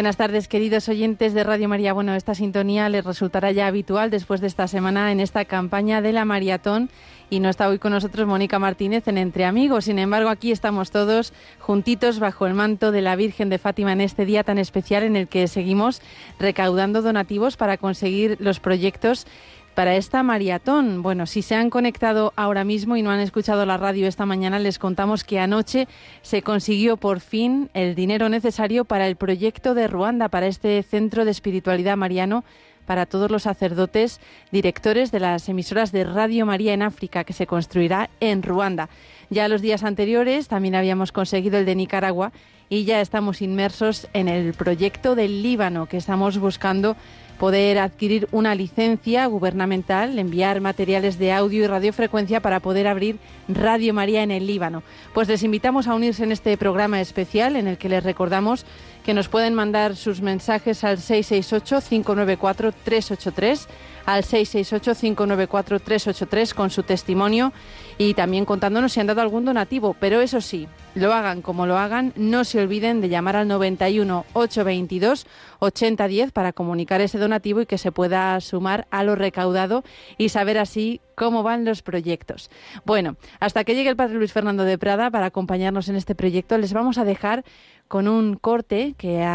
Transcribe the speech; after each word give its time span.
buenas 0.00 0.16
tardes, 0.16 0.48
queridos 0.48 0.88
oyentes 0.88 1.34
de 1.34 1.44
Radio 1.44 1.68
María. 1.68 1.92
Bueno, 1.92 2.14
esta 2.14 2.34
sintonía 2.34 2.88
les 2.88 3.04
resultará 3.04 3.52
ya 3.52 3.66
habitual 3.66 4.08
después 4.08 4.40
de 4.40 4.46
esta 4.46 4.66
semana 4.66 5.12
en 5.12 5.20
esta 5.20 5.44
campaña 5.44 6.00
de 6.00 6.14
la 6.14 6.24
maratón 6.24 6.88
y 7.28 7.38
no 7.38 7.50
está 7.50 7.68
hoy 7.68 7.78
con 7.78 7.92
nosotros 7.92 8.26
Mónica 8.26 8.58
Martínez 8.58 9.06
en 9.08 9.18
Entre 9.18 9.44
Amigos. 9.44 9.84
Sin 9.84 9.98
embargo, 9.98 10.30
aquí 10.30 10.52
estamos 10.52 10.90
todos 10.90 11.34
juntitos 11.58 12.18
bajo 12.18 12.46
el 12.46 12.54
manto 12.54 12.92
de 12.92 13.02
la 13.02 13.14
Virgen 13.14 13.50
de 13.50 13.58
Fátima 13.58 13.92
en 13.92 14.00
este 14.00 14.24
día 14.24 14.42
tan 14.42 14.56
especial 14.56 15.02
en 15.02 15.16
el 15.16 15.28
que 15.28 15.46
seguimos 15.48 16.00
recaudando 16.38 17.02
donativos 17.02 17.58
para 17.58 17.76
conseguir 17.76 18.38
los 18.40 18.58
proyectos 18.58 19.26
para 19.74 19.96
esta 19.96 20.22
maratón. 20.22 21.02
Bueno, 21.02 21.26
si 21.26 21.42
se 21.42 21.54
han 21.54 21.70
conectado 21.70 22.32
ahora 22.36 22.64
mismo 22.64 22.96
y 22.96 23.02
no 23.02 23.10
han 23.10 23.20
escuchado 23.20 23.64
la 23.66 23.76
radio 23.76 24.06
esta 24.06 24.26
mañana, 24.26 24.58
les 24.58 24.78
contamos 24.78 25.24
que 25.24 25.38
anoche 25.38 25.88
se 26.22 26.42
consiguió 26.42 26.96
por 26.96 27.20
fin 27.20 27.70
el 27.74 27.94
dinero 27.94 28.28
necesario 28.28 28.84
para 28.84 29.06
el 29.06 29.16
proyecto 29.16 29.74
de 29.74 29.88
Ruanda, 29.88 30.28
para 30.28 30.46
este 30.46 30.82
centro 30.82 31.24
de 31.24 31.30
espiritualidad 31.30 31.96
mariano 31.96 32.44
para 32.86 33.06
todos 33.06 33.30
los 33.30 33.44
sacerdotes 33.44 34.20
directores 34.50 35.12
de 35.12 35.20
las 35.20 35.48
emisoras 35.48 35.92
de 35.92 36.02
Radio 36.02 36.44
María 36.44 36.72
en 36.72 36.82
África 36.82 37.22
que 37.22 37.32
se 37.32 37.46
construirá 37.46 38.10
en 38.18 38.42
Ruanda. 38.42 38.88
Ya 39.28 39.46
los 39.46 39.62
días 39.62 39.84
anteriores 39.84 40.48
también 40.48 40.74
habíamos 40.74 41.12
conseguido 41.12 41.56
el 41.58 41.66
de 41.66 41.76
Nicaragua 41.76 42.32
y 42.68 42.84
ya 42.84 43.00
estamos 43.00 43.42
inmersos 43.42 44.08
en 44.12 44.26
el 44.26 44.54
proyecto 44.54 45.14
del 45.14 45.40
Líbano 45.40 45.86
que 45.86 45.98
estamos 45.98 46.38
buscando 46.38 46.96
poder 47.40 47.78
adquirir 47.78 48.28
una 48.32 48.54
licencia 48.54 49.24
gubernamental, 49.24 50.18
enviar 50.18 50.60
materiales 50.60 51.18
de 51.18 51.32
audio 51.32 51.64
y 51.64 51.66
radiofrecuencia 51.66 52.40
para 52.40 52.60
poder 52.60 52.86
abrir 52.86 53.16
Radio 53.48 53.94
María 53.94 54.22
en 54.22 54.30
el 54.30 54.46
Líbano. 54.46 54.82
Pues 55.14 55.26
les 55.26 55.42
invitamos 55.42 55.88
a 55.88 55.94
unirse 55.94 56.22
en 56.22 56.32
este 56.32 56.54
programa 56.58 57.00
especial 57.00 57.56
en 57.56 57.66
el 57.66 57.78
que 57.78 57.88
les 57.88 58.04
recordamos 58.04 58.66
que 59.06 59.14
nos 59.14 59.30
pueden 59.30 59.54
mandar 59.54 59.96
sus 59.96 60.20
mensajes 60.20 60.84
al 60.84 60.98
668 60.98 61.80
594 61.88 62.72
383 62.84 63.68
al 64.14 64.22
668-594-383 64.24 66.54
con 66.54 66.70
su 66.70 66.82
testimonio 66.82 67.52
y 67.98 68.12
también 68.14 68.44
contándonos 68.44 68.92
si 68.92 68.98
han 69.00 69.06
dado 69.06 69.20
algún 69.20 69.44
donativo. 69.44 69.94
Pero 70.00 70.20
eso 70.20 70.40
sí, 70.40 70.66
lo 70.94 71.12
hagan 71.14 71.42
como 71.42 71.66
lo 71.66 71.78
hagan, 71.78 72.12
no 72.16 72.42
se 72.44 72.60
olviden 72.60 73.00
de 73.00 73.08
llamar 73.08 73.36
al 73.36 73.46
91 73.48 74.24
822 74.32 75.26
8010 75.60 76.32
para 76.32 76.52
comunicar 76.52 77.00
ese 77.00 77.18
donativo 77.18 77.60
y 77.60 77.66
que 77.66 77.78
se 77.78 77.92
pueda 77.92 78.40
sumar 78.40 78.86
a 78.90 79.04
lo 79.04 79.14
recaudado 79.14 79.84
y 80.18 80.30
saber 80.30 80.56
así 80.58 81.00
cómo 81.14 81.42
van 81.42 81.64
los 81.66 81.82
proyectos. 81.82 82.50
Bueno, 82.86 83.16
hasta 83.40 83.62
que 83.64 83.74
llegue 83.74 83.90
el 83.90 83.96
padre 83.96 84.14
Luis 84.14 84.32
Fernando 84.32 84.64
de 84.64 84.78
Prada 84.78 85.10
para 85.10 85.26
acompañarnos 85.26 85.88
en 85.90 85.96
este 85.96 86.14
proyecto, 86.14 86.56
les 86.56 86.72
vamos 86.72 86.96
a 86.96 87.04
dejar 87.04 87.44
con 87.90 88.06
un 88.06 88.34
corte, 88.36 88.94
que 88.96 89.26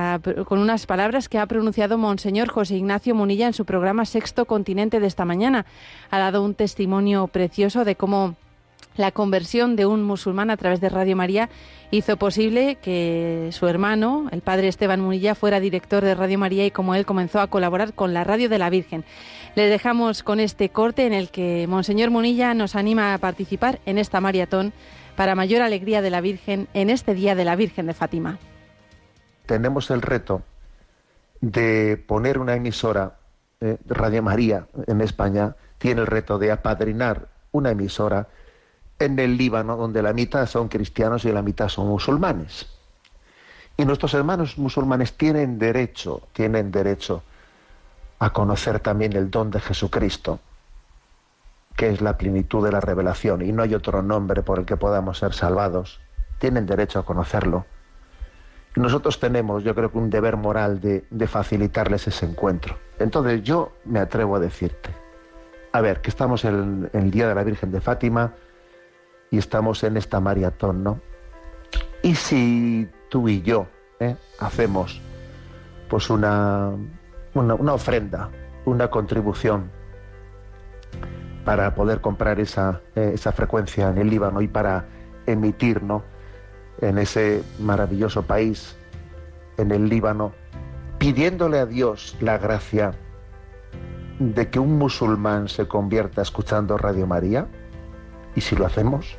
con 0.47 0.59
unas 0.59 0.85
palabras 0.85 1.27
que 1.27 1.37
ha 1.37 1.45
pronunciado 1.45 1.97
Monseñor 1.97 2.47
José 2.47 2.77
Ignacio 2.77 3.13
Munilla 3.13 3.47
en 3.47 3.53
su 3.53 3.65
programa 3.65 4.05
Sexto 4.05 4.45
Continente 4.45 5.01
de 5.01 5.07
esta 5.07 5.25
mañana. 5.25 5.65
Ha 6.09 6.19
dado 6.19 6.41
un 6.41 6.53
testimonio 6.55 7.27
precioso 7.27 7.83
de 7.83 7.95
cómo 7.97 8.35
la 8.95 9.11
conversión 9.11 9.75
de 9.75 9.85
un 9.85 10.03
musulmán 10.03 10.51
a 10.51 10.55
través 10.55 10.79
de 10.79 10.87
Radio 10.87 11.17
María 11.17 11.49
hizo 11.91 12.15
posible 12.15 12.75
que 12.81 13.49
su 13.51 13.67
hermano, 13.67 14.29
el 14.31 14.39
padre 14.39 14.69
Esteban 14.69 15.01
Munilla, 15.01 15.35
fuera 15.35 15.59
director 15.59 16.01
de 16.05 16.15
Radio 16.15 16.39
María 16.39 16.65
y 16.65 16.71
como 16.71 16.95
él 16.95 17.05
comenzó 17.05 17.41
a 17.41 17.47
colaborar 17.47 17.93
con 17.93 18.13
la 18.13 18.23
Radio 18.23 18.47
de 18.47 18.57
la 18.57 18.69
Virgen. 18.69 19.03
Les 19.55 19.69
dejamos 19.69 20.23
con 20.23 20.39
este 20.39 20.69
corte 20.69 21.05
en 21.05 21.11
el 21.13 21.27
que 21.27 21.65
Monseñor 21.67 22.09
Munilla 22.09 22.53
nos 22.53 22.77
anima 22.77 23.13
a 23.13 23.17
participar 23.17 23.79
en 23.85 23.97
esta 23.97 24.21
maratón 24.21 24.71
para 25.15 25.35
mayor 25.35 25.61
alegría 25.61 26.01
de 26.01 26.09
la 26.09 26.21
Virgen 26.21 26.67
en 26.73 26.89
este 26.89 27.13
Día 27.15 27.35
de 27.35 27.45
la 27.45 27.55
Virgen 27.55 27.87
de 27.87 27.93
Fátima. 27.93 28.37
Tenemos 29.45 29.89
el 29.91 30.01
reto 30.01 30.43
de 31.41 31.97
poner 32.07 32.37
una 32.39 32.55
emisora, 32.55 33.15
eh, 33.61 33.77
Radio 33.87 34.21
María 34.23 34.67
en 34.87 35.01
España 35.01 35.55
tiene 35.77 36.01
el 36.01 36.07
reto 36.07 36.37
de 36.39 36.51
apadrinar 36.51 37.29
una 37.51 37.71
emisora 37.71 38.27
en 38.99 39.19
el 39.19 39.37
Líbano, 39.37 39.75
donde 39.77 40.01
la 40.01 40.13
mitad 40.13 40.45
son 40.47 40.67
cristianos 40.69 41.25
y 41.25 41.31
la 41.31 41.41
mitad 41.41 41.67
son 41.69 41.87
musulmanes. 41.87 42.67
Y 43.77 43.85
nuestros 43.85 44.13
hermanos 44.13 44.57
musulmanes 44.57 45.13
tienen 45.13 45.59
derecho, 45.59 46.21
tienen 46.33 46.71
derecho 46.71 47.23
a 48.19 48.31
conocer 48.31 48.79
también 48.79 49.13
el 49.13 49.29
don 49.29 49.51
de 49.51 49.59
Jesucristo 49.59 50.39
que 51.75 51.89
es 51.89 52.01
la 52.01 52.17
plenitud 52.17 52.63
de 52.65 52.71
la 52.71 52.79
revelación, 52.79 53.41
y 53.41 53.51
no 53.51 53.63
hay 53.63 53.75
otro 53.75 54.01
nombre 54.01 54.43
por 54.43 54.59
el 54.59 54.65
que 54.65 54.77
podamos 54.77 55.19
ser 55.19 55.33
salvados. 55.33 55.99
Tienen 56.39 56.65
derecho 56.65 56.99
a 56.99 57.05
conocerlo. 57.05 57.65
Nosotros 58.75 59.19
tenemos, 59.19 59.63
yo 59.63 59.75
creo 59.75 59.91
que 59.91 59.97
un 59.97 60.09
deber 60.09 60.37
moral 60.37 60.79
de, 60.81 61.05
facilitarles 61.27 62.07
ese 62.07 62.25
encuentro. 62.25 62.77
Entonces 62.99 63.43
yo 63.43 63.73
me 63.85 63.99
atrevo 63.99 64.35
a 64.35 64.39
decirte, 64.39 64.89
a 65.71 65.81
ver, 65.81 66.01
que 66.01 66.09
estamos 66.09 66.43
en, 66.45 66.89
el 66.93 67.11
Día 67.11 67.27
de 67.27 67.35
la 67.35 67.43
Virgen 67.43 67.71
de 67.71 67.79
Fátima 67.81 68.33
y 69.31 69.37
estamos 69.37 69.83
en 69.83 69.95
esta 69.97 70.19
maratón, 70.19 70.83
¿no? 70.83 70.99
¿Y 72.01 72.15
si 72.15 72.87
tú 73.09 73.27
y 73.27 73.41
yo 73.41 73.65
¿eh? 73.99 74.15
hacemos 74.39 75.01
pues 75.89 76.09
una, 76.09 76.69
una 77.33 77.73
ofrenda, 77.73 78.29
una 78.65 78.89
contribución 78.89 79.71
para 81.45 81.75
poder 81.75 82.01
comprar 82.01 82.39
eh, 82.39 82.43
esa, 82.43 83.31
frecuencia 83.31 83.89
en 83.89 83.99
el 83.99 84.09
Líbano 84.09 84.41
y 84.41 84.47
para 84.49 84.85
emitir 85.27 85.81
¿no? 85.83 86.03
en 86.81 86.97
ese 86.97 87.43
maravilloso 87.59 88.23
país, 88.23 88.75
en 89.57 89.71
el 89.71 89.87
Líbano, 89.87 90.33
pidiéndole 90.97 91.59
a 91.59 91.65
Dios 91.67 92.17
la 92.19 92.37
gracia 92.39 92.91
de 94.19 94.49
que 94.49 94.59
un 94.59 94.77
musulmán 94.77 95.47
se 95.47 95.67
convierta 95.67 96.21
escuchando 96.21 96.77
Radio 96.77 97.05
María, 97.05 97.47
y 98.33 98.41
si 98.41 98.55
lo 98.55 98.65
hacemos, 98.65 99.15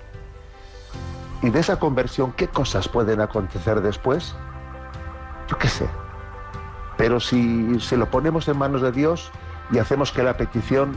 y 1.42 1.48
de 1.50 1.60
esa 1.60 1.78
conversión, 1.78 2.32
¿qué 2.32 2.48
cosas 2.48 2.88
pueden 2.88 3.20
acontecer 3.20 3.80
después? 3.82 4.34
Yo 5.48 5.56
qué 5.58 5.68
sé. 5.68 5.86
Pero 6.98 7.20
si 7.20 7.78
se 7.80 7.96
lo 7.96 8.10
ponemos 8.10 8.48
en 8.48 8.58
manos 8.58 8.82
de 8.82 8.90
Dios 8.92 9.30
y 9.70 9.78
hacemos 9.78 10.12
que 10.12 10.22
la 10.22 10.36
petición 10.36 10.92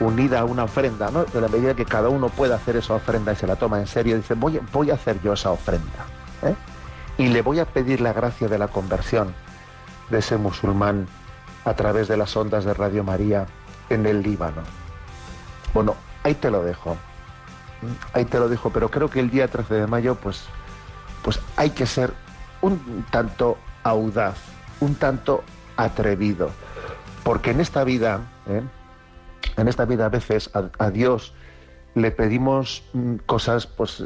unida 0.00 0.40
a 0.40 0.44
una 0.44 0.64
ofrenda, 0.64 1.10
¿no? 1.10 1.24
De 1.24 1.40
la 1.40 1.48
medida 1.48 1.74
que 1.76 1.84
cada 1.84 2.08
uno 2.08 2.28
...puede 2.28 2.54
hacer 2.54 2.74
esa 2.76 2.94
ofrenda 2.94 3.32
y 3.32 3.36
se 3.36 3.46
la 3.46 3.56
toma 3.56 3.78
en 3.80 3.86
serio, 3.86 4.16
dice, 4.16 4.34
voy, 4.34 4.60
voy 4.72 4.90
a 4.90 4.94
hacer 4.94 5.20
yo 5.20 5.34
esa 5.34 5.50
ofrenda. 5.50 6.06
¿eh? 6.42 6.54
Y 7.18 7.28
le 7.28 7.42
voy 7.42 7.58
a 7.58 7.66
pedir 7.66 8.00
la 8.00 8.12
gracia 8.14 8.48
de 8.48 8.56
la 8.58 8.68
conversión 8.68 9.34
de 10.08 10.18
ese 10.18 10.38
musulmán 10.38 11.06
a 11.66 11.74
través 11.74 12.08
de 12.08 12.16
las 12.16 12.34
ondas 12.36 12.64
de 12.64 12.72
Radio 12.72 13.04
María 13.04 13.46
en 13.90 14.06
el 14.06 14.22
Líbano. 14.22 14.62
Bueno, 15.74 15.94
ahí 16.24 16.34
te 16.34 16.50
lo 16.50 16.62
dejo. 16.62 16.94
Mm, 17.82 18.16
ahí 18.16 18.24
te 18.24 18.38
lo 18.38 18.48
dejo, 18.48 18.70
pero 18.70 18.90
creo 18.90 19.10
que 19.10 19.20
el 19.20 19.30
día 19.30 19.48
13 19.48 19.74
de 19.74 19.86
mayo, 19.86 20.14
pues, 20.14 20.44
pues 21.22 21.38
hay 21.56 21.70
que 21.70 21.84
ser 21.84 22.14
un 22.62 23.04
tanto 23.10 23.58
audaz, 23.82 24.36
un 24.80 24.94
tanto 24.94 25.44
atrevido, 25.76 26.50
porque 27.22 27.50
en 27.50 27.60
esta 27.60 27.84
vida, 27.84 28.20
¿eh? 28.48 28.62
en 29.60 29.68
esta 29.68 29.84
vida 29.84 30.06
a 30.06 30.08
veces 30.08 30.50
a, 30.54 30.90
Dios 30.90 31.34
le 31.94 32.10
pedimos 32.10 32.84
mm, 32.92 33.16
cosas 33.26 33.66
pues 33.66 34.04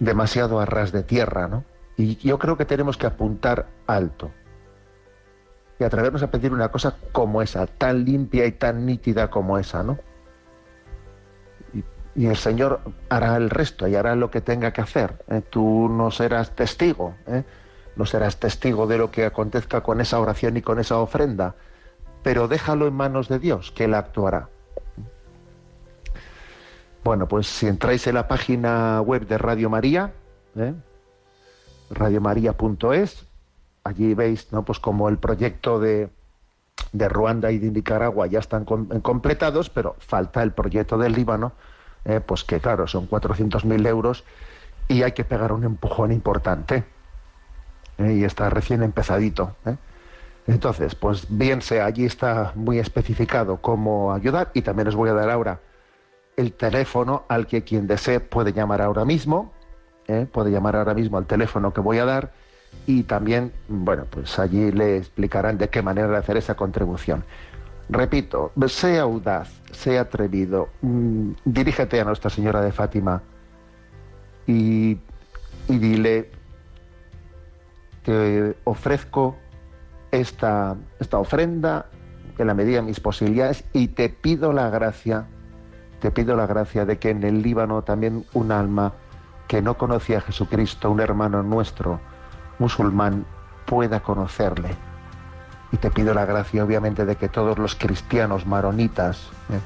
demasiado 0.00 0.60
a 0.60 0.66
ras 0.66 0.92
de 0.92 1.02
tierra, 1.02 1.48
¿no? 1.48 1.64
Y 1.96 2.16
yo 2.16 2.38
creo 2.38 2.56
que 2.56 2.64
tenemos 2.64 2.96
que 2.96 3.06
apuntar 3.06 3.66
alto 3.86 4.30
y 5.80 5.84
atrevernos 5.84 6.22
a 6.22 6.30
pedir 6.30 6.52
una 6.52 6.70
cosa 6.70 6.96
como 7.12 7.42
esa, 7.42 7.66
tan 7.66 8.04
limpia 8.04 8.46
y 8.46 8.52
tan 8.52 8.84
nítida 8.86 9.30
como 9.30 9.58
esa, 9.58 9.82
¿no? 9.82 9.98
Y, 12.14 12.26
el 12.26 12.36
Señor 12.36 12.80
hará 13.10 13.36
el 13.36 13.48
resto 13.50 13.86
y 13.86 13.94
hará 13.94 14.16
lo 14.16 14.28
que 14.30 14.40
tenga 14.40 14.72
que 14.72 14.80
hacer. 14.80 15.22
¿eh? 15.28 15.40
Tú 15.50 15.88
no 15.88 16.10
serás 16.10 16.50
testigo, 16.56 17.14
¿eh? 17.28 17.44
no 17.94 18.06
serás 18.06 18.38
testigo 18.38 18.88
de 18.88 18.98
lo 18.98 19.12
que 19.12 19.24
acontezca 19.24 19.82
con 19.82 20.00
esa 20.00 20.18
oración 20.18 20.56
y 20.56 20.62
con 20.62 20.80
esa 20.80 20.98
ofrenda, 20.98 21.54
pero 22.24 22.48
déjalo 22.48 22.88
en 22.88 22.94
manos 22.94 23.28
de 23.28 23.38
Dios, 23.38 23.70
que 23.70 23.84
Él 23.84 23.94
actuará. 23.94 24.48
Bueno, 27.08 27.26
pues 27.26 27.46
si 27.46 27.66
entráis 27.66 28.06
en 28.06 28.16
la 28.16 28.28
página 28.28 29.00
web 29.00 29.26
de 29.26 29.38
Radio 29.38 29.70
María, 29.70 30.12
¿eh? 30.56 30.74
radiomaria.es, 31.88 33.26
allí 33.82 34.12
veis, 34.12 34.52
¿no? 34.52 34.62
Pues 34.66 34.78
como 34.78 35.08
el 35.08 35.16
proyecto 35.16 35.80
de, 35.80 36.10
Ruanda 36.92 37.50
y 37.50 37.56
de 37.58 37.70
Nicaragua 37.70 38.26
ya 38.26 38.40
están 38.40 38.66
eh, 38.92 39.00
completados, 39.00 39.70
pero 39.70 39.96
falta 40.00 40.42
el 40.42 40.52
proyecto 40.52 40.98
del 40.98 41.12
Líbano, 41.14 41.52
¿eh? 42.04 42.20
pues 42.20 42.44
que 42.44 42.60
claro, 42.60 42.86
son 42.86 43.08
400.000 43.08 43.86
euros 43.86 44.22
y 44.86 45.02
hay 45.02 45.12
que 45.12 45.24
pegar 45.24 45.52
un 45.52 45.64
empujón 45.64 46.12
importante. 46.12 46.84
¿eh? 47.96 48.12
y 48.16 48.24
está 48.24 48.50
recién 48.50 48.82
empezadito. 48.82 49.56
Entonces, 50.46 50.94
pues 50.94 51.24
bien 51.30 51.62
se 51.62 51.80
allí 51.80 52.04
está 52.04 52.52
muy 52.54 52.78
especificado 52.78 53.62
cómo 53.62 54.12
ayudar 54.12 54.50
y 54.52 54.60
también 54.60 54.88
os 54.88 54.94
voy 54.94 55.08
a 55.08 55.14
dar 55.14 55.30
ahora 55.30 55.60
el 56.38 56.52
teléfono 56.54 57.24
al 57.28 57.46
que 57.48 57.64
quien 57.64 57.88
desee 57.88 58.20
puede 58.20 58.52
llamar 58.52 58.80
ahora 58.80 59.04
mismo, 59.04 59.52
¿eh? 60.06 60.24
puede 60.32 60.52
llamar 60.52 60.76
ahora 60.76 60.94
mismo 60.94 61.18
al 61.18 61.26
teléfono 61.26 61.72
que 61.74 61.80
voy 61.80 61.98
a 61.98 62.04
dar 62.04 62.32
y 62.86 63.02
también, 63.02 63.52
bueno, 63.68 64.04
pues 64.08 64.38
allí 64.38 64.70
le 64.70 64.98
explicarán 64.98 65.58
de 65.58 65.68
qué 65.68 65.82
manera 65.82 66.16
hacer 66.16 66.36
esa 66.36 66.54
contribución. 66.54 67.24
Repito, 67.88 68.52
sea 68.68 69.02
audaz, 69.02 69.60
sea 69.72 70.02
atrevido, 70.02 70.68
mm, 70.82 71.32
dirígete 71.44 72.00
a 72.00 72.04
Nuestra 72.04 72.30
Señora 72.30 72.60
de 72.60 72.70
Fátima 72.70 73.20
y, 74.46 74.92
y 75.68 75.78
dile, 75.80 76.30
te 78.04 78.56
ofrezco 78.62 79.36
esta, 80.12 80.76
esta 81.00 81.18
ofrenda 81.18 81.86
en 82.38 82.46
la 82.46 82.54
medida 82.54 82.76
de 82.76 82.82
mis 82.82 83.00
posibilidades 83.00 83.64
y 83.72 83.88
te 83.88 84.08
pido 84.08 84.52
la 84.52 84.70
gracia 84.70 85.26
te 86.00 86.10
pido 86.10 86.34
la 86.36 86.46
gracia 86.46 86.84
de 86.84 86.98
que 86.98 87.08
en 87.10 87.22
el 87.24 87.42
Líbano 87.42 87.82
también 87.82 88.24
un 88.32 88.52
alma 88.52 88.92
que 89.46 89.60
no 89.62 89.76
conocía 89.78 90.18
a 90.18 90.22
Jesucristo, 90.22 90.90
un 90.90 90.98
hermano 91.00 91.42
nuestro, 91.42 92.00
musulmán, 92.58 93.24
pueda 93.66 94.00
conocerle. 94.00 94.70
Y 95.72 95.76
te 95.78 95.90
pido 95.90 96.12
la 96.14 96.24
gracia, 96.24 96.62
obviamente, 96.64 97.04
de 97.04 97.16
que 97.16 97.28
todos 97.28 97.58
los 97.58 97.74
cristianos 97.74 98.46
maronitas 98.46 99.18
¿eh? 99.50 99.58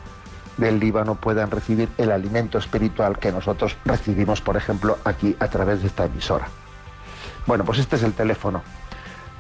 del 0.61 0.79
Líbano 0.81 1.17
puedan 1.17 1.51
recibir 1.51 1.89
el 1.99 2.11
alimento 2.11 2.57
espiritual 2.59 3.19
que 3.19 3.31
nosotros 3.33 3.77
recibimos, 3.85 4.41
por 4.41 4.57
ejemplo, 4.57 4.97
aquí 5.05 5.37
a 5.39 5.49
través 5.49 5.83
de 5.83 5.89
esta 5.89 6.07
emisora. 6.07 6.47
Bueno, 7.47 7.65
pues 7.65 7.79
este 7.79 7.97
es 7.97 8.03
el 8.03 8.15
teléfono. 8.15 8.63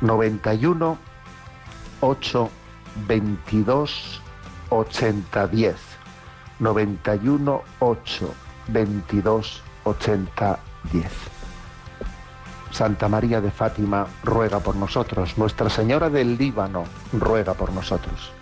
91 0.02 0.98
822 2.00 4.20
8010. 4.68 4.72
80 4.74 5.48
918 6.62 7.60
8 7.80 8.34
22 8.68 9.62
10. 10.82 11.10
Santa 12.70 13.08
María 13.08 13.40
de 13.40 13.50
Fátima 13.50 14.06
ruega 14.22 14.60
por 14.60 14.76
nosotros. 14.76 15.36
Nuestra 15.38 15.68
Señora 15.68 16.08
del 16.08 16.38
Líbano 16.38 16.84
ruega 17.12 17.54
por 17.54 17.72
nosotros. 17.72 18.32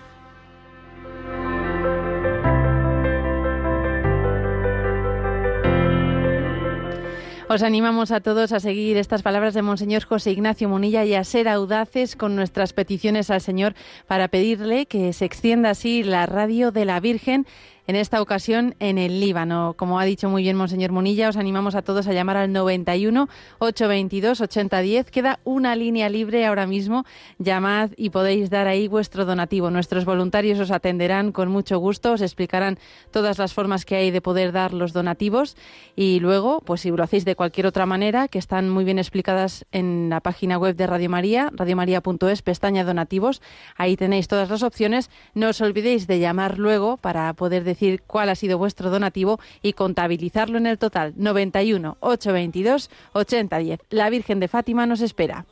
Os 7.49 7.63
animamos 7.65 8.13
a 8.13 8.21
todos 8.21 8.53
a 8.53 8.61
seguir 8.61 8.97
estas 8.97 9.23
palabras 9.23 9.55
de 9.55 9.63
Monseñor 9.63 10.05
José 10.05 10.31
Ignacio 10.31 10.69
Munilla 10.69 11.05
y 11.05 11.15
a 11.17 11.25
ser 11.25 11.49
audaces 11.49 12.15
con 12.15 12.37
nuestras 12.37 12.73
peticiones 12.75 13.29
al 13.31 13.41
Señor 13.41 13.75
para 14.07 14.29
pedirle 14.29 14.87
que 14.87 15.13
se 15.15 15.25
extienda 15.25 15.71
así 15.71 16.05
la 16.05 16.27
radio 16.27 16.71
de 16.71 16.85
la 16.85 17.01
Virgen 17.01 17.47
en 17.91 17.97
esta 17.97 18.23
ocasión 18.23 18.77
en 18.79 18.99
el 18.99 19.19
Líbano. 19.19 19.75
Como 19.77 19.99
ha 19.99 20.05
dicho 20.05 20.29
muy 20.31 20.45
bien 20.45 20.55
Monseñor 20.57 20.93
Munilla, 20.93 21.29
os 21.29 21.37
animamos 21.37 21.75
a 21.75 21.83
todos 21.83 22.07
a 22.07 22.13
llamar 22.13 22.37
al 22.37 22.53
91 22.53 23.29
822 23.59 24.41
8010. 24.41 25.11
Queda 25.11 25.41
una 25.43 25.75
línea 25.75 26.09
libre 26.09 26.47
ahora 26.47 26.69
mismo. 26.69 27.05
Llamad 27.39 27.91
y 27.97 28.11
podéis 28.11 28.49
dar 28.49 28.69
ahí 28.69 28.87
vuestro 28.87 29.25
donativo. 29.25 29.73
Nuestros 29.73 30.05
voluntarios 30.05 30.61
os 30.61 30.71
atenderán 30.71 31.33
con 31.33 31.51
mucho 31.51 31.81
gusto, 31.81 32.13
os 32.13 32.21
explicarán 32.23 32.79
todas 33.11 33.39
las 33.39 33.55
formas 33.55 33.85
que 33.85 33.97
hay 33.97 34.13
de 34.13 34.21
poder 34.21 34.53
dar 34.53 34.73
los 34.73 34.93
donativos 34.93 35.57
y 35.97 36.21
luego, 36.21 36.61
pues 36.65 36.83
si 36.83 36.91
lo 36.93 37.03
hacéis 37.03 37.25
de 37.25 37.35
cualquier 37.35 37.67
otra 37.67 37.87
manera, 37.87 38.29
que 38.29 38.39
están 38.39 38.71
muy 38.71 38.85
bien 38.85 39.01
explicadas 39.01 39.67
en 39.73 40.09
la 40.11 40.21
página 40.21 40.59
web 40.59 40.77
de 40.77 40.87
Radio 40.87 41.11
María, 41.11 41.51
radiomaria.es, 41.57 42.43
pestaña 42.43 42.85
donativos. 42.85 43.43
Ahí 43.75 43.97
tenéis 43.97 44.29
todas 44.29 44.49
las 44.49 44.63
opciones. 44.63 45.11
No 45.35 45.49
os 45.49 45.61
olvidéis 45.61 46.07
de 46.07 46.21
llamar 46.21 46.61
luego 46.61 46.97
para 46.97 47.33
poder 47.35 47.65
decir 47.65 47.80
cuál 48.07 48.29
ha 48.29 48.35
sido 48.35 48.59
vuestro 48.59 48.91
donativo 48.91 49.41
y 49.63 49.73
contabilizarlo 49.73 50.59
en 50.59 50.67
el 50.67 50.79
total 50.79 51.13
91 51.17 51.97
822 52.01 52.91
8010. 53.13 53.81
La 53.91 54.11
Virgen 54.11 54.41
de 54.41 54.49
Fátima 54.49 54.87
nos 54.87 55.01
espera. 55.01 55.45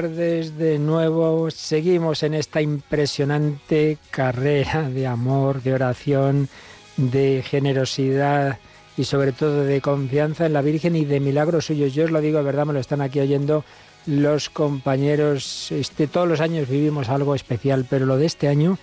tardes 0.00 0.56
de 0.56 0.78
nuevo. 0.78 1.50
Seguimos 1.50 2.22
en 2.22 2.34
esta 2.34 2.62
impresionante 2.62 3.98
carrera 4.12 4.88
de 4.88 5.08
amor, 5.08 5.60
de 5.60 5.74
oración, 5.74 6.48
de 6.96 7.42
generosidad 7.44 8.58
y 8.96 9.02
sobre 9.02 9.32
todo 9.32 9.64
de 9.64 9.80
confianza 9.80 10.46
en 10.46 10.52
la 10.52 10.62
Virgen 10.62 10.94
y 10.94 11.04
de 11.04 11.18
milagros 11.18 11.66
suyos. 11.66 11.94
Yo 11.94 12.04
os 12.04 12.12
lo 12.12 12.20
digo, 12.20 12.38
de 12.38 12.44
verdad, 12.44 12.64
me 12.66 12.74
lo 12.74 12.78
están 12.78 13.00
aquí 13.00 13.18
oyendo 13.18 13.64
los 14.06 14.50
compañeros. 14.50 15.72
Este, 15.72 16.06
todos 16.06 16.28
los 16.28 16.38
años 16.38 16.68
vivimos 16.68 17.08
algo 17.08 17.34
especial, 17.34 17.84
pero 17.90 18.06
lo 18.06 18.18
de 18.18 18.26
este 18.26 18.46
año 18.46 18.78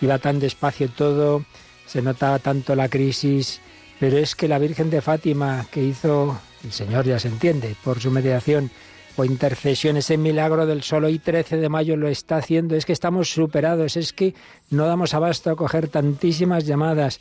iba 0.00 0.18
tan 0.18 0.40
despacio 0.40 0.88
todo, 0.88 1.44
se 1.86 2.02
notaba 2.02 2.40
tanto 2.40 2.74
la 2.74 2.88
crisis, 2.88 3.60
pero 4.00 4.18
es 4.18 4.34
que 4.34 4.48
la 4.48 4.58
Virgen 4.58 4.90
de 4.90 5.00
Fátima 5.00 5.64
que 5.70 5.84
hizo 5.84 6.36
el 6.64 6.72
Señor, 6.72 7.04
ya 7.06 7.20
se 7.20 7.28
entiende, 7.28 7.76
por 7.84 8.00
su 8.00 8.10
mediación, 8.10 8.72
o 9.18 9.24
intercesión, 9.24 9.96
ese 9.96 10.16
milagro 10.16 10.66
del 10.66 10.82
sol 10.82 11.08
y 11.08 11.18
13 11.18 11.56
de 11.56 11.68
mayo 11.68 11.96
lo 11.96 12.08
está 12.08 12.36
haciendo, 12.38 12.76
es 12.76 12.84
que 12.84 12.92
estamos 12.92 13.32
superados, 13.32 13.96
es 13.96 14.12
que 14.12 14.34
no 14.70 14.86
damos 14.86 15.14
abasto 15.14 15.50
a 15.50 15.56
coger 15.56 15.88
tantísimas 15.88 16.66
llamadas. 16.66 17.20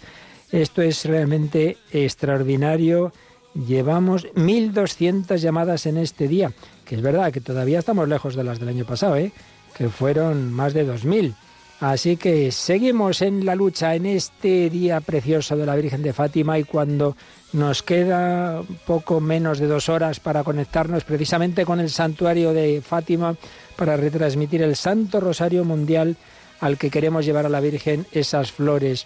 Esto 0.51 0.81
es 0.81 1.05
realmente 1.05 1.77
extraordinario. 1.91 3.13
Llevamos 3.67 4.25
1.200 4.35 5.37
llamadas 5.37 5.85
en 5.85 5.97
este 5.97 6.27
día, 6.27 6.51
que 6.85 6.95
es 6.95 7.01
verdad 7.01 7.31
que 7.31 7.41
todavía 7.41 7.79
estamos 7.79 8.07
lejos 8.09 8.35
de 8.35 8.43
las 8.43 8.59
del 8.59 8.69
año 8.69 8.85
pasado, 8.85 9.15
¿eh? 9.15 9.31
que 9.77 9.89
fueron 9.89 10.51
más 10.53 10.73
de 10.73 10.85
2.000. 10.85 11.33
Así 11.81 12.15
que 12.15 12.51
seguimos 12.53 13.21
en 13.21 13.45
la 13.45 13.53
lucha 13.53 13.95
en 13.95 14.05
este 14.05 14.69
día 14.69 15.01
precioso 15.01 15.57
de 15.57 15.65
la 15.65 15.75
Virgen 15.75 16.01
de 16.03 16.13
Fátima 16.13 16.57
y 16.57 16.63
cuando 16.63 17.17
nos 17.51 17.83
queda 17.83 18.61
poco 18.87 19.19
menos 19.19 19.59
de 19.59 19.67
dos 19.67 19.89
horas 19.89 20.21
para 20.21 20.43
conectarnos 20.45 21.03
precisamente 21.03 21.65
con 21.65 21.81
el 21.81 21.89
santuario 21.89 22.53
de 22.53 22.81
Fátima 22.81 23.35
para 23.75 23.97
retransmitir 23.97 24.61
el 24.61 24.77
Santo 24.77 25.19
Rosario 25.19 25.65
Mundial 25.65 26.15
al 26.61 26.77
que 26.77 26.89
queremos 26.89 27.25
llevar 27.25 27.45
a 27.45 27.49
la 27.49 27.59
Virgen 27.59 28.05
esas 28.13 28.53
flores 28.53 29.05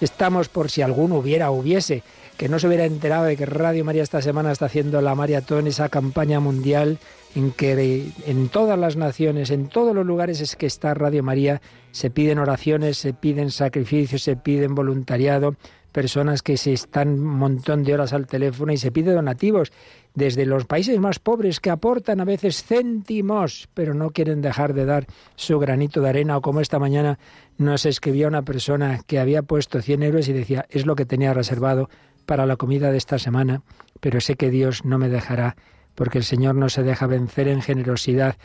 Estamos 0.00 0.48
por 0.48 0.70
si 0.70 0.80
alguno 0.82 1.16
hubiera, 1.18 1.50
hubiese, 1.50 2.04
que 2.36 2.48
no 2.48 2.60
se 2.60 2.68
hubiera 2.68 2.84
enterado 2.84 3.24
de 3.24 3.36
que 3.36 3.46
Radio 3.46 3.84
María 3.84 4.04
esta 4.04 4.22
semana 4.22 4.52
está 4.52 4.66
haciendo 4.66 5.00
la 5.00 5.16
maratón, 5.16 5.66
esa 5.66 5.88
campaña 5.88 6.38
mundial 6.38 6.98
en 7.34 7.50
que 7.50 8.06
en 8.26 8.48
todas 8.48 8.78
las 8.78 8.96
naciones, 8.96 9.50
en 9.50 9.66
todos 9.68 9.96
los 9.96 10.06
lugares 10.06 10.40
es 10.40 10.54
que 10.54 10.66
está 10.66 10.94
Radio 10.94 11.24
María, 11.24 11.60
se 11.90 12.10
piden 12.10 12.38
oraciones, 12.38 12.96
se 12.96 13.12
piden 13.12 13.50
sacrificios, 13.50 14.22
se 14.22 14.36
piden 14.36 14.76
voluntariado, 14.76 15.56
personas 15.90 16.42
que 16.42 16.56
se 16.56 16.72
están 16.72 17.08
un 17.14 17.24
montón 17.26 17.82
de 17.82 17.94
horas 17.94 18.12
al 18.12 18.28
teléfono 18.28 18.72
y 18.72 18.76
se 18.76 18.92
piden 18.92 19.16
donativos 19.16 19.72
desde 20.14 20.46
los 20.46 20.64
países 20.64 20.98
más 21.00 21.18
pobres 21.18 21.60
que 21.60 21.70
aportan 21.70 22.20
a 22.20 22.24
veces 22.24 22.64
céntimos, 22.64 23.68
pero 23.74 23.94
no 23.94 24.10
quieren 24.10 24.42
dejar 24.42 24.74
de 24.74 24.84
dar 24.84 25.06
su 25.36 25.58
granito 25.58 26.00
de 26.00 26.08
arena 26.08 26.36
o 26.36 26.40
como 26.40 26.60
esta 26.60 26.78
mañana 26.78 27.18
nos 27.58 27.84
escribía 27.86 28.28
una 28.28 28.42
persona 28.42 29.00
que 29.06 29.18
había 29.18 29.42
puesto 29.42 29.82
100 29.82 30.02
euros 30.04 30.28
y 30.28 30.32
decía, 30.32 30.66
es 30.70 30.86
lo 30.86 30.94
que 30.94 31.04
tenía 31.04 31.34
reservado 31.34 31.90
para 32.24 32.46
la 32.46 32.56
comida 32.56 32.90
de 32.92 32.98
esta 32.98 33.18
semana, 33.18 33.62
pero 34.00 34.20
sé 34.20 34.36
que 34.36 34.50
Dios 34.50 34.84
no 34.84 34.96
me 34.98 35.08
dejará, 35.08 35.56
porque 35.94 36.18
el 36.18 36.24
Señor 36.24 36.54
no 36.54 36.68
se 36.68 36.84
deja 36.84 37.08
vencer 37.08 37.48
en 37.48 37.60
generosidad. 37.60 38.36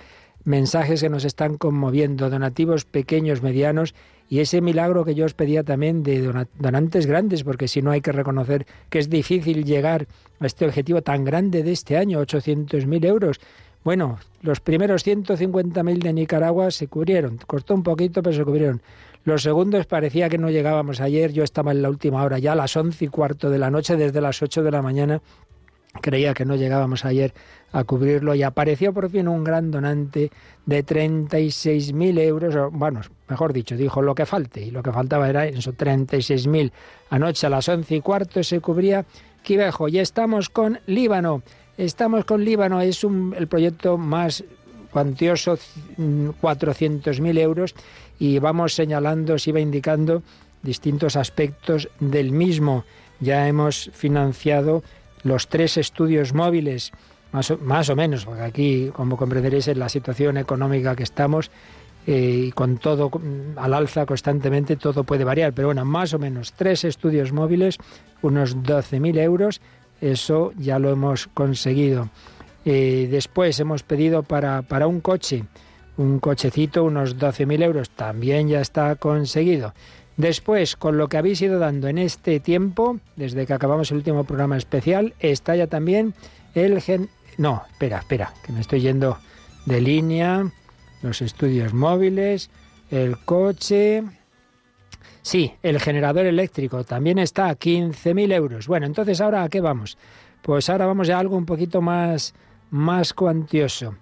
Mensajes 0.46 1.02
que 1.02 1.10
nos 1.10 1.26
están 1.26 1.58
conmoviendo, 1.58 2.30
donativos 2.30 2.86
pequeños, 2.86 3.44
medianos, 3.44 3.94
y 4.30 4.40
ese 4.40 4.62
milagro 4.62 5.06
que 5.06 5.16
yo 5.16 5.26
os 5.26 5.36
pedía 5.36 5.64
también 5.64 6.02
de 6.02 6.20
donantes 6.58 7.06
grandes, 7.06 7.44
porque 7.44 7.68
si 7.68 7.82
no 7.84 7.92
hay 7.92 8.02
que 8.02 8.12
reconocer 8.12 8.66
que 8.90 8.98
es 9.00 9.10
difícil 9.10 9.64
llegar 9.64 10.08
a 10.40 10.46
este 10.48 10.66
objetivo 10.66 11.02
tan 11.04 11.24
grande 11.24 11.62
de 11.62 11.72
este 11.72 11.98
año, 11.98 12.20
800.000 12.22 13.06
euros, 13.06 13.40
bueno, 13.84 14.18
los 14.42 14.60
primeros 14.62 15.06
150.000 15.06 16.02
de 16.02 16.14
Nicaragua 16.14 16.72
se 16.72 16.88
cubrieron. 16.88 17.38
Costó 17.46 17.74
un 17.74 17.84
poquito, 17.84 18.24
pero 18.24 18.36
se 18.36 18.44
cubrieron. 18.46 18.82
Los 19.26 19.44
segundos 19.44 19.86
parecía 19.88 20.30
que 20.30 20.38
no 20.38 20.50
llegábamos 20.50 21.02
ayer. 21.02 21.34
Yo 21.34 21.44
estaba 21.44 21.72
en 21.72 21.82
la 21.82 21.90
última 21.90 22.24
hora, 22.24 22.40
ya 22.40 22.54
a 22.54 22.56
las 22.56 22.76
once 22.78 23.06
y 23.06 23.08
cuarto 23.10 23.50
de 23.50 23.58
la 23.60 23.70
noche, 23.70 23.98
desde 23.98 24.22
las 24.22 24.42
8 24.42 24.64
de 24.64 24.72
la 24.72 24.82
mañana. 24.82 25.22
Creía 26.02 26.34
que 26.34 26.44
no 26.46 26.56
llegábamos 26.56 27.06
ayer 27.06 27.34
a 27.72 27.84
cubrirlo 27.84 28.34
y 28.36 28.42
apareció 28.42 28.94
por 28.94 29.10
fin 29.12 29.28
un 29.28 29.44
gran 29.44 29.70
donante 29.70 30.32
de 30.66 30.84
36.000 30.86 32.20
euros, 32.20 32.56
bueno, 32.72 33.02
mejor 33.28 33.54
dicho, 33.54 33.76
dijo 33.78 34.02
lo 34.02 34.16
que 34.16 34.26
falte, 34.26 34.62
y 34.62 34.72
lo 34.72 34.82
que 34.82 34.92
faltaba 34.92 35.30
era 35.30 35.46
eso, 35.46 35.74
36.000. 35.74 36.72
Anoche 37.12 37.46
a 37.46 37.50
las 37.52 37.70
once 37.70 37.96
y 37.96 38.02
cuarto 38.02 38.42
se 38.44 38.60
cubría 38.62 39.06
Quivejo 39.44 39.88
y 39.90 40.00
estamos 40.00 40.50
con 40.50 40.80
Líbano. 40.88 41.44
Estamos 41.78 42.26
con 42.26 42.46
Líbano, 42.46 42.82
es 42.82 43.04
el 43.04 43.48
proyecto 43.48 43.98
más 43.98 44.44
cuantioso, 44.92 45.58
400.000 45.98 47.40
euros, 47.40 47.74
y 48.20 48.38
vamos 48.38 48.76
señalando, 48.76 49.40
se 49.40 49.50
iba 49.50 49.60
indicando 49.60 50.22
distintos 50.62 51.16
aspectos 51.16 51.90
del 52.00 52.32
mismo. 52.32 52.86
Ya 53.20 53.48
hemos 53.48 53.90
financiado 53.94 54.84
los 55.24 55.48
tres 55.48 55.78
estudios 55.78 56.34
móviles, 56.34 56.92
más 57.32 57.50
o, 57.90 57.96
menos, 57.96 58.26
porque 58.26 58.42
aquí, 58.42 58.92
como 58.94 59.18
comprenderéis, 59.18 59.68
en 59.68 59.80
la 59.80 59.90
situación 59.90 60.38
económica 60.38 60.96
que 60.96 61.02
estamos, 61.02 61.50
eh, 62.06 62.46
y 62.48 62.52
con 62.52 62.78
todo 62.78 63.10
mm, 63.10 63.58
al 63.58 63.74
alza 63.74 64.06
constantemente, 64.06 64.76
todo 64.76 65.04
puede 65.06 65.24
variar, 65.24 65.54
pero 65.54 65.70
bueno, 65.70 65.86
más 65.86 66.14
o 66.14 66.20
menos 66.20 66.54
tres 66.54 66.84
estudios 66.84 67.32
móviles, 67.32 67.78
unos 68.22 68.58
12.000 68.58 69.18
euros, 69.20 69.60
eso 70.04 70.52
ya 70.60 70.80
lo 70.80 70.90
hemos 70.90 71.28
conseguido. 71.34 72.10
Eh, 72.66 73.08
después 73.10 73.58
hemos 73.62 73.84
pedido 73.84 74.22
para, 74.22 74.62
para 74.62 74.86
un 74.86 75.00
coche, 75.00 75.46
un 75.96 76.20
cochecito, 76.20 76.84
unos 76.84 77.18
12.000 77.18 77.64
euros. 77.64 77.90
También 77.90 78.50
ya 78.50 78.60
está 78.60 78.98
conseguido. 78.98 79.74
Después, 80.18 80.76
con 80.76 80.98
lo 80.98 81.08
que 81.08 81.16
habéis 81.18 81.42
ido 81.42 81.58
dando 81.58 81.88
en 81.88 81.98
este 82.00 82.42
tiempo, 82.42 83.00
desde 83.16 83.46
que 83.46 83.54
acabamos 83.54 83.92
el 83.92 83.98
último 83.98 84.26
programa 84.26 84.58
especial, 84.58 85.14
está 85.22 85.56
ya 85.56 85.68
también 85.68 86.14
el 86.54 86.82
gen... 86.82 87.08
No, 87.38 87.64
espera, 87.72 88.00
espera, 88.00 88.34
que 88.46 88.52
me 88.52 88.60
estoy 88.60 88.82
yendo 88.82 89.18
de 89.66 89.80
línea, 89.80 90.46
los 91.02 91.22
estudios 91.22 91.74
móviles, 91.74 92.50
el 92.92 93.18
coche, 93.20 94.04
Sí, 95.24 95.54
el 95.64 95.80
generador 95.80 96.26
eléctrico 96.26 96.84
también 96.84 97.18
está 97.18 97.48
a 97.48 97.58
15.000 97.58 98.34
euros. 98.34 98.68
Bueno, 98.68 98.86
entonces 98.86 99.22
ahora 99.22 99.44
a 99.44 99.50
qué 99.50 99.62
vamos? 99.62 99.98
Pues 100.42 100.70
ahora 100.70 100.86
vamos 100.86 101.10
a 101.10 101.18
algo 101.18 101.38
un 101.38 101.46
poquito 101.46 101.82
más, 101.82 102.34
más 102.70 103.14
cuantioso. 103.14 103.96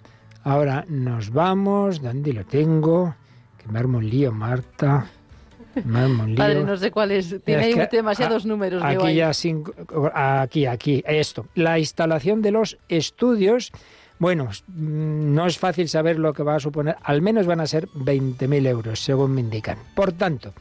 Ahora 0.44 0.84
nos 0.90 1.30
vamos, 1.30 2.02
¿dónde 2.02 2.34
lo 2.34 2.44
tengo? 2.44 3.16
Que 3.64 3.72
me 3.72 3.78
armo 3.78 4.00
un 4.00 4.10
lío, 4.10 4.32
Marta. 4.32 5.06
Me 5.86 6.00
armo 6.00 6.24
un 6.24 6.30
lío. 6.30 6.38
Padre, 6.38 6.64
no 6.64 6.76
sé 6.76 6.90
cuál 6.90 7.12
es. 7.12 7.36
Tiene 7.46 7.88
demasiados 7.92 8.44
números. 8.48 8.82
Aquí 8.84 9.14
ya 9.14 9.32
aquí, 10.42 10.66
aquí, 10.66 11.04
esto. 11.06 11.46
La 11.54 11.78
instalación 11.78 12.42
de 12.42 12.50
los 12.50 12.80
estudios. 12.90 13.72
Bueno, 14.18 14.50
no 14.68 15.46
es 15.46 15.60
fácil 15.60 15.88
saber 15.88 16.18
lo 16.18 16.34
que 16.34 16.42
va 16.42 16.56
a 16.56 16.60
suponer. 16.60 16.96
Al 17.04 17.22
menos 17.22 17.46
van 17.46 17.60
a 17.60 17.68
ser 17.68 17.88
20.000 17.90 18.68
euros, 18.68 19.00
según 19.00 19.34
me 19.34 19.42
indican. 19.42 19.78
Por 19.96 20.12
tanto, 20.12 20.54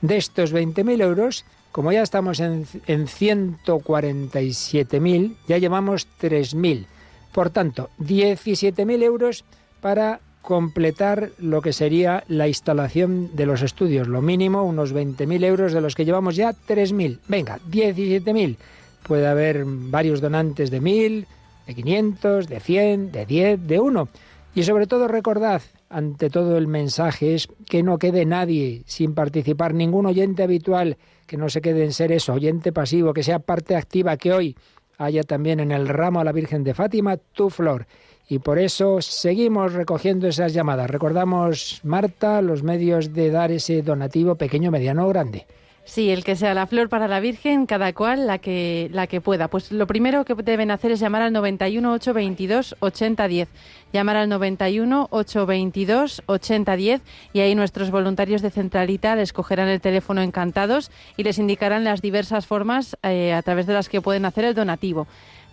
de 0.00 0.16
estos 0.16 0.54
20.000 0.54 1.02
euros, 1.02 1.44
como 1.72 1.90
ya 1.92 2.02
estamos 2.04 2.38
en, 2.40 2.66
en 2.86 3.06
147.000, 3.08 5.36
ya 5.48 5.58
llevamos 5.58 6.06
3.000. 6.20 6.86
Por 7.32 7.50
tanto, 7.50 7.90
17.000 7.98 9.02
euros 9.02 9.44
para 9.80 10.20
completar 10.40 11.30
lo 11.38 11.60
que 11.62 11.72
sería 11.72 12.22
la 12.28 12.46
instalación 12.46 13.34
de 13.34 13.44
los 13.46 13.62
estudios. 13.62 14.06
Lo 14.06 14.22
mínimo, 14.22 14.62
unos 14.62 14.94
20.000 14.94 15.44
euros, 15.44 15.72
de 15.72 15.80
los 15.80 15.96
que 15.96 16.04
llevamos 16.04 16.36
ya 16.36 16.50
3.000. 16.52 17.18
Venga, 17.26 17.58
17.000. 17.68 18.56
Puede 19.02 19.26
haber 19.26 19.64
varios 19.66 20.20
donantes 20.20 20.70
de 20.70 20.80
1.000, 20.80 21.26
de 21.66 21.74
500, 21.74 22.46
de 22.48 22.60
100, 22.60 23.10
de 23.12 23.26
10, 23.26 23.66
de 23.66 23.80
1. 23.80 24.08
Y 24.54 24.62
sobre 24.62 24.86
todo 24.86 25.08
recordad, 25.08 25.62
ante 25.90 26.28
todo 26.30 26.58
el 26.58 26.66
mensaje 26.66 27.34
es 27.34 27.48
que 27.68 27.82
no 27.82 27.98
quede 27.98 28.24
nadie 28.26 28.82
sin 28.86 29.14
participar, 29.14 29.74
ningún 29.74 30.06
oyente 30.06 30.42
habitual, 30.42 30.96
que 31.26 31.36
no 31.36 31.48
se 31.48 31.60
quede 31.60 31.84
en 31.84 31.92
ser 31.92 32.12
eso, 32.12 32.34
oyente 32.34 32.72
pasivo, 32.72 33.12
que 33.14 33.22
sea 33.22 33.38
parte 33.38 33.76
activa, 33.76 34.16
que 34.16 34.32
hoy 34.32 34.56
haya 34.98 35.22
también 35.22 35.60
en 35.60 35.72
el 35.72 35.88
ramo 35.88 36.20
a 36.20 36.24
la 36.24 36.32
Virgen 36.32 36.64
de 36.64 36.74
Fátima 36.74 37.16
tu 37.16 37.50
flor. 37.50 37.86
Y 38.28 38.40
por 38.40 38.58
eso 38.58 39.00
seguimos 39.00 39.72
recogiendo 39.72 40.26
esas 40.28 40.52
llamadas. 40.52 40.90
Recordamos, 40.90 41.80
Marta, 41.84 42.42
los 42.42 42.62
medios 42.62 43.14
de 43.14 43.30
dar 43.30 43.50
ese 43.52 43.80
donativo 43.82 44.34
pequeño, 44.34 44.70
mediano 44.70 45.06
o 45.06 45.08
grande. 45.08 45.46
Sí, 45.88 46.10
el 46.10 46.22
que 46.22 46.36
sea 46.36 46.52
la 46.52 46.66
flor 46.66 46.90
para 46.90 47.08
la 47.08 47.18
Virgen, 47.18 47.64
cada 47.64 47.94
cual 47.94 48.26
la 48.26 48.36
que, 48.36 48.90
la 48.92 49.06
que 49.06 49.22
pueda. 49.22 49.48
Pues 49.48 49.72
lo 49.72 49.86
primero 49.86 50.26
que 50.26 50.34
deben 50.34 50.70
hacer 50.70 50.92
es 50.92 51.00
llamar 51.00 51.22
al 51.22 51.32
91 51.32 51.94
822 51.94 52.76
8010. 52.80 53.48
Llamar 53.94 54.16
al 54.18 54.28
91 54.28 55.08
822 55.10 56.24
8010 56.26 57.00
y 57.32 57.40
ahí 57.40 57.54
nuestros 57.54 57.90
voluntarios 57.90 58.42
de 58.42 58.50
Centralita 58.50 59.16
les 59.16 59.32
cogerán 59.32 59.68
el 59.70 59.80
teléfono 59.80 60.20
encantados 60.20 60.90
y 61.16 61.22
les 61.22 61.38
indicarán 61.38 61.84
las 61.84 62.02
diversas 62.02 62.46
formas 62.46 62.98
eh, 63.02 63.32
a 63.32 63.40
través 63.40 63.66
de 63.66 63.72
las 63.72 63.88
que 63.88 64.02
pueden 64.02 64.26
hacer 64.26 64.44
el 64.44 64.54
donativo. 64.54 65.06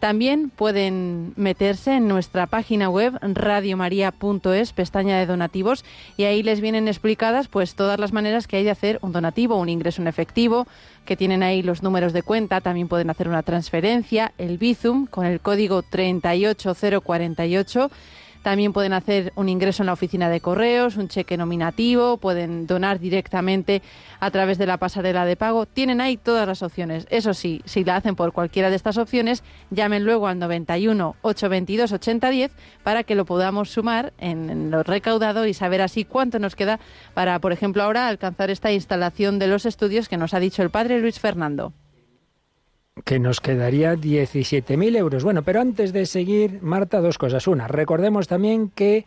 También 0.05 0.51
pueden 0.55 1.33
meterse 1.35 1.95
en 1.95 2.07
nuestra 2.07 2.45
página 2.45 2.91
web 2.91 3.13
radiomaria.es, 3.23 4.71
pestaña 4.71 5.17
de 5.17 5.25
donativos, 5.25 5.83
y 6.15 6.25
ahí 6.25 6.43
les 6.43 6.61
vienen 6.61 6.87
explicadas 6.87 7.47
pues 7.47 7.73
todas 7.73 7.99
las 7.99 8.13
maneras 8.13 8.45
que 8.45 8.57
hay 8.57 8.63
de 8.63 8.69
hacer 8.69 8.99
un 9.01 9.11
donativo, 9.13 9.55
un 9.59 9.67
ingreso 9.67 10.03
en 10.03 10.07
efectivo, 10.07 10.67
que 11.05 11.17
tienen 11.17 11.41
ahí 11.41 11.63
los 11.63 11.81
números 11.81 12.13
de 12.13 12.21
cuenta, 12.21 12.61
también 12.61 12.87
pueden 12.87 13.09
hacer 13.09 13.27
una 13.27 13.41
transferencia, 13.41 14.31
el 14.37 14.59
Bizum 14.59 15.07
con 15.07 15.25
el 15.25 15.39
código 15.39 15.81
38048 15.81 17.89
también 18.45 18.73
pueden 18.73 18.93
hacer 18.93 19.33
un 19.35 19.49
ingreso 19.49 19.81
en 19.81 19.87
la 19.87 19.93
oficina 19.93 20.29
de 20.29 20.39
correos, 20.39 20.97
un 20.97 21.07
cheque 21.07 21.35
nominativo, 21.35 22.17
pueden 22.17 22.67
donar 22.67 22.99
directamente 22.99 23.81
a 24.19 24.29
través 24.29 24.59
de 24.59 24.67
la 24.67 24.77
pasarela 24.77 25.25
de 25.25 25.35
pago. 25.35 25.65
Tienen 25.65 25.99
ahí 25.99 26.15
todas 26.15 26.47
las 26.47 26.61
opciones. 26.61 27.07
Eso 27.09 27.33
sí, 27.33 27.63
si 27.65 27.83
la 27.83 27.95
hacen 27.95 28.15
por 28.15 28.33
cualquiera 28.33 28.69
de 28.69 28.75
estas 28.75 28.99
opciones, 28.99 29.43
llamen 29.71 30.05
luego 30.05 30.27
al 30.27 30.37
91 30.37 31.15
822 31.23 31.91
8010 31.93 32.51
para 32.83 33.01
que 33.01 33.15
lo 33.15 33.25
podamos 33.25 33.71
sumar 33.71 34.13
en, 34.19 34.69
lo 34.69 34.83
recaudado 34.83 35.47
y 35.47 35.55
saber 35.55 35.81
así 35.81 36.05
cuánto 36.05 36.37
nos 36.37 36.55
queda 36.55 36.79
para, 37.15 37.39
por 37.39 37.51
ejemplo, 37.51 37.81
ahora 37.81 38.07
alcanzar 38.07 38.51
esta 38.51 38.71
instalación 38.71 39.39
de 39.39 39.47
los 39.47 39.65
estudios 39.65 40.07
que 40.07 40.17
nos 40.17 40.35
ha 40.35 40.39
dicho 40.39 40.61
el 40.61 40.69
padre 40.69 41.01
Luis 41.01 41.19
Fernando 41.19 41.73
que 43.03 43.19
nos 43.19 43.41
quedaría 43.41 43.95
17.000 43.95 44.95
euros. 44.97 45.23
Bueno, 45.25 45.43
pero 45.43 45.59
antes 45.59 45.91
de 45.91 46.05
seguir, 46.05 46.61
Marta, 46.61 47.01
dos 47.01 47.17
cosas. 47.17 47.45
Una, 47.47 47.67
recordemos 47.67 48.25
también 48.27 48.69
que 48.73 49.05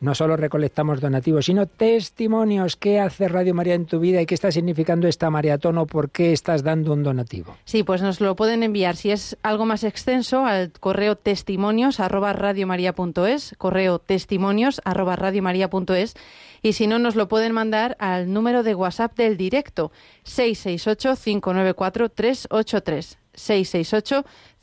no 0.00 0.14
solo 0.16 0.36
recolectamos 0.36 1.00
donativos, 1.00 1.46
sino 1.46 1.66
testimonios. 1.66 2.74
¿Qué 2.76 2.98
hace 3.00 3.28
Radio 3.28 3.54
María 3.54 3.74
en 3.74 3.86
tu 3.86 4.00
vida 4.00 4.20
y 4.20 4.26
qué 4.26 4.34
está 4.34 4.50
significando 4.50 5.06
esta 5.08 5.30
maratón 5.30 5.78
o 5.78 5.86
por 5.86 6.10
qué 6.10 6.32
estás 6.32 6.62
dando 6.64 6.92
un 6.92 7.02
donativo? 7.04 7.56
Sí, 7.64 7.84
pues 7.84 8.02
nos 8.02 8.20
lo 8.20 8.34
pueden 8.34 8.62
enviar, 8.64 8.96
si 8.96 9.10
es 9.12 9.36
algo 9.44 9.66
más 9.66 9.84
extenso, 9.84 10.44
al 10.44 10.72
correo 10.72 11.14
testimonios 11.16 12.00
arroba 12.00 12.32
radiomaria.es, 12.32 13.54
correo 13.58 13.98
testimonios 14.00 14.80
arroba 14.84 15.14
radiomaria.es 15.16 16.14
y 16.62 16.72
si 16.72 16.86
no 16.86 16.98
nos 16.98 17.14
lo 17.14 17.28
pueden 17.28 17.52
mandar 17.52 17.94
al 18.00 18.32
número 18.32 18.62
de 18.62 18.74
WhatsApp 18.74 19.14
del 19.16 19.36
directo 19.36 19.92
668-594-383. 20.24 23.16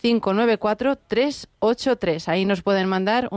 668-594-383. 0.04 2.28
Ahí 2.28 2.44
nos 2.44 2.62
pueden 2.62 2.88
mandar 2.90 3.30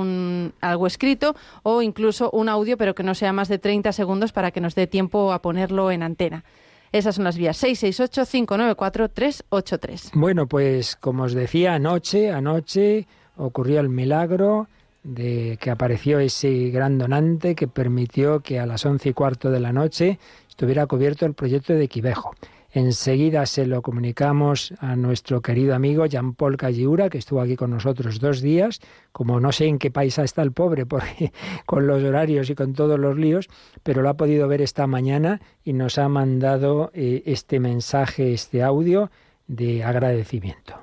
algo 0.60 0.86
escrito 0.88 1.36
o 1.62 1.80
incluso 1.80 2.28
un 2.32 2.48
audio, 2.48 2.76
pero 2.76 2.96
que 2.96 3.04
no 3.04 3.14
sea 3.14 3.32
más 3.32 3.46
de 3.48 3.58
30 3.58 3.92
segundos 3.92 4.32
para 4.32 4.50
que 4.50 4.60
nos 4.60 4.74
dé 4.74 4.88
tiempo 4.88 5.32
a 5.32 5.40
ponerlo 5.40 5.92
en 5.92 6.02
antena. 6.02 6.42
Esas 6.90 7.14
son 7.16 7.24
las 7.24 7.36
vías 7.36 7.62
668-594-383. 7.62 10.10
Bueno, 10.14 10.46
pues 10.48 10.96
como 10.96 11.24
os 11.24 11.34
decía, 11.34 11.74
anoche, 11.74 12.32
anoche 12.32 13.06
ocurrió 13.36 13.78
el 13.80 13.90
milagro 13.90 14.68
de 15.02 15.58
que 15.60 15.70
apareció 15.70 16.18
ese 16.18 16.70
gran 16.70 16.98
donante 16.98 17.54
que 17.54 17.68
permitió 17.68 18.40
que 18.40 18.58
a 18.58 18.66
las 18.66 18.84
once 18.84 19.10
y 19.10 19.12
cuarto 19.12 19.50
de 19.50 19.60
la 19.60 19.72
noche 19.72 20.18
estuviera 20.48 20.86
cubierto 20.86 21.24
el 21.26 21.34
proyecto 21.34 21.72
de 21.72 21.88
Quivejo. 21.88 22.32
Enseguida 22.70 23.46
se 23.46 23.66
lo 23.66 23.80
comunicamos 23.80 24.74
a 24.80 24.94
nuestro 24.94 25.40
querido 25.40 25.74
amigo 25.74 26.04
Jean-Paul 26.04 26.58
Calliura, 26.58 27.08
que 27.08 27.16
estuvo 27.16 27.40
aquí 27.40 27.56
con 27.56 27.70
nosotros 27.70 28.20
dos 28.20 28.42
días. 28.42 28.80
Como 29.10 29.40
no 29.40 29.52
sé 29.52 29.66
en 29.66 29.78
qué 29.78 29.90
país 29.90 30.18
está 30.18 30.42
el 30.42 30.52
pobre, 30.52 30.84
porque 30.86 31.32
con 31.64 31.86
los 31.86 32.02
horarios 32.02 32.50
y 32.50 32.54
con 32.54 32.74
todos 32.74 32.98
los 32.98 33.16
líos, 33.16 33.48
pero 33.82 34.02
lo 34.02 34.10
ha 34.10 34.18
podido 34.18 34.46
ver 34.48 34.60
esta 34.60 34.86
mañana 34.86 35.40
y 35.64 35.72
nos 35.72 35.96
ha 35.96 36.08
mandado 36.10 36.90
eh, 36.92 37.22
este 37.24 37.58
mensaje, 37.58 38.34
este 38.34 38.62
audio 38.62 39.10
de 39.46 39.82
agradecimiento. 39.82 40.74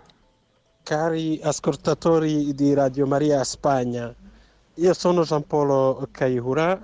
Cari 0.85 1.39
ascoltatori 1.41 2.53
di 2.53 2.75
Radio 2.75 3.07
Maria 3.07 3.43
Spagna, 3.43 4.13
io 4.75 4.93
sono 4.93 5.23
Giampolo 5.23 6.07
Caihura. 6.11 6.79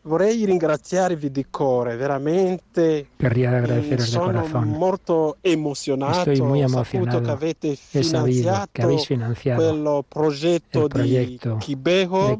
Vorrei 0.00 0.46
ringraziarvi 0.46 1.30
di 1.30 1.44
cuore, 1.50 1.96
veramente. 1.96 3.08
Quería 3.18 3.50
mm, 3.50 3.54
agradecerles 3.54 4.08
sono 4.08 4.46
molto 4.64 5.36
emozionato. 5.42 6.30
Estoy 6.30 6.40
muy 6.40 6.62
emocionado. 6.62 7.20
Che 7.20 7.30
avete 7.32 7.76
finanziato 7.76 8.68
que 8.72 8.82
habéis 8.82 9.04
financiado 9.06 9.60
quello 9.62 10.02
progetto 10.08 10.88
el 10.94 11.02
di 11.02 11.38
Quibejo. 11.60 12.38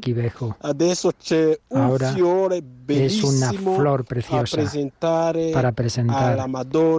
Adesso 0.61 1.11
c'è 1.21 1.55
un 1.67 1.81
Ahora 1.81 2.11
fiore 2.13 2.63
es 2.87 3.23
una 3.23 3.51
flor 3.53 4.05
preciosa 4.05 4.61
eh, 4.61 5.51
para 5.53 5.71
presentar 5.71 6.39
a 6.39 6.47
la, 6.47 6.47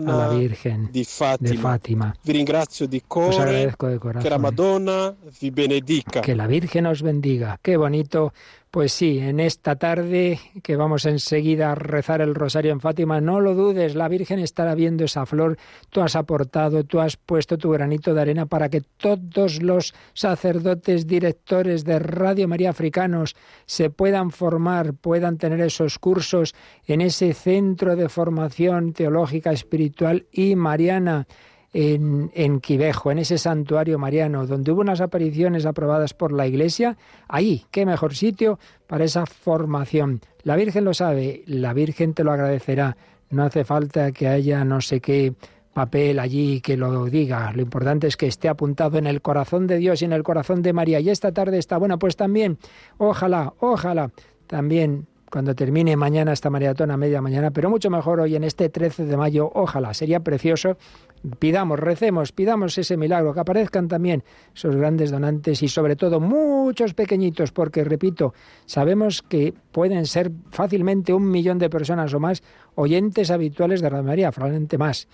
la 0.02 0.28
Virgen 0.30 0.90
de 0.92 1.56
Fátima. 1.56 2.14
Os 3.08 3.38
agradezco 3.38 3.86
de 3.88 3.98
corazón 3.98 4.84
que 6.22 6.34
la 6.34 6.46
Virgen 6.46 6.86
os 6.86 7.02
bendiga. 7.02 7.58
Qué 7.62 7.76
bonito. 7.76 8.32
Pues 8.68 8.92
sí, 8.92 9.20
en 9.20 9.40
esta 9.40 9.76
tarde 9.76 10.38
que 10.62 10.76
vamos 10.76 11.06
enseguida 11.06 11.72
a 11.72 11.74
rezar 11.76 12.20
el 12.20 12.34
rosario 12.34 12.72
en 12.72 12.80
Fátima, 12.80 13.22
no 13.22 13.40
lo 13.40 13.54
dudes, 13.54 13.94
la 13.94 14.06
Virgen 14.08 14.38
estará 14.38 14.74
viendo 14.74 15.04
esa 15.04 15.24
flor, 15.24 15.56
tú 15.88 16.02
has 16.02 16.14
aportado, 16.14 16.84
tú 16.84 17.00
has 17.00 17.16
puesto 17.16 17.56
tu 17.56 17.70
granito 17.70 18.12
de 18.12 18.20
arena 18.20 18.44
para 18.44 18.68
que 18.68 18.82
todos 18.82 19.62
los 19.62 19.94
sacerdotes, 20.12 21.06
directores 21.06 21.84
de 21.84 22.00
Radio 22.00 22.48
María 22.48 22.68
Africanos 22.70 23.34
se 23.64 23.88
puedan 23.88 24.30
formar, 24.30 24.92
puedan 24.92 25.38
tener 25.38 25.60
esos 25.60 25.75
esos 25.76 25.98
cursos 25.98 26.54
en 26.86 27.00
ese 27.02 27.32
centro 27.34 27.96
de 27.96 28.08
formación 28.08 28.92
teológica, 28.94 29.52
espiritual 29.52 30.24
y 30.32 30.56
mariana. 30.56 31.26
En, 31.74 32.30
en, 32.34 32.60
Quivejo, 32.60 33.10
en 33.10 33.18
ese 33.18 33.36
santuario 33.36 33.98
mariano, 33.98 34.46
donde 34.46 34.72
hubo 34.72 34.80
unas 34.80 35.02
apariciones 35.02 35.66
aprobadas 35.66 36.14
por 36.14 36.32
la 36.32 36.46
Iglesia, 36.46 36.96
ahí, 37.28 37.66
qué 37.70 37.84
mejor 37.84 38.14
sitio 38.14 38.58
para 38.86 39.04
esa 39.04 39.26
formación. 39.26 40.22
La 40.42 40.56
Virgen 40.56 40.86
lo 40.86 40.94
sabe, 40.94 41.42
la 41.44 41.74
Virgen 41.74 42.14
te 42.14 42.24
lo 42.24 42.32
agradecerá. 42.32 42.96
No 43.28 43.42
hace 43.42 43.64
falta 43.64 44.12
que 44.12 44.26
haya 44.26 44.64
no 44.64 44.80
sé 44.80 45.00
qué 45.00 45.34
papel 45.74 46.18
allí 46.18 46.62
que 46.62 46.78
lo 46.78 47.04
diga. 47.06 47.52
Lo 47.52 47.60
importante 47.60 48.06
es 48.06 48.16
que 48.16 48.28
esté 48.28 48.48
apuntado 48.48 48.96
en 48.96 49.06
el 49.06 49.20
corazón 49.20 49.66
de 49.66 49.76
Dios 49.76 50.00
y 50.00 50.06
en 50.06 50.14
el 50.14 50.22
corazón 50.22 50.62
de 50.62 50.72
María. 50.72 51.00
Y 51.00 51.10
esta 51.10 51.32
tarde 51.32 51.58
está 51.58 51.76
buena, 51.76 51.98
pues 51.98 52.16
también, 52.16 52.56
ojalá, 52.96 53.52
ojalá, 53.58 54.12
también 54.46 55.08
cuando 55.30 55.54
termine 55.54 55.96
mañana 55.96 56.32
esta 56.32 56.50
maratón 56.50 56.90
a 56.90 56.96
media 56.96 57.20
mañana, 57.20 57.50
pero 57.50 57.68
mucho 57.68 57.90
mejor 57.90 58.20
hoy 58.20 58.36
en 58.36 58.44
este 58.44 58.68
13 58.68 59.06
de 59.06 59.16
mayo, 59.16 59.50
ojalá, 59.54 59.92
sería 59.94 60.20
precioso. 60.20 60.76
Pidamos, 61.40 61.80
recemos, 61.80 62.30
pidamos 62.30 62.78
ese 62.78 62.96
milagro, 62.96 63.34
que 63.34 63.40
aparezcan 63.40 63.88
también 63.88 64.22
esos 64.54 64.76
grandes 64.76 65.10
donantes 65.10 65.62
y 65.62 65.68
sobre 65.68 65.96
todo 65.96 66.20
muchos 66.20 66.94
pequeñitos, 66.94 67.50
porque 67.50 67.82
repito, 67.82 68.34
sabemos 68.66 69.22
que 69.22 69.52
pueden 69.72 70.06
ser 70.06 70.30
fácilmente 70.52 71.12
un 71.12 71.28
millón 71.28 71.58
de 71.58 71.70
personas 71.70 72.14
o 72.14 72.20
más 72.20 72.42
oyentes 72.76 73.30
habituales 73.30 73.80
de 73.80 73.88
Radio 73.90 74.04
María, 74.04 74.30
probablemente 74.30 74.78
más 74.78 75.08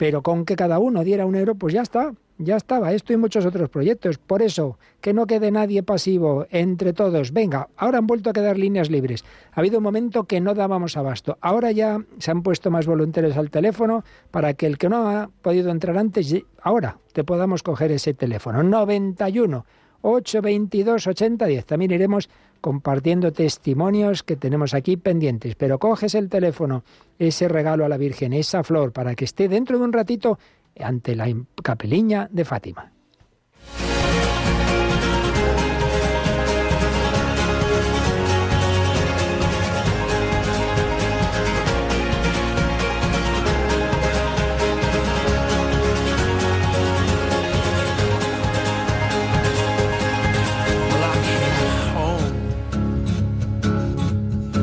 pero 0.00 0.22
con 0.22 0.46
que 0.46 0.56
cada 0.56 0.78
uno 0.78 1.04
diera 1.04 1.26
un 1.26 1.34
euro, 1.36 1.56
pues 1.56 1.74
ya 1.74 1.82
está, 1.82 2.14
ya 2.38 2.56
estaba. 2.56 2.94
Esto 2.94 3.12
y 3.12 3.18
muchos 3.18 3.44
otros 3.44 3.68
proyectos. 3.68 4.16
Por 4.16 4.40
eso, 4.40 4.78
que 5.02 5.12
no 5.12 5.26
quede 5.26 5.50
nadie 5.50 5.82
pasivo 5.82 6.46
entre 6.48 6.94
todos. 6.94 7.34
Venga, 7.34 7.68
ahora 7.76 7.98
han 7.98 8.06
vuelto 8.06 8.30
a 8.30 8.32
quedar 8.32 8.56
líneas 8.56 8.88
libres. 8.88 9.26
Ha 9.52 9.60
habido 9.60 9.76
un 9.76 9.84
momento 9.84 10.24
que 10.24 10.40
no 10.40 10.54
dábamos 10.54 10.96
abasto. 10.96 11.36
Ahora 11.42 11.70
ya 11.70 12.02
se 12.16 12.30
han 12.30 12.42
puesto 12.42 12.70
más 12.70 12.86
voluntarios 12.86 13.36
al 13.36 13.50
teléfono 13.50 14.02
para 14.30 14.54
que 14.54 14.64
el 14.66 14.78
que 14.78 14.88
no 14.88 15.06
ha 15.06 15.28
podido 15.42 15.70
entrar 15.70 15.98
antes, 15.98 16.34
ahora 16.62 16.96
te 17.12 17.22
podamos 17.22 17.62
coger 17.62 17.92
ese 17.92 18.14
teléfono. 18.14 18.62
91 18.62 19.66
822 20.00 21.08
8010. 21.08 21.66
También 21.66 21.90
iremos 21.90 22.30
compartiendo 22.60 23.32
testimonios 23.32 24.22
que 24.22 24.36
tenemos 24.36 24.74
aquí 24.74 24.96
pendientes. 24.96 25.54
Pero 25.54 25.78
coges 25.78 26.14
el 26.14 26.28
teléfono, 26.28 26.84
ese 27.18 27.48
regalo 27.48 27.84
a 27.84 27.88
la 27.88 27.96
Virgen, 27.96 28.32
esa 28.32 28.62
flor, 28.62 28.92
para 28.92 29.14
que 29.14 29.24
esté 29.24 29.48
dentro 29.48 29.78
de 29.78 29.84
un 29.84 29.92
ratito 29.92 30.38
ante 30.78 31.16
la 31.16 31.26
capeliña 31.62 32.28
de 32.30 32.44
Fátima. 32.44 32.92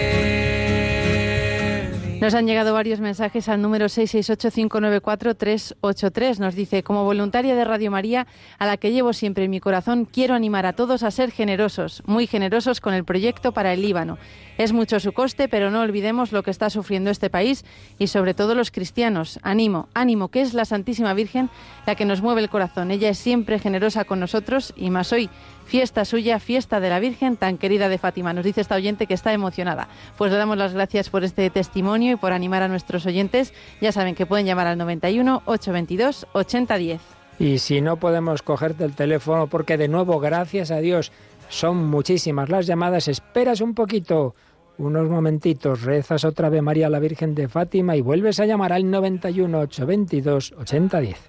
Nos 2.28 2.34
han 2.34 2.46
llegado 2.46 2.74
varios 2.74 3.00
mensajes 3.00 3.48
al 3.48 3.62
número 3.62 3.86
668-594-383. 3.86 6.38
Nos 6.40 6.54
dice, 6.54 6.82
como 6.82 7.02
voluntaria 7.04 7.54
de 7.54 7.64
Radio 7.64 7.90
María, 7.90 8.26
a 8.58 8.66
la 8.66 8.76
que 8.76 8.92
llevo 8.92 9.14
siempre 9.14 9.44
en 9.44 9.50
mi 9.50 9.60
corazón, 9.60 10.04
quiero 10.04 10.34
animar 10.34 10.66
a 10.66 10.74
todos 10.74 11.04
a 11.04 11.10
ser 11.10 11.30
generosos, 11.30 12.02
muy 12.04 12.26
generosos 12.26 12.82
con 12.82 12.92
el 12.92 13.04
proyecto 13.06 13.52
para 13.52 13.72
el 13.72 13.80
Líbano. 13.80 14.18
Es 14.58 14.74
mucho 14.74 15.00
su 15.00 15.12
coste, 15.14 15.48
pero 15.48 15.70
no 15.70 15.80
olvidemos 15.80 16.30
lo 16.32 16.42
que 16.42 16.50
está 16.50 16.68
sufriendo 16.68 17.08
este 17.08 17.30
país 17.30 17.64
y 17.98 18.08
sobre 18.08 18.34
todo 18.34 18.54
los 18.54 18.70
cristianos. 18.70 19.38
Ánimo, 19.42 19.88
ánimo, 19.94 20.28
que 20.28 20.42
es 20.42 20.52
la 20.52 20.66
Santísima 20.66 21.14
Virgen 21.14 21.48
la 21.86 21.94
que 21.94 22.04
nos 22.04 22.20
mueve 22.20 22.42
el 22.42 22.50
corazón. 22.50 22.90
Ella 22.90 23.08
es 23.08 23.16
siempre 23.16 23.58
generosa 23.58 24.04
con 24.04 24.20
nosotros 24.20 24.74
y 24.76 24.90
más 24.90 25.14
hoy 25.14 25.30
Fiesta 25.68 26.07
suya, 26.07 26.38
fiesta 26.40 26.81
de 26.81 26.88
la 26.88 26.98
Virgen 26.98 27.37
tan 27.37 27.59
querida 27.59 27.90
de 27.90 27.98
Fátima. 27.98 28.33
Nos 28.33 28.42
dice 28.42 28.62
esta 28.62 28.74
oyente 28.76 29.07
que 29.07 29.12
está 29.12 29.35
emocionada. 29.35 29.88
Pues 30.16 30.33
le 30.33 30.38
damos 30.38 30.57
las 30.57 30.72
gracias 30.72 31.11
por 31.11 31.24
este 31.24 31.50
testimonio 31.50 32.12
y 32.14 32.16
por 32.16 32.33
animar 32.33 32.62
a 32.62 32.68
nuestros 32.68 33.04
oyentes. 33.04 33.52
Ya 33.83 33.92
saben 33.92 34.14
que 34.14 34.24
pueden 34.24 34.46
llamar 34.46 34.66
al 34.66 34.78
91 34.78 35.42
822 35.44 36.26
8010. 36.33 37.00
Y 37.38 37.59
si 37.59 37.83
no 37.83 37.98
podemos 37.98 38.40
cogerte 38.40 38.85
el 38.85 38.94
teléfono, 38.94 39.46
porque 39.48 39.76
de 39.76 39.88
nuevo, 39.88 40.18
gracias 40.20 40.70
a 40.70 40.78
Dios, 40.78 41.12
son 41.50 41.85
muchísimas 41.87 42.48
las 42.48 42.66
llamadas, 42.66 43.07
esperas 43.07 43.61
un 43.61 43.74
poquito 43.74 44.35
unos 44.78 45.11
momentitos, 45.11 45.83
rezas 45.83 46.24
otra 46.24 46.48
vez 46.48 46.62
María 46.62 46.88
la 46.88 46.98
Virgen 46.98 47.35
de 47.35 47.46
Fátima 47.46 47.94
y 47.94 48.00
vuelves 48.00 48.40
a 48.40 48.46
llamar 48.46 48.72
al 48.72 48.90
91 48.90 49.59
822 49.61 50.54
8010. 50.61 51.20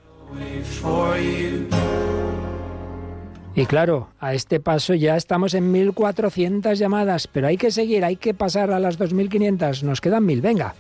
Y 3.59 3.65
claro, 3.65 4.07
a 4.21 4.33
este 4.35 4.61
paso 4.61 4.93
ya 4.93 5.17
estamos 5.17 5.53
en 5.53 5.73
1.400 5.73 6.75
llamadas, 6.75 7.27
pero 7.27 7.47
hay 7.47 7.57
que 7.57 7.71
seguir, 7.71 8.05
hay 8.05 8.15
que 8.15 8.33
pasar 8.33 8.71
a 8.71 8.79
las 8.79 8.97
2.500, 8.97 9.83
nos 9.83 9.99
quedan 9.99 10.25
1.000, 10.25 10.39
venga. 10.41 10.73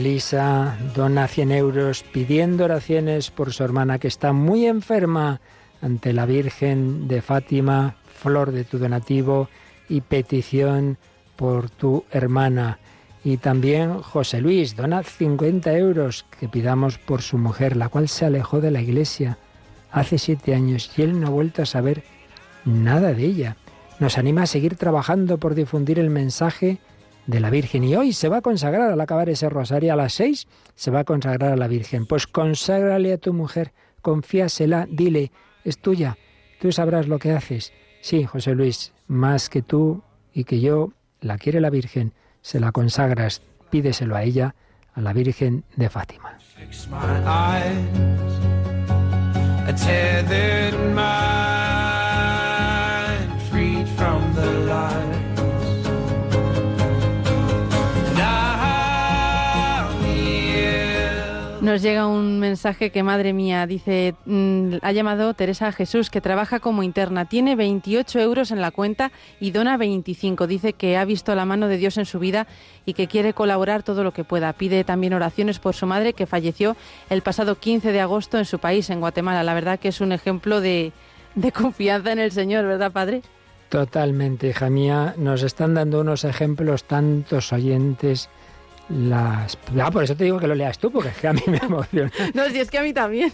Elisa 0.00 0.78
dona 0.96 1.28
100 1.28 1.52
euros 1.58 2.02
pidiendo 2.10 2.64
oraciones 2.64 3.30
por 3.30 3.52
su 3.52 3.62
hermana 3.64 3.98
que 3.98 4.08
está 4.08 4.32
muy 4.32 4.64
enferma 4.64 5.42
ante 5.82 6.14
la 6.14 6.24
Virgen 6.24 7.06
de 7.06 7.20
Fátima, 7.20 7.96
flor 8.14 8.50
de 8.50 8.64
tu 8.64 8.78
donativo 8.78 9.48
y 9.90 10.00
petición 10.00 10.96
por 11.36 11.68
tu 11.68 12.04
hermana. 12.12 12.78
Y 13.24 13.36
también 13.36 14.00
José 14.00 14.40
Luis 14.40 14.74
dona 14.74 15.02
50 15.02 15.70
euros 15.76 16.24
que 16.38 16.48
pidamos 16.48 16.96
por 16.96 17.20
su 17.20 17.36
mujer, 17.36 17.76
la 17.76 17.90
cual 17.90 18.08
se 18.08 18.24
alejó 18.24 18.62
de 18.62 18.70
la 18.70 18.80
iglesia 18.80 19.36
hace 19.92 20.16
siete 20.16 20.54
años 20.54 20.90
y 20.96 21.02
él 21.02 21.20
no 21.20 21.26
ha 21.26 21.30
vuelto 21.30 21.60
a 21.60 21.66
saber 21.66 22.04
nada 22.64 23.12
de 23.12 23.22
ella. 23.26 23.56
Nos 23.98 24.16
anima 24.16 24.44
a 24.44 24.46
seguir 24.46 24.76
trabajando 24.76 25.36
por 25.36 25.54
difundir 25.54 25.98
el 25.98 26.08
mensaje 26.08 26.78
de 27.30 27.40
la 27.40 27.50
Virgen. 27.50 27.84
Y 27.84 27.94
hoy 27.94 28.12
se 28.12 28.28
va 28.28 28.38
a 28.38 28.42
consagrar, 28.42 28.90
al 28.92 29.00
acabar 29.00 29.28
ese 29.28 29.48
rosario 29.48 29.92
a 29.92 29.96
las 29.96 30.12
seis, 30.14 30.46
se 30.74 30.90
va 30.90 31.00
a 31.00 31.04
consagrar 31.04 31.52
a 31.52 31.56
la 31.56 31.68
Virgen. 31.68 32.04
Pues 32.04 32.26
conságrale 32.26 33.12
a 33.12 33.18
tu 33.18 33.32
mujer, 33.32 33.72
confiásela, 34.02 34.86
dile, 34.90 35.30
es 35.64 35.78
tuya, 35.78 36.18
tú 36.60 36.72
sabrás 36.72 37.06
lo 37.08 37.18
que 37.18 37.32
haces. 37.32 37.72
Sí, 38.02 38.24
José 38.24 38.54
Luis, 38.54 38.92
más 39.06 39.48
que 39.48 39.62
tú 39.62 40.02
y 40.32 40.44
que 40.44 40.60
yo, 40.60 40.92
la 41.20 41.38
quiere 41.38 41.60
la 41.60 41.70
Virgen, 41.70 42.12
se 42.42 42.58
la 42.60 42.72
consagras, 42.72 43.40
pídeselo 43.70 44.16
a 44.16 44.24
ella, 44.24 44.54
a 44.94 45.00
la 45.00 45.12
Virgen 45.12 45.64
de 45.76 45.88
Fátima. 45.88 46.36
Nos 61.70 61.82
llega 61.82 62.08
un 62.08 62.40
mensaje 62.40 62.90
que, 62.90 63.04
madre 63.04 63.32
mía, 63.32 63.64
dice, 63.64 64.16
mm, 64.26 64.78
ha 64.82 64.90
llamado 64.90 65.34
Teresa 65.34 65.70
Jesús, 65.70 66.10
que 66.10 66.20
trabaja 66.20 66.58
como 66.58 66.82
interna, 66.82 67.26
tiene 67.26 67.54
28 67.54 68.18
euros 68.18 68.50
en 68.50 68.60
la 68.60 68.72
cuenta 68.72 69.12
y 69.38 69.52
dona 69.52 69.76
25. 69.76 70.48
Dice 70.48 70.72
que 70.72 70.96
ha 70.96 71.04
visto 71.04 71.32
la 71.36 71.44
mano 71.44 71.68
de 71.68 71.76
Dios 71.78 71.96
en 71.96 72.06
su 72.06 72.18
vida 72.18 72.48
y 72.86 72.94
que 72.94 73.06
quiere 73.06 73.34
colaborar 73.34 73.84
todo 73.84 74.02
lo 74.02 74.12
que 74.12 74.24
pueda. 74.24 74.52
Pide 74.52 74.82
también 74.82 75.12
oraciones 75.14 75.60
por 75.60 75.76
su 75.76 75.86
madre, 75.86 76.12
que 76.12 76.26
falleció 76.26 76.76
el 77.08 77.22
pasado 77.22 77.54
15 77.60 77.92
de 77.92 78.00
agosto 78.00 78.36
en 78.36 78.46
su 78.46 78.58
país, 78.58 78.90
en 78.90 78.98
Guatemala. 78.98 79.44
La 79.44 79.54
verdad 79.54 79.78
que 79.78 79.90
es 79.90 80.00
un 80.00 80.10
ejemplo 80.10 80.60
de, 80.60 80.90
de 81.36 81.52
confianza 81.52 82.10
en 82.10 82.18
el 82.18 82.32
Señor, 82.32 82.66
¿verdad, 82.66 82.90
Padre? 82.90 83.22
Totalmente, 83.68 84.48
hija 84.48 84.70
mía. 84.70 85.14
Nos 85.18 85.44
están 85.44 85.74
dando 85.74 86.00
unos 86.00 86.24
ejemplos 86.24 86.82
tantos 86.82 87.52
oyentes 87.52 88.28
las... 88.90 89.56
Ah, 89.80 89.90
por 89.90 90.04
eso 90.04 90.16
te 90.16 90.24
digo 90.24 90.38
que 90.38 90.46
lo 90.46 90.54
leas 90.54 90.78
tú, 90.78 90.90
porque 90.90 91.10
es 91.10 91.16
que 91.16 91.28
a 91.28 91.32
mí 91.32 91.42
me 91.46 91.56
emociona. 91.58 92.10
no, 92.34 92.48
si 92.50 92.60
es 92.60 92.70
que 92.70 92.78
a 92.78 92.82
mí 92.82 92.92
también. 92.92 93.32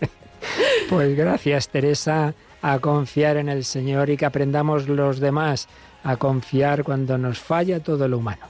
pues 0.90 1.16
gracias, 1.16 1.68
Teresa, 1.68 2.34
a 2.62 2.78
confiar 2.80 3.36
en 3.36 3.48
el 3.48 3.64
Señor 3.64 4.10
y 4.10 4.16
que 4.16 4.26
aprendamos 4.26 4.88
los 4.88 5.20
demás 5.20 5.68
a 6.04 6.16
confiar 6.16 6.82
cuando 6.84 7.16
nos 7.18 7.38
falla 7.38 7.80
todo 7.80 8.06
lo 8.08 8.18
humano. 8.18 8.42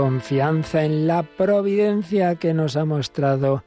Confianza 0.00 0.82
en 0.82 1.06
la 1.06 1.22
providencia 1.22 2.36
que 2.36 2.54
nos 2.54 2.74
ha 2.78 2.86
mostrado 2.86 3.64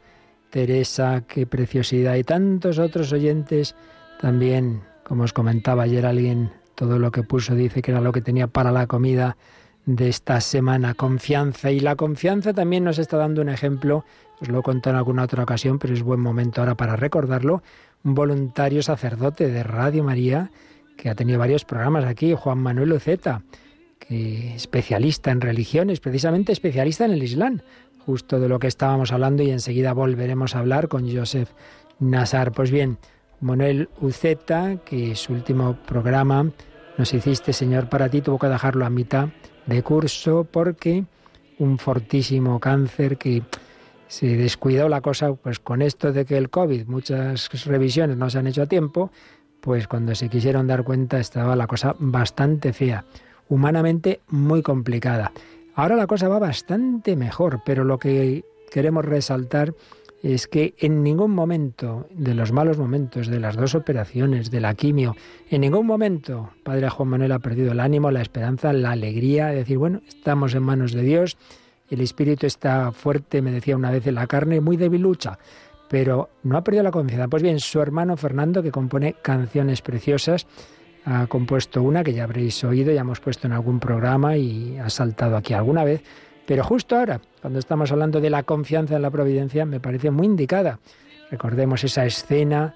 Teresa, 0.49 1.21
qué 1.27 1.45
preciosidad. 1.45 2.15
Y 2.15 2.23
tantos 2.23 2.79
otros 2.79 3.13
oyentes 3.13 3.75
también, 4.19 4.81
como 5.03 5.25
os 5.25 5.31
comentaba 5.31 5.83
ayer 5.83 6.07
alguien, 6.07 6.49
todo 6.73 6.97
lo 6.97 7.11
que 7.11 7.21
puso 7.21 7.53
dice 7.53 7.83
que 7.83 7.91
era 7.91 8.01
lo 8.01 8.11
que 8.11 8.21
tenía 8.23 8.47
para 8.47 8.71
la 8.71 8.87
comida 8.87 9.37
de 9.85 10.09
esta 10.09 10.41
semana, 10.41 10.95
confianza. 10.95 11.69
Y 11.69 11.79
la 11.81 11.95
confianza 11.97 12.51
también 12.51 12.83
nos 12.83 12.97
está 12.97 13.17
dando 13.17 13.43
un 13.43 13.49
ejemplo, 13.49 14.03
os 14.41 14.49
lo 14.49 14.61
he 14.61 14.63
contado 14.63 14.95
en 14.95 14.97
alguna 14.97 15.21
otra 15.25 15.43
ocasión, 15.43 15.77
pero 15.77 15.93
es 15.93 16.01
buen 16.01 16.19
momento 16.19 16.61
ahora 16.61 16.75
para 16.75 16.95
recordarlo, 16.95 17.61
un 18.03 18.15
voluntario 18.15 18.81
sacerdote 18.81 19.49
de 19.51 19.61
Radio 19.61 20.03
María 20.03 20.49
que 20.97 21.11
ha 21.11 21.15
tenido 21.15 21.37
varios 21.37 21.63
programas 21.63 22.05
aquí, 22.05 22.33
Juan 22.33 22.57
Manuel 22.57 22.89
Luceta 22.89 23.43
especialista 24.09 25.31
en 25.31 25.41
religiones, 25.41 25.99
precisamente 25.99 26.51
especialista 26.51 27.05
en 27.05 27.11
el 27.11 27.23
Islam, 27.23 27.61
justo 28.05 28.39
de 28.39 28.49
lo 28.49 28.59
que 28.59 28.67
estábamos 28.67 29.11
hablando 29.11 29.43
y 29.43 29.51
enseguida 29.51 29.93
volveremos 29.93 30.55
a 30.55 30.59
hablar 30.59 30.87
con 30.87 31.13
Joseph 31.13 31.49
Nazar. 31.99 32.51
Pues 32.51 32.71
bien, 32.71 32.97
Manuel 33.39 33.89
Uceta, 34.01 34.77
que 34.85 35.15
su 35.15 35.33
último 35.33 35.77
programa 35.85 36.49
nos 36.97 37.13
hiciste, 37.13 37.53
Señor, 37.53 37.89
para 37.89 38.09
ti, 38.09 38.21
tuvo 38.21 38.39
que 38.39 38.47
dejarlo 38.47 38.85
a 38.85 38.89
mitad 38.89 39.29
de 39.65 39.81
curso 39.83 40.45
porque 40.49 41.05
un 41.59 41.77
fortísimo 41.79 42.59
cáncer 42.59 43.17
que 43.17 43.43
se 44.07 44.27
descuidó 44.35 44.89
la 44.89 45.01
cosa, 45.01 45.33
pues 45.33 45.59
con 45.59 45.81
esto 45.81 46.11
de 46.11 46.25
que 46.25 46.37
el 46.37 46.49
COVID, 46.49 46.85
muchas 46.87 47.49
revisiones 47.65 48.17
no 48.17 48.29
se 48.29 48.37
han 48.37 48.47
hecho 48.47 48.63
a 48.63 48.65
tiempo, 48.67 49.11
pues 49.61 49.87
cuando 49.87 50.13
se 50.13 50.27
quisieron 50.27 50.67
dar 50.67 50.83
cuenta 50.83 51.19
estaba 51.19 51.55
la 51.55 51.67
cosa 51.67 51.95
bastante 51.97 52.73
fea 52.73 53.05
humanamente 53.49 54.21
muy 54.29 54.61
complicada. 54.61 55.31
Ahora 55.75 55.95
la 55.95 56.07
cosa 56.07 56.27
va 56.27 56.39
bastante 56.39 57.15
mejor, 57.15 57.61
pero 57.65 57.83
lo 57.83 57.97
que 57.99 58.43
queremos 58.71 59.05
resaltar 59.05 59.73
es 60.21 60.47
que 60.47 60.73
en 60.77 61.03
ningún 61.03 61.31
momento 61.31 62.07
de 62.11 62.33
los 62.33 62.53
malos 62.53 62.77
momentos, 62.77 63.27
de 63.27 63.39
las 63.39 63.57
dos 63.57 63.75
operaciones, 63.75 64.51
de 64.51 64.61
la 64.61 64.73
quimio, 64.73 65.15
en 65.49 65.61
ningún 65.61 65.85
momento 65.85 66.51
Padre 66.63 66.89
Juan 66.89 67.09
Manuel 67.09 67.33
ha 67.33 67.39
perdido 67.39 67.73
el 67.73 67.79
ánimo, 67.81 68.09
la 68.09 68.21
esperanza, 68.21 68.71
la 68.71 68.91
alegría 68.91 69.47
de 69.47 69.57
decir, 69.57 69.77
bueno, 69.77 70.01
estamos 70.07 70.55
en 70.55 70.63
manos 70.63 70.93
de 70.93 71.01
Dios, 71.03 71.37
el 71.89 71.99
espíritu 72.01 72.45
está 72.45 72.91
fuerte, 72.93 73.41
me 73.41 73.51
decía 73.51 73.75
una 73.75 73.91
vez, 73.91 74.07
en 74.07 74.15
la 74.15 74.27
carne 74.27 74.61
muy 74.61 74.77
debilucha, 74.77 75.39
pero 75.89 76.29
no 76.43 76.57
ha 76.57 76.63
perdido 76.63 76.83
la 76.83 76.91
confianza. 76.91 77.27
Pues 77.27 77.43
bien, 77.43 77.59
su 77.59 77.81
hermano 77.81 78.15
Fernando, 78.15 78.63
que 78.63 78.71
compone 78.71 79.15
canciones 79.21 79.81
preciosas, 79.81 80.47
ha 81.05 81.27
compuesto 81.27 81.83
una 81.83 82.03
que 82.03 82.13
ya 82.13 82.23
habréis 82.23 82.63
oído, 82.63 82.91
ya 82.93 83.01
hemos 83.01 83.19
puesto 83.19 83.47
en 83.47 83.53
algún 83.53 83.79
programa 83.79 84.37
y 84.37 84.77
ha 84.77 84.89
saltado 84.89 85.35
aquí 85.37 85.53
alguna 85.53 85.83
vez. 85.83 86.01
Pero 86.45 86.63
justo 86.63 86.97
ahora, 86.97 87.19
cuando 87.41 87.59
estamos 87.59 87.91
hablando 87.91 88.21
de 88.21 88.29
la 88.29 88.43
confianza 88.43 88.95
en 88.95 89.01
la 89.01 89.11
providencia, 89.11 89.65
me 89.65 89.79
parece 89.79 90.11
muy 90.11 90.25
indicada. 90.27 90.79
Recordemos 91.29 91.83
esa 91.83 92.05
escena, 92.05 92.75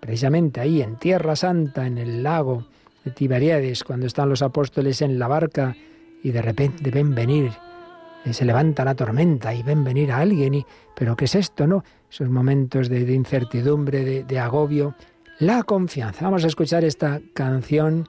precisamente 0.00 0.60
ahí 0.60 0.82
en 0.82 0.96
Tierra 0.96 1.36
Santa, 1.36 1.86
en 1.86 1.98
el 1.98 2.22
lago 2.22 2.66
de 3.04 3.10
Tiberíades, 3.10 3.84
cuando 3.84 4.06
están 4.06 4.28
los 4.28 4.42
apóstoles 4.42 5.00
en 5.02 5.18
la 5.18 5.28
barca 5.28 5.74
y 6.22 6.30
de 6.30 6.42
repente 6.42 6.90
ven 6.90 7.14
venir, 7.14 7.52
eh, 8.24 8.32
se 8.32 8.44
levanta 8.44 8.84
la 8.84 8.94
tormenta 8.94 9.54
y 9.54 9.62
ven 9.62 9.82
venir 9.82 10.12
a 10.12 10.18
alguien. 10.18 10.64
¿Pero 10.94 11.16
qué 11.16 11.24
es 11.24 11.34
esto, 11.34 11.66
no? 11.66 11.84
Esos 12.10 12.28
momentos 12.28 12.88
de, 12.90 13.00
incertidumbre, 13.12 14.24
de 14.24 14.38
agobio 14.38 14.94
la 15.38 15.62
confianza. 15.64 16.24
Vamos 16.24 16.44
a 16.44 16.46
escuchar 16.46 16.84
esta 16.84 17.20
canción 17.34 18.06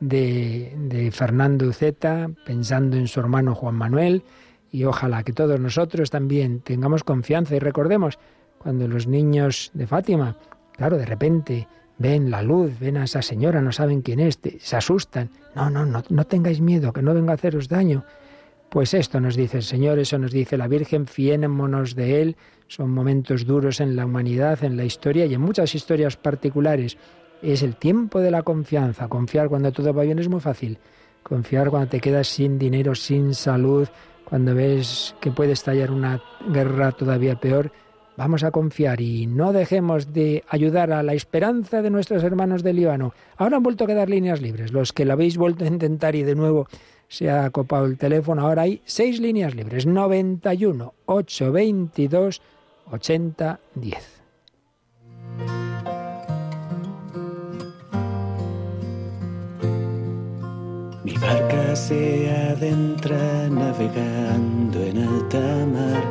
de, 0.00 1.10
Fernando 1.12 1.66
Uceta, 1.68 2.28
pensando 2.44 2.96
en 2.96 3.08
su 3.08 3.20
hermano 3.20 3.54
Juan 3.54 3.76
Manuel, 3.76 4.22
y 4.72 4.84
ojalá 4.84 5.22
que 5.22 5.32
todos 5.32 5.58
nosotros 5.60 6.10
también 6.10 6.60
tengamos 6.60 7.02
confianza 7.04 7.54
y 7.56 7.60
recordemos 7.60 8.18
cuando 8.58 8.88
los 8.88 9.06
niños 9.06 9.70
de 9.74 9.86
Fátima, 9.86 10.36
claro, 10.76 10.98
de 10.98 11.06
repente 11.06 11.66
ven 11.98 12.30
la 12.30 12.42
luz, 12.42 12.78
ven 12.78 12.96
a 12.98 13.04
esa 13.04 13.22
señora, 13.22 13.62
no 13.62 13.72
saben 13.72 14.02
quién 14.02 14.20
es, 14.20 14.38
se 14.58 14.76
asustan. 14.76 15.30
No, 15.54 15.70
no, 15.70 15.86
no, 15.86 16.02
no 16.08 16.24
tengáis 16.26 16.60
miedo, 16.60 16.92
que 16.92 17.00
no 17.00 17.14
venga 17.14 17.30
a 17.32 17.36
haceros 17.36 17.68
daño. 17.68 18.04
Pues 18.68 18.94
esto 18.94 19.20
nos 19.20 19.36
dice 19.36 19.58
el 19.58 19.62
Señor, 19.62 19.98
eso 19.98 20.18
nos 20.18 20.32
dice 20.32 20.56
la 20.58 20.66
Virgen, 20.66 21.06
fiémonos 21.06 21.94
de 21.94 22.20
Él. 22.20 22.36
Son 22.66 22.90
momentos 22.90 23.46
duros 23.46 23.80
en 23.80 23.94
la 23.94 24.04
humanidad, 24.04 24.64
en 24.64 24.76
la 24.76 24.84
historia 24.84 25.24
y 25.26 25.34
en 25.34 25.40
muchas 25.40 25.74
historias 25.74 26.16
particulares. 26.16 26.96
Es 27.42 27.62
el 27.62 27.76
tiempo 27.76 28.20
de 28.20 28.32
la 28.32 28.42
confianza. 28.42 29.08
Confiar 29.08 29.48
cuando 29.48 29.70
todo 29.70 29.94
va 29.94 30.02
bien 30.02 30.18
es 30.18 30.28
muy 30.28 30.40
fácil. 30.40 30.78
Confiar 31.22 31.70
cuando 31.70 31.88
te 31.90 32.00
quedas 32.00 32.26
sin 32.26 32.58
dinero, 32.58 32.94
sin 32.96 33.34
salud, 33.34 33.88
cuando 34.24 34.54
ves 34.54 35.14
que 35.20 35.30
puede 35.30 35.52
estallar 35.52 35.90
una 35.92 36.20
guerra 36.52 36.90
todavía 36.92 37.36
peor. 37.38 37.70
Vamos 38.16 38.42
a 38.42 38.50
confiar 38.50 39.00
y 39.00 39.26
no 39.26 39.52
dejemos 39.52 40.12
de 40.12 40.42
ayudar 40.48 40.90
a 40.90 41.02
la 41.02 41.12
esperanza 41.12 41.82
de 41.82 41.90
nuestros 41.90 42.24
hermanos 42.24 42.62
del 42.62 42.76
Líbano. 42.76 43.12
Ahora 43.36 43.58
han 43.58 43.62
vuelto 43.62 43.84
a 43.84 43.86
quedar 43.86 44.08
líneas 44.08 44.40
libres. 44.40 44.72
Los 44.72 44.92
que 44.92 45.04
la 45.04 45.12
habéis 45.12 45.36
vuelto 45.36 45.64
a 45.64 45.68
intentar 45.68 46.16
y 46.16 46.22
de 46.22 46.34
nuevo 46.34 46.66
se 47.08 47.30
ha 47.30 47.48
copado 47.50 47.86
el 47.86 47.98
teléfono. 47.98 48.42
Ahora 48.42 48.62
hay 48.62 48.82
seis 48.84 49.20
líneas 49.20 49.54
libres, 49.54 49.86
91 49.86 50.94
822 51.06 52.42
8010. 52.90 54.16
Mi 61.04 61.14
barca 61.18 61.76
se 61.76 62.30
adentra 62.32 63.48
navegando 63.48 64.82
en 64.82 64.98
alta 64.98 65.66
mar. 65.72 66.04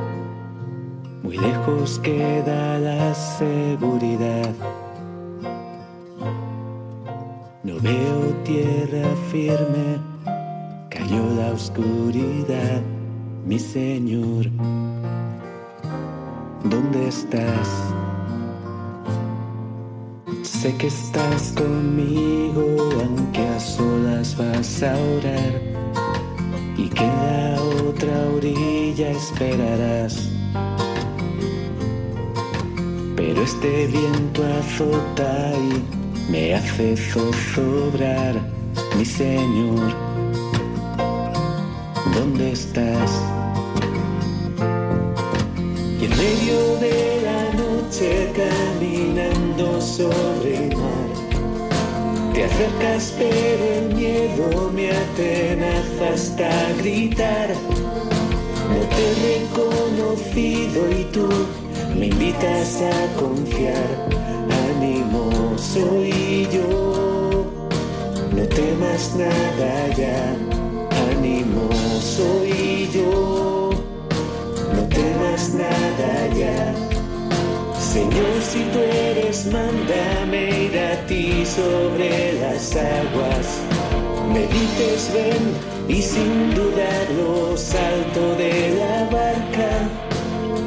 Muy 1.23 1.37
lejos 1.37 1.99
queda 1.99 2.79
la 2.79 3.13
seguridad. 3.13 4.53
No 7.63 7.79
veo 7.79 8.33
tierra 8.43 9.07
firme 9.31 10.14
la 11.11 11.51
oscuridad, 11.53 12.81
mi 13.45 13.59
Señor. 13.59 14.49
¿Dónde 16.63 17.07
estás? 17.07 17.69
Sé 20.41 20.75
que 20.77 20.87
estás 20.87 21.53
conmigo, 21.55 22.65
aunque 22.99 23.39
a 23.47 23.59
solas 23.59 24.35
vas 24.37 24.81
a 24.83 24.95
orar. 24.95 25.61
Y 26.77 26.89
que 26.89 27.03
la 27.05 27.55
otra 27.87 28.25
orilla 28.35 29.09
esperarás. 29.11 30.29
Pero 33.15 33.41
este 33.43 33.87
viento 33.87 34.43
azota 34.59 35.53
y 35.57 36.31
me 36.31 36.55
hace 36.55 36.97
zozobrar, 36.97 38.35
mi 38.97 39.05
Señor. 39.05 40.04
¿Dónde 42.13 42.51
estás? 42.51 43.21
Y 45.99 46.05
en 46.05 46.11
medio 46.15 46.77
de 46.79 47.21
la 47.23 47.53
noche 47.55 48.31
caminando 48.35 49.81
sobre 49.81 50.67
el 50.69 50.75
mar, 50.75 51.07
te 52.33 52.43
acercas 52.45 53.13
pero 53.17 53.63
el 53.89 53.95
miedo 53.95 54.71
me 54.73 54.91
atenaza 54.91 56.13
hasta 56.13 56.69
gritar. 56.81 57.49
No 58.69 58.87
te 58.89 59.11
he 59.11 59.49
reconocido 59.49 60.91
y 60.91 61.03
tú 61.11 61.27
me 61.97 62.07
invitas 62.07 62.81
a 62.81 63.19
confiar. 63.19 64.09
Ánimo 64.77 65.57
soy 65.57 66.47
yo, 66.53 67.47
no 68.31 68.47
temas 68.47 69.15
nada 69.17 69.87
ya 69.97 70.54
soy 72.05 72.87
yo. 72.93 73.71
No 74.73 74.81
temas 74.89 75.53
nada 75.53 76.27
ya. 76.37 76.73
Señor, 77.79 78.35
si 78.47 78.59
tú 78.71 78.79
eres, 79.09 79.47
mándame 79.47 80.45
ir 80.67 80.77
a 80.79 80.95
ti 81.07 81.43
sobre 81.45 82.33
las 82.41 82.75
aguas. 82.75 83.45
Me 84.33 84.45
dices, 84.47 85.09
ven, 85.15 85.41
y 85.87 86.01
sin 86.01 86.53
dudarlo 86.53 87.57
salto 87.57 88.35
de 88.37 88.53
la 88.81 88.97
barca. 89.15 89.71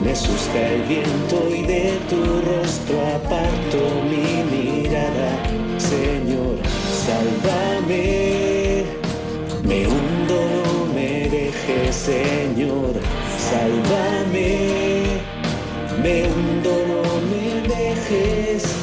Me 0.03 0.13
asusta 0.13 0.59
el 0.75 0.83
viento 0.93 1.37
y 1.57 1.63
de 1.67 1.85
tu 2.11 2.21
rostro 2.53 2.97
aparto 3.17 3.81
mi 4.11 4.25
mirada. 4.57 5.31
Señor, 5.79 6.57
sálvame, 7.03 8.85
me 9.69 9.87
hundo 9.87 10.68
Señor, 11.93 12.93
sálvame, 13.39 15.23
me 16.03 16.25
hundo, 16.25 16.71
no 16.91 17.03
me 17.31 17.69
dejes. 17.69 18.75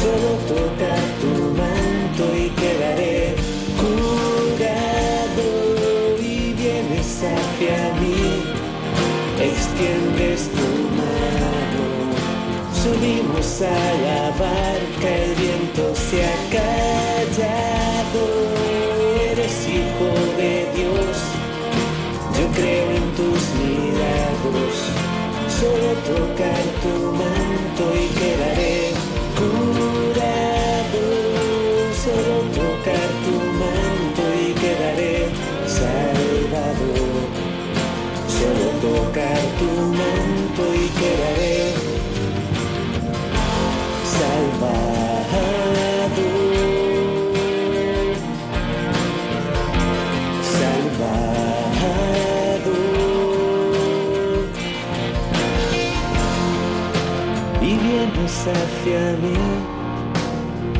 Solo 0.00 0.54
toca 0.54 0.94
tu 1.22 1.42
manto 1.54 2.36
y 2.36 2.48
quedaré 2.50 3.43
subimos 12.84 13.62
a 13.62 13.80
la 14.06 14.28
barca, 14.40 15.08
el 15.24 15.34
viento 15.36 15.84
se 16.06 16.18
ha 16.26 16.38
callado. 16.54 18.20
Eres 19.32 19.58
hijo 19.72 20.08
de 20.40 20.54
Dios, 20.76 21.16
yo 22.38 22.46
creo 22.58 22.88
en 23.00 23.06
tus 23.18 23.42
milagros. 23.64 24.76
Solo 25.60 25.88
tocar 26.12 26.64
tu 26.82 26.94
manto 27.20 27.84
y 28.02 28.06
quedaré 28.20 28.76
curado. 29.40 31.04
Solo 32.04 32.36
tocar 32.60 33.10
tu 33.24 33.34
manto 33.62 34.22
y 34.44 34.48
quedaré 34.62 35.14
salvado. 35.78 36.92
Solo 38.36 38.66
tocar 38.88 39.40
tu 39.58 39.70
manto 40.00 40.64
y 40.74 40.86
quedaré 41.00 41.53
hacia 58.52 59.16
mí, 59.22 59.38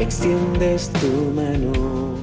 extiendes 0.00 0.90
tu 1.00 1.30
mano. 1.34 2.13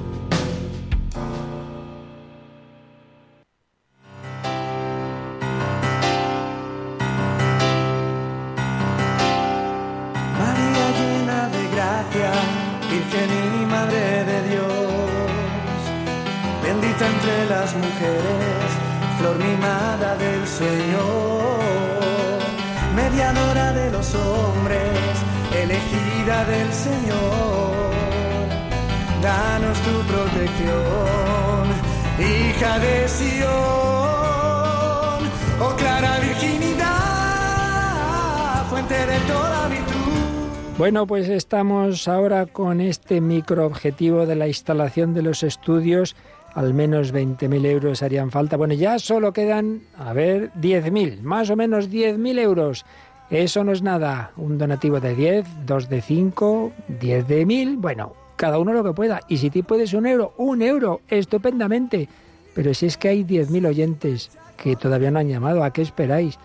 Bueno, 40.82 41.06
pues 41.06 41.30
estamos 41.30 42.08
ahora 42.08 42.48
con 42.48 42.82
este 42.82 43.22
microobjetivo 43.22 44.26
de 44.26 44.36
la 44.36 44.48
instalación 44.48 45.14
de 45.14 45.22
los 45.22 45.44
estudios. 45.44 46.16
Al 46.56 46.74
menos 46.74 47.14
20.000 47.14 47.64
euros 47.68 48.02
harían 48.02 48.32
falta. 48.32 48.58
Bueno, 48.58 48.74
ya 48.74 48.98
solo 48.98 49.32
quedan, 49.32 49.84
a 49.96 50.12
ver, 50.14 50.52
10.000, 50.54 51.22
más 51.22 51.52
o 51.52 51.56
menos 51.56 51.92
10.000 51.92 52.40
euros. 52.40 52.84
Eso 53.30 53.64
no 53.64 53.74
es 53.74 53.84
nada. 53.84 54.32
Un 54.38 54.58
donativo 54.58 55.00
de 55.00 55.14
10, 55.14 55.46
2 55.68 55.88
de 55.90 56.02
5, 56.02 56.72
10 57.00 57.28
de 57.28 57.46
1.000. 57.46 57.76
Bueno, 57.78 58.16
cada 58.36 58.58
uno 58.58 58.74
lo 58.74 58.84
que 58.84 58.94
pueda. 58.94 59.20
Y 59.30 59.38
si 59.38 59.52
te 59.52 59.62
puedes 59.62 59.94
un 59.94 60.08
euro, 60.08 60.34
un 60.38 60.64
euro, 60.64 61.02
estupendamente. 61.10 62.10
Pero 62.56 62.74
si 62.74 62.88
es 62.88 62.98
que 62.98 63.10
hay 63.10 63.24
10.000 63.24 63.68
oyentes 63.68 64.32
que 64.58 64.76
todavía 64.76 65.12
no 65.12 65.20
han 65.20 65.30
llamado, 65.30 65.64
¿a 65.64 65.72
qué 65.72 65.84
esperáis? 65.84 66.40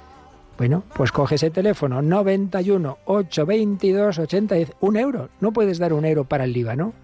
Bueno, 0.58 0.84
pues 0.94 1.12
coge 1.12 1.34
ese 1.34 1.50
teléfono 1.50 2.00
91 2.02 2.98
822 3.04 4.18
8010, 4.18 4.72
un 4.80 4.96
euro. 4.96 5.28
No 5.40 5.52
puedes 5.52 5.78
dar 5.78 5.92
un 5.92 6.04
euro 6.06 6.24
para 6.24 6.44
el 6.44 6.52
Líbano. 6.52 6.94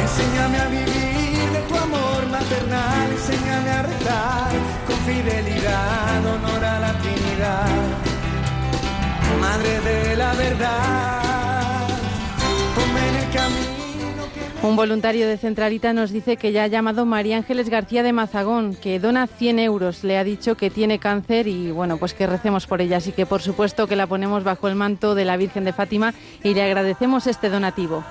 Enséñame 0.00 0.58
a 0.58 0.68
vivir 0.68 1.48
de 1.52 1.62
tu 1.68 1.76
amor 1.76 2.26
maternal, 2.30 3.10
enséñame 3.10 3.70
a 3.70 3.82
rezar 3.82 4.52
con 4.86 4.96
fidelidad, 4.96 6.26
honor 6.34 6.64
a 6.64 6.80
la 6.80 6.92
Trinidad, 6.98 7.68
Madre 9.40 9.80
de 9.80 10.16
la 10.16 10.32
verdad. 10.34 10.81
Un 14.62 14.76
voluntario 14.76 15.26
de 15.26 15.38
Centralita 15.38 15.92
nos 15.92 16.12
dice 16.12 16.36
que 16.36 16.52
ya 16.52 16.62
ha 16.62 16.66
llamado 16.68 17.04
María 17.04 17.36
Ángeles 17.36 17.68
García 17.68 18.04
de 18.04 18.12
Mazagón, 18.12 18.76
que 18.76 19.00
dona 19.00 19.26
100 19.26 19.58
euros. 19.58 20.04
Le 20.04 20.18
ha 20.18 20.22
dicho 20.24 20.54
que 20.56 20.70
tiene 20.70 21.00
cáncer 21.00 21.48
y 21.48 21.72
bueno, 21.72 21.96
pues 21.96 22.14
que 22.14 22.28
recemos 22.28 22.68
por 22.68 22.80
ella. 22.80 22.98
Así 22.98 23.10
que 23.10 23.26
por 23.26 23.42
supuesto 23.42 23.88
que 23.88 23.96
la 23.96 24.06
ponemos 24.06 24.44
bajo 24.44 24.68
el 24.68 24.76
manto 24.76 25.16
de 25.16 25.24
la 25.24 25.36
Virgen 25.36 25.64
de 25.64 25.72
Fátima 25.72 26.14
y 26.44 26.54
le 26.54 26.62
agradecemos 26.62 27.26
este 27.26 27.50
donativo. 27.50 28.04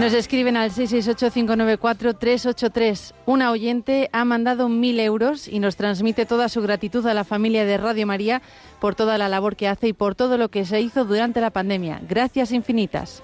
Nos 0.00 0.12
escriben 0.14 0.56
al 0.56 0.70
668-594-383. 0.70 3.12
Una 3.26 3.50
oyente 3.50 4.08
ha 4.14 4.24
mandado 4.24 4.70
mil 4.70 4.98
euros 4.98 5.46
y 5.46 5.58
nos 5.58 5.76
transmite 5.76 6.24
toda 6.24 6.48
su 6.48 6.62
gratitud 6.62 7.06
a 7.06 7.12
la 7.12 7.22
familia 7.24 7.66
de 7.66 7.76
Radio 7.76 8.06
María 8.06 8.40
por 8.80 8.94
toda 8.94 9.18
la 9.18 9.28
labor 9.28 9.56
que 9.56 9.68
hace 9.68 9.88
y 9.88 9.92
por 9.92 10.14
todo 10.14 10.38
lo 10.38 10.48
que 10.48 10.64
se 10.64 10.80
hizo 10.80 11.04
durante 11.04 11.42
la 11.42 11.50
pandemia. 11.50 12.00
Gracias 12.08 12.50
infinitas. 12.50 13.22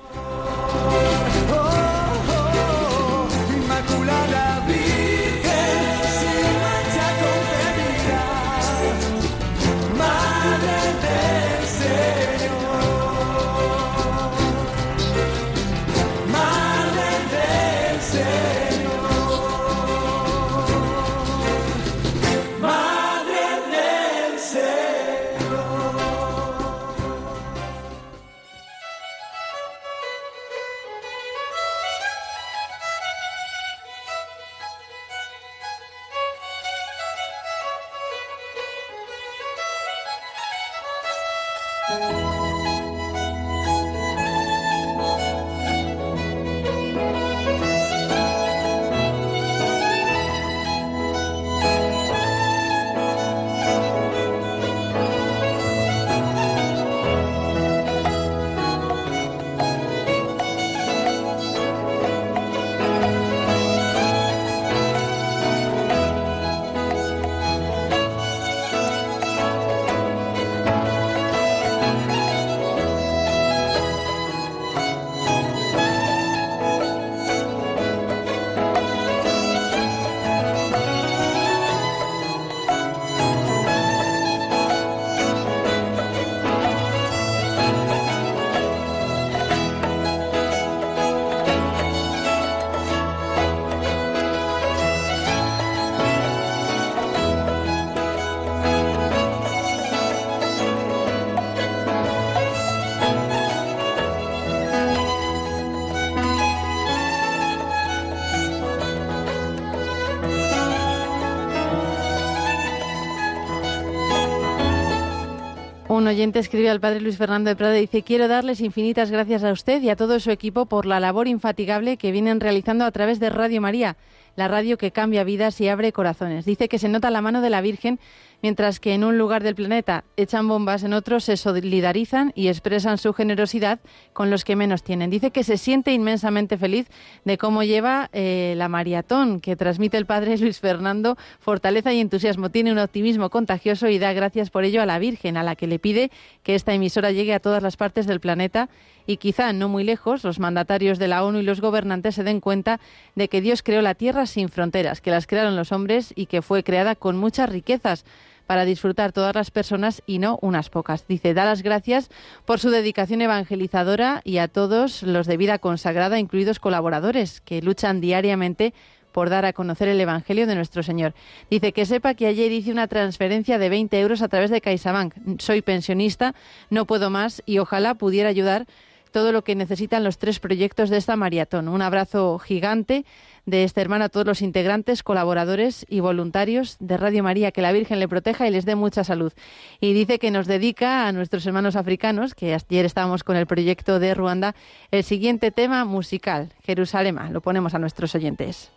Un 116.07 116.11
oyente 116.13 116.39
escribe 116.39 116.71
al 116.71 116.79
padre 116.79 117.01
Luis 117.01 117.17
Fernando 117.19 117.49
de 117.51 117.57
Prada 117.57 117.77
y 117.79 117.81
dice, 117.81 118.03
quiero 118.05 118.29
darles 118.29 118.61
infinitas 118.61 119.11
gracias 119.11 119.43
a 119.43 119.51
usted 119.51 119.83
y 119.83 119.89
a 119.91 119.97
todo 119.97 120.21
su 120.21 120.31
equipo 120.31 120.67
por 120.67 120.87
la 120.87 121.01
labor 121.01 121.27
infatigable 121.27 121.97
que 121.97 122.13
vienen 122.13 122.39
realizando 122.39 122.85
a 122.85 122.91
través 122.93 123.19
de 123.19 123.29
Radio 123.29 123.61
María, 123.61 123.97
la 124.37 124.47
radio 124.47 124.79
que 124.79 124.93
cambia 124.93 125.25
vidas 125.25 125.61
y 125.61 125.67
abre 125.67 125.91
corazones. 125.91 126.45
Dice 126.45 126.69
que 126.69 126.79
se 126.79 126.89
nota 126.89 127.11
la 127.11 127.23
mano 127.23 127.41
de 127.41 127.51
la 127.51 127.61
Virgen 127.61 127.99
Mientras 128.43 128.80
que 128.80 128.93
en 128.95 129.03
un 129.03 129.16
lugar 129.16 129.43
del 129.43 129.55
planeta 129.55 130.05
echan 130.16 130.47
bombas, 130.47 130.82
en 130.82 130.93
otro 130.93 131.20
se 131.20 131.37
solidarizan 131.37 132.32
y 132.34 132.49
expresan 132.49 132.99
su 132.99 133.12
generosidad 133.14 133.80
con 134.12 134.30
los 134.30 134.45
que 134.45 134.57
menos 134.57 134.82
tienen. 134.82 135.09
Dice 135.09 135.30
que 135.30 135.43
se 135.43 135.57
siente 135.57 135.93
inmensamente 135.93 136.59
feliz 136.59 136.87
de 137.24 137.39
cómo 137.39 137.62
lleva 137.64 138.11
eh, 138.12 138.55
la 138.57 138.68
maratón 138.68 139.41
que 139.41 139.57
transmite 139.57 139.97
el 139.97 140.05
padre 140.07 140.37
Luis 140.37 140.61
Fernando, 140.61 141.16
fortaleza 141.41 141.93
y 141.95 142.01
entusiasmo. 142.01 142.51
Tiene 142.51 142.72
un 142.72 142.78
optimismo 142.78 143.30
contagioso 143.30 143.89
y 143.89 143.99
da 143.99 144.12
gracias 144.12 144.51
por 144.51 144.64
ello 144.64 144.82
a 144.82 144.87
la 144.87 144.99
Virgen, 144.99 145.39
a 145.39 145.43
la 145.43 145.57
que 145.57 145.66
le 145.66 145.78
pide 145.78 146.11
que 146.43 146.55
esta 146.55 146.74
emisora 146.74 147.12
llegue 147.12 147.32
a 147.32 147.41
todas 147.41 147.62
las 147.62 147.76
partes 147.78 148.07
del 148.07 148.20
planeta 148.20 148.68
y 149.09 149.16
quizá 149.16 149.53
no 149.53 149.68
muy 149.68 149.84
lejos 149.84 150.24
los 150.24 150.41
mandatarios 150.41 150.99
de 150.99 151.07
la 151.09 151.24
ONU 151.24 151.39
y 151.39 151.43
los 151.43 151.61
gobernantes 151.61 152.16
se 152.16 152.24
den 152.24 152.41
cuenta 152.41 152.80
de 153.14 153.28
que 153.28 153.41
Dios 153.41 153.62
creó 153.62 153.80
la 153.80 153.95
tierra 153.95 154.26
sin 154.26 154.49
fronteras, 154.49 155.01
que 155.01 155.12
las 155.12 155.26
crearon 155.26 155.57
los 155.57 155.70
hombres 155.72 156.12
y 156.16 156.26
que 156.26 156.43
fue 156.43 156.64
creada 156.64 156.97
con 156.97 157.16
muchas 157.16 157.49
riquezas 157.49 158.05
para 158.47 158.64
disfrutar 158.64 159.12
todas 159.12 159.34
las 159.34 159.51
personas 159.51 160.03
y 160.07 160.18
no 160.18 160.38
unas 160.40 160.70
pocas. 160.70 161.07
Dice, 161.07 161.34
da 161.34 161.44
las 161.44 161.62
gracias 161.62 162.11
por 162.44 162.61
su 162.61 162.70
dedicación 162.70 163.20
evangelizadora 163.20 164.22
y 164.24 164.38
a 164.38 164.49
todos 164.49 165.03
los 165.03 165.26
de 165.26 165.36
vida 165.36 165.59
consagrada, 165.59 166.18
incluidos 166.18 166.61
colaboradores, 166.61 167.40
que 167.40 167.61
luchan 167.62 168.01
diariamente 168.01 168.72
por 169.12 169.30
dar 169.30 169.47
a 169.47 169.55
conocer 169.55 169.88
el 169.88 169.99
Evangelio 170.01 170.47
de 170.47 170.55
nuestro 170.55 170.82
Señor. 170.82 171.14
Dice 171.51 171.72
que 171.72 171.86
sepa 171.86 172.12
que 172.14 172.26
ayer 172.26 172.53
hice 172.53 172.70
una 172.70 172.86
transferencia 172.86 173.57
de 173.57 173.70
20 173.70 173.99
euros 173.99 174.20
a 174.20 174.28
través 174.28 174.51
de 174.51 174.61
CaixaBank. 174.61 175.14
Soy 175.38 175.62
pensionista, 175.62 176.34
no 176.68 176.84
puedo 176.84 177.09
más 177.09 177.42
y 177.47 177.59
ojalá 177.59 177.94
pudiera 177.94 178.28
ayudar 178.28 178.66
todo 179.12 179.32
lo 179.32 179.42
que 179.42 179.55
necesitan 179.55 180.05
los 180.05 180.18
tres 180.18 180.38
proyectos 180.38 180.90
de 180.90 180.99
esta 180.99 181.16
maratón. 181.16 181.68
Un 181.68 181.80
abrazo 181.80 182.38
gigante 182.38 183.07
de 183.47 183.62
este 183.62 183.80
hermano 183.80 184.05
a 184.05 184.09
todos 184.09 184.26
los 184.26 184.42
integrantes, 184.42 185.03
colaboradores 185.03 185.86
y 185.88 186.01
voluntarios 186.01 186.76
de 186.80 186.97
Radio 186.97 187.22
María. 187.22 187.53
Que 187.53 187.62
la 187.62 187.72
Virgen 187.72 188.01
le 188.01 188.09
proteja 188.09 188.47
y 188.47 188.51
les 188.51 188.64
dé 188.66 188.74
mucha 188.74 189.05
salud. 189.05 189.32
Y 189.80 189.92
dice 189.94 190.18
que 190.18 190.30
nos 190.30 190.47
dedica 190.47 191.07
a 191.07 191.12
nuestros 191.12 191.47
hermanos 191.47 191.76
africanos, 191.76 192.34
que 192.34 192.53
ayer 192.55 192.84
estábamos 192.84 193.24
con 193.24 193.36
el 193.36 193.47
proyecto 193.47 193.99
de 194.01 194.14
Ruanda, 194.14 194.55
el 194.90 195.05
siguiente 195.05 195.51
tema 195.53 195.84
musical, 195.84 196.53
Jerusalema. 196.64 197.30
Lo 197.30 197.40
ponemos 197.40 197.74
a 197.74 197.78
nuestros 197.78 198.14
oyentes. 198.14 198.70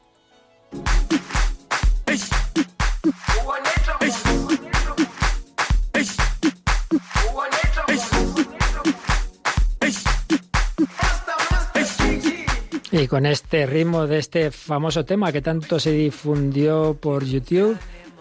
Y 12.92 13.06
con 13.06 13.26
este 13.28 13.68
ritmo 13.68 14.08
de 14.08 14.18
este 14.18 14.50
famoso 14.50 15.06
tema 15.06 15.32
que 15.32 15.44
tanto 15.44 15.80
se 15.80 15.92
difundió 15.92 16.98
por 17.00 17.24
YouTube, 17.24 17.78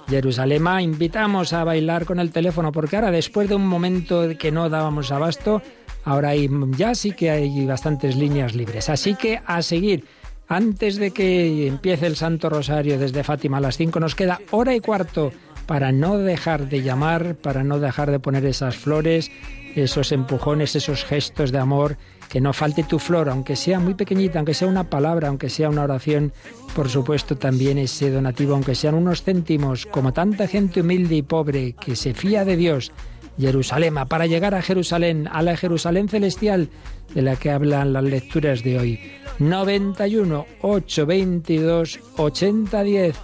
Jerusalema, 0.09 0.83
invitamos 0.83 1.55
a 1.55 1.64
bailar 1.64 2.05
con 2.05 2.19
el 2.21 2.31
teléfono, 2.33 2.71
porque 2.71 2.97
ahora 2.97 3.11
después 3.11 3.49
de 3.49 3.55
un 3.55 3.66
momento 3.66 4.27
que 4.39 4.51
no 4.51 4.69
dábamos 4.69 5.11
abasto, 5.11 5.62
ahora 6.05 6.31
hay, 6.31 6.51
ya 6.77 6.95
sí 6.95 7.12
que 7.12 7.31
hay 7.31 7.64
bastantes 7.64 8.16
líneas 8.16 8.55
libres. 8.55 8.91
Así 8.91 9.14
que 9.14 9.41
a 9.47 9.62
seguir. 9.62 10.05
Antes 10.51 10.97
de 10.97 11.11
que 11.11 11.66
empiece 11.66 12.07
el 12.07 12.16
Santo 12.16 12.49
Rosario 12.49 12.99
desde 12.99 13.23
Fátima 13.23 13.59
a 13.59 13.61
las 13.61 13.77
5, 13.77 14.01
nos 14.01 14.14
queda 14.14 14.41
hora 14.51 14.75
y 14.75 14.81
cuarto 14.81 15.31
para 15.66 15.93
no 15.93 16.16
dejar 16.16 16.71
de 16.71 16.81
llamar, 16.83 17.37
para 17.37 17.64
no 17.64 17.79
dejar 17.79 18.11
de 18.11 18.19
poner 18.19 18.47
esas 18.47 18.75
flores, 18.75 19.31
esos 19.77 20.11
empujones, 20.11 20.75
esos 20.75 21.05
gestos 21.05 21.53
de 21.53 21.59
amor 21.59 21.99
que 22.29 22.41
no 22.41 22.53
falte 22.53 22.83
tu 22.85 22.99
flor, 22.99 23.29
aunque 23.29 23.57
sea 23.57 23.81
muy 23.81 23.95
pequeñita, 23.95 24.39
aunque 24.39 24.55
sea 24.55 24.68
una 24.68 24.85
palabra, 24.85 25.29
aunque 25.29 25.49
sea 25.49 25.70
una 25.70 25.83
oración, 25.85 26.33
por 26.74 26.89
supuesto 26.89 27.37
también 27.37 27.79
ese 27.79 28.11
donativo, 28.11 28.55
aunque 28.55 28.74
sean 28.74 28.95
unos 28.95 29.22
céntimos, 29.22 29.87
como 29.87 30.12
tanta 30.12 30.47
gente 30.47 30.83
humilde 30.83 31.16
y 31.16 31.22
pobre 31.22 31.72
que 31.74 31.97
se 31.97 32.14
fía 32.14 32.45
de 32.45 32.57
Dios. 32.57 32.93
Jerusalema, 33.39 34.05
para 34.07 34.26
llegar 34.26 34.57
a 34.57 34.62
Jerusalén, 34.62 35.29
a 35.31 35.43
la 35.43 35.57
Jerusalén 35.57 36.09
celestial 36.09 36.70
de 37.14 37.22
la 37.22 37.37
que 37.37 37.53
hablan 37.53 37.93
las 37.93 38.03
lecturas 38.03 38.64
de 38.64 38.79
hoy. 38.81 39.01
91 39.39 40.45
822 40.61 42.01
8010, 42.16 43.14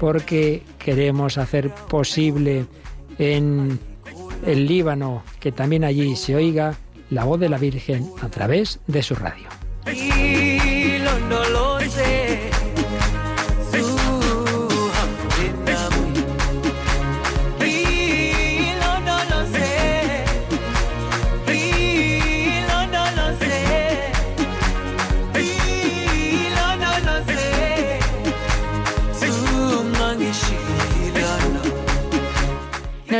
porque 0.00 0.64
queremos 0.80 1.38
hacer 1.38 1.72
posible 1.88 2.66
en 3.18 3.78
el 4.44 4.66
Líbano 4.66 5.22
que 5.38 5.52
también 5.52 5.84
allí 5.84 6.16
se 6.16 6.34
oiga 6.34 6.76
la 7.10 7.24
voz 7.24 7.40
de 7.40 7.48
la 7.48 7.58
Virgen 7.58 8.06
a 8.22 8.28
través 8.28 8.80
de 8.86 9.02
su 9.02 9.14
radio. 9.14 9.48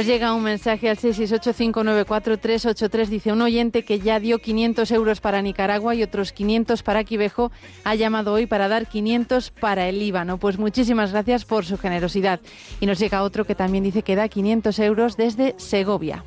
Nos 0.01 0.07
llega 0.07 0.32
un 0.32 0.42
mensaje 0.42 0.88
al 0.88 0.96
668-594-383. 0.96 3.07
Dice 3.09 3.32
un 3.32 3.42
oyente 3.42 3.84
que 3.84 3.98
ya 4.01 4.18
dio 4.18 4.38
500 4.38 4.90
euros 4.92 5.20
para 5.20 5.42
Nicaragua 5.42 5.94
y 5.94 6.03
otros 6.03 6.32
500 6.32 6.82
para 6.82 7.05
Quibejo. 7.05 7.53
Ha 7.84 7.96
llamado 7.96 8.32
hoy 8.32 8.46
para 8.46 8.66
dar 8.68 8.86
500 8.88 9.51
para 9.51 9.90
el 9.90 9.98
Líbano. 9.98 10.38
Pues 10.38 10.59
muchísimas 10.59 11.12
gracias 11.12 11.44
por 11.44 11.66
su 11.66 11.76
generosidad. 11.76 12.40
Y 12.80 12.86
nos 12.86 12.98
llega 12.98 13.22
otro 13.22 13.44
que 13.44 13.55
también 13.55 13.84
dice 13.84 14.01
que 14.03 14.16
da 14.16 14.26
500 14.26 14.78
euros 14.78 15.18
desde 15.18 15.55
Segovia. 15.59 16.24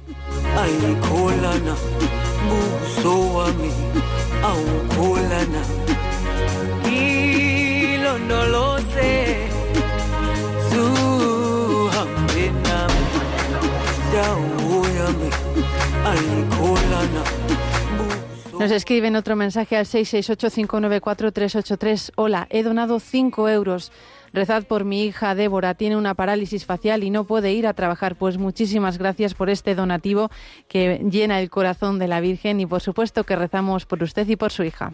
no 8.27 8.45
lo 8.45 8.77
sé. 8.77 9.52
Nos 18.59 18.69
escriben 18.69 19.15
otro 19.15 19.35
mensaje 19.35 19.75
al 19.75 19.85
668-594-383. 19.85 22.11
Hola, 22.15 22.45
he 22.51 22.61
donado 22.63 22.99
5 22.99 23.49
euros. 23.49 23.91
Rezad 24.31 24.65
por 24.65 24.85
mi 24.85 25.03
hija 25.03 25.33
Débora, 25.35 25.73
tiene 25.73 25.97
una 25.97 26.13
parálisis 26.13 26.65
facial 26.65 27.03
y 27.03 27.09
no 27.09 27.23
puede 27.23 27.53
ir 27.53 27.65
a 27.65 27.73
trabajar. 27.73 28.15
Pues 28.15 28.37
muchísimas 28.37 28.99
gracias 28.99 29.33
por 29.33 29.49
este 29.49 29.73
donativo 29.73 30.29
que 30.67 31.01
llena 31.09 31.39
el 31.41 31.49
corazón 31.49 31.97
de 31.97 32.07
la 32.07 32.19
Virgen 32.21 32.59
y 32.59 32.65
por 32.67 32.81
supuesto 32.81 33.23
que 33.23 33.35
rezamos 33.35 33.85
por 33.87 34.03
usted 34.03 34.27
y 34.29 34.35
por 34.35 34.51
su 34.51 34.63
hija. 34.63 34.93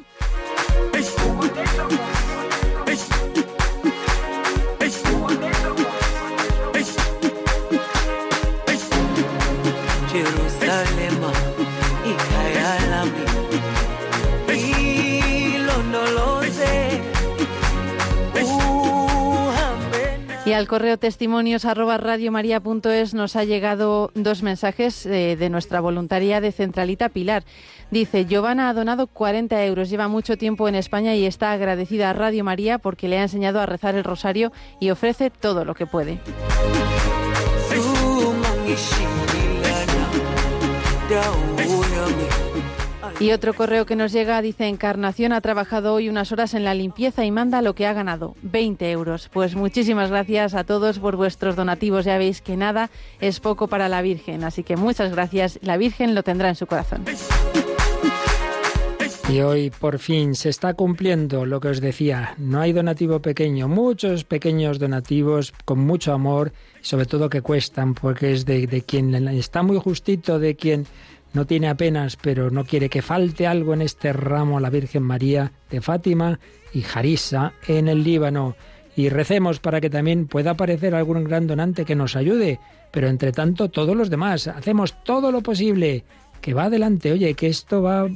al 20.60 20.68
correo 20.68 20.98
testimonios 20.98 21.64
arroba 21.66 21.98
nos 23.14 23.36
ha 23.38 23.44
llegado 23.46 24.12
dos 24.14 24.44
mensajes 24.44 25.06
eh, 25.06 25.36
de 25.40 25.50
nuestra 25.50 25.80
voluntaria 25.80 26.42
de 26.42 26.52
Centralita 26.52 27.08
Pilar. 27.10 27.44
Dice, 27.92 28.26
Giovanna 28.26 28.68
ha 28.70 28.74
donado 28.74 29.08
40 29.08 29.64
euros, 29.66 29.90
lleva 29.90 30.08
mucho 30.10 30.36
tiempo 30.38 30.68
en 30.68 30.76
España 30.76 31.16
y 31.16 31.26
está 31.26 31.52
agradecida 31.54 32.10
a 32.10 32.14
Radio 32.14 32.44
María 32.44 32.78
porque 32.78 33.08
le 33.08 33.20
ha 33.20 33.22
enseñado 33.24 33.60
a 33.62 33.66
rezar 33.66 33.96
el 33.96 34.04
rosario 34.04 34.52
y 34.82 34.90
ofrece 34.90 35.30
todo 35.30 35.64
lo 35.66 35.76
que 35.76 35.86
puede. 35.86 36.20
Y 43.20 43.34
otro 43.34 43.54
correo 43.54 43.86
que 43.86 43.98
nos 43.98 44.14
llega 44.14 44.42
dice, 44.42 44.68
Encarnación 44.70 45.34
ha 45.34 45.42
trabajado 45.42 45.94
hoy 45.94 46.08
unas 46.08 46.32
horas 46.32 46.54
en 46.54 46.64
la 46.64 46.74
limpieza 46.74 47.26
y 47.26 47.32
manda 47.32 47.62
lo 47.62 47.76
que 47.76 47.86
ha 47.86 47.92
ganado, 47.92 48.34
20 48.44 48.90
euros. 48.92 49.30
Pues 49.34 49.56
muchísimas 49.56 50.10
gracias 50.10 50.54
a 50.54 50.64
todos 50.64 51.00
por 51.00 51.18
vuestros 51.18 51.58
donativos. 51.58 52.06
Ya 52.06 52.18
veis 52.18 52.40
que 52.42 52.56
nada 52.56 52.90
es 53.20 53.42
poco 53.42 53.68
para 53.68 53.90
la 53.90 54.02
Virgen, 54.02 54.46
así 54.46 54.64
que 54.64 54.78
muchas 54.78 55.12
gracias. 55.12 55.60
La 55.62 55.76
Virgen 55.76 56.16
lo 56.16 56.24
tendrá 56.24 56.48
en 56.48 56.56
su 56.56 56.66
corazón. 56.66 57.04
Y 59.30 59.42
hoy 59.42 59.70
por 59.70 60.00
fin 60.00 60.34
se 60.34 60.50
está 60.50 60.74
cumpliendo 60.74 61.46
lo 61.46 61.60
que 61.60 61.68
os 61.68 61.82
decía, 61.82 62.34
no 62.40 62.62
hay 62.62 62.74
donativo 62.74 63.20
pequeño, 63.20 63.68
muchos 63.68 64.24
pequeños 64.24 64.80
donativos 64.80 65.54
con 65.66 65.80
mucho 65.82 66.14
amor, 66.14 66.52
sobre 66.82 67.06
todo 67.06 67.30
que 67.30 67.44
cuestan, 67.44 67.94
porque 67.94 68.32
es 68.32 68.46
de, 68.46 68.66
de 68.66 68.82
quien 68.82 69.14
está 69.28 69.62
muy 69.62 69.78
justito, 69.78 70.40
de 70.40 70.56
quien 70.56 70.88
no 71.34 71.46
tiene 71.46 71.68
apenas, 71.70 72.16
pero 72.16 72.50
no 72.50 72.66
quiere 72.66 72.90
que 72.90 73.02
falte 73.02 73.48
algo 73.48 73.74
en 73.74 73.82
este 73.82 74.14
ramo 74.14 74.58
a 74.58 74.62
la 74.62 74.70
Virgen 74.70 75.04
María 75.04 75.52
de 75.70 75.82
Fátima 75.82 76.40
y 76.74 76.82
Jarisa 76.82 77.54
en 77.68 77.88
el 77.88 78.04
Líbano. 78.04 78.56
Y 78.96 79.10
recemos 79.10 79.60
para 79.60 79.80
que 79.80 79.90
también 79.90 80.28
pueda 80.28 80.52
aparecer 80.52 80.96
algún 80.96 81.24
gran 81.24 81.48
donante 81.48 81.86
que 81.86 81.96
nos 81.96 82.16
ayude, 82.16 82.60
pero 82.92 83.08
entre 83.08 83.32
tanto 83.32 83.70
todos 83.70 83.96
los 83.96 84.10
demás, 84.10 84.48
hacemos 84.48 85.02
todo 85.04 85.32
lo 85.32 85.42
posible, 85.42 86.04
que 86.42 86.54
va 86.54 86.64
adelante, 86.66 87.12
oye, 87.12 87.34
que 87.34 87.48
esto 87.48 87.82
va, 87.82 88.08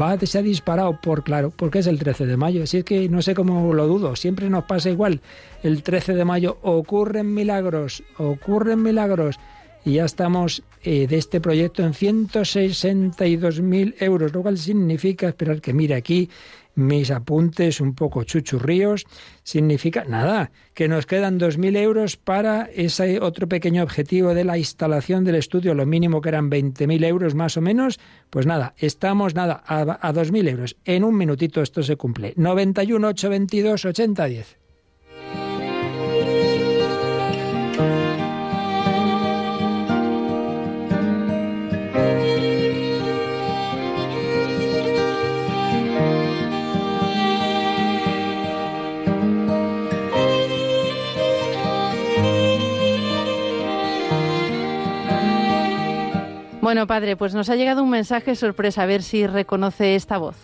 va 0.00 0.16
se 0.18 0.38
ha 0.38 0.42
disparado, 0.42 1.00
por 1.00 1.24
claro, 1.24 1.50
porque 1.54 1.80
es 1.80 1.86
el 1.88 1.98
13 1.98 2.26
de 2.26 2.36
mayo, 2.36 2.62
así 2.62 2.78
es 2.78 2.84
que 2.84 3.08
no 3.08 3.22
sé 3.22 3.34
cómo 3.34 3.72
lo 3.74 3.86
dudo, 3.88 4.14
siempre 4.16 4.48
nos 4.48 4.64
pasa 4.64 4.88
igual, 4.88 5.20
el 5.64 5.82
13 5.82 6.14
de 6.14 6.24
mayo 6.24 6.58
ocurren 6.62 7.34
milagros, 7.34 8.02
ocurren 8.18 8.82
milagros, 8.82 9.38
y 9.84 9.94
ya 9.94 10.04
estamos 10.04 10.62
eh, 10.84 11.08
de 11.08 11.16
este 11.16 11.40
proyecto 11.40 11.84
en 11.84 11.92
162.000 11.92 13.96
euros, 13.98 14.32
lo 14.32 14.42
cual 14.42 14.56
significa, 14.56 15.28
esperar 15.28 15.60
que 15.60 15.72
mire 15.72 15.96
aquí 15.96 16.30
mis 16.76 17.10
apuntes 17.10 17.80
un 17.80 17.94
poco 17.96 18.22
chuchurríos, 18.22 19.04
significa 19.42 20.04
nada, 20.04 20.52
que 20.72 20.86
nos 20.86 21.04
quedan 21.04 21.38
2.000 21.40 21.76
euros 21.76 22.16
para 22.16 22.70
ese 22.74 23.20
otro 23.20 23.48
pequeño 23.48 23.82
objetivo 23.82 24.34
de 24.34 24.44
la 24.44 24.56
instalación 24.56 25.24
del 25.24 25.34
estudio, 25.34 25.74
lo 25.74 25.84
mínimo 25.84 26.20
que 26.20 26.28
eran 26.30 26.48
20.000 26.48 27.04
euros 27.04 27.34
más 27.34 27.56
o 27.56 27.60
menos, 27.60 27.98
pues 28.30 28.46
nada, 28.46 28.74
estamos 28.78 29.34
nada, 29.34 29.64
a, 29.66 29.82
2.000 30.12 30.48
euros. 30.48 30.76
En 30.84 31.02
un 31.04 31.16
minutito 31.16 31.60
esto 31.60 31.82
se 31.82 31.96
cumple. 31.96 32.32
91 32.36 33.14
Bueno, 56.62 56.86
padre, 56.86 57.16
pues 57.16 57.34
nos 57.34 57.50
ha 57.50 57.56
llegado 57.56 57.82
un 57.82 57.90
mensaje 57.90 58.36
sorpresa, 58.36 58.84
a 58.84 58.86
ver 58.86 59.02
si 59.02 59.26
reconoce 59.26 59.96
esta 59.96 60.16
voz. 60.18 60.36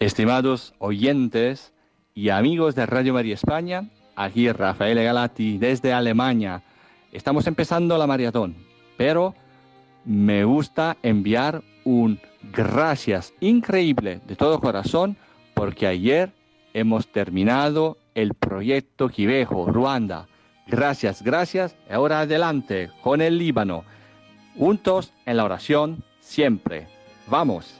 Estimados 0.00 0.74
oyentes 0.80 1.72
y 2.12 2.30
amigos 2.30 2.74
de 2.74 2.84
Radio 2.86 3.14
María 3.14 3.34
España, 3.34 3.88
aquí 4.16 4.50
Rafael 4.50 5.00
Galati 5.00 5.56
desde 5.56 5.92
Alemania. 5.92 6.64
Estamos 7.12 7.46
empezando 7.46 7.96
la 7.96 8.08
maratón, 8.08 8.56
pero 8.96 9.36
me 10.04 10.42
gusta 10.42 10.96
enviar 11.04 11.62
un 11.84 12.18
gracias 12.52 13.32
increíble 13.38 14.20
de 14.26 14.34
todo 14.34 14.58
corazón 14.58 15.16
porque 15.54 15.86
ayer 15.86 16.32
hemos 16.74 17.06
terminado 17.06 17.98
el 18.16 18.34
proyecto 18.34 19.08
Quivejo, 19.08 19.70
Ruanda. 19.70 20.26
Gracias, 20.70 21.20
gracias. 21.22 21.74
Ahora 21.90 22.20
adelante 22.20 22.90
con 23.02 23.20
el 23.20 23.38
Líbano. 23.38 23.82
Juntos 24.56 25.12
en 25.26 25.36
la 25.36 25.44
oración 25.44 26.04
siempre. 26.20 26.86
Vamos. 27.26 27.74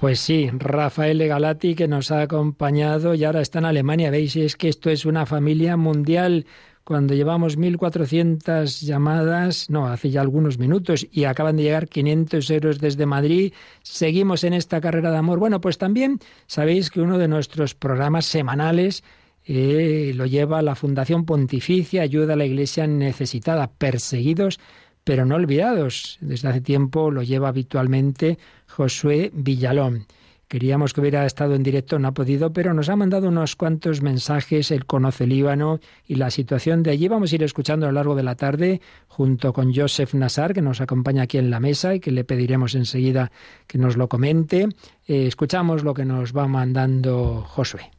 Pues 0.00 0.18
sí, 0.18 0.48
Rafael 0.54 1.26
Galati, 1.28 1.74
que 1.74 1.86
nos 1.86 2.10
ha 2.10 2.22
acompañado 2.22 3.14
y 3.14 3.24
ahora 3.24 3.42
está 3.42 3.58
en 3.58 3.66
Alemania. 3.66 4.10
Veis, 4.10 4.34
es 4.36 4.56
que 4.56 4.68
esto 4.70 4.88
es 4.88 5.04
una 5.04 5.26
familia 5.26 5.76
mundial. 5.76 6.46
Cuando 6.84 7.12
llevamos 7.12 7.58
1.400 7.58 8.82
llamadas, 8.86 9.68
no, 9.68 9.88
hace 9.88 10.08
ya 10.10 10.22
algunos 10.22 10.58
minutos, 10.58 11.06
y 11.12 11.24
acaban 11.24 11.56
de 11.58 11.64
llegar 11.64 11.86
500 11.86 12.50
euros 12.50 12.78
desde 12.80 13.04
Madrid, 13.04 13.52
seguimos 13.82 14.42
en 14.44 14.54
esta 14.54 14.80
carrera 14.80 15.10
de 15.10 15.18
amor. 15.18 15.38
Bueno, 15.38 15.60
pues 15.60 15.76
también 15.76 16.18
sabéis 16.46 16.88
que 16.90 17.02
uno 17.02 17.18
de 17.18 17.28
nuestros 17.28 17.74
programas 17.74 18.24
semanales 18.24 19.04
eh, 19.46 20.12
lo 20.14 20.26
lleva 20.26 20.60
la 20.62 20.74
Fundación 20.74 21.24
Pontificia, 21.24 22.02
ayuda 22.02 22.34
a 22.34 22.36
la 22.36 22.44
Iglesia 22.46 22.86
necesitada, 22.86 23.68
perseguidos 23.70 24.58
pero 25.02 25.24
no 25.24 25.36
olvidados. 25.36 26.18
Desde 26.20 26.46
hace 26.48 26.60
tiempo 26.60 27.10
lo 27.10 27.22
lleva 27.22 27.48
habitualmente 27.48 28.38
Josué 28.68 29.30
Villalón. 29.34 30.04
Queríamos 30.46 30.92
que 30.92 31.00
hubiera 31.00 31.24
estado 31.24 31.54
en 31.54 31.62
directo, 31.62 31.98
no 31.98 32.08
ha 32.08 32.12
podido, 32.12 32.52
pero 32.52 32.74
nos 32.74 32.90
ha 32.90 32.96
mandado 32.96 33.28
unos 33.28 33.56
cuantos 33.56 34.02
mensajes, 34.02 34.70
él 34.70 34.84
conoce 34.84 35.26
Líbano 35.26 35.80
y 36.06 36.16
la 36.16 36.30
situación 36.30 36.82
de 36.82 36.90
allí. 36.90 37.08
Vamos 37.08 37.32
a 37.32 37.34
ir 37.34 37.42
escuchando 37.42 37.86
a 37.86 37.88
lo 37.88 37.94
largo 37.94 38.14
de 38.14 38.22
la 38.22 38.36
tarde 38.36 38.82
junto 39.08 39.54
con 39.54 39.74
Joseph 39.74 40.12
Nassar, 40.12 40.52
que 40.52 40.62
nos 40.62 40.82
acompaña 40.82 41.22
aquí 41.22 41.38
en 41.38 41.50
la 41.50 41.60
mesa 41.60 41.94
y 41.94 42.00
que 42.00 42.10
le 42.10 42.24
pediremos 42.24 42.74
enseguida 42.74 43.32
que 43.66 43.78
nos 43.78 43.96
lo 43.96 44.08
comente. 44.08 44.68
Eh, 45.08 45.26
escuchamos 45.26 45.82
lo 45.82 45.94
que 45.94 46.04
nos 46.04 46.36
va 46.36 46.46
mandando 46.46 47.42
Josué. 47.48 47.90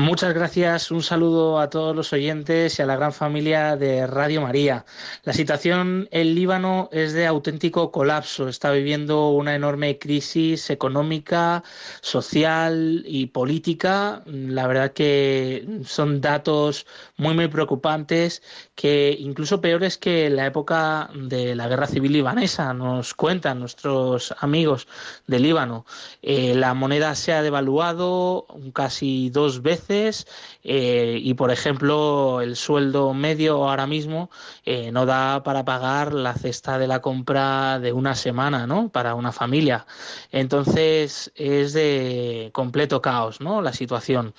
Muchas 0.00 0.32
gracias, 0.32 0.92
un 0.92 1.02
saludo 1.02 1.58
a 1.58 1.70
todos 1.70 1.96
los 1.96 2.12
oyentes 2.12 2.78
y 2.78 2.82
a 2.82 2.86
la 2.86 2.94
gran 2.94 3.12
familia 3.12 3.74
de 3.74 4.06
Radio 4.06 4.40
María. 4.42 4.84
La 5.24 5.32
situación 5.32 6.06
en 6.12 6.36
Líbano 6.36 6.88
es 6.92 7.14
de 7.14 7.26
auténtico 7.26 7.90
colapso, 7.90 8.46
está 8.46 8.70
viviendo 8.70 9.30
una 9.30 9.56
enorme 9.56 9.98
crisis 9.98 10.70
económica, 10.70 11.64
social 12.00 13.02
y 13.08 13.26
política. 13.26 14.22
La 14.26 14.68
verdad 14.68 14.92
que 14.92 15.66
son 15.84 16.20
datos 16.20 16.86
muy, 17.18 17.48
preocupantes, 17.48 18.42
que 18.76 19.14
incluso 19.18 19.60
peores 19.60 19.98
que 19.98 20.30
la 20.30 20.46
época 20.46 21.10
de 21.14 21.54
la 21.56 21.66
guerra 21.68 21.86
civil 21.86 22.12
libanesa, 22.12 22.72
nos 22.74 23.12
cuentan 23.14 23.58
nuestros 23.60 24.32
amigos 24.38 24.86
de 25.26 25.40
Líbano. 25.40 25.84
Eh, 26.22 26.54
la 26.54 26.74
moneda 26.74 27.14
se 27.16 27.32
ha 27.32 27.42
devaluado 27.42 28.46
casi 28.72 29.30
dos 29.30 29.62
veces 29.62 30.26
eh, 30.62 31.18
y, 31.20 31.34
por 31.34 31.50
ejemplo, 31.50 32.40
el 32.40 32.54
sueldo 32.56 33.12
medio 33.14 33.68
ahora 33.68 33.86
mismo 33.88 34.30
eh, 34.64 34.90
no 34.92 35.04
da 35.04 35.42
para 35.42 35.64
pagar 35.64 36.12
la 36.14 36.34
cesta 36.34 36.78
de 36.78 36.86
la 36.86 37.00
compra 37.00 37.80
de 37.80 37.92
una 37.92 38.14
semana, 38.14 38.66
¿no? 38.68 38.90
Para 38.90 39.14
una 39.14 39.32
familia. 39.32 39.86
Entonces 40.30 41.32
es 41.34 41.72
de 41.72 42.50
completo 42.52 43.02
caos, 43.02 43.40
¿no? 43.40 43.60
La 43.60 43.72
situación. 43.72 44.34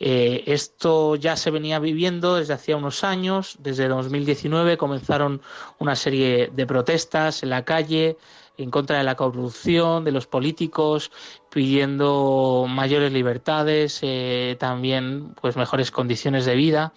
esto 0.00 1.14
ya 1.16 1.36
se 1.36 1.50
venía 1.50 1.78
viviendo 1.78 2.23
desde 2.32 2.54
hacía 2.54 2.76
unos 2.78 3.04
años. 3.04 3.56
Desde 3.58 3.88
2019 3.88 4.78
comenzaron 4.78 5.42
una 5.78 5.94
serie 5.96 6.50
de 6.54 6.66
protestas 6.66 7.42
en 7.42 7.50
la 7.50 7.64
calle, 7.64 8.16
en 8.56 8.70
contra 8.70 8.98
de 8.98 9.04
la 9.04 9.16
corrupción, 9.16 10.04
de 10.04 10.12
los 10.12 10.26
políticos, 10.26 11.10
pidiendo 11.50 12.66
mayores 12.68 13.12
libertades, 13.12 14.00
eh, 14.02 14.56
también 14.58 15.34
pues 15.40 15.56
mejores 15.56 15.90
condiciones 15.90 16.44
de 16.44 16.54
vida 16.54 16.92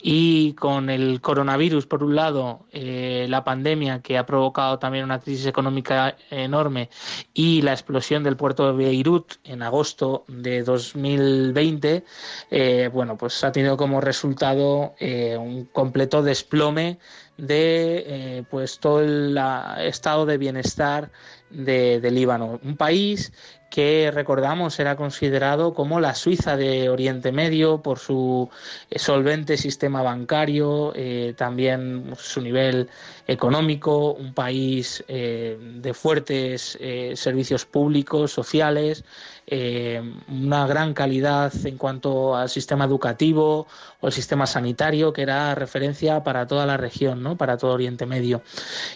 y 0.00 0.52
con 0.54 0.90
el 0.90 1.20
coronavirus 1.20 1.86
por 1.86 2.02
un 2.04 2.14
lado, 2.16 2.66
eh, 2.70 3.26
la 3.28 3.44
pandemia 3.44 4.00
que 4.02 4.18
ha 4.18 4.26
provocado 4.26 4.78
también 4.78 5.04
una 5.04 5.20
crisis 5.20 5.46
económica 5.46 6.16
enorme 6.30 6.90
y 7.32 7.62
la 7.62 7.72
explosión 7.72 8.22
del 8.24 8.36
puerto 8.36 8.66
de 8.70 8.76
Beirut 8.84 9.34
en 9.44 9.62
agosto 9.62 10.24
de 10.28 10.62
2020, 10.62 12.04
eh, 12.50 12.90
bueno 12.92 13.16
pues 13.16 13.42
ha 13.42 13.52
tenido 13.52 13.76
como 13.76 14.00
resultado 14.00 14.94
un 15.00 15.66
completo 15.72 16.22
desplome 16.22 16.98
de 17.36 18.04
eh, 18.06 18.44
pues 18.50 18.78
todo 18.78 19.00
el 19.02 19.38
estado 19.80 20.24
de 20.26 20.38
bienestar 20.38 21.10
de, 21.50 22.10
Líbano, 22.10 22.58
un 22.64 22.76
país 22.76 23.32
que 23.70 24.10
recordamos 24.12 24.78
era 24.80 24.96
considerado 24.96 25.72
como 25.74 26.00
la 26.00 26.14
Suiza 26.14 26.56
de 26.56 26.88
Oriente 26.88 27.32
Medio 27.32 27.80
por 27.82 27.98
su 27.98 28.48
eh, 28.90 28.98
solvente 28.98 29.56
sistema 29.56 30.02
bancario, 30.02 30.92
eh, 30.96 31.34
también 31.36 32.04
pues, 32.08 32.20
su 32.20 32.40
nivel 32.40 32.88
económico, 33.26 34.12
un 34.14 34.32
país 34.34 35.04
de 35.08 35.90
fuertes 35.94 36.78
servicios 37.14 37.64
públicos, 37.64 38.30
sociales, 38.32 39.04
eh, 39.46 40.00
una 40.30 40.66
gran 40.66 40.94
calidad 40.94 41.52
en 41.66 41.76
cuanto 41.76 42.34
al 42.34 42.48
sistema 42.48 42.86
educativo 42.86 43.66
o 44.00 44.06
el 44.06 44.12
sistema 44.12 44.46
sanitario, 44.46 45.12
que 45.12 45.20
era 45.20 45.54
referencia 45.54 46.24
para 46.24 46.46
toda 46.46 46.64
la 46.64 46.78
región, 46.78 47.22
¿no? 47.22 47.36
para 47.36 47.58
todo 47.58 47.72
Oriente 47.74 48.06
Medio. 48.06 48.40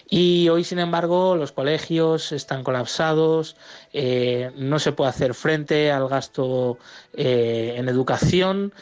Y 0.09 0.49
hoy, 0.49 0.63
sin 0.63 0.79
embargo, 0.79 1.35
los 1.35 1.51
colegios 1.51 2.31
están 2.31 2.63
colapsados, 2.63 3.57
eh, 3.93 4.49
no 4.55 4.79
se 4.79 4.91
puede 4.91 5.11
hacer 5.11 5.35
frente 5.35 5.91
al 5.91 6.07
gasto 6.09 6.79
eh, 7.13 7.75
en 7.77 7.87
educación, 7.87 8.73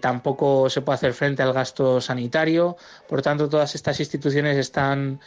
tampoco 0.00 0.68
se 0.68 0.82
puede 0.82 0.96
hacer 0.96 1.14
frente 1.14 1.42
al 1.42 1.52
gasto 1.54 2.00
sanitario, 2.02 2.76
por 3.08 3.22
tanto, 3.22 3.48
todas 3.48 3.74
estas 3.74 4.00
instituciones 4.00 4.58
están 4.58 5.20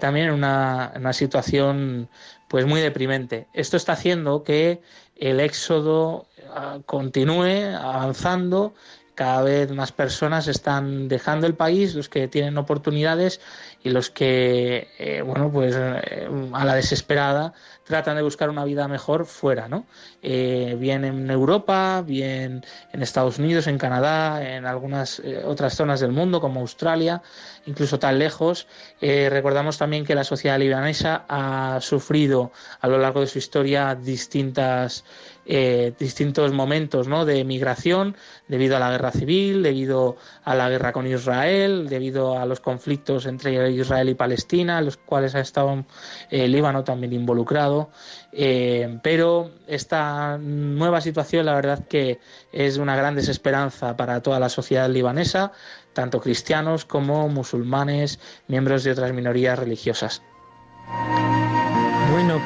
también 0.00 0.26
en 0.26 0.34
una, 0.34 0.92
en 0.94 1.00
una 1.00 1.12
situación 1.12 2.08
pues 2.52 2.66
muy 2.66 2.82
deprimente. 2.82 3.46
Esto 3.54 3.78
está 3.78 3.94
haciendo 3.94 4.44
que 4.44 4.82
el 5.16 5.40
éxodo 5.40 6.26
ah, 6.50 6.80
continúe 6.84 7.74
avanzando 7.78 8.74
cada 9.14 9.40
vez 9.42 9.70
más 9.72 9.90
personas 9.90 10.48
están 10.48 11.08
dejando 11.08 11.46
el 11.46 11.54
país, 11.54 11.94
los 11.94 12.10
que 12.10 12.28
tienen 12.28 12.58
oportunidades 12.58 13.40
y 13.82 13.88
los 13.88 14.10
que, 14.10 14.86
eh, 14.98 15.22
bueno, 15.22 15.50
pues 15.50 15.74
eh, 15.76 16.28
a 16.52 16.64
la 16.66 16.74
desesperada 16.74 17.54
tratan 17.84 18.16
de 18.16 18.22
buscar 18.22 18.50
una 18.50 18.64
vida 18.64 18.86
mejor 18.88 19.26
fuera, 19.26 19.68
¿no? 19.68 19.86
Eh, 20.22 20.76
bien 20.78 21.04
en 21.04 21.30
Europa, 21.30 22.02
bien 22.06 22.64
en 22.92 23.02
Estados 23.02 23.38
Unidos, 23.38 23.66
en 23.66 23.78
Canadá, 23.78 24.42
en 24.56 24.66
algunas 24.66 25.20
eh, 25.20 25.42
otras 25.44 25.74
zonas 25.74 26.00
del 26.00 26.12
mundo 26.12 26.40
como 26.40 26.60
Australia, 26.60 27.22
incluso 27.66 27.98
tan 27.98 28.18
lejos. 28.18 28.66
Eh, 29.00 29.28
recordamos 29.30 29.78
también 29.78 30.04
que 30.04 30.14
la 30.14 30.24
sociedad 30.24 30.58
libanesa 30.58 31.24
ha 31.28 31.78
sufrido 31.80 32.52
a 32.80 32.88
lo 32.88 32.98
largo 32.98 33.20
de 33.20 33.26
su 33.26 33.38
historia 33.38 33.94
distintas 33.94 35.04
eh, 35.44 35.92
distintos 35.98 36.52
momentos 36.52 37.08
¿no? 37.08 37.24
de 37.24 37.42
migración 37.42 38.16
debido 38.46 38.76
a 38.76 38.78
la 38.80 38.90
guerra 38.92 39.10
civil, 39.10 39.64
debido 39.64 40.16
a 40.44 40.54
la 40.54 40.68
guerra 40.68 40.92
con 40.92 41.04
Israel, 41.04 41.88
debido 41.88 42.38
a 42.38 42.46
los 42.46 42.60
conflictos 42.60 43.26
entre 43.26 43.72
Israel 43.72 44.08
y 44.08 44.14
Palestina, 44.14 44.78
en 44.78 44.84
los 44.84 44.98
cuales 44.98 45.34
ha 45.34 45.40
estado 45.40 45.72
el 45.72 45.84
eh, 46.30 46.46
Líbano 46.46 46.84
también 46.84 47.12
involucrado. 47.12 47.90
Eh, 48.30 49.00
pero 49.02 49.50
esta 49.66 50.38
nueva 50.38 51.00
situación 51.00 51.46
la 51.46 51.54
verdad 51.56 51.88
que 51.88 52.20
es 52.52 52.76
una 52.78 52.94
gran 52.94 53.16
desesperanza 53.16 53.96
para 53.96 54.22
toda 54.22 54.38
la 54.38 54.48
sociedad 54.48 54.88
libanesa, 54.88 55.50
tanto 55.92 56.20
cristianos 56.20 56.84
como 56.84 57.28
musulmanes, 57.28 58.20
miembros 58.46 58.84
de 58.84 58.92
otras 58.92 59.12
minorías 59.12 59.58
religiosas 59.58 60.22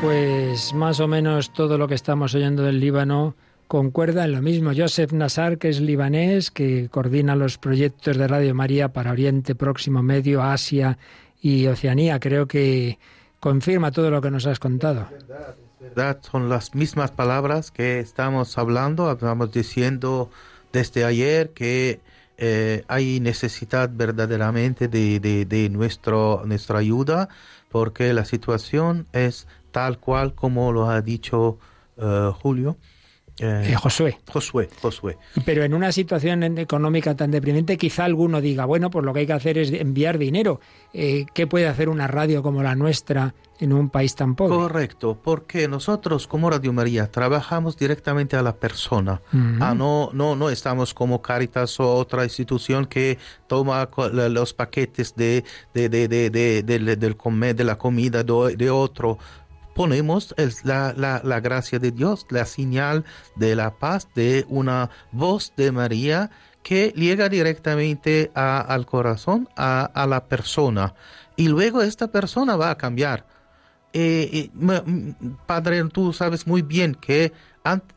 pues 0.00 0.74
más 0.74 1.00
o 1.00 1.08
menos 1.08 1.50
todo 1.50 1.78
lo 1.78 1.88
que 1.88 1.94
estamos 1.94 2.34
oyendo 2.34 2.62
del 2.64 2.80
Líbano 2.80 3.34
concuerda 3.66 4.24
en 4.24 4.32
lo 4.32 4.42
mismo. 4.42 4.72
Joseph 4.76 5.12
Nassar, 5.12 5.58
que 5.58 5.68
es 5.70 5.80
libanés, 5.80 6.50
que 6.50 6.88
coordina 6.90 7.34
los 7.34 7.56
proyectos 7.58 8.16
de 8.16 8.28
Radio 8.28 8.54
María 8.54 8.88
para 8.92 9.12
Oriente 9.12 9.54
Próximo, 9.54 10.02
Medio, 10.02 10.42
Asia 10.42 10.98
y 11.40 11.66
Oceanía, 11.66 12.20
creo 12.20 12.46
que 12.46 12.98
confirma 13.40 13.90
todo 13.90 14.10
lo 14.10 14.20
que 14.20 14.30
nos 14.30 14.46
has 14.46 14.58
contado. 14.58 15.08
Es 15.16 15.26
verdad, 15.80 16.18
son 16.30 16.48
las 16.50 16.74
mismas 16.74 17.10
palabras 17.10 17.70
que 17.70 17.98
estamos 17.98 18.58
hablando, 18.58 19.10
estamos 19.10 19.50
diciendo 19.52 20.30
desde 20.72 21.04
ayer 21.04 21.50
que 21.50 22.00
eh, 22.38 22.84
hay 22.88 23.18
necesidad 23.20 23.88
verdaderamente 23.92 24.88
de, 24.88 25.20
de, 25.20 25.46
de 25.46 25.70
nuestro, 25.70 26.42
nuestra 26.44 26.78
ayuda 26.80 27.30
porque 27.70 28.12
la 28.14 28.24
situación 28.24 29.06
es 29.12 29.48
tal 29.76 29.98
cual 29.98 30.34
como 30.34 30.72
lo 30.72 30.88
ha 30.88 31.02
dicho 31.02 31.58
eh, 31.98 32.30
Julio. 32.40 32.78
Eh, 33.38 33.68
eh, 33.72 33.74
Josué. 33.74 34.16
Josué, 34.32 34.70
Josué. 34.80 35.18
Pero 35.44 35.64
en 35.64 35.74
una 35.74 35.92
situación 35.92 36.42
económica 36.56 37.14
tan 37.14 37.30
deprimente, 37.30 37.76
quizá 37.76 38.06
alguno 38.06 38.40
diga, 38.40 38.64
bueno, 38.64 38.88
pues 38.88 39.04
lo 39.04 39.12
que 39.12 39.20
hay 39.20 39.26
que 39.26 39.34
hacer 39.34 39.58
es 39.58 39.70
enviar 39.72 40.16
dinero. 40.16 40.60
¿Qué 40.94 41.46
puede 41.46 41.68
hacer 41.68 41.90
una 41.90 42.06
radio 42.06 42.42
como 42.42 42.62
la 42.62 42.74
nuestra 42.74 43.34
en 43.60 43.74
un 43.74 43.90
país 43.90 44.14
tan 44.14 44.34
pobre? 44.34 44.56
Correcto, 44.56 45.20
porque 45.22 45.68
nosotros 45.68 46.26
como 46.26 46.48
Radio 46.48 46.72
María 46.72 47.10
trabajamos 47.10 47.76
directamente 47.76 48.34
a 48.38 48.42
la 48.42 48.56
persona. 48.56 49.20
ah, 49.60 49.74
no, 49.76 50.08
no, 50.14 50.36
no 50.36 50.48
estamos 50.48 50.94
como 50.94 51.20
Caritas 51.20 51.78
o 51.80 51.96
otra 51.96 52.24
institución 52.24 52.86
que 52.86 53.18
toma 53.46 53.90
los 54.14 54.54
paquetes 54.54 55.14
de, 55.16 55.44
de, 55.74 55.90
de, 55.90 56.08
de, 56.08 56.62
de 56.62 57.64
la 57.64 57.74
comida 57.76 58.24
de 58.24 58.70
otro 58.70 59.18
ponemos 59.76 60.34
la, 60.64 61.40
gracia 61.40 61.78
de 61.78 61.92
Dios, 61.92 62.26
la 62.30 62.46
señal 62.46 63.04
de 63.36 63.54
la 63.54 63.74
paz 63.76 64.08
de 64.14 64.46
una 64.48 64.90
voz 65.12 65.52
de 65.54 65.70
María 65.70 66.30
que 66.62 66.92
llega 66.96 67.28
directamente 67.28 68.32
al 68.34 68.86
corazón, 68.86 69.48
a, 69.54 70.06
la 70.08 70.24
persona. 70.26 70.94
Y 71.36 71.48
luego 71.48 71.82
esta 71.82 72.10
persona 72.10 72.56
va 72.56 72.70
a 72.70 72.78
cambiar. 72.78 73.28
Eh, 73.92 74.50
eh, 74.54 75.14
padre, 75.46 75.84
tú 75.92 76.12
sabes 76.14 76.46
muy 76.46 76.62
bien 76.62 76.94
que 76.94 77.32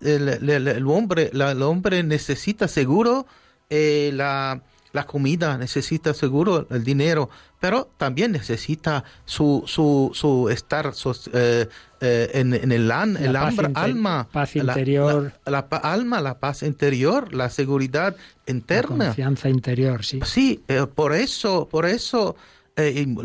el, 0.02 0.86
hombre, 0.88 1.32
el 1.34 1.62
hombre 1.62 2.04
necesita 2.04 2.68
seguro 2.68 3.26
eh, 3.70 4.12
la, 4.14 4.62
la 4.92 5.04
comida, 5.06 5.58
necesita 5.58 6.14
seguro 6.14 6.68
el 6.70 6.84
dinero, 6.84 7.30
pero 7.60 7.90
también 7.98 8.32
necesita 8.32 9.04
su, 9.26 9.64
su, 9.66 10.12
su 10.14 10.50
estar 10.50 10.94
eh, 11.34 11.68
eh, 12.02 12.30
en, 12.34 12.72
el, 12.72 12.92
an, 12.92 13.18
el 13.18 13.36
alma, 13.36 14.28
paz 14.32 14.56
interior. 14.56 15.34
La, 15.46 15.60
alma, 15.82 16.22
la 16.22 16.40
paz 16.40 16.64
interior, 16.64 17.34
la 17.34 17.50
seguridad 17.50 18.16
interna. 18.48 18.96
La 18.98 19.06
confianza 19.10 19.50
interior, 19.50 20.06
sí. 20.06 20.22
Sí, 20.24 20.64
eh, 20.70 20.86
por 20.94 21.14
eso, 21.14 21.68
por 21.70 21.86
eso 21.86 22.36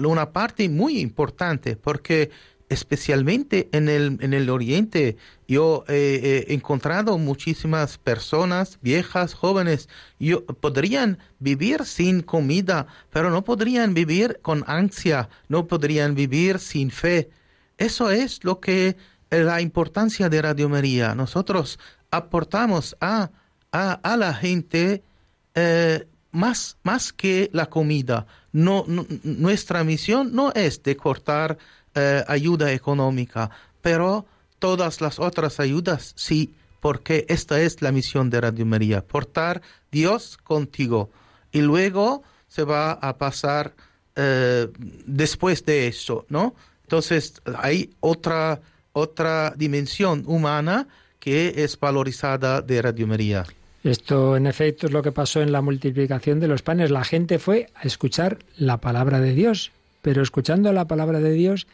una 0.00 0.30
parte 0.32 0.68
muy 0.68 0.98
importante, 0.98 1.76
porque 1.76 2.28
especialmente 2.74 3.68
en 3.72 3.88
el, 3.88 4.18
en 4.20 4.34
el 4.34 4.50
Oriente. 4.50 5.16
Yo 5.46 5.84
eh, 5.88 6.20
eh, 6.22 6.44
he 6.48 6.54
encontrado 6.54 7.16
muchísimas 7.18 7.98
personas, 7.98 8.78
viejas, 8.82 9.32
jóvenes, 9.32 9.88
yo, 10.18 10.44
podrían 10.44 11.18
vivir 11.38 11.84
sin 11.84 12.20
comida, 12.20 12.86
pero 13.10 13.30
no 13.30 13.44
podrían 13.44 13.94
vivir 13.94 14.40
con 14.42 14.64
ansia, 14.66 15.28
no 15.48 15.66
podrían 15.66 16.14
vivir 16.14 16.58
sin 16.58 16.90
fe. 16.90 17.30
Eso 17.78 18.10
es 18.10 18.42
lo 18.44 18.58
que 18.60 18.96
la 19.30 19.60
importancia 19.60 20.28
de 20.28 20.42
Radio 20.42 20.68
María. 20.68 21.14
Nosotros 21.14 21.78
aportamos 22.10 22.96
a, 23.00 23.30
a, 23.72 23.92
a 23.92 24.16
la 24.16 24.34
gente 24.34 25.02
eh, 25.54 26.06
más, 26.32 26.76
más 26.82 27.12
que 27.12 27.50
la 27.52 27.66
comida. 27.66 28.26
nuestra 28.52 29.84
misión 29.84 30.32
no 30.32 30.52
es 30.54 30.82
de 30.82 30.96
cortar 30.96 31.58
eh, 31.96 32.24
ayuda 32.26 32.72
económica, 32.72 33.50
pero 33.80 34.26
todas 34.58 35.00
las 35.00 35.20
otras 35.20 35.60
ayudas 35.60 36.12
sí, 36.16 36.52
porque 36.80 37.24
esta 37.28 37.60
es 37.60 37.82
la 37.82 37.92
misión 37.92 38.30
de 38.30 38.40
Radio 38.40 38.66
María, 38.66 39.00
portar 39.04 39.62
Dios 39.92 40.36
contigo. 40.38 41.10
Y 41.52 41.60
luego 41.60 42.24
se 42.48 42.64
va 42.64 42.94
a 42.94 43.16
pasar 43.16 43.74
eh, 44.16 44.66
después 45.06 45.64
de 45.64 45.86
eso, 45.86 46.26
¿no? 46.28 46.56
Entonces 46.82 47.40
hay 47.58 47.90
otra, 48.00 48.60
otra 48.92 49.54
dimensión 49.56 50.24
humana 50.26 50.88
que 51.20 51.62
es 51.62 51.78
valorizada 51.78 52.60
de 52.60 52.82
Radio 52.82 53.06
María. 53.06 53.44
Esto, 53.84 54.36
en 54.36 54.48
efecto, 54.48 54.86
es 54.88 54.92
lo 54.92 55.00
que 55.02 55.12
pasó 55.12 55.42
en 55.42 55.52
la 55.52 55.60
multiplicación 55.62 56.40
de 56.40 56.48
los 56.48 56.62
panes. 56.62 56.90
La 56.90 57.04
gente 57.04 57.38
fue 57.38 57.68
a 57.76 57.82
escuchar 57.82 58.38
la 58.56 58.78
palabra 58.78 59.20
de 59.20 59.32
Dios, 59.32 59.70
pero 60.02 60.22
escuchando 60.24 60.72
la 60.72 60.86
palabra 60.86 61.20
de 61.20 61.30
Dios 61.30 61.68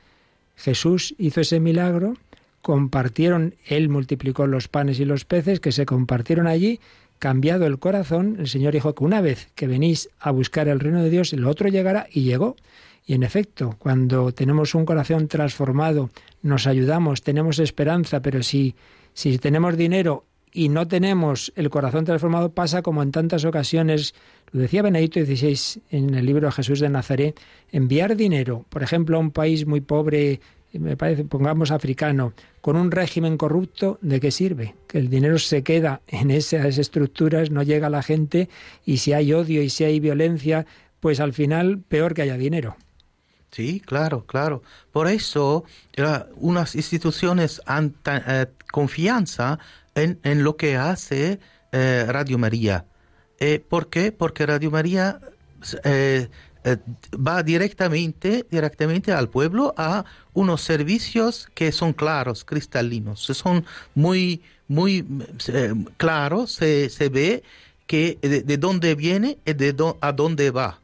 Jesús 0.60 1.14
hizo 1.16 1.40
ese 1.40 1.58
milagro, 1.58 2.14
compartieron, 2.60 3.54
él 3.66 3.88
multiplicó 3.88 4.46
los 4.46 4.68
panes 4.68 5.00
y 5.00 5.06
los 5.06 5.24
peces 5.24 5.58
que 5.58 5.72
se 5.72 5.86
compartieron 5.86 6.46
allí, 6.46 6.80
cambiado 7.18 7.66
el 7.66 7.78
corazón, 7.78 8.36
el 8.38 8.46
Señor 8.46 8.74
dijo 8.74 8.94
que 8.94 9.04
una 9.04 9.22
vez 9.22 9.48
que 9.54 9.66
venís 9.66 10.10
a 10.20 10.30
buscar 10.32 10.68
el 10.68 10.78
reino 10.80 11.02
de 11.02 11.08
Dios, 11.08 11.32
el 11.32 11.46
otro 11.46 11.68
llegará 11.68 12.06
y 12.12 12.22
llegó. 12.24 12.56
Y 13.06 13.14
en 13.14 13.22
efecto, 13.22 13.74
cuando 13.78 14.32
tenemos 14.32 14.74
un 14.74 14.84
corazón 14.84 15.28
transformado, 15.28 16.10
nos 16.42 16.66
ayudamos, 16.66 17.22
tenemos 17.22 17.58
esperanza, 17.58 18.20
pero 18.20 18.42
si, 18.42 18.74
si 19.14 19.38
tenemos 19.38 19.78
dinero 19.78 20.26
y 20.52 20.68
no 20.68 20.86
tenemos 20.86 21.52
el 21.56 21.70
corazón 21.70 22.04
transformado, 22.04 22.52
pasa 22.52 22.82
como 22.82 23.02
en 23.02 23.12
tantas 23.12 23.46
ocasiones 23.46 24.14
decía 24.58 24.82
Benedito 24.82 25.20
XVI 25.24 25.82
en 25.90 26.14
el 26.14 26.26
libro 26.26 26.50
Jesús 26.50 26.80
de 26.80 26.88
Nazaret, 26.88 27.38
enviar 27.70 28.16
dinero, 28.16 28.64
por 28.68 28.82
ejemplo, 28.82 29.16
a 29.16 29.20
un 29.20 29.30
país 29.30 29.66
muy 29.66 29.80
pobre, 29.80 30.40
me 30.72 30.96
parece, 30.96 31.24
pongamos 31.24 31.70
africano, 31.70 32.32
con 32.60 32.76
un 32.76 32.90
régimen 32.90 33.36
corrupto, 33.36 33.98
¿de 34.02 34.20
qué 34.20 34.30
sirve? 34.30 34.74
Que 34.88 34.98
el 34.98 35.08
dinero 35.08 35.38
se 35.38 35.62
queda 35.62 36.00
en 36.08 36.30
esas 36.30 36.78
estructuras, 36.78 37.50
no 37.50 37.62
llega 37.62 37.86
a 37.86 37.90
la 37.90 38.02
gente 38.02 38.48
y 38.84 38.98
si 38.98 39.12
hay 39.12 39.32
odio 39.32 39.62
y 39.62 39.70
si 39.70 39.84
hay 39.84 40.00
violencia, 40.00 40.66
pues 41.00 41.20
al 41.20 41.32
final 41.32 41.80
peor 41.88 42.14
que 42.14 42.22
haya 42.22 42.36
dinero. 42.36 42.76
Sí, 43.52 43.80
claro, 43.80 44.24
claro. 44.26 44.62
Por 44.92 45.08
eso 45.08 45.64
eh, 45.96 46.04
unas 46.36 46.76
instituciones 46.76 47.60
han 47.66 47.96
eh, 48.06 48.46
confianza 48.70 49.58
en, 49.96 50.44
lo 50.44 50.56
que 50.56 50.76
hace 50.76 51.40
eh, 51.72 52.04
Radio 52.08 52.38
María 52.38 52.86
eh, 53.40 53.58
¿Por 53.66 53.88
qué? 53.88 54.12
Porque 54.12 54.44
Radio 54.44 54.70
María 54.70 55.18
eh, 55.82 56.28
eh, 56.64 56.76
va 57.16 57.42
directamente, 57.42 58.46
directamente 58.50 59.12
al 59.12 59.30
pueblo 59.30 59.72
a 59.78 60.04
unos 60.34 60.60
servicios 60.60 61.48
que 61.54 61.72
son 61.72 61.94
claros, 61.94 62.44
cristalinos, 62.44 63.20
son 63.20 63.64
muy, 63.94 64.42
muy 64.68 65.06
claros, 65.96 66.52
se, 66.52 66.90
se, 66.90 67.08
ve 67.08 67.42
que 67.86 68.18
de, 68.20 68.58
dónde 68.58 68.94
viene 68.94 69.38
y 69.46 69.54
de 69.54 69.74
a 70.02 70.12
dónde 70.12 70.50
va. 70.50 70.78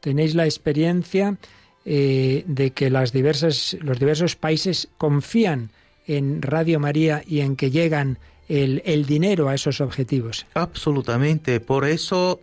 Tenéis 0.00 0.34
la 0.34 0.44
experiencia 0.44 1.36
de 1.86 2.72
que 2.74 2.90
las 2.90 3.12
diversas, 3.12 3.74
los 3.80 3.98
diversos 3.98 4.36
países 4.36 4.88
confían 4.98 5.70
en 6.06 6.42
Radio 6.42 6.78
María 6.78 7.22
y 7.26 7.40
en 7.40 7.56
que 7.56 7.70
llegan 7.70 8.18
el, 8.48 9.06
dinero 9.06 9.48
a 9.48 9.54
esos 9.54 9.80
objetivos. 9.80 10.46
Absolutamente, 10.54 11.60
por 11.60 11.84
eso 11.86 12.40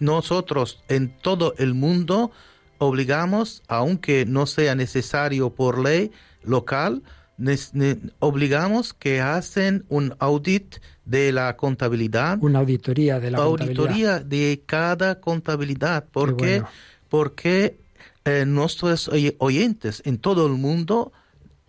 nosotros 0.00 0.80
en 0.88 1.10
todo 1.18 1.54
el 1.58 1.74
mundo 1.74 2.30
obligamos, 2.78 3.62
aunque 3.68 4.24
no 4.26 4.46
sea 4.46 4.74
necesario 4.74 5.50
por 5.50 5.78
ley 5.78 6.10
local, 6.42 7.02
obligamos 8.18 8.94
que 8.94 9.20
hacen 9.20 9.84
un 9.88 10.14
audit 10.18 10.76
de 11.04 11.32
la 11.32 11.56
contabilidad. 11.56 12.38
Una 12.40 12.60
auditoría 12.60 13.18
de 13.20 13.30
la 13.32 13.38
auditoría 13.38 14.14
Auditoría 14.16 14.18
de 14.20 14.62
cada 14.64 15.20
contabilidad, 15.20 16.06
porque, 16.12 16.62
porque 17.10 17.78
eh, 18.24 18.44
nuestros 18.46 19.08
oyentes 19.38 20.02
en 20.06 20.18
todo 20.18 20.46
el 20.46 20.54
mundo 20.54 21.12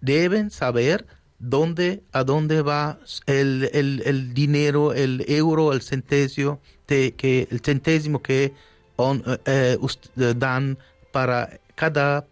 deben 0.01 0.51
saber 0.51 1.05
dónde, 1.43 2.01
a 2.11 2.23
dónde 2.23 2.61
va 2.61 2.97
el, 3.27 3.69
el, 3.73 4.33
dinero, 4.33 4.93
el 4.93 5.23
euro, 5.27 5.73
el 5.73 5.81
centésimo, 5.81 6.61
que, 6.87 7.47
el 7.51 7.59
centésimo 7.59 8.21
que 8.21 8.45
eh, 8.45 9.21
eh, 9.45 9.77
eh, 9.77 10.33
dan 10.35 10.77
para 11.11 11.49
cada 11.75 12.25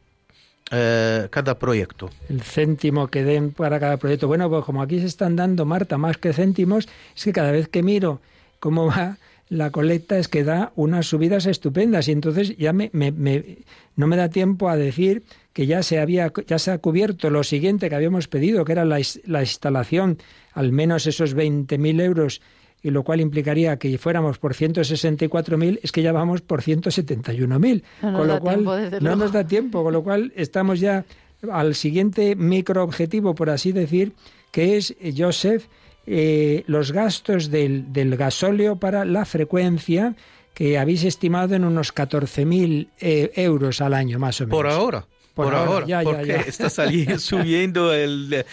cada 0.72 1.60
proyecto. 1.60 2.10
El 2.30 2.40
céntimo 2.44 3.10
que 3.10 3.26
den 3.26 3.52
para 3.52 3.78
cada 3.78 3.98
proyecto. 3.98 4.30
Bueno, 4.30 4.50
pues 4.50 4.64
como 4.64 4.82
aquí 4.82 5.02
se 5.02 5.06
están 5.06 5.36
dando, 5.36 5.66
Marta, 5.66 5.98
más 5.98 6.16
que 6.16 6.32
céntimos, 6.32 6.88
es 7.14 7.24
que 7.26 7.34
cada 7.34 7.52
vez 7.52 7.68
que 7.68 7.84
miro 7.84 8.22
cómo 8.62 8.86
va 8.86 9.18
la 9.50 9.70
colecta 9.72 10.18
es 10.18 10.30
que 10.30 10.46
da 10.46 10.72
unas 10.78 11.08
subidas 11.08 11.46
estupendas 11.46 12.08
y 12.08 12.14
entonces 12.14 12.56
ya 12.56 12.72
me, 12.72 12.90
me, 12.94 13.58
no 13.98 14.08
me 14.08 14.16
da 14.16 14.30
tiempo 14.30 14.70
a 14.70 14.78
decir 14.78 15.24
que 15.54 15.66
ya 15.68 15.84
se 15.84 16.00
había 16.00 16.32
ya 16.48 16.60
se 16.60 16.72
ha 16.72 16.78
cubierto 16.78 17.30
lo 17.30 17.44
siguiente 17.44 17.90
que 17.90 17.96
habíamos 17.96 18.28
pedido, 18.28 18.64
que 18.66 18.72
era 18.72 18.86
la, 18.86 19.00
la 19.26 19.42
instalación, 19.42 20.18
al 20.54 20.72
menos 20.72 21.08
esos 21.08 21.36
20.000 21.36 22.02
euros 22.02 22.42
y 22.84 22.90
lo 22.90 23.04
cual 23.04 23.22
implicaría 23.22 23.78
que 23.78 23.96
fuéramos 24.00 24.40
por 24.40 24.56
164.000, 24.56 25.80
es 25.84 25.92
que 25.92 26.02
ya 26.02 26.12
vamos 26.12 26.42
por 26.42 26.64
171.000, 26.64 27.84
no 28.02 28.18
con 28.18 28.28
lo 28.28 28.40
cual 28.40 28.64
no 29.02 29.16
nos 29.16 29.32
da 29.32 29.46
tiempo, 29.46 29.84
con 29.84 29.94
lo 29.94 30.02
cual 30.04 30.34
estamos 30.36 30.80
ya 30.80 31.06
al 31.52 31.76
siguiente 31.76 32.36
microobjetivo, 32.36 33.36
por 33.36 33.52
así 33.52 33.72
decir, 33.72 34.14
que 34.52 34.78
es 34.78 34.96
eh, 35.00 35.14
Joseph, 35.16 35.66
eh, 36.08 36.64
los 36.66 36.92
gastos 36.92 37.52
del, 37.52 37.86
gasóleo 38.18 38.78
para 38.78 39.06
la 39.06 39.26
frecuencia 39.26 40.16
que 40.56 40.80
habéis 40.80 41.04
estimado 41.04 41.54
en 41.54 41.66
unos 41.66 41.94
14.000 41.94 42.46
mil 42.48 42.90
eh, 43.00 43.32
euros 43.36 43.80
al 43.82 43.94
año, 43.94 44.18
más 44.18 44.42
o 44.42 44.46
menos. 44.48 44.58
Por 44.58 44.68
ahora. 44.68 45.06
Por, 45.34 45.54
ahora, 45.56 45.86
ya, 45.86 46.02
porque 46.02 46.36
está 46.48 46.70
saliendo, 46.70 47.20
subiendo 47.20 47.94
el, 47.94 48.46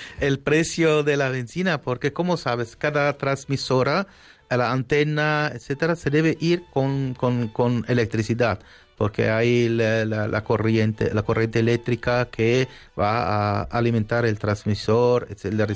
precio 0.45 1.03
de 1.03 1.17
la 1.17 1.29
benzina, 1.29 1.81
porque 1.83 2.13
como 2.13 2.37
sabes, 2.37 2.77
cada 2.77 3.13
transmisora, 3.19 4.07
la 4.49 4.71
antena, 4.71 5.51
etcétera, 5.53 5.97
se 5.97 6.11
debe 6.11 6.37
ir 6.41 6.63
con, 6.73 7.15
con, 7.15 7.85
electricidad 7.89 8.61
porque 8.97 9.31
hay 9.31 9.69
la, 9.69 10.43
corriente 10.45 11.15
la 11.15 11.23
corriente 11.23 11.61
eléctrica 11.61 12.25
que 12.33 12.67
va 12.99 13.61
a 13.63 13.63
alimentar 13.63 14.27
el 14.27 14.41
transmisor 14.41 15.29
etcétera 15.31 15.69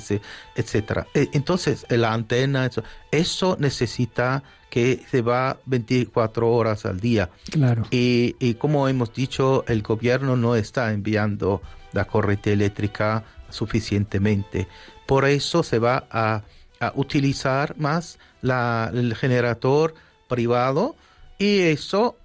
etcétera 0.57 1.07
e, 1.13 1.29
entonces 1.31 1.85
la 1.89 2.11
antena 2.13 2.69
eso 3.13 3.55
necesita 3.61 4.43
que 4.73 4.99
se 5.11 5.21
va 5.21 5.57
24 5.67 6.49
horas 6.49 6.87
al 6.87 6.99
día. 6.99 7.29
Claro. 7.51 7.83
Y, 7.91 8.55
como 8.55 8.87
hemos 8.87 9.13
dicho, 9.13 9.63
el 9.67 9.83
gobierno 9.83 10.35
no 10.35 10.55
está 10.55 10.91
enviando 10.93 11.61
la 11.91 12.05
corriente 12.05 12.53
eléctrica 12.53 13.23
suficientemente. 13.51 14.67
Por 15.05 15.25
eso 15.25 15.61
se 15.61 15.77
va 15.77 16.07
a, 16.09 16.41
a 16.79 16.91
utilizar 16.95 17.75
más 17.77 18.17
la, 18.41 18.89
el 18.91 19.13
generador 19.13 19.93
privado 20.27 20.95
y 21.37 21.59
eso 21.59 22.17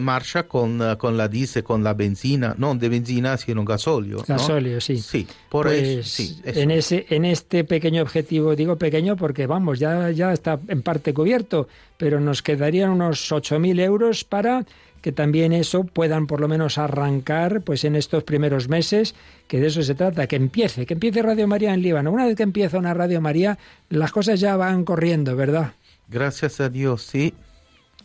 marcha 0.00 0.44
con, 0.44 0.80
eh, 0.80 0.96
con, 0.96 1.16
la 1.18 1.28
dice, 1.28 1.62
con 1.62 1.84
la 1.84 1.92
benzina, 1.94 2.54
no 2.56 2.74
de 2.74 2.88
benzina, 2.88 3.36
sino 3.36 3.62
gasóleo 3.64 4.24
Gasóleo, 4.26 4.80
sí. 4.80 4.96
Sí, 4.96 5.26
por 5.50 5.66
pues, 5.66 5.82
eso, 6.18 6.32
En, 6.46 6.70
ese, 6.70 7.04
en 7.10 7.26
este 7.26 7.64
pequeño 7.64 8.00
objetivo, 8.02 8.56
digo 8.56 8.76
pequeño 8.76 9.16
porque 9.16 9.46
vamos, 9.46 9.78
ya, 9.78 10.10
ya 10.12 10.32
está 10.32 10.58
en 10.66 10.82
parte 10.82 11.12
cubierto, 11.12 11.68
pero 11.98 12.20
nos 12.20 12.42
quedarían 12.42 12.88
unos 12.90 13.30
8.000 13.30 13.80
euros 13.80 14.24
para 14.24 14.64
que 15.02 15.12
también 15.12 15.52
eso 15.52 15.84
puedan 15.84 16.26
por 16.26 16.40
lo 16.40 16.48
menos 16.48 16.78
arrancar 16.78 17.60
pues 17.62 17.84
en 17.84 17.96
estos 17.96 18.24
primeros 18.24 18.68
meses, 18.68 19.14
que 19.48 19.58
de 19.60 19.66
eso 19.66 19.82
se 19.82 19.94
trata, 19.94 20.26
que 20.26 20.36
empiece, 20.36 20.86
que 20.86 20.94
empiece 20.94 21.20
Radio 21.22 21.46
María 21.48 21.74
en 21.74 21.82
Líbano. 21.82 22.12
Una 22.12 22.24
vez 22.24 22.36
que 22.36 22.44
empieza 22.44 22.78
una 22.78 22.94
Radio 22.94 23.20
María, 23.20 23.58
las 23.90 24.12
cosas 24.12 24.38
ya 24.38 24.56
van 24.56 24.84
corriendo, 24.84 25.34
¿verdad? 25.34 25.72
Gracias 26.08 26.60
a 26.60 26.68
Dios, 26.68 27.02
sí. 27.02 27.34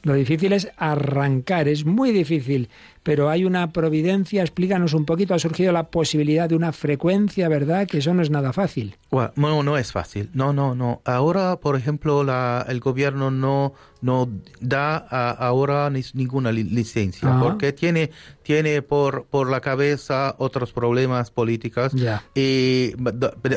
Lo 0.04 0.14
difícil 0.14 0.54
es 0.54 0.70
arrancar, 0.78 1.68
es 1.68 1.86
muy 1.86 2.12
difícil 2.12 2.70
pero 3.08 3.30
hay 3.30 3.46
una 3.46 3.72
providencia. 3.72 4.42
Explícanos 4.42 4.94
un 4.94 5.06
poquito, 5.06 5.34
ha 5.34 5.40
surgido 5.40 5.72
la 5.72 5.88
posibilidad 5.92 6.50
de 6.50 6.58
una 6.58 6.74
frecuencia, 6.74 7.48
¿verdad? 7.48 7.88
Que 7.88 8.00
eso 8.00 8.14
no 8.14 8.22
es 8.22 8.30
nada 8.30 8.52
fácil. 8.52 8.98
no, 9.38 9.64
no 9.64 9.78
es 9.78 9.94
fácil. 9.94 10.30
No, 10.34 10.52
no, 10.52 10.76
no. 10.76 11.02
Ahora, 11.06 11.56
por 11.62 11.78
ejemplo, 11.78 12.26
el 12.68 12.80
gobierno 12.82 13.32
no, 13.32 13.76
no 14.02 14.28
da 14.60 14.98
ahora 14.98 15.90
ninguna 15.90 16.52
licencia 16.52 17.30
ah. 17.34 17.40
porque 17.42 17.72
tiene, 17.72 18.12
tiene 18.44 18.82
por, 18.82 19.24
por 19.28 19.50
la 19.50 19.62
cabeza 19.62 20.36
otros 20.38 20.74
problemas 20.74 21.32
políticos. 21.32 21.94
Y 22.36 22.92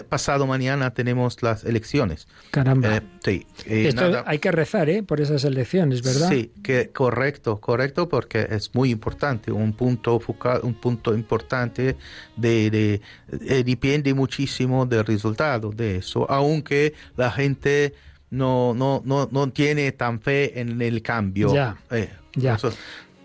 pasado 0.09 0.47
mañana 0.47 0.95
tenemos 0.95 1.43
las 1.43 1.65
elecciones. 1.65 2.29
Caramba. 2.53 2.99
Eh, 2.99 3.03
sí, 3.25 3.47
hay 4.27 4.39
que 4.39 4.53
rezar 4.53 4.89
¿eh? 4.91 5.03
por 5.03 5.21
esas 5.21 5.43
elecciones, 5.43 6.05
¿verdad? 6.05 6.29
Sí, 6.29 6.53
correcto, 6.95 7.59
correcto, 7.61 8.09
porque 8.09 8.47
es 8.49 8.73
muy 8.77 8.91
importante 8.93 9.40
un 9.49 9.73
punto 9.73 10.21
un 10.63 10.75
punto 10.79 11.15
importante 11.15 11.97
de, 12.37 13.01
eh, 13.47 13.63
depende 13.65 14.13
muchísimo 14.13 14.85
del 14.85 15.05
resultado 15.05 15.71
de 15.71 15.97
eso, 15.97 16.27
aunque 16.31 16.93
la 17.17 17.31
gente 17.31 17.95
no, 18.31 18.75
no, 18.75 19.03
no, 19.05 19.51
tiene 19.51 19.93
tan 19.93 20.21
fe 20.21 20.61
en 20.61 20.81
el 20.83 21.03
cambio. 21.03 21.53
Ya, 21.55 21.77
eh, 21.91 22.11
ya. 22.35 22.59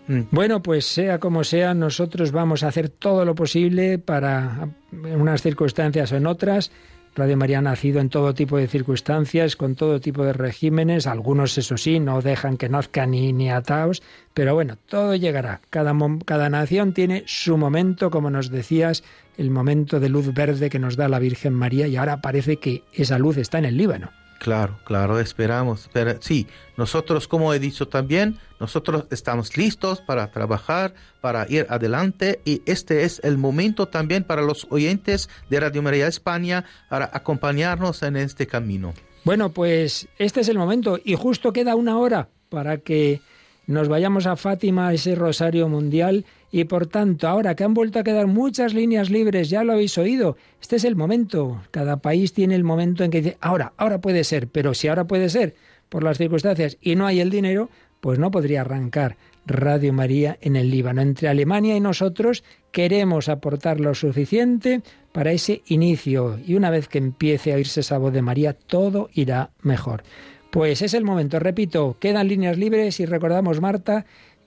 Mm. 0.08 0.22
bueno, 0.30 0.62
pues 0.62 0.86
sea 0.86 1.18
como 1.20 1.44
sea, 1.44 1.74
nosotros 1.74 2.32
vamos 2.32 2.62
a 2.62 2.68
hacer 2.68 2.88
todo 2.88 3.24
lo 3.24 3.34
posible 3.34 3.98
para, 3.98 4.68
en 4.92 5.20
unas 5.20 5.42
circunstancias 5.42 6.10
o 6.12 6.16
en 6.16 6.26
otras, 6.26 6.70
Radio 7.16 7.38
María 7.38 7.60
ha 7.60 7.62
nacido 7.62 8.00
en 8.00 8.10
todo 8.10 8.34
tipo 8.34 8.58
de 8.58 8.68
circunstancias, 8.68 9.56
con 9.56 9.74
todo 9.74 10.00
tipo 10.00 10.22
de 10.26 10.34
regímenes. 10.34 11.06
Algunos, 11.06 11.56
eso 11.56 11.78
sí, 11.78 11.98
no 11.98 12.20
dejan 12.20 12.58
que 12.58 12.68
nazca 12.68 13.06
ni, 13.06 13.48
ataos. 13.50 14.02
Pero 14.34 14.52
bueno, 14.54 14.76
todo 14.86 15.14
llegará. 15.14 15.62
Cada, 15.70 15.96
cada 16.26 16.50
nación 16.50 16.92
tiene 16.92 17.24
su 17.26 17.56
momento, 17.56 18.10
como 18.10 18.28
nos 18.28 18.50
decías, 18.50 19.02
el 19.38 19.50
momento 19.50 19.98
de 19.98 20.10
luz 20.10 20.34
verde 20.34 20.68
que 20.68 20.78
nos 20.78 20.96
da 20.96 21.08
la 21.08 21.18
Virgen 21.18 21.54
María. 21.54 21.86
Y 21.86 21.96
ahora 21.96 22.20
parece 22.20 22.58
que 22.58 22.82
esa 22.92 23.18
luz 23.18 23.38
está 23.38 23.56
en 23.58 23.64
el 23.64 23.78
Líbano. 23.78 24.10
Claro, 24.38 24.78
claro, 24.84 25.18
esperamos. 25.18 25.88
Pero 25.92 26.14
sí, 26.20 26.46
nosotros, 26.76 27.26
como 27.26 27.52
he 27.54 27.58
dicho 27.58 27.88
también, 27.88 28.38
nosotros 28.60 29.04
estamos 29.10 29.56
listos 29.56 30.00
para 30.00 30.30
trabajar, 30.30 30.94
para 31.20 31.46
ir 31.48 31.66
adelante 31.68 32.40
y 32.44 32.62
este 32.66 33.04
es 33.04 33.20
el 33.24 33.38
momento 33.38 33.86
también 33.86 34.24
para 34.24 34.42
los 34.42 34.66
oyentes 34.70 35.28
de 35.50 35.60
Radio 35.60 35.82
María 35.82 36.06
España 36.06 36.64
para 36.90 37.10
acompañarnos 37.12 38.02
en 38.02 38.16
este 38.16 38.46
camino. 38.46 38.92
Bueno, 39.24 39.50
pues 39.50 40.08
este 40.18 40.40
es 40.40 40.48
el 40.48 40.58
momento 40.58 40.98
y 41.02 41.14
justo 41.16 41.52
queda 41.52 41.74
una 41.74 41.98
hora 41.98 42.28
para 42.48 42.78
que 42.78 43.20
nos 43.66 43.88
vayamos 43.88 44.26
a 44.26 44.36
Fátima, 44.36 44.92
ese 44.92 45.16
rosario 45.16 45.68
mundial 45.68 46.24
y 46.52 46.64
por 46.64 46.86
tanto, 46.86 47.28
ahora 47.28 47.54
que 47.56 47.64
han 47.64 47.74
vuelto 47.74 47.98
a 47.98 48.04
quedar 48.04 48.26
muchas 48.26 48.72
líneas 48.72 49.10
libres, 49.10 49.50
ya 49.50 49.64
lo 49.64 49.72
habéis 49.72 49.98
oído, 49.98 50.36
este 50.60 50.76
es 50.76 50.84
el 50.84 50.94
momento. 50.96 51.62
Cada 51.70 51.96
país 51.98 52.32
tiene 52.32 52.54
el 52.54 52.64
momento 52.64 53.04
en 53.04 53.10
que 53.10 53.22
dice, 53.22 53.36
ahora, 53.40 53.72
ahora 53.76 54.00
puede 54.00 54.22
ser, 54.24 54.48
pero 54.48 54.74
si 54.74 54.88
ahora 54.88 55.04
puede 55.06 55.28
ser, 55.28 55.54
por 55.88 56.02
las 56.02 56.18
circunstancias, 56.18 56.78
y 56.80 56.94
no 56.94 57.06
hay 57.06 57.20
el 57.20 57.30
dinero, 57.30 57.68
pues 58.00 58.18
no 58.18 58.30
podría 58.30 58.60
arrancar 58.62 59.16
Radio 59.46 59.92
María 59.92 60.38
en 60.40 60.56
el 60.56 60.70
Líbano. 60.70 61.02
Entre 61.02 61.28
Alemania 61.28 61.76
y 61.76 61.80
nosotros 61.80 62.44
queremos 62.72 63.28
aportar 63.28 63.80
lo 63.80 63.94
suficiente 63.94 64.82
para 65.12 65.32
ese 65.32 65.62
inicio, 65.66 66.38
y 66.46 66.54
una 66.54 66.70
vez 66.70 66.88
que 66.88 66.98
empiece 66.98 67.52
a 67.52 67.58
irse 67.58 67.80
esa 67.80 67.98
voz 67.98 68.12
de 68.12 68.22
María, 68.22 68.52
todo 68.52 69.08
irá 69.14 69.50
mejor. 69.62 70.04
Pues 70.50 70.80
es 70.80 70.94
el 70.94 71.04
momento, 71.04 71.40
repito, 71.40 71.96
quedan 71.98 72.28
líneas 72.28 72.56
libres 72.56 73.00
y 73.00 73.06
recordamos, 73.06 73.60
Marta, 73.60 74.06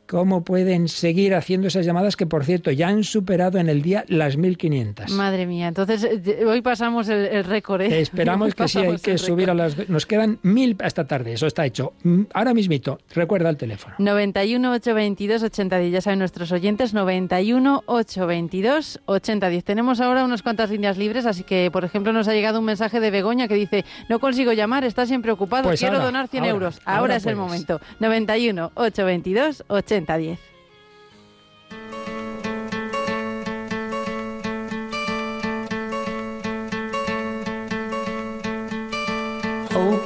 ¿Cómo 0.10 0.44
pueden 0.44 0.88
seguir 0.88 1.36
haciendo 1.36 1.68
esas 1.68 1.86
llamadas 1.86 2.16
que, 2.16 2.26
por 2.26 2.44
cierto, 2.44 2.72
ya 2.72 2.88
han 2.88 3.04
superado 3.04 3.60
en 3.60 3.70
el 3.70 3.84
día 3.84 4.06
las 4.08 4.40
1.500? 4.40 5.12
Madre 5.12 5.46
mía, 5.46 5.68
entonces 5.68 6.04
eh, 6.04 6.46
hoy 6.48 6.64
pasamos 6.64 7.08
el, 7.10 7.44
récord. 7.44 7.82
¿eh? 7.84 8.00
Esperamos 8.02 8.56
que 8.56 8.68
sí, 8.68 8.80
hay 8.80 8.96
que 8.98 9.20
subir 9.20 9.52
a 9.52 9.54
las... 9.54 9.88
Nos 9.88 10.08
quedan 10.08 10.40
1.000 10.42 10.78
hasta 10.84 11.06
tarde, 11.06 11.34
eso 11.34 11.46
está 11.46 11.64
hecho. 11.64 11.94
Mm, 12.02 12.24
ahora 12.34 12.56
mismito, 12.56 12.98
recuerda 13.14 13.52
el 13.52 13.58
teléfono. 13.58 13.94
91 14.00 14.72
822 14.72 15.44
8010, 15.44 15.94
ya 15.94 16.02
saben 16.02 16.18
nuestros 16.18 16.52
oyentes, 16.52 16.96
91 16.96 17.84
822 17.86 19.02
8010. 19.06 19.64
Tenemos 19.64 20.02
ahora 20.02 20.26
unas 20.26 20.42
cuantas 20.42 20.72
líneas 20.72 20.98
libres, 20.98 21.28
así 21.28 21.44
que, 21.44 21.70
por 21.72 21.86
ejemplo, 21.86 22.14
nos 22.14 22.28
ha 22.28 22.34
llegado 22.34 22.58
un 22.58 22.66
mensaje 22.66 23.00
de 23.00 23.12
Begoña 23.12 23.48
que 23.48 23.54
dice, 23.54 23.86
no 24.10 24.18
consigo 24.20 24.54
llamar, 24.54 24.86
está 24.86 25.06
siempre 25.06 25.32
ocupado, 25.32 25.66
pues 25.66 25.80
quiero 25.80 26.00
donar 26.00 26.30
100 26.30 26.46
euros. 26.46 26.80
Ahora, 26.86 27.18
es 27.18 27.28
el 27.28 27.36
momento. 27.36 27.80
91 28.00 28.72
822 28.74 29.66
8010. 29.68 29.99
Hope 30.00 30.18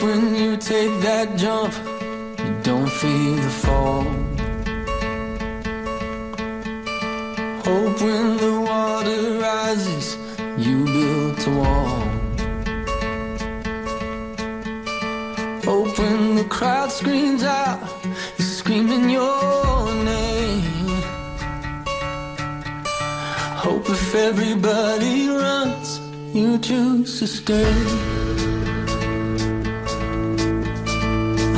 when 0.02 0.34
you 0.36 0.58
take 0.58 0.92
that 1.02 1.36
jump, 1.38 1.74
you 2.40 2.54
don't 2.64 2.90
feel 2.90 3.36
the 3.36 3.54
fall. 3.62 4.02
Hope 7.64 7.98
when 8.02 8.38
the 8.38 8.54
water 8.66 9.38
rises, 9.48 10.18
you 10.58 10.86
build 10.96 11.48
a 11.48 11.52
wall. 11.60 12.00
Hope 15.66 16.00
when 16.00 16.36
the 16.38 16.46
crowd 16.50 16.92
screams 16.92 17.44
out, 17.44 17.80
you're 18.38 18.44
screaming 18.48 19.08
your. 19.12 19.73
If 24.16 24.20
everybody 24.20 25.28
runs, 25.28 26.00
you 26.36 26.60
choose 26.60 27.18
to 27.18 27.26
stay. 27.26 27.78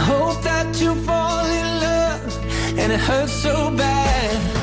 hope 0.09 0.41
that 0.49 0.69
you 0.79 0.95
fall 1.03 1.45
in 1.45 1.67
love 1.81 2.79
and 2.79 2.93
it 2.93 2.99
hurts 3.01 3.33
so 3.43 3.71
bad. 3.75 4.54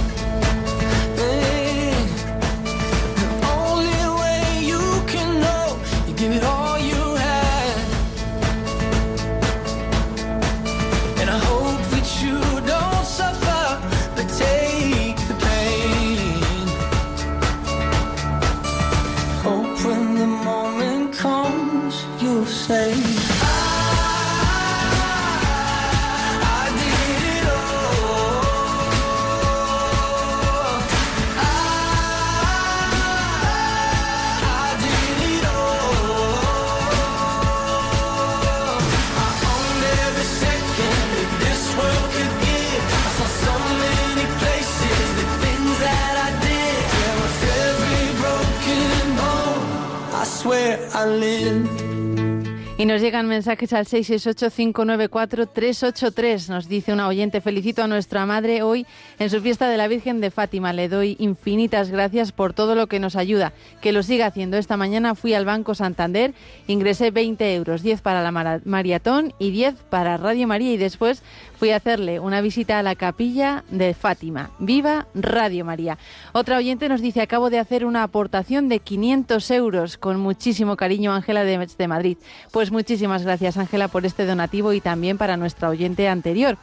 Y 52.78 52.86
nos 52.86 53.00
llegan 53.00 53.26
mensajes 53.26 53.72
al 53.72 53.86
668-594-383. 53.86 56.48
Nos 56.48 56.68
dice 56.68 56.92
una 56.92 57.08
oyente, 57.08 57.40
felicito 57.40 57.82
a 57.82 57.86
nuestra 57.88 58.24
madre 58.26 58.62
hoy 58.62 58.86
en 59.18 59.28
su 59.28 59.40
fiesta 59.40 59.68
de 59.68 59.76
la 59.76 59.88
Virgen 59.88 60.20
de 60.20 60.30
Fátima. 60.30 60.72
Le 60.72 60.88
doy 60.88 61.16
infinitas 61.18 61.90
gracias 61.90 62.30
por 62.32 62.52
todo 62.54 62.74
lo 62.76 62.86
que 62.86 63.00
nos 63.00 63.16
ayuda. 63.16 63.52
Que 63.80 63.90
lo 63.92 64.02
siga 64.04 64.24
haciendo. 64.26 64.56
Esta 64.58 64.76
mañana 64.76 65.14
fui 65.14 65.32
al 65.34 65.44
Banco 65.44 65.74
Santander, 65.74 66.34
ingresé 66.66 67.10
20 67.10 67.54
euros, 67.54 67.82
10 67.82 68.00
para 68.02 68.22
la 68.22 68.32
maratón 68.64 69.32
y 69.38 69.50
10 69.50 69.74
para 69.90 70.16
Radio 70.16 70.46
María. 70.46 70.72
Y 70.72 70.76
después 70.78 71.22
fui 71.62 71.70
a 71.70 71.76
hacerle 71.76 72.18
una 72.18 72.40
visita 72.40 72.80
a 72.80 72.82
la 72.82 72.96
capilla 72.96 73.62
de 73.70 73.94
Fátima. 73.94 74.50
Viva 74.58 75.06
Radio 75.14 75.64
María. 75.64 75.96
Otra 76.32 76.56
oyente 76.56 76.88
nos 76.88 77.00
dice, 77.00 77.20
acabo 77.20 77.50
de 77.50 77.60
hacer 77.60 77.84
una 77.84 78.02
aportación 78.02 78.68
de 78.68 78.80
500 78.80 79.48
euros 79.52 79.96
con 79.96 80.18
muchísimo 80.18 80.76
cariño 80.76 81.12
Ángela 81.12 81.44
de, 81.44 81.68
de 81.78 81.86
Madrid. 81.86 82.16
Pues 82.50 82.72
muchísimas 82.72 83.22
gracias 83.22 83.58
Ángela 83.58 83.86
por 83.86 84.04
este 84.06 84.26
donativo 84.26 84.72
y 84.72 84.80
también 84.80 85.18
para 85.18 85.36
nuestra 85.36 85.68
oyente 85.68 86.08
anterior. 86.08 86.58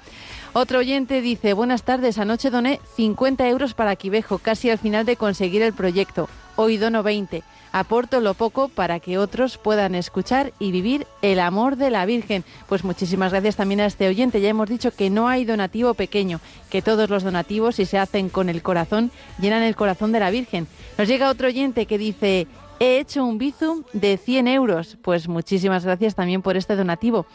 Otro 0.52 0.80
oyente 0.80 1.22
dice, 1.22 1.54
buenas 1.54 1.84
tardes, 1.84 2.18
anoche 2.18 2.50
doné 2.52 2.82
50 2.97 3.47
euros 3.47 3.74
para 3.74 3.95
Quivejo, 3.95 4.39
casi 4.39 4.70
al 4.70 4.80
final 4.80 5.06
de 5.06 5.16
conseguir 5.16 5.62
el 5.62 5.72
proyecto. 5.72 6.28
Hoy 6.58 6.76
dono 6.76 7.04
20 7.04 7.41
aporto 7.72 8.20
lo 8.20 8.34
poco 8.34 8.70
para 8.70 8.99
que 8.99 9.17
otros 9.17 9.57
puedan 9.57 9.95
escuchar 9.95 10.53
y 10.59 10.72
vivir 10.72 11.05
el 11.22 11.39
amor 11.39 11.76
de 11.76 11.89
la 11.89 12.05
Virgen. 12.05 12.43
Pues 12.67 12.84
muchísimas 12.84 13.32
gracias 13.32 13.55
también 13.55 13.82
a 13.82 13.86
este 13.86 14.07
oyente. 14.07 14.41
Ya 14.41 14.49
hemos 14.49 14.70
dicho 14.70 14.91
que 14.91 15.09
no 15.09 15.28
hay 15.28 15.45
donativo 15.45 15.93
pequeño, 15.93 16.39
que 16.70 16.82
todos 16.82 17.09
los 17.09 17.24
donativos, 17.24 17.76
si 17.76 17.86
se 17.86 17.97
hacen 17.97 18.30
con 18.30 18.49
el 18.49 18.61
corazón, 18.61 19.11
llenan 19.39 19.63
el 19.63 19.76
corazón 19.76 20.11
de 20.11 20.20
la 20.20 20.32
Virgen. 20.32 20.67
Nos 20.97 21.07
llega 21.07 21.30
otro 21.30 21.47
oyente 21.47 21.86
que 21.86 21.97
dice, 21.97 22.47
he 22.80 22.99
hecho 22.99 23.24
un 23.24 23.38
bizum 23.38 23.84
de 23.93 24.17
100 24.17 24.47
euros. 24.47 24.97
Pues 25.01 25.28
muchísimas 25.28 25.86
gracias 25.86 26.15
también 26.15 26.41
por 26.41 26.57
este 26.57 26.76
donativo. 26.76 27.26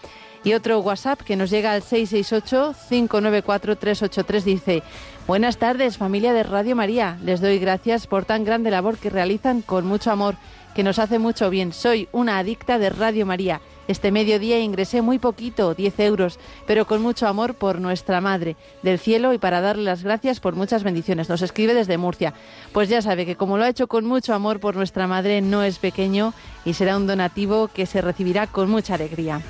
Y 0.45 0.53
otro 0.53 0.79
WhatsApp 0.81 1.23
que 1.23 1.37
nos 1.37 1.49
llega 1.49 1.73
al 1.73 1.81
668-594-383 1.83 4.43
dice, 4.43 4.83
buenas 5.27 5.57
tardes 5.57 5.97
familia 5.97 6.35
de 6.35 6.43
Radio 6.43 6.77
María, 6.77 7.17
les 7.25 7.41
doy 7.41 7.59
gracias 7.59 8.07
por 8.07 8.27
tan 8.27 8.45
grande 8.45 8.71
labor 8.71 8.99
que 8.99 9.09
realizan 9.09 9.63
con 9.63 9.87
mucho 9.87 10.11
amor, 10.13 10.35
que 10.75 10.83
nos 10.83 10.99
hace 10.99 11.19
mucho 11.19 11.49
bien. 11.49 11.73
Soy 11.73 12.09
una 12.13 12.37
adicta 12.39 12.79
de 12.79 12.91
Radio 12.91 13.25
María. 13.25 13.63
Este 13.89 14.13
mediodía 14.13 14.61
ingresé 14.61 15.01
muy 15.01 15.19
poquito, 15.19 15.73
10 15.75 15.99
euros, 16.01 16.39
pero 16.67 16.87
con 16.87 17.01
mucho 17.01 17.27
amor 17.27 17.55
por 17.55 17.81
nuestra 17.81 18.21
Madre 18.21 18.57
del 18.83 18.99
Cielo 18.99 19.33
y 19.33 19.39
para 19.39 19.61
darle 19.63 19.85
las 19.85 20.03
gracias 20.03 20.41
por 20.41 20.55
muchas 20.57 20.83
bendiciones. 20.83 21.29
Nos 21.31 21.41
escribe 21.43 21.73
desde 21.75 21.97
Murcia. 21.97 22.35
Pues 22.73 22.89
ya 22.91 23.01
sabe 23.01 23.25
que 23.25 23.37
como 23.37 23.57
lo 23.57 23.65
ha 23.65 23.69
hecho 23.71 23.87
con 23.89 24.05
mucho 24.05 24.35
amor 24.35 24.61
por 24.61 24.75
nuestra 24.77 25.07
Madre, 25.07 25.41
no 25.41 25.63
es 25.63 25.79
pequeño 25.79 26.35
y 26.67 26.75
será 26.75 26.97
un 26.99 27.07
donativo 27.07 27.69
que 27.69 27.87
se 27.87 28.03
recibirá 28.03 28.47
con 28.47 28.69
mucha 28.71 28.93
alegría. 28.95 29.41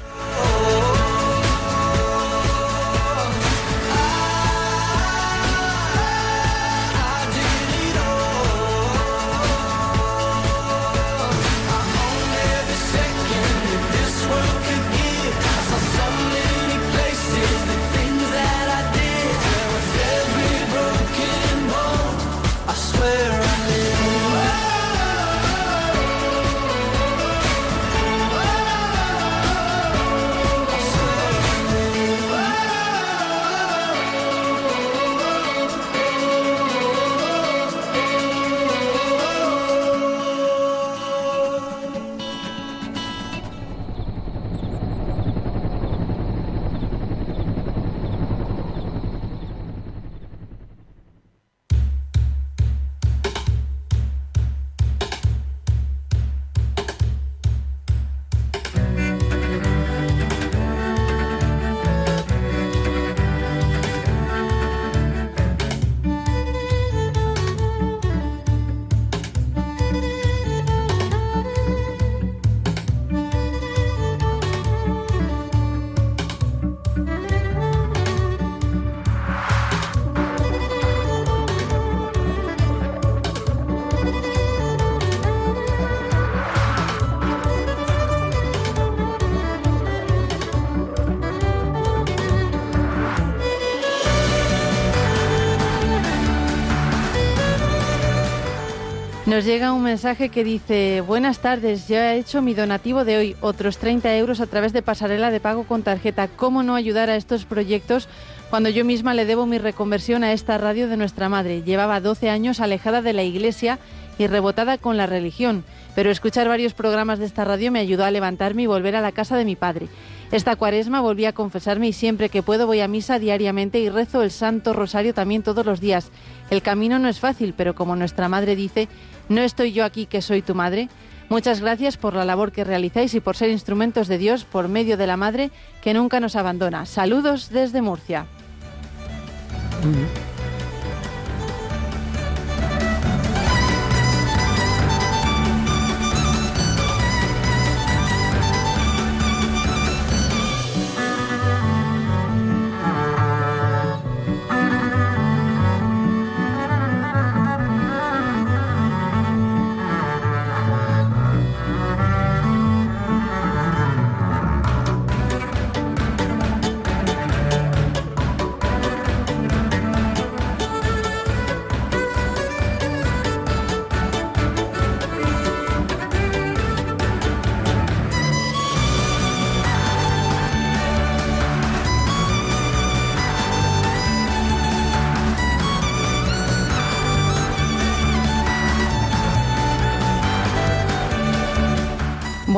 Nos 99.34 99.44
llega 99.46 99.72
un 99.72 99.82
mensaje 99.82 100.28
que 100.28 100.44
dice, 100.44 101.00
buenas 101.00 101.40
tardes, 101.40 101.88
ya 101.88 102.14
he 102.14 102.18
hecho 102.18 102.40
mi 102.40 102.54
donativo 102.54 103.04
de 103.04 103.16
hoy, 103.16 103.36
otros 103.40 103.78
30 103.78 104.14
euros 104.14 104.38
a 104.38 104.46
través 104.46 104.72
de 104.72 104.80
pasarela 104.80 105.32
de 105.32 105.40
pago 105.40 105.64
con 105.64 105.82
tarjeta. 105.82 106.28
¿Cómo 106.28 106.62
no 106.62 106.76
ayudar 106.76 107.10
a 107.10 107.16
estos 107.16 107.44
proyectos 107.44 108.08
cuando 108.48 108.68
yo 108.68 108.84
misma 108.84 109.12
le 109.12 109.24
debo 109.26 109.44
mi 109.44 109.58
reconversión 109.58 110.22
a 110.22 110.32
esta 110.32 110.56
radio 110.56 110.86
de 110.86 110.96
nuestra 110.96 111.28
madre? 111.28 111.64
Llevaba 111.64 111.98
12 111.98 112.30
años 112.30 112.60
alejada 112.60 113.02
de 113.02 113.12
la 113.12 113.24
iglesia 113.24 113.80
y 114.20 114.28
rebotada 114.28 114.78
con 114.78 114.96
la 114.96 115.06
religión, 115.06 115.64
pero 115.96 116.12
escuchar 116.12 116.46
varios 116.46 116.72
programas 116.74 117.18
de 117.18 117.26
esta 117.26 117.44
radio 117.44 117.72
me 117.72 117.80
ayudó 117.80 118.04
a 118.04 118.12
levantarme 118.12 118.62
y 118.62 118.66
volver 118.66 118.94
a 118.94 119.00
la 119.00 119.10
casa 119.10 119.36
de 119.36 119.44
mi 119.44 119.56
padre. 119.56 119.88
Esta 120.30 120.54
cuaresma 120.56 121.00
volví 121.00 121.24
a 121.26 121.32
confesarme 121.32 121.88
y 121.88 121.92
siempre 121.92 122.28
que 122.28 122.42
puedo 122.44 122.66
voy 122.68 122.80
a 122.80 122.88
misa 122.88 123.18
diariamente 123.18 123.78
y 123.80 123.88
rezo 123.88 124.22
el 124.22 124.30
Santo 124.30 124.72
Rosario 124.72 125.12
también 125.12 125.42
todos 125.42 125.66
los 125.66 125.80
días. 125.80 126.10
El 126.50 126.62
camino 126.62 126.98
no 127.00 127.08
es 127.08 127.18
fácil, 127.20 127.52
pero 127.56 127.74
como 127.74 127.94
nuestra 127.94 128.28
madre 128.28 128.56
dice, 128.56 128.88
no 129.28 129.40
estoy 129.40 129.72
yo 129.72 129.84
aquí 129.84 130.06
que 130.06 130.22
soy 130.22 130.42
tu 130.42 130.54
madre. 130.54 130.88
Muchas 131.30 131.60
gracias 131.60 131.96
por 131.96 132.14
la 132.14 132.24
labor 132.24 132.52
que 132.52 132.64
realizáis 132.64 133.14
y 133.14 133.20
por 133.20 133.36
ser 133.36 133.50
instrumentos 133.50 134.06
de 134.08 134.18
Dios 134.18 134.44
por 134.44 134.68
medio 134.68 134.96
de 134.98 135.06
la 135.06 135.16
Madre 135.16 135.50
que 135.82 135.94
nunca 135.94 136.20
nos 136.20 136.36
abandona. 136.36 136.84
Saludos 136.84 137.48
desde 137.50 137.80
Murcia. 137.80 138.26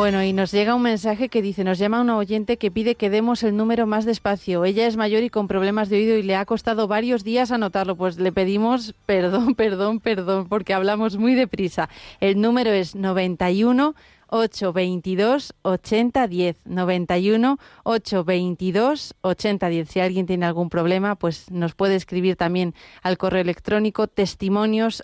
Bueno, 0.06 0.22
y 0.22 0.32
nos 0.32 0.52
llega 0.52 0.76
un 0.76 0.82
mensaje 0.82 1.28
que 1.28 1.42
dice, 1.42 1.64
nos 1.64 1.80
llama 1.80 2.00
una 2.00 2.16
oyente 2.16 2.58
que 2.58 2.70
pide 2.70 2.94
que 2.94 3.10
demos 3.10 3.42
el 3.42 3.56
número 3.56 3.88
más 3.88 4.04
despacio. 4.04 4.64
Ella 4.64 4.86
es 4.86 4.96
mayor 4.96 5.24
y 5.24 5.30
con 5.30 5.48
problemas 5.48 5.88
de 5.88 5.96
oído 5.96 6.16
y 6.16 6.22
le 6.22 6.36
ha 6.36 6.44
costado 6.44 6.86
varios 6.86 7.24
días 7.24 7.50
anotarlo. 7.50 7.96
Pues 7.96 8.16
le 8.20 8.30
pedimos 8.30 8.94
perdón, 9.04 9.56
perdón, 9.56 9.98
perdón, 9.98 10.46
porque 10.48 10.74
hablamos 10.74 11.16
muy 11.16 11.34
deprisa. 11.34 11.88
El 12.20 12.40
número 12.40 12.70
es 12.70 12.94
91 12.94 13.96
822 14.28 15.54
8010 15.62 16.58
91 16.66 17.58
822 17.84 19.14
8010. 19.22 19.86
Si 19.88 20.00
alguien 20.00 20.26
tiene 20.26 20.46
algún 20.46 20.68
problema, 20.68 21.16
pues 21.16 21.50
nos 21.50 21.74
puede 21.74 21.96
escribir 21.96 22.36
también 22.36 22.74
al 23.02 23.18
correo 23.18 23.40
electrónico 23.40 24.08
testimonios 24.08 25.02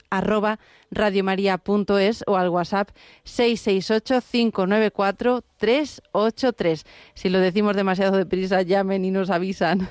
o 2.27 2.35
al 2.37 2.49
WhatsApp 2.51 2.91
668 3.25 4.23
594 4.31 5.45
383. 5.59 6.85
Si 7.15 7.29
lo 7.29 7.39
decimos 7.39 7.77
demasiado 7.77 8.17
deprisa, 8.19 8.63
llamen 8.63 9.05
y 9.05 9.11
nos 9.11 9.31
avisan. 9.31 9.89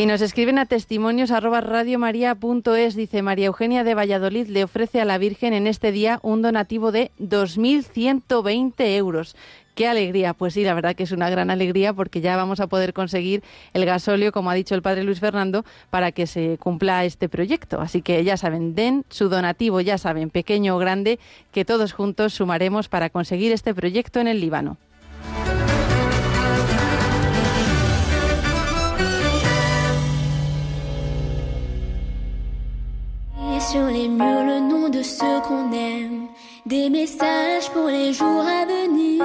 Y 0.00 0.06
nos 0.06 0.22
escriben 0.22 0.58
a 0.58 0.64
testimonios 0.64 1.30
arroba 1.30 1.60
Dice 1.84 1.98
María 3.22 3.46
Eugenia 3.46 3.84
de 3.84 3.94
Valladolid 3.94 4.46
le 4.48 4.64
ofrece 4.64 4.98
a 4.98 5.04
la 5.04 5.18
Virgen 5.18 5.52
en 5.52 5.66
este 5.66 5.92
día 5.92 6.20
un 6.22 6.40
donativo 6.40 6.90
de 6.90 7.10
2.120 7.20 8.72
euros. 8.96 9.36
Qué 9.74 9.86
alegría, 9.88 10.32
pues 10.32 10.54
sí, 10.54 10.64
la 10.64 10.72
verdad 10.72 10.94
que 10.96 11.02
es 11.02 11.12
una 11.12 11.28
gran 11.28 11.50
alegría 11.50 11.92
porque 11.92 12.22
ya 12.22 12.34
vamos 12.34 12.60
a 12.60 12.66
poder 12.66 12.94
conseguir 12.94 13.42
el 13.74 13.84
gasóleo, 13.84 14.32
como 14.32 14.48
ha 14.48 14.54
dicho 14.54 14.74
el 14.74 14.80
padre 14.80 15.04
Luis 15.04 15.20
Fernando, 15.20 15.66
para 15.90 16.12
que 16.12 16.26
se 16.26 16.56
cumpla 16.56 17.04
este 17.04 17.28
proyecto. 17.28 17.78
Así 17.82 18.00
que 18.00 18.24
ya 18.24 18.38
saben, 18.38 18.74
den 18.74 19.04
su 19.10 19.28
donativo, 19.28 19.82
ya 19.82 19.98
saben, 19.98 20.30
pequeño 20.30 20.76
o 20.76 20.78
grande, 20.78 21.18
que 21.52 21.66
todos 21.66 21.92
juntos 21.92 22.32
sumaremos 22.32 22.88
para 22.88 23.10
conseguir 23.10 23.52
este 23.52 23.74
proyecto 23.74 24.18
en 24.20 24.28
el 24.28 24.40
Líbano. 24.40 24.78
sur 33.70 33.86
les 33.86 34.08
murs 34.08 34.42
le 34.52 34.58
nom 34.70 34.88
de 34.88 35.00
ceux 35.02 35.38
qu'on 35.46 35.70
aime, 35.72 36.20
des 36.66 36.88
messages 36.90 37.68
pour 37.70 37.86
les 37.96 38.12
jours 38.12 38.46
à 38.60 38.62
venir. 38.74 39.24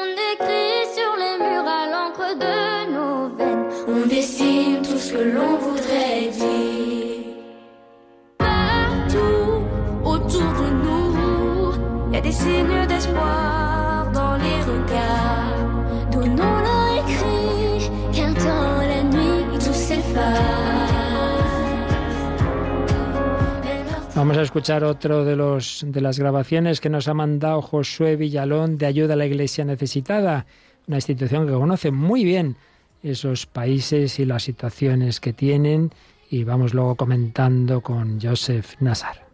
On 0.00 0.08
écrit 0.32 0.82
sur 0.96 1.12
les 1.22 1.34
murs 1.44 1.68
à 1.80 1.82
l'encre 1.92 2.30
de 2.46 2.58
nos 2.96 3.18
veines, 3.36 3.66
on 3.94 4.06
dessine 4.08 4.82
tout 4.82 4.98
ce 4.98 5.12
que 5.14 5.22
l'on 5.34 5.52
voudrait 5.64 6.22
dire. 6.42 7.32
Partout 8.38 9.46
autour 10.12 10.50
de 10.62 10.68
nous, 10.84 11.72
il 12.08 12.14
y 12.14 12.18
a 12.18 12.20
des 12.22 12.32
signes 12.42 12.86
d'espoir 12.88 14.08
dans 14.18 14.36
les 14.46 14.58
regards. 14.72 15.64
Donnons-leur 16.12 16.88
écrit 17.04 17.90
qu'un 18.14 18.32
temps 18.34 18.70
la 18.92 19.02
nuit 19.14 19.44
tout 19.64 19.78
s'efface. 19.86 20.79
Vamos 24.20 24.36
a 24.36 24.42
escuchar 24.42 24.84
otro 24.84 25.24
de 25.24 25.34
los 25.34 25.82
de 25.82 26.02
las 26.02 26.18
grabaciones 26.18 26.82
que 26.82 26.90
nos 26.90 27.08
ha 27.08 27.14
mandado 27.14 27.62
Josué 27.62 28.16
Villalón 28.16 28.76
de 28.76 28.84
Ayuda 28.84 29.14
a 29.14 29.16
la 29.16 29.24
Iglesia 29.24 29.64
Necesitada, 29.64 30.44
una 30.86 30.98
institución 30.98 31.46
que 31.46 31.54
conoce 31.54 31.90
muy 31.90 32.24
bien 32.24 32.56
esos 33.02 33.46
países 33.46 34.18
y 34.18 34.26
las 34.26 34.42
situaciones 34.42 35.20
que 35.20 35.32
tienen 35.32 35.90
y 36.28 36.44
vamos 36.44 36.74
luego 36.74 36.96
comentando 36.96 37.80
con 37.80 38.18
Joseph 38.20 38.74
Nazar. 38.80 39.29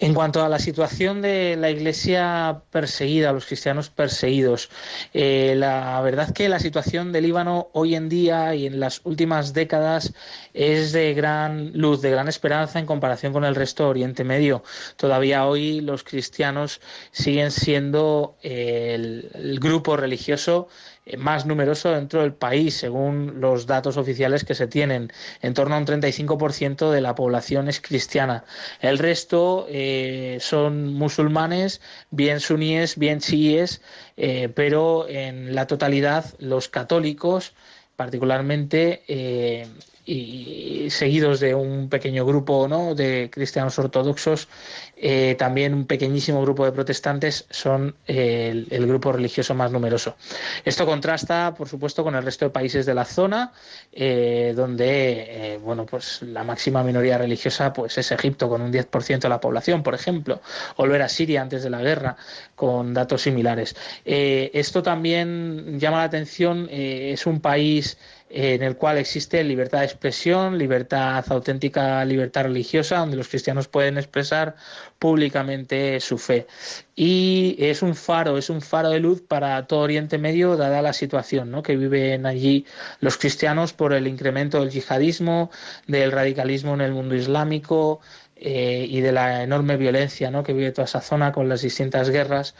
En 0.00 0.14
cuanto 0.14 0.42
a 0.42 0.48
la 0.48 0.58
situación 0.58 1.20
de 1.20 1.56
la 1.58 1.68
Iglesia 1.70 2.62
perseguida, 2.70 3.34
los 3.34 3.44
cristianos 3.44 3.90
perseguidos, 3.90 4.70
eh, 5.12 5.52
la 5.58 6.00
verdad 6.00 6.32
que 6.32 6.48
la 6.48 6.58
situación 6.58 7.12
del 7.12 7.24
Líbano 7.24 7.68
hoy 7.74 7.94
en 7.94 8.08
día 8.08 8.54
y 8.54 8.66
en 8.66 8.80
las 8.80 9.02
últimas 9.04 9.52
décadas 9.52 10.14
es 10.54 10.92
de 10.92 11.12
gran 11.12 11.72
luz, 11.74 12.00
de 12.00 12.10
gran 12.12 12.28
esperanza 12.28 12.78
en 12.78 12.86
comparación 12.86 13.34
con 13.34 13.44
el 13.44 13.54
resto 13.54 13.84
de 13.84 13.90
Oriente 13.90 14.24
Medio. 14.24 14.64
Todavía 14.96 15.44
hoy 15.46 15.82
los 15.82 16.02
cristianos 16.02 16.80
siguen 17.12 17.50
siendo 17.50 18.38
el 18.42 19.58
grupo 19.60 19.98
religioso 19.98 20.68
eh, 21.06 21.16
más 21.16 21.46
numeroso 21.46 21.90
dentro 21.92 22.20
del 22.20 22.34
país, 22.34 22.76
según 22.76 23.40
los 23.40 23.66
datos 23.66 23.96
oficiales 23.96 24.44
que 24.44 24.54
se 24.54 24.66
tienen. 24.66 25.10
En 25.40 25.54
torno 25.54 25.74
a 25.74 25.78
un 25.78 25.86
35% 25.86 26.90
de 26.90 27.00
la 27.00 27.14
población 27.14 27.68
es 27.68 27.80
cristiana. 27.80 28.44
El 28.80 28.98
resto 28.98 29.66
eh, 29.70 30.36
son 30.40 30.92
musulmanes, 30.92 31.80
bien 32.10 32.38
suníes, 32.40 32.98
bien 32.98 33.20
chiíes, 33.20 33.80
eh, 34.18 34.50
pero 34.54 35.08
en 35.08 35.54
la 35.54 35.66
totalidad 35.66 36.26
los 36.38 36.68
católicos 36.68 37.54
particularmente 37.96 39.02
y 40.10 40.90
seguidos 40.90 41.38
de 41.38 41.54
un 41.54 41.88
pequeño 41.88 42.26
grupo 42.26 42.66
¿no? 42.66 42.96
de 42.96 43.30
cristianos 43.32 43.78
ortodoxos, 43.78 44.48
eh, 44.96 45.36
también 45.38 45.72
un 45.72 45.86
pequeñísimo 45.86 46.42
grupo 46.42 46.64
de 46.64 46.72
protestantes 46.72 47.46
son 47.48 47.94
el, 48.08 48.66
grupo 48.86 49.12
religioso 49.12 49.54
más 49.54 49.70
numeroso. 49.70 50.16
Esto 50.64 50.84
contrasta, 50.84 51.54
por 51.54 51.68
supuesto, 51.68 52.02
con 52.02 52.16
el 52.16 52.24
resto 52.24 52.44
de 52.46 52.50
países 52.50 52.86
de 52.86 52.94
la 52.94 53.04
zona, 53.04 53.52
eh, 53.92 54.52
donde 54.56 55.52
eh, 55.54 55.58
bueno, 55.62 55.86
pues 55.86 56.22
la 56.22 56.42
máxima 56.42 56.82
minoría 56.82 57.16
religiosa 57.16 57.72
pues, 57.72 57.96
es 57.96 58.10
Egipto, 58.10 58.48
con 58.48 58.62
un 58.62 58.72
10% 58.72 59.20
de 59.20 59.28
la 59.28 59.40
población, 59.40 59.84
por 59.84 59.94
ejemplo, 59.94 60.40
o 60.74 60.86
lo 60.86 60.94
era 60.96 61.08
Siria 61.08 61.40
antes 61.40 61.62
de 61.62 61.70
la 61.70 61.82
guerra, 61.82 62.16
con 62.56 62.94
datos 62.94 63.22
similares. 63.22 63.76
esto 64.04 64.82
también 64.82 65.78
llama 65.78 65.98
la 65.98 66.04
atención, 66.04 66.66
es 66.70 67.26
un 67.26 67.40
país 67.40 67.96
en 68.30 68.62
el 68.62 68.76
cual 68.76 68.96
existe 68.98 69.42
libertad 69.42 69.80
de 69.80 69.86
expresión, 69.86 70.56
libertad 70.56 71.24
auténtica, 71.30 72.04
libertad 72.04 72.44
religiosa, 72.44 72.98
donde 72.98 73.16
los 73.16 73.28
cristianos 73.28 73.66
pueden 73.66 73.98
expresar 73.98 74.54
públicamente 75.00 75.98
su 75.98 76.16
fe. 76.16 76.46
Y 76.94 77.56
es 77.58 77.82
un 77.82 77.96
faro, 77.96 78.38
es 78.38 78.48
un 78.48 78.62
faro 78.62 78.90
de 78.90 79.00
luz 79.00 79.20
para 79.20 79.66
todo 79.66 79.80
Oriente 79.80 80.16
Medio, 80.16 80.56
dada 80.56 80.80
la 80.80 80.92
situación 80.92 81.60
que 81.64 81.76
viven 81.76 82.24
allí 82.24 82.66
los 83.00 83.16
cristianos 83.16 83.72
por 83.72 83.92
el 83.92 84.06
incremento 84.06 84.60
del 84.60 84.70
yihadismo, 84.70 85.50
del 85.88 86.12
radicalismo 86.12 86.74
en 86.74 86.82
el 86.82 86.92
mundo 86.92 87.16
islámico, 87.16 88.00
eh, 88.42 88.86
y 88.88 89.02
de 89.02 89.12
la 89.12 89.42
enorme 89.42 89.76
violencia 89.76 90.32
que 90.44 90.54
vive 90.54 90.70
toda 90.72 90.86
esa 90.86 91.02
zona 91.02 91.30
con 91.30 91.50
las 91.50 91.60
distintas 91.60 92.08
guerras 92.08 92.54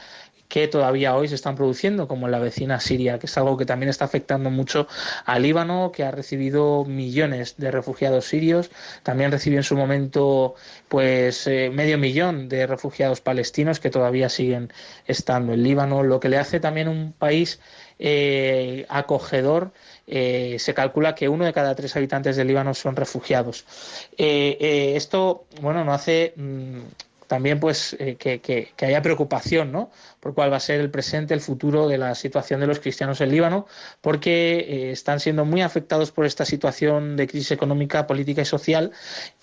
que 0.50 0.66
todavía 0.66 1.14
hoy 1.14 1.28
se 1.28 1.36
están 1.36 1.54
produciendo, 1.54 2.08
como 2.08 2.26
en 2.26 2.32
la 2.32 2.40
vecina 2.40 2.80
Siria, 2.80 3.20
que 3.20 3.26
es 3.26 3.38
algo 3.38 3.56
que 3.56 3.64
también 3.64 3.88
está 3.88 4.04
afectando 4.04 4.50
mucho 4.50 4.88
al 5.24 5.42
Líbano, 5.42 5.92
que 5.94 6.02
ha 6.02 6.10
recibido 6.10 6.84
millones 6.84 7.54
de 7.56 7.70
refugiados 7.70 8.24
sirios, 8.26 8.68
también 9.04 9.30
recibió 9.30 9.60
en 9.60 9.62
su 9.62 9.76
momento 9.76 10.56
pues 10.88 11.46
eh, 11.46 11.70
medio 11.72 11.98
millón 11.98 12.48
de 12.48 12.66
refugiados 12.66 13.20
palestinos 13.20 13.78
que 13.78 13.90
todavía 13.90 14.28
siguen 14.28 14.72
estando 15.06 15.52
en 15.52 15.62
Líbano, 15.62 16.02
lo 16.02 16.18
que 16.18 16.28
le 16.28 16.36
hace 16.38 16.58
también 16.58 16.88
un 16.88 17.12
país 17.12 17.60
eh, 18.00 18.86
acogedor, 18.88 19.70
eh, 20.08 20.56
se 20.58 20.74
calcula 20.74 21.14
que 21.14 21.28
uno 21.28 21.44
de 21.44 21.52
cada 21.52 21.76
tres 21.76 21.94
habitantes 21.94 22.34
del 22.34 22.48
Líbano 22.48 22.74
son 22.74 22.96
refugiados. 22.96 23.64
esto, 24.18 25.44
bueno, 25.60 25.84
no 25.84 25.92
hace 25.94 26.32
mm, 26.34 26.78
también 27.28 27.60
pues 27.60 27.96
que, 28.18 28.40
que, 28.40 28.70
haya 28.84 29.00
preocupación, 29.02 29.70
¿no? 29.70 29.90
por 30.20 30.34
cuál 30.34 30.52
va 30.52 30.58
a 30.58 30.60
ser 30.60 30.80
el 30.80 30.90
presente, 30.90 31.32
el 31.34 31.40
futuro 31.40 31.88
de 31.88 31.96
la 31.98 32.14
situación 32.14 32.60
de 32.60 32.66
los 32.66 32.78
cristianos 32.78 33.20
en 33.22 33.30
Líbano, 33.30 33.66
porque 34.02 34.58
eh, 34.60 34.90
están 34.92 35.18
siendo 35.18 35.44
muy 35.46 35.62
afectados 35.62 36.12
por 36.12 36.26
esta 36.26 36.44
situación 36.44 37.16
de 37.16 37.26
crisis 37.26 37.50
económica, 37.52 38.06
política 38.06 38.42
y 38.42 38.44
social, 38.44 38.92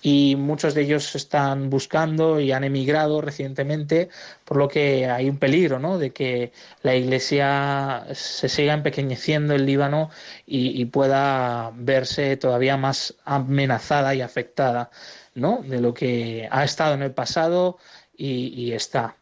y 0.02 0.36
muchos 0.36 0.74
de 0.74 0.82
ellos 0.82 1.14
están 1.16 1.68
buscando 1.68 2.40
y 2.40 2.52
han 2.52 2.62
emigrado 2.64 3.20
recientemente, 3.20 4.08
por 4.44 4.56
lo 4.56 4.68
que 4.68 5.06
hay 5.08 5.28
un 5.28 5.38
peligro 5.38 5.78
¿no? 5.80 5.98
de 5.98 6.12
que 6.12 6.52
la 6.82 6.94
Iglesia 6.94 8.06
se 8.14 8.48
siga 8.48 8.72
empequeñeciendo 8.72 9.54
en 9.54 9.66
Líbano 9.66 10.10
y, 10.46 10.78
pueda 10.88 11.70
verse 11.74 12.36
todavía 12.36 12.76
más 12.76 13.14
amenazada 13.24 14.14
y 14.14 14.22
afectada 14.22 14.90
¿no? 15.34 15.60
de 15.62 15.80
lo 15.80 15.92
que 15.92 16.48
ha 16.50 16.64
estado 16.64 16.94
en 16.94 17.02
el 17.02 17.12
pasado 17.12 17.78
y 18.16 18.72
está. 18.72 19.16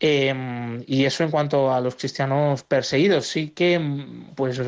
Em, 0.00 0.84
y 0.86 1.06
eso 1.06 1.24
en 1.24 1.32
cuanto 1.32 1.72
a 1.74 1.80
los 1.80 1.96
cristianos 1.96 2.62
perseguidos. 2.62 3.26
Sí 3.26 3.50
que, 3.50 3.78
mm, 3.80 4.34
pues, 4.36 4.60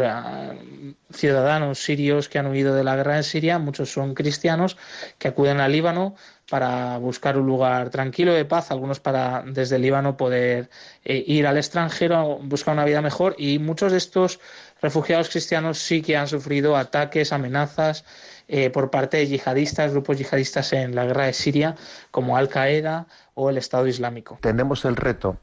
ciudadanos 1.13 1.79
sirios 1.79 2.29
que 2.29 2.39
han 2.41 2.47
huido 2.49 2.75
de 2.75 2.83
la 2.85 2.97
guerra 2.97 3.17
en 3.17 3.23
Siria, 3.25 3.59
muchos 3.61 3.91
son 3.93 4.15
cristianos 4.15 4.77
que 5.19 5.29
acuden 5.29 5.61
al 5.61 5.71
Líbano 5.73 6.15
para 6.49 6.99
buscar 6.99 7.39
un 7.39 7.47
lugar 7.47 7.91
tranquilo 7.91 8.33
de 8.35 8.45
paz, 8.45 8.71
algunos 8.73 8.99
para 9.01 9.45
desde 9.47 9.77
el 9.77 9.83
Líbano 9.83 10.17
poder 10.17 10.69
eh, 11.05 11.23
ir 11.27 11.47
al 11.47 11.57
extranjero, 11.59 12.39
buscar 12.43 12.75
una 12.75 12.85
vida 12.85 13.01
mejor. 13.03 13.37
Y 13.39 13.59
muchos 13.61 13.93
de 13.93 13.99
estos 13.99 14.41
refugiados 14.83 15.29
cristianos 15.29 15.79
sí 15.79 16.03
que 16.03 16.17
han 16.17 16.27
sufrido 16.29 16.77
ataques, 16.77 17.33
amenazas 17.33 18.05
eh, 18.49 18.69
por 18.71 18.91
parte 18.91 19.19
de 19.19 19.27
yihadistas, 19.29 19.93
grupos 19.93 20.19
yihadistas 20.19 20.73
en 20.73 20.95
la 20.97 21.05
guerra 21.05 21.27
de 21.27 21.33
Siria, 21.35 21.77
como 22.11 22.37
Al 22.37 22.49
Qaeda 22.49 23.07
o 23.41 23.49
el 23.49 23.57
Estado 23.57 23.87
Islámico. 23.87 24.39
Tenemos 24.43 24.85
el 24.85 24.97
reto 24.97 25.39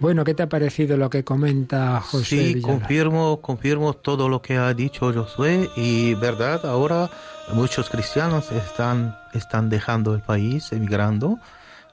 Bueno, 0.00 0.24
¿qué 0.24 0.34
te 0.34 0.42
ha 0.42 0.48
parecido 0.48 0.96
lo 0.96 1.08
que 1.08 1.22
comenta 1.22 2.00
José? 2.00 2.24
Sí, 2.54 2.60
confirmo, 2.60 3.40
confirmo 3.40 3.92
todo 3.92 4.28
lo 4.28 4.42
que 4.42 4.56
ha 4.56 4.74
dicho 4.74 5.12
Josué 5.12 5.70
y 5.76 6.16
verdad, 6.16 6.66
ahora 6.66 7.08
muchos 7.54 7.88
cristianos 7.88 8.50
están, 8.50 9.16
están 9.32 9.70
dejando 9.70 10.12
el 10.16 10.22
país, 10.22 10.72
emigrando 10.72 11.38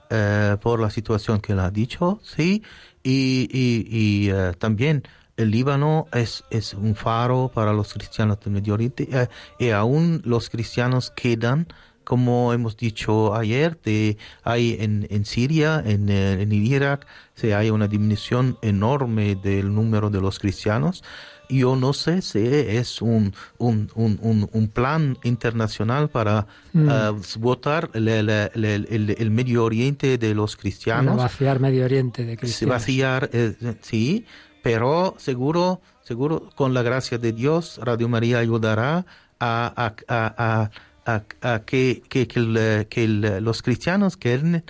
eh, 0.10 0.58
por 0.60 0.80
la 0.82 0.90
situación 0.90 1.40
que 1.40 1.52
él 1.54 1.60
ha 1.60 1.70
dicho, 1.70 2.20
sí, 2.24 2.64
y, 3.04 4.32
eh, 4.34 4.54
también 4.58 5.04
el 5.40 5.52
Líbano 5.52 6.08
es, 6.12 6.44
es 6.50 6.74
un 6.74 6.96
faro 6.96 7.50
para 7.54 7.72
los 7.74 7.94
cristianos 7.94 8.40
del 8.44 8.52
Medio 8.54 8.74
Oriente 8.74 9.30
y 9.58 9.70
aún 9.70 10.22
los 10.26 10.50
cristianos 10.50 11.12
quedan, 11.16 11.68
como 12.04 12.52
hemos 12.52 12.76
dicho 12.76 13.34
ayer, 13.34 13.80
de, 13.86 14.18
hay 14.44 14.76
en, 14.82 15.08
en 15.10 15.24
Siria, 15.26 15.82
en, 15.86 16.10
eh, 16.10 16.42
en 16.42 16.52
Irak, 16.52 17.08
se 17.36 17.56
hay 17.56 17.70
una 17.70 17.88
disminución 17.88 18.58
enorme 18.62 19.36
del 19.36 19.74
número 19.74 20.10
de 20.10 20.20
los 20.22 20.38
cristianos 20.40 21.04
yo 21.52 21.76
no 21.76 21.94
sé 21.94 22.22
si 22.22 22.46
es 22.46 23.02
un, 23.02 23.34
un, 23.58 23.88
un, 23.96 24.68
plan 24.68 25.18
internacional 25.24 26.08
para 26.08 26.46
mm. 26.74 26.88
eh, 26.88 27.12
votar 27.40 27.90
el, 27.96 29.32
Medio 29.32 29.64
Oriente 29.64 30.20
de 30.20 30.36
los 30.36 30.56
cristianos. 30.56 31.18
vaciar 31.18 31.60
Medio 31.60 31.86
Oriente 31.86 32.24
de 32.24 32.38
cristianos. 32.38 32.76
Vaciar, 32.76 33.32
eh, 33.34 33.54
sí, 33.82 34.28
pero 34.62 35.16
seguro, 35.18 35.82
seguro, 36.02 36.50
con 36.56 36.74
la 36.74 36.84
gracia 36.84 37.18
de 37.18 37.32
Dios, 37.34 37.80
Radio 37.84 38.10
María 38.10 38.40
ayudará 38.40 39.06
a, 39.40 39.94
a, 40.20 40.72
a, 41.08 41.12
a 41.46 41.60
que, 41.64 42.04
que, 42.10 42.28
que, 42.28 42.88
que 42.90 43.08
los 43.08 43.62
cristianos 43.62 44.18
queden, 44.18 44.64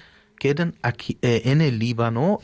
aquí, 0.83 1.17
eh, 1.21 1.41
en 1.45 1.61
el 1.61 1.79
Líbano, 1.79 2.39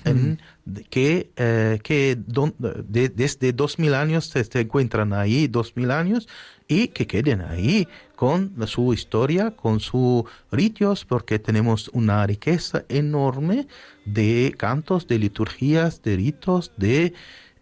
que, 0.89 1.29
eh, 1.35 1.79
que 1.83 2.17
don, 2.25 2.55
desde 2.59 3.53
dos 3.53 3.77
mil 3.77 3.93
años 3.93 4.25
se, 4.25 4.59
encuentran 4.59 5.13
ahí, 5.13 5.47
dos 5.47 5.75
mil 5.75 5.91
años, 5.91 6.27
y 6.67 6.87
que 6.87 7.05
queden 7.05 7.41
ahí 7.41 7.87
con 8.15 8.55
su 8.67 8.91
historia, 8.91 9.51
con 9.51 9.79
sus 9.79 10.23
ritos, 10.51 11.05
porque 11.05 11.37
tenemos 11.37 11.91
una 11.93 12.25
riqueza 12.25 12.85
enorme 12.89 13.67
de 14.05 14.53
cantos, 14.57 15.07
de 15.07 15.19
liturgias, 15.19 16.01
de 16.03 16.15
ritos, 16.15 16.71
de 16.77 17.13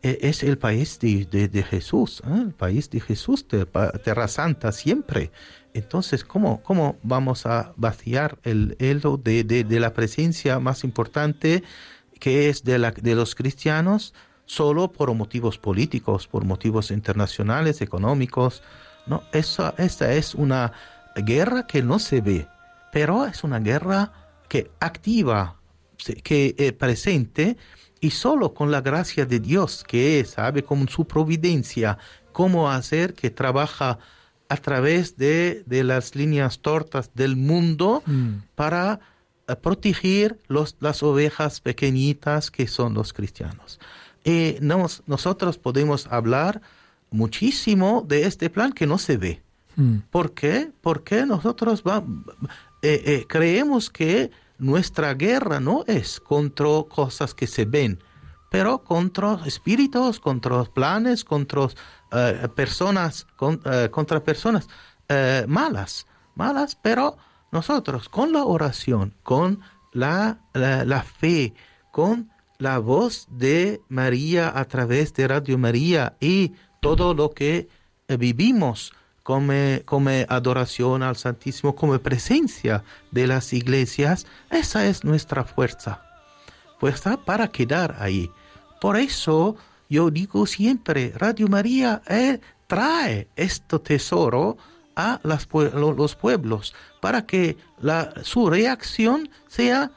e, 0.02 0.18
es 0.22 0.44
el 0.44 0.58
país 0.58 1.00
de, 1.00 1.66
Jesús, 1.68 2.22
¿eh? 2.28 2.40
el 2.48 2.54
país 2.54 2.90
de 2.90 3.00
Jesús, 3.00 3.48
de 3.48 3.66
Tierra 4.04 4.28
Santa 4.28 4.72
siempre. 4.74 5.32
Entonces, 5.74 6.24
¿cómo, 6.26 6.62
cómo 6.62 6.98
vamos 7.02 7.46
a 7.46 7.74
vaciar 7.78 8.38
el 8.44 8.76
helo 8.80 9.18
de, 9.22 9.66
la 9.70 9.94
presencia 9.94 10.60
más 10.60 10.84
importante 10.84 11.64
que 12.20 12.50
es 12.50 12.64
de, 12.64 12.78
la, 12.78 12.92
de 12.92 13.16
los 13.16 13.34
cristianos 13.36 14.14
solo 14.46 14.92
por 14.92 15.14
motivos 15.14 15.58
políticos, 15.58 16.28
por 16.28 16.44
motivos 16.46 16.92
internacionales, 16.92 17.82
económicos? 17.82 18.62
¿no? 19.08 19.24
Esa, 19.32 19.74
esta 19.78 20.12
es 20.14 20.36
una 20.36 20.74
guerra 21.16 21.66
que 21.66 21.82
no 21.82 21.98
se 21.98 22.20
ve, 22.20 22.46
pero 22.92 23.26
es 23.26 23.44
una 23.46 23.60
guerra 23.60 24.12
que 24.50 24.70
activa 24.82 25.58
que 26.24 26.56
es 26.58 26.74
presente 26.74 27.58
y 28.00 28.12
solo 28.12 28.54
con 28.54 28.72
la 28.72 28.82
gracia 28.82 29.26
de 29.26 29.40
Dios 29.40 29.84
que 29.88 30.26
sabe, 30.26 30.64
con 30.64 30.88
su 30.90 31.06
providencia, 31.06 31.98
cómo 32.32 32.70
hacer 32.70 33.14
que 33.14 33.30
trabaja 33.30 34.00
a 34.50 34.58
través 34.58 35.18
de, 35.18 35.64
de 35.66 35.84
las 35.84 36.16
líneas 36.16 36.60
tortas 36.60 37.12
del 37.14 37.36
mundo 37.36 38.04
mm. 38.06 38.30
para 38.56 39.00
eh, 39.48 39.56
proteger 39.56 40.38
los, 40.48 40.76
las 40.80 41.02
ovejas 41.02 41.62
pequeñitas 41.62 42.52
que 42.52 42.68
son 42.68 42.94
los 42.94 43.14
cristianos. 43.14 43.80
Eh, 44.26 44.60
nosotros 44.62 45.58
podemos 45.58 46.08
hablar 46.10 46.62
muchísimo 47.10 48.06
de 48.08 48.26
este 48.26 48.50
plan 48.50 48.74
que 48.74 48.86
no 48.86 48.98
se 48.98 49.18
ve. 49.18 49.42
Mm. 49.76 50.00
¿Por 50.12 50.34
qué? 50.34 50.72
Porque 50.82 51.26
nosotros 51.26 51.84
eh, 52.82 53.26
creemos 53.30 53.90
que 53.90 54.30
nuestra 54.60 55.14
guerra 55.14 55.60
no 55.60 55.84
es 55.88 56.20
contra 56.20 56.84
cosas 56.90 57.34
que 57.34 57.48
se 57.48 57.66
ven, 57.66 58.02
pero 58.52 58.84
contra 58.84 59.40
espíritus, 59.46 60.20
contra 60.20 60.64
planes, 60.66 61.24
contra 61.24 61.68
eh, 62.12 62.48
personas, 62.56 63.26
eh, 63.66 63.90
contra 63.92 64.24
personas 64.24 64.68
eh, 65.10 65.46
malas, 65.48 66.06
malas, 66.36 66.78
pero 66.82 67.18
nosotros 67.52 68.10
con 68.10 68.32
la 68.32 68.46
oración, 68.46 69.16
con 69.24 69.60
la, 69.92 70.40
la 70.54 71.02
fe, 71.02 71.54
con 71.92 72.30
la 72.60 72.78
voz 72.80 73.28
de 73.32 73.82
María 73.90 74.58
a 74.58 74.66
través 74.66 75.14
de 75.16 75.28
Radio 75.28 75.58
María 75.58 76.16
y 76.20 76.54
todo 76.82 77.14
lo 77.16 77.32
que 77.32 77.68
vivimos 78.08 78.92
como, 79.24 80.12
adoración 80.28 81.02
al 81.02 81.16
Santísimo, 81.16 81.76
como 81.76 81.98
presencia 82.00 82.84
de 83.12 83.28
las 83.28 83.54
iglesias, 83.54 84.28
esa 84.50 84.86
es 84.86 85.04
nuestra 85.04 85.44
fuerza. 85.46 86.02
Fuerza 86.80 87.18
para 87.24 87.48
quedar 87.48 87.96
ahí. 88.00 88.30
Por 88.82 88.98
eso 88.98 89.56
yo 89.90 90.12
digo 90.12 90.46
siempre, 90.46 91.14
Radio 91.16 91.48
María 91.48 92.02
eh, 92.08 92.40
trae 92.68 93.30
este 93.38 93.80
tesoro 93.80 94.58
a 94.96 95.20
los 95.24 95.48
pueblos 96.16 96.76
para 97.00 97.26
que 97.26 97.58
su 98.24 98.50
reacción 98.50 99.30
sea 99.48 99.92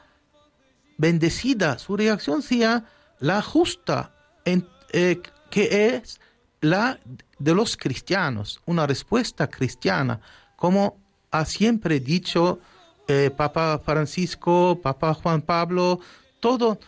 bendecida, 0.97 1.77
su 1.77 1.97
reacción 1.97 2.41
sea 2.41 2.85
la 3.19 3.41
justa, 3.43 4.11
eh, 4.45 5.21
que 5.51 5.89
es 5.97 6.19
la 6.61 6.97
de 7.39 7.53
los 7.53 7.77
cristianos, 7.77 8.61
una 8.65 8.87
respuesta 8.87 9.47
cristiana, 9.49 10.19
como 10.55 10.97
ha 11.31 11.45
siempre 11.45 11.99
dicho 11.99 12.59
eh, 13.07 13.31
Papa 13.35 13.79
Francisco, 13.83 14.79
Papa 14.81 15.13
Juan 15.13 15.41
Pablo, 15.41 15.99
todo 16.39 16.79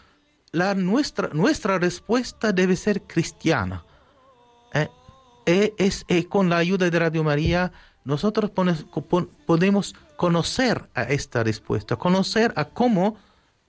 la 0.52 0.74
nuestra, 0.74 1.30
nuestra 1.30 1.78
respuesta 1.78 2.52
debe 2.52 2.76
ser 2.76 3.04
cristiana. 3.04 3.86
Eh, 4.74 4.88
e, 5.46 5.74
es, 5.78 6.04
e, 6.08 6.26
con 6.28 6.50
la 6.50 6.58
ayuda 6.58 6.90
de 6.90 7.00
Radio 7.00 7.24
María, 7.24 7.72
nosotros 8.04 8.50
podemos 8.50 9.96
conocer 10.16 10.90
a 10.96 11.04
esta 11.04 11.44
respuesta, 11.44 11.96
conocer 11.96 12.52
a 12.56 12.66
cómo 12.66 13.18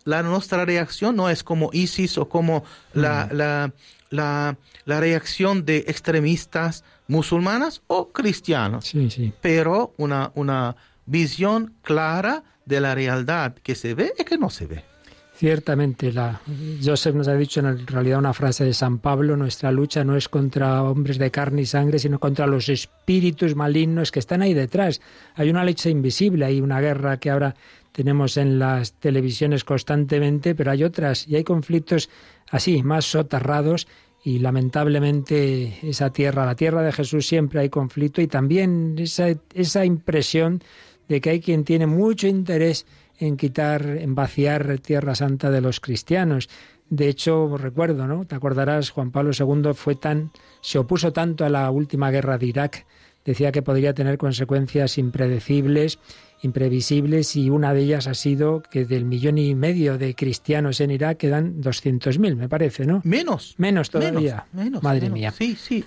la 0.05 0.23
nuestra 0.23 0.65
reacción 0.65 1.17
no 1.17 1.29
es 1.29 1.43
como 1.45 1.71
ISIS 1.73 2.19
o 2.19 2.29
como 2.29 2.65
la, 2.95 3.71
mm. 4.11 4.57
reacción 4.87 5.65
de 5.65 5.79
extremistas 5.89 6.85
musulmanas 7.09 7.83
o 7.87 8.11
cristianos, 8.13 8.93
pero 9.41 9.95
una, 9.99 10.31
una 10.35 10.77
visión 11.07 11.75
clara 11.83 12.45
de 12.65 12.81
la 12.81 12.95
realidad 12.95 13.55
que 13.63 13.75
se 13.75 13.95
ve 13.95 14.13
y 14.19 14.25
que 14.25 14.39
no 14.39 14.49
se 14.51 14.67
ve. 14.67 14.85
Ciertamente, 15.35 16.13
la, 16.13 16.39
Joseph 16.85 17.15
nos 17.15 17.27
ha 17.27 17.33
dicho 17.35 17.61
en 17.61 17.87
realidad 17.87 18.19
una 18.19 18.35
frase 18.35 18.63
de 18.65 18.75
San 18.75 18.99
Pablo, 18.99 19.39
nuestra 19.39 19.73
lucha 19.73 20.05
no 20.05 20.15
es 20.15 20.29
contra 20.29 20.83
hombres 20.83 21.17
de 21.17 21.31
carne 21.31 21.63
y 21.63 21.67
sangre, 21.67 21.99
sino 21.99 22.19
contra 22.19 22.47
los 22.47 22.69
espíritus 22.69 23.57
malignos 23.57 24.13
que 24.13 24.19
están 24.19 24.43
ahí 24.43 24.53
detrás. 24.53 25.01
Hay 25.37 25.49
una 25.49 25.65
leche 25.65 25.89
invisible, 25.89 26.45
hay 26.45 26.61
una 26.61 26.81
guerra 26.81 27.17
que 27.17 27.31
habrá 27.31 27.55
tenemos 28.01 28.39
en 28.39 28.59
las 28.59 28.95
televisiones 28.99 29.63
constantemente, 29.63 30.55
pero 30.55 30.71
hay 30.71 30.85
otras 30.85 31.29
y 31.29 31.37
hay 31.37 31.45
conflictos 31.45 32.09
así, 32.51 32.83
más 32.83 33.05
soterrados 33.05 33.87
y 34.25 34.39
lamentablemente 34.39 35.77
esa 35.83 36.09
tierra, 36.11 36.47
la 36.47 36.55
tierra 36.55 36.81
de 36.81 36.93
Jesús 36.93 37.27
siempre 37.29 37.61
hay 37.61 37.69
conflicto 37.69 38.23
y 38.23 38.27
también 38.27 38.97
esa, 38.99 39.27
esa 39.53 39.85
impresión 39.85 40.63
de 41.11 41.21
que 41.21 41.29
hay 41.29 41.41
quien 41.41 41.63
tiene 41.65 41.87
mucho 41.87 42.27
interés 42.27 42.87
en 43.19 43.37
quitar, 43.37 43.85
en 43.85 44.15
vaciar 44.15 44.79
Tierra 44.79 45.15
Santa 45.15 45.51
de 45.51 45.61
los 45.61 45.79
cristianos. 45.81 46.49
De 46.89 47.07
hecho, 47.07 47.55
recuerdo, 47.59 48.07
¿no? 48.07 48.25
Te 48.25 48.35
acordarás, 48.35 48.89
Juan 48.89 49.11
Pablo 49.11 49.33
II 49.39 49.75
fue 49.75 49.95
tan, 49.95 50.31
se 50.63 50.79
opuso 50.79 51.13
tanto 51.13 51.45
a 51.45 51.51
la 51.51 51.71
última 51.71 52.11
guerra 52.11 52.39
de 52.39 52.47
Irak, 52.47 52.87
decía 53.27 53.53
que 53.53 53.61
podría 53.61 53.93
tener 53.93 54.17
consecuencias 54.17 54.97
impredecibles 54.97 55.99
imprevisibles 56.43 57.37
y 57.37 57.51
una 57.51 57.75
de 57.75 57.83
ellas 57.83 58.07
ha 58.07 58.15
sido 58.15 58.63
que 58.63 58.85
del 58.85 59.05
millón 59.05 59.39
y 59.39 59.55
medio 59.55 59.99
de 59.99 60.15
cristianos 60.15 60.81
en 60.81 60.91
Irak 60.91 61.19
quedan 61.19 61.61
200.000, 61.63 62.37
me 62.37 62.49
parece, 62.49 62.87
¿no? 62.87 63.01
Menos. 63.05 63.55
Menos 63.59 63.91
todavía. 63.91 64.47
Menos, 64.53 64.83
Madre 64.83 65.11
mía. 65.11 65.33
Sí, 65.37 65.57
sí. 65.61 65.85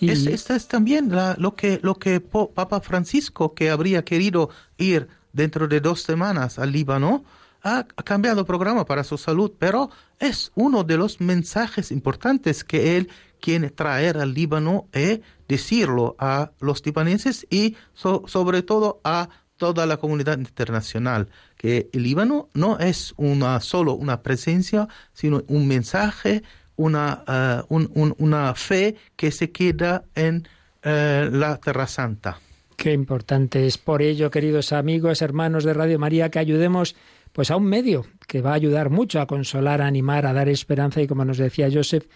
Y... 0.00 0.10
esta 0.10 0.56
es 0.56 0.66
también 0.66 1.10
lo 1.38 1.54
que, 1.54 1.78
lo 1.82 1.94
que 1.96 2.20
Papa 2.20 2.80
Francisco, 2.80 3.54
que 3.54 3.68
habría 3.70 4.02
querido 4.04 4.48
ir 4.78 5.08
dentro 5.34 5.68
de 5.68 5.80
dos 5.82 6.02
semanas 6.02 6.58
al 6.58 6.72
Líbano, 6.72 7.22
ha 7.62 7.84
cambiado 7.86 8.46
programa 8.46 8.86
para 8.86 9.04
su 9.04 9.18
salud, 9.18 9.52
pero 9.58 9.90
es 10.18 10.50
uno 10.54 10.82
de 10.82 10.96
los 10.96 11.20
mensajes 11.20 11.90
importantes 11.92 12.64
que 12.64 12.96
él 12.96 13.10
quiere 13.40 13.68
traer 13.68 14.16
al 14.16 14.32
Líbano 14.32 14.86
y 14.94 14.98
eh, 14.98 15.22
decirlo 15.46 16.16
a 16.18 16.52
los 16.60 16.84
libaneses 16.86 17.46
y 17.50 17.76
sobre 17.92 18.62
todo 18.62 19.00
a 19.04 19.28
toda 19.60 19.84
la 19.84 19.98
comunidad 19.98 20.38
internacional, 20.38 21.28
que 21.58 21.90
el 21.92 22.02
Líbano 22.04 22.48
no 22.54 22.78
es 22.78 23.12
una, 23.18 23.60
solo 23.60 23.92
una 23.92 24.22
presencia, 24.22 24.88
sino 25.12 25.42
un 25.48 25.68
mensaje, 25.68 26.42
una, 26.76 27.22
eh, 27.28 27.62
una 27.78 28.54
fe 28.54 28.96
que 29.16 29.30
se 29.30 29.50
queda 29.50 30.02
en 30.14 30.48
eh, 30.82 31.28
la 31.30 31.58
Tierra 31.58 31.86
Santa. 31.86 32.40
Qué 32.74 32.94
importante 32.94 33.66
es 33.66 33.76
por 33.76 34.00
ello, 34.00 34.30
queridos 34.30 34.72
amigos, 34.72 35.20
hermanos 35.20 35.64
de 35.64 35.74
Radio 35.74 35.98
María, 35.98 36.30
que 36.30 36.38
ayudemos 36.38 36.96
pues 37.34 37.50
a 37.50 37.56
un 37.56 37.66
medio 37.66 38.06
que 38.26 38.40
va 38.40 38.52
a 38.52 38.54
ayudar 38.54 38.88
mucho 38.88 39.20
a 39.20 39.26
consolar, 39.26 39.82
a 39.82 39.86
animar, 39.86 40.24
a 40.24 40.32
dar 40.32 40.48
esperanza 40.48 41.02
y 41.02 41.06
como 41.06 41.26
nos 41.26 41.36
decía 41.36 41.68
Joseph, 41.70 42.06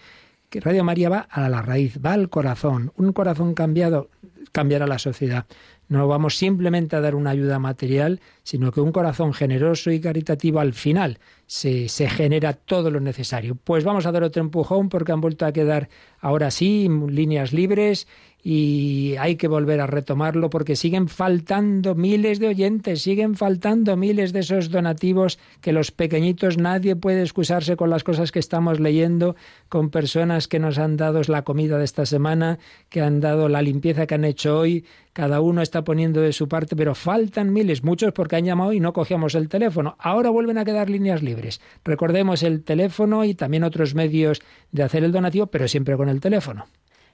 que 0.49 0.61
Radio 0.61 0.83
María 0.83 1.09
va 1.09 1.19
a 1.29 1.47
la 1.49 1.61
raíz, 1.61 1.99
va 2.03 2.13
al 2.13 2.29
corazón, 2.29 2.91
un 2.97 3.13
corazón 3.13 3.53
cambiado 3.53 4.09
cambiará 4.51 4.87
la 4.87 4.99
sociedad. 4.99 5.45
No 5.87 6.07
vamos 6.07 6.37
simplemente 6.37 6.95
a 6.95 7.01
dar 7.01 7.13
una 7.13 7.29
ayuda 7.29 7.59
material, 7.59 8.19
sino 8.43 8.71
que 8.71 8.81
un 8.81 8.91
corazón 8.91 9.33
generoso 9.33 9.91
y 9.91 9.99
caritativo 10.01 10.59
al 10.59 10.73
final 10.73 11.19
se, 11.45 11.89
se, 11.89 12.09
genera 12.09 12.53
todo 12.53 12.89
lo 12.89 12.99
necesario. 12.99 13.55
Pues 13.55 13.83
vamos 13.83 14.07
a 14.07 14.11
dar 14.11 14.23
otro 14.23 14.41
empujón 14.41 14.89
porque 14.89 15.11
han 15.11 15.21
vuelto 15.21 15.45
a 15.45 15.51
quedar 15.53 15.89
ahora 16.21 16.49
sí 16.49 16.87
líneas 17.09 17.53
libres 17.53 18.07
y 18.47 19.15
hay 19.17 19.37
que 19.37 19.47
volver 19.47 19.81
a 19.81 19.87
retomarlo 19.87 20.51
porque 20.51 20.75
siguen 20.75 21.07
faltando 21.07 21.95
miles 21.95 22.37
de 22.39 22.47
oyentes, 22.49 23.01
siguen 23.01 23.33
faltando 23.33 23.97
miles 23.97 24.33
de 24.33 24.41
esos 24.41 24.69
donativos 24.69 25.39
que 25.61 25.71
los 25.73 25.89
pequeñitos 25.89 26.59
nadie 26.59 26.95
puede 26.95 27.23
excusarse 27.23 27.75
con 27.75 27.89
las 27.89 28.03
cosas 28.03 28.31
que 28.31 28.37
estamos 28.37 28.79
leyendo, 28.79 29.35
con 29.67 29.89
personas 29.89 30.47
que 30.47 30.59
nos 30.59 30.77
han 30.77 30.95
dado 30.95 31.21
la 31.27 31.41
comida 31.41 31.79
de 31.79 31.85
esta 31.85 32.05
semana, 32.05 32.59
que 32.89 33.01
han 33.01 33.19
dado 33.19 33.49
la 33.49 33.63
limpieza 33.63 34.05
que 34.05 34.13
han 34.13 34.25
hecho 34.25 34.59
hoy, 34.59 34.85
cada 35.13 35.41
uno 35.41 35.63
está 35.63 35.83
poniendo 35.83 36.21
de 36.21 36.31
su 36.31 36.47
parte, 36.47 36.75
pero 36.75 36.93
faltan 36.93 37.51
miles, 37.51 37.83
muchos 37.83 38.13
porque 38.13 38.35
han 38.35 38.45
llamado 38.45 38.73
y 38.73 38.79
no 38.79 38.93
cogíamos 38.93 39.33
el 39.33 39.49
teléfono. 39.49 39.95
Ahora 39.97 40.29
vuelven 40.29 40.59
a 40.59 40.65
quedar 40.65 40.91
líneas 40.91 41.23
libres. 41.23 41.61
Recordemos 41.83 42.43
el 42.43 42.63
teléfono 42.63 43.25
y 43.25 43.33
también 43.33 43.63
otros 43.63 43.95
medios 43.95 44.39
de 44.71 44.83
hacer 44.83 45.03
el 45.03 45.11
donativo, 45.13 45.47
pero 45.47 45.67
siempre 45.67 45.97
con 45.97 46.09
el 46.09 46.19
teléfono. 46.19 46.67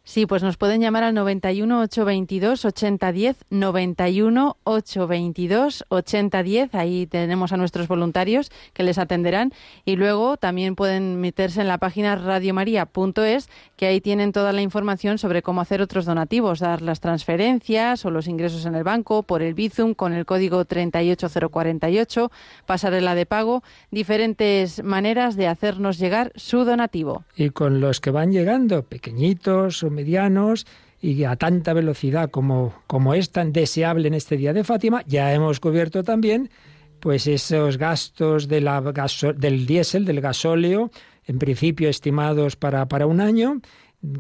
Sí, 0.04 0.26
pues 0.26 0.42
nos 0.42 0.58
pueden 0.58 0.82
llamar 0.82 1.04
al 1.04 1.14
91 1.14 1.80
822 1.84 2.66
8010, 2.66 3.46
91 3.52 4.58
822 4.64 5.86
8010. 5.90 6.74
Ahí 6.74 7.06
tenemos 7.06 7.54
a 7.54 7.58
nuestros 7.58 7.88
voluntarios 7.88 8.52
que 8.74 8.82
les 8.82 8.98
atenderán. 8.98 9.52
Y 9.86 9.98
luego 9.98 10.38
también 10.38 10.76
pueden 10.76 11.22
meterse 11.22 11.62
en 11.62 11.68
la 11.68 11.78
página 11.78 12.16
radiomaria.es, 12.16 13.48
que 13.78 13.86
ahí 13.86 14.02
tienen 14.02 14.32
toda 14.32 14.52
la 14.54 14.64
información 14.64 15.20
sobre 15.20 15.44
cómo 15.44 15.62
hacer 15.62 15.84
otros 15.84 16.06
donativos, 16.06 16.60
dar 16.60 16.82
las 16.82 17.00
transferencias 17.00 18.04
o 18.04 18.10
los 18.10 18.28
ingresos 18.28 18.66
en 18.66 18.74
el 18.74 18.84
banco, 18.84 19.22
por 19.22 19.44
el 19.44 19.54
Bizum, 19.54 19.94
con 19.94 20.14
el 20.14 20.26
código 20.26 20.66
38048, 20.66 22.32
pasarela 22.66 23.14
de 23.14 23.28
pago, 23.28 23.62
diferentes 23.92 24.84
maneras 24.84 25.36
de 25.36 25.48
hacernos 25.48 26.00
llegar 26.00 26.32
su 26.36 26.66
donativo. 26.66 27.24
Y 27.36 27.52
con 27.52 27.80
los 27.80 28.02
que 28.02 28.10
van 28.10 28.32
llegando, 28.32 28.82
pequeñitos, 28.84 29.84
medianos 29.92 30.66
y 31.00 31.24
a 31.26 31.36
tanta 31.36 31.74
velocidad 31.74 32.32
como, 32.32 32.74
es 33.14 33.30
tan 33.32 33.52
deseable 33.54 34.08
en 34.08 34.14
este 34.14 34.38
día 34.38 34.54
de 34.54 34.64
Fátima, 34.64 35.04
ya 35.06 35.34
hemos 35.34 35.60
cubierto 35.60 36.04
también 36.04 36.50
pues 37.00 37.26
esos 37.28 37.78
gastos 37.80 38.48
del 38.48 39.66
diésel, 39.66 40.06
del 40.06 40.22
gasóleo, 40.22 40.92
en 41.26 41.40
principio 41.40 41.90
estimados 41.90 42.56
para, 42.56 42.86
un 43.08 43.22
año, 43.22 43.60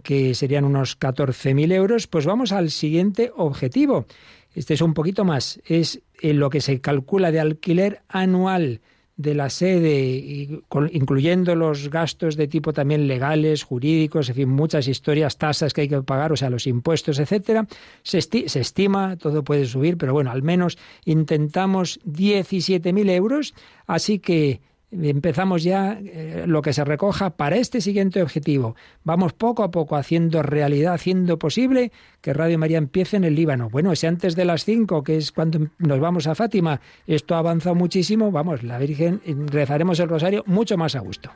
que 0.02 0.34
serían 0.34 0.66
unos 0.66 0.98
14.000 1.00 1.72
euros, 1.74 2.08
pues 2.08 2.26
vamos 2.26 2.52
al 2.52 2.72
siguiente 2.72 3.32
objetivo. 3.38 4.08
Este 4.56 4.74
es 4.74 4.82
un 4.82 4.96
poquito 4.96 5.26
más, 5.26 5.62
es 5.66 6.02
en 6.22 6.32
eh, 6.32 6.34
lo 6.34 6.50
que 6.50 6.60
se 6.60 6.82
calcula 6.82 7.32
de 7.32 7.40
alquiler 7.40 8.02
anual 8.10 8.82
de 9.18 9.36
la 9.36 9.50
sede, 9.50 10.48
incluyendo 10.94 11.56
los 11.56 11.90
gastos 11.90 12.36
de 12.38 12.48
tipo 12.48 12.74
también 12.74 13.08
legales, 13.08 13.64
jurídicos, 13.64 14.30
en 14.30 14.36
fin, 14.36 14.50
muchas 14.50 14.88
historias, 14.88 15.38
tasas 15.38 15.74
que 15.74 15.82
hay 15.82 15.90
que 15.90 16.02
pagar, 16.02 16.32
o 16.32 16.38
sea, 16.38 16.50
los 16.50 16.66
impuestos, 16.66 17.20
etcétera, 17.20 17.68
se, 18.04 18.18
estima, 18.60 19.18
todo 19.18 19.44
puede 19.44 19.66
subir, 19.66 19.98
pero 19.98 20.14
bueno, 20.14 20.32
al 20.32 20.44
menos 20.44 20.78
intentamos 21.06 22.00
17.000 22.06 23.10
euros, 23.12 23.54
así 23.86 24.20
que 24.20 24.62
empezamos 24.92 25.64
ya 25.64 25.94
eh, 26.04 26.44
lo 26.48 26.62
que 26.62 26.74
se 26.74 26.84
recoja 26.84 27.32
para 27.32 27.56
este 27.56 27.82
siguiente 27.82 28.22
objetivo. 28.22 28.76
Vamos 29.04 29.34
poco 29.34 29.64
a 29.64 29.72
poco 29.72 29.96
haciendo 29.96 30.44
realidad, 30.44 30.94
haciendo 30.94 31.40
posible 31.40 31.92
que 32.22 32.34
Radio 32.34 32.60
María 32.60 32.78
empiece 32.78 33.18
en 33.18 33.24
el 33.24 33.36
Líbano. 33.36 33.70
Bueno, 33.70 33.96
si 33.96 34.08
antes 34.08 34.36
de 34.36 34.46
las 34.46 34.66
5, 34.66 35.04
que 35.04 35.18
es 35.18 35.32
cuando 35.32 35.60
nos 35.78 36.00
vamos 36.00 36.28
a 36.28 36.36
Fátima, 36.36 36.82
esto 37.08 37.36
ha 37.36 37.40
avanzado 37.40 37.76
muchísimo, 37.76 38.32
vamos, 38.32 38.64
la 38.64 38.78
Virgen 38.78 39.22
rezaremos 39.48 40.00
el 40.00 40.10
rosario 40.10 40.44
mucho 40.46 40.78
más 40.78 40.96
a 40.96 41.00
gusto. 41.00 41.30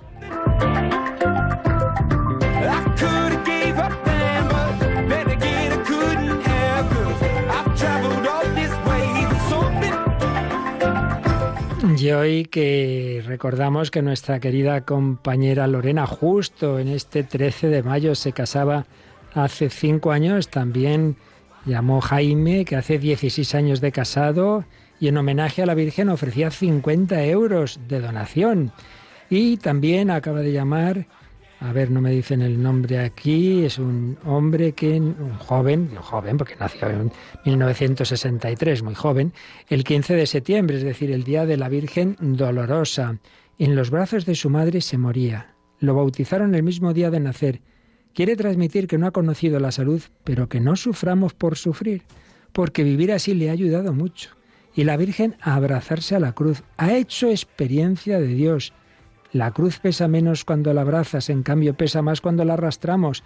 Y 12.00 12.12
hoy 12.14 12.46
que 12.46 13.22
recordamos 13.26 13.92
que 13.92 14.02
nuestra 14.04 14.40
querida 14.40 14.80
compañera 14.86 15.68
Lorena 15.68 16.06
justo 16.08 16.80
en 16.80 16.88
este 16.90 17.24
13 17.24 17.68
de 17.68 17.84
mayo 17.84 18.16
se 18.16 18.32
casaba 18.34 18.86
hace 19.34 19.70
cinco 19.70 20.12
años, 20.14 20.48
también 20.48 21.18
Llamó 21.68 22.00
Jaime, 22.00 22.64
que 22.64 22.78
hace 22.78 22.98
16 22.98 23.54
años 23.54 23.82
de 23.82 23.92
casado, 23.92 24.64
y 25.02 25.10
en 25.10 25.18
homenaje 25.18 25.62
a 25.62 25.66
la 25.66 25.74
Virgen 25.76 26.08
ofrecía 26.08 26.50
50 26.50 27.26
euros 27.26 27.78
de 27.90 28.00
donación. 28.00 28.72
Y 29.30 29.58
también 29.58 30.10
acaba 30.10 30.40
de 30.40 30.54
llamar, 30.54 31.08
a 31.60 31.74
ver, 31.74 31.92
no 31.92 32.00
me 32.00 32.12
dicen 32.12 32.42
el 32.42 32.64
nombre 32.64 33.00
aquí, 33.00 33.66
es 33.66 33.80
un 33.80 34.18
hombre 34.24 34.72
que, 34.72 34.92
un 34.98 35.34
joven, 35.40 35.90
un 35.92 35.98
joven, 35.98 36.38
porque 36.38 36.56
nació 36.58 36.90
en 36.90 37.12
1963, 37.46 38.82
muy 38.84 38.96
joven, 38.96 39.34
el 39.68 39.84
15 39.84 40.16
de 40.16 40.26
septiembre, 40.26 40.78
es 40.78 40.84
decir, 40.84 41.12
el 41.12 41.26
día 41.26 41.46
de 41.46 41.58
la 41.58 41.68
Virgen 41.68 42.16
Dolorosa. 42.22 43.18
En 43.60 43.76
los 43.76 43.90
brazos 43.90 44.26
de 44.26 44.36
su 44.36 44.50
madre 44.50 44.80
se 44.80 44.98
moría. 44.98 45.54
Lo 45.82 45.96
bautizaron 45.96 46.56
el 46.56 46.64
mismo 46.64 46.94
día 46.94 47.10
de 47.12 47.20
nacer 47.20 47.62
Quiere 48.18 48.36
transmitir 48.36 48.88
que 48.88 48.98
no 48.98 49.06
ha 49.06 49.12
conocido 49.12 49.60
la 49.60 49.72
salud, 49.72 50.02
pero 50.24 50.50
que 50.50 50.60
no 50.60 50.76
suframos 50.76 51.36
por 51.36 51.56
sufrir, 51.56 52.02
porque 52.52 52.84
vivir 52.84 53.12
así 53.12 53.36
le 53.36 53.50
ha 53.50 53.54
ayudado 53.54 53.94
mucho. 53.94 54.32
Y 54.74 54.86
la 54.86 54.98
Virgen 54.98 55.36
a 55.40 55.54
abrazarse 55.54 56.16
a 56.16 56.20
la 56.20 56.32
cruz. 56.32 56.64
Ha 56.78 56.94
hecho 56.94 57.30
experiencia 57.30 58.20
de 58.20 58.26
Dios. 58.30 58.74
La 59.34 59.52
cruz 59.52 59.78
pesa 59.78 60.08
menos 60.08 60.46
cuando 60.46 60.74
la 60.74 60.82
abrazas, 60.82 61.30
en 61.30 61.44
cambio 61.44 61.76
pesa 61.76 62.02
más 62.02 62.20
cuando 62.20 62.44
la 62.44 62.54
arrastramos. 62.56 63.22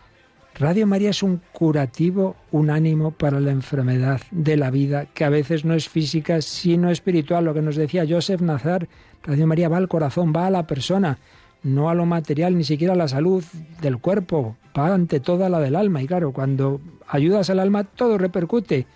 Radio 0.59 0.85
María 0.87 1.11
es 1.11 1.23
un 1.23 1.41
curativo, 1.53 2.35
un 2.51 2.69
ánimo 2.69 3.11
para 3.11 3.39
la 3.39 3.51
enfermedad 3.51 4.19
de 4.31 4.57
la 4.57 4.71
vida, 4.71 5.05
que 5.13 5.23
a 5.23 5.29
veces 5.29 5.63
no 5.63 5.73
es 5.73 5.87
física, 5.87 6.41
sino 6.41 6.91
espiritual, 6.91 7.45
lo 7.45 7.53
que 7.53 7.61
nos 7.61 7.77
decía 7.77 8.03
Joseph 8.05 8.41
Nazar. 8.41 8.89
Radio 9.23 9.47
María 9.47 9.69
va 9.69 9.77
al 9.77 9.87
corazón, 9.87 10.33
va 10.35 10.47
a 10.47 10.51
la 10.51 10.67
persona 10.67 11.17
no 11.63 11.89
a 11.89 11.93
lo 11.95 12.05
material, 12.05 12.57
ni 12.57 12.63
siquiera 12.63 12.93
a 12.93 12.97
la 12.97 13.07
salud 13.07 13.43
del 13.81 13.97
cuerpo, 13.99 14.57
va 14.77 14.93
ante 14.93 15.19
toda 15.19 15.49
la 15.49 15.59
del 15.59 15.75
alma. 15.75 16.01
Y 16.01 16.07
claro, 16.07 16.31
cuando 16.33 16.81
ayudas 17.07 17.49
al 17.49 17.59
alma, 17.59 17.83
todo 17.83 18.17
repercute. 18.17 18.87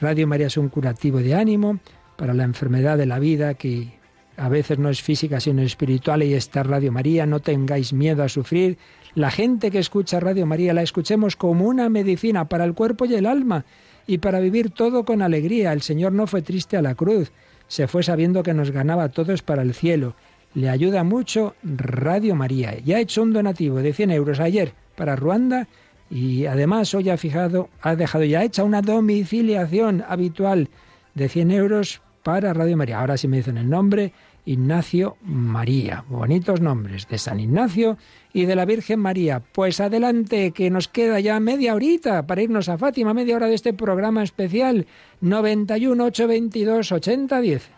Radio 0.00 0.26
María 0.26 0.46
es 0.46 0.56
un 0.56 0.68
curativo 0.68 1.18
de 1.18 1.34
ánimo 1.34 1.78
para 2.16 2.32
la 2.34 2.44
enfermedad 2.44 2.96
de 2.96 3.06
la 3.06 3.18
vida 3.18 3.54
que 3.54 3.98
a 4.36 4.48
veces 4.48 4.78
no 4.78 4.88
es 4.88 5.02
física 5.02 5.40
sino 5.40 5.60
espiritual 5.62 6.22
y 6.22 6.32
esta 6.34 6.62
Radio 6.62 6.92
María, 6.92 7.26
no 7.26 7.40
tengáis 7.40 7.92
miedo 7.92 8.22
a 8.22 8.28
sufrir. 8.28 8.78
La 9.14 9.30
gente 9.30 9.70
que 9.70 9.78
escucha 9.78 10.20
Radio 10.20 10.46
María 10.46 10.72
la 10.72 10.82
escuchemos 10.82 11.36
como 11.36 11.66
una 11.66 11.88
medicina 11.90 12.48
para 12.48 12.64
el 12.64 12.72
cuerpo 12.74 13.04
y 13.04 13.14
el 13.16 13.26
alma 13.26 13.64
y 14.06 14.18
para 14.18 14.40
vivir 14.40 14.70
todo 14.70 15.04
con 15.04 15.20
alegría. 15.20 15.72
El 15.74 15.82
Señor 15.82 16.12
no 16.12 16.26
fue 16.26 16.40
triste 16.40 16.76
a 16.78 16.82
la 16.82 16.94
cruz, 16.94 17.32
se 17.66 17.86
fue 17.88 18.02
sabiendo 18.02 18.42
que 18.42 18.54
nos 18.54 18.70
ganaba 18.70 19.04
a 19.04 19.08
todos 19.10 19.42
para 19.42 19.60
el 19.62 19.74
cielo 19.74 20.14
le 20.54 20.68
ayuda 20.68 21.04
mucho 21.04 21.54
Radio 21.62 22.34
María. 22.34 22.78
Ya 22.80 22.96
ha 22.96 23.00
hecho 23.00 23.22
un 23.22 23.32
donativo 23.32 23.78
de 23.78 23.92
100 23.92 24.10
euros 24.10 24.40
ayer 24.40 24.72
para 24.96 25.16
Ruanda 25.16 25.68
y 26.10 26.46
además 26.46 26.92
hoy 26.94 27.08
ha 27.10 27.16
fijado, 27.16 27.68
ha 27.80 27.94
dejado 27.94 28.24
ya 28.24 28.42
hecha 28.42 28.64
una 28.64 28.82
domiciliación 28.82 30.04
habitual 30.08 30.68
de 31.14 31.28
100 31.28 31.50
euros 31.52 32.02
para 32.22 32.52
Radio 32.52 32.76
María. 32.76 33.00
Ahora 33.00 33.16
sí 33.16 33.28
me 33.28 33.38
dicen 33.38 33.58
el 33.58 33.70
nombre, 33.70 34.12
Ignacio 34.44 35.16
María. 35.22 36.04
Bonitos 36.08 36.60
nombres 36.60 37.06
de 37.08 37.18
San 37.18 37.38
Ignacio 37.38 37.96
y 38.32 38.44
de 38.46 38.56
la 38.56 38.64
Virgen 38.64 38.98
María. 38.98 39.40
Pues 39.52 39.78
adelante, 39.80 40.50
que 40.50 40.68
nos 40.70 40.88
queda 40.88 41.20
ya 41.20 41.38
media 41.38 41.74
horita 41.74 42.26
para 42.26 42.42
irnos 42.42 42.68
a 42.68 42.76
Fátima, 42.78 43.14
media 43.14 43.36
hora 43.36 43.46
de 43.46 43.54
este 43.54 43.72
programa 43.72 44.24
especial 44.24 44.86
91 45.20 46.04
822 46.06 46.90
8010. 46.92 47.70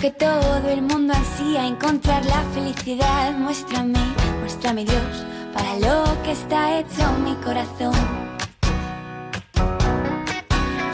que 0.00 0.10
todo 0.12 0.70
el 0.70 0.80
mundo 0.80 1.12
ansía, 1.14 1.66
encontrar 1.66 2.24
la 2.24 2.42
felicidad. 2.54 3.34
Muéstrame, 3.36 3.98
muéstrame 4.40 4.84
Dios, 4.86 5.14
para 5.52 5.74
lo 5.74 6.22
que 6.22 6.32
está 6.32 6.78
hecho 6.78 7.02
mi 7.22 7.34
corazón. 7.44 7.92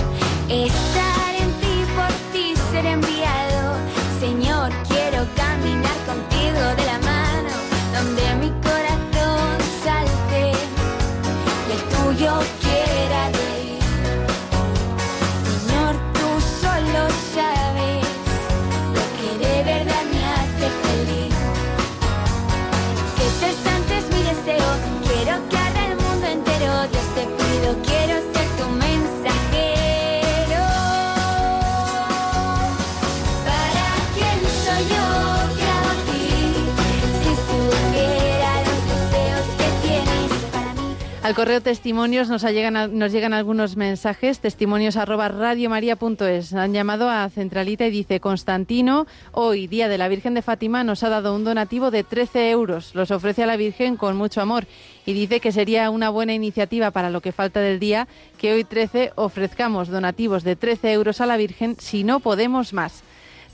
Al 41.29 41.35
correo 41.35 41.61
testimonios 41.61 42.27
nos 42.27 42.41
llegan, 42.41 42.97
nos 42.97 43.11
llegan 43.11 43.33
algunos 43.33 43.77
mensajes, 43.77 44.39
testimonios 44.39 44.97
Han 44.97 46.73
llamado 46.73 47.07
a 47.07 47.29
Centralita 47.29 47.85
y 47.85 47.91
dice, 47.91 48.19
Constantino, 48.19 49.05
hoy, 49.31 49.67
Día 49.67 49.87
de 49.89 49.99
la 49.99 50.07
Virgen 50.07 50.33
de 50.33 50.41
Fátima, 50.41 50.83
nos 50.83 51.03
ha 51.03 51.09
dado 51.09 51.35
un 51.35 51.43
donativo 51.43 51.91
de 51.91 52.03
13 52.03 52.49
euros. 52.49 52.95
Los 52.95 53.11
ofrece 53.11 53.43
a 53.43 53.45
la 53.45 53.57
Virgen 53.57 53.95
con 53.95 54.17
mucho 54.17 54.41
amor 54.41 54.65
y 55.05 55.13
dice 55.13 55.39
que 55.39 55.51
sería 55.51 55.91
una 55.91 56.09
buena 56.09 56.33
iniciativa 56.33 56.89
para 56.89 57.11
lo 57.11 57.21
que 57.21 57.31
falta 57.31 57.59
del 57.59 57.79
día 57.79 58.07
que 58.39 58.51
hoy 58.53 58.63
13 58.63 59.11
ofrezcamos 59.13 59.87
donativos 59.89 60.43
de 60.43 60.55
13 60.55 60.93
euros 60.93 61.21
a 61.21 61.27
la 61.27 61.37
Virgen 61.37 61.75
si 61.77 62.03
no 62.03 62.21
podemos 62.21 62.73
más. 62.73 63.03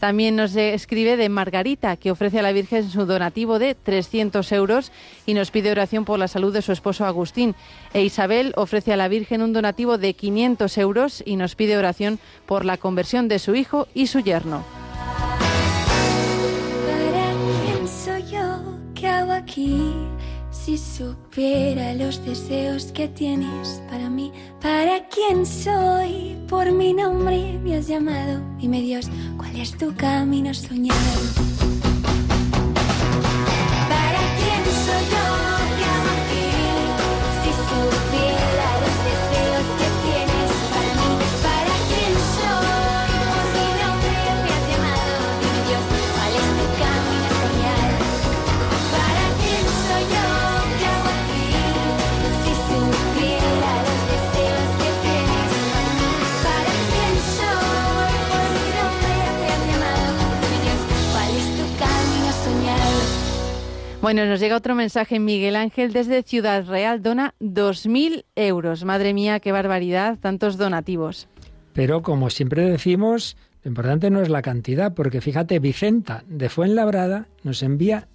También 0.05 0.35
nos 0.35 0.55
escribe 0.55 1.17
de 1.17 1.29
Margarita, 1.29 1.97
que 1.97 2.11
ofrece 2.11 2.37
a 2.37 2.43
la 2.43 2.51
Virgen 2.51 2.87
su 2.91 3.07
donativo 3.07 3.57
de 3.57 3.73
300 3.73 4.51
euros 4.51 4.91
y 5.25 5.33
nos 5.33 5.49
pide 5.49 5.71
oración 5.71 6.05
por 6.05 6.19
la 6.19 6.27
salud 6.27 6.53
de 6.53 6.61
su 6.61 6.71
esposo 6.73 7.05
Agustín. 7.07 7.55
E 7.91 8.03
Isabel 8.03 8.53
ofrece 8.55 8.93
a 8.93 8.97
la 8.97 9.07
Virgen 9.07 9.41
un 9.41 9.51
donativo 9.51 9.97
de 9.97 10.13
500 10.13 10.77
euros 10.77 11.23
y 11.25 11.37
nos 11.37 11.55
pide 11.55 11.75
oración 11.75 12.19
por 12.45 12.65
la 12.65 12.77
conversión 12.77 13.27
de 13.27 13.39
su 13.39 13.55
hijo 13.55 13.87
y 13.95 14.05
su 14.05 14.19
yerno. 14.19 14.63
Si 20.65 20.79
supiera 20.79 21.93
los 21.93 22.25
deseos 22.25 22.85
que 22.85 23.07
tienes 23.09 23.83
para 23.87 24.09
mí, 24.09 24.31
para 24.59 25.07
quién 25.09 25.45
soy, 25.45 26.37
por 26.49 26.71
mi 26.71 26.91
nombre 26.91 27.59
me 27.63 27.75
has 27.77 27.85
llamado. 27.85 28.41
Dime 28.59 28.81
Dios, 28.81 29.07
¿cuál 29.37 29.55
es 29.59 29.77
tu 29.77 29.93
camino 29.95 30.51
soñado? 30.55 31.54
Bueno, 64.05 64.23
nos 64.27 64.39
llega 64.39 64.55
otro 64.55 64.75
mensaje, 64.75 65.19
Miguel 65.19 65.55
Ángel, 65.55 65.91
desde 65.91 66.21
Ciudad 66.21 66.67
Real 66.67 67.01
dona 67.01 67.33
2.000 67.39 68.25
euros. 68.35 68.83
Madre 68.85 69.15
mía, 69.15 69.39
qué 69.39 69.51
barbaridad, 69.51 70.19
tantos 70.19 70.57
donativos. 70.57 71.27
Pero 71.73 72.03
como 72.03 72.29
siempre 72.29 72.69
decimos, 72.69 73.35
lo 73.63 73.69
importante 73.69 74.11
no 74.11 74.21
es 74.21 74.29
la 74.29 74.43
cantidad, 74.43 74.93
porque 74.93 75.21
fíjate, 75.21 75.57
Vicenta 75.57 76.23
de 76.27 76.49
Fuenlabrada 76.49 77.25
nos 77.41 77.63
envía 77.63 78.07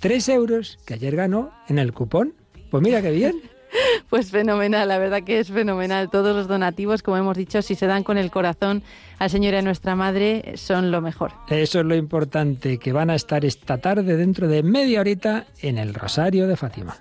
3 0.00 0.28
euros 0.30 0.76
que 0.84 0.94
ayer 0.94 1.14
ganó 1.14 1.50
en 1.68 1.78
el 1.78 1.92
cupón. 1.92 2.34
Pues 2.72 2.82
mira 2.82 3.00
qué 3.00 3.12
bien. 3.12 3.36
Pues 4.10 4.30
fenomenal, 4.30 4.88
la 4.88 4.98
verdad 4.98 5.22
que 5.22 5.40
es 5.40 5.48
fenomenal. 5.50 6.10
Todos 6.10 6.34
los 6.34 6.48
donativos, 6.48 7.02
como 7.02 7.16
hemos 7.16 7.36
dicho, 7.36 7.62
si 7.62 7.74
se 7.74 7.86
dan 7.86 8.02
con 8.02 8.18
el 8.18 8.30
corazón 8.30 8.82
al 9.18 9.30
Señor 9.30 9.54
y 9.54 9.62
nuestra 9.62 9.94
Madre, 9.96 10.52
son 10.56 10.90
lo 10.90 11.00
mejor. 11.00 11.32
Eso 11.48 11.80
es 11.80 11.86
lo 11.86 11.94
importante, 11.94 12.78
que 12.78 12.92
van 12.92 13.10
a 13.10 13.14
estar 13.14 13.44
esta 13.44 13.78
tarde 13.78 14.16
dentro 14.16 14.48
de 14.48 14.62
media 14.62 15.00
horita 15.00 15.46
en 15.60 15.78
el 15.78 15.94
Rosario 15.94 16.46
de 16.46 16.56
Fátima. 16.56 16.96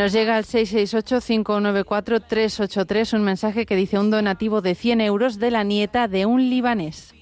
Nos 0.00 0.12
llega 0.14 0.36
al 0.38 0.44
668-594-383 0.46 3.14
un 3.18 3.22
mensaje 3.22 3.66
que 3.66 3.76
dice 3.76 3.98
un 3.98 4.10
donativo 4.10 4.62
de 4.62 4.74
100 4.74 5.02
euros 5.02 5.38
de 5.38 5.50
la 5.50 5.62
nieta 5.62 6.08
de 6.08 6.24
un 6.24 6.48
libanés. 6.48 7.12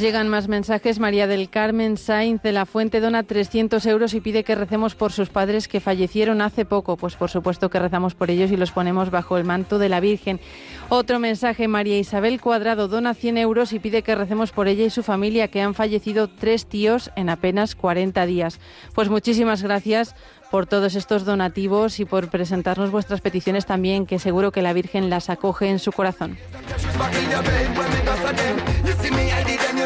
llegan 0.00 0.28
más 0.28 0.48
mensajes. 0.48 0.98
María 0.98 1.26
del 1.26 1.50
Carmen 1.50 1.96
Sainz 1.96 2.42
de 2.42 2.52
la 2.52 2.66
Fuente 2.66 3.00
dona 3.00 3.22
300 3.24 3.84
euros 3.86 4.14
y 4.14 4.20
pide 4.20 4.44
que 4.44 4.54
recemos 4.54 4.94
por 4.94 5.12
sus 5.12 5.28
padres 5.28 5.68
que 5.68 5.80
fallecieron 5.80 6.40
hace 6.40 6.64
poco. 6.64 6.96
Pues 6.96 7.16
por 7.16 7.30
supuesto 7.30 7.68
que 7.70 7.78
rezamos 7.78 8.14
por 8.14 8.30
ellos 8.30 8.50
y 8.50 8.56
los 8.56 8.70
ponemos 8.72 9.10
bajo 9.10 9.36
el 9.38 9.44
manto 9.44 9.78
de 9.78 9.88
la 9.88 10.00
Virgen. 10.00 10.40
Otro 10.88 11.18
mensaje. 11.18 11.68
María 11.68 11.98
Isabel 11.98 12.40
Cuadrado 12.40 12.88
dona 12.88 13.14
100 13.14 13.38
euros 13.38 13.72
y 13.72 13.78
pide 13.78 14.02
que 14.02 14.14
recemos 14.14 14.52
por 14.52 14.68
ella 14.68 14.84
y 14.84 14.90
su 14.90 15.02
familia 15.02 15.48
que 15.48 15.60
han 15.60 15.74
fallecido 15.74 16.28
tres 16.28 16.66
tíos 16.66 17.10
en 17.16 17.28
apenas 17.30 17.74
40 17.74 18.24
días. 18.26 18.60
Pues 18.94 19.08
muchísimas 19.08 19.62
gracias 19.62 20.14
por 20.50 20.66
todos 20.66 20.94
estos 20.94 21.24
donativos 21.24 22.00
y 22.00 22.04
por 22.04 22.30
presentarnos 22.30 22.90
vuestras 22.90 23.20
peticiones 23.20 23.66
también, 23.66 24.06
que 24.06 24.18
seguro 24.18 24.50
que 24.52 24.62
la 24.62 24.72
Virgen 24.72 25.10
las 25.10 25.28
acoge 25.30 25.68
en 25.68 25.78
su 25.78 25.92
corazón. 25.92 26.38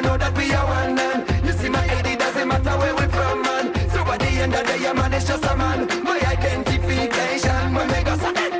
know 0.02 0.16
that 0.18 0.36
we 0.36 0.52
are 0.52 0.66
one 0.80 0.94
man. 0.94 1.18
You 1.46 1.52
see 1.52 1.68
my 1.68 1.84
doesn't 2.24 2.48
matter 2.52 2.74
where 2.80 2.94
we 3.00 3.06
from, 3.16 3.36
man. 3.48 3.64
So 3.92 4.00
the 4.24 4.30
end 4.42 4.52
of 4.54 4.64
the 4.66 4.72
day, 4.78 4.84
a 4.88 4.94
man 4.94 5.12
is 5.18 5.26
just 5.30 5.44
a 5.52 5.54
man. 5.62 5.78
My 6.08 6.18
identification, 6.36 7.58
my 7.74 7.84
mega 7.92 8.14
eh! 8.44 8.52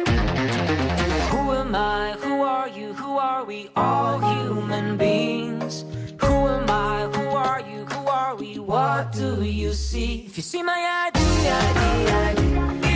Who 1.32 1.43
am 1.60 1.74
I? 1.74 2.05
Who 2.24 2.35
are 2.55 2.69
you? 2.78 2.94
Who 2.94 3.10
are 3.31 3.44
we? 3.44 3.59
All 3.77 4.16
human 4.35 4.97
beings. 4.97 5.85
Who 6.24 6.35
am 6.56 6.66
I? 6.70 6.97
Who 7.16 7.27
are 7.47 7.60
you? 7.70 7.81
Who 7.93 8.02
are 8.20 8.35
we? 8.40 8.51
What 8.73 9.12
do 9.20 9.31
you 9.60 9.73
see? 9.89 10.12
If 10.28 10.35
you 10.39 10.44
see 10.52 10.62
my 10.62 10.81
ID, 11.06 11.19
ID, 11.62 11.81
ID, 12.28 12.43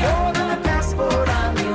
more 0.04 0.28
than 0.36 0.48
a 0.56 0.58
passport 0.68 1.28
on 1.40 1.54
me. 1.56 1.65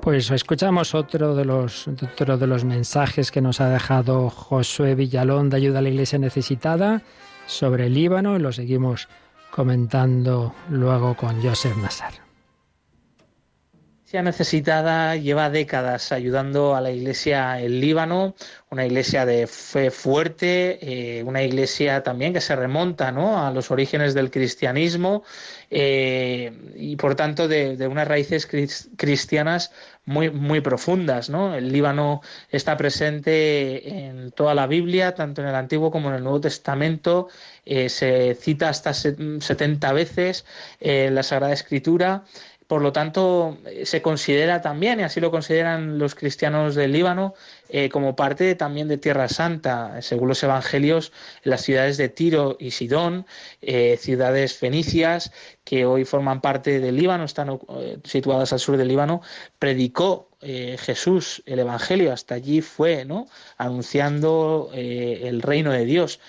Pues 0.00 0.30
escuchamos 0.30 0.94
otro 0.94 1.34
de 1.34 1.44
los 1.44 1.86
de 1.88 2.46
los 2.46 2.64
mensajes 2.64 3.30
que 3.30 3.40
nos 3.42 3.60
ha 3.60 3.68
dejado 3.68 4.30
Josué 4.30 4.94
Villalón 4.94 5.50
de 5.50 5.58
Ayuda 5.58 5.80
a 5.80 5.82
la 5.82 5.90
Iglesia 5.90 6.18
Necesitada 6.18 7.02
sobre 7.46 7.86
el 7.86 7.94
Líbano 7.94 8.36
y 8.36 8.38
lo 8.38 8.52
seguimos 8.52 9.08
comentando 9.50 10.54
luego 10.70 11.14
con 11.14 11.42
Joseph 11.42 11.76
Nazar 11.76 12.14
necesitada 14.20 15.16
lleva 15.16 15.48
décadas 15.48 16.12
ayudando 16.12 16.74
a 16.76 16.82
la 16.82 16.90
iglesia 16.90 17.58
en 17.62 17.80
Líbano, 17.80 18.34
una 18.70 18.84
iglesia 18.84 19.24
de 19.24 19.46
fe 19.46 19.90
fuerte, 19.90 20.78
eh, 21.18 21.22
una 21.22 21.42
iglesia 21.42 22.02
también 22.02 22.34
que 22.34 22.42
se 22.42 22.54
remonta 22.56 23.08
a 23.08 23.50
los 23.52 23.70
orígenes 23.70 24.12
del 24.12 24.30
cristianismo 24.30 25.22
eh, 25.70 26.52
y 26.74 26.96
por 26.96 27.14
tanto 27.14 27.48
de, 27.48 27.74
unas 27.86 28.06
raíces 28.08 28.46
cristianas 28.98 29.72
muy, 30.04 30.30
muy 30.30 30.60
profundas. 30.60 31.30
El 31.56 31.72
Líbano 31.72 32.20
está 32.50 32.76
presente 32.76 34.00
en 34.06 34.32
toda 34.32 34.54
la 34.54 34.66
Biblia, 34.66 35.14
tanto 35.14 35.40
en 35.42 35.48
el 35.48 35.54
Antiguo 35.54 35.90
como 35.90 36.08
en 36.10 36.16
el 36.16 36.22
Nuevo 36.24 36.40
Testamento, 36.40 37.28
eh, 37.64 37.88
se 37.88 38.34
cita 38.34 38.68
hasta 38.68 38.92
70 38.92 39.92
veces 39.92 40.44
en 40.80 41.14
la 41.14 41.22
Sagrada 41.22 41.52
Escritura. 41.54 42.24
Por 42.72 42.80
lo 42.80 42.90
tanto, 42.90 43.58
eh, 43.66 43.84
se 43.84 44.00
considera 44.00 44.62
también, 44.62 44.98
y 44.98 45.02
así 45.02 45.20
lo 45.20 45.30
consideran 45.30 45.98
los 45.98 46.14
cristianos 46.14 46.74
del 46.74 46.92
Líbano, 46.92 47.34
eh, 47.68 47.90
como 47.90 48.16
parte 48.16 48.54
también 48.54 48.88
de 48.88 48.96
Tierra 48.96 49.28
Santa. 49.28 50.00
Según 50.00 50.28
los 50.28 50.42
evangelios, 50.42 51.12
las 51.42 51.60
ciudades 51.60 51.98
de 51.98 52.08
Tiro 52.08 52.56
y 52.58 52.70
Sidón, 52.70 53.26
eh, 53.60 53.98
ciudades 54.00 54.54
fenicias 54.54 55.32
que 55.64 55.84
hoy 55.84 56.06
forman 56.06 56.40
parte 56.40 56.80
del 56.80 56.96
Líbano, 56.96 57.24
están 57.24 57.60
situadas 58.04 58.54
al 58.54 58.58
sur 58.58 58.78
del 58.78 58.88
Líbano, 58.88 59.20
predicó 59.58 60.30
Jesús 60.40 61.42
el 61.44 61.58
Evangelio. 61.58 62.10
Hasta 62.10 62.36
allí 62.36 62.62
fue, 62.62 63.04
¿no? 63.04 63.28
Anunciando 63.58 64.70
el 64.72 65.42
reino 65.42 65.72
de 65.72 65.84
Dios 65.84 66.20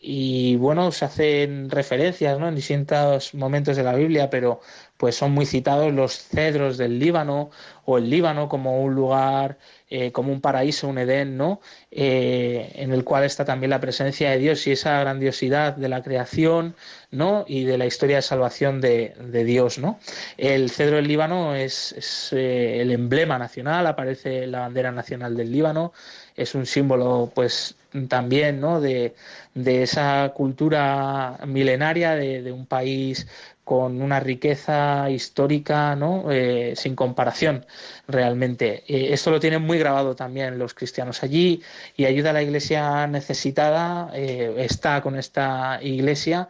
y 0.00 0.54
bueno, 0.56 0.92
se 0.92 1.04
hacen 1.06 1.70
referencias 1.70 2.38
¿no? 2.38 2.46
en 2.48 2.54
distintos 2.54 3.34
momentos 3.34 3.76
de 3.76 3.82
la 3.82 3.96
Biblia, 3.96 4.30
pero 4.30 4.60
pues 4.98 5.14
son 5.16 5.32
muy 5.32 5.46
citados 5.46 5.92
los 5.92 6.18
cedros 6.18 6.76
del 6.76 6.98
Líbano 6.98 7.50
o 7.84 7.96
el 7.98 8.10
Líbano 8.10 8.48
como 8.48 8.82
un 8.82 8.94
lugar, 8.96 9.56
eh, 9.88 10.10
como 10.12 10.32
un 10.32 10.40
paraíso, 10.40 10.88
un 10.88 10.98
Edén, 10.98 11.36
¿no? 11.36 11.60
Eh, 11.92 12.72
en 12.74 12.92
el 12.92 13.04
cual 13.04 13.22
está 13.24 13.44
también 13.44 13.70
la 13.70 13.80
presencia 13.80 14.32
de 14.32 14.38
Dios 14.38 14.66
y 14.66 14.72
esa 14.72 14.98
grandiosidad 15.00 15.74
de 15.76 15.88
la 15.88 16.02
creación, 16.02 16.74
¿no? 17.12 17.44
Y 17.46 17.62
de 17.64 17.78
la 17.78 17.86
historia 17.86 18.16
de 18.16 18.22
salvación 18.22 18.80
de, 18.80 19.14
Dios, 19.46 19.78
¿no? 19.78 20.00
El 20.36 20.68
cedro 20.68 20.96
del 20.96 21.06
Líbano 21.06 21.54
es, 21.54 22.30
eh, 22.32 22.80
el 22.82 22.90
emblema 22.90 23.38
nacional, 23.38 23.86
aparece 23.86 24.48
la 24.48 24.60
bandera 24.60 24.90
nacional 24.90 25.36
del 25.36 25.52
Líbano, 25.52 25.92
es 26.36 26.56
un 26.56 26.66
símbolo, 26.66 27.30
pues 27.32 27.76
también, 28.08 28.60
¿no? 28.60 28.80
De, 28.80 29.14
de 29.54 29.82
esa 29.84 30.32
cultura 30.34 31.38
milenaria 31.46 32.16
de, 32.16 32.42
de 32.42 32.52
un 32.52 32.66
país 32.66 33.26
con 33.68 34.00
una 34.00 34.18
riqueza 34.18 35.10
histórica 35.10 35.94
¿no? 35.94 36.32
Eh, 36.32 36.72
sin 36.74 36.94
comparación 36.96 37.66
realmente. 38.06 38.82
Eh, 38.88 39.12
esto 39.12 39.30
lo 39.30 39.38
tienen 39.40 39.60
muy 39.60 39.78
grabado 39.78 40.16
también 40.16 40.58
los 40.58 40.72
cristianos 40.72 41.22
allí 41.22 41.60
y 41.94 42.06
ayuda 42.06 42.30
a 42.30 42.32
la 42.32 42.42
iglesia 42.42 43.06
necesitada, 43.08 44.10
eh, 44.14 44.54
está 44.58 45.02
con 45.02 45.16
esta 45.18 45.80
iglesia 45.82 46.48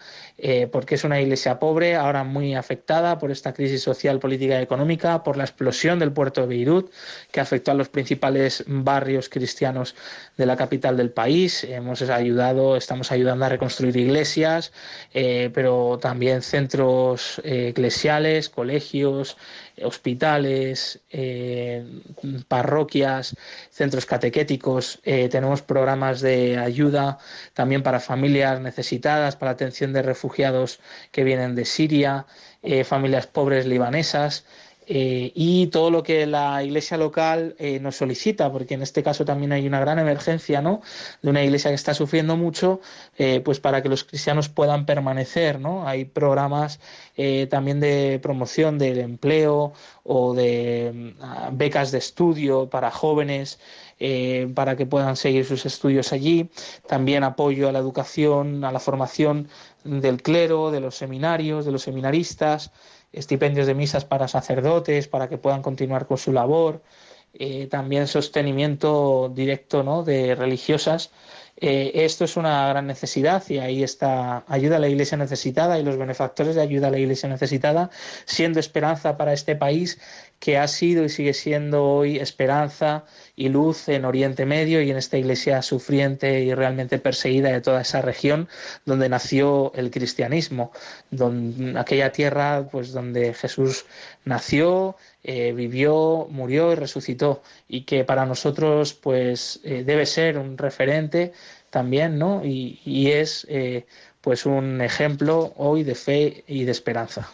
porque 0.70 0.94
es 0.94 1.02
una 1.02 1.20
iglesia 1.20 1.58
pobre, 1.58 1.96
ahora 1.96 2.22
muy 2.22 2.54
afectada 2.54 3.18
por 3.18 3.32
esta 3.32 3.52
crisis 3.52 3.82
social, 3.82 4.20
política 4.20 4.60
y 4.60 4.62
económica, 4.62 5.24
por 5.24 5.36
la 5.36 5.42
explosión 5.42 5.98
del 5.98 6.12
puerto 6.12 6.42
de 6.42 6.46
Beirut, 6.46 6.92
que 7.39 7.43
afectó 7.43 7.70
a 7.70 7.74
los 7.74 7.89
principales 7.89 8.65
barrios 8.66 9.28
cristianos 9.28 9.94
de 10.36 10.44
la 10.44 10.56
capital 10.56 10.97
del 10.97 11.10
país. 11.12 11.62
Hemos 11.62 12.02
ayudado, 12.02 12.77
estamos 12.77 13.12
ayudando 13.12 13.44
a 13.44 13.48
reconstruir 13.48 13.97
iglesias, 13.97 14.73
eh, 15.15 15.48
pero 15.55 16.01
también 16.02 16.43
centros 16.43 17.40
eh, 17.44 17.69
eclesiales, 17.69 18.48
colegios, 18.51 19.36
hospitales, 19.81 20.98
eh, 21.10 21.86
parroquias, 22.48 23.36
centros 23.70 24.05
catequéticos. 24.05 24.98
tenemos 25.05 25.62
programas 25.62 26.20
de 26.20 26.56
ayuda 26.59 27.19
también 27.55 27.85
para 27.85 28.01
familias 28.01 28.60
necesitadas, 28.60 29.36
para 29.36 29.52
atención 29.52 29.93
de 29.93 30.02
refugiados 30.02 30.81
que 31.12 31.23
vienen 31.23 31.55
de 31.55 31.65
Siria, 31.66 32.27
familias 32.85 33.28
pobres 33.28 33.65
libanesas. 33.65 34.44
Eh, 34.90 35.32
y 35.35 35.66
todo 35.66 35.90
lo 35.90 36.02
que 36.02 36.24
la 36.24 36.65
iglesia 36.65 36.97
local 36.97 37.55
eh, 37.59 37.78
nos 37.78 37.97
solicita, 37.97 38.51
porque 38.51 38.73
en 38.73 38.81
este 38.81 39.02
caso 39.02 39.23
también 39.27 39.52
hay 39.52 39.66
una 39.69 39.81
gran 39.81 39.98
emergencia, 39.98 40.62
¿no? 40.62 40.81
De 41.20 41.28
una 41.28 41.44
iglesia 41.44 41.70
que 41.70 41.74
está 41.74 41.93
sufriendo 41.93 42.39
mucho, 42.39 42.81
eh, 43.19 43.40
pues 43.44 43.60
para 43.60 43.82
que 43.82 43.90
los 43.90 44.05
cristianos 44.05 44.48
puedan 44.48 44.86
permanecer, 44.86 45.60
¿no? 45.60 45.86
Hay 45.86 46.06
programas 46.06 46.81
también 47.51 47.81
de 47.81 48.20
promoción 48.23 48.78
del 48.78 48.98
empleo 49.01 49.73
o 50.05 50.35
de 50.35 51.15
mm, 51.51 51.59
becas 51.59 51.90
de 51.93 51.98
estudio 51.98 52.70
para 52.70 52.90
jóvenes. 52.90 53.59
para 54.55 54.77
que 54.77 54.86
puedan 54.86 55.16
seguir 55.16 55.44
sus 55.44 55.66
estudios 55.66 56.12
allí. 56.12 56.48
También 56.86 57.24
apoyo 57.24 57.69
a 57.69 57.73
la 57.73 57.81
educación, 57.81 58.65
a 58.65 58.70
la 58.73 58.78
formación 58.78 59.48
del 59.85 60.23
clero, 60.23 60.70
de 60.70 60.81
los 60.81 60.94
seminarios, 60.97 61.65
de 61.66 61.73
los 61.73 61.82
seminaristas 61.82 62.70
estipendios 63.12 63.66
de 63.66 63.74
misas 63.74 64.05
para 64.05 64.28
sacerdotes, 64.28 65.09
para 65.09 65.28
que 65.28 65.39
puedan 65.39 65.62
continuar 65.62 66.06
con 66.06 66.18
su 66.18 66.32
labor, 66.32 66.82
eh, 67.35 67.66
también 67.68 68.06
sostenimiento 68.06 69.30
directo 69.35 69.82
¿no? 69.82 70.02
de 70.02 70.35
religiosas. 70.35 71.10
Eh, 71.60 71.93
esto 72.05 72.24
es 72.24 72.36
una 72.36 72.68
gran 72.68 72.86
necesidad 72.86 73.43
y 73.48 73.59
ahí 73.59 73.82
está 73.82 74.44
ayuda 74.47 74.76
a 74.76 74.78
la 74.78 74.89
Iglesia 74.89 75.18
necesitada 75.18 75.78
y 75.78 75.82
los 75.82 75.97
benefactores 75.97 76.55
de 76.55 76.60
ayuda 76.62 76.89
a 76.89 76.90
la 76.93 76.98
Iglesia 76.98 77.28
necesitada, 77.28 77.90
siendo 78.26 78.60
esperanza 78.60 79.16
para 79.16 79.32
este 79.32 79.56
país 79.56 79.98
que 80.40 80.56
ha 80.56 80.69
sido 80.69 81.05
y 81.05 81.09
sigue 81.09 81.35
siendo 81.35 81.85
hoy 81.85 82.19
esperanza 82.19 83.05
y 83.35 83.48
luz 83.48 83.89
en 83.89 84.05
Oriente 84.05 84.47
Medio 84.47 84.81
y 84.81 84.90
en 84.90 84.97
esta 84.97 85.19
iglesia 85.19 85.62
sufriente 85.62 86.40
y 86.43 86.55
realmente 86.55 86.98
perseguida 86.98 87.51
de 87.51 87.60
toda 87.60 87.81
esa 87.81 88.02
región 88.02 88.48
donde 88.85 89.09
nació 89.09 89.73
el 89.74 89.90
cristianismo, 89.90 90.70
donde, 91.10 91.78
aquella 91.78 92.12
tierra 92.12 92.69
pues 92.70 92.93
donde 92.93 93.35
Jesús 93.35 93.85
nació, 94.24 94.97
eh, 95.24 95.52
vivió, 95.52 96.28
murió 96.31 96.70
y 96.73 96.77
resucitó 96.77 97.43
y 97.69 97.82
que 97.82 98.05
para 98.05 98.24
nosotros 98.24 98.94
pues 98.94 99.60
eh, 99.65 99.82
debe 99.85 100.06
ser 100.06 100.39
un 100.39 100.56
referente 100.56 101.32
también, 101.70 102.19
¿no? 102.19 102.43
Y, 102.44 103.10
es 103.10 103.44
eh, 103.51 103.85
pues 104.23 104.47
un 104.47 104.81
ejemplo 104.81 105.52
hoy 105.56 105.82
de 105.82 105.94
fe 105.94 106.44
y 106.47 106.65
de 106.65 106.73
esperanza. 106.73 107.28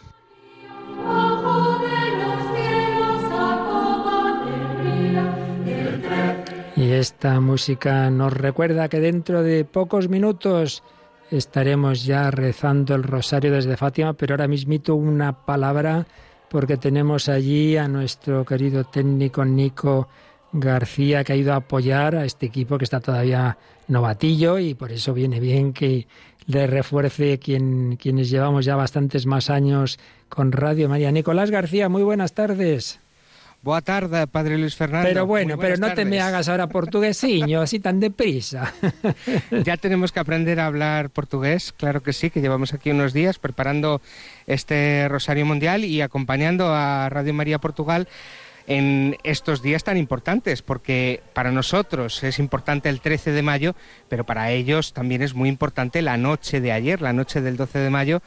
esta 6.98 7.40
música 7.40 8.08
nos 8.10 8.32
recuerda 8.32 8.88
que 8.88 9.00
dentro 9.00 9.42
de 9.42 9.64
pocos 9.64 10.08
minutos 10.08 10.82
estaremos 11.30 12.04
ya 12.04 12.30
rezando 12.30 12.94
el 12.94 13.02
rosario 13.02 13.52
desde 13.52 13.76
Fátima, 13.76 14.12
pero 14.14 14.34
ahora 14.34 14.46
mismito 14.48 14.94
una 14.94 15.44
palabra 15.44 16.06
porque 16.48 16.76
tenemos 16.76 17.28
allí 17.28 17.76
a 17.76 17.88
nuestro 17.88 18.44
querido 18.44 18.84
técnico 18.84 19.44
Nico 19.44 20.08
García 20.52 21.24
que 21.24 21.32
ha 21.32 21.36
ido 21.36 21.52
a 21.52 21.56
apoyar 21.56 22.14
a 22.14 22.24
este 22.24 22.46
equipo 22.46 22.78
que 22.78 22.84
está 22.84 23.00
todavía 23.00 23.58
novatillo 23.88 24.58
y 24.58 24.74
por 24.74 24.92
eso 24.92 25.12
viene 25.12 25.40
bien 25.40 25.72
que 25.72 26.06
le 26.46 26.66
refuerce 26.66 27.38
quien, 27.38 27.96
quienes 27.96 28.30
llevamos 28.30 28.64
ya 28.64 28.76
bastantes 28.76 29.26
más 29.26 29.50
años 29.50 29.98
con 30.28 30.52
Radio 30.52 30.88
María. 30.88 31.10
Nicolás 31.10 31.50
García, 31.50 31.88
muy 31.88 32.02
buenas 32.02 32.34
tardes. 32.34 33.00
Boa 33.64 33.80
tarde, 33.80 34.26
padre 34.26 34.58
Luis 34.58 34.76
Fernando. 34.76 35.08
Pero 35.08 35.24
bueno, 35.24 35.56
pero 35.56 35.78
no 35.78 35.94
te 35.94 36.04
me 36.04 36.20
hagas 36.20 36.50
ahora 36.50 36.66
portuguesiño, 36.66 37.62
así 37.62 37.80
tan 37.80 37.98
deprisa. 37.98 38.74
ya 39.64 39.78
tenemos 39.78 40.12
que 40.12 40.20
aprender 40.20 40.60
a 40.60 40.66
hablar 40.66 41.08
portugués, 41.08 41.72
claro 41.74 42.02
que 42.02 42.12
sí, 42.12 42.28
que 42.28 42.42
llevamos 42.42 42.74
aquí 42.74 42.90
unos 42.90 43.14
días 43.14 43.38
preparando 43.38 44.02
este 44.46 45.08
Rosario 45.08 45.46
Mundial 45.46 45.82
y 45.86 46.02
acompañando 46.02 46.74
a 46.74 47.08
Radio 47.08 47.32
María 47.32 47.58
Portugal 47.58 48.06
en 48.66 49.16
estos 49.24 49.62
días 49.62 49.82
tan 49.82 49.96
importantes, 49.96 50.60
porque 50.60 51.22
para 51.32 51.50
nosotros 51.50 52.22
es 52.22 52.38
importante 52.38 52.90
el 52.90 53.00
13 53.00 53.32
de 53.32 53.42
mayo, 53.42 53.74
pero 54.10 54.24
para 54.24 54.50
ellos 54.50 54.92
también 54.92 55.22
es 55.22 55.32
muy 55.34 55.48
importante 55.48 56.02
la 56.02 56.18
noche 56.18 56.60
de 56.60 56.72
ayer, 56.72 57.00
la 57.00 57.14
noche 57.14 57.40
del 57.40 57.56
12 57.56 57.78
de 57.78 57.88
mayo, 57.90 58.20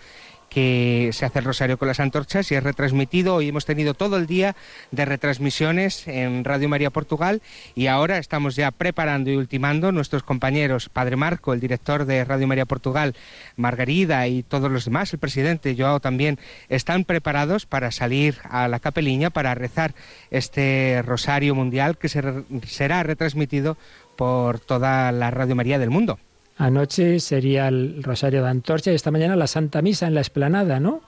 que 0.49 1.09
se 1.13 1.25
hace 1.25 1.39
el 1.39 1.45
rosario 1.45 1.77
con 1.77 1.87
las 1.87 1.99
antorchas 1.99 2.51
y 2.51 2.55
es 2.55 2.63
retransmitido. 2.63 3.35
Hoy 3.35 3.49
hemos 3.49 3.65
tenido 3.65 3.93
todo 3.93 4.17
el 4.17 4.27
día 4.27 4.55
de 4.91 5.05
retransmisiones 5.05 6.07
en 6.07 6.43
Radio 6.43 6.69
María 6.69 6.89
Portugal 6.89 7.41
y 7.75 7.87
ahora 7.87 8.17
estamos 8.17 8.55
ya 8.55 8.71
preparando 8.71 9.29
y 9.29 9.35
ultimando 9.35 9.91
nuestros 9.91 10.23
compañeros, 10.23 10.89
Padre 10.89 11.15
Marco, 11.15 11.53
el 11.53 11.59
director 11.59 12.05
de 12.05 12.23
Radio 12.23 12.47
María 12.47 12.65
Portugal, 12.65 13.15
Margarida 13.55 14.27
y 14.27 14.43
todos 14.43 14.71
los 14.71 14.85
demás, 14.85 15.11
el 15.13 15.19
presidente 15.19 15.75
Joao 15.77 15.99
también, 15.99 16.39
están 16.69 17.03
preparados 17.03 17.65
para 17.65 17.91
salir 17.91 18.37
a 18.43 18.67
la 18.67 18.79
capeliña 18.79 19.29
para 19.29 19.53
rezar 19.55 19.93
este 20.31 21.01
rosario 21.05 21.55
mundial 21.55 21.97
que 21.97 22.09
será 22.09 23.03
retransmitido 23.03 23.77
por 24.15 24.59
toda 24.59 25.11
la 25.11 25.29
Radio 25.31 25.55
María 25.55 25.77
del 25.77 25.89
mundo. 25.89 26.19
Anoche 26.57 27.19
sería 27.19 27.67
el 27.67 28.01
Rosario 28.01 28.41
de 28.43 28.49
Antorcha 28.49 28.91
y 28.91 28.95
esta 28.95 29.11
mañana 29.11 29.35
la 29.35 29.45
Santa 29.47 29.83
Misa 29.83 30.07
en 30.07 30.15
la 30.15 30.21
Esplanada, 30.21 30.79
¿no? 30.79 31.01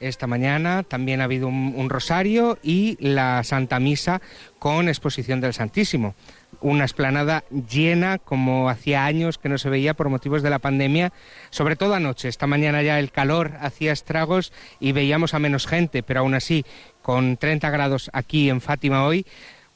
Esta 0.00 0.26
mañana 0.26 0.82
también 0.82 1.20
ha 1.20 1.24
habido 1.24 1.46
un, 1.46 1.88
rosario 1.88 2.58
y 2.64 2.96
la 2.98 3.44
Santa 3.44 3.78
Misa 3.78 4.20
con 4.58 4.88
exposición 4.88 5.40
del 5.40 5.54
Santísimo. 5.54 6.16
Una 6.60 6.84
esplanada 6.84 7.44
llena 7.70 8.18
como 8.18 8.68
hacía 8.68 9.04
años 9.04 9.38
que 9.38 9.48
no 9.48 9.56
se 9.58 9.70
veía 9.70 9.94
por 9.94 10.08
motivos 10.08 10.42
de 10.42 10.50
la 10.50 10.58
pandemia, 10.58 11.12
sobre 11.50 11.76
todo 11.76 11.94
anoche. 11.94 12.26
Esta 12.26 12.48
mañana 12.48 12.82
ya 12.82 12.98
el 12.98 13.12
calor 13.12 13.52
hacía 13.60 13.92
estragos 13.92 14.52
y 14.80 14.90
veíamos 14.90 15.34
a 15.34 15.38
menos 15.38 15.68
gente, 15.68 16.02
pero 16.02 16.18
aún 16.20 16.34
así, 16.34 16.64
con 17.02 17.36
30 17.36 17.70
grados 17.70 18.10
aquí 18.12 18.50
en 18.50 18.60
Fátima 18.60 19.04
hoy, 19.06 19.24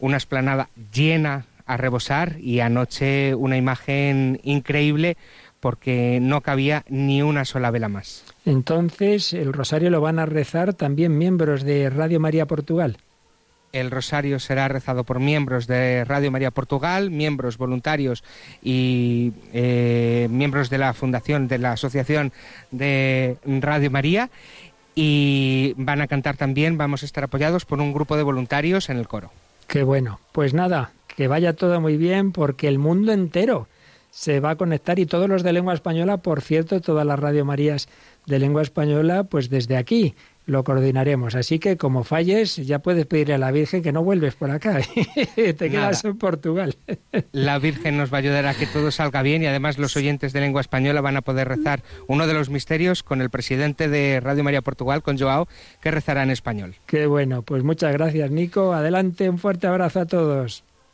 una 0.00 0.16
esplanada 0.16 0.68
llena 0.92 1.46
a 1.66 1.76
rebosar 1.76 2.38
y 2.40 2.60
anoche 2.60 3.34
una 3.34 3.56
imagen 3.56 4.40
increíble 4.44 5.16
porque 5.60 6.18
no 6.22 6.40
cabía 6.43 6.84
ni 6.88 7.22
una 7.22 7.44
sola 7.44 7.70
vela 7.72 7.88
más. 7.88 8.22
Entonces, 8.44 9.32
el 9.32 9.52
rosario 9.52 9.90
lo 9.90 10.01
van 10.01 10.18
a 10.20 10.26
rezar 10.26 10.74
también 10.74 11.18
miembros 11.18 11.64
de 11.64 11.90
Radio 11.90 12.20
María 12.20 12.47
Portugal. 12.47 12.98
El 13.72 13.90
rosario 13.90 14.38
será 14.38 14.68
rezado 14.68 15.02
por 15.02 15.18
miembros 15.18 15.66
de 15.66 16.05
Radio 16.05 16.30
María 16.30 16.52
Portugal, 16.52 17.10
miembros 17.10 17.59
voluntarios 17.59 18.22
y 18.62 19.32
eh, 19.52 20.28
miembros 20.30 20.70
de 20.70 20.78
la 20.78 20.94
fundación 20.94 21.48
de 21.48 21.59
la 21.59 21.72
Asociación 21.72 22.32
de 22.70 23.36
Radio 23.44 23.90
María. 23.90 24.30
Y 24.94 25.74
van 25.76 26.01
a 26.01 26.06
cantar 26.06 26.36
también, 26.36 26.78
vamos 26.78 27.02
a 27.02 27.06
estar 27.06 27.24
apoyados 27.24 27.64
por 27.66 27.80
un 27.80 27.93
grupo 27.93 28.16
de 28.16 28.22
voluntarios 28.22 28.88
en 28.88 28.98
el 28.98 29.09
coro. 29.09 29.30
Qué 29.66 29.82
bueno. 29.82 30.20
Pues 30.32 30.55
nada, 30.55 30.93
que 31.16 31.28
vaya 31.28 31.55
todo 31.55 31.80
muy 31.80 31.97
bien 31.97 32.30
porque 32.30 32.68
el 32.68 32.78
mundo 32.78 33.10
entero 33.12 33.68
se 34.10 34.40
va 34.40 34.51
a 34.51 34.56
conectar 34.56 34.98
y 34.98 35.06
todos 35.06 35.28
los 35.28 35.43
de 35.43 35.52
lengua 35.52 35.74
española, 35.74 36.18
por 36.18 36.40
cierto, 36.40 36.80
todas 36.80 37.05
las 37.06 37.18
Radio 37.18 37.44
Marías 37.44 37.88
de 38.26 38.38
lengua 38.38 38.62
española, 38.62 39.24
pues 39.24 39.51
desde 39.51 39.76
aquí 39.76 40.14
lo 40.47 40.62
coordinaremos. 40.64 41.34
Así 41.34 41.59
que 41.59 41.76
como 41.76 42.02
falles, 42.05 42.56
ya 42.56 42.78
puedes 42.78 43.05
pedirle 43.06 43.34
a 43.34 43.38
la 43.38 43.51
Virgen 43.51 43.82
que 43.82 43.93
no 43.93 44.02
vuelves 44.02 44.34
por 44.34 44.51
acá, 44.51 44.80
te 45.34 45.55
quedas 45.55 46.05
en 46.05 46.16
Portugal. 46.16 46.76
la 47.32 47.59
Virgen 47.59 47.97
nos 47.98 48.10
va 48.12 48.18
a 48.18 48.20
ayudar 48.20 48.47
a 48.47 48.55
que 48.55 48.66
todo 48.66 48.90
salga 48.90 49.20
bien 49.22 49.43
y 49.43 49.47
además 49.47 49.76
los 49.78 49.97
oyentes 49.97 50.32
de 50.32 50.40
lengua 50.40 50.60
española 50.62 51.01
van 51.02 51.16
a 51.18 51.20
poder 51.22 51.48
rezar 51.48 51.82
uno 52.06 52.26
de 52.26 52.32
los 52.34 52.48
misterios 52.48 53.02
con 53.02 53.20
el 53.22 53.28
presidente 53.30 53.88
de 53.88 54.20
Radio 54.20 54.44
María 54.44 54.62
Portugal, 54.62 55.02
con 55.02 55.18
Joao, 55.18 55.47
que 55.82 55.90
rezará 55.90 56.22
en 56.22 56.30
español. 56.30 56.74
Qué 56.86 57.06
bueno, 57.06 57.43
pues 57.43 57.62
muchas 57.64 57.93
gracias 57.93 58.30
Nico, 58.30 58.72
adelante, 58.72 59.28
un 59.28 59.38
fuerte 59.38 59.66
abrazo 59.66 60.01
a 60.01 60.06
todos. 60.06 60.64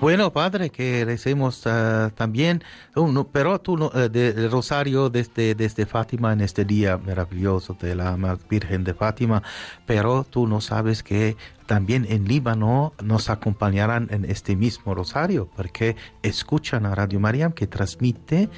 Bueno, 0.00 0.32
Padre, 0.32 0.70
que 0.70 1.04
le 1.04 1.14
uh, 1.32 1.52
ah, 1.66 2.12
también 2.14 2.62
uno 2.94 3.20
oh, 3.22 3.28
pero 3.32 3.60
tú, 3.60 3.76
no 3.76 3.90
eh, 3.92 4.08
de, 4.08 4.48
rosario 4.48 5.10
desde, 5.10 5.50
este, 5.50 5.64
este 5.64 5.86
Fátima 5.86 6.32
en 6.32 6.40
este 6.40 6.64
día 6.64 6.96
maravilloso 6.98 7.76
de 7.80 7.96
la 7.96 8.16
Virgen 8.48 8.84
de 8.84 8.94
Fátima, 8.94 9.42
pero 9.86 10.22
tú 10.22 10.46
no 10.46 10.60
sabes 10.60 11.02
que 11.02 11.36
también 11.66 12.06
en 12.08 12.28
Líbano 12.28 12.94
nos 13.02 13.28
acompañarán 13.28 14.06
en 14.12 14.24
este 14.24 14.54
mismo 14.54 14.94
rosario, 14.94 15.48
porque 15.56 15.96
escuchan 16.22 16.86
a 16.86 16.94
Radio 16.94 17.18
Mariam 17.18 17.50
que 17.52 17.66
transmite 17.66 18.48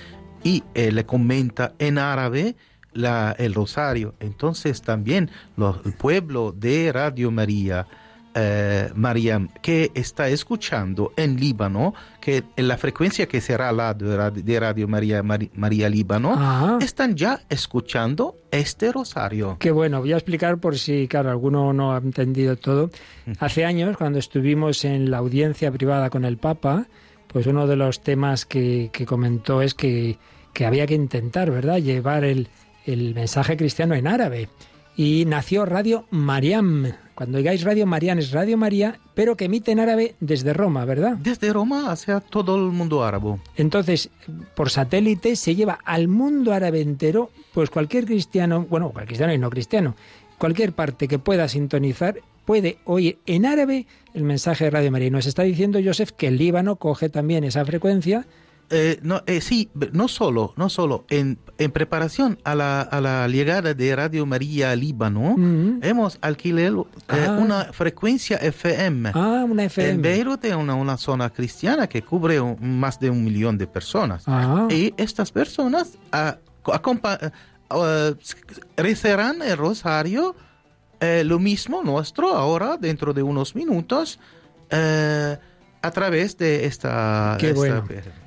y 0.45 0.63
eh, 0.75 0.93
le 0.93 1.07
comenta 1.07 1.73
en 1.79 1.97
árabe 1.97 2.55
la, 2.93 3.35
el 3.39 3.55
rosario. 3.55 4.15
Entonces 4.21 4.83
también 4.83 5.31
los, 5.57 5.81
el 5.87 5.95
pueblo 5.95 6.53
de 6.55 6.93
Radio 6.93 7.31
María 7.31 7.87
eh, 8.33 8.91
Mariam, 8.95 9.49
que 9.61 9.91
está 9.95 10.29
escuchando 10.29 11.13
en 11.17 11.41
Líbano, 11.41 11.95
que 12.21 12.45
en 12.57 12.69
la 12.69 12.79
frecuencia 12.79 13.27
que 13.27 13.41
será 13.41 13.73
la 13.73 13.93
de 13.93 14.59
Radio 14.61 14.87
María, 14.87 15.23
Líbano, 15.89 16.35
ah. 16.37 16.79
están 16.81 17.17
ya 17.17 17.41
escuchando 17.49 18.37
este 18.53 18.93
rosario. 18.93 19.57
Qué 19.59 19.73
bueno, 19.73 19.99
voy 19.99 20.13
a 20.13 20.17
explicar 20.17 20.59
por 20.59 20.79
si, 20.79 21.09
claro, 21.09 21.31
alguno 21.31 21.73
no 21.73 21.93
ha 21.93 21.99
entendido 21.99 22.55
todo. 22.55 22.91
Hace 23.41 23.65
años, 23.65 23.97
cuando 23.97 24.21
estuvimos 24.21 24.85
en 24.85 25.11
la 25.11 25.19
audiencia 25.19 25.73
privada 25.73 26.09
con 26.09 26.25
el 26.25 26.37
Papa, 26.37 26.87
pues 27.27 27.49
uno 27.49 27.67
de 27.67 27.75
los 27.75 28.01
temas 28.01 28.47
que, 28.47 28.93
comentó 29.09 29.61
es 29.61 29.75
que, 29.75 30.19
había 30.65 30.87
que 30.87 30.95
intentar, 30.95 31.51
¿verdad?, 31.51 31.79
llevar 31.79 32.23
el 32.23 32.49
mensaje 32.87 33.57
cristiano 33.57 33.95
en 33.97 34.07
árabe. 34.07 34.49
Y 34.97 35.25
nació 35.27 35.65
Radio 35.65 36.05
Mariam, 36.11 36.93
cuando 37.21 37.37
oigáis 37.37 37.65
Radio 37.65 37.85
María, 37.87 38.15
es 38.15 38.33
Radio 38.33 38.57
María, 38.57 38.99
pero 39.15 39.37
que 39.37 39.45
emite 39.45 39.73
en 39.73 39.79
árabe 39.79 40.15
desde 40.21 40.55
Roma, 40.55 40.87
¿verdad? 40.87 41.19
Desde 41.19 41.53
Roma 41.53 41.93
hacia 41.93 42.21
todo 42.21 42.57
el 42.57 42.71
mundo 42.73 43.05
árabe. 43.05 43.37
Entonces, 43.59 44.09
por 44.57 44.71
satélite 44.71 45.37
se 45.37 45.55
lleva 45.55 45.81
al 45.85 46.09
mundo 46.09 46.55
árabe 46.55 46.81
entero, 46.81 47.31
pues 47.53 47.69
cualquier 47.69 48.07
cristiano, 48.07 48.65
bueno, 48.71 48.87
cualquier 48.89 49.09
cristiano 49.09 49.35
y 49.35 49.39
no 49.39 49.51
cristiano, 49.51 49.97
cualquier 50.39 50.73
parte 50.73 51.09
que 51.09 51.19
pueda 51.19 51.47
sintonizar 51.47 52.15
puede 52.47 52.79
oír 52.87 53.19
en 53.27 53.45
árabe 53.45 53.85
el 54.15 54.23
mensaje 54.23 54.65
de 54.65 54.71
Radio 54.71 54.91
María. 54.91 55.09
Y 55.09 55.11
nos 55.11 55.27
está 55.27 55.43
diciendo 55.43 55.79
Joseph 55.85 56.13
que 56.13 56.29
el 56.29 56.39
Líbano 56.39 56.77
coge 56.77 57.11
también 57.11 57.45
esa 57.45 57.67
frecuencia 57.67 58.27
eh, 58.73 59.01
eh, 59.27 59.41
sí, 59.41 59.69
no 59.93 60.07
solo, 60.07 60.55
no 60.57 60.69
solo. 60.69 61.05
En, 61.11 61.39
preparación 61.75 62.39
a 62.45 62.55
la, 62.55 63.27
llegada 63.29 63.75
de 63.75 63.97
Radio 63.97 64.25
María 64.27 64.75
Líbano, 64.77 65.35
mm. 65.37 65.81
hemos 65.83 66.19
alquilado 66.21 66.87
eh, 67.09 67.27
ah. 67.29 67.33
una 67.41 67.65
frecuencia 67.73 68.37
FM. 68.37 69.11
Ah, 69.13 69.45
una 69.49 69.65
En 69.65 70.01
Beirut 70.01 70.45
es 70.45 70.55
una, 70.55 70.97
zona 70.97 71.31
cristiana 71.31 71.89
que 71.89 72.03
cubre 72.03 72.41
más 72.61 73.01
de 73.01 73.11
un 73.11 73.25
millón 73.25 73.59
de 73.59 73.67
personas. 73.67 74.23
Ah. 74.29 74.69
Y 74.71 74.95
estas 74.97 75.33
personas 75.33 75.99
ah, 76.13 76.39
recerán 78.77 79.43
el 79.43 79.57
rosario, 79.59 80.37
lo 81.25 81.39
mismo 81.41 81.83
nuestro, 81.83 82.37
ahora, 82.37 82.77
dentro 82.77 83.13
de 83.13 83.23
unos 83.25 83.57
minutos 83.57 84.21
a 85.83 85.91
través 85.91 86.37
de 86.39 86.67
esta... 86.67 87.37
Qué 87.41 87.55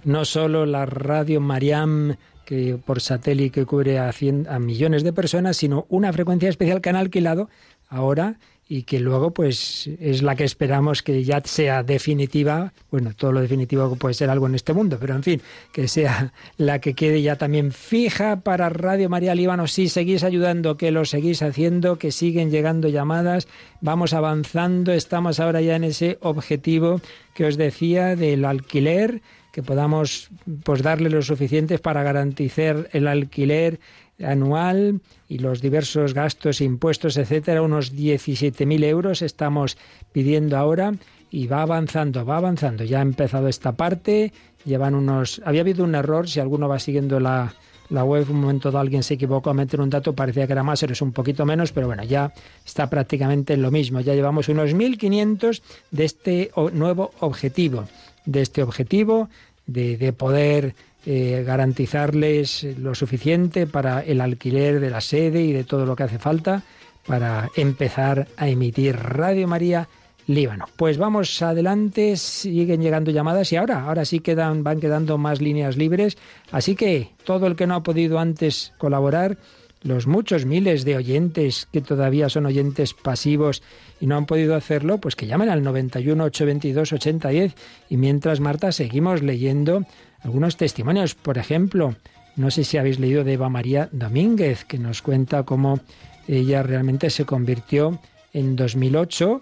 No 0.05 0.25
solo 0.25 0.65
la 0.65 0.85
radio 0.85 1.39
Mariam 1.39 2.15
que 2.45 2.77
por 2.84 2.99
satélite 2.99 3.61
que 3.61 3.65
cubre 3.65 3.99
a, 3.99 4.09
a 4.49 4.59
millones 4.59 5.03
de 5.03 5.13
personas, 5.13 5.55
sino 5.55 5.85
una 5.88 6.11
frecuencia 6.11 6.49
especial 6.49 6.81
que 6.81 6.89
han 6.89 6.97
alquilado 6.97 7.49
ahora 7.88 8.38
y 8.74 8.84
que 8.86 9.00
luego 9.00 9.30
pues 9.36 9.88
es 10.00 10.24
la 10.24 10.36
que 10.36 10.44
esperamos 10.44 11.04
que 11.04 11.24
ya 11.24 11.44
sea 11.45 11.84
definitiva, 11.84 12.74
bueno, 12.90 13.12
todo 13.16 13.32
lo 13.32 13.40
definitivo 13.40 13.95
puede 13.98 14.16
ser 14.16 14.32
algo 14.32 14.48
en 14.48 14.56
este 14.56 14.74
mundo, 14.74 14.98
pero 15.00 15.14
en 15.14 15.22
fin, 15.22 15.41
que 15.72 15.88
sea 15.88 16.34
la 16.58 16.80
que 16.80 16.95
quede 16.95 17.22
ya 17.22 17.36
también 17.36 17.72
fija 17.72 18.38
para 18.40 18.70
Radio 18.70 19.10
María 19.10 19.36
Líbano. 19.36 19.68
Si 19.68 19.90
seguís 19.90 20.24
ayudando, 20.24 20.76
que 20.76 20.90
lo 20.90 21.06
seguís 21.06 21.44
haciendo, 21.44 22.00
que 22.00 22.12
siguen 22.12 22.50
llegando 22.50 22.88
llamadas, 22.90 23.48
vamos 23.80 24.12
avanzando, 24.14 24.91
estamos 24.91 25.40
ahora 25.40 25.62
ya 25.62 25.76
en 25.76 25.84
ese 25.84 26.18
objetivo 26.22 27.00
que 27.36 27.45
os 27.45 27.58
decía 27.58 28.16
del 28.16 28.44
alquiler 28.44 29.22
que 29.53 29.61
podamos 29.63 30.30
pues 30.63 30.81
darle 30.81 31.11
lo 31.11 31.21
suficiente 31.21 31.77
para 31.77 32.01
garantizar 32.01 32.89
el 32.91 33.07
alquiler 33.07 33.80
anual 34.19 34.99
y 35.30 35.38
los 35.39 35.61
diversos 35.61 36.15
gastos, 36.15 36.59
impuestos, 36.59 37.17
etcétera, 37.17 37.61
unos 37.61 37.93
17.000 37.93 38.84
euros 38.84 39.21
estamos 39.21 39.77
pidiendo 40.11 40.57
ahora 40.57 40.93
y 41.30 41.45
va 41.45 41.61
avanzando, 41.61 42.25
va 42.25 42.38
avanzando. 42.38 42.84
Ya 42.84 42.97
ha 42.99 43.03
empezado 43.03 43.47
esta 43.47 43.73
parte, 43.73 44.34
llevan 44.65 44.95
unos... 44.95 45.39
Había 45.45 45.61
habido 45.61 45.84
un 45.84 45.93
error, 45.93 46.27
si 46.27 46.39
alguno 46.39 46.67
va 46.67 46.80
siguiendo 46.80 47.19
la, 47.19 47.53
la 47.89 48.03
web, 48.03 48.25
un 48.31 48.39
momento 48.41 48.71
dado 48.71 48.80
alguien 48.81 49.03
se 49.03 49.15
equivocó 49.15 49.51
a 49.51 49.53
meter 49.53 49.81
un 49.81 49.89
dato, 49.91 50.13
parecía 50.13 50.47
que 50.47 50.53
era 50.53 50.63
más, 50.63 50.81
pero 50.81 50.93
es 50.93 51.01
un 51.03 51.11
poquito 51.11 51.45
menos, 51.45 51.71
pero 51.71 51.85
bueno, 51.85 52.03
ya 52.03 52.34
está 52.65 52.89
prácticamente 52.89 53.55
lo 53.57 53.69
mismo. 53.69 53.99
Ya 53.99 54.15
llevamos 54.15 54.49
unos 54.49 54.73
1.500 54.75 55.61
de 55.91 56.05
este 56.05 56.49
nuevo 56.71 57.11
objetivo 57.19 57.85
de 58.26 58.41
este 58.41 58.64
objetivo, 58.64 59.30
de, 59.66 60.14
poder 60.14 60.76
eh, 61.06 61.44
garantizarles 61.45 62.64
lo 62.78 62.95
suficiente 62.95 63.68
para 63.68 64.02
el 64.02 64.22
alquiler 64.22 64.80
de 64.80 64.90
la 64.90 65.02
sede 65.02 65.41
y 65.44 65.54
de 65.54 65.64
todo 65.64 65.86
lo 65.86 65.95
que 65.95 66.04
hace 66.04 66.20
falta 66.20 66.64
para 67.08 67.50
empezar 67.56 68.28
a 68.38 68.48
emitir 68.48 68.95
Radio 68.95 69.48
María 69.48 69.90
Líbano. 70.28 70.66
Pues 70.78 70.98
vamos 70.98 71.41
adelante, 71.41 72.16
siguen 72.16 72.82
llegando 72.82 73.12
llamadas 73.12 73.52
y 73.52 73.58
ahora, 73.58 73.84
ahora 73.86 74.06
sí 74.06 74.22
quedan, 74.22 74.64
van 74.64 74.80
quedando 74.80 75.18
más 75.18 75.41
líneas 75.41 75.76
libres, 75.76 76.18
así 76.52 76.76
que 76.76 77.10
todo 77.26 77.48
el 77.48 77.58
que 77.58 77.68
no 77.68 77.76
ha 77.76 77.84
podido 77.84 78.20
antes 78.20 78.72
colaborar, 78.78 79.38
los 79.84 80.07
muchos 80.07 80.45
miles 80.45 80.85
de 80.85 80.95
oyentes 80.95 81.68
que 81.72 81.81
todavía 81.81 82.30
son 82.30 82.45
oyentes 82.45 82.93
pasivos 82.93 83.61
y 83.99 84.07
no 84.07 84.15
han 84.15 84.26
podido 84.26 84.55
hacerlo, 84.55 84.97
pues 84.99 85.15
que 85.15 85.27
llamen 85.27 85.49
al 85.49 85.61
91 85.64 86.23
822 86.23 86.93
8010 86.93 87.53
y 87.89 87.97
mientras 87.97 88.39
Marta 88.39 88.72
seguimos 88.72 89.22
leyendo 89.22 89.84
algunos 90.22 90.55
testimonios, 90.57 91.15
por 91.15 91.38
ejemplo, 91.38 91.95
no 92.38 92.49
sé 92.49 92.64
si 92.64 92.77
habéis 92.77 92.97
leído 92.99 93.23
de 93.26 93.34
Eva 93.34 93.49
María 93.49 93.89
Domínguez 93.91 94.64
que 94.64 94.80
nos 94.80 95.01
cuenta 95.01 95.43
cómo 95.43 95.80
ella 96.27 96.64
realmente 96.64 97.10
se 97.10 97.26
convirtió 97.26 97.99
en 98.31 98.55
2008, 98.55 99.41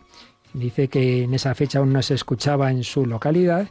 dice 0.53 0.87
que 0.87 1.23
en 1.23 1.35
esa 1.35 1.53
fecha 1.53 1.79
aún 1.79 1.93
no 1.93 2.01
se 2.01 2.15
escuchaba 2.15 2.71
en 2.71 2.83
su 2.83 3.05
localidad 3.05 3.67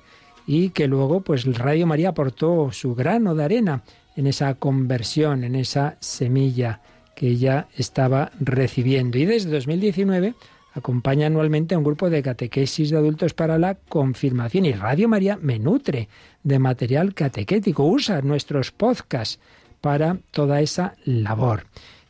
y 0.47 0.71
que 0.71 0.87
luego 0.87 1.21
pues 1.21 1.45
Radio 1.59 1.87
María 1.89 2.11
aportó 2.11 2.71
su 2.73 2.95
grano 2.95 3.35
de 3.35 3.45
arena 3.45 3.83
en 4.17 4.27
esa 4.27 4.55
conversión, 4.55 5.45
en 5.45 5.55
esa 5.55 5.97
semilla 6.01 6.81
que 7.15 7.29
ella 7.29 7.67
estaba 7.77 8.31
recibiendo. 8.41 9.19
Y 9.19 9.25
desde 9.27 9.51
2019 9.51 10.35
acompaña 10.75 11.27
anualmente 11.27 11.75
a 11.75 11.79
un 11.79 11.85
grupo 11.85 12.11
de 12.11 12.23
catequesis 12.23 12.91
de 12.91 12.97
adultos 12.97 13.35
para 13.35 13.59
la 13.59 13.75
confirmación. 13.75 14.67
Y 14.67 14.73
Radio 14.73 15.09
María 15.09 15.39
me 15.41 15.59
nutre 15.59 16.09
de 16.43 16.59
material 16.59 17.15
catequético, 17.15 17.85
usa 17.87 18.23
nuestros 18.23 18.71
podcasts 18.71 19.41
para 19.81 20.19
toda 20.31 20.61
esa 20.61 20.95
labor. 21.05 21.65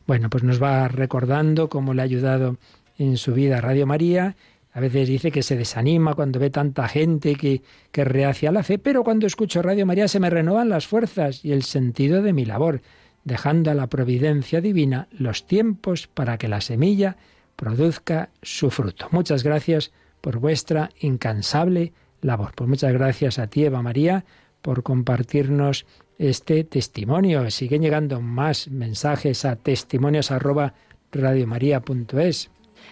Bueno, 0.06 0.28
pues 0.28 0.42
nos 0.44 0.62
va 0.62 0.88
recordando 0.88 1.68
cómo 1.68 1.94
le 1.94 2.02
ha 2.02 2.04
ayudado 2.04 2.56
en 2.98 3.16
su 3.16 3.32
vida 3.32 3.60
Radio 3.60 3.86
María 3.86 4.36
a 4.72 4.80
veces 4.80 5.08
dice 5.08 5.32
que 5.32 5.42
se 5.42 5.56
desanima 5.56 6.14
cuando 6.14 6.38
ve 6.38 6.50
tanta 6.50 6.86
gente 6.86 7.34
que, 7.34 7.62
que 7.90 8.02
a 8.02 8.50
la 8.52 8.62
fe, 8.62 8.78
pero 8.78 9.02
cuando 9.02 9.26
escucho 9.26 9.62
Radio 9.62 9.84
María 9.84 10.06
se 10.06 10.20
me 10.20 10.30
renovan 10.30 10.68
las 10.68 10.86
fuerzas 10.86 11.44
y 11.44 11.52
el 11.52 11.64
sentido 11.64 12.22
de 12.22 12.32
mi 12.32 12.44
labor, 12.44 12.80
dejando 13.24 13.72
a 13.72 13.74
la 13.74 13.88
providencia 13.88 14.60
divina 14.60 15.08
los 15.10 15.44
tiempos 15.46 16.06
para 16.06 16.38
que 16.38 16.46
la 16.46 16.60
semilla 16.60 17.16
produzca 17.56 18.30
su 18.42 18.70
fruto. 18.70 19.08
Muchas 19.10 19.42
gracias 19.42 19.90
por 20.20 20.38
vuestra 20.38 20.90
incansable 21.00 21.92
labor. 22.20 22.52
Pues 22.54 22.68
muchas 22.70 22.92
gracias 22.92 23.40
a 23.40 23.48
ti, 23.48 23.64
Eva 23.64 23.82
María, 23.82 24.24
por 24.62 24.84
compartirnos 24.84 25.84
este 26.16 26.62
testimonio. 26.62 27.50
Siguen 27.50 27.82
llegando 27.82 28.20
más 28.20 28.68
mensajes 28.68 29.44
a 29.44 29.56
testimonios 29.56 30.30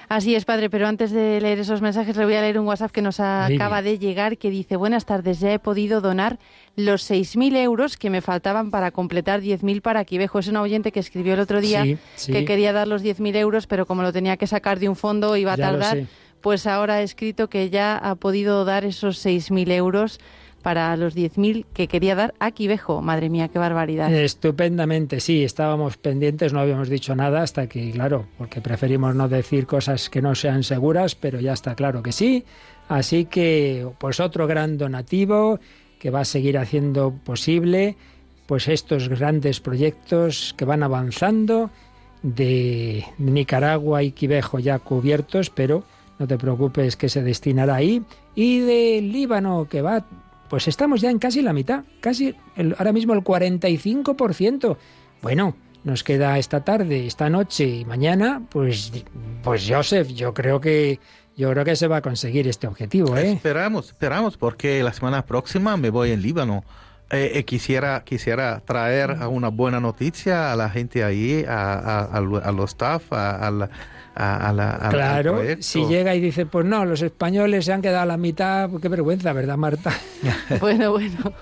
Así 0.09 0.35
es, 0.35 0.47
padre, 0.47 0.71
pero 0.71 0.89
antes 0.89 1.11
de 1.11 1.39
leer 1.39 1.59
esos 1.59 1.83
mensajes 1.83 2.17
le 2.17 2.25
voy 2.25 2.35
a 2.35 2.41
leer 2.41 2.59
un 2.59 2.67
WhatsApp 2.67 2.91
que 2.91 3.03
nos 3.03 3.21
acaba 3.21 3.83
de 3.83 3.99
llegar 3.99 4.39
que 4.39 4.49
dice, 4.49 4.77
buenas 4.77 5.05
tardes, 5.05 5.39
ya 5.39 5.53
he 5.53 5.59
podido 5.59 6.01
donar 6.01 6.39
los 6.77 7.11
6.000 7.11 7.57
euros 7.59 7.99
que 7.99 8.09
me 8.09 8.23
faltaban 8.23 8.71
para 8.71 8.91
completar 8.91 9.43
10.000 9.43 9.83
para 9.83 10.07
Quivejo. 10.07 10.39
Es 10.39 10.49
un 10.49 10.57
oyente 10.57 10.93
que 10.93 11.01
escribió 11.01 11.35
el 11.35 11.41
otro 11.41 11.61
día 11.61 11.85
que 12.27 12.45
quería 12.47 12.73
dar 12.73 12.89
los 12.89 13.05
10.000 13.05 13.37
euros, 13.37 13.67
pero 13.67 13.85
como 13.85 14.01
lo 14.01 14.11
tenía 14.13 14.39
que 14.39 14.47
sacar 14.47 14.79
de 14.79 14.89
un 14.89 14.97
fondo 14.97 15.37
iba 15.37 15.53
a 15.53 15.57
tardar, 15.59 16.07
pues 16.41 16.67
ahora 16.67 16.95
ha 16.95 17.03
escrito 17.03 17.51
que 17.51 17.69
ya 17.69 17.99
ha 17.99 18.15
podido 18.15 18.65
dar 18.65 18.87
esos 18.87 19.23
6.000 19.27 19.71
euros 19.73 20.21
para 20.63 20.97
los 20.97 21.15
10.000 21.17 21.67
que 21.73 21.87
quería 21.89 22.15
dar 22.15 22.35
a 22.41 22.51
Quivejo. 22.51 23.01
Madre 23.01 23.31
mía, 23.31 23.49
qué 23.49 23.59
barbaridad. 23.59 24.13
Estupendamente, 24.13 25.21
sí, 25.21 25.45
estábamos 25.45 25.97
pendientes, 25.97 26.53
no 26.53 26.61
habíamos 26.61 26.89
dicho 26.89 27.15
nada 27.15 27.43
hasta 27.43 27.69
que, 27.69 27.91
claro, 27.93 28.27
porque 28.39 28.61
preferimos 28.61 29.15
no 29.15 29.29
decir 29.29 29.67
cosas 29.67 30.11
que 30.11 30.21
no 30.23 30.35
sean 30.35 30.63
seguras, 30.63 31.15
pero 31.15 31.41
ya 31.41 31.53
está 31.53 31.75
claro 31.75 32.03
que 32.03 32.13
sí. 32.13 32.45
Así 32.89 33.27
que, 33.27 33.87
pues 33.99 34.19
otro 34.21 34.47
gran 34.47 34.79
donativo 34.79 35.59
que 35.99 36.11
va 36.11 36.21
a 36.21 36.25
seguir 36.25 36.59
haciendo 36.59 37.13
posible 37.25 37.97
pues 38.47 38.67
estos 38.67 39.11
grandes 39.11 39.61
proyectos 39.61 40.55
que 40.57 40.65
van 40.65 40.83
avanzando 40.83 41.69
de 42.23 43.05
Nicaragua 43.19 44.03
y 44.03 44.13
Quivejo 44.13 44.59
ya 44.59 44.79
cubiertos, 44.79 45.51
pero 45.51 45.85
no 46.19 46.27
te 46.27 46.39
preocupes 46.39 46.97
que 46.97 47.11
se 47.11 47.23
destinará 47.23 47.75
ahí, 47.75 48.03
y 48.35 48.61
de 48.61 49.03
Líbano 49.03 49.69
que 49.69 49.83
va 49.83 50.07
pues 50.49 50.67
estamos 50.67 51.01
ya 51.01 51.11
en 51.11 51.19
casi 51.19 51.43
la 51.43 51.53
mitad, 51.53 51.85
casi 52.01 52.35
ahora 52.79 52.93
mismo 52.93 53.13
el 53.13 53.21
45%. 53.21 54.77
Bueno, 55.21 55.57
nos 55.85 56.03
queda 56.03 56.39
esta 56.39 56.65
tarde, 56.65 57.07
esta 57.07 57.29
noche 57.29 57.67
y 57.67 57.85
mañana, 57.85 58.43
pues, 58.51 58.93
pues 59.43 59.65
Joseph, 59.69 60.09
yo 60.09 60.33
creo 60.33 60.61
que 60.61 61.01
yo 61.37 61.51
creo 61.53 61.65
que 61.65 61.77
se 61.77 61.87
va 61.87 61.99
a 61.99 62.03
conseguir 62.03 62.49
este 62.49 62.67
objetivo, 62.67 63.17
¿eh? 63.17 63.31
Esperamos, 63.33 63.89
esperamos, 63.89 64.37
porque 64.37 64.83
la 64.83 64.93
semana 64.93 65.25
próxima 65.25 65.77
me 65.77 65.91
voy 65.91 66.11
en 66.13 66.21
Líbano. 66.23 66.65
Eh, 67.11 67.33
eh 67.35 67.45
quisiera, 67.45 68.03
quisiera 68.05 68.59
traer 68.61 69.17
mm. 69.19 69.29
una 69.29 69.49
buena 69.49 69.79
noticia 69.81 70.53
a 70.53 70.57
la 70.57 70.69
gente 70.71 71.05
ahí, 71.05 71.45
a, 71.47 72.21
los 72.25 72.71
staff, 72.73 73.13
a, 73.13 73.51
la 73.53 73.71
la 74.19 74.89
Claro, 74.91 75.41
si 75.61 75.87
llega 75.87 76.15
y 76.15 76.21
dice, 76.21 76.47
pues 76.47 76.65
no, 76.67 76.85
los 76.85 77.03
españoles 77.03 77.65
se 77.67 77.73
han 77.73 77.83
quedado 77.83 78.03
a 78.03 78.07
la 78.07 78.17
mitad, 78.17 78.69
pues 78.71 78.83
qué 78.83 78.89
vergüenza, 78.89 79.33
¿verdad, 79.33 79.57
Marta? 79.57 79.93
bueno, 80.61 80.91
bueno, 80.93 81.33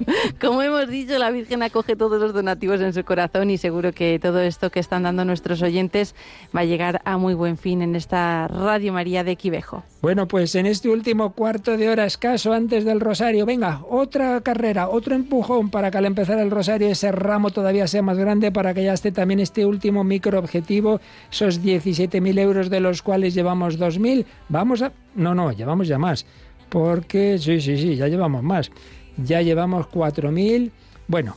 como 0.41 0.61
hemos 0.63 0.89
dicho, 0.89 1.19
la 1.19 1.31
Virgen 1.31 1.63
acoge 1.63 1.97
todos 1.97 2.21
los 2.21 2.33
donativos 2.35 2.81
en 2.81 2.93
su 2.93 3.05
corazón 3.05 3.51
y 3.51 3.57
seguro 3.57 3.93
que 3.93 4.19
todo 4.19 4.41
esto 4.41 4.71
que 4.71 4.81
están 4.81 5.05
dando 5.05 5.25
nuestros 5.25 5.63
oyentes 5.63 6.15
va 6.55 6.61
a 6.61 6.65
llegar 6.65 7.01
a 7.05 7.17
muy 7.17 7.35
buen 7.35 7.57
fin 7.57 7.81
en 7.83 7.97
esta 7.97 8.47
Radio 8.49 8.93
María 8.93 9.25
de 9.25 9.37
Quivejo. 9.37 9.83
Bueno, 10.03 10.29
pues 10.29 10.55
en 10.55 10.67
este 10.67 10.89
último 10.89 11.33
cuarto 11.33 11.77
de 11.77 11.89
hora 11.89 12.05
escaso 12.05 12.53
antes 12.53 12.85
del 12.85 13.01
rosario, 13.01 13.47
venga, 13.47 13.81
otra 13.89 14.41
carrera, 14.43 14.89
otro 14.89 15.15
empujón 15.15 15.71
para 15.71 15.91
que 15.91 15.99
al 15.99 16.05
empezar 16.07 16.39
el 16.39 16.51
rosario 16.51 16.89
ese 16.89 17.11
ramo 17.11 17.51
todavía 17.51 17.87
sea 17.89 18.03
más 18.03 18.19
grande 18.19 18.53
para 18.53 18.75
que 18.75 18.85
ya 18.85 18.93
esté 18.93 19.11
también 19.11 19.41
este 19.41 19.67
último 19.67 20.05
micro 20.05 20.39
objetivo 20.39 21.01
esos 21.33 21.59
mil 21.61 22.39
euros 22.39 22.66
de 22.71 22.81
los 22.81 23.03
cuales 23.03 23.35
llevamos 23.35 23.79
2.000, 23.79 24.25
vamos 24.49 24.83
a... 24.83 24.93
No, 25.15 25.35
no, 25.35 25.53
llevamos 25.53 25.89
ya 25.89 25.99
más, 25.99 26.27
porque 26.69 27.39
sí, 27.39 27.61
sí, 27.61 27.77
sí, 27.77 27.97
ya 27.97 28.09
llevamos 28.09 28.43
más. 28.43 28.71
Ya 29.17 29.41
llevamos 29.43 29.87
4.000, 29.87 30.71
bueno, 31.09 31.37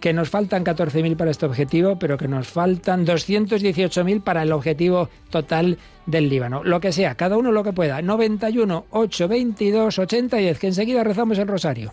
que 0.00 0.12
nos 0.12 0.30
faltan 0.30 0.64
14.000 0.64 1.16
para 1.16 1.30
este 1.30 1.46
objetivo, 1.46 1.98
pero 1.98 2.16
que 2.18 2.28
nos 2.28 2.48
faltan 2.48 3.06
218.000 3.06 4.22
para 4.22 4.42
el 4.42 4.52
objetivo 4.52 5.08
total 5.30 5.78
del 6.06 6.28
Líbano. 6.28 6.64
Lo 6.64 6.80
que 6.80 6.92
sea, 6.92 7.14
cada 7.14 7.36
uno 7.36 7.52
lo 7.52 7.62
que 7.62 7.72
pueda. 7.72 8.02
91, 8.02 8.86
8, 8.90 9.28
22, 9.28 9.98
80 9.98 10.40
y 10.40 10.44
10, 10.44 10.58
que 10.58 10.66
enseguida 10.68 11.04
rezamos 11.04 11.38
el 11.38 11.46
rosario. 11.48 11.92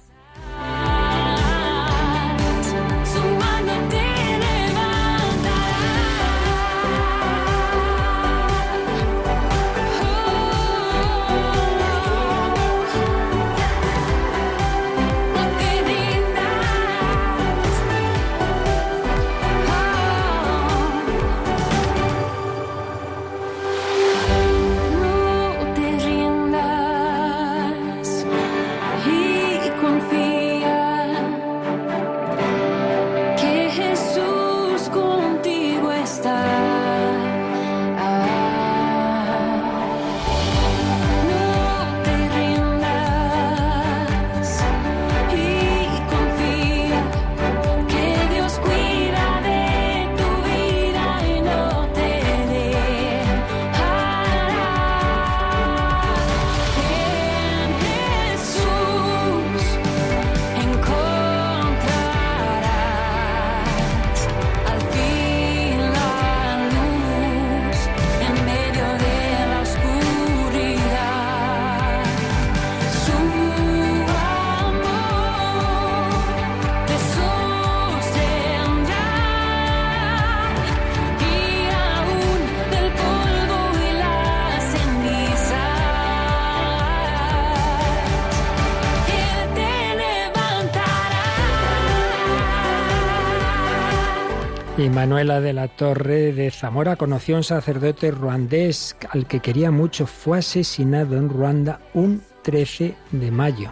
Manuela 94.98 95.42
de 95.42 95.54
la 95.54 95.68
Torre 95.68 96.34
de 96.34 96.50
Zamora 96.50 96.96
conoció 96.96 97.36
a 97.36 97.38
un 97.38 97.44
sacerdote 97.44 98.10
ruandés 98.10 98.98
al 99.12 99.28
que 99.28 99.42
quería 99.42 99.70
mucho. 99.70 100.08
Fue 100.08 100.40
asesinado 100.40 101.18
en 101.18 101.30
Ruanda 101.30 101.80
un 101.94 102.24
13 102.42 102.96
de 103.12 103.30
mayo. 103.30 103.72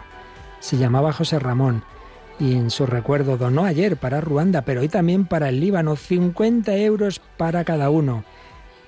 Se 0.60 0.78
llamaba 0.78 1.12
José 1.14 1.40
Ramón 1.40 1.84
y 2.40 2.54
en 2.54 2.70
su 2.70 2.86
recuerdo 2.86 3.38
donó 3.38 3.66
ayer 3.66 3.98
para 3.98 4.22
Ruanda, 4.22 4.62
pero 4.62 4.82
hoy 4.82 4.88
también 4.88 5.26
para 5.26 5.50
el 5.50 5.62
Líbano, 5.62 5.96
50 5.96 6.76
euros 6.78 7.20
para 7.38 7.64
cada 7.64 7.90
uno. 7.90 8.24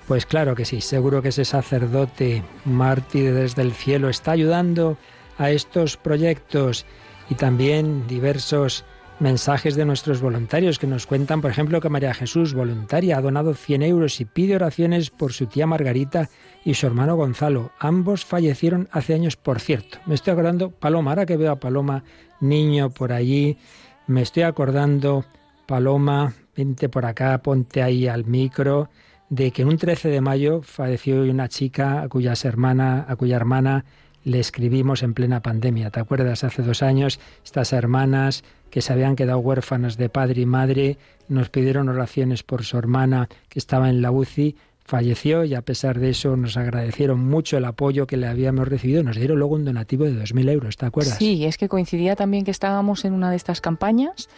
Pues 0.06 0.24
claro 0.24 0.54
que 0.54 0.64
sí, 0.64 0.80
seguro 0.80 1.22
que 1.22 1.30
ese 1.30 1.44
sacerdote 1.44 2.44
mártir 2.64 3.34
desde 3.34 3.62
el 3.62 3.72
cielo 3.72 4.08
está 4.08 4.30
ayudando 4.30 4.96
a 5.38 5.50
estos 5.50 5.96
proyectos 5.96 6.86
y 7.30 7.34
también 7.34 8.06
diversos 8.06 8.84
mensajes 9.20 9.74
de 9.74 9.84
nuestros 9.84 10.20
voluntarios 10.20 10.78
que 10.78 10.86
nos 10.86 11.06
cuentan, 11.06 11.40
por 11.40 11.50
ejemplo, 11.50 11.80
que 11.80 11.88
María 11.88 12.14
Jesús, 12.14 12.54
voluntaria, 12.54 13.18
ha 13.18 13.20
donado 13.20 13.54
100 13.54 13.82
euros 13.82 14.20
y 14.20 14.24
pide 14.24 14.54
oraciones 14.54 15.10
por 15.10 15.32
su 15.32 15.46
tía 15.46 15.66
Margarita 15.66 16.28
y 16.64 16.74
su 16.74 16.86
hermano 16.86 17.16
Gonzalo. 17.16 17.70
Ambos 17.80 18.24
fallecieron 18.24 18.88
hace 18.92 19.14
años, 19.14 19.36
por 19.36 19.60
cierto. 19.60 19.98
Me 20.06 20.14
estoy 20.14 20.32
acordando, 20.32 20.70
Paloma, 20.70 21.10
ahora 21.12 21.26
que 21.26 21.36
veo 21.36 21.50
a 21.52 21.56
Paloma, 21.60 22.04
niño 22.40 22.90
por 22.90 23.12
allí, 23.12 23.58
me 24.06 24.22
estoy 24.22 24.44
acordando, 24.44 25.24
Paloma, 25.66 26.34
vente 26.56 26.88
por 26.88 27.04
acá, 27.04 27.38
ponte 27.38 27.82
ahí 27.82 28.06
al 28.06 28.24
micro, 28.24 28.88
de 29.30 29.50
que 29.50 29.62
en 29.62 29.68
un 29.68 29.76
13 29.78 30.08
de 30.10 30.20
mayo 30.20 30.62
falleció 30.62 31.22
una 31.22 31.48
chica 31.48 32.02
a 32.02 32.08
cuyas 32.08 32.44
hermana, 32.44 33.04
a 33.08 33.16
cuya 33.16 33.36
hermana 33.36 33.84
le 34.28 34.38
escribimos 34.38 35.02
en 35.02 35.14
plena 35.14 35.40
pandemia. 35.40 35.90
¿Te 35.90 36.00
acuerdas? 36.00 36.44
Hace 36.44 36.62
dos 36.62 36.82
años, 36.82 37.18
estas 37.44 37.72
hermanas 37.72 38.44
que 38.70 38.82
se 38.82 38.92
habían 38.92 39.16
quedado 39.16 39.38
huérfanas 39.38 39.96
de 39.96 40.08
padre 40.08 40.42
y 40.42 40.46
madre 40.46 40.98
nos 41.28 41.48
pidieron 41.48 41.88
oraciones 41.88 42.42
por 42.42 42.64
su 42.64 42.76
hermana 42.78 43.28
que 43.48 43.58
estaba 43.58 43.88
en 43.88 44.02
la 44.02 44.10
UCI 44.10 44.56
falleció 44.88 45.44
y 45.44 45.54
a 45.54 45.60
pesar 45.60 45.98
de 45.98 46.08
eso 46.08 46.34
nos 46.34 46.56
agradecieron 46.56 47.20
mucho 47.20 47.58
el 47.58 47.66
apoyo 47.66 48.06
que 48.06 48.16
le 48.16 48.26
habíamos 48.26 48.66
recibido. 48.66 49.02
Nos 49.02 49.16
dieron 49.16 49.38
luego 49.38 49.54
un 49.54 49.64
donativo 49.66 50.04
de 50.04 50.14
2.000 50.14 50.50
euros, 50.50 50.76
¿te 50.78 50.86
acuerdas? 50.86 51.18
Sí, 51.18 51.44
es 51.44 51.58
que 51.58 51.68
coincidía 51.68 52.16
también 52.16 52.42
que 52.46 52.50
estábamos 52.50 53.04
en 53.04 53.12
una 53.12 53.28
de 53.30 53.36
estas 53.36 53.60
campañas. 53.60 54.28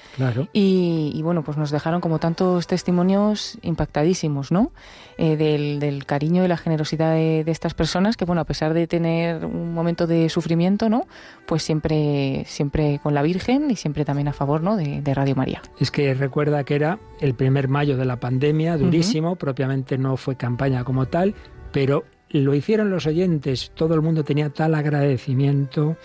Y, 0.52 1.20
bueno, 1.22 1.44
pues 1.44 1.56
nos 1.56 1.70
dejaron 1.70 2.01
como 2.01 2.18
tantos 2.18 2.66
testimonios 2.66 3.59
impactadísimos, 3.62 4.51
¿no? 4.51 4.72
Eh, 5.18 5.36
del, 5.36 6.05
cariño 6.05 6.44
y 6.44 6.48
la 6.48 6.56
generosidad 6.56 7.12
de, 7.12 7.44
estas 7.47 7.74
personas 7.74 8.16
que, 8.16 8.24
bueno, 8.24 8.40
a 8.40 8.44
pesar 8.44 8.74
de 8.74 8.86
tener 8.89 9.44
un 9.44 9.72
momento 9.72 10.06
de 10.09 10.28
sufrimiento, 10.31 10.89
¿no? 10.89 11.06
Pues 11.47 11.62
siempre, 11.62 12.43
siempre 12.47 12.98
con 13.02 13.14
la 13.14 13.22
Virgen 13.22 13.70
y 13.70 13.77
siempre 13.77 14.05
también 14.05 14.27
a 14.28 14.32
favor, 14.32 14.62
¿no? 14.62 14.77
De, 14.77 15.01
Radio 15.14 15.35
María. 15.35 15.60
Es 15.78 15.90
que 15.90 16.14
recuerda 16.14 16.64
que 16.64 16.74
era 16.77 16.98
el 17.20 17.35
primer 17.35 17.68
mayo 17.68 17.97
de 17.97 18.05
la 18.05 18.18
pandemia, 18.20 18.77
durísimo, 18.78 19.36
propiamente 19.36 19.98
no 19.98 20.16
fue 20.16 20.36
campaña 20.41 20.83
como 20.83 21.07
tal, 21.07 21.37
pero 21.71 22.03
lo 22.31 22.55
hicieron 22.55 22.91
los 22.91 23.07
oyentes, 23.07 23.71
todo 23.75 23.95
el 23.95 24.01
mundo 24.03 24.25
tenía 24.25 24.51
tal 24.51 24.75
agradecimiento 24.75 25.97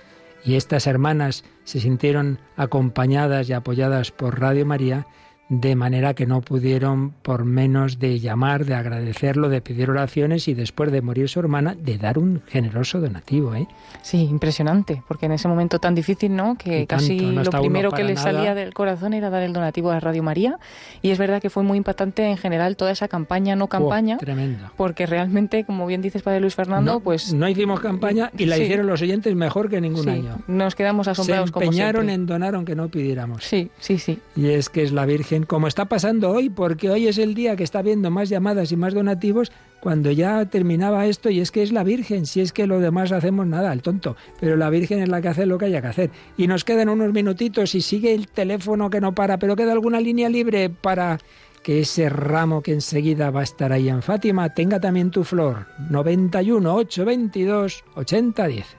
y 0.44 0.56
estas 0.56 0.86
hermanas 0.86 1.44
se 1.64 1.80
sintieron 1.80 2.40
acompañadas 2.58 3.50
y 3.50 3.54
apoyadas 3.54 4.12
por 4.12 4.40
Radio 4.40 4.66
María 4.66 5.08
de 5.50 5.76
manera 5.76 6.16
que 6.16 6.26
no 6.26 6.42
pudieron 6.42 7.12
por 7.12 7.46
menos 7.46 8.00
de 8.00 8.20
llamar, 8.20 8.66
de 8.66 8.74
agradecerlo, 8.74 9.50
de 9.50 9.62
pedir 9.62 9.90
oraciones 9.92 10.48
y 10.48 10.56
después 10.56 10.92
de 10.92 11.02
morir 11.02 11.30
su 11.30 11.40
hermana, 11.40 11.76
de 11.78 11.98
dar 11.98 12.18
un 12.18 12.42
generoso 12.48 13.00
donativo. 13.00 13.54
¿eh? 13.54 13.68
Sí, 14.02 14.22
impresionante, 14.24 15.04
porque 15.08 15.28
en 15.28 15.34
ese 15.34 15.48
momento 15.48 15.78
tan 15.80 15.94
difícil, 15.94 16.36
¿no? 16.36 16.56
Que 16.58 16.88
casi 16.88 17.20
lo 17.20 17.50
primero 17.52 17.92
que 17.92 18.04
le 18.04 18.18
salía 18.18 18.56
del 18.56 18.74
corazón 18.74 19.14
era 19.14 19.30
dar 19.30 19.44
el 19.44 19.54
donativo 19.54 19.92
a 19.92 20.00
Radio 20.00 20.24
María. 20.24 20.58
Y 21.02 21.12
es 21.12 21.20
verdad 21.20 21.42
que 21.42 21.50
fue 21.52 21.62
muy 21.62 21.78
impactante 21.78 22.26
en 22.28 22.38
general 22.38 22.76
toda 22.76 22.92
esa 22.92 23.08
campaña, 23.08 23.56
no 23.56 23.66
oh, 23.66 23.70
campaña. 23.70 24.18
tremenda, 24.18 24.72
porque 24.78 25.06
realmente, 25.06 25.64
como 25.64 25.86
bien 25.86 26.02
dices, 26.02 26.24
Padre 26.24 26.40
Luis 26.40 26.56
Fernando, 26.56 27.02
pues... 27.02 27.34
No 27.34 27.48
hicimos 27.48 27.80
campaña 27.82 28.32
y 28.36 28.46
la 28.46 28.58
hicieron 28.58 28.88
los 28.88 29.02
oyentes 29.02 29.36
mejor 29.36 29.70
que 29.70 29.80
ningún 29.80 30.10
año. 30.10 30.38
Nos 30.48 30.74
quedamos 30.74 31.08
asombrados. 31.08 31.52
Se 31.56 31.64
empeñaron 31.64 32.10
en 32.10 32.26
donar 32.26 32.56
aunque 32.56 32.76
no 32.76 32.90
pidiéramos. 32.90 33.44
Sí, 33.44 33.70
sí, 33.80 34.00
sí. 34.00 34.20
Y 34.36 34.48
es 34.48 34.70
que 34.70 34.82
es 34.82 34.92
la 34.92 35.06
Virgen 35.06 35.35
como 35.44 35.68
está 35.68 35.86
pasando 35.86 36.32
hoy, 36.32 36.50
porque 36.50 36.90
hoy 36.90 37.08
es 37.08 37.18
el 37.18 37.34
día 37.34 37.56
que 37.56 37.64
está 37.64 37.80
habiendo 37.80 38.10
más 38.10 38.30
llamadas 38.30 38.72
y 38.72 38.78
más 38.78 38.94
donativos, 38.94 39.52
cuando 39.82 40.12
ya 40.12 40.46
terminaba 40.46 41.06
esto, 41.06 41.30
y 41.30 41.40
es 41.42 41.52
que 41.52 41.62
es 41.64 41.72
la 41.72 41.84
Virgen, 41.84 42.26
si 42.26 42.42
es 42.42 42.54
que 42.54 42.68
lo 42.68 42.80
demás 42.80 43.12
hacemos 43.12 43.46
nada, 43.46 43.74
el 43.74 43.82
tonto, 43.82 44.16
pero 44.40 44.56
la 44.56 44.70
Virgen 44.70 45.02
es 45.02 45.10
la 45.10 45.22
que 45.22 45.28
hace 45.28 45.46
lo 45.46 45.58
que 45.58 45.66
haya 45.66 45.82
que 45.82 45.88
hacer. 45.88 46.10
Y 46.38 46.48
nos 46.48 46.64
quedan 46.64 46.90
unos 46.90 47.12
minutitos 47.14 47.76
y 47.76 47.82
sigue 47.82 48.14
el 48.14 48.28
teléfono 48.30 48.90
que 48.90 49.02
no 49.02 49.14
para, 49.14 49.38
pero 49.38 49.56
queda 49.56 49.72
alguna 49.74 50.00
línea 50.00 50.30
libre 50.30 50.70
para 50.70 51.20
que 51.64 51.82
ese 51.82 52.10
ramo 52.10 52.62
que 52.62 52.74
enseguida 52.74 53.32
va 53.32 53.40
a 53.42 53.44
estar 53.44 53.72
ahí 53.74 53.90
en 53.90 54.04
Fátima 54.04 54.54
tenga 54.54 54.80
también 54.80 55.10
tu 55.10 55.24
flor. 55.24 55.66
91 55.90 56.74
822 56.76 57.84
8010. 57.96 58.76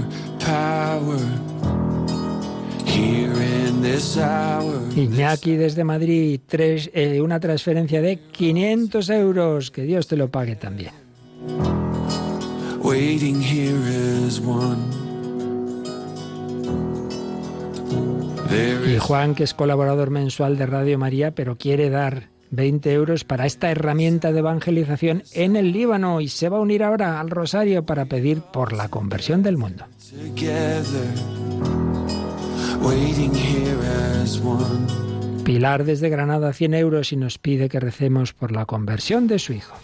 Iñaki 4.96 5.56
desde 5.56 5.84
Madrid, 5.84 6.40
tres, 6.46 6.90
eh, 6.92 7.20
una 7.20 7.40
transferencia 7.40 8.02
de 8.02 8.18
500 8.18 9.10
euros. 9.10 9.70
Que 9.70 9.82
Dios 9.82 10.06
te 10.06 10.16
lo 10.16 10.28
pague 10.30 10.56
también. 10.56 10.92
Y 18.86 18.98
Juan, 18.98 19.34
que 19.34 19.44
es 19.44 19.54
colaborador 19.54 20.10
mensual 20.10 20.58
de 20.58 20.66
Radio 20.66 20.98
María, 20.98 21.30
pero 21.30 21.56
quiere 21.56 21.88
dar 21.88 22.31
20 22.52 22.92
euros 22.92 23.24
para 23.24 23.46
esta 23.46 23.70
herramienta 23.70 24.30
de 24.30 24.40
evangelización 24.40 25.22
en 25.32 25.56
el 25.56 25.72
Líbano 25.72 26.20
y 26.20 26.28
se 26.28 26.50
va 26.50 26.58
a 26.58 26.60
unir 26.60 26.84
ahora 26.84 27.18
al 27.18 27.30
Rosario 27.30 27.84
para 27.86 28.04
pedir 28.04 28.40
por 28.42 28.74
la 28.74 28.88
conversión 28.88 29.42
del 29.42 29.56
mundo. 29.56 29.84
Pilar 35.44 35.84
desde 35.84 36.08
Granada 36.10 36.52
100 36.52 36.74
euros 36.74 37.12
y 37.12 37.16
nos 37.16 37.38
pide 37.38 37.70
que 37.70 37.80
recemos 37.80 38.34
por 38.34 38.52
la 38.52 38.66
conversión 38.66 39.26
de 39.26 39.38
su 39.38 39.54
hijo. 39.54 39.74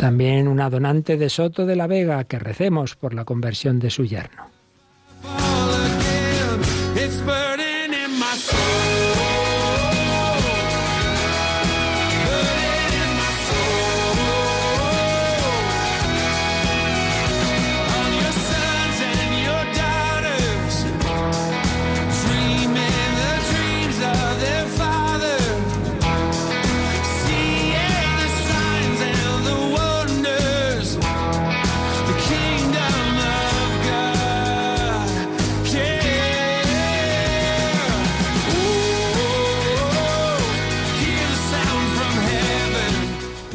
También 0.00 0.48
una 0.48 0.70
donante 0.70 1.18
de 1.18 1.28
Soto 1.28 1.66
de 1.66 1.76
la 1.76 1.86
Vega, 1.86 2.24
que 2.24 2.38
recemos 2.38 2.96
por 2.96 3.12
la 3.12 3.26
conversión 3.26 3.78
de 3.80 3.90
su 3.90 4.06
yerno. 4.06 4.49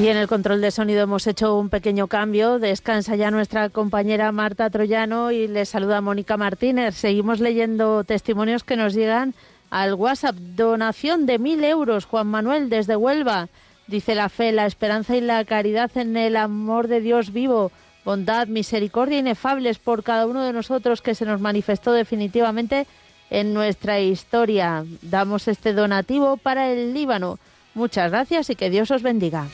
Y 0.06 0.10
en 0.10 0.18
el 0.18 0.28
control 0.28 0.62
de 0.62 0.70
sonido 0.70 1.02
hemos 1.02 1.26
hecho 1.26 1.58
un 1.58 1.70
pequeño 1.70 2.06
cambio. 2.06 2.60
Descansa 2.60 3.16
ya 3.16 3.32
nuestra 3.32 3.70
compañera 3.72 4.32
Marta 4.32 4.70
Troyano 4.70 5.32
y 5.32 5.48
le 5.48 5.66
saluda 5.66 6.00
Mónica 6.00 6.38
Martínez. 6.38 6.94
Seguimos 6.94 7.40
leyendo 7.40 8.04
testimonios 8.04 8.64
que 8.64 8.76
nos 8.76 8.94
llegan 8.94 9.34
al 9.72 9.96
WhatsApp. 9.96 10.36
Donación 10.36 11.26
de 11.26 11.40
mil 11.40 11.64
euros, 11.64 12.06
Juan 12.06 12.28
Manuel, 12.28 12.70
desde 12.70 12.96
Huelva. 12.96 13.48
Dice 13.88 14.14
la 14.14 14.30
fe, 14.30 14.52
la 14.52 14.68
esperanza 14.68 15.18
y 15.18 15.22
la 15.22 15.44
caridad 15.44 15.90
en 15.98 16.16
el 16.18 16.38
amor 16.38 16.88
de 16.88 17.02
Dios 17.02 17.34
vivo. 17.34 17.72
Bondad, 18.04 18.46
misericordia 18.46 19.18
inefables 19.18 19.80
por 19.80 20.04
cada 20.04 20.28
uno 20.28 20.44
de 20.44 20.54
nosotros 20.54 21.02
que 21.02 21.16
se 21.16 21.26
nos 21.26 21.42
manifestó 21.42 21.94
definitivamente 21.94 22.86
en 23.32 23.56
nuestra 23.56 24.00
historia. 24.00 24.86
Damos 25.02 25.48
este 25.48 25.74
donativo 25.74 26.38
para 26.38 26.70
el 26.70 26.94
Líbano. 26.94 27.40
Muchas 27.74 28.12
gracias 28.12 28.52
y 28.52 28.56
que 28.56 28.70
Dios 28.70 28.92
os 28.92 29.02
bendiga. 29.02 29.48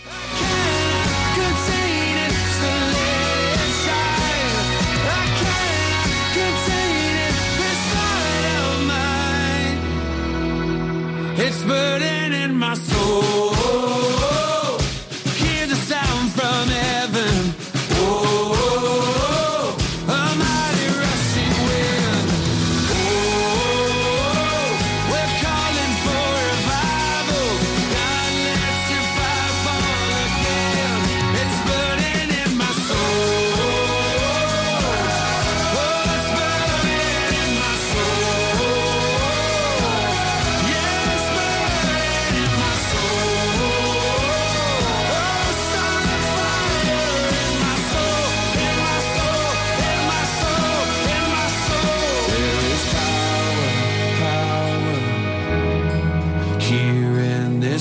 It's 11.33 11.63
burning 11.63 12.33
in 12.33 12.55
my 12.59 12.73
soul. 12.73 13.60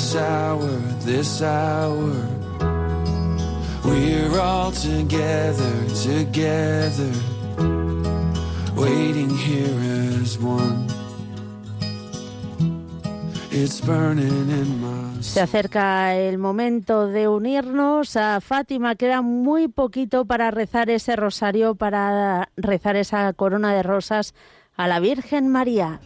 Se 0.02 0.18
acerca 15.40 16.16
el 16.16 16.38
momento 16.38 17.06
de 17.06 17.28
unirnos 17.28 18.16
a 18.16 18.40
Fátima. 18.40 18.94
Queda 18.94 19.22
muy 19.22 19.68
poquito 19.68 20.24
para 20.24 20.50
rezar 20.50 20.90
ese 20.90 21.14
rosario, 21.14 21.74
para 21.74 22.48
rezar 22.56 22.96
esa 22.96 23.32
corona 23.34 23.74
de 23.74 23.82
rosas 23.82 24.34
a 24.76 24.88
la 24.88 24.98
Virgen 24.98 25.48
María. 25.48 26.00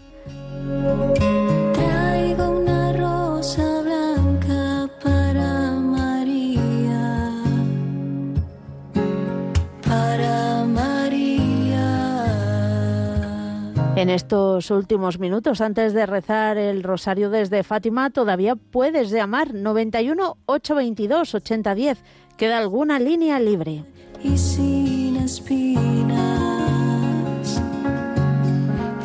En 13.96 14.10
estos 14.10 14.72
últimos 14.72 15.20
minutos, 15.20 15.60
antes 15.60 15.92
de 15.94 16.04
rezar 16.04 16.58
el 16.58 16.82
rosario 16.82 17.30
desde 17.30 17.62
Fátima, 17.62 18.10
todavía 18.10 18.56
puedes 18.56 19.10
llamar 19.10 19.54
91 19.54 20.36
822 20.46 21.36
8010. 21.36 21.98
Queda 22.36 22.58
alguna 22.58 22.98
línea 22.98 23.38
libre. 23.38 23.84
Y 24.20 24.36
sin 24.36 25.14
espinas. 25.18 25.72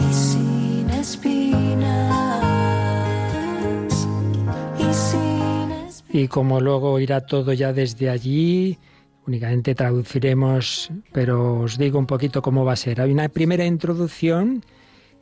Y 0.10 0.14
sin 0.14 0.90
espinas. 0.90 2.10
Y, 4.80 4.92
sin 4.92 5.72
espinas. 5.88 6.04
y 6.12 6.28
como 6.30 6.60
luego 6.62 7.00
irá 7.00 7.22
todo 7.28 7.54
ya 7.54 7.74
desde 7.74 8.10
allí, 8.10 8.80
únicamente 9.28 9.76
traduciremos, 9.76 10.90
pero 11.12 11.60
os 11.60 11.78
digo 11.78 12.00
un 12.00 12.08
poquito 12.08 12.42
cómo 12.42 12.66
va 12.66 12.74
a 12.74 12.76
ser. 12.76 13.00
Hay 13.02 13.12
una 13.12 13.30
primera 13.30 13.64
introducción 13.66 14.64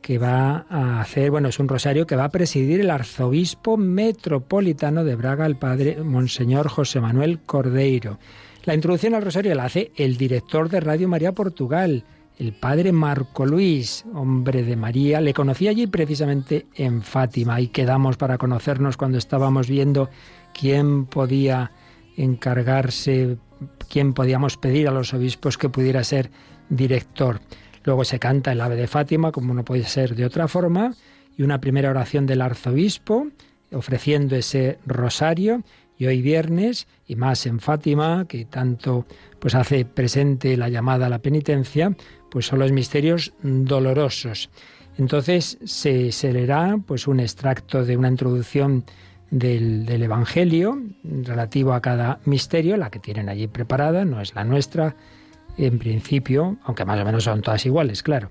que 0.02 0.18
va 0.18 0.66
a 0.70 1.00
hacer, 1.00 1.30
bueno, 1.30 1.48
es 1.48 1.58
un 1.58 1.68
rosario 1.68 2.06
que 2.06 2.16
va 2.16 2.24
a 2.24 2.28
presidir 2.30 2.80
el 2.80 2.90
arzobispo 2.90 3.76
metropolitano 3.76 5.04
de 5.04 5.16
Braga, 5.16 5.46
el 5.46 5.56
padre 5.56 5.98
Monseñor 6.02 6.68
José 6.68 7.00
Manuel 7.00 7.40
Cordeiro. 7.44 8.18
La 8.64 8.74
introducción 8.74 9.14
al 9.14 9.22
rosario 9.22 9.54
la 9.54 9.64
hace 9.64 9.92
el 9.96 10.16
director 10.16 10.68
de 10.68 10.80
Radio 10.80 11.08
María 11.08 11.32
Portugal, 11.32 12.04
el 12.38 12.52
padre 12.52 12.92
Marco 12.92 13.44
Luis, 13.44 14.04
hombre 14.14 14.62
de 14.62 14.76
María. 14.76 15.20
Le 15.20 15.34
conocí 15.34 15.68
allí 15.68 15.86
precisamente 15.86 16.66
en 16.74 17.02
Fátima 17.02 17.60
y 17.60 17.68
quedamos 17.68 18.16
para 18.16 18.38
conocernos 18.38 18.96
cuando 18.96 19.18
estábamos 19.18 19.68
viendo 19.68 20.08
quién 20.58 21.06
podía 21.06 21.72
encargarse, 22.16 23.38
quién 23.90 24.12
podíamos 24.12 24.56
pedir 24.56 24.86
a 24.88 24.92
los 24.92 25.12
obispos 25.14 25.58
que 25.58 25.68
pudiera 25.68 26.04
ser 26.04 26.30
director. 26.68 27.40
Luego 27.88 28.04
se 28.04 28.18
canta 28.18 28.52
el 28.52 28.60
Ave 28.60 28.76
de 28.76 28.86
Fátima, 28.86 29.32
como 29.32 29.54
no 29.54 29.64
puede 29.64 29.84
ser 29.84 30.14
de 30.14 30.26
otra 30.26 30.46
forma, 30.46 30.92
y 31.38 31.42
una 31.42 31.58
primera 31.58 31.88
oración 31.88 32.26
del 32.26 32.42
arzobispo 32.42 33.28
ofreciendo 33.72 34.36
ese 34.36 34.76
rosario 34.84 35.62
y 35.96 36.04
hoy 36.04 36.20
viernes 36.20 36.86
y 37.06 37.16
más 37.16 37.46
en 37.46 37.60
Fátima, 37.60 38.26
que 38.28 38.44
tanto 38.44 39.06
pues 39.38 39.54
hace 39.54 39.86
presente 39.86 40.58
la 40.58 40.68
llamada 40.68 41.06
a 41.06 41.08
la 41.08 41.20
penitencia, 41.20 41.96
pues 42.30 42.44
son 42.44 42.58
los 42.58 42.72
misterios 42.72 43.32
dolorosos. 43.42 44.50
Entonces 44.98 45.56
se, 45.64 46.10
leerá 46.30 46.76
pues 46.86 47.06
un 47.08 47.20
extracto 47.20 47.86
de 47.86 47.96
una 47.96 48.08
introducción 48.08 48.84
del, 49.30 49.88
Evangelio 49.90 50.78
relativo 51.04 51.72
a 51.72 51.80
cada 51.80 52.20
misterio, 52.26 52.76
la 52.76 52.90
que 52.90 52.98
tienen 52.98 53.30
allí 53.30 53.46
preparada, 53.48 54.04
no 54.04 54.20
es 54.20 54.34
la 54.34 54.44
nuestra, 54.44 54.94
en 55.66 55.78
principio, 55.78 56.56
aunque 56.64 56.84
más 56.84 56.98
o 57.00 57.04
menos 57.04 57.24
son 57.24 57.42
todas 57.42 57.66
iguales, 57.66 58.02
claro. 58.02 58.30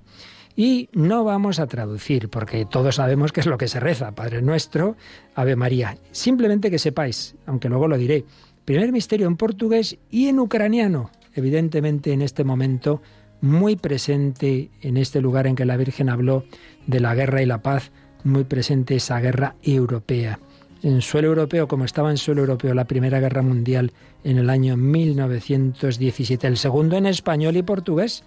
Y 0.56 0.88
no 0.92 1.22
vamos 1.24 1.60
a 1.60 1.66
traducir, 1.68 2.28
porque 2.30 2.64
todos 2.64 2.96
sabemos 2.96 3.30
qué 3.32 3.40
es 3.40 3.46
lo 3.46 3.58
que 3.58 3.68
se 3.68 3.78
reza, 3.78 4.12
Padre 4.14 4.42
Nuestro, 4.42 4.96
Ave 5.36 5.54
María. 5.54 5.96
Simplemente 6.10 6.70
que 6.70 6.78
sepáis, 6.80 7.36
aunque 7.46 7.68
luego 7.68 7.86
lo 7.86 7.96
diré, 7.98 8.24
primer 8.64 8.90
misterio 8.90 9.28
en 9.28 9.36
portugués 9.36 9.98
y 10.10 10.26
en 10.28 10.40
ucraniano, 10.40 11.10
evidentemente 11.34 12.12
en 12.12 12.22
este 12.22 12.42
momento 12.42 13.00
muy 13.40 13.76
presente, 13.76 14.70
en 14.80 14.96
este 14.96 15.20
lugar 15.20 15.46
en 15.46 15.54
que 15.54 15.64
la 15.64 15.76
Virgen 15.76 16.08
habló 16.08 16.44
de 16.88 16.98
la 16.98 17.14
guerra 17.14 17.40
y 17.40 17.46
la 17.46 17.58
paz, 17.62 17.92
muy 18.24 18.42
presente 18.42 18.96
esa 18.96 19.20
guerra 19.20 19.54
europea 19.62 20.40
en 20.82 21.02
suelo 21.02 21.28
europeo, 21.28 21.68
como 21.68 21.84
estaba 21.84 22.10
en 22.10 22.18
suelo 22.18 22.42
europeo 22.42 22.74
la 22.74 22.84
Primera 22.84 23.20
Guerra 23.20 23.42
Mundial 23.42 23.92
en 24.24 24.38
el 24.38 24.48
año 24.50 24.76
1917, 24.76 26.46
el 26.46 26.56
segundo 26.56 26.96
en 26.96 27.06
español 27.06 27.56
y 27.56 27.62
portugués. 27.62 28.24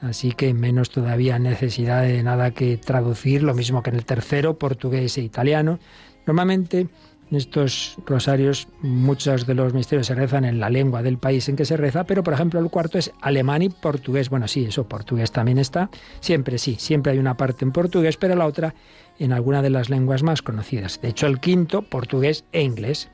Así 0.00 0.32
que 0.32 0.52
menos 0.52 0.90
todavía 0.90 1.38
necesidad 1.38 2.02
de 2.02 2.20
nada 2.24 2.50
que 2.50 2.76
traducir, 2.76 3.44
lo 3.44 3.54
mismo 3.54 3.84
que 3.84 3.90
en 3.90 3.96
el 3.96 4.04
tercero, 4.04 4.58
portugués 4.58 5.16
e 5.18 5.22
italiano. 5.22 5.78
Normalmente 6.26 6.88
en 7.30 7.36
estos 7.38 7.94
rosarios 8.04 8.66
muchos 8.80 9.46
de 9.46 9.54
los 9.54 9.72
misterios 9.72 10.08
se 10.08 10.16
rezan 10.16 10.44
en 10.44 10.58
la 10.58 10.70
lengua 10.70 11.02
del 11.02 11.18
país 11.18 11.48
en 11.48 11.54
que 11.54 11.64
se 11.64 11.76
reza, 11.76 12.02
pero 12.02 12.24
por 12.24 12.34
ejemplo 12.34 12.58
el 12.58 12.68
cuarto 12.68 12.98
es 12.98 13.12
alemán 13.20 13.62
y 13.62 13.68
portugués. 13.68 14.28
Bueno, 14.28 14.48
sí, 14.48 14.64
eso 14.64 14.88
portugués 14.88 15.30
también 15.30 15.58
está. 15.58 15.88
Siempre 16.18 16.58
sí, 16.58 16.74
siempre 16.80 17.12
hay 17.12 17.18
una 17.20 17.36
parte 17.36 17.64
en 17.64 17.70
portugués, 17.70 18.16
pero 18.16 18.34
la 18.34 18.46
otra 18.46 18.74
en 19.22 19.32
alguna 19.32 19.62
de 19.62 19.70
las 19.70 19.88
lenguas 19.88 20.24
más 20.24 20.42
conocidas. 20.42 21.00
De 21.00 21.08
hecho, 21.08 21.28
el 21.28 21.38
quinto, 21.38 21.82
portugués 21.82 22.44
e 22.50 22.62
inglés. 22.62 23.08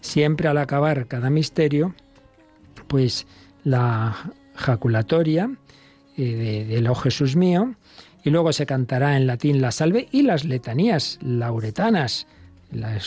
Siempre 0.00 0.48
al 0.48 0.56
acabar 0.56 1.06
cada 1.08 1.28
misterio, 1.28 1.94
pues 2.88 3.26
la 3.62 4.16
jaculatoria 4.54 5.50
eh, 6.16 6.64
de 6.68 6.80
lo 6.80 6.92
oh 6.92 6.94
Jesús 6.94 7.36
mío, 7.36 7.74
y 8.24 8.30
luego 8.30 8.50
se 8.54 8.64
cantará 8.66 9.14
en 9.18 9.26
latín 9.26 9.60
la 9.60 9.72
salve 9.72 10.08
y 10.10 10.22
las 10.22 10.44
letanías 10.46 11.18
lauretanas, 11.20 12.26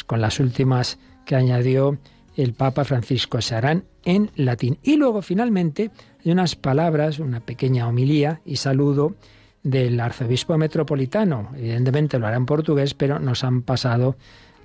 con 0.06 0.22
las 0.22 0.40
últimas 0.40 1.00
que 1.26 1.36
añadió 1.36 1.98
el 2.38 2.54
Papa 2.54 2.84
Francisco 2.84 3.42
se 3.42 3.56
harán 3.56 3.86
en 4.04 4.30
latín. 4.36 4.78
Y 4.84 4.98
luego 4.98 5.24
finalmente 5.24 5.90
hay 6.24 6.32
unas 6.32 6.56
palabras, 6.56 7.18
una 7.18 7.40
pequeña 7.40 7.88
homilía 7.88 8.42
y 8.46 8.58
saludo 8.58 9.16
del 9.66 10.00
arzobispo 10.00 10.58
metropolitano. 10.60 11.50
Evidentemente 11.58 12.18
lo 12.20 12.28
hará 12.28 12.38
en 12.38 12.46
portugués, 12.46 12.94
pero 12.94 13.20
nos 13.20 13.44
han 13.44 13.64
pasado 13.64 14.16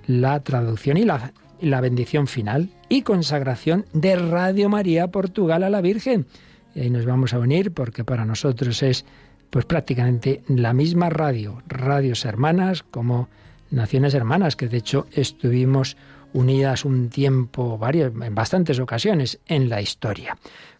la 0.05 0.39
traducción 0.41 0.97
y 0.97 1.03
la, 1.05 1.81
bendición 1.81 2.27
final 2.27 2.69
y 2.87 3.01
consagración 3.01 3.85
de 3.93 4.15
Radio 4.15 4.69
María 4.69 5.07
Portugal 5.07 5.63
a 5.63 5.69
la 5.71 5.81
Virgen. 5.81 6.27
Y 6.75 6.81
ahí 6.81 6.89
nos 6.91 7.05
vamos 7.05 7.33
a 7.33 7.39
unir 7.39 7.71
porque 7.71 8.03
para 8.05 8.25
nosotros 8.25 8.81
es 8.83 9.03
pues 9.49 9.65
prácticamente 9.65 10.43
la 10.47 10.71
misma 10.73 11.09
radio, 11.09 11.61
radios 11.67 12.23
hermanas 12.23 12.83
como 12.83 13.27
Naciones 13.71 14.13
Hermanas, 14.13 14.55
que 14.55 14.67
de 14.67 14.77
hecho 14.77 15.07
estuvimos 15.11 15.97
unidas 16.31 16.85
un 16.85 17.09
tiempo, 17.09 17.77
varias, 17.79 18.11
en 18.23 18.35
bastantes 18.35 18.79
ocasiones 18.79 19.39
en 19.47 19.67
la 19.67 19.81
historia. 19.81 20.37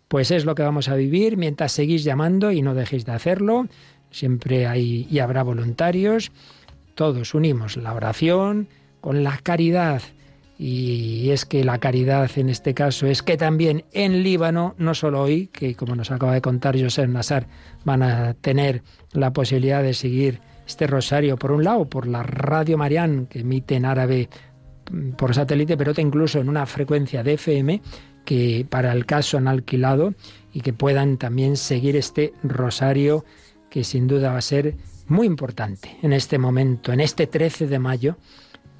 Pues 0.07 0.29
es 0.31 0.45
lo 0.45 0.55
que 0.55 0.63
vamos 0.63 0.89
a 0.89 0.95
vivir 0.95 1.37
mientras 1.37 1.71
seguís 1.71 2.03
llamando 2.03 2.51
y 2.51 2.61
no 2.61 2.73
dejéis 2.75 3.05
de 3.05 3.13
hacerlo 3.13 3.67
siempre 4.11 4.67
hay 4.67 5.07
y 5.09 5.19
habrá 5.19 5.41
voluntarios. 5.43 6.31
Todos 6.95 7.33
unimos 7.33 7.77
la 7.77 7.93
oración 7.93 8.67
con 8.99 9.23
la 9.23 9.37
caridad. 9.41 10.01
Y 10.59 11.31
es 11.31 11.45
que 11.45 11.63
la 11.63 11.79
caridad 11.79 12.29
en 12.35 12.49
este 12.49 12.75
caso 12.75 13.07
es 13.07 13.23
que 13.23 13.35
también 13.35 13.83
en 13.93 14.21
Líbano, 14.21 14.75
no 14.77 14.93
solo 14.93 15.23
hoy, 15.23 15.47
que 15.47 15.73
como 15.73 15.95
nos 15.95 16.11
acaba 16.11 16.33
de 16.35 16.41
contar 16.41 16.79
José 16.79 17.07
Nazar, 17.07 17.47
van 17.83 18.03
a 18.03 18.35
tener 18.35 18.83
la 19.11 19.33
posibilidad 19.33 19.81
de 19.81 19.95
seguir 19.95 20.39
este 20.67 20.85
rosario, 20.85 21.35
por 21.37 21.51
un 21.51 21.63
lado, 21.63 21.85
por 21.85 22.07
la 22.07 22.21
Radio 22.21 22.77
Marián, 22.77 23.25
que 23.25 23.39
emite 23.39 23.73
en 23.75 23.85
árabe 23.85 24.29
mm, 24.91 25.11
por 25.13 25.33
satélite, 25.33 25.75
pero 25.77 25.93
incluso 25.97 26.39
en 26.39 26.47
una 26.47 26.67
frecuencia 26.67 27.23
de 27.23 27.33
FM, 27.33 27.81
que 28.23 28.63
para 28.69 28.93
el 28.93 29.07
caso 29.07 29.39
han 29.39 29.47
alquilado 29.47 30.13
y 30.53 30.61
que 30.61 30.73
puedan 30.73 31.17
también 31.17 31.57
seguir 31.57 31.95
este 31.95 32.33
rosario 32.43 33.25
que 33.71 33.83
sin 33.83 34.05
duda 34.05 34.31
va 34.33 34.37
a 34.37 34.41
ser 34.41 34.75
muy 35.07 35.25
importante 35.25 35.97
en 36.03 36.13
este 36.13 36.37
momento, 36.37 36.93
en 36.93 36.99
este 36.99 37.25
13 37.25 37.65
de 37.67 37.79
mayo. 37.79 38.17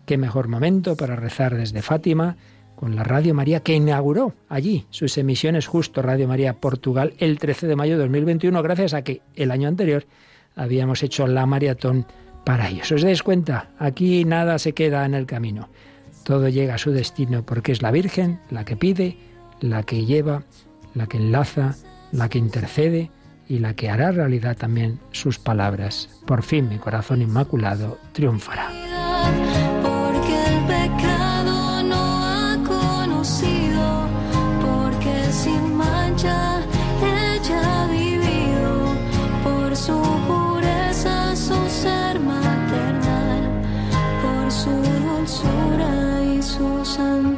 Qué 0.05 0.18
mejor 0.18 0.49
momento 0.49 0.95
para 0.97 1.15
rezar 1.15 1.55
desde 1.55 1.81
Fátima 1.81 2.35
con 2.76 2.95
la 2.97 3.03
Radio 3.05 3.34
María 3.34 3.61
que 3.61 3.73
inauguró 3.73 4.35
allí 4.49 4.85
sus 4.89 5.18
emisiones 5.18 5.65
justo 5.65 6.01
Radio 6.01 6.27
María 6.27 6.55
Portugal 6.59 7.13
el 7.19 7.39
13 7.39 7.68
de 7.68 7.76
mayo 7.77 7.93
de 7.95 8.03
2021, 8.03 8.61
gracias 8.61 8.93
a 8.93 9.03
que 9.03 9.22
el 9.35 9.51
año 9.51 9.68
anterior 9.69 10.05
habíamos 10.55 11.01
hecho 11.03 11.26
la 11.26 11.45
maratón 11.45 12.05
para 12.45 12.68
ellos. 12.69 12.91
¿Os 12.91 13.01
dais 13.03 13.23
cuenta? 13.23 13.72
Aquí 13.80 14.26
nada 14.26 14.59
se 14.59 14.73
queda 14.73 15.05
en 15.05 15.13
el 15.13 15.26
camino. 15.26 15.69
Todo 16.26 16.49
llega 16.49 16.76
a 16.76 16.80
su 16.80 16.91
destino 16.91 17.45
porque 17.45 17.72
es 17.72 17.81
la 17.81 17.91
Virgen 17.91 18.41
la 18.49 18.65
que 18.65 18.76
pide, 18.76 19.15
la 19.61 19.84
que 19.84 20.05
lleva, 20.05 20.43
la 20.95 21.07
que 21.07 21.18
enlaza, 21.18 21.76
la 22.11 22.27
que 22.27 22.39
intercede 22.39 23.09
y 23.52 23.60
la 23.60 23.73
que 23.73 23.90
hará 23.90 24.14
realidad 24.14 24.56
también 24.56 24.98
sus 25.11 25.38
palabras. 25.38 26.07
Por 26.26 26.41
fin 26.41 26.69
mi 26.69 26.78
corazón 26.78 27.22
inmaculado 27.22 27.98
triunfará. 28.14 28.69
Porque 29.84 30.38
el 30.48 30.68
pecado 30.73 31.84
no 31.84 31.99
ha 32.26 32.56
conocido, 32.65 34.07
porque 34.64 35.15
sin 35.34 35.76
mancha 35.76 36.61
ella 37.03 37.84
ha 37.84 37.88
vivido, 37.88 38.95
por 39.44 39.76
su 39.76 39.99
pureza, 40.30 41.36
su 41.36 41.56
ser 41.68 42.22
maternal, 42.22 43.49
por 44.23 44.49
su 44.49 44.69
dulzura 44.72 46.23
y 46.38 46.41
su 46.41 46.86
santidad. 46.86 47.31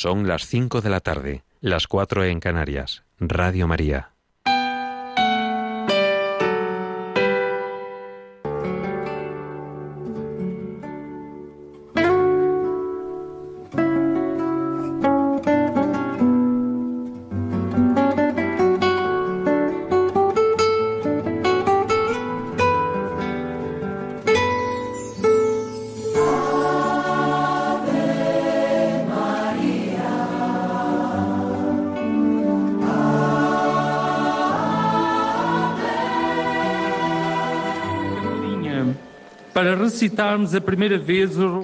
Son 0.00 0.28
las 0.28 0.46
5 0.46 0.80
de 0.80 0.90
la 0.90 1.00
tarde, 1.00 1.42
las 1.60 1.88
4 1.88 2.22
en 2.26 2.38
Canarias. 2.38 3.02
Radio 3.18 3.66
María. 3.66 4.12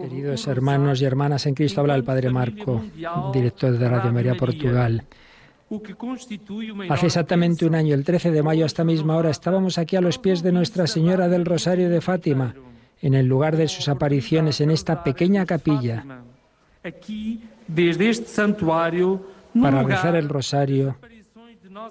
Queridos 0.01 0.47
hermanos 0.47 1.03
y 1.03 1.05
hermanas 1.05 1.45
en 1.47 1.55
Cristo, 1.55 1.81
habla 1.81 1.97
el 1.97 2.05
Padre 2.05 2.31
Marco, 2.31 2.85
director 3.33 3.77
de 3.77 3.89
Radio 3.89 4.13
María 4.13 4.37
Portugal. 4.37 5.03
Hace 6.89 7.07
exactamente 7.07 7.67
un 7.67 7.75
año, 7.75 7.95
el 7.97 8.05
13 8.05 8.31
de 8.31 8.45
mayo, 8.45 8.63
a 8.63 8.67
esta 8.67 8.85
misma 8.85 9.17
hora, 9.17 9.31
estábamos 9.31 9.77
aquí 9.77 9.97
a 9.97 10.01
los 10.01 10.19
pies 10.21 10.45
de 10.45 10.53
Nuestra 10.53 10.87
Señora 10.87 11.27
del 11.27 11.45
Rosario 11.47 11.91
de 11.91 12.01
Fátima, 12.01 12.55
en 13.03 13.15
el 13.15 13.27
lugar 13.27 13.57
de 13.57 13.67
sus 13.67 13.89
apariciones 13.89 14.61
en 14.61 14.71
esta 14.71 15.03
pequeña 15.03 15.45
capilla, 15.47 16.05
este 16.85 17.41
para 19.61 19.83
rezar 19.83 20.15
el 20.15 20.29
Rosario 20.29 20.97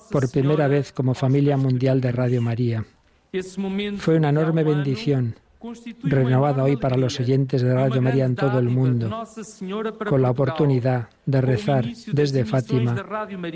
por 0.10 0.32
primera 0.32 0.70
vez 0.70 0.94
como 0.94 1.14
familia 1.14 1.58
mundial 1.58 2.00
de 2.00 2.12
Radio 2.14 2.42
María. 2.42 2.86
Fue 3.98 4.16
una 4.16 4.30
enorme 4.30 4.64
bendición 4.64 5.36
renovada 6.04 6.64
hoy 6.64 6.76
para 6.78 6.98
los 6.98 7.20
oyentes 7.20 7.62
de 7.62 7.74
Radio 7.74 8.02
María 8.02 8.26
en 8.26 8.36
todo 8.36 8.60
el 8.60 8.70
mundo, 8.70 9.24
con 10.08 10.22
la 10.22 10.30
oportunidad 10.32 11.10
de 11.26 11.42
rezar 11.42 11.86
desde 12.12 12.44
Fátima, 12.46 12.96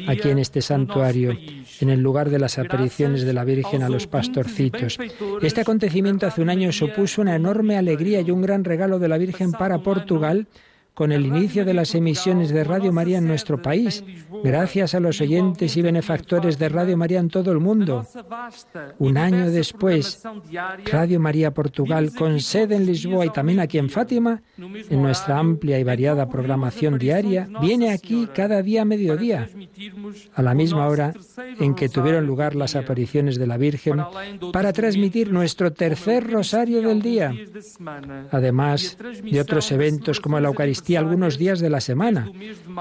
aquí 0.07 0.29
en 0.29 0.39
este 0.39 0.61
santuario, 0.61 1.37
en 1.81 1.89
el 1.89 1.99
lugar 2.01 2.29
de 2.29 2.39
las 2.39 2.57
apariciones 2.59 3.23
de 3.23 3.33
la 3.33 3.43
Virgen 3.43 3.83
a 3.83 3.89
los 3.89 4.05
e 4.05 4.07
pastorcitos. 4.07 4.97
Este 5.41 5.61
acontecimiento 5.61 6.25
hace 6.27 6.41
un 6.41 6.49
año 6.49 6.71
supuso 6.71 7.21
una 7.21 7.35
enorme 7.35 7.77
alegría 7.77 8.21
y 8.21 8.31
un 8.31 8.41
gran 8.41 8.63
regalo 8.63 8.99
de 8.99 9.07
la 9.09 9.17
Virgen 9.17 9.51
para 9.51 9.79
Portugal, 9.79 10.47
con 10.97 11.11
el 11.11 11.27
inicio 11.27 11.63
de 11.63 11.75
las 11.75 11.93
emisiones 11.93 12.49
de 12.49 12.63
Radio 12.63 12.91
María 12.91 13.19
en 13.19 13.27
nuestro 13.27 13.61
país, 13.61 14.03
gracias 14.43 14.95
a 14.95 14.99
los 14.99 15.21
oyentes 15.21 15.77
y 15.77 15.83
benefactores 15.83 16.57
de 16.57 16.69
Radio 16.69 16.97
María 16.97 17.19
en 17.19 17.29
todo 17.29 17.51
el 17.51 17.59
mundo. 17.59 18.03
Un 18.97 19.15
año 19.19 19.51
después, 19.51 20.19
Radio 20.91 21.19
María 21.19 21.51
Portugal, 21.53 22.09
con 22.17 22.39
sede 22.39 22.75
en 22.77 22.87
Lisboa 22.87 23.27
y 23.27 23.29
también 23.29 23.59
aquí 23.59 23.77
en 23.77 23.91
Fátima, 23.91 24.41
en 24.57 24.99
nuestra 25.03 25.37
amplia 25.37 25.77
y 25.77 25.83
variada 25.83 26.27
programación 26.29 26.97
diaria, 26.97 27.47
viene 27.61 27.91
aquí 27.91 28.27
cada 28.33 28.63
día 28.63 28.81
a 28.81 28.85
mediodía, 28.85 29.47
a 30.33 30.41
la 30.41 30.55
misma 30.55 30.87
hora 30.87 31.13
en 31.59 31.75
que 31.75 31.89
tuvieron 31.89 32.25
lugar 32.25 32.55
las 32.55 32.75
apariciones 32.75 33.37
de 33.37 33.45
la 33.45 33.57
Virgen, 33.57 33.97
para 34.51 34.73
transmitir 34.73 35.31
nuestro 35.31 35.71
tercer 35.73 36.27
rosario 36.31 36.81
del 36.81 37.03
día, 37.03 37.35
además 38.31 38.97
de 39.23 39.39
otros 39.39 39.71
eventos 39.71 40.19
como 40.19 40.39
la 40.39 40.47
Eucaristía 40.47 40.86
y 40.89 40.95
algunos 40.95 41.37
días 41.37 41.59
de 41.59 41.69
la 41.69 41.81
semana, 41.81 42.31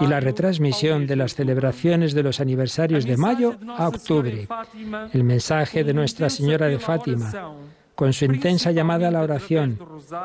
y 0.01 0.07
la 0.07 0.21
retransmisión 0.21 1.07
de 1.07 1.17
las 1.17 1.35
celebraciones 1.35 2.15
de 2.15 2.23
los 2.23 2.41
aniversarios 2.41 3.05
de 3.07 3.17
mayo 3.17 3.57
a 3.77 3.89
octubre. 3.89 4.47
El 5.13 5.25
mensaje 5.25 5.83
de 5.85 5.93
Nuestra 5.95 6.31
Señora 6.31 6.67
de 6.67 6.79
Fátima 6.79 7.33
con 7.95 8.13
su 8.13 8.27
intensa 8.27 8.73
llamada 8.73 9.09
a 9.09 9.11
la 9.11 9.23
oración, 9.23 9.79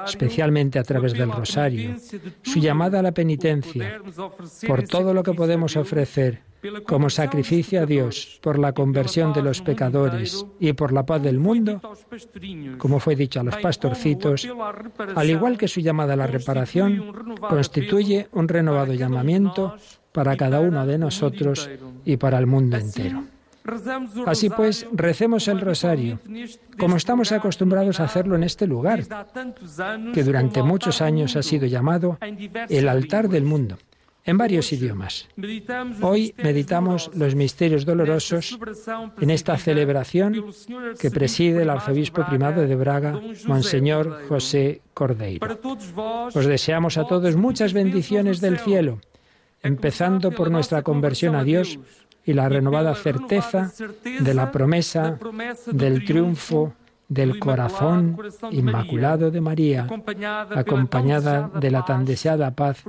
especialmente 0.05 0.77
a 0.77 0.83
través 0.83 1.13
del 1.13 1.31
rosario, 1.31 1.95
su 2.43 2.59
llamada 2.59 2.99
a 2.99 3.01
la 3.01 3.13
penitencia, 3.13 4.01
por 4.67 4.83
todo 4.83 5.13
lo 5.13 5.23
que 5.23 5.33
podemos 5.33 5.77
ofrecer 5.77 6.39
como 6.87 7.09
sacrificio 7.09 7.81
a 7.81 7.85
Dios 7.85 8.39
por 8.41 8.59
la 8.59 8.73
conversión 8.73 9.33
de 9.33 9.41
los 9.41 9.61
pecadores 9.61 10.45
y 10.59 10.73
por 10.73 10.93
la 10.93 11.05
paz 11.05 11.21
del 11.21 11.39
mundo, 11.39 11.81
como 12.77 12.99
fue 12.99 13.15
dicho 13.15 13.39
a 13.39 13.43
los 13.43 13.57
pastorcitos, 13.57 14.47
al 15.15 15.29
igual 15.29 15.57
que 15.57 15.67
su 15.67 15.81
llamada 15.81 16.13
a 16.13 16.17
la 16.17 16.27
reparación, 16.27 17.37
constituye 17.49 18.27
un 18.31 18.47
renovado 18.47 18.93
llamamiento 18.93 19.75
para 20.11 20.37
cada 20.37 20.59
uno 20.59 20.85
de 20.85 20.97
nosotros 20.97 21.69
y 22.05 22.17
para 22.17 22.37
el 22.37 22.47
mundo 22.47 22.77
entero. 22.77 23.23
Así 24.25 24.49
pues, 24.49 24.87
recemos 24.91 25.47
el 25.47 25.61
rosario, 25.61 26.19
como 26.79 26.95
estamos 26.97 27.31
acostumbrados 27.31 27.99
a 27.99 28.05
hacerlo 28.05 28.35
en 28.35 28.43
este 28.43 28.65
lugar, 28.65 29.03
que 30.13 30.23
durante 30.23 30.63
muchos 30.63 30.99
años 31.01 31.35
ha 31.35 31.43
sido 31.43 31.67
llamado 31.67 32.17
el 32.69 32.89
altar 32.89 33.29
del 33.29 33.43
mundo 33.43 33.77
en 34.25 34.37
varios 34.37 34.71
idiomas. 34.71 35.27
Hoy 36.01 36.33
meditamos 36.37 37.09
los 37.15 37.35
misterios 37.35 37.85
dolorosos 37.85 38.57
en 39.19 39.29
esta 39.29 39.57
celebración 39.57 40.45
que 40.99 41.09
preside 41.11 41.63
el 41.63 41.69
arzobispo 41.69 42.25
primado 42.25 42.61
de 42.67 42.75
Braga, 42.75 43.19
Monseñor 43.47 44.27
José 44.27 44.81
Cordeiro. 44.93 45.59
Os 46.33 46.45
deseamos 46.45 46.97
a 46.97 47.05
todos 47.07 47.35
muchas 47.35 47.73
bendiciones 47.73 48.41
del 48.41 48.59
cielo, 48.59 48.99
empezando 49.63 50.31
por 50.31 50.51
nuestra 50.51 50.81
conversión 50.83 51.35
a 51.35 51.43
Dios 51.43 51.79
y 52.23 52.33
la 52.33 52.47
renovada 52.47 52.93
certeza 52.93 53.71
de 54.19 54.33
la 54.35 54.51
promesa 54.51 55.17
del 55.71 56.05
triunfo 56.05 56.75
del 57.11 57.39
corazón 57.39 58.17
inmaculado 58.51 59.31
de 59.31 59.41
María, 59.41 59.85
acompañada 60.55 61.49
de 61.53 61.69
la 61.69 61.83
tan 61.83 62.05
deseada 62.05 62.51
paz 62.55 62.85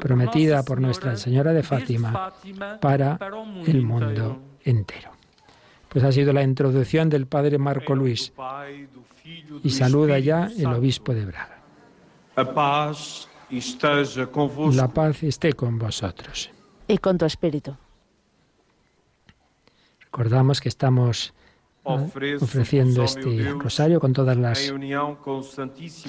prometida 0.00 0.62
por 0.62 0.80
Nuestra 0.80 1.16
Señora 1.16 1.52
de 1.52 1.62
Fátima 1.62 2.32
para 2.80 3.18
el 3.66 3.82
mundo 3.82 4.40
entero. 4.64 5.10
Pues 5.90 6.02
ha 6.02 6.12
sido 6.12 6.32
la 6.32 6.42
introducción 6.42 7.10
del 7.10 7.26
Padre 7.26 7.58
Marco 7.58 7.94
Luis 7.94 8.32
y 9.62 9.68
saluda 9.68 10.18
ya 10.18 10.50
el 10.56 10.72
Obispo 10.72 11.12
de 11.12 11.26
Braga. 11.26 11.58
La 14.72 14.88
paz 14.88 15.22
esté 15.22 15.52
con 15.52 15.78
vosotros. 15.78 16.50
Y 16.86 16.96
con 16.96 17.18
tu 17.18 17.26
espíritu. 17.26 17.76
Recordamos 20.00 20.58
que 20.62 20.70
estamos 20.70 21.34
ofreciendo 21.88 23.02
este 23.04 23.52
rosario 23.58 24.00
con 24.00 24.12
todas 24.12 24.36
las, 24.36 24.72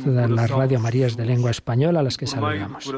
las 0.05 0.49
Radio 0.51 0.79
Marías 0.79 1.15
de 1.15 1.25
lengua 1.25 1.51
española 1.51 2.01
a 2.01 2.03
las 2.03 2.17
que 2.17 2.27
saludamos. 2.27 2.91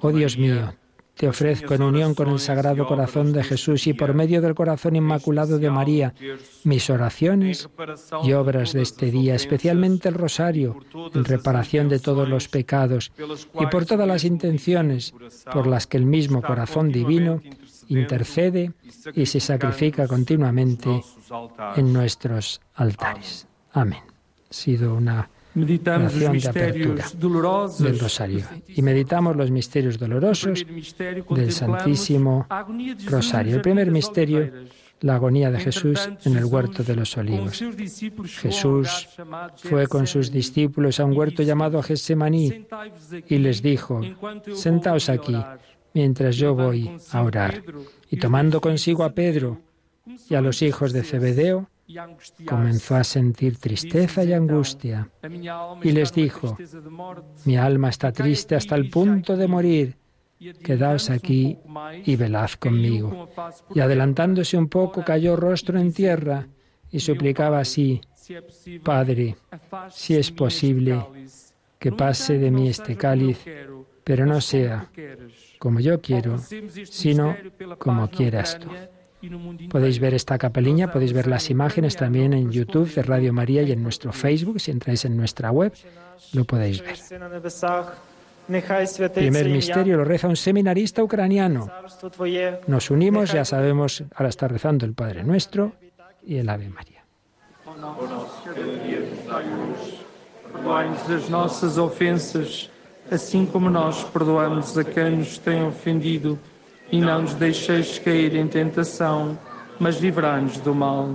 Oh 0.00 0.12
Dios 0.12 0.38
mío, 0.38 0.74
te 1.14 1.28
ofrezco 1.28 1.72
en 1.74 1.82
unión 1.82 2.14
con 2.14 2.28
el 2.28 2.38
Sagrado 2.38 2.86
Corazón 2.86 3.32
de 3.32 3.42
Jesús 3.42 3.86
y 3.86 3.94
por 3.94 4.12
medio 4.14 4.42
del 4.42 4.54
Corazón 4.54 4.96
Inmaculado 4.96 5.58
de 5.58 5.70
María 5.70 6.14
mis 6.62 6.90
oraciones 6.90 7.68
y 8.22 8.32
obras 8.34 8.74
de 8.74 8.82
este 8.82 9.10
día, 9.10 9.34
especialmente 9.34 10.08
el 10.10 10.14
rosario, 10.14 10.76
en 11.14 11.24
reparación 11.24 11.88
de 11.88 12.00
todos 12.00 12.28
los 12.28 12.48
pecados 12.48 13.12
y 13.60 13.66
por 13.66 13.86
todas 13.86 14.06
las 14.06 14.24
intenciones 14.24 15.14
por 15.50 15.66
las 15.66 15.86
que 15.86 15.96
el 15.96 16.04
mismo 16.04 16.42
Corazón 16.42 16.90
Divino 16.92 17.40
intercede 17.88 18.72
y 19.14 19.26
se 19.26 19.40
sacrifica 19.40 20.06
continuamente 20.06 21.02
en 21.76 21.92
nuestros 21.92 22.60
altares. 22.74 23.46
Amén. 23.72 24.00
Ha 24.08 24.52
sido 24.54 24.94
una 24.94 25.28
meditación 25.54 26.38
de 26.38 26.48
apertura 26.48 27.04
del 27.78 27.98
Rosario 27.98 28.44
y 28.68 28.82
meditamos 28.82 29.36
los 29.36 29.50
misterios 29.50 29.98
dolorosos 29.98 30.64
del 31.30 31.52
Santísimo 31.52 32.46
Rosario. 33.06 33.56
El 33.56 33.62
primer 33.62 33.90
misterio 33.90 34.52
la 35.00 35.16
agonía 35.16 35.50
de 35.50 35.60
Jesús 35.60 36.08
en 36.24 36.36
el 36.38 36.46
huerto 36.46 36.82
de 36.82 36.96
los 36.96 37.18
olivos. 37.18 37.62
Jesús 38.40 39.08
fue 39.56 39.86
con 39.88 40.06
sus 40.06 40.32
discípulos 40.32 40.98
a 41.00 41.04
un 41.04 41.14
huerto 41.14 41.42
llamado 41.42 41.82
Getsemaní 41.82 42.64
y 43.28 43.36
les 43.38 43.60
dijo, 43.60 44.00
sentaos 44.54 45.10
aquí 45.10 45.36
mientras 45.96 46.36
yo 46.36 46.54
voy 46.54 46.90
a 47.10 47.22
orar. 47.22 47.62
Y 48.10 48.18
tomando 48.18 48.60
consigo 48.60 49.02
a 49.02 49.14
Pedro 49.14 49.60
y 50.28 50.34
a 50.34 50.42
los 50.42 50.60
hijos 50.60 50.92
de 50.92 51.02
Zebedeo, 51.02 51.70
comenzó 52.46 52.96
a 52.96 53.04
sentir 53.04 53.56
tristeza 53.56 54.22
y 54.24 54.34
angustia. 54.34 55.08
Y 55.82 55.92
les 55.92 56.12
dijo, 56.12 56.54
mi 57.46 57.56
alma 57.56 57.88
está 57.88 58.12
triste 58.12 58.54
hasta 58.54 58.74
el 58.74 58.90
punto 58.90 59.36
de 59.38 59.48
morir. 59.48 59.96
Quedaos 60.62 61.08
aquí 61.08 61.56
y 62.04 62.14
velad 62.16 62.50
conmigo. 62.58 63.30
Y 63.74 63.80
adelantándose 63.80 64.58
un 64.58 64.68
poco, 64.68 65.02
cayó 65.02 65.34
rostro 65.34 65.80
en 65.80 65.94
tierra 65.94 66.46
y 66.90 67.00
suplicaba 67.00 67.58
así, 67.60 68.02
Padre, 68.84 69.36
si 69.90 70.14
es 70.14 70.30
posible, 70.30 71.02
que 71.78 71.90
pase 71.90 72.36
de 72.38 72.50
mí 72.50 72.68
este 72.68 72.96
cáliz, 72.96 73.38
pero 74.04 74.26
no 74.26 74.40
sea 74.42 74.90
como 75.58 75.80
yo 75.80 76.00
quiero, 76.00 76.38
sino 76.90 77.36
como 77.78 78.08
quieras 78.10 78.58
tú. 78.58 78.68
Podéis 79.70 79.98
ver 79.98 80.14
esta 80.14 80.38
capeliña, 80.38 80.92
podéis 80.92 81.12
ver 81.12 81.26
las 81.26 81.50
imágenes 81.50 81.96
también 81.96 82.32
en 82.32 82.52
YouTube 82.52 82.92
de 82.94 83.02
Radio 83.02 83.32
María 83.32 83.62
y 83.62 83.72
en 83.72 83.82
nuestro 83.82 84.12
Facebook. 84.12 84.60
Si 84.60 84.70
entráis 84.70 85.04
en 85.04 85.16
nuestra 85.16 85.50
web, 85.50 85.72
lo 86.32 86.44
podéis 86.44 86.82
ver. 86.82 86.96
primer 89.14 89.48
misterio 89.48 89.96
lo 89.96 90.04
reza 90.04 90.28
un 90.28 90.36
seminarista 90.36 91.02
ucraniano. 91.02 91.68
Nos 92.66 92.90
unimos, 92.90 93.32
ya 93.32 93.44
sabemos, 93.44 94.04
ahora 94.14 94.28
está 94.28 94.48
rezando 94.48 94.84
el 94.86 94.92
Padre 94.92 95.24
Nuestro 95.24 95.72
y 96.24 96.36
el 96.36 96.48
Ave 96.48 96.68
María. 96.68 97.02
assim 103.10 103.46
como 103.46 103.70
nós 103.70 104.02
perdoamos 104.04 104.76
a 104.76 104.82
quem 104.84 105.16
nos 105.16 105.38
tem 105.38 105.66
ofendido, 105.66 106.38
e 106.90 107.00
não 107.00 107.22
nos 107.22 107.34
deixeis 107.34 107.98
cair 107.98 108.34
em 108.36 108.46
tentação, 108.46 109.36
mas 109.78 109.96
livrai-nos 109.96 110.58
do 110.58 110.74
mal. 110.74 111.08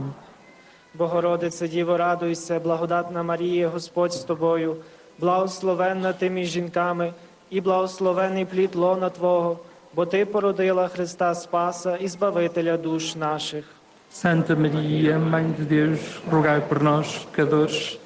Богородице, 0.94 1.68
Діво, 1.68 1.96
радуйся, 1.98 2.60
благодатна 2.60 3.24
Марія, 3.24 3.70
Господь 3.70 4.14
з 4.14 4.20
тобою, 4.24 4.78
благословенна 5.20 6.14
ти 6.14 6.30
між 6.30 6.48
жінками, 6.50 7.14
і 7.50 7.62
благословений 7.62 8.46
плід 8.46 8.76
лона 8.76 9.10
Твого, 9.10 9.60
бо 9.96 10.06
Ти 10.06 10.26
породила 10.26 10.88
Христа 10.88 11.36
Спаса 11.36 11.98
і 11.98 12.08
Збавителя 12.08 12.78
душ 12.78 13.16
наших. 13.16 13.66
Santa 14.14 14.56
Maria, 14.58 15.16
Mãe 15.18 15.46
de 15.58 15.64
Deus, 15.78 16.02
rogai 16.32 16.60
por 16.70 16.84
nós, 16.84 17.08
pecadores, 17.32 17.98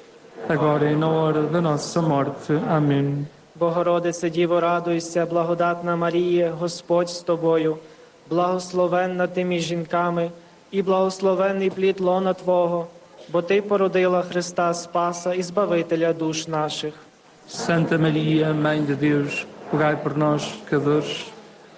agora 0.48 0.88
e 0.92 0.96
na 0.96 1.08
hora 1.08 1.42
da 1.42 1.60
nossa 1.60 2.00
morte. 2.02 2.52
Amém. 2.70 3.26
Богородице 3.58 4.30
Діво, 4.30 4.60
радуйся, 4.60 5.26
благодатна 5.26 5.96
Марія, 5.96 6.52
Господь 6.60 7.10
з 7.10 7.20
тобою, 7.22 7.76
благословенна 8.30 9.26
ти 9.26 9.44
між 9.44 9.62
жінками 9.62 10.30
і 10.70 10.82
благословенний 10.82 11.70
плід 11.70 12.00
лона 12.00 12.34
Твого, 12.34 12.86
бо 13.32 13.42
Ти 13.42 13.62
породила 13.62 14.22
Христа 14.22 14.74
Спаса 14.74 15.34
і 15.34 15.42
Збавителя 15.42 16.12
душ 16.12 16.48
наших. 16.48 16.94
Santa 17.50 17.92
Maria, 18.06 18.46
Mãe 18.66 18.80
de 18.90 18.96
Deus, 19.08 19.44
rogai 19.72 19.94
por 20.02 20.16
nós, 20.18 20.42
pecadores, 20.64 21.10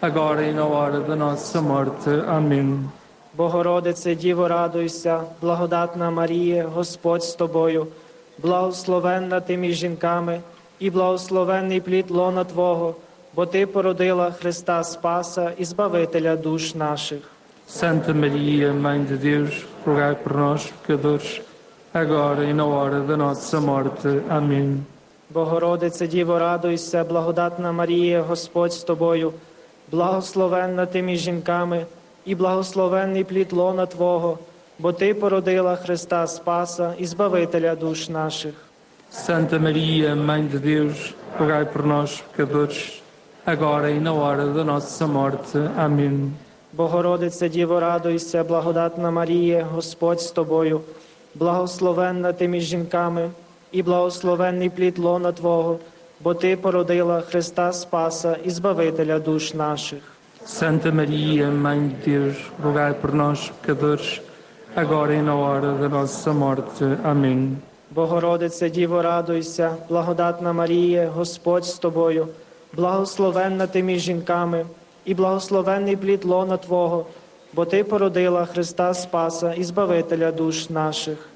agora 0.09 0.43
e 0.51 0.53
na 0.55 0.65
hora 0.65 1.01
da 1.01 1.15
nossa 1.17 1.59
morte. 1.73 2.11
Amém. 2.29 2.91
Богородице 3.37 4.15
Діво, 4.15 4.49
радуйся, 4.49 5.21
благодатна 5.41 6.11
Марія, 6.11 6.67
Господь 6.75 7.25
з 7.25 7.35
тобою, 7.35 7.87
благословенна 8.43 9.41
ти 9.41 9.57
між 9.57 9.77
жінками 9.77 10.41
і 10.81 10.91
благословенний 10.91 11.81
плід 11.81 12.11
лона 12.11 12.45
Твого, 12.45 12.95
бо 13.35 13.47
Ти 13.47 13.67
породила 13.67 14.31
Христа 14.31 14.85
Спаса 14.85 15.53
і 15.59 15.65
Збавителя 15.65 16.37
душ 16.37 16.75
наших. 16.75 17.19
Santa 17.83 18.15
Maria, 18.17 18.69
Mãe 18.87 19.01
de 19.11 19.17
Deus, 19.31 19.53
rogai 19.87 20.15
por 20.25 20.33
nós, 20.45 20.61
pecadores, 20.81 21.43
agora 22.03 22.43
e 22.51 22.53
na 22.55 22.65
hora 22.65 23.01
da 23.01 23.15
nossa 23.19 23.61
morte. 23.61 24.23
Amém. 24.31 24.85
Богородице 25.31 26.07
Діво, 26.07 26.39
радуйся, 26.39 27.05
благодатна 27.05 27.73
Марія, 27.73 28.23
Господь 28.23 28.73
з 28.73 28.83
тобою, 28.83 29.33
благословенна 29.91 30.87
ти 30.87 31.03
між 31.03 31.21
жінками, 31.21 31.87
і 32.27 32.35
благословенний 32.35 33.25
плід 33.25 33.53
лона 33.53 33.87
Твого, 33.87 34.39
бо 34.79 34.93
Ти 34.93 35.15
породила 35.15 35.77
Христа 35.77 36.27
Спаса 36.27 36.95
і 36.99 37.07
Збавителя 37.07 37.75
душ 37.75 38.09
наших. 38.09 38.55
Santa 39.11 39.59
Maria, 39.59 40.15
Mãe 40.15 40.47
de 40.47 40.59
Deus, 40.59 41.15
rogai 41.39 41.65
por 41.65 41.83
nós, 41.85 42.21
pecadores, 42.37 43.03
agora 43.47 43.91
e 43.91 43.99
na 43.99 44.13
hora 44.13 44.47
da 44.53 44.63
nossa 44.63 45.07
morte. 45.07 45.57
Amém. 45.77 46.33
Богородице, 46.73 47.49
Діво, 47.49 47.81
радуйся, 47.81 48.45
благодатна 48.45 49.11
Марія, 49.11 49.65
Господь 49.71 50.21
з 50.21 50.31
тобою, 50.31 50.81
благословенна 51.35 52.33
ти 52.33 52.49
між 52.49 52.63
жінками 52.65 53.31
і 53.73 53.83
благословенний 53.83 54.71
плід 54.71 54.99
лона 54.99 55.33
Твого, 55.33 55.79
бо 56.21 56.35
Ти 56.35 56.57
породила 56.57 57.21
Христа 57.21 57.73
Спаса 57.73 58.37
і 58.45 58.51
Збавителя 58.51 59.19
душ 59.19 59.55
наших. 59.55 60.03
Santa 60.47 60.93
Maria, 60.93 61.51
Mãe 61.51 61.81
de 61.89 61.97
Deus, 62.11 62.37
rogai 62.65 62.93
por 63.01 63.13
nós, 63.15 63.39
pecadores, 63.61 64.21
agora 64.77 65.15
e 65.15 65.23
na 65.23 65.35
hora 65.35 65.73
da 65.73 65.89
nossa 65.89 66.33
morte. 66.33 66.85
Amém. 67.05 67.57
Богородице 67.91 68.71
Діво, 68.71 69.03
радуйся, 69.03 69.77
благодатна 69.89 70.53
Марія, 70.53 71.09
Господь 71.17 71.65
з 71.65 71.75
тобою, 71.79 72.27
благословенна 72.73 73.67
ти 73.67 73.83
між 73.83 74.03
жінками 74.03 74.67
і 75.05 75.15
благословенний 75.15 75.97
плід 75.97 76.25
лона 76.25 76.57
Твого, 76.57 77.07
бо 77.53 77.65
Ти 77.65 77.85
породила 77.85 78.45
Христа 78.45 78.95
Спаса 78.95 79.53
і 79.55 79.65
Збавителя 79.65 80.33
душ 80.33 80.71
наших. 80.71 81.29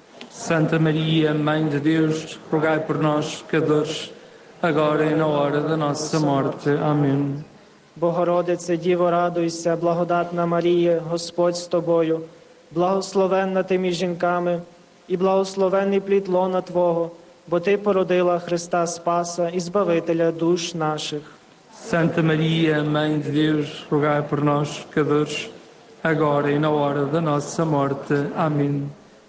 Santa 0.49 0.79
Maria, 0.79 1.35
Mãe 1.49 1.69
de 1.73 1.79
Deus, 1.81 2.39
rogai 2.53 2.81
por 2.87 2.97
nós, 3.09 3.25
pecadores, 3.43 4.11
agora 4.63 5.03
e 5.13 5.15
na 5.15 5.27
hora 5.27 5.61
da 5.61 5.77
nossa 5.77 6.21
morte. 6.21 6.71
Амінь. 6.85 7.45
Богородице 7.97 8.77
Діво, 8.77 9.11
радуйся, 9.11 9.77
благодатна 9.77 10.47
Марія, 10.47 11.01
Господь 11.11 11.57
з 11.57 11.67
тобою, 11.67 12.21
благословенна 12.73 13.63
ти 13.63 13.79
між 13.79 13.95
жінками 13.97 14.61
і 15.09 15.17
благословений 15.17 16.01
плід 16.01 16.29
лона 16.29 16.61
Твого, 16.61 17.11
бо 17.49 17.61
Ти 17.61 17.77
породила 17.77 18.39
Христа 18.39 18.87
Спаса 18.87 19.49
і 19.49 19.61
Збавителя 19.61 20.31
душ 20.33 20.75
наших. 20.75 21.23
Santa 21.93 22.23
Maria, 22.33 22.75
Mãe 22.97 23.19
de 23.25 23.31
Deus, 23.43 23.69
rogai 23.91 24.23
por 24.31 24.41
nós, 24.51 24.69
pecadores, 24.85 25.51
agora 26.13 26.49
e 26.53 26.59
na 26.59 26.71
hora 26.71 27.07
da 27.07 27.21
nossa 27.21 27.65
morte. 27.65 28.15
Amém. 28.37 28.87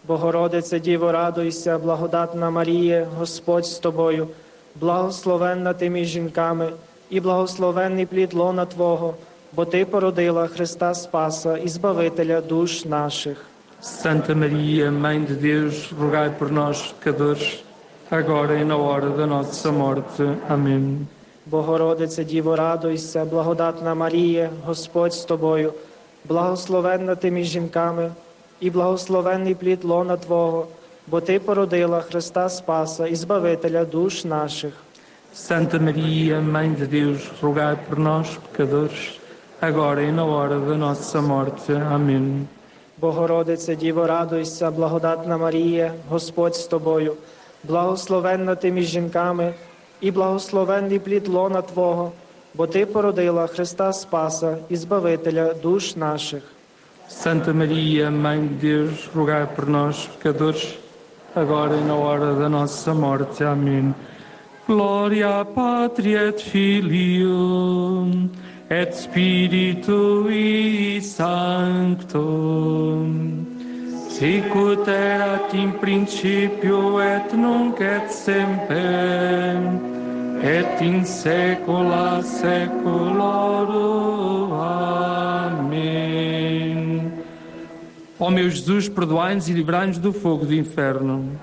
Богородице 0.08 0.80
Діво, 0.80 1.12
радуйся, 1.12 1.78
благодатна 1.78 2.50
Марія, 2.50 3.08
Господь 3.20 3.66
з 3.66 3.80
тобою, 3.80 4.28
благословенна 4.76 5.74
ти 5.74 5.90
між 5.90 6.08
жінками, 6.08 6.74
і 7.10 7.20
благословенний 7.20 8.06
плід 8.06 8.34
лона 8.34 8.66
Твого, 8.66 9.14
бо 9.54 9.66
Ти 9.66 9.86
породила 9.86 10.48
Христа 10.48 10.94
Спаса 10.94 11.58
і 11.58 11.68
Збавителя 11.70 12.42
душ 12.42 12.86
наших. 12.86 13.46
Santa 13.84 14.34
Maria, 14.34 14.90
Mãe 14.92 15.26
de 15.26 15.36
Deus, 15.36 15.92
rogai 15.92 16.30
por 16.30 16.50
nós, 16.50 16.94
pecadores, 16.98 17.62
agora 18.10 18.58
e 18.58 18.64
na 18.64 18.78
hora 18.78 19.10
da 19.10 19.28
nossa 19.28 19.72
morte. 19.74 20.24
Amém. 20.50 21.06
Богородице, 21.46 22.24
Діво, 22.24 22.56
радуйся, 22.56 23.26
благодатна 23.26 23.94
Марія, 23.96 24.50
Господь 24.66 25.14
з 25.14 25.26
тобою, 25.26 25.74
благословенна 26.28 27.16
ти 27.16 27.32
між 27.32 27.48
жінками 27.48 28.12
і 28.60 28.70
благословенний 28.70 29.56
плід 29.56 29.84
лона 29.84 30.18
Твого, 30.18 30.68
бо 31.08 31.22
Ти 31.22 31.40
породила 31.40 32.02
Христа 32.02 32.50
Спаса 32.50 33.08
і 33.08 33.16
Збавителя 33.16 33.86
душ 33.86 34.24
наших. 34.26 34.74
Santa 35.36 35.76
Maria, 35.80 36.40
Mãe 36.42 36.74
de 36.80 36.88
Deus, 36.88 37.20
rogai 37.42 37.76
por 37.90 38.00
nós, 38.00 38.28
pecadores, 38.48 39.20
agora 39.62 40.02
e 40.04 40.12
na 40.12 40.24
hora 40.24 40.58
da 40.60 40.76
nossa 40.78 41.22
morte. 41.22 41.74
Amém. 41.98 42.48
Богородице, 43.04 43.76
Діво, 43.76 44.08
радуйся, 44.08 44.72
благодатна 44.72 45.38
Марія, 45.38 45.94
Господь 46.10 46.56
з 46.56 46.68
тобою, 46.68 47.14
благословенна 47.64 48.56
ти 48.56 48.72
між 48.72 48.86
жінками 48.86 49.54
і 50.02 50.12
благословенний 50.12 51.00
плід 51.00 51.28
лона 51.28 51.62
Твого, 51.62 52.12
бо 52.54 52.68
Ти 52.68 52.86
породила 52.86 53.48
Христа 53.48 53.94
Спаса 53.94 54.58
і 54.70 54.76
Збавителя 54.76 55.54
душ 55.64 55.96
наших. 55.96 56.44
Santa 57.24 57.52
Maria, 57.62 58.06
Mãe 58.26 58.40
de 58.48 58.56
Deus, 58.68 58.96
rogai 59.16 59.46
por 59.56 59.66
nós, 59.78 59.96
pecadores, 60.14 60.64
agora 61.36 61.74
e 61.82 61.88
na 61.90 61.96
hora 62.06 62.30
da 62.42 62.50
nossa 62.50 62.92
morte. 63.06 63.40
Amém. 63.56 63.86
Glória 64.68 65.28
à 65.42 65.46
Pátria 65.46 66.32
de 66.32 66.44
Filho. 66.52 67.38
et 68.82 68.92
Spiritui 68.98 70.98
Sanctum, 71.00 71.96
sicut 74.10 74.88
erat 74.88 75.54
in 75.54 75.70
principio 75.80 77.00
et 77.00 77.32
nunc 77.38 77.80
et 77.82 78.10
semper, 78.10 79.62
et 80.44 80.82
in 80.82 81.04
saecula 81.06 82.22
saeculorum. 82.24 84.54
Amém. 84.58 87.14
Ó 88.20 88.26
oh 88.28 88.32
meu 88.32 88.50
Jesus, 88.50 88.90
perdoai-nos 88.90 89.50
e 89.50 89.54
livrai-nos 89.54 89.98
do 90.00 90.12
fogo 90.14 90.46
do 90.48 90.54
inferno. 90.56 91.38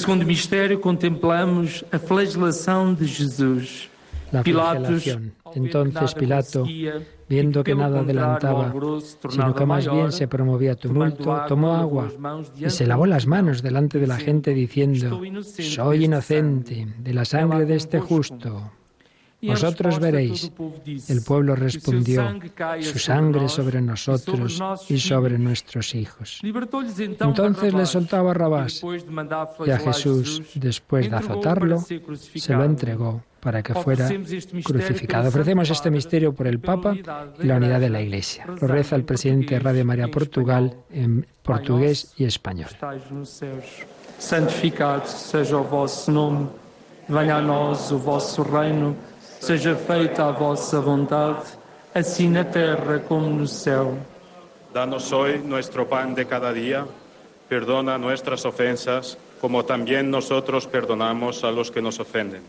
segundo 0.00 0.24
misterio 0.24 0.78
contemplamos 0.88 1.70
la 1.92 1.98
flagelación 2.08 2.96
de 2.96 3.06
Jesús. 3.06 3.88
La 4.32 4.42
flagelación. 4.42 5.34
Entonces 5.54 6.14
Pilato, 6.14 6.64
viendo 7.28 7.62
que 7.64 7.74
nada 7.74 8.00
adelantaba, 8.00 8.72
sino 9.28 9.54
que 9.54 9.66
más 9.66 9.90
bien 9.90 10.12
se 10.12 10.26
promovía 10.28 10.76
tumulto, 10.76 11.36
tomó 11.48 11.74
agua 11.74 12.08
y 12.56 12.70
se 12.70 12.86
lavó 12.86 13.04
las 13.06 13.26
manos 13.26 13.60
delante 13.62 13.98
de 13.98 14.06
la 14.06 14.16
gente 14.18 14.54
diciendo, 14.54 15.20
soy 15.58 16.04
inocente 16.04 16.86
de 16.98 17.12
la 17.14 17.24
sangre 17.24 17.66
de 17.66 17.74
este 17.74 17.98
justo, 17.98 18.70
vosotros 19.42 19.98
veréis. 19.98 20.52
El 21.08 21.22
pueblo 21.22 21.56
respondió, 21.56 22.28
su 22.80 22.98
sangre 22.98 23.48
sobre 23.48 23.80
nosotros 23.80 24.60
y 24.88 24.98
sobre 24.98 25.38
nuestros 25.38 25.94
hijos. 25.94 26.40
Entonces 26.42 27.72
le 27.72 27.86
soltaba 27.86 28.32
a 28.32 28.66
y 29.66 29.70
a 29.70 29.78
Jesús, 29.78 30.42
después 30.54 31.10
de 31.10 31.16
azotarlo, 31.16 31.80
se 32.34 32.52
lo 32.52 32.64
entregó 32.64 33.22
para 33.40 33.62
que 33.62 33.72
fuera 33.72 34.06
este 34.08 34.62
crucificado. 34.62 35.28
Ofrecemos 35.28 35.70
este 35.70 35.90
misterio 35.90 36.34
por 36.34 36.46
el 36.46 36.60
Papa 36.60 36.94
y 36.94 37.46
la 37.46 37.56
unidad 37.56 37.80
de 37.80 37.88
la 37.88 38.02
Iglesia. 38.02 38.44
Lo 38.46 38.56
reza 38.66 38.96
el 38.96 39.04
presidente 39.04 39.54
de 39.54 39.60
Radio 39.60 39.84
María 39.86 40.08
Portugal 40.08 40.74
en 40.92 41.26
portugués 41.42 42.12
y 42.18 42.24
español. 42.24 42.68
Santificado 44.18 45.02
sea 45.06 45.42
nombre, 46.12 46.48
a 47.08 47.40
reino. 48.52 49.09
seja 49.40 49.74
feita 49.74 50.26
a 50.26 50.30
vossa 50.30 50.80
vontade, 50.80 51.44
assim 51.94 52.28
na 52.28 52.44
terra 52.44 53.02
como 53.08 53.28
no 53.30 53.48
céu. 53.48 53.96
Danos 54.72 55.10
hoy 55.12 55.38
nuestro 55.40 55.84
pan 55.86 56.12
de 56.14 56.24
cada 56.24 56.52
dia. 56.52 56.86
perdona 57.48 57.98
nuestras 57.98 58.44
ofensas, 58.44 59.18
como 59.40 59.64
também 59.64 60.04
nosotros 60.04 60.66
perdonamos 60.66 61.42
a 61.42 61.50
los 61.50 61.68
que 61.68 61.80
nos 61.80 61.98
ofendem. 61.98 62.40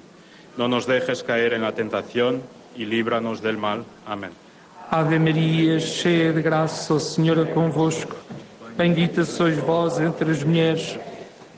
Não 0.56 0.68
nos 0.68 0.86
deixes 0.86 1.24
cair 1.24 1.54
em 1.54 1.58
la 1.60 1.74
e 1.74 2.86
livra 2.86 3.18
líbranos 3.18 3.40
del 3.40 3.58
mal. 3.58 3.80
Amém. 4.06 4.30
Ave 4.92 5.18
Maria, 5.18 5.80
cheia 5.80 6.32
de 6.32 6.44
graça, 6.44 6.94
o 6.94 7.00
Senhor 7.00 7.36
é 7.40 7.46
convosco. 7.52 8.16
Bendita 8.78 9.26
sois 9.26 9.58
vós 9.58 10.00
entre 10.00 10.30
as 10.30 10.44
mulheres, 10.44 11.00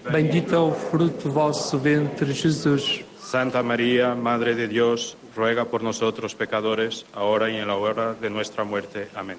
bendito 0.10 0.56
é 0.56 0.60
o 0.60 0.72
fruto 0.72 1.28
do 1.28 1.32
vosso 1.34 1.78
ventre, 1.78 2.32
Jesus. 2.32 3.04
Santa 3.20 3.62
Maria, 3.62 4.16
Madre 4.16 4.56
de 4.56 4.68
Deus, 4.68 5.18
ruega 5.36 5.66
por 5.66 5.82
nosotros 5.82 6.36
pecadores, 6.36 7.06
ahora 7.14 7.50
y 7.50 7.58
en 7.58 7.68
la 7.68 7.76
hora 7.76 8.14
de 8.14 8.30
nuestra 8.30 8.64
muerte. 8.64 9.08
Amén. 9.16 9.38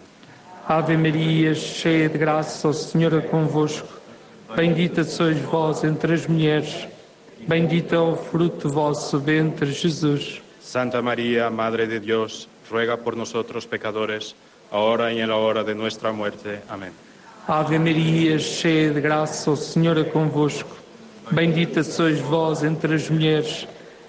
Ave 0.66 0.96
Maria, 0.96 1.54
cheia 1.54 2.08
de 2.08 2.18
graça, 2.18 2.68
o 2.68 2.72
Senhor 2.72 3.12
é 3.12 3.20
convosco. 3.20 3.86
Bendita 4.56 5.04
sois 5.04 5.38
vós 5.40 5.84
entre 5.84 6.14
as 6.14 6.26
mulheres, 6.26 6.88
bendito 7.46 7.94
é 7.94 7.98
o 7.98 8.16
fruto 8.16 8.68
do 8.68 8.74
vosso 8.74 9.18
ventre, 9.20 9.72
Jesus. 9.72 10.40
Santa 10.60 11.02
Maria, 11.02 11.50
Madre 11.50 11.86
de 11.86 12.00
Deus, 12.00 12.48
ruega 12.70 12.96
por 12.96 13.14
nosotros 13.14 13.66
pecadores, 13.66 14.34
agora 14.72 15.12
e 15.12 15.24
na 15.26 15.36
hora 15.36 15.62
de 15.62 15.74
nossa 15.74 16.12
morte. 16.12 16.58
Amém. 16.68 16.90
Ave 17.46 17.78
Maria, 17.78 18.38
cheia 18.38 18.90
de 18.90 19.00
graça, 19.00 19.50
o 19.50 19.56
Senhor 19.56 19.98
é 19.98 20.04
convosco. 20.04 20.70
Bendita 21.30 21.82
sois 21.84 22.20
vós 22.20 22.64
entre 22.64 22.94
as 22.94 23.10
mulheres, 23.10 23.66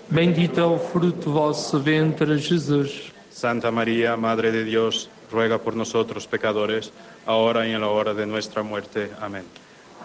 Bendito 0.10 0.60
é 0.60 0.64
o 0.64 0.78
fruto 0.78 1.26
do 1.26 1.32
vosso 1.34 1.80
ventre, 1.80 2.38
Jesus. 2.38 3.12
Santa 3.32 3.72
Maria, 3.72 4.16
Madre 4.16 4.52
de 4.52 4.64
Deus, 4.66 5.10
ruega 5.32 5.58
por 5.58 5.74
nós, 5.76 5.92
pecadores, 6.30 6.92
agora 7.26 7.68
e 7.68 7.76
na 7.76 7.88
hora 7.88 8.14
de 8.14 8.24
nossa 8.26 8.62
morte. 8.62 9.10
Amém. 9.20 9.42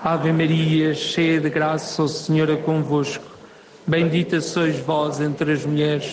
Ave 0.02 0.32
Maria, 0.32 0.94
cheia 0.94 1.39
de 1.39 1.51
graça, 1.51 2.02
o 2.02 2.09
Senhor 2.09 2.48
é 2.48 2.56
convosco. 2.56 3.24
Bendita 3.86 4.40
sois 4.40 4.78
vós 4.78 5.20
entre 5.20 5.52
as 5.52 5.66
mulheres, 5.66 6.10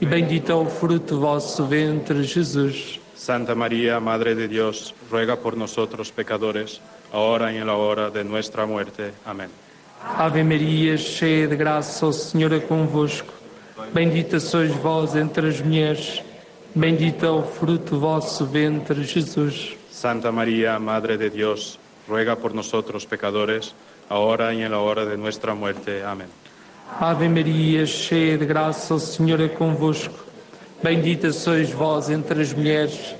e 0.00 0.04
bendito 0.04 0.52
é 0.52 0.54
o 0.54 0.66
fruto 0.66 1.14
do 1.14 1.20
vosso 1.22 1.64
ventre, 1.64 2.22
Jesus. 2.24 3.00
Santa 3.16 3.54
Maria, 3.54 3.98
Madre 4.00 4.34
de 4.34 4.46
Deus, 4.48 4.94
ruega 5.10 5.34
por 5.34 5.56
nós, 5.56 5.74
pecadores, 6.14 6.78
agora 7.10 7.50
e 7.50 7.64
na 7.64 7.74
hora 7.74 8.10
de 8.10 8.22
nossa 8.22 8.66
morte. 8.66 9.02
Amém. 9.24 9.48
Ave 10.12 10.44
Maria, 10.44 10.96
cheia 10.96 11.48
de 11.48 11.56
graça, 11.56 12.06
o 12.06 12.12
Senhor 12.12 12.52
é 12.52 12.60
convosco. 12.60 13.32
Bendita 13.92 14.38
sois 14.38 14.70
vós 14.70 15.16
entre 15.16 15.48
as 15.48 15.60
mulheres, 15.60 16.22
bendito 16.74 17.26
é 17.26 17.30
o 17.30 17.42
fruto 17.42 17.94
do 17.94 18.00
vosso 18.00 18.44
ventre, 18.46 19.02
Jesus. 19.02 19.74
Santa 19.90 20.30
Maria, 20.30 20.78
Madre 20.78 21.16
de 21.16 21.30
Deus, 21.30 21.78
ruega 22.08 22.36
por 22.36 22.52
nós, 22.52 22.70
pecadores, 23.08 23.74
agora 24.08 24.52
e 24.54 24.68
na 24.68 24.78
hora 24.78 25.04
de 25.06 25.16
nossa 25.16 25.52
morte. 25.54 25.90
Amém. 26.08 26.28
Ave 27.00 27.28
Maria, 27.28 27.84
cheia 27.86 28.36
de 28.38 28.44
graça, 28.46 28.94
o 28.94 29.00
Senhor 29.00 29.40
é 29.40 29.48
convosco. 29.48 30.14
Bendita 30.82 31.32
sois 31.32 31.70
vós 31.72 32.08
entre 32.10 32.40
as 32.42 32.52
mulheres, 32.52 33.16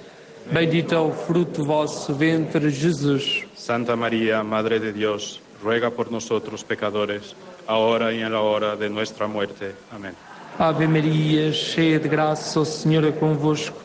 bendito 0.47 0.95
é 0.95 0.99
o 1.01 1.11
fruto 1.11 1.63
do 1.63 1.67
vosso 1.67 2.15
ventre, 2.15 2.71
Jesus. 2.71 3.43
Santa 3.57 3.97
Maria, 3.97 4.45
Madre 4.45 4.79
de 4.79 4.93
Deus, 4.93 5.43
ruega 5.65 5.91
por 5.91 6.13
nosotros 6.13 6.63
pecadores, 6.63 7.35
ahora 7.67 8.13
y 8.13 8.21
en 8.21 8.31
la 8.33 8.41
hora 8.41 8.77
de 8.77 8.91
nuestra 8.91 9.27
muerte. 9.27 9.75
Amém. 9.91 10.13
Ave 10.59 10.87
Maria, 10.87 11.51
cheia 11.53 11.99
de 11.99 12.07
graça, 12.07 12.61
o 12.61 12.65
Senhor 12.67 13.03
é 13.03 13.11
convosco. 13.11 13.77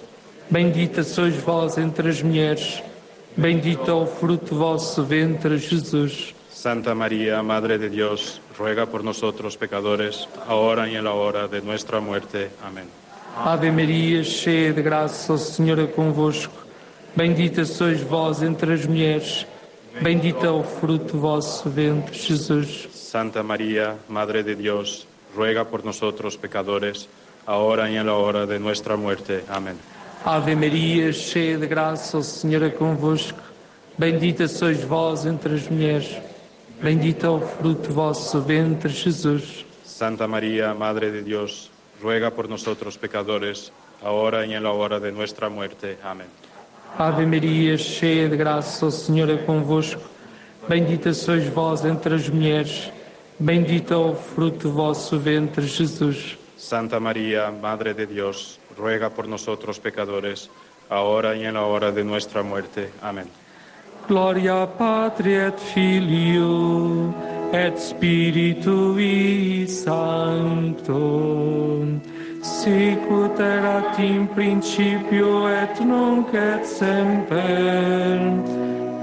Bendita 0.51 1.03
sois 1.03 1.35
vós 1.37 1.77
entre 1.77 2.09
as 2.09 2.21
mulheres, 2.21 2.83
bendito 3.35 3.89
é 3.89 3.93
o 3.93 4.05
fruto 4.05 4.53
do 4.55 4.59
vosso 4.59 5.03
ventre, 5.03 5.57
Jesus. 5.57 6.35
Santa 6.51 6.93
Maria, 6.93 7.41
Madre 7.41 7.77
de 7.77 7.87
Deus, 7.89 8.41
ruega 8.57 8.85
por 8.85 9.01
nosotros 9.01 9.55
pecadores, 9.55 10.27
agora 10.47 10.87
e 10.89 11.01
na 11.01 11.13
hora 11.13 11.47
de 11.47 11.61
nossa 11.61 12.01
morte. 12.01 12.49
Amém. 12.61 12.83
Ave 13.37 13.71
Maria, 13.71 14.21
cheia 14.23 14.73
de 14.73 14.81
graça, 14.81 15.31
o 15.31 15.37
Senhor 15.37 15.79
é 15.79 15.87
convosco. 15.87 16.53
Bendita 17.15 17.63
sois 17.63 18.01
vós 18.01 18.43
entre 18.43 18.73
as 18.73 18.85
mulheres, 18.85 19.29
bendito 19.47 19.58
Bendito 20.01 20.45
é 20.45 20.49
o 20.49 20.63
fruto 20.63 21.11
do 21.11 21.19
vosso 21.19 21.69
ventre, 21.69 22.17
Jesus. 22.17 22.87
Santa 22.93 23.43
Maria, 23.43 23.97
Madre 24.07 24.41
de 24.43 24.55
Deus, 24.55 25.05
ruega 25.35 25.65
por 25.65 25.83
nós 25.83 26.01
outros 26.01 26.37
pecadores, 26.37 27.09
agora 27.45 27.89
e 27.89 28.01
na 28.01 28.13
hora 28.13 28.47
de 28.47 28.57
nossa 28.59 28.95
morte. 28.95 29.43
Amém. 29.49 29.75
Ave 30.23 30.55
Maria, 30.55 31.11
cheia 31.11 31.57
de 31.57 31.67
graça, 31.67 32.17
o 32.17 32.23
Senhor 32.23 32.63
é 32.63 32.69
convosco. 32.69 33.41
Bendita 33.97 34.47
sois 34.47 34.81
vós 34.85 35.25
entre 35.25 35.55
as 35.55 35.67
mulheres. 35.67 36.09
Bendito 36.81 37.25
é 37.25 37.29
o 37.31 37.41
fruto 37.41 37.89
do 37.89 37.93
vosso 37.93 38.39
ventre, 38.39 38.87
Jesus. 38.87 39.65
Santa 39.83 40.25
Maria, 40.29 40.73
Madre 40.73 41.11
de 41.11 41.23
Deus, 41.23 41.69
ruega 42.01 42.31
por 42.31 42.47
nós 42.47 42.65
outros 42.65 42.95
pecadores, 42.95 43.69
agora 44.01 44.45
e 44.45 44.57
na 44.61 44.71
hora 44.71 44.97
de 44.97 45.11
nossa 45.11 45.49
morte. 45.49 45.97
Amém. 46.01 46.27
Ave 46.97 47.25
Maria, 47.25 47.77
cheia 47.77 48.27
de 48.29 48.35
graça, 48.35 48.85
o 48.85 48.91
Senhor 48.91 49.29
é 49.29 49.37
convosco. 49.37 50.01
Bendita 50.67 51.13
sois 51.13 51.47
vós 51.47 51.85
entre 51.85 52.15
as 52.15 52.27
mulheres, 52.27 52.91
bendito 53.39 53.93
é 53.93 53.97
o 53.97 54.13
fruto 54.15 54.67
do 54.67 54.73
vosso 54.73 55.17
ventre, 55.17 55.65
Jesus. 55.65 56.37
Santa 56.57 56.99
Maria, 56.99 57.49
Madre 57.51 57.93
de 57.93 58.05
Deus, 58.05 58.59
ruega 58.77 59.09
por 59.09 59.25
nós, 59.27 59.45
pecadores, 59.81 60.49
agora 60.89 61.33
e 61.37 61.49
na 61.51 61.61
hora 61.61 61.89
de 61.91 62.03
nossa 62.03 62.43
morte. 62.43 62.87
Amém. 63.01 63.25
Glória 64.07 64.63
a 64.63 64.67
Pátria, 64.67 65.47
et 65.47 65.59
Filho, 65.73 67.13
et 67.53 67.77
Spiritui 67.79 69.65
Santo 69.67 72.01
sicut 72.41 73.39
erat 73.39 73.99
in 73.99 74.25
principio 74.27 75.47
et 75.47 75.79
nunc 75.81 76.33
et 76.33 76.65
semper 76.65 77.39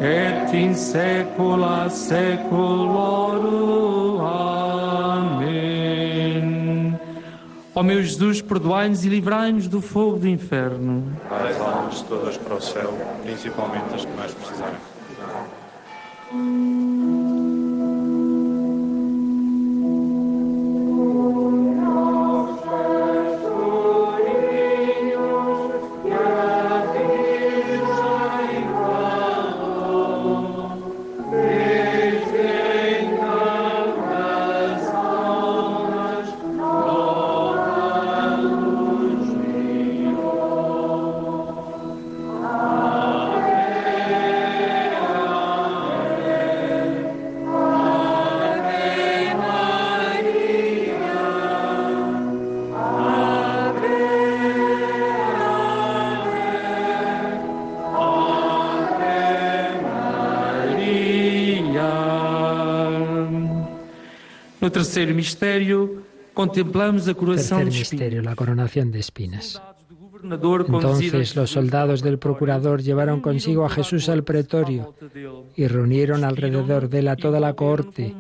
et 0.01 0.53
in 0.55 0.75
saecula 0.75 1.89
saeculorum. 1.91 4.17
Amém. 4.21 6.97
Ó 7.75 7.83
meu 7.83 8.03
Jesus, 8.03 8.41
perdoai-nos 8.41 9.05
e 9.05 9.09
livrai-nos 9.11 9.69
do 9.69 9.83
fogo 9.83 10.19
do 10.19 10.27
inferno. 10.29 11.13
Dai 11.29 11.51
as 11.51 11.61
almas 11.61 12.01
todas 12.03 12.37
para 12.39 12.55
o 12.55 12.61
céu, 12.61 12.93
principalmente 13.23 13.95
as 13.95 14.05
que 14.05 14.13
mais 14.17 14.33
precisarem. 14.33 14.77
terceiro 64.77 65.15
mistério, 65.15 66.03
contemplamos 66.35 67.09
a 67.09 67.15
coroação 67.15 67.59
terceiro 67.61 67.71
de 67.71 67.83
espinas. 67.83 68.03
mistério, 68.05 68.23
la 68.31 68.37
coronación 68.37 68.91
de 68.91 68.99
espinas. 68.99 69.47
Entonces 70.23 71.37
los 71.37 71.51
soldados 71.51 72.03
del 72.03 72.19
procurador 72.19 72.83
llevaron 72.83 73.21
consigo 73.21 73.65
a 73.65 73.69
Jesús 73.71 74.09
al 74.09 74.25
pretorio 74.25 74.95
y 75.55 75.67
reunieron 75.67 76.25
alrededor 76.25 76.89
de 76.89 77.01
él 77.01 77.09
a 77.09 77.17
toda 77.17 77.41
la 77.41 77.55
cohorte. 77.55 78.15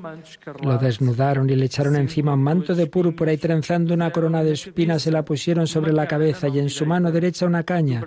Lo 0.62 0.78
desnudaron 0.78 1.48
y 1.50 1.56
le 1.56 1.64
echaron 1.66 1.96
encima 1.96 2.34
un 2.34 2.42
manto 2.42 2.74
de 2.74 2.86
púrpura 2.86 3.32
y 3.32 3.38
trenzando 3.38 3.94
una 3.94 4.10
corona 4.10 4.42
de 4.42 4.52
espinas 4.52 5.02
se 5.02 5.10
la 5.10 5.24
pusieron 5.24 5.66
sobre 5.66 5.92
la 5.92 6.06
cabeza 6.08 6.48
y 6.48 6.58
en 6.58 6.68
su 6.70 6.86
mano 6.86 7.12
derecha 7.12 7.46
una 7.46 7.62
caña. 7.62 8.02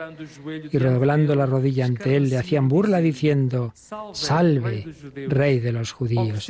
Y 0.72 0.78
redoblando 0.78 1.36
la 1.36 1.45
rodilla 1.45 1.86
ante 1.86 2.16
él 2.16 2.30
le 2.30 2.38
hacían 2.38 2.68
burla 2.68 2.99
diciendo, 2.99 3.72
Salve, 4.14 4.88
Rey 5.28 5.60
de 5.60 5.72
los 5.72 5.91
judíos. 5.91 6.49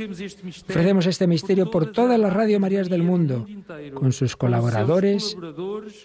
Ofrecemos 0.69 1.05
este 1.05 1.27
misterio 1.27 1.69
por 1.69 1.91
todas 1.91 2.19
las 2.19 2.33
Radio 2.33 2.59
Marías 2.59 2.89
del 2.89 3.03
mundo, 3.03 3.45
con 3.93 4.11
sus 4.13 4.35
colaboradores, 4.37 5.35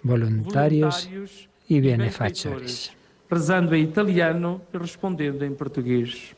voluntarios 0.03 1.09
e 1.69 1.81
benefactores. 1.81 2.91
Rezando 3.31 3.75
em 3.75 3.85
italiano 3.85 4.61
e 4.73 4.79
respondendo 4.79 5.45
em 5.45 5.55
português. 5.55 6.35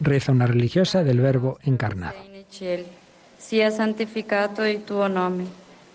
Reza 0.00 0.32
uma 0.32 0.46
religiosa 0.46 1.02
del 1.02 1.20
verbo 1.20 1.58
encarnado. 1.66 2.16
Sia 3.38 3.70
santificato 3.70 4.62
il 4.62 4.84
tuo 4.84 5.06
nome, 5.08 5.44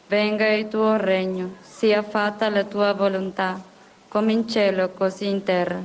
venga 0.07 0.47
il 0.49 0.67
tuo 0.67 0.97
regno, 0.97 1.55
sia 1.63 2.03
fatta 2.03 2.47
la 2.49 2.63
tua 2.63 2.93
volontà, 2.93 3.59
come 4.07 4.33
in 4.33 4.47
cielo 4.47 4.89
così 4.89 5.25
in 5.27 5.41
terra. 5.43 5.83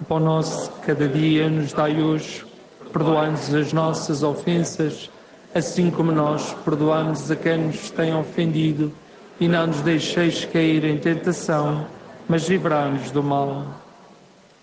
O 0.00 0.04
pão 0.04 0.18
nosso 0.20 0.70
cada 0.84 1.06
dia 1.08 1.48
nos 1.48 1.72
dai 1.72 2.00
hoje, 2.00 2.44
perdoamos 2.92 3.48
nos 3.48 3.66
as 3.66 3.72
nossas 3.72 4.22
ofensas, 4.22 5.10
assim 5.52 5.90
como 5.90 6.12
nós 6.12 6.54
perdoamos 6.64 7.28
a 7.30 7.34
quem 7.36 7.58
nos 7.66 7.90
tem 7.90 8.14
ofendido, 8.14 8.92
e 9.40 9.48
não 9.48 9.66
nos 9.66 9.80
deixeis 9.80 10.44
cair 10.44 10.84
em 10.84 10.96
tentação 10.98 11.86
mas 12.30 12.48
livrai-nos 12.48 13.10
do 13.10 13.22
mal. 13.24 13.64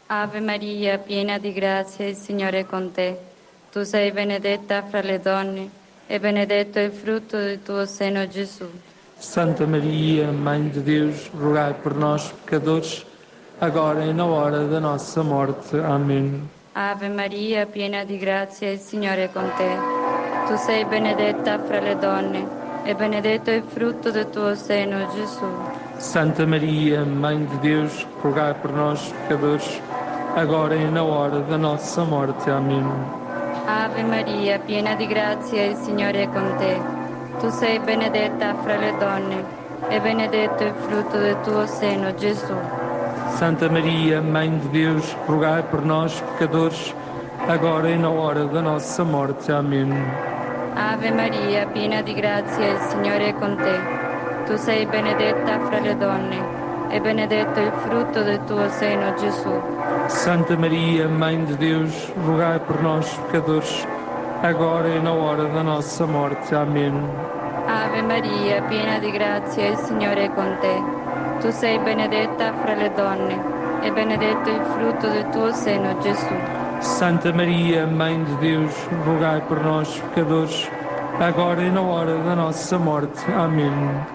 Ave 0.08 0.40
Maria, 0.40 0.98
piena 1.00 1.38
de 1.38 1.52
graça, 1.52 2.02
o 2.04 2.16
Senhor 2.16 2.54
é 2.54 2.64
con 2.64 2.92
te. 2.92 3.18
Tu 3.74 3.84
sei 3.84 4.10
benedetta 4.12 4.84
fra 4.90 5.02
le 5.02 5.20
donne 5.20 5.70
e 6.08 6.18
benedetto 6.18 6.80
é 6.80 6.86
il 6.86 6.92
frutto 6.94 7.36
del 7.38 7.62
tuo 7.62 7.86
seno, 7.86 8.26
Jesus. 8.26 8.70
Santa 9.18 9.66
Maria, 9.68 10.32
Mãe 10.32 10.70
de 10.72 10.80
Deus, 10.82 11.30
rogai 11.38 11.74
por 11.74 11.94
nós, 11.96 12.32
pecadores, 12.46 13.06
agora 13.60 14.06
e 14.06 14.14
na 14.14 14.26
hora 14.26 14.64
da 14.66 14.80
nossa 14.80 15.22
morte. 15.22 15.76
Amém. 15.78 16.50
Ave 16.74 17.10
Maria, 17.10 17.66
piena 17.66 18.06
de 18.06 18.18
graça, 18.18 18.64
o 18.66 18.78
Senhor 18.78 19.20
é 19.20 19.28
con 19.28 19.44
te. 19.58 19.70
Tu 20.48 20.56
sei 20.58 20.86
benedetta 20.86 21.60
fra 21.60 21.82
le 21.82 21.98
donne 21.98 22.48
e 22.86 22.94
benedetto 22.96 23.50
é 23.50 23.56
il 23.56 23.64
frutto 23.64 24.10
del 24.10 24.30
tuo 24.30 24.56
seno, 24.56 25.06
Jesus. 25.14 25.77
Santa 26.00 26.46
Maria, 26.46 27.04
Mãe 27.04 27.44
de 27.44 27.58
Deus, 27.58 28.06
rogai 28.22 28.54
por 28.62 28.72
nós, 28.72 29.12
pecadores, 29.28 29.82
agora 30.36 30.76
e 30.76 30.92
na 30.92 31.02
hora 31.04 31.40
da 31.42 31.58
nossa 31.58 32.04
morte. 32.06 32.50
Amém. 32.52 32.86
Ave 33.68 34.04
Maria, 34.04 34.60
piena 34.60 34.96
de 34.96 35.08
graça, 35.08 35.56
o 35.56 35.86
Senhor 35.86 36.14
é 36.16 36.28
com 36.28 36.58
te. 36.58 36.80
Tu 37.42 37.50
sei 37.52 37.80
benedetta 37.80 38.54
fra 38.64 38.78
le 38.78 38.92
donne, 39.00 39.44
e 39.90 40.00
benedetto 40.00 40.64
il 40.64 40.74
frutto 40.88 41.18
del 41.18 41.42
tuo 41.42 41.66
seno, 41.66 42.14
Gesù. 42.16 42.54
Santa 43.36 43.68
Maria, 43.68 44.22
Mãe 44.22 44.56
de 44.60 44.68
Deus, 44.70 45.16
rogai 45.28 45.64
por 45.64 45.84
nós, 45.84 46.22
pecadores, 46.34 46.94
agora 47.48 47.90
e 47.90 47.98
na 47.98 48.10
hora 48.10 48.46
da 48.46 48.62
nossa 48.62 49.04
morte. 49.04 49.52
Amém. 49.52 49.92
Ave 50.76 51.10
Maria, 51.10 51.66
piena 51.74 52.04
de 52.04 52.14
graça, 52.14 52.62
o 52.62 52.92
Senhor 52.92 53.20
é 53.20 53.34
com 53.34 53.56
te. 53.56 53.97
Tu 54.48 54.56
sei 54.58 54.86
benedetta 54.86 55.60
fra 55.60 55.82
le 55.82 55.98
donne 55.98 56.38
e 56.90 57.02
benedetto 57.02 57.60
il 57.60 57.72
frutto 57.86 58.24
del 58.24 58.42
tuo 58.46 58.70
seno, 58.70 59.14
Gesù. 59.16 59.52
Santa 60.08 60.56
Maria, 60.56 61.06
Mãe 61.10 61.44
de 61.44 61.58
Deus, 61.58 62.10
rogai 62.26 62.58
por 62.62 62.82
nós, 62.82 63.06
pecadores, 63.30 63.86
agora 64.42 64.88
e 64.88 65.02
na 65.02 65.12
hora 65.12 65.44
da 65.50 65.64
nossa 65.64 66.08
morte. 66.08 66.56
Amém. 66.56 66.94
Ave 67.68 68.02
Maria, 68.04 68.62
piena 68.70 69.00
di 69.00 69.12
grazia, 69.12 69.68
il 69.68 69.78
Signore 69.80 70.24
è 70.24 70.34
con 70.34 70.56
te. 70.62 70.82
Tu 71.42 71.52
sei 71.52 71.78
benedetta 71.80 72.54
fra 72.64 72.74
le 72.74 72.90
donne 72.94 73.38
e 73.82 73.92
benedetto 73.92 74.50
il 74.50 74.62
frutto 74.62 75.10
del 75.10 75.28
tuo 75.32 75.52
seno, 75.52 75.94
Gesù. 76.00 76.34
Santa 76.80 77.34
Maria, 77.34 77.86
Mãe 77.86 78.24
de 78.24 78.36
Deus, 78.38 78.72
rogai 79.04 79.42
por 79.42 79.62
nós, 79.62 80.02
pecadores, 80.14 80.72
agora 81.20 81.62
e 81.62 81.70
na 81.70 81.82
hora 81.82 82.16
da 82.24 82.34
nossa 82.34 82.78
morte. 82.78 83.22
Amém. 83.36 84.06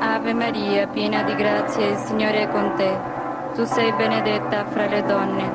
Ave 0.00 0.32
Maria, 0.32 0.86
piena 0.86 1.22
di 1.24 1.34
grazia, 1.34 1.86
il 1.88 1.96
Signore 1.96 2.42
è 2.44 2.48
con 2.48 2.72
te. 2.76 2.88
Tu 3.56 3.64
sei 3.64 3.90
benedetta 3.92 4.64
fra 4.66 4.86
le 4.86 5.02
donne 5.04 5.50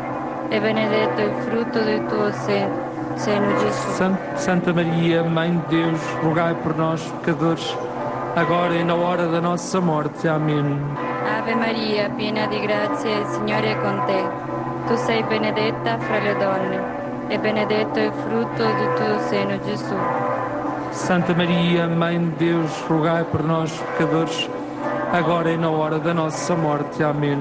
e 0.50 0.60
benedetto 0.60 1.22
il 1.22 1.32
frutto 1.48 1.80
del 1.82 2.06
tuo 2.08 2.30
seno, 2.32 3.58
Gesù. 3.58 4.12
Santa 4.34 4.74
Maria, 4.74 5.24
Mãe 5.24 5.50
di 5.70 5.78
Deus, 5.82 6.02
rogai 6.22 6.54
per 6.56 6.76
noi 6.76 7.00
pecadores, 7.22 7.76
agora 8.34 8.74
e 8.74 8.84
na 8.84 8.96
hora 8.96 9.26
da 9.28 9.40
nostra 9.40 9.80
morte. 9.80 10.28
Amen. 10.28 10.94
Ave 11.40 11.56
Maria, 11.56 12.10
piena 12.10 12.46
di 12.48 12.60
grazia, 12.60 13.20
il 13.20 13.26
Signore 13.28 13.72
è 13.72 13.78
con 13.80 14.02
te. 14.06 14.26
Tu 14.88 14.96
sei 14.98 15.24
benedetta 15.24 15.98
fra 16.00 16.20
le 16.20 16.36
donne 16.36 16.82
e 17.28 17.40
benedetto 17.40 17.98
il 17.98 18.12
frutto 18.12 18.62
del 18.64 18.94
tuo 18.98 19.20
seno, 19.30 19.58
Gesù. 19.64 20.32
Santa 20.94 21.34
Maria, 21.34 21.88
Mãe 21.88 22.20
de 22.20 22.30
Deus, 22.52 22.72
rogai 22.88 23.24
por 23.26 23.44
nós, 23.44 23.72
pecadores, 23.92 24.48
agora 25.12 25.52
e 25.52 25.58
na 25.58 25.70
hora 25.70 25.98
da 25.98 26.14
nossa 26.14 26.56
morte. 26.56 27.04
Amém. 27.04 27.40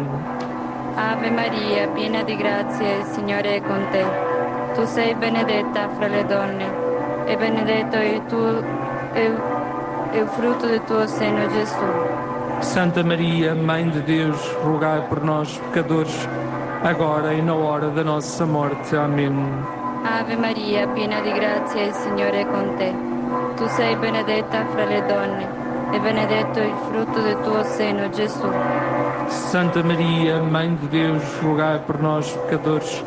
Ave 0.97 1.31
Maria, 1.31 1.87
piena 1.95 2.25
de 2.25 2.35
graça, 2.35 2.83
o 2.83 3.15
Senhor 3.15 3.45
é 3.45 3.61
com 3.61 3.75
te. 3.93 4.05
Tu 4.75 4.87
sei 4.87 5.15
benedetta 5.15 5.87
fra 5.99 6.09
le 6.09 6.25
donne, 6.25 6.65
e 7.29 7.37
benedetto 7.37 7.97
é 7.97 8.17
o 10.23 10.27
fruto 10.29 10.65
è, 10.67 10.71
è 10.71 10.73
il 10.75 10.85
tuo 10.87 11.07
seno, 11.07 11.47
Santa 12.61 13.05
Maria, 13.05 13.55
Mãe 13.55 13.89
de 13.91 14.01
Deus, 14.03 14.41
rogai 14.65 15.03
por 15.09 15.23
nós, 15.23 15.61
pecadores, 15.71 16.27
agora 16.83 17.35
e 17.35 17.43
na 17.43 17.55
hora 17.55 17.91
da 17.91 18.03
nossa 18.03 18.47
morte. 18.47 18.97
Amém. 18.97 19.35
Ave 20.05 20.37
Maria, 20.37 20.89
piena 20.89 21.21
de 21.21 21.31
graça, 21.33 21.79
o 21.79 21.93
Senhor 21.93 22.35
é 22.35 22.45
com 22.45 22.77
te. 22.79 23.12
Tu 23.57 23.67
sei 23.77 23.97
benedetta 23.97 24.65
fra 24.73 24.85
le 24.85 25.01
donne 25.07 25.49
e 25.93 25.99
benedetto 25.99 26.59
il 26.61 26.73
frutto 26.89 27.21
del 27.21 27.41
tuo 27.43 27.63
seno, 27.65 28.09
Gesù. 28.11 28.49
Santa 29.29 29.83
Maria, 29.83 30.41
Mãe 30.43 30.77
de 30.81 30.87
Deus, 30.89 31.23
rogai 31.41 31.79
por 31.85 32.01
nós, 32.01 32.33
pecadores, 32.45 33.03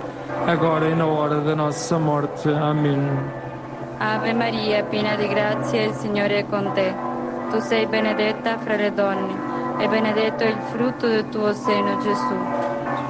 agora 0.47 0.87
e 0.89 0.95
na 0.95 1.05
hora 1.05 1.39
da 1.41 1.55
nossa 1.55 1.97
morte. 1.99 2.49
Amém. 2.49 3.01
Ave 3.99 4.33
Maria, 4.33 4.83
piena 4.83 5.15
di 5.15 5.27
grazia, 5.27 5.83
il 5.83 5.93
Signore 5.93 6.39
è 6.39 6.45
con 6.47 6.71
te. 6.73 6.93
Tu 7.51 7.59
sei 7.59 7.85
benedetta 7.85 8.57
fra 8.59 8.75
le 8.75 8.93
donne 8.93 9.33
e 9.77 9.87
benedetto 9.87 10.43
il 10.43 10.57
frutto 10.71 11.07
del 11.07 11.29
tuo 11.29 11.53
seno, 11.53 11.97
Gesù. 12.01 12.35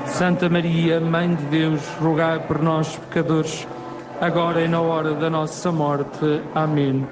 Santa 0.06 0.50
Maria, 0.50 1.00
Mãe 1.00 1.34
de 1.36 1.44
Deus, 1.50 1.82
rogai 2.00 2.40
por 2.42 2.62
nós, 2.62 2.98
pecadores, 3.08 3.66
agora 4.22 4.62
e 4.64 4.68
na 4.68 4.82
hora 4.82 5.14
da 5.14 5.30
nossa 5.30 5.72
morte. 5.72 6.42
Amém. 6.54 7.06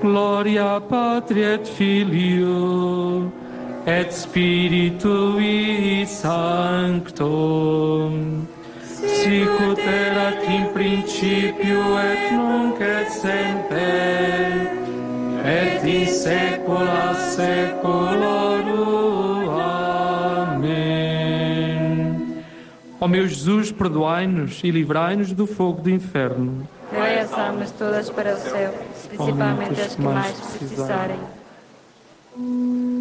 Glória 0.00 0.74
à 0.76 0.80
Pátria 0.80 1.54
et 1.54 1.64
Filio 1.66 3.32
et 3.86 4.10
Spiritui 4.12 6.04
Sancto. 6.06 8.10
Sicut 8.82 9.78
erat 9.78 10.42
in 10.48 10.64
principio 10.72 11.96
et 11.96 12.32
nunc 12.32 12.80
et 12.80 13.08
semper 13.10 14.66
et 15.44 15.84
in 15.84 16.06
saecula 16.06 17.14
saeculorum. 17.14 19.35
Ó 23.00 23.06
meu 23.08 23.24
Jesus, 23.26 23.70
perdoai-nos 23.72 24.60
e 24.64 24.70
livrai-nos 24.70 25.32
do 25.32 25.46
fogo 25.46 25.82
do 25.82 25.90
inferno. 25.90 26.66
Levai 26.90 27.18
as 27.20 27.30
almas 27.32 27.70
todas 27.72 28.08
para 28.10 28.34
o 28.34 28.38
céu, 28.38 28.74
principalmente 29.08 29.80
as 29.80 29.94
que 29.94 30.02
mais 30.02 30.32
precisarem. 30.40 31.16
precisarem. 32.34 32.96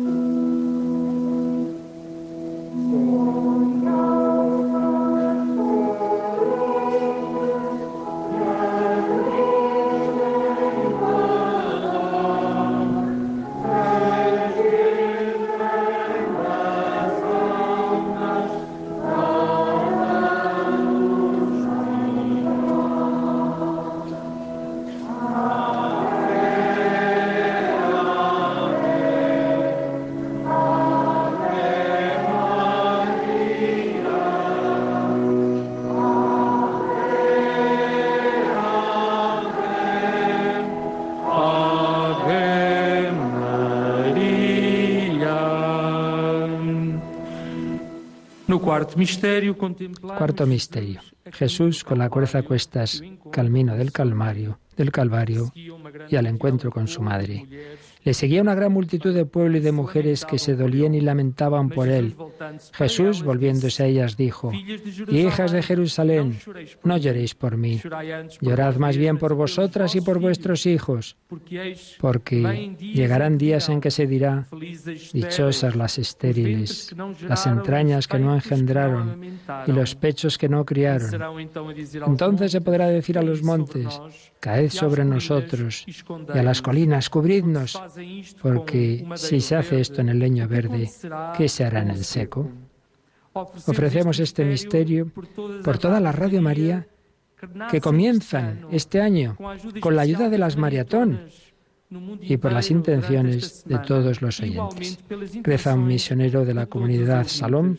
Cuarto 50.17 50.45
misterio. 50.47 51.01
Jesús 51.33 51.83
con 51.83 51.99
la 51.99 52.09
cuerda 52.09 52.39
a 52.39 52.43
cuestas, 52.43 53.03
camino 53.29 53.75
del 53.75 53.91
del 54.77 54.91
Calvario 54.91 55.51
y 56.07 56.15
al 56.15 56.27
encuentro 56.27 56.71
con 56.71 56.87
su 56.87 57.01
madre. 57.01 57.45
Le 58.05 58.13
seguía 58.13 58.43
una 58.43 58.53
gran 58.53 58.71
multitud 58.71 59.15
de 59.15 59.25
pueblo 59.25 59.57
y 59.57 59.61
de 59.61 59.71
mujeres 59.71 60.25
que 60.25 60.37
se 60.37 60.55
dolían 60.55 60.93
y 60.93 61.01
lamentaban 61.01 61.69
por 61.69 61.87
él. 61.89 62.15
Jesús, 62.73 63.23
volviéndose 63.23 63.81
a 63.81 63.87
ellas, 63.87 64.15
dijo, 64.15 64.51
Hijas 65.11 65.51
de 65.51 65.63
Jerusalén, 65.63 66.37
no 66.83 66.97
lloréis 66.97 67.33
por 67.33 67.57
mí, 67.57 67.81
llorad 68.41 68.75
más 68.75 68.95
bien 68.95 69.17
por 69.17 69.33
vosotras 69.33 69.95
y 69.95 70.01
por 70.01 70.19
vuestros 70.19 70.67
hijos, 70.67 71.17
porque 71.99 72.75
llegarán 72.79 73.39
días 73.39 73.69
en 73.69 73.81
que 73.81 73.89
se 73.89 74.05
dirá, 74.05 74.45
dichosas 75.11 75.75
las 75.75 75.97
estériles, 75.97 76.95
las 77.27 77.47
entrañas 77.47 78.07
que 78.07 78.19
no 78.19 78.35
engendraron 78.35 79.19
y 79.65 79.71
los 79.71 79.95
pechos 79.95 80.37
que 80.37 80.47
no 80.47 80.63
criaron. 80.63 81.39
Entonces 82.05 82.51
se 82.51 82.61
podrá 82.61 82.85
decir 82.87 83.17
a 83.17 83.23
los 83.23 83.41
montes, 83.41 83.99
caed 84.45 84.69
sobre 84.69 85.03
nosotros 85.03 85.85
y 85.87 86.37
a 86.37 86.43
las 86.43 86.61
colinas, 86.61 87.09
cubridnos, 87.09 87.81
porque 88.43 89.03
si 89.15 89.41
se 89.41 89.55
hace 89.55 89.79
esto 89.79 90.01
en 90.01 90.09
el 90.09 90.19
leño 90.19 90.47
verde, 90.47 90.87
¿qué 91.35 91.49
se 91.49 91.63
hará 91.63 91.81
en 91.81 91.89
el 91.89 92.03
seco? 92.05 92.51
Ofrecemos 93.33 94.19
este 94.19 94.45
misterio 94.45 95.11
por 95.63 95.79
toda 95.79 95.99
la 95.99 96.11
Radio 96.11 96.43
María 96.43 96.87
que 97.71 97.81
comienzan 97.81 98.67
este 98.71 99.01
año 99.01 99.35
con 99.81 99.95
la 99.95 100.03
ayuda 100.03 100.29
de 100.29 100.37
las 100.37 100.57
maratón 100.57 101.21
y 102.21 102.37
por 102.37 102.53
las 102.53 102.69
intenciones 102.69 103.63
de 103.65 103.79
todos 103.79 104.21
los 104.21 104.39
oyentes. 104.41 104.99
Reza 105.41 105.73
un 105.73 105.87
misionero 105.87 106.45
de 106.45 106.53
la 106.53 106.67
comunidad 106.67 107.25
Salom 107.27 107.77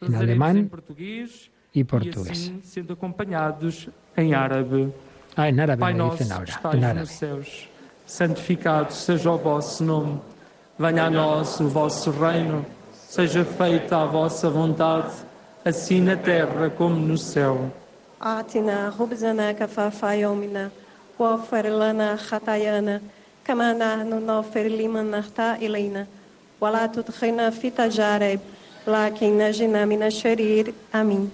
en 0.00 0.14
alemán 0.14 0.70
y 1.74 1.84
portugués. 1.84 2.52
Ai, 5.36 5.52
nada 5.52 5.76
Pai 5.76 5.92
bem, 5.92 5.98
nosso, 5.98 6.24
nada, 6.78 7.04
céus, 7.04 7.68
santificado 8.06 8.90
seja 8.92 9.30
o 9.30 9.36
vosso 9.36 9.84
nome. 9.84 10.18
Venha 10.78 11.04
a 11.06 11.10
nós 11.10 11.60
o 11.60 11.68
vosso 11.68 12.10
reino. 12.10 12.64
Seja 12.94 13.44
feita 13.44 13.98
a 13.98 14.06
vossa 14.06 14.48
vontade, 14.48 15.10
assim 15.62 16.00
na 16.00 16.16
terra 16.16 16.70
como 16.70 16.96
no 16.96 17.18
céu. 17.18 17.70
Atina, 18.18 18.88
rubzana, 18.88 19.52
kafafayomina, 19.52 20.72
uoferlana, 21.20 22.18
ratayana, 22.30 23.02
kamana, 23.44 24.04
nunofer, 24.04 24.66
limana, 24.68 25.22
ta, 25.34 25.58
ilina, 25.60 26.08
walatut, 26.58 27.10
reina, 27.20 27.52
fitajareb, 27.52 28.40
lakin, 28.86 29.32
najinamina, 29.36 30.10
xerir. 30.10 30.74
Amém. 30.90 31.30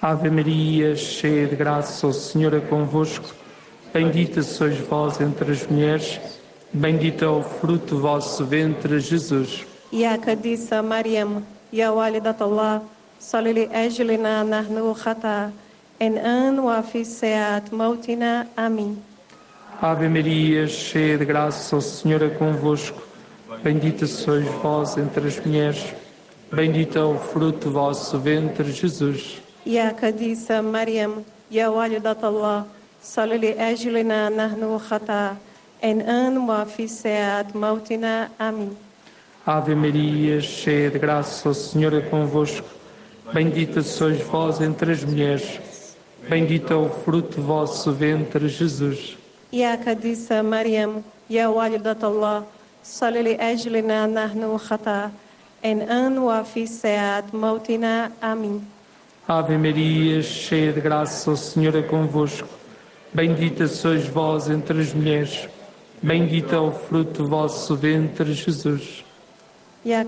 Ave 0.00 0.28
Maria, 0.28 0.94
cheia 0.94 1.46
de 1.46 1.56
graça, 1.56 2.06
o 2.06 2.12
Senhor 2.12 2.52
é 2.52 2.60
convosco. 2.60 3.34
Bendita 3.94 4.42
sois 4.42 4.76
vós 4.76 5.18
entre 5.22 5.50
as 5.52 5.66
mulheres, 5.66 6.20
bendito 6.70 7.24
é 7.24 7.28
o 7.28 7.42
fruto 7.42 7.94
do 7.94 8.02
vosso 8.02 8.44
ventre, 8.44 9.00
Jesus. 9.00 9.64
Iacadissa 9.90 10.82
Mariam, 10.82 11.42
Allah, 12.38 12.82
Solili 13.18 13.70
Ejlina 13.72 14.44
Narnu 14.44 14.94
Khata, 14.94 15.50
En 15.98 16.18
Anu 16.18 16.68
Afiseat 16.68 17.70
Mautina, 17.74 18.46
Amin. 18.54 18.98
Ave 19.80 20.10
Maria, 20.10 20.66
cheia 20.68 21.16
de 21.16 21.24
graça, 21.24 21.74
o 21.74 21.80
Senhor 21.80 22.20
é 22.22 22.28
convosco. 22.28 23.00
Bendita 23.62 24.06
sois 24.06 24.44
vós 24.62 24.98
entre 24.98 25.26
as 25.26 25.38
mulheres, 25.40 25.94
bendito 26.52 26.98
é 26.98 27.02
o 27.04 27.16
fruto 27.16 27.68
do 27.68 27.72
vosso 27.72 28.18
ventre, 28.18 28.70
Jesus. 28.72 29.45
يا 29.66 29.88
قديسة 30.02 30.60
مريم 30.60 31.24
يا 31.50 31.68
والدة 31.68 32.16
الله 32.28 32.64
صل 33.02 33.28
لأجلنا 33.28 34.28
نحن 34.28 34.78
خطا 34.78 35.36
إن 35.84 36.00
أن 36.00 36.38
وفي 36.38 36.86
ساعة 36.88 37.46
موتنا 37.54 38.28
آمين 38.40 38.76
Ave 39.48 39.76
Maria, 39.76 40.40
cheia 40.40 40.90
de 40.90 40.98
graça, 40.98 41.48
o 41.48 41.54
Senhor 41.54 41.94
é 41.94 42.00
convosco. 42.00 42.66
Bendita 43.32 43.80
sois 43.80 44.20
vós 44.22 44.60
entre 44.60 44.90
as 44.90 45.04
mulheres. 45.04 45.94
Bendito 46.28 46.72
é 46.72 46.76
o 46.76 46.88
fruto 46.90 47.36
do 47.36 47.42
vosso 47.44 47.92
ventre, 47.92 48.48
Jesus. 48.48 49.16
E 49.52 49.62
a 49.64 49.76
Cadiça 49.76 50.42
Mariam, 50.42 51.04
e 51.30 51.38
a 51.38 51.48
óleo 51.48 51.78
da 51.78 51.94
Taló, 51.94 52.42
solili 52.82 53.36
ejlina 53.38 54.08
nahnu 54.08 54.58
khata, 54.58 55.12
en 55.62 55.82
anu 55.88 56.28
afi 56.28 56.64
mautina 57.32 58.10
amin. 58.20 58.60
Ave 59.28 59.56
Maria, 59.58 60.22
cheia 60.22 60.72
de 60.72 60.80
graça, 60.80 61.28
o 61.32 61.36
Senhor 61.36 61.74
é 61.74 61.82
convosco. 61.82 62.46
Bendita 63.12 63.66
sois 63.66 64.06
vós 64.06 64.48
entre 64.48 64.80
as 64.80 64.94
mulheres, 64.94 65.48
bendito 66.00 66.54
é 66.54 66.60
o 66.60 66.70
fruto 66.70 67.24
do 67.24 67.28
vosso 67.28 67.74
ventre, 67.74 68.32
Jesus. 68.32 69.02
يا 69.84 70.06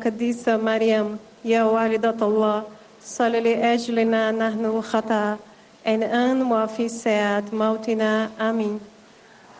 Mariam, 0.63 0.63
مريم 0.65 1.19
يا 1.45 1.65
والدة 1.65 2.15
الله 2.23 2.63
صل 3.03 3.33
لأجلنا 3.33 4.33
نحن 4.33 4.83
خطاء 4.83 5.39
الآن 5.87 6.43
وفي 6.53 6.89
ساعة 6.89 7.43
ma'utina 7.51 8.31
Amém. 8.39 8.81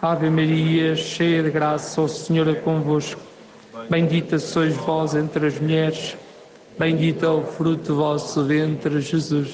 Ave 0.01 0.31
Maria, 0.31 0.95
cheia 0.95 1.43
de 1.43 1.51
graça, 1.51 2.01
o 2.01 2.07
Senhor 2.07 2.47
é 2.47 2.55
convosco. 2.55 3.21
Bendita 3.91 4.39
sois 4.39 4.75
vós 4.77 5.17
entre 5.17 5.49
as 5.49 5.59
mulheres 5.59 6.17
Bendito 6.79 7.25
é 7.25 7.29
o 7.29 7.43
fruto 7.43 7.89
do 7.89 7.97
vosso 7.97 8.45
ventre, 8.45 9.01
Jesus. 9.01 9.49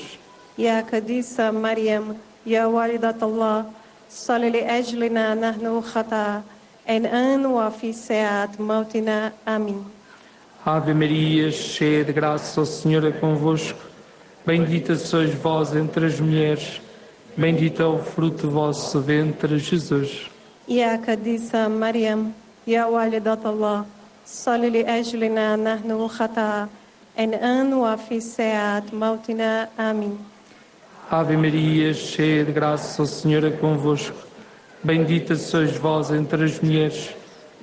يا 0.58 0.84
قديسة 0.92 1.50
مريم 1.50 2.14
يا 2.46 2.66
والدة 2.66 3.16
الله 3.22 3.64
صل 4.10 4.40
لأجلنا 4.40 5.34
نحن 5.34 5.80
خطاء 5.80 6.42
الآن 6.90 7.46
وفي 7.46 7.92
ساعة 7.92 8.50
موتنا 8.60 9.32
آمين 9.48 9.84
Ave 10.66 10.94
Maria, 10.94 11.50
cheia 11.50 12.04
de 12.04 12.12
graça, 12.12 12.60
o 12.60 12.64
Senhor 12.66 13.04
é 13.04 13.10
convosco. 13.12 13.78
Bendita 14.46 14.94
sois 14.96 15.34
vós 15.34 15.76
entre 15.76 16.06
as 16.06 16.18
mulheres. 16.20 16.80
Bendito 17.36 17.82
é 17.82 17.86
o 17.86 17.98
fruto 17.98 18.46
do 18.46 18.50
vosso 18.50 19.00
ventre, 19.00 19.58
Jesus. 19.58 20.28
يا 20.68 20.94
قديسة 21.08 21.68
مريم 21.68 22.32
يا 22.66 22.84
Allah, 22.84 23.38
الله 23.46 23.84
صل 24.26 24.60
لأجلنا 24.72 25.56
na 25.56 26.08
خطاء 26.08 26.68
en 27.16 27.34
anno 27.40 27.82
officiat 27.92 28.92
mautina. 28.92 29.68
Amém. 29.78 30.18
Ave 31.10 31.36
Maria, 31.36 31.92
cheia 31.94 32.44
de 32.44 32.52
graça, 32.52 33.00
o 33.02 33.06
Senhor 33.06 33.44
é 33.44 33.50
convosco. 33.50 34.16
Bendita 34.82 35.36
sois 35.36 35.76
vós 35.76 36.10
entre 36.10 36.44
as 36.44 36.60
mulheres, 36.60 37.14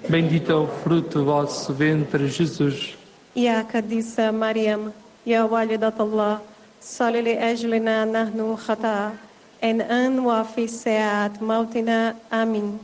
bendito 0.08 0.52
é 0.52 0.56
o 0.56 0.68
fruto 0.68 1.20
do 1.20 1.26
vosso 1.26 1.74
ventre, 1.74 2.28
Jesus. 2.28 2.98
E 3.36 3.48
a 3.48 3.64
cadiça 3.64 4.32
Mariam, 4.32 4.94
e 5.26 5.36
a 5.36 5.46
walidat 5.46 6.00
Allah, 6.00 6.42
solili 6.80 7.32
ejlina 7.32 8.06
nahnu 8.06 8.58
khata, 8.58 9.14
en 9.62 9.82
ano 9.82 10.30
officiat 10.32 11.40
mautina. 11.42 12.16
Amém. 12.30 12.80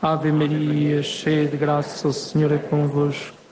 Ave 0.00 0.30
Maria, 0.32 1.02
cheia 1.02 1.46
de 1.48 1.56
graça, 1.56 2.06
o 2.08 2.12
Senhor 2.12 2.52
é 2.52 2.58
convosco. 2.58 3.42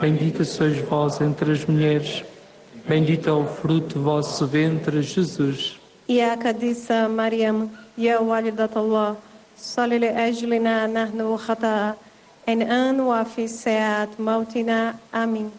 Bendita 0.00 0.44
sois 0.44 0.78
vós 0.78 1.20
entre 1.20 1.50
as 1.50 1.64
mulheres, 1.66 2.22
bendito 2.86 3.28
é 3.28 3.32
o 3.32 3.44
fruto 3.44 3.96
do 3.98 4.04
vosso 4.04 4.46
ventre, 4.46 5.02
Jesus. 5.02 5.76
يا 6.08 6.34
قديسة 6.36 7.08
مريم 7.08 7.68
يا 7.98 8.18
والدة 8.18 8.70
الله 8.76 9.16
صل 9.58 9.90
لأجلنا 9.90 10.86
نحن 10.86 11.20
وخطاء 11.20 11.96
الآن 12.48 13.00
وفي 13.00 13.48
ساعة 13.48 14.08
موتنا 14.18 14.94
آمين 15.14 15.50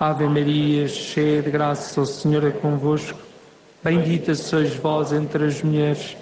Ave 0.00 0.26
Maria, 0.28 0.86
cheia 0.88 1.40
de 1.40 1.50
graça, 1.50 1.98
o 2.00 2.04
Senhor 2.06 2.42
é 2.46 2.50
convosco. 2.50 3.18
Bendita 3.84 4.34
sois 4.34 4.74
vós 4.74 5.12
entre 5.12 5.44
as 5.46 5.62
mulheres, 5.62 6.14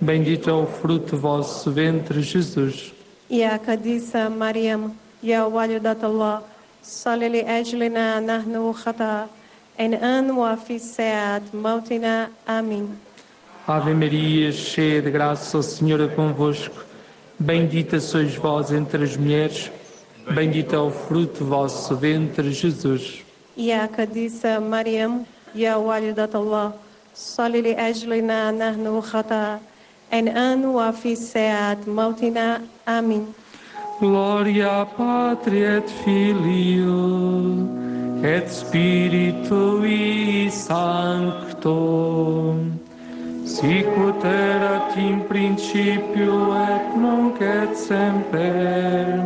bendito 0.00 0.50
é 0.50 0.52
o 0.52 0.66
fruto 0.66 1.12
do 1.12 1.18
vosso 1.22 1.70
ventre, 1.70 2.20
Jesus. 2.20 2.92
Mariam, 3.30 3.88
e 3.88 4.28
مريم 4.38 4.90
é 5.24 5.26
يا 5.26 5.80
da 5.80 5.94
الله 6.02 6.42
Salili 6.82 7.42
Edlina 7.46 8.20
Narnu 8.20 8.72
Hata, 8.74 9.28
em 9.78 9.92
Anuafisead 9.96 11.42
Maltina, 11.52 12.30
amin. 12.46 12.96
Ave 13.66 13.92
Maria, 13.92 14.50
cheia 14.50 15.02
de 15.02 15.10
graça, 15.10 15.58
o 15.58 15.62
Senhor 15.62 16.00
é 16.00 16.08
convosco. 16.08 16.74
Bendita 17.38 18.00
sois 18.00 18.34
vós 18.34 18.72
entre 18.72 19.04
as 19.04 19.16
mulheres, 19.16 19.70
bendito 20.34 20.74
é 20.74 20.78
o 20.78 20.90
fruto 20.90 21.44
vosso 21.44 21.94
ventre, 21.96 22.50
Jesus. 22.52 23.22
E 23.56 23.72
a 23.72 23.86
Cadiça 23.86 24.58
Mariam, 24.60 25.26
e 25.54 25.66
a 25.66 25.76
Walidat 25.76 26.34
Allah, 26.34 26.74
Salili 27.12 27.70
Edlina 27.74 28.50
Narnu 28.52 28.98
Hata, 29.12 29.60
em 30.10 30.28
Anuafisead 30.30 31.86
Maltina, 31.88 32.62
amin. 32.86 33.28
Gloria 34.00 34.86
Patri 34.96 35.62
et 35.62 35.86
Filio 35.86 37.68
et 38.24 38.48
Spiritui 38.48 40.48
Sancto 40.50 42.56
Sicut 43.44 44.24
erat 44.24 44.96
in 44.96 45.20
principio 45.28 46.32
et 46.64 46.96
nunc 46.96 47.36
et 47.42 47.76
semper 47.76 49.20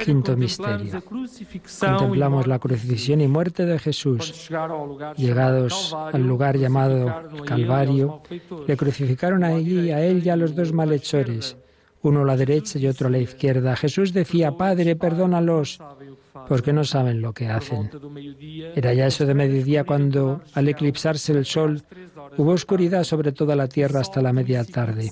Quinto 0.06 0.32
misterio. 0.36 1.02
Contemplamos 1.80 2.48
la 2.48 2.60
crucifixión 2.60 3.22
y 3.22 3.28
muerte 3.28 3.66
de 3.66 3.80
Jesús. 3.80 4.50
Llegados 5.18 5.94
al 6.14 6.24
lugar 6.26 6.58
llamado 6.58 7.30
Calvario, 7.46 8.22
le 8.68 8.78
crucificaron 8.78 9.44
allí 9.44 9.92
a 9.92 10.02
él 10.04 10.22
y 10.26 10.30
a 10.30 10.36
los 10.36 10.56
dos 10.56 10.74
malhechores, 10.74 11.58
uno 12.02 12.22
a 12.22 12.26
la 12.26 12.38
derecha 12.38 12.80
y 12.80 12.88
otro 12.88 13.08
a 13.08 13.12
la 13.12 13.20
izquierda. 13.20 13.76
Jesús 13.76 14.14
decía, 14.14 14.54
Padre, 14.58 14.96
perdónalos 14.96 15.80
porque 16.50 16.74
no 16.74 16.84
saben 16.84 17.22
lo 17.22 17.32
que 17.32 17.48
hacen. 17.48 17.90
Era 18.76 18.92
ya 18.94 19.06
eso 19.06 19.26
de 19.28 19.36
mediodía 19.36 19.84
cuando, 19.86 20.42
al 20.56 20.68
eclipsarse 20.68 21.32
el 21.32 21.46
sol, 21.46 21.84
hubo 22.38 22.52
oscuridad 22.52 23.04
sobre 23.04 23.32
toda 23.32 23.56
la 23.56 23.68
tierra 23.70 24.02
hasta 24.02 24.20
la 24.22 24.34
media 24.34 24.66
tarde. 24.66 25.12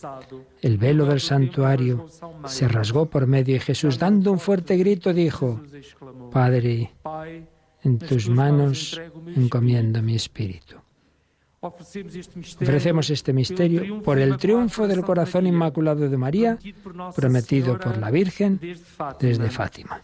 El 0.62 0.80
velo 0.80 1.06
del 1.06 1.22
santuario 1.22 2.08
se 2.48 2.68
rasgó 2.68 3.06
por 3.06 3.28
medio 3.28 3.56
y 3.56 3.60
Jesús, 3.60 4.00
dando 4.00 4.32
un 4.32 4.40
fuerte 4.40 4.76
grito, 4.78 5.14
dijo, 5.14 5.62
Padre, 6.34 6.92
en 7.84 8.00
tus 8.00 8.28
manos 8.30 9.00
encomiendo 9.36 10.02
mi 10.02 10.16
espíritu. 10.16 10.78
Ofrecemos 11.60 13.10
este 13.12 13.34
misterio 13.34 14.02
por 14.02 14.18
el 14.18 14.38
triunfo 14.38 14.88
del 14.88 15.02
corazón 15.02 15.46
inmaculado 15.46 16.10
de 16.10 16.18
María, 16.18 16.58
prometido 17.16 17.80
por 17.80 17.98
la 17.98 18.10
Virgen 18.10 18.60
desde 19.20 19.50
Fátima. 19.52 20.02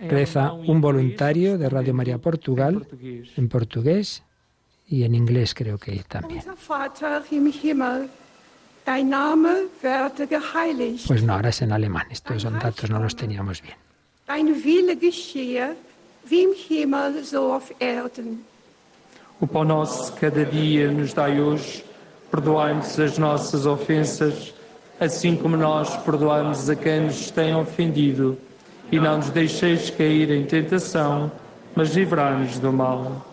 Reza 0.00 0.52
un 0.52 0.80
voluntario 0.80 1.56
de 1.58 1.68
Radio 1.70 1.94
María 1.94 2.18
Portugal 2.18 2.86
en 3.36 3.48
portugués 3.48 4.22
y 4.86 5.04
en 5.04 5.14
inglés 5.14 5.54
creo 5.54 5.78
que 5.78 6.02
también. 6.08 6.42
Pues 11.06 11.22
no, 11.22 11.32
ahora 11.34 11.48
es 11.50 11.62
en 11.62 11.72
alemán. 11.72 12.06
Estos 12.10 12.42
son 12.42 12.58
datos, 12.58 12.90
no 12.90 12.98
los 12.98 13.14
teníamos 13.16 13.62
bien. 13.62 13.76
O 19.40 19.46
pão 19.46 19.64
nosso 19.64 20.12
cada 20.18 20.44
dia 20.44 20.90
nos 20.90 21.14
dai 21.14 21.38
hoje, 21.40 21.84
perdoai-nos 22.32 22.98
as 22.98 23.18
nossas 23.18 23.66
ofensas, 23.66 24.52
assim 24.98 25.36
como 25.36 25.56
nós 25.56 25.96
perdoamos 26.02 26.68
a 26.68 26.74
quem 26.74 27.02
nos 27.06 27.30
tem 27.30 27.54
ofendido 27.54 28.36
e 28.90 28.98
não 28.98 29.18
nos 29.18 29.30
deixeis 29.30 29.90
cair 29.90 30.30
em 30.30 30.46
tentação, 30.46 31.30
mas 31.74 31.94
livrai-nos 31.94 32.58
do 32.58 32.72
mal. 32.72 33.24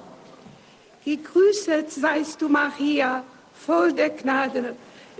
Gegrüßet 1.06 1.92
seist 1.94 2.40
du, 2.42 2.50
Maria, 2.50 3.24
voll 3.66 3.92
der 3.94 4.10
Gnade, 4.10 4.72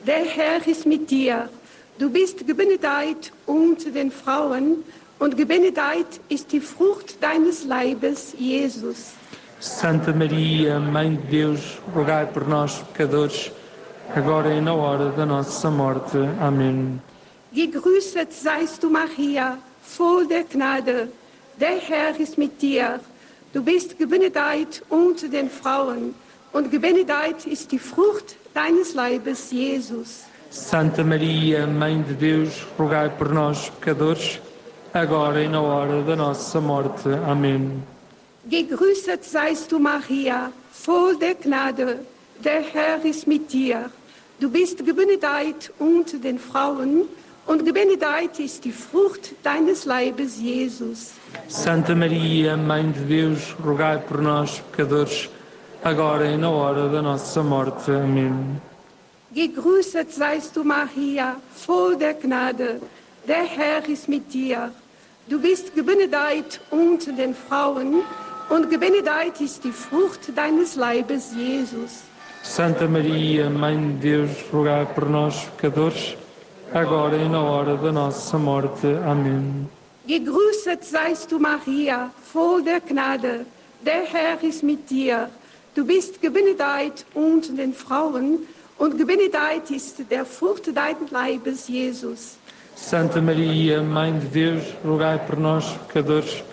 der 0.06 0.26
Herr 0.26 0.68
ist 0.68 0.86
mit 0.86 1.10
dir. 1.10 1.50
Du 1.98 2.10
bist 2.10 2.46
gebenedeit 2.46 3.32
unter 3.46 3.92
den 3.92 4.12
Frauen 4.12 4.84
und 5.20 5.38
gebenedeit 5.38 6.20
ist 6.28 6.52
die 6.52 6.60
Frucht 6.60 7.24
deines 7.24 7.64
Leibes, 7.66 8.34
Jesus. 8.38 9.12
Santa 9.62 10.12
Maria, 10.12 10.80
Mãe 10.80 11.16
de 11.16 11.42
Deus, 11.44 11.80
rogai 11.96 12.26
por 12.26 12.46
nós, 12.48 12.84
pecadores, 12.94 13.52
agora 14.14 14.54
e 14.54 14.60
na 14.60 14.74
hora 14.74 15.12
da 15.12 15.26
nossa 15.26 15.72
morte. 15.72 16.18
Amém. 16.42 17.00
Gegrüßet 17.54 18.34
seist 18.34 18.84
du, 18.84 18.90
Maria, 18.90 19.58
voll 19.86 20.28
der 20.28 20.44
Gnade, 20.44 21.10
der 21.60 21.78
Herr 21.80 22.20
ist 22.20 22.38
mit 22.38 22.62
dir. 22.62 23.00
Du 23.54 23.64
bist 23.64 23.98
gebenedeit 23.98 24.82
unter 24.90 25.28
den 25.28 25.50
Frauen 25.50 26.14
und 26.52 26.72
gebenedeit 26.72 27.46
ist 27.46 27.72
die 27.72 27.80
Frucht 27.80 28.36
deines 28.54 28.94
Leibes, 28.94 29.52
Jesus. 29.52 30.24
Santa 30.50 31.04
Maria, 31.04 31.66
Mãe 31.68 32.04
de 32.04 32.14
Deus, 32.16 32.54
rogai 32.78 33.10
por 33.10 33.30
nós, 33.34 33.70
pecadores, 33.80 34.40
agora 34.94 35.42
e 35.44 35.48
na 35.50 35.62
hora 35.62 36.02
da 36.04 36.16
nossa 36.16 36.62
morte. 36.62 37.10
Amen. 37.28 37.84
Gegrüßet 38.50 39.24
seist 39.24 39.72
du, 39.72 39.80
Maria, 39.80 40.52
voll 40.72 41.18
der 41.18 41.36
Gnade, 41.36 42.00
der 42.44 42.62
Herr 42.62 43.04
ist 43.04 43.28
mit 43.28 43.52
dir. 43.52 43.90
Du 44.40 44.50
bist 44.50 44.86
gebenedeit 44.86 45.72
unter 45.80 46.18
den 46.18 46.38
Frauen 46.40 47.02
und 47.04 47.10
und 47.48 47.64
gebenedeit 47.64 48.40
ist 48.40 48.66
die 48.66 48.72
Frucht 48.72 49.34
deines 49.44 49.86
Leibes, 49.86 50.40
Jesus. 50.40 51.12
Santa 51.48 51.94
Maria, 51.94 52.56
Mãe 52.58 52.84
de 52.92 53.02
Deus, 53.06 53.56
rogai 53.64 53.98
por 54.00 54.22
nós, 54.22 54.62
pecadores, 54.72 55.30
agora 55.84 56.26
e 56.28 56.38
na 56.38 56.50
hora 56.50 56.90
da 56.90 57.02
nossa 57.02 57.44
morte. 57.44 57.92
Amen. 57.92 58.60
Gegrüßet 59.34 60.12
seist 60.12 60.56
du, 60.56 60.64
Maria, 60.64 61.36
voll 61.54 61.98
der 61.98 62.14
Gnade. 62.16 62.82
Der 63.28 63.44
Herr 63.44 63.88
ist 63.90 64.08
mit 64.08 64.34
dir. 64.34 64.72
Du 65.28 65.40
bist 65.42 65.76
gebenedeit 65.76 66.62
unter 66.72 67.12
den 67.12 67.36
Frauen 67.36 68.02
und 68.50 68.70
gebenedeit 68.70 69.42
ist 69.42 69.64
die 69.64 69.72
Frucht 69.72 70.32
deines 70.36 70.76
Leibes, 70.76 71.34
Jesus. 71.36 72.02
Santa 72.42 72.88
Maria, 72.88 73.50
Mãe 73.50 73.76
de 74.00 74.18
Deus, 74.18 74.32
rogai 74.52 74.86
por 74.96 75.10
nós, 75.10 75.46
pecadores, 75.58 76.16
agora 76.74 77.18
e 77.18 77.30
na 77.30 77.42
hora 77.42 77.78
da 77.78 77.92
nossa 77.92 78.38
morte. 78.38 78.88
Amém. 79.08 79.68
Gegrüßet 80.08 80.84
seist 80.84 81.32
du, 81.32 81.40
Maria, 81.40 82.12
voll 82.32 82.62
der 82.64 82.80
Gnade. 82.82 83.46
Der 83.84 84.06
Herr 84.06 84.44
ist 84.44 84.62
mit 84.64 84.90
dir. 84.90 85.30
Du 85.74 85.86
bist 85.86 86.22
gebenedeit 86.22 87.06
unter 87.16 87.54
den 87.54 87.74
Frauen 87.74 88.40
und 88.78 88.98
gebenedeit 88.98 89.70
ist 89.72 90.04
der 90.10 90.26
Frucht 90.26 90.68
deines 90.76 91.12
Leibes, 91.12 91.68
Jesus. 91.68 92.38
Santa 92.76 93.22
Maria, 93.22 93.82
Mãe 93.82 94.12
de 94.20 94.28
Deus, 94.56 94.64
rogai 94.86 95.18
por 95.26 95.38
nós, 95.38 95.66
pecadores, 95.88 96.44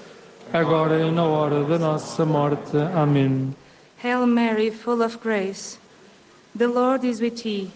agora 0.53 0.99
e 1.01 1.11
na 1.11 1.25
hora 1.25 1.65
da 1.65 1.79
nossa 1.79 2.25
morte. 2.25 2.77
Amém. 2.95 3.55
Hail 4.03 4.27
Mary, 4.27 4.71
full 4.71 5.03
of 5.03 5.19
grace, 5.23 5.79
the 6.57 6.67
Lord 6.67 7.05
is 7.07 7.21
with 7.21 7.43
thee. 7.43 7.71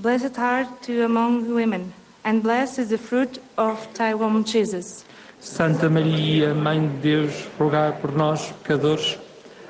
Blessed 0.00 0.38
art 0.38 0.88
you 0.88 1.04
among 1.04 1.54
women, 1.54 1.92
and 2.24 2.42
blessed 2.42 2.78
is 2.78 2.88
the 2.88 2.96
fruit 2.96 3.36
of 3.58 3.76
thy 3.92 4.14
womb, 4.14 4.44
Jesus. 4.44 5.04
Santa 5.40 5.90
Maria, 5.90 6.54
Mãe 6.54 6.80
de 6.88 6.96
Deus, 7.02 7.46
rogai 7.58 7.92
por 8.00 8.10
nós, 8.16 8.50
pecadores, 8.62 9.18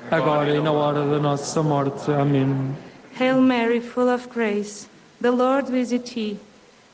agora 0.09 0.49
e 0.55 0.61
na 0.61 0.71
hora 0.71 1.05
da 1.05 1.19
nossa 1.19 1.61
morte. 1.61 2.09
Amém. 2.11 2.73
Hail 3.19 3.41
Mary, 3.41 3.81
full 3.81 4.07
of 4.07 4.29
grace, 4.29 4.87
the 5.19 5.31
Lord 5.31 5.65
is 5.75 5.91
with 5.91 6.13
thee. 6.15 6.37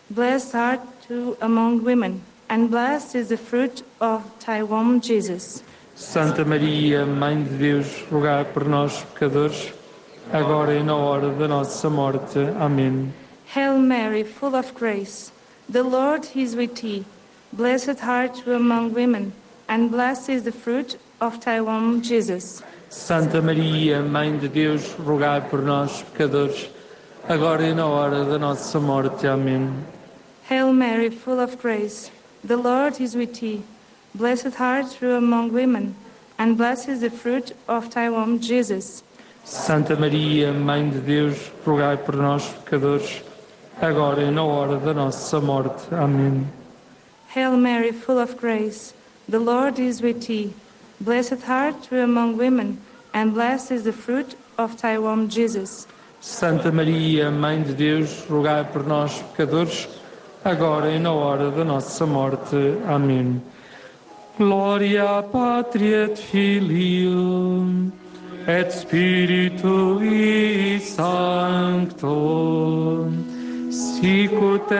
Blessed 0.09 0.55
art 0.55 0.81
thou 1.07 1.37
among 1.39 1.83
women, 1.83 2.21
and 2.49 2.71
blessed 2.71 3.13
is 3.13 3.27
the 3.29 3.37
fruit 3.37 3.83
of 4.01 4.23
thy 4.47 4.63
womb, 4.63 4.99
Jesus. 4.99 5.61
Santa 5.93 6.43
Maria, 6.43 7.05
Mãe 7.05 7.43
de 7.43 7.53
Deus, 7.55 7.97
rogai 8.09 8.45
por 8.51 8.63
nós, 8.65 9.03
pecadores, 9.13 9.71
agora 10.33 10.73
e 10.73 10.81
na 10.81 10.95
hora 10.95 11.29
da 11.29 11.47
nossa 11.47 11.87
morte. 11.87 12.39
Amém. 12.59 13.11
Hail 13.53 13.79
Mary, 13.79 14.23
full 14.23 14.55
of 14.57 14.73
grace, 14.75 15.31
the 15.69 15.81
Lord 15.81 16.27
is 16.35 16.53
with 16.55 16.81
thee. 16.81 17.05
Blessed 17.53 18.03
art 18.03 18.43
thou 18.45 18.51
among 18.55 18.93
women, 18.93 19.31
and 19.69 19.89
blessed 19.89 20.29
is 20.29 20.43
the 20.43 20.51
fruit 20.51 20.99
of 21.21 21.39
thy 21.45 21.61
womb, 21.61 22.01
Jesus. 22.01 22.61
Santa 22.89 23.41
Maria, 23.41 24.01
Mãe 24.01 24.37
de 24.39 24.49
Deus, 24.49 24.93
rogai 24.95 25.39
por 25.49 25.59
nós, 25.61 26.03
pecadores, 26.11 26.67
agora 27.27 27.63
e 27.63 27.73
na 27.73 27.87
hora 27.87 28.25
da 28.25 28.37
nossa 28.37 28.81
morte. 28.81 29.25
Amém. 29.25 29.69
Hail 30.49 30.73
Mary, 30.73 31.09
full 31.09 31.39
of 31.39 31.57
grace, 31.57 32.11
the 32.43 32.57
Lord 32.57 32.99
is 33.01 33.15
with 33.15 33.39
thee. 33.39 33.63
Blessed 34.13 34.59
art 34.59 34.97
thou 34.99 35.15
among 35.15 35.53
women, 35.53 35.95
and 36.37 36.57
blessed 36.57 36.89
is 36.89 36.99
the 36.99 37.09
fruit 37.09 37.55
of 37.65 37.91
thy 37.93 38.09
womb, 38.09 38.41
Jesus. 38.41 39.03
Santa 39.45 39.95
Maria, 39.95 40.51
Mãe 40.51 40.89
de 40.91 40.99
Deus, 40.99 41.49
rogai 41.65 41.95
por 41.97 42.15
nós, 42.15 42.45
pecadores, 42.65 43.21
agora 43.81 44.21
e 44.23 44.27
é 44.27 44.31
na 44.31 44.43
hora 44.43 44.77
da 44.77 44.93
nossa 44.93 45.39
morte. 45.39 45.85
Amém. 45.93 46.45
Hail 47.35 47.57
Mary, 47.57 47.91
full 47.93 48.19
of 48.19 48.35
grace, 48.37 48.93
the 49.29 49.37
Lord 49.39 49.79
is 49.79 50.01
with 50.01 50.25
thee. 50.27 50.53
Blessed 50.99 51.47
art 51.47 51.89
thou 51.89 52.03
among 52.03 52.37
women, 52.37 52.77
and 53.13 53.33
blessed 53.33 53.71
is 53.71 53.83
the 53.83 53.91
fruit 53.93 54.35
of 54.57 54.81
thy 54.81 54.97
womb, 54.97 55.29
Jesus. 55.29 55.87
Santa 56.21 56.71
Maria, 56.71 57.29
Mãe 57.29 57.61
de 57.63 57.73
Deus, 57.73 58.25
rogai 58.27 58.63
por 58.73 58.83
nós, 58.83 59.21
pecadores, 59.35 59.87
agora 60.43 60.89
e 60.91 60.95
é 60.95 60.99
na 60.99 61.11
hora 61.11 61.51
da 61.51 61.63
nossa 61.63 62.03
morte. 62.05 62.55
Amém. 62.87 63.39
Glória 64.39 65.03
à 65.17 65.21
Pátria 65.23 66.07
de 66.07 66.21
Filho, 66.21 67.91
et 68.47 68.71
Spiritu 68.71 70.01
e 70.03 70.79
Sancto 70.79 72.07
Sicut 73.77 74.71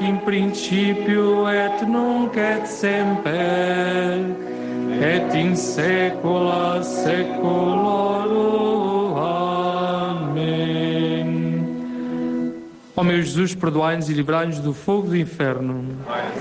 in 0.00 0.16
principio 0.24 1.44
et 1.48 1.82
nunc 1.86 2.34
et 2.36 2.66
semper 2.66 4.24
et 5.04 5.30
in 5.34 5.54
saecula 5.54 6.82
saeculorum. 6.82 9.12
Amém. 9.18 11.32
Ó 12.96 13.00
oh 13.02 13.02
meu 13.04 13.20
Jesus, 13.22 13.54
perdoai-nos 13.54 14.08
e 14.08 14.14
livrai-nos 14.14 14.60
do 14.60 14.72
fogo 14.72 15.08
do 15.08 15.16
inferno. 15.16 15.84
Mais 16.08 16.32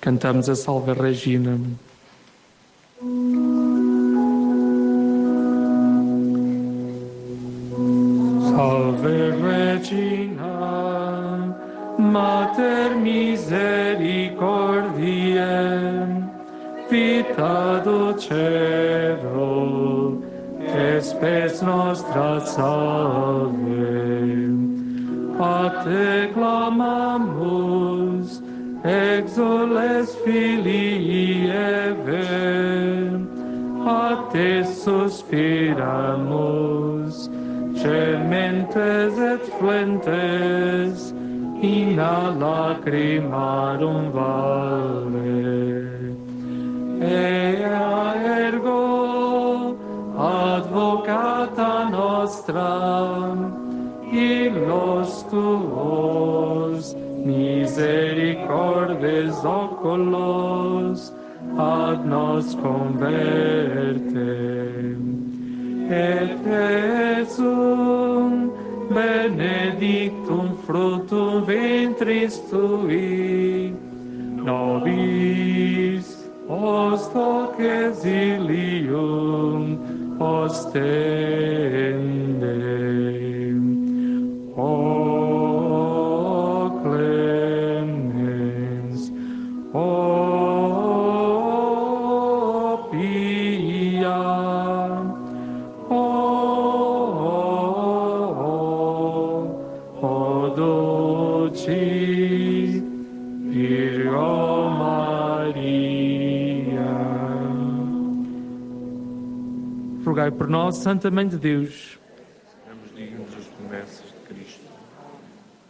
Cantamos 0.00 0.48
a 0.48 0.56
Salve 0.56 0.92
Regina. 0.94 1.60
Salve 8.50 9.30
Regina, 9.40 11.46
Mater 12.00 12.94
misericordiae, 12.96 15.40
vita 16.90 17.80
docero, 17.84 20.20
espes 20.88 21.62
nostra 21.62 22.40
salve. 22.40 23.60
A 25.40 25.70
te 25.84 26.30
clamamus, 26.34 28.42
exoles 28.84 30.16
filii 30.24 31.46
Eve, 31.48 33.08
a 33.86 34.28
te 34.32 34.64
suspiramus, 34.64 36.99
Cementes 37.80 39.16
et 39.32 39.44
flentes 39.58 41.02
in 41.62 41.98
a 41.98 42.30
lacrimarum 42.40 44.08
valle. 44.16 45.50
Ea 47.00 47.42
ergo 48.48 49.78
advocata 50.32 51.70
nostra 51.90 52.68
illos 54.12 55.16
tuos 55.30 56.94
misericordes 57.24 59.32
oculos 59.42 61.12
ad 61.58 62.04
nos 62.04 62.54
convertem 62.56 65.29
et 65.92 66.44
Jesum, 66.44 68.50
benedictum 68.94 70.56
fructum 70.64 71.32
ventris 71.48 72.34
tui, 72.50 73.74
nobis 74.46 76.06
post 76.46 77.12
hoc 77.12 77.56
exilium 77.58 79.64
ostende. 80.20 82.89
por 110.40 110.48
nós, 110.48 110.76
Santa 110.78 111.10
Mãe 111.10 111.28
de 111.28 111.36
Deus. 111.36 111.98
dignos 112.96 113.28
promessas 113.58 114.06
de 114.06 114.34
Cristo. 114.34 114.62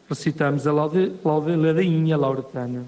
Recitamos 0.08 0.64
a 0.64 0.72
laude, 0.72 1.10
ladainha 1.56 2.16
lauretana. 2.16 2.84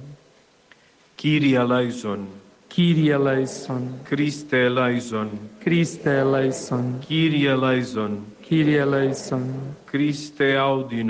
Kyrie 1.17 1.57
eleison. 1.57 2.20
Kyrie 2.69 3.11
eleison. 3.11 3.99
Christe 4.05 4.55
eleison. 4.55 5.31
Christe 5.59 6.09
eleison. 6.09 7.01
Kyrie 7.01 7.49
eleison. 7.49 8.20
Kyrie 8.49 8.77
eleison. 8.77 9.51
Christe 9.86 10.41
é 10.44 10.59
audi 10.59 11.05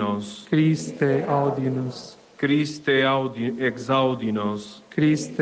Christe 0.48 1.02
é 1.06 1.22
audi 1.28 1.68
Christe 2.38 2.90
é 2.90 3.04
audi 3.04 3.54
exaudi 3.58 4.32
Christe 4.88 5.36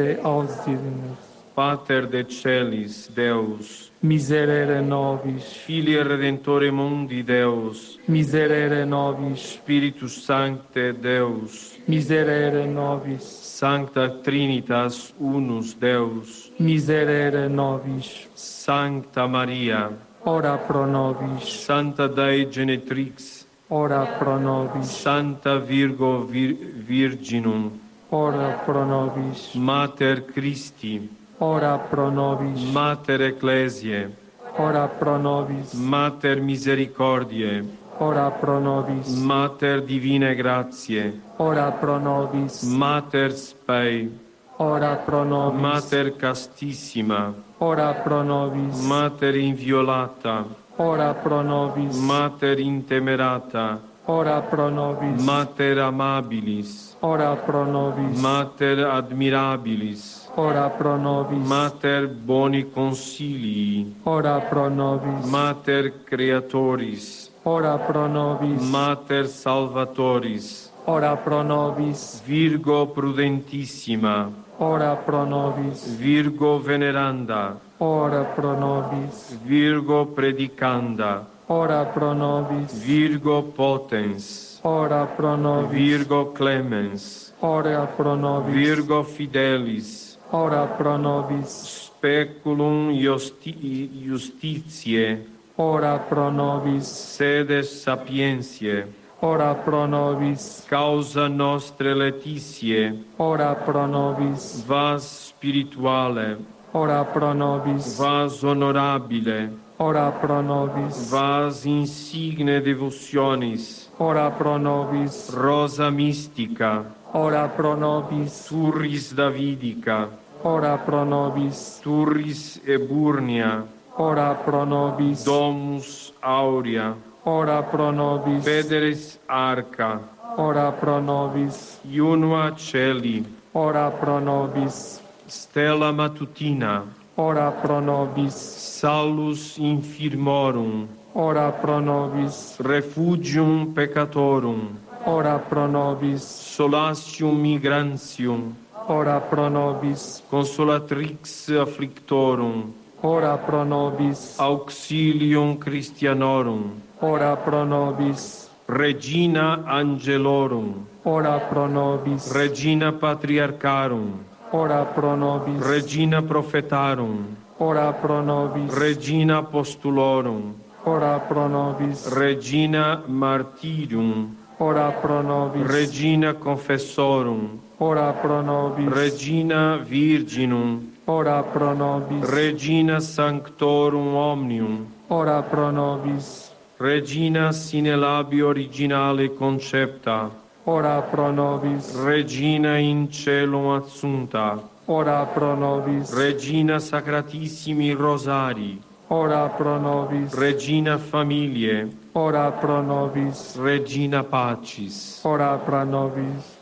Pater 1.55 2.07
de 2.07 2.25
celis, 2.35 3.09
Deus, 3.15 3.90
Miserere 4.03 4.81
nobis, 4.81 5.53
Filia 5.65 6.03
Redentore 6.03 6.71
Mundi 6.71 7.23
Deus, 7.23 7.99
miserere 8.07 8.85
nobis, 8.87 9.41
Spiritus 9.43 10.25
Sancte 10.25 10.95
Deus, 10.99 11.75
miserere 11.85 12.65
nobis, 12.67 13.23
Sancta 13.23 14.09
Trinitas 14.23 15.13
Unus 15.21 15.75
Deus, 15.75 16.51
miserere 16.59 17.47
nobis, 17.49 18.27
Sancta 18.35 19.27
Maria, 19.29 19.91
ora 20.25 20.57
pro 20.57 20.87
nobis, 20.87 21.47
Santa 21.67 22.09
Dei 22.09 22.49
Genetrix, 22.49 23.45
ora 23.69 24.07
pro 24.19 24.39
nobis, 24.41 24.87
Santa 24.87 25.59
Virgo 25.59 26.25
Vir- 26.25 26.57
Virginum, 26.89 27.73
ora 28.11 28.63
pro 28.65 28.83
nobis, 28.87 29.53
Mater 29.57 30.25
Christi, 30.25 31.20
Ora 31.43 31.79
pro 31.79 32.11
nobis, 32.11 32.71
Mater 32.71 33.21
Ecclesiae. 33.23 34.11
Ora 34.59 34.87
pro 34.89 35.17
nobis, 35.17 35.73
Mater 35.73 36.39
Misericordiae. 36.43 37.65
Ora 37.99 38.31
pro 38.31 38.59
nobis, 38.61 39.09
Mater 39.17 39.81
Divinae 39.83 40.35
Gratiae. 40.35 41.15
Ora 41.39 41.71
pro 41.73 41.99
nobis, 41.99 42.61
Mater 42.63 43.33
Spei. 43.33 44.11
Ora 44.59 44.95
pro 44.97 45.25
nobis, 45.25 45.63
Mater 45.63 46.15
Castissima. 46.15 47.33
Ora 47.59 47.93
pro 47.95 48.23
nobis, 48.23 48.79
Mater 48.87 49.35
Inviolata. 49.37 50.45
Ora 50.77 51.15
pro 51.15 51.41
nobis, 51.41 51.97
Mater 51.97 52.59
Intemerata. 52.61 53.81
Ora 54.09 54.43
pro 54.43 54.69
nobis, 54.69 55.25
Mater 55.25 55.79
Amabilis. 55.79 56.97
Ora 57.01 57.35
pro 57.35 57.65
nobis, 57.65 58.21
Mater 58.21 58.85
Admirabilis. 58.87 60.20
Ora 60.49 60.71
pro 60.71 60.97
nobis. 60.97 61.47
Mater 61.49 62.09
boni 62.09 62.65
concilii. 62.75 63.95
Ora 64.05 64.39
pro 64.51 64.69
nobis. 64.71 65.27
Mater 65.31 65.93
creatoris. 66.07 67.31
Ora 67.45 67.77
pro 67.79 68.07
nobis. 68.09 68.61
Mater 68.71 69.27
salvatoris. 69.29 70.71
Ora 70.87 71.15
pro 71.17 71.43
nobis. 71.43 72.23
Virgo 72.27 72.87
prudentissima. 72.87 74.31
Ora 74.59 74.95
pro 74.97 75.25
nobis. 75.27 75.85
Virgo 76.01 76.57
veneranda. 76.61 77.57
Ora 77.79 78.23
pro 78.35 78.59
nobis. 78.59 79.37
Virgo 79.45 80.07
predicanda. 80.07 81.23
Ora 81.49 81.85
pro 81.85 82.13
nobis. 82.15 82.73
Virgo 82.83 83.43
potens. 83.43 84.59
Ora 84.65 85.05
pro 85.05 85.37
nobis. 85.37 85.71
Virgo 85.79 86.25
clemens. 86.33 87.33
Ora 87.43 87.85
pro 87.97 88.15
nobis. 88.17 88.55
Virgo 88.55 89.03
fidelis. 89.05 90.10
ora 90.33 90.65
pro 90.67 90.97
nobis 90.97 91.91
speculum 91.99 92.93
justi 92.95 93.91
justitiae 94.07 95.27
ora 95.59 95.99
pro 95.99 96.31
nobis 96.31 96.87
sede 96.87 97.63
sapientiae 97.65 98.87
ora 99.23 99.53
pro 99.57 99.87
nobis 99.89 100.65
causa 100.71 101.27
nostre 101.29 101.95
letitiae 101.97 102.95
ora 103.19 103.53
pro 103.57 103.87
nobis 103.89 104.63
vas 104.69 105.33
spirituale 105.35 106.39
ora 106.75 107.05
pro 107.05 107.35
nobis 107.35 107.99
vas 107.99 108.39
honorabile 108.45 109.51
ora 109.81 110.07
pro 110.21 110.41
nobis 110.43 111.11
vas 111.11 111.65
insigne 111.67 112.61
devotionis 112.61 113.91
ora 113.99 114.31
pro 114.31 114.59
nobis 114.59 115.31
rosa 115.35 115.91
mystica 115.91 116.73
Ora 117.13 117.49
pro 117.49 117.77
nobis 117.77 118.47
turris 118.49 119.13
Davidica. 119.13 120.09
Ora 120.45 120.79
pro 120.79 121.05
nobis 121.05 121.81
turris 121.83 122.61
Eburnia. 122.67 123.63
Ora 123.99 124.33
pro 124.37 124.65
nobis 124.65 125.25
domus 125.25 126.15
Aurea. 126.23 126.95
Ora 127.25 127.63
pro 127.65 127.91
nobis 127.91 128.45
pederis 128.45 129.19
Arca. 129.29 129.99
Ora 130.37 130.71
pro 130.73 131.01
nobis 131.01 131.79
Iunua 131.91 132.55
Celi. 132.57 133.25
Ora 133.55 133.91
pro 133.91 134.21
nobis 134.21 135.03
Stella 135.27 135.91
Matutina. 135.93 136.85
Ora 137.17 137.51
pro 137.51 137.81
nobis 137.81 138.35
Salus 138.35 139.59
Infirmorum. 139.59 140.87
Ora 141.15 141.51
pro 141.51 141.81
nobis 141.81 142.57
Refugium 142.65 143.73
Peccatorum 143.75 144.90
ora 145.07 145.39
pro 145.39 145.67
nobis 145.67 146.23
solatium 146.23 147.35
migrantium 147.41 148.55
ora 148.89 149.19
pro 149.19 149.49
nobis 149.49 150.23
consolatrix 150.29 151.49
afflictorum 151.51 152.73
ora 153.03 153.39
pro 153.39 153.65
nobis 153.65 154.39
auxilium 154.39 155.57
christianorum 155.57 156.65
ora 157.01 157.35
pro 157.37 157.65
nobis 157.65 158.49
regina 158.69 159.65
angelorum 159.67 160.85
ora 161.05 161.39
pro 161.49 161.67
nobis 161.67 162.31
regina 162.35 162.93
patriarcharum 162.93 164.13
ora 164.53 164.85
pro 164.85 165.17
nobis 165.17 165.67
regina 165.67 166.21
prophetarum 166.23 167.25
ora 167.59 167.91
pro 167.93 168.21
nobis 168.23 168.77
regina 168.77 169.39
apostolorum 169.39 170.53
ora 170.85 171.19
pro 171.21 171.49
nobis 171.49 172.07
regina 172.13 173.03
martyrum 173.09 174.37
Ora 174.63 174.93
pro 174.93 175.23
nobis 175.23 175.67
regina 175.67 176.35
confessorum, 176.35 177.49
ora 177.79 178.13
pro 178.13 178.43
nobis 178.43 178.93
regina 178.95 179.79
virginum, 179.79 180.83
ora 181.07 181.43
pro 181.43 181.73
nobis 181.75 182.29
regina 182.29 183.01
sanctorum 183.01 184.15
omnium, 184.15 184.85
ora 185.09 185.43
pro 185.43 185.71
nobis 185.73 186.51
regina 186.79 187.53
sine 187.55 187.97
labio 187.97 188.49
originale 188.49 189.31
concepta, 189.35 190.29
ora 190.67 191.01
pro 191.11 191.31
nobis 191.33 191.97
regina 192.05 192.77
in 192.77 193.11
cielo 193.11 193.75
assunta, 193.75 194.61
ora 194.85 195.25
pro 195.25 195.55
nobis 195.55 196.13
regina 196.15 196.79
sacratissimi 196.79 197.93
rosari. 197.93 198.89
Ora 199.13 199.49
pro 199.49 199.75
nobis. 199.81 200.33
Regina 200.35 200.97
familie 200.97 201.89
Ora 202.15 202.49
pro 202.53 202.81
nobis. 202.81 203.57
Regina 203.59 204.23
Pacis. 204.23 205.19
Ora 205.25 205.59
pro 205.59 205.85
nobis. 205.85 206.59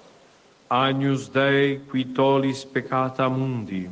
Agnus 0.68 1.28
Dei, 1.28 1.78
quitolis 1.90 2.64
peccata 2.64 3.28
mundi. 3.28 3.86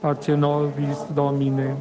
Pace 0.00 0.34
nobis, 0.36 1.04
Domine. 1.10 1.76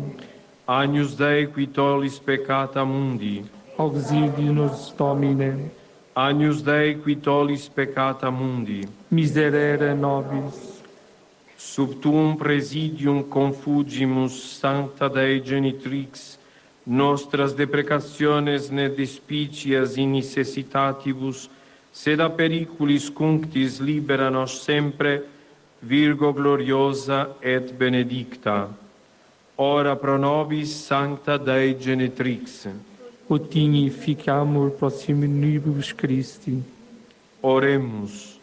Agnus 0.65 1.15
Dei, 1.15 1.47
quitolis 1.47 2.19
peccata 2.19 2.83
mundi. 2.83 3.49
Oxidinus 3.77 4.91
Domine. 4.97 5.71
Agnus 6.13 6.61
Dei, 6.61 6.99
quitolis 7.01 7.69
peccata 7.69 8.29
mundi. 8.29 8.85
Miserere 9.07 9.93
nobis. 9.93 10.76
sub 11.59 11.93
tuum 11.99 12.35
presidium 12.35 13.21
confugimus, 13.23 14.57
Sancta 14.59 15.07
Dei 15.07 15.41
Genitrix, 15.41 16.37
nostras 16.83 17.51
deprecationes 17.53 18.69
ne 18.69 18.87
despicias 18.89 19.95
in 19.97 20.11
necessitatibus, 20.11 21.49
sed 21.91 22.19
a 22.19 22.29
periculis 22.29 23.09
cunctis 23.09 23.79
libera 23.79 24.29
nos 24.29 24.63
sempre, 24.63 25.21
Virgo 25.81 26.31
gloriosa 26.33 27.35
et 27.41 27.71
benedicta. 27.73 28.69
Ora 29.55 29.95
pro 29.95 30.17
nobis 30.17 30.69
Sancta 30.73 31.37
Dei 31.37 31.75
Genitrix. 31.79 32.67
Utini 33.29 33.89
ficamur 33.89 34.71
proximum 34.71 35.39
nibus 35.39 35.91
Christi. 35.93 36.63
Oremus 37.41 38.36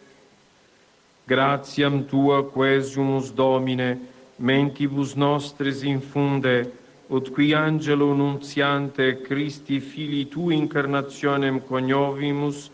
gratiam 1.27 2.03
Tua 2.03 2.43
quesiumus 2.43 3.31
Domine, 3.31 3.97
mentibus 4.39 5.15
nostres 5.15 5.81
infunde, 5.83 6.67
ut 7.09 7.29
qui 7.31 7.53
angelo 7.53 8.13
nunciante 8.13 9.21
Christi 9.21 9.79
fili 9.79 10.25
Tu 10.25 10.51
incarnationem 10.51 11.59
coniovimus, 11.59 12.69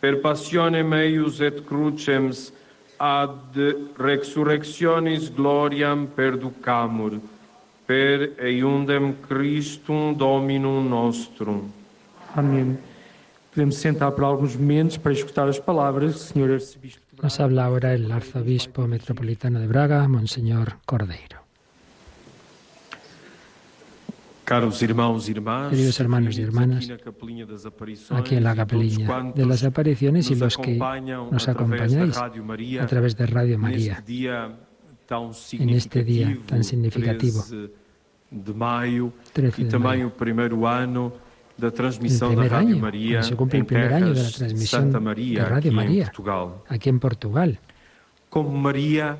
per 0.00 0.18
passionem 0.20 0.92
eius 0.92 1.40
et 1.40 1.60
crucems, 1.62 2.50
ad 2.98 3.56
resurrectionis 3.98 5.30
gloriam 5.34 6.06
perducamur, 6.06 7.20
per 7.86 8.32
eiundem 8.42 9.12
Christum 9.28 10.14
Dominum 10.14 10.88
nostrum. 10.88 11.68
Amém. 12.34 12.78
Podemos 13.54 13.76
sentar 13.76 14.10
por 14.12 14.24
alguns 14.24 14.56
momentos 14.56 14.96
para 14.96 15.12
escutar 15.12 15.46
as 15.46 15.58
palavras 15.58 16.12
do 16.14 16.18
Senhor 16.18 16.50
Arcebispo. 16.50 17.01
Nos 17.22 17.38
habla 17.38 17.66
ahora 17.66 17.94
el 17.94 18.10
arzobispo 18.10 18.88
metropolitano 18.88 19.60
de 19.60 19.68
Braga, 19.70 20.02
Monseñor 20.08 20.78
Cordeiro. 20.84 21.38
E 24.42 24.44
queridos 24.44 24.82
hermanos 26.00 26.36
y 26.36 26.42
hermanas, 26.42 26.90
aquí 28.10 28.34
en 28.34 28.42
la 28.42 28.56
capelina 28.56 29.32
de 29.36 29.46
las 29.46 29.62
apariciones 29.62 30.30
y 30.32 30.34
los 30.34 30.56
que 30.58 30.74
nos 31.30 31.48
acompañáis 31.48 32.18
a 32.18 32.86
través 32.86 33.16
de 33.16 33.24
Radio 33.26 33.56
María 33.56 34.02
en 35.60 35.70
este 35.70 36.02
día 36.04 36.36
tan 36.44 36.64
significativo, 36.64 37.44
13 38.30 39.64
de 39.64 39.78
mayo, 39.78 40.12
da 41.62 41.70
transmissão 41.70 42.34
da 42.34 42.42
Rádio 42.42 42.70
año, 42.74 42.80
Maria 42.80 43.22
se 43.22 43.34
cumple 43.36 43.60
em 43.60 43.92
año 43.98 44.12
de 44.12 44.90
la 44.90 45.00
Maria, 45.00 45.56
aqui 45.56 45.70
Maria, 45.70 46.00
em 46.02 46.02
Portugal. 46.04 46.44
Aqui 46.68 46.92
Portugal. 46.94 47.50
Como 48.28 48.50
Maria, 48.68 49.16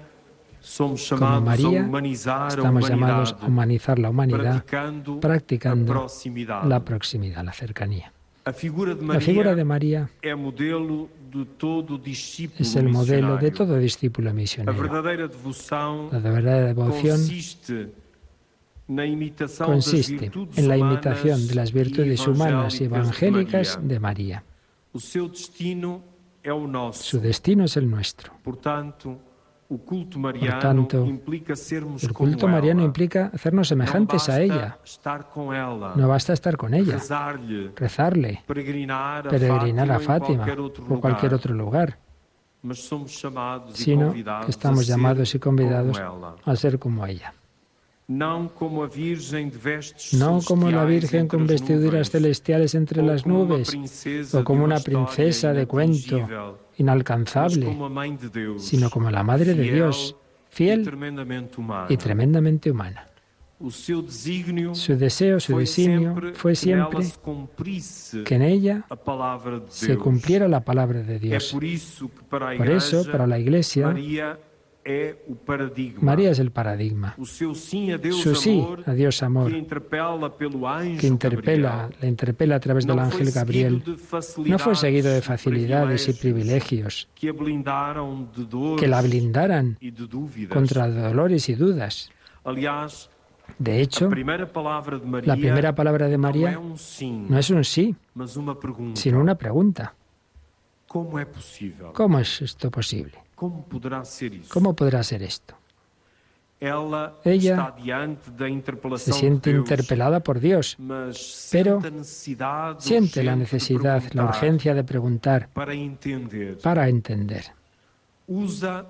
somos 0.60 1.08
María, 1.12 1.86
estamos 2.48 2.88
llamados 2.88 3.34
a 3.40 3.46
humanizar 3.46 3.96
la 4.00 4.10
humanidad 4.10 4.64
practicando, 5.20 6.08
la, 6.64 6.80
proximidad. 6.80 7.42
la 7.44 7.52
cercanía. 7.52 8.12
La 8.44 8.52
figura 8.52 9.54
de 9.54 9.62
María, 9.64 10.10
modelo 10.36 11.08
de 11.32 11.44
todo 11.56 11.96
discípulo 11.96 12.58
es 12.68 12.74
el 12.74 12.88
modelo 12.88 13.36
de 13.38 13.50
todo 13.52 13.78
discípulo 13.78 14.32
misionero. 14.34 14.72
La 14.82 14.98
verdadera 16.36 16.64
devoción 16.74 17.18
consiste 17.18 18.01
consiste 19.64 20.30
en 20.56 20.68
la 20.68 20.76
imitación 20.76 21.46
de 21.46 21.54
las 21.54 21.72
virtudes 21.72 22.26
humanas 22.26 22.80
y 22.80 22.84
evangélicas 22.84 23.78
de 23.82 24.00
María. 24.00 24.42
Su 24.94 25.28
destino 27.20 27.64
es 27.64 27.76
el 27.76 27.88
nuestro. 27.88 28.32
Por 28.42 28.56
tanto, 28.56 29.16
el 29.70 29.78
culto 29.78 30.18
mariano 30.18 30.88
implica 32.84 33.30
hacernos 33.32 33.68
semejantes 33.68 34.28
a 34.28 34.40
ella. 34.40 34.78
No 35.94 36.08
basta 36.08 36.32
estar 36.34 36.56
con 36.56 36.74
ella, 36.74 36.98
rezarle, 37.76 38.42
peregrinar 38.46 39.90
a 39.90 39.98
Fátima 40.00 40.46
em 40.46 40.58
o 40.90 41.00
cualquier 41.00 41.32
otro 41.34 41.54
lugar 41.54 41.98
e 42.62 42.74
sino 43.74 44.12
que 44.14 44.50
estamos 44.50 44.86
llamados 44.86 45.34
y 45.34 45.38
convidados 45.40 45.98
a 46.44 46.54
ser 46.54 46.78
como 46.78 47.04
ella 47.06 47.32
no 48.18 48.50
como 48.54 48.86
la 50.70 50.84
Virgen 50.84 51.26
con 51.28 51.46
vestiduras 51.46 52.10
celestiales 52.10 52.74
entre 52.74 53.02
las 53.02 53.24
nubes, 53.26 53.74
o 54.34 54.44
como 54.44 54.64
una 54.64 54.80
princesa 54.80 55.52
de 55.54 55.66
cuento 55.66 56.58
inalcanzable, 56.78 57.76
sino 58.58 58.90
como 58.90 59.10
la 59.10 59.22
Madre 59.22 59.54
de 59.54 59.62
Dios, 59.70 60.14
fiel 60.48 60.80
e 61.88 61.92
y 61.94 61.96
tremendamente 61.96 62.70
humana. 62.70 63.08
Su 64.74 64.94
deseo, 64.96 65.38
su 65.38 65.56
designio 65.56 66.16
fue 66.34 66.56
siempre 66.56 67.06
que 68.24 68.34
en 68.34 68.42
ella 68.42 68.84
se 69.68 69.96
cumpliera 69.96 70.48
la 70.48 70.60
palabra 70.64 71.02
de 71.04 71.18
Dios. 71.20 71.54
Por 72.28 72.68
eso, 72.68 73.04
para 73.08 73.24
la 73.28 73.38
Iglesia, 73.38 73.94
María 76.00 76.30
es 76.32 76.38
el 76.40 76.50
paradigma. 76.50 77.14
Su 77.24 77.54
sí 77.54 77.92
a 77.92 77.98
Dios 77.98 79.22
amor, 79.22 79.50
que 79.50 79.58
interpela, 81.06 81.88
interpela 82.02 82.56
a 82.56 82.60
través 82.60 82.86
del 82.86 82.98
ángel 82.98 83.30
Gabriel, 83.30 83.82
no 84.46 84.58
fue 84.58 84.74
seguido 84.74 85.10
de 85.10 85.18
e 85.18 85.22
facilidades 85.22 86.08
y 86.08 86.12
privilegios 86.14 87.08
que 87.16 88.88
la 88.88 89.02
blindaran 89.02 89.78
e 89.80 90.48
contra 90.48 90.88
dolores 90.88 91.48
y 91.48 91.54
dudas. 91.54 92.10
De 93.58 93.80
hecho, 93.80 94.04
la 94.06 94.10
primera 95.36 95.72
palabra 95.74 96.08
de 96.08 96.18
María 96.18 96.58
um 96.58 96.74
no 97.28 97.38
es 97.38 97.50
un 97.50 97.62
sí, 97.64 97.94
sino 98.94 99.20
una 99.20 99.36
pregunta. 99.36 99.94
¿Cómo 100.88 102.18
es 102.20 102.42
esto 102.42 102.70
posible? 102.70 103.12
¿Cómo 104.48 104.72
podrá 104.76 104.94
ser, 105.02 105.22
esto? 105.24 105.56
Ella, 107.24 107.74
se 109.00 109.12
siente 109.12 109.50
interpelada 109.50 110.20
por 110.20 110.38
Dios, 110.38 110.76
pero 111.50 111.80
siente 112.78 113.24
la 113.24 113.34
necesidad, 113.34 114.02
la 114.12 114.26
urgencia 114.26 114.74
de 114.74 114.84
preguntar 114.84 115.48
para 115.52 115.74
entender. 116.86 117.44
Usa 118.28 118.84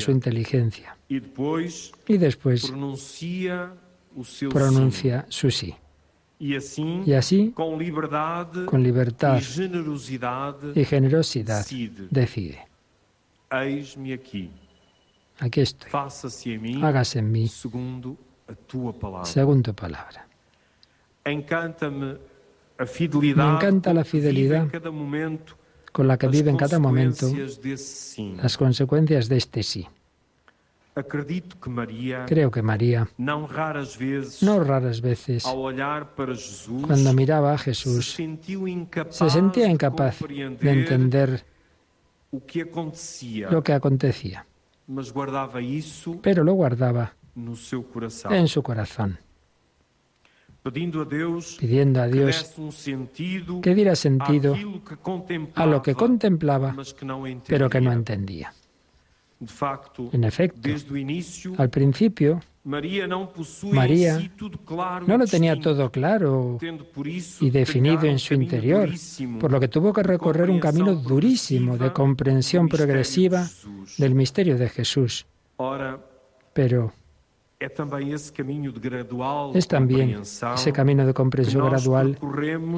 su 0.00 0.10
inteligencia 0.10 0.96
e 1.08 1.22
y 2.08 2.16
después, 2.18 2.66
pronuncia 4.50 5.26
su 5.30 5.50
sí. 5.52 5.72
E 6.40 6.58
y 7.06 7.12
así, 7.12 7.52
con 7.54 7.78
libertad, 7.78 8.48
e 10.74 10.80
y 10.80 10.84
generosidad 10.84 11.66
decide. 12.10 12.67
Eis-me 13.50 14.12
Aquí 15.40 15.60
estoy. 15.60 15.88
Hágase 16.82 17.18
en 17.20 17.30
mí 17.32 17.46
según 17.48 18.16
palabra. 19.74 20.28
Me 21.24 21.32
encanta 21.32 21.88
la 23.94 24.04
fidelidad 24.04 24.68
con 25.92 26.06
la 26.08 26.16
que 26.18 26.28
vive 26.28 26.50
en 26.50 26.56
cada 26.58 26.78
momento 26.78 27.26
las 28.38 28.56
consecuencias 28.58 29.28
de 29.28 29.36
este 29.38 29.62
sí. 29.62 29.86
Creo 32.26 32.50
que 32.50 32.60
María, 32.62 33.08
no 33.18 33.46
raras 33.46 33.96
veces, 35.00 35.44
cuando 35.44 37.12
miraba 37.12 37.52
a 37.54 37.58
Jesús, 37.58 38.10
se 38.16 39.28
sentía 39.30 39.68
incapaz 39.68 40.18
de 40.20 40.68
entender 40.72 41.44
lo 43.50 43.62
que 43.62 43.72
acontecía. 43.74 44.44
Pero 46.22 46.44
lo 46.44 46.52
guardaba 46.54 47.14
en 48.30 48.48
su 48.48 48.62
corazón. 48.62 49.18
Pidiendo 50.62 51.02
a 51.02 51.04
Dios 52.06 52.46
um 52.58 53.08
que 53.62 53.74
diera 53.74 53.94
sentido 53.94 54.54
a 55.54 55.66
lo 55.66 55.80
que 55.82 55.94
contemplaba, 55.94 56.76
pero 57.46 57.70
que 57.70 57.80
no 57.80 57.92
entendía. 57.92 58.52
En 60.12 60.24
efecto, 60.24 60.58
al 61.58 61.70
principio, 61.70 62.40
María 62.68 63.06
no 63.06 63.30
em 63.30 63.30
e 65.14 65.16
lo 65.16 65.24
tenía 65.26 65.58
todo 65.58 65.88
claro 65.90 66.58
y 66.60 66.66
e 67.48 67.50
definido 67.50 68.02
en 68.04 68.08
em 68.08 68.14
um 68.14 68.18
su 68.20 68.34
interior, 68.34 68.90
por 69.40 69.50
lo 69.50 69.58
que 69.58 69.68
tuvo 69.72 69.94
que 69.96 70.02
recorrer 70.04 70.50
un 70.52 70.60
camino 70.60 70.92
durísimo 70.94 71.78
de 71.80 71.94
comprensión 71.96 72.68
progresiva 72.68 73.48
del 73.96 74.12
misterio 74.14 74.58
de 74.60 74.68
Jesús. 74.68 75.24
Pero 76.52 76.92
es 77.58 77.74
también 79.66 80.20
ese 80.22 80.70
camino 80.72 81.06
de 81.06 81.14
comprensión 81.14 81.64
gradual 81.70 82.18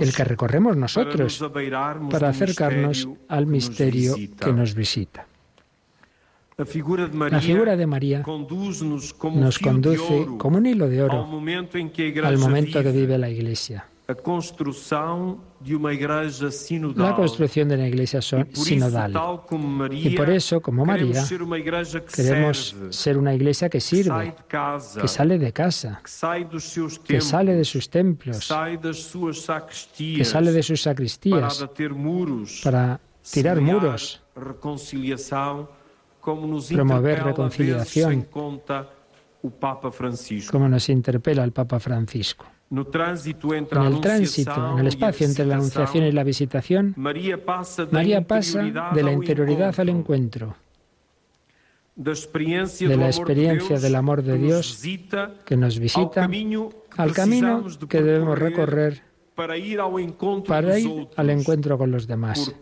el 0.01 0.15
que 0.15 0.25
recorremos 0.25 0.77
nosotros 0.77 1.45
para 2.11 2.29
acercarnos 2.29 3.09
al 3.29 3.47
misterio 3.49 4.15
que 4.39 4.53
nos 4.53 4.73
visita. 4.73 5.27
La 6.61 6.67
figura 6.67 7.07
de 7.75 7.87
María, 7.87 8.19
nos 8.19 8.27
conduce 9.17 10.25
como 10.37 10.59
un 10.59 10.67
hilo 10.67 10.89
de 10.91 11.03
oro 11.03 11.23
al 11.23 11.27
momento, 11.31 11.79
en 11.79 11.89
que 11.89 12.11
vive 12.93 13.17
la 13.17 13.31
Iglesia. 13.31 13.89
La 14.09 14.15
construcción 14.17 15.39
de 15.61 15.77
una 15.77 15.93
iglesia 15.95 16.51
sinodal. 18.53 19.21
Y 19.93 20.11
por 20.11 20.29
eso, 20.29 20.61
como 20.61 20.85
María, 20.85 21.25
queremos 22.15 22.77
ser 22.91 23.17
una 23.17 23.33
iglesia 23.33 23.71
que 23.71 23.81
sirve, 23.81 24.35
que 25.01 25.09
sale 25.09 25.39
de 25.39 25.53
casa, 25.55 26.03
que 27.07 27.21
sale 27.23 27.55
de 27.55 27.65
sus 27.65 27.89
templos, 27.89 28.53
que 29.97 30.25
sale 30.25 30.53
de 30.53 30.63
sus 30.63 30.83
sacristías 30.83 31.65
para 32.65 33.01
tirar 33.33 33.61
muros, 33.61 34.21
promover 36.23 37.23
reconciliación, 37.25 38.27
como 40.51 40.69
nos 40.69 40.89
interpela 40.89 41.45
el 41.45 41.53
Papa 41.53 41.81
Francisco. 41.81 42.47
En 42.71 42.79
el 42.79 42.87
tránsito, 44.01 44.73
en 44.73 44.79
el 44.81 44.87
espacio 44.87 45.27
entre 45.27 45.45
la 45.47 45.57
Anunciación 45.57 46.05
y 46.05 46.13
la 46.13 46.23
Visitación, 46.23 46.95
María 46.97 47.45
pasa 47.45 47.85
de 47.87 49.03
la 49.03 49.13
interioridad 49.13 49.75
al 49.81 49.89
encuentro, 49.89 50.55
de 51.97 52.97
la 52.97 53.07
experiencia 53.11 53.79
del 53.81 53.95
amor 53.97 54.23
de 54.23 54.39
Dios 54.39 54.81
que 55.45 55.57
nos 55.57 55.79
visita, 55.79 56.29
al 56.97 57.13
camino 57.13 57.65
que 57.89 58.03
debemos 58.03 58.39
recorrer 58.39 59.03
para 59.35 59.57
ir 59.57 59.81
al 59.81 61.31
encuentro 61.31 61.77
con 61.77 61.91
los 61.91 62.07
demás. 62.07 62.55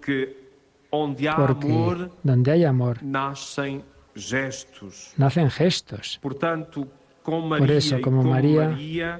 Porque 0.91 2.09
donde 2.23 2.51
hay 2.53 2.65
amor, 2.65 3.03
nacen 3.03 3.83
gestos. 4.15 5.13
Nacen 5.17 5.51
gestos. 5.51 6.19
Por, 6.23 6.35
tanto, 6.37 6.83
e 6.87 7.23
con 7.23 7.47
María 7.49 7.59
Por 7.67 7.71
eso, 7.71 8.01
como 8.01 8.23
María, 8.23 8.71
María 8.71 9.11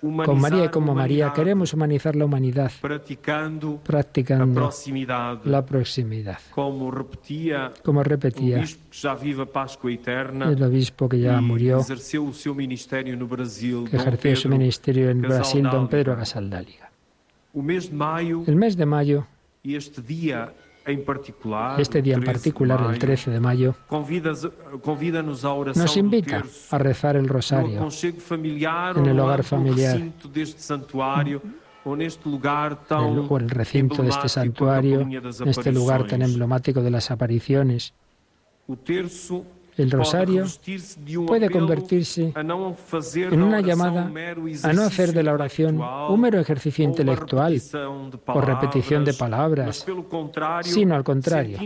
con 0.00 0.40
María 0.42 0.64
y 0.64 0.68
como 0.68 0.94
María 0.94 1.32
queremos 1.34 1.72
humanizar 1.72 2.14
la 2.16 2.24
humanidad 2.24 2.70
practicando, 2.80 3.76
practicando 3.82 4.46
la, 4.60 4.66
proximidad, 4.66 5.44
la 5.44 5.66
proximidad. 5.66 6.38
Como 6.50 6.90
repetía, 6.90 7.72
como 7.84 8.02
repetía 8.02 8.64
eterna, 9.84 10.50
el 10.50 10.62
obispo 10.62 11.08
que 11.08 11.20
ya 11.20 11.38
e 11.38 11.40
murió, 11.40 11.76
que 11.78 11.82
ejerció 11.82 12.32
su 12.32 12.54
ministerio 12.56 13.14
en 13.14 13.28
Brasil, 13.28 13.78
don 13.78 14.38
Pedro, 14.38 15.12
en 15.12 15.22
Brasil, 15.22 15.62
don 15.64 15.88
Pedro 15.88 16.16
Casaldáliga. 16.16 16.87
El 17.54 17.62
mes 17.62 17.90
de 18.76 18.84
mayo 18.86 19.26
e 19.64 19.74
este 19.76 20.02
día 20.04 20.52
en 20.86 21.00
em 21.00 21.04
particular, 21.04 21.78
este 21.80 22.00
día 22.00 22.14
en 22.14 22.22
particular, 22.24 22.80
el 22.90 22.96
13 22.98 23.30
de 23.32 23.40
mayo, 23.40 23.74
nos 25.74 25.96
invita 25.96 26.42
a 26.70 26.78
rezar 26.78 27.16
el 27.16 27.26
rosario 27.28 27.76
en 27.90 29.04
el 29.06 29.18
hogar 29.20 29.42
familiar 29.42 29.76
o 29.96 29.96
en 29.96 30.08
el 30.08 30.08
recinto 30.08 30.28
de 30.28 30.42
este 30.42 30.60
santuario, 30.62 31.42
en 31.84 32.02
este 32.02 32.28
lugar 32.30 32.84
tan 36.06 36.22
emblemático 36.22 36.82
de 36.82 36.90
las 36.90 37.10
apariciones 37.10 37.92
el 39.78 39.90
rosario 39.92 40.44
um 41.16 41.26
puede 41.26 41.48
convertirse 41.50 42.32
en 42.34 43.42
una 43.42 43.60
llamada 43.60 44.10
a 44.62 44.72
no 44.72 44.82
hacer 44.82 45.12
de 45.12 45.22
la 45.22 45.32
oración 45.32 45.80
un 46.08 46.20
mero 46.20 46.38
ejercicio 46.40 46.84
intelectual 46.84 47.48
o 48.26 48.40
repetición 48.40 49.04
de 49.04 49.14
palabras, 49.14 49.86
sino 50.62 50.94
al 50.94 51.04
contrario, 51.04 51.58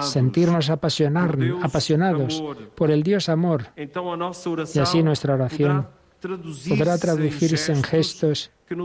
sentirnos 0.00 0.70
apasionados 0.70 2.42
por 2.76 2.90
el 2.90 3.02
Dios 3.02 3.28
amor 3.28 3.66
y 3.76 4.78
así 4.78 5.02
nuestra 5.02 5.34
oración 5.34 5.86
podrá 6.68 6.94
em 6.94 7.00
traducirse 7.02 7.72
en 7.74 7.82
gestos 7.82 8.46
que 8.64 8.76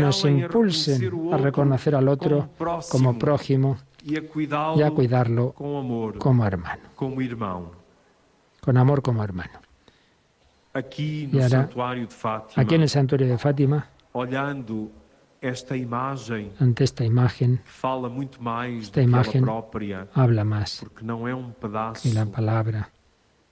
nos 0.00 0.24
impulsen 0.24 1.30
a 1.32 1.36
reconocer 1.36 1.94
al 1.94 2.08
otro 2.08 2.50
como 2.90 3.16
prójimo 3.18 3.78
y 4.04 4.16
a 4.16 4.22
cuidarlo, 4.28 4.78
y 4.78 4.82
a 4.82 4.90
cuidarlo 4.90 5.52
con 5.52 5.76
amor, 5.76 6.18
como 6.18 6.44
hermano. 6.46 6.82
Como 6.94 7.20
hermano. 7.20 7.70
Con 8.60 8.76
amor 8.76 9.02
como 9.02 9.22
hermano. 9.24 9.60
Aquí, 10.74 11.28
y 11.30 11.40
ahora, 11.40 11.64
de 11.94 12.06
Fátima, 12.06 12.62
aquí 12.62 12.74
en 12.76 12.82
el 12.82 12.88
santuario 12.88 13.28
de 13.28 13.36
Fátima, 13.38 13.86
olhando 14.12 14.90
esta 15.40 15.76
imagen, 15.76 16.52
ante 16.58 16.84
esta 16.84 17.04
imagen, 17.04 17.60
fala 17.64 18.08
muito 18.08 18.40
mais 18.40 18.84
esta 18.84 19.02
imagen 19.02 19.44
propia, 19.44 20.08
habla 20.14 20.44
más 20.44 20.78
porque 20.80 21.04
no 21.04 21.28
es 21.28 21.34
un 21.34 21.44
um 21.46 21.52
pedazo 21.52 22.02
que 22.08 22.14
la 22.14 22.26
palabra. 22.26 22.88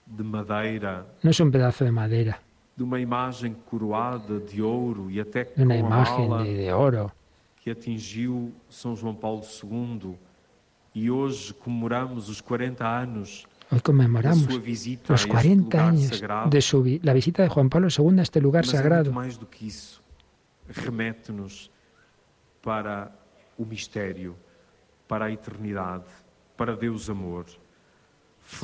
De 0.06 0.24
madera, 0.24 1.04
no 1.22 1.30
es 1.30 1.38
un 1.40 1.50
pedazo 1.52 1.84
de 1.84 1.92
madera, 1.92 2.40
de 2.74 2.82
una 2.84 2.98
imagen 2.98 3.54
coroada 3.70 4.18
de 4.38 4.62
oro 4.62 5.08
y 5.10 5.18
e 5.18 5.20
até 5.22 5.52
una 5.56 5.76
imagen 5.76 6.30
de, 6.42 6.54
de 6.66 6.72
oro 6.72 7.12
que 7.62 7.70
atingió 7.70 8.48
São 8.70 8.96
João 8.96 9.14
Paulo 9.14 9.42
II 9.62 10.16
e 10.94 11.08
Hoy 11.10 11.34
conmemoramos 11.62 12.28
los 12.28 12.42
40 12.42 12.84
este 12.84 12.84
años 12.84 13.46
de 13.70 13.80
la 17.04 17.12
visita 17.12 17.44
de 17.44 17.48
Juan 17.48 17.68
Pablo 17.70 17.86
II 17.96 18.18
a 18.18 18.22
este 18.22 18.40
lugar 18.40 18.66
sagrado. 18.66 19.12
para 19.12 19.28
para 22.60 23.12
para 26.56 26.72
amor. 27.08 27.46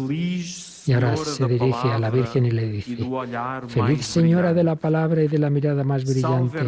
y 0.08 0.42
e 0.90 0.92
ahora 0.94 1.16
se 1.16 1.46
dirige 1.46 1.88
a 1.92 1.96
la 2.00 2.10
Virgen 2.10 2.44
y 2.46 2.50
le 2.50 2.68
dice, 2.72 2.92
e 2.92 3.68
feliz 3.68 4.05
Señora 4.06 4.52
de 4.52 4.64
la 4.64 4.74
palabra 4.74 5.22
y 5.22 5.28
de 5.28 5.38
la 5.38 5.48
mirada 5.50 5.84
más 5.84 6.02
brillante, 6.05 6.58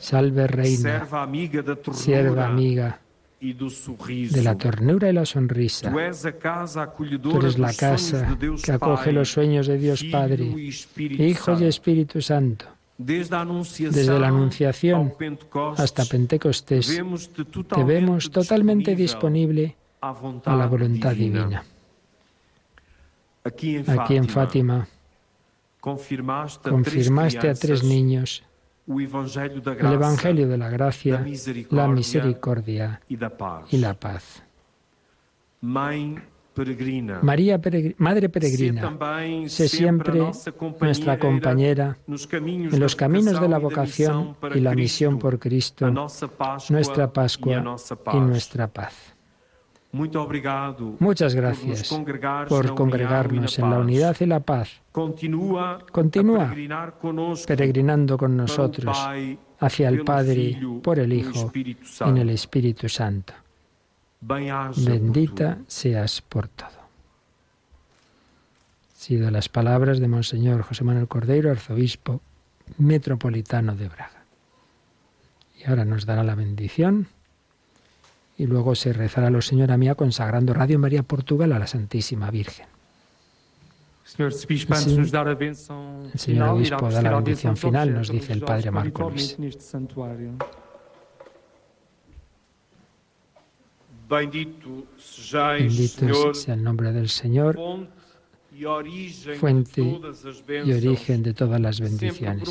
salve 0.00 0.46
Reina, 0.48 0.76
sierva 1.92 2.46
amiga, 2.52 2.96
e 3.42 3.54
de 3.54 4.42
la 4.42 4.54
ternura 4.56 5.08
y 5.08 5.14
la 5.14 5.24
sonrisa. 5.24 5.90
Tú 5.90 5.98
eres 7.38 7.58
la 7.58 7.72
casa 7.72 8.36
que 8.62 8.72
acoge 8.72 9.12
los 9.12 9.32
sueños 9.32 9.66
de 9.66 9.78
Dios 9.78 10.04
Padre, 10.12 10.44
e 10.54 11.28
Hijo 11.28 11.58
y 11.58 11.64
Espíritu 11.64 12.20
Santo. 12.20 12.66
Desde 12.98 13.32
la 14.18 14.28
Anunciación 14.28 15.14
hasta 15.78 16.04
Pentecostés, 16.04 17.00
te 17.74 17.82
vemos 17.82 18.30
totalmente 18.30 18.94
disponible 18.94 19.74
a 20.02 20.54
la 20.54 20.66
voluntad 20.66 21.12
divina. 21.14 21.64
Aquí 23.42 23.76
em 23.78 24.16
en 24.20 24.28
Fátima 24.28 24.86
confirmaste 25.80 27.48
a 27.48 27.54
tres 27.54 27.80
niños 27.82 28.42
el 28.90 29.90
Evangelio 29.92 30.48
de 30.48 30.58
la 30.58 30.68
gracia, 30.68 31.24
la 31.70 31.88
misericordia 31.98 33.00
e 33.08 33.14
y 33.70 33.76
la 33.78 33.94
paz. 33.94 34.42
María 37.22 37.60
Madre 37.98 38.28
Peregrina, 38.28 38.92
sé 39.46 39.68
siempre 39.68 40.20
nuestra 40.80 41.18
compañera 41.18 41.96
en 42.08 42.80
los 42.80 42.96
caminos 42.96 43.40
de 43.40 43.48
la 43.48 43.56
e 43.56 43.60
vocación 43.60 44.36
y 44.54 44.60
la 44.60 44.74
misión 44.74 45.18
por 45.18 45.38
Cristo, 45.38 45.88
nuestra 46.68 47.12
Pascua 47.12 47.62
e 48.12 48.16
y 48.16 48.20
nuestra 48.20 48.66
paz. 48.66 49.09
Muchas 49.92 51.34
gracias 51.34 51.88
por 52.48 52.66
e 52.66 52.68
congregarnos 52.74 53.58
en 53.58 53.70
la 53.70 53.78
unidad 53.78 54.16
y 54.20 54.26
la 54.26 54.38
paz. 54.40 54.80
Continúa 54.92 55.80
peregrinando 57.46 58.16
con 58.16 58.36
nosotros 58.36 58.96
hacia 59.58 59.88
el 59.88 60.04
Padre 60.04 60.60
por 60.80 60.98
el 61.00 61.12
Hijo 61.12 61.50
en 62.02 62.18
el 62.18 62.30
Espíritu 62.30 62.88
Santo. 62.88 63.34
Bendita 64.20 65.58
seas 65.66 66.22
por 66.22 66.46
todo. 66.48 66.78
Sido 68.94 69.30
las 69.30 69.48
palabras 69.48 69.98
de 69.98 70.06
Monseñor 70.08 70.62
José 70.62 70.84
Manuel 70.84 71.08
Cordeiro, 71.08 71.50
arzobispo 71.50 72.20
metropolitano 72.78 73.74
de 73.74 73.88
Braga. 73.88 74.24
Y 75.58 75.68
ahora 75.68 75.84
nos 75.84 76.06
dará 76.06 76.22
la 76.22 76.34
bendición 76.36 77.08
y 78.40 78.46
luego 78.46 78.74
se 78.74 78.94
rezará 78.94 79.26
señor 79.26 79.44
Señora 79.44 79.76
Mía 79.76 79.94
consagrando 79.96 80.54
Radio 80.54 80.78
María 80.78 81.02
Portugal 81.02 81.52
a 81.52 81.58
la 81.58 81.66
Santísima 81.66 82.30
Virgen. 82.30 82.64
El 84.16 84.32
Señor, 84.32 85.32
el 86.24 86.42
Obispo 86.56 86.88
da 86.88 87.02
la 87.04 87.16
bendición 87.20 87.58
final, 87.58 87.92
nos 87.92 88.08
dice 88.08 88.32
el 88.32 88.40
Padre 88.40 88.70
Marcos. 88.70 89.36
Este 89.42 89.50
Bendito 94.08 94.86
sea 96.32 96.54
el 96.54 96.62
nombre 96.64 96.92
del 96.92 97.10
Señor, 97.10 97.58
fuente 99.38 99.96
y 100.64 100.72
origen 100.72 101.22
de 101.22 101.32
todas 101.34 101.60
las 101.60 101.78
bendiciones. 101.80 102.42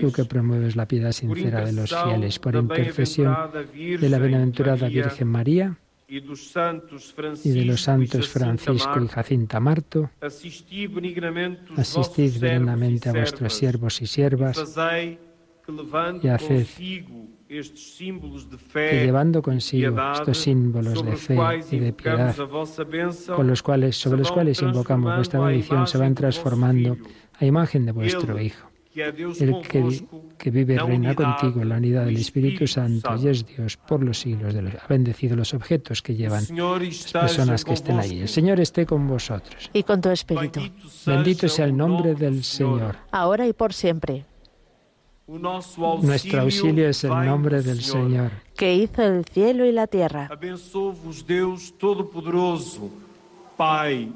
Tú 0.00 0.12
que 0.12 0.24
promueves 0.26 0.76
la 0.76 0.86
piedad 0.86 1.12
sincera 1.12 1.64
de 1.64 1.72
los 1.72 1.94
fieles 2.04 2.38
por 2.38 2.54
intercesión 2.54 3.34
de 3.74 3.98
la 4.08 4.18
bienaventurada 4.18 4.88
Virgen 4.88 5.28
María 5.28 5.78
y 6.08 6.20
de 6.20 6.26
los 6.28 6.52
santos 7.82 8.28
Francisco 8.32 9.00
y 9.02 9.08
Jacinta 9.08 9.58
Marto, 9.58 10.08
asistid 10.20 10.88
benignamente 10.92 13.08
a 13.08 13.12
vuestros 13.12 13.54
siervos 13.54 14.00
y 14.00 14.06
siervas 14.06 14.56
y 16.22 16.28
haced 16.28 16.64
que 17.48 18.98
llevando 19.06 19.40
consigo 19.40 19.96
estos 20.12 20.38
símbolos 20.38 21.04
de 21.04 21.12
fe 21.16 21.60
y 21.70 21.78
de 21.78 21.92
piedad, 21.92 22.34
con 23.34 23.46
los 23.46 23.62
cuales, 23.62 23.96
sobre 23.96 24.18
los 24.18 24.32
cuales 24.32 24.62
invocamos 24.62 25.16
vuestra 25.16 25.40
bendición, 25.40 25.86
se 25.86 25.98
van 25.98 26.14
transformando 26.14 26.96
a 27.38 27.44
imagen 27.46 27.86
de 27.86 27.92
vuestro 27.92 28.40
Hijo. 28.40 28.70
El 28.96 29.60
que, 29.68 30.50
vive 30.50 30.74
y 30.74 30.78
reina 30.78 31.14
contigo 31.14 31.60
en 31.60 31.68
la 31.68 31.76
unidad 31.76 32.06
del 32.06 32.16
Espíritu 32.16 32.66
Santo 32.66 33.14
y 33.22 33.28
es 33.28 33.44
Dios 33.44 33.76
por 33.76 34.02
los 34.02 34.20
siglos 34.20 34.54
de 34.54 34.62
los. 34.62 34.74
Ha 34.74 34.86
bendecido 34.88 35.36
los 35.36 35.52
objetos 35.52 36.00
que 36.00 36.14
llevan 36.16 36.42
las 36.54 37.12
personas 37.12 37.64
que 37.66 37.74
estén 37.74 37.98
ahí 37.98 38.20
El 38.22 38.28
Señor 38.28 38.58
esté 38.58 38.86
con 38.86 39.06
vosotros. 39.06 39.68
Y 39.74 39.82
con 39.82 40.00
tu 40.00 40.08
espíritu. 40.08 40.60
Bendito 41.04 41.46
sea 41.46 41.66
el 41.66 41.76
nombre 41.76 42.14
del 42.14 42.42
Señor. 42.42 42.96
Ahora 43.12 43.46
y 43.46 43.52
por 43.52 43.74
siempre. 43.74 44.24
Nuestro 45.28 46.40
auxilio 46.40 46.88
es 46.88 47.02
el 47.02 47.10
nombre 47.10 47.60
del 47.60 47.82
Señor, 47.82 48.30
que 48.56 48.76
hizo 48.76 49.02
el 49.02 49.24
cielo 49.24 49.66
y 49.66 49.72
la 49.72 49.88
tierra. 49.88 50.28
Abençoe-vos 50.30 51.26
Deus 51.26 51.72
Todo-Poderoso, 51.76 52.88
Pai, 53.56 54.12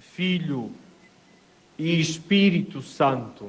Filho 0.00 0.68
e 1.78 2.00
Espírito 2.00 2.82
Santo. 2.82 3.46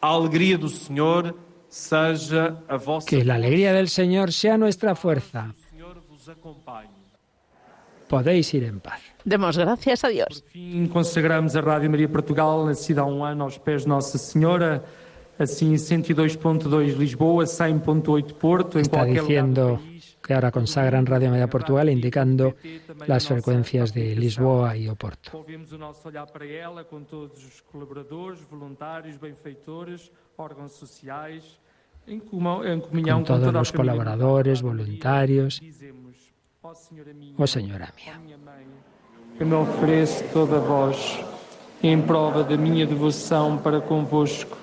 A 0.00 0.08
alegria 0.08 0.56
do 0.56 0.70
Senhor 0.70 1.34
seja 1.68 2.56
a 2.66 2.78
vossa 2.78 3.06
Que 3.06 3.22
la 3.24 3.34
alegría 3.34 3.74
del 3.74 3.90
Señor 3.90 4.32
sea 4.32 4.56
nuestra 4.56 4.94
fuerza. 4.94 5.54
Podéis 8.08 8.54
ir 8.54 8.62
en 8.64 8.80
paz. 8.80 9.13
Demos 9.24 9.56
gracias 9.56 10.04
a 10.04 10.08
Dios. 10.08 10.42
Por 10.42 10.50
fin, 10.50 10.88
consagramos 10.88 11.56
a 11.56 11.60
Radio 11.62 11.88
María 11.90 12.08
Portugal, 12.08 12.66
nacida 12.66 13.00
há 13.00 13.04
um 13.06 13.24
ano 13.24 13.44
aos 13.44 13.56
pés 13.58 13.82
de 13.82 13.88
Nossa 13.88 14.18
Senhora. 14.18 14.84
Assim, 15.38 15.74
102.2 15.74 16.38
em 16.84 16.90
e 16.90 16.92
Lisboa, 16.94 17.44
100.8 17.44 18.34
Porto, 18.34 18.78
em 18.78 18.84
qualquer 18.84 19.20
diciendo... 19.20 19.80
que 20.22 20.32
ahora 20.32 20.52
consagran 20.52 21.04
Radio 21.06 21.30
María 21.30 21.48
Portugal, 21.48 21.88
indicando 21.88 22.54
las 23.08 23.26
frecuencias 23.26 23.92
de 23.92 24.14
Lisboa 24.14 24.76
y 24.76 24.88
Oporto. 24.88 25.32
Con 25.32 27.04
todos 27.08 27.42
los 33.52 33.72
colaboradores, 33.72 34.62
voluntarios. 34.62 35.60
Oh 37.40 37.46
Señora 37.46 37.92
mía. 37.94 38.20
que 39.36 39.44
me 39.44 39.54
ofereço 39.54 40.22
toda 40.32 40.58
vós, 40.60 41.18
em 41.82 42.00
prova 42.00 42.44
da 42.44 42.56
minha 42.56 42.86
devoção 42.86 43.58
para 43.58 43.80
convosco, 43.80 44.56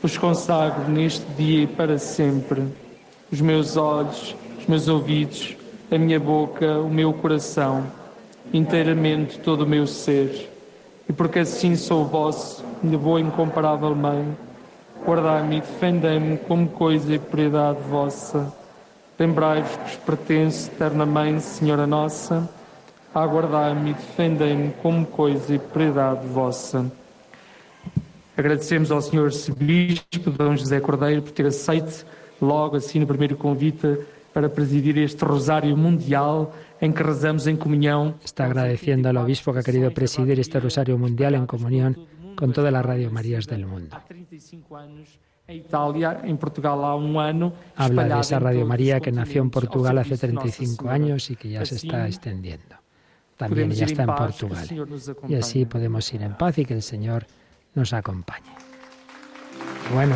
vos 0.00 0.16
consagro 0.18 0.88
neste 0.90 1.24
dia 1.36 1.62
e 1.62 1.66
para 1.66 1.98
sempre 1.98 2.62
os 3.32 3.40
meus 3.40 3.76
olhos, 3.76 4.34
os 4.58 4.66
meus 4.66 4.88
ouvidos, 4.88 5.56
a 5.90 5.96
minha 5.98 6.20
boca, 6.20 6.78
o 6.78 6.88
meu 6.90 7.12
coração, 7.14 7.84
inteiramente 8.52 9.38
todo 9.40 9.62
o 9.62 9.66
meu 9.66 9.86
ser. 9.86 10.50
E 11.08 11.12
porque 11.12 11.40
assim 11.40 11.74
sou 11.74 12.04
vosso, 12.04 12.62
minha 12.82 12.98
boa 12.98 13.18
e 13.20 13.24
incomparável 13.24 13.94
Mãe, 13.96 14.36
guardai-me 15.04 15.56
e 15.56 15.60
defendei-me 15.60 16.36
como 16.38 16.68
coisa 16.68 17.12
e 17.14 17.18
propriedade 17.18 17.78
vossa. 17.90 18.52
Lembrai-vos 19.18 19.76
que 19.76 19.82
vos 19.84 19.96
pertenço, 19.96 20.70
Eterna 20.70 21.06
Mãe, 21.06 21.40
Senhora 21.40 21.86
Nossa 21.86 22.48
aguardai-me 23.14 23.88
e 23.90 23.94
defendei-me 23.94 24.72
como 24.82 25.06
coisa 25.06 25.54
e 25.54 25.58
de 25.58 26.26
vossa. 26.28 26.86
Agradecemos 28.36 28.90
al 28.90 29.02
Senhor 29.02 29.30
Bispo 29.58 30.30
Dom 30.30 30.56
José 30.56 30.80
Cordeiro 30.80 31.22
por 31.22 31.32
ter 31.32 31.46
aceito 31.46 32.06
logo 32.40 32.76
assim 32.76 32.98
no 33.00 33.06
primeiro 33.06 33.36
convite 33.36 33.98
para 34.32 34.48
presidir 34.48 34.96
este 34.96 35.24
Rosario 35.24 35.76
Mundial 35.76 36.52
en 36.80 36.88
em 36.90 36.92
que 36.92 37.02
rezamos 37.02 37.46
en 37.46 37.50
em 37.54 37.56
comunión. 37.56 38.14
Está 38.24 38.44
agradeciendo 38.46 39.08
al 39.08 39.16
obispo 39.18 39.52
que 39.52 39.58
ha 39.58 39.62
querido 39.62 39.90
presidir 39.90 40.38
este 40.38 40.58
Rosario 40.60 40.96
Mundial 40.96 41.34
en 41.34 41.46
comunión 41.46 41.98
con 42.36 42.52
todas 42.52 42.72
las 42.72 42.86
Radio 42.86 43.10
Marías 43.10 43.44
del 43.46 43.66
mundo. 43.66 43.96
Habla 47.76 48.04
de 48.04 48.20
esa 48.20 48.36
em 48.36 48.40
Radio 48.42 48.64
María 48.66 49.00
que 49.00 49.12
nació 49.12 49.42
en 49.42 49.50
Portugal 49.50 49.98
hace 49.98 50.16
35 50.16 50.86
e 50.86 50.88
años 50.90 51.28
y 51.28 51.36
que 51.36 51.50
ya 51.50 51.66
se 51.66 51.74
está 51.74 52.06
extendiendo 52.06 52.78
también 53.40 53.72
ella 53.72 53.86
está 53.86 54.02
en, 54.02 54.14
Portugal. 54.14 54.68
Y 55.28 55.34
así 55.34 55.64
podemos 55.64 56.12
ir 56.12 56.20
en 56.22 56.36
paz 56.36 56.58
y 56.58 56.64
que 56.66 56.74
el 56.74 56.82
Señor 56.82 57.26
nos 57.74 57.92
acompañe. 57.94 58.50
Bueno, 59.94 60.14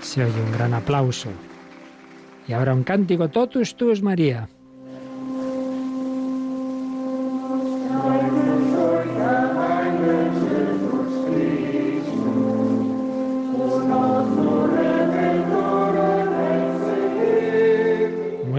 se 0.00 0.24
oye 0.24 0.40
un 0.42 0.52
gran 0.52 0.72
aplauso. 0.72 1.28
Y 2.48 2.52
ahora 2.54 2.72
un 2.74 2.84
cántico, 2.84 3.28
Totus 3.28 3.76
tus 3.76 4.00
María. 4.02 4.48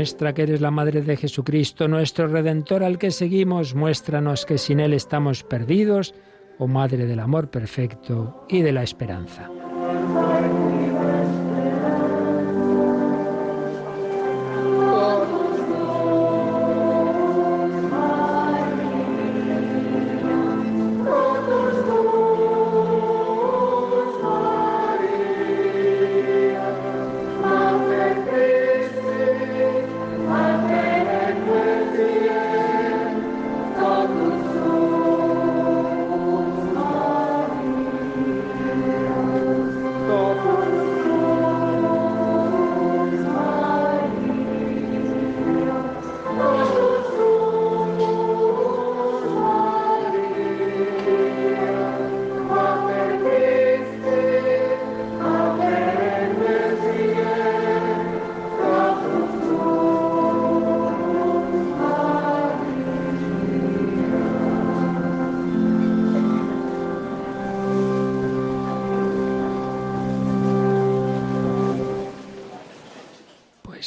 nuestra 0.05 0.33
que 0.35 0.43
eres 0.43 0.61
la 0.61 0.69
Madre 0.69 1.01
de 1.01 1.17
Jesucristo, 1.17 1.87
nuestro 1.87 2.27
Redentor 2.27 2.83
al 2.83 2.99
que 2.99 3.09
seguimos, 3.09 3.73
muéstranos 3.73 4.45
que 4.45 4.59
sin 4.59 4.79
Él 4.79 4.93
estamos 4.93 5.43
perdidos, 5.43 6.13
oh 6.59 6.67
Madre 6.67 7.07
del 7.07 7.17
Amor 7.19 7.49
Perfecto 7.49 8.45
y 8.47 8.61
de 8.61 8.71
la 8.71 8.83
Esperanza. 8.83 9.49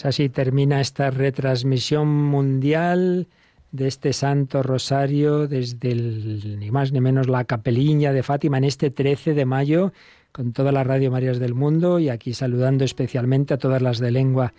Pues 0.01 0.07
así 0.15 0.29
termina 0.29 0.81
esta 0.81 1.11
retransmisión 1.11 2.07
mundial 2.07 3.27
de 3.73 3.89
este 3.89 4.13
Santo 4.13 4.63
Rosario 4.63 5.49
desde 5.49 5.93
ni 5.93 6.71
más 6.71 6.93
ni 6.93 7.01
menos 7.01 7.27
la 7.29 7.43
Capeliña 7.43 8.13
de 8.13 8.23
Fátima 8.23 8.59
en 8.59 8.65
este 8.65 8.91
13 8.93 9.35
de 9.35 9.45
mayo 9.45 9.93
con 10.31 10.53
todas 10.53 10.73
las 10.73 10.87
Radio 10.87 11.11
Marías 11.11 11.41
del 11.41 11.55
mundo 11.57 11.99
y 11.99 12.11
aquí 12.11 12.33
saludando 12.33 12.85
especialmente 12.85 13.55
a 13.55 13.59
todas 13.59 13.83
las 13.83 13.99
de 13.99 14.13
lengua 14.13 14.53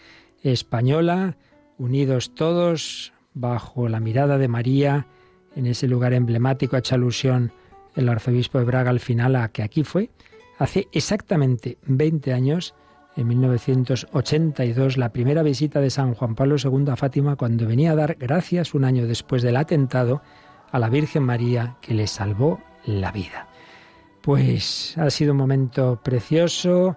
española, 0.44 1.38
unidos 1.78 2.36
todos 2.36 3.14
bajo 3.34 3.88
la 3.88 4.02
mirada 4.02 4.38
de 4.38 4.50
María 4.50 5.08
en 5.56 5.68
ese 5.68 5.88
lugar 5.88 6.12
emblemático 6.12 6.76
hecho 6.76 6.96
alusión 6.96 7.54
el 7.96 8.10
arzobispo 8.10 8.60
de 8.60 8.66
Braga 8.66 8.90
al 8.90 9.00
final 9.00 9.38
a 9.38 9.48
que 9.48 9.64
aquí 9.64 9.86
fue 9.86 10.10
hace 10.58 10.90
exactamente 10.92 11.78
20 11.88 12.34
años 12.34 12.76
en 13.20 13.28
1982 13.28 14.96
la 14.98 15.10
primera 15.12 15.44
visita 15.44 15.82
de 15.82 15.90
San 15.90 16.14
Juan 16.14 16.36
Pablo 16.36 16.56
II 16.64 16.90
a 16.90 16.96
Fátima 16.96 17.36
cuando 17.36 17.68
venía 17.68 17.92
a 17.92 17.96
dar 17.96 18.16
gracias 18.18 18.74
un 18.74 18.86
año 18.86 19.08
después 19.08 19.42
del 19.42 19.58
atentado 19.58 20.22
a 20.72 20.80
la 20.80 20.88
Virgen 20.88 21.24
María 21.24 21.76
que 21.82 21.94
le 21.94 22.08
salvó 22.08 22.62
la 22.86 23.12
vida. 23.12 23.50
Pues 24.22 24.98
ha 24.98 25.10
sido 25.10 25.34
un 25.34 25.38
momento 25.38 26.00
precioso, 26.02 26.96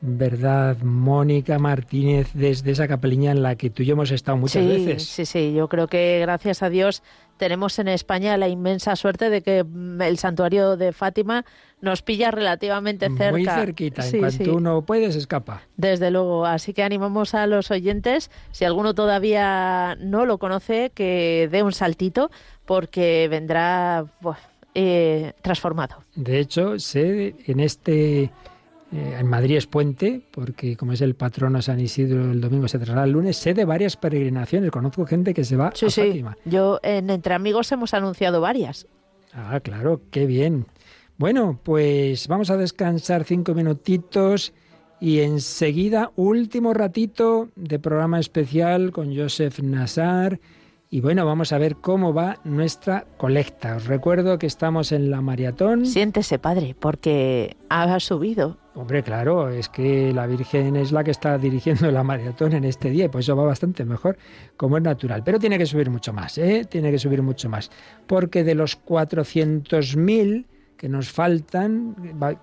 ¿verdad, 0.00 0.76
Mónica 0.84 1.58
Martínez, 1.58 2.30
desde 2.34 2.70
esa 2.70 2.86
capeliña 2.86 3.32
en 3.32 3.42
la 3.42 3.56
que 3.56 3.68
tú 3.68 3.82
y 3.82 3.86
yo 3.86 3.94
hemos 3.94 4.12
estado 4.12 4.38
muchas 4.38 4.64
veces? 4.64 5.02
Sí, 5.02 5.26
sí, 5.26 5.52
yo 5.52 5.68
creo 5.68 5.88
que 5.88 6.18
gracias 6.22 6.62
a 6.62 6.68
Dios 6.70 7.02
tenemos 7.36 7.78
en 7.78 7.88
España 7.88 8.36
la 8.36 8.48
inmensa 8.48 8.96
suerte 8.96 9.30
de 9.30 9.42
que 9.42 9.64
mm, 9.64 10.00
el 10.02 10.18
santuario 10.18 10.76
de 10.76 10.92
Fátima 10.92 11.44
nos 11.80 12.02
pilla 12.02 12.30
relativamente 12.30 13.08
cerca. 13.08 13.30
Muy 13.30 13.44
cerquita, 13.44 14.06
en 14.06 14.18
cuanto 14.20 14.56
uno 14.56 14.82
puede 14.82 15.12
se 15.12 15.18
escapa. 15.18 15.62
Desde 15.76 16.10
luego, 16.10 16.46
así 16.46 16.72
que 16.72 16.82
animamos 16.82 17.34
a 17.34 17.46
los 17.46 17.70
oyentes, 17.70 18.30
si 18.52 18.64
alguno 18.64 18.94
todavía 18.94 19.96
no 20.00 20.24
lo 20.26 20.38
conoce, 20.38 20.90
que 20.94 21.48
dé 21.50 21.62
un 21.62 21.72
saltito 21.72 22.30
porque 22.64 23.28
vendrá 23.30 24.06
eh, 24.74 25.32
transformado. 25.42 25.96
De 26.14 26.40
hecho, 26.40 26.78
sé 26.78 27.34
en 27.46 27.60
este 27.60 28.30
eh, 28.96 29.16
en 29.18 29.26
Madrid 29.26 29.56
es 29.58 29.66
puente, 29.66 30.22
porque 30.30 30.76
como 30.76 30.92
es 30.94 31.02
el 31.02 31.14
patrono 31.14 31.60
San 31.60 31.80
Isidro, 31.80 32.30
el 32.30 32.40
domingo 32.40 32.66
se 32.66 32.78
traslada 32.78 33.04
el 33.04 33.10
lunes, 33.12 33.36
sé 33.36 33.52
de 33.52 33.64
varias 33.66 33.96
peregrinaciones. 33.96 34.70
Conozco 34.70 35.04
gente 35.04 35.34
que 35.34 35.44
se 35.44 35.56
va 35.56 35.68
a 35.68 36.34
Yo, 36.46 36.80
en 36.82 37.10
Entre 37.10 37.34
Amigos, 37.34 37.70
hemos 37.72 37.92
anunciado 37.92 38.40
varias. 38.40 38.86
Ah, 39.34 39.60
claro, 39.60 40.00
qué 40.10 40.24
bien. 40.24 40.66
Bueno, 41.18 41.60
pues 41.62 42.26
vamos 42.26 42.48
a 42.48 42.56
descansar 42.56 43.24
cinco 43.24 43.54
minutitos 43.54 44.54
y 44.98 45.20
enseguida, 45.20 46.10
último 46.16 46.72
ratito 46.72 47.50
de 47.54 47.78
programa 47.78 48.18
especial 48.18 48.92
con 48.92 49.14
Joseph 49.14 49.60
Nazar 49.60 50.40
y 50.88 51.00
bueno, 51.00 51.26
vamos 51.26 51.52
a 51.52 51.58
ver 51.58 51.76
cómo 51.76 52.14
va 52.14 52.36
nuestra 52.44 53.06
colecta. 53.16 53.74
Os 53.76 53.86
recuerdo 53.88 54.38
que 54.38 54.46
estamos 54.46 54.92
en 54.92 55.10
la 55.10 55.20
maratón. 55.20 55.84
Siéntese, 55.84 56.38
padre, 56.38 56.76
porque 56.78 57.56
ha 57.68 57.98
subido. 57.98 58.56
Hombre, 58.74 59.02
claro, 59.02 59.48
es 59.48 59.68
que 59.68 60.12
la 60.12 60.26
Virgen 60.28 60.76
es 60.76 60.92
la 60.92 61.02
que 61.02 61.10
está 61.10 61.38
dirigiendo 61.38 61.90
la 61.90 62.04
maratón 62.04 62.52
en 62.52 62.62
este 62.64 62.90
día, 62.90 63.10
pues 63.10 63.24
eso 63.24 63.34
va 63.34 63.42
bastante 63.44 63.84
mejor, 63.84 64.16
como 64.56 64.76
es 64.76 64.82
natural. 64.84 65.22
Pero 65.24 65.40
tiene 65.40 65.58
que 65.58 65.66
subir 65.66 65.90
mucho 65.90 66.12
más, 66.12 66.38
¿eh? 66.38 66.64
Tiene 66.70 66.92
que 66.92 66.98
subir 66.98 67.20
mucho 67.20 67.48
más. 67.48 67.68
Porque 68.06 68.44
de 68.44 68.54
los 68.54 68.80
400.000 68.80 70.46
que 70.76 70.88
nos 70.90 71.10
faltan, 71.10 71.96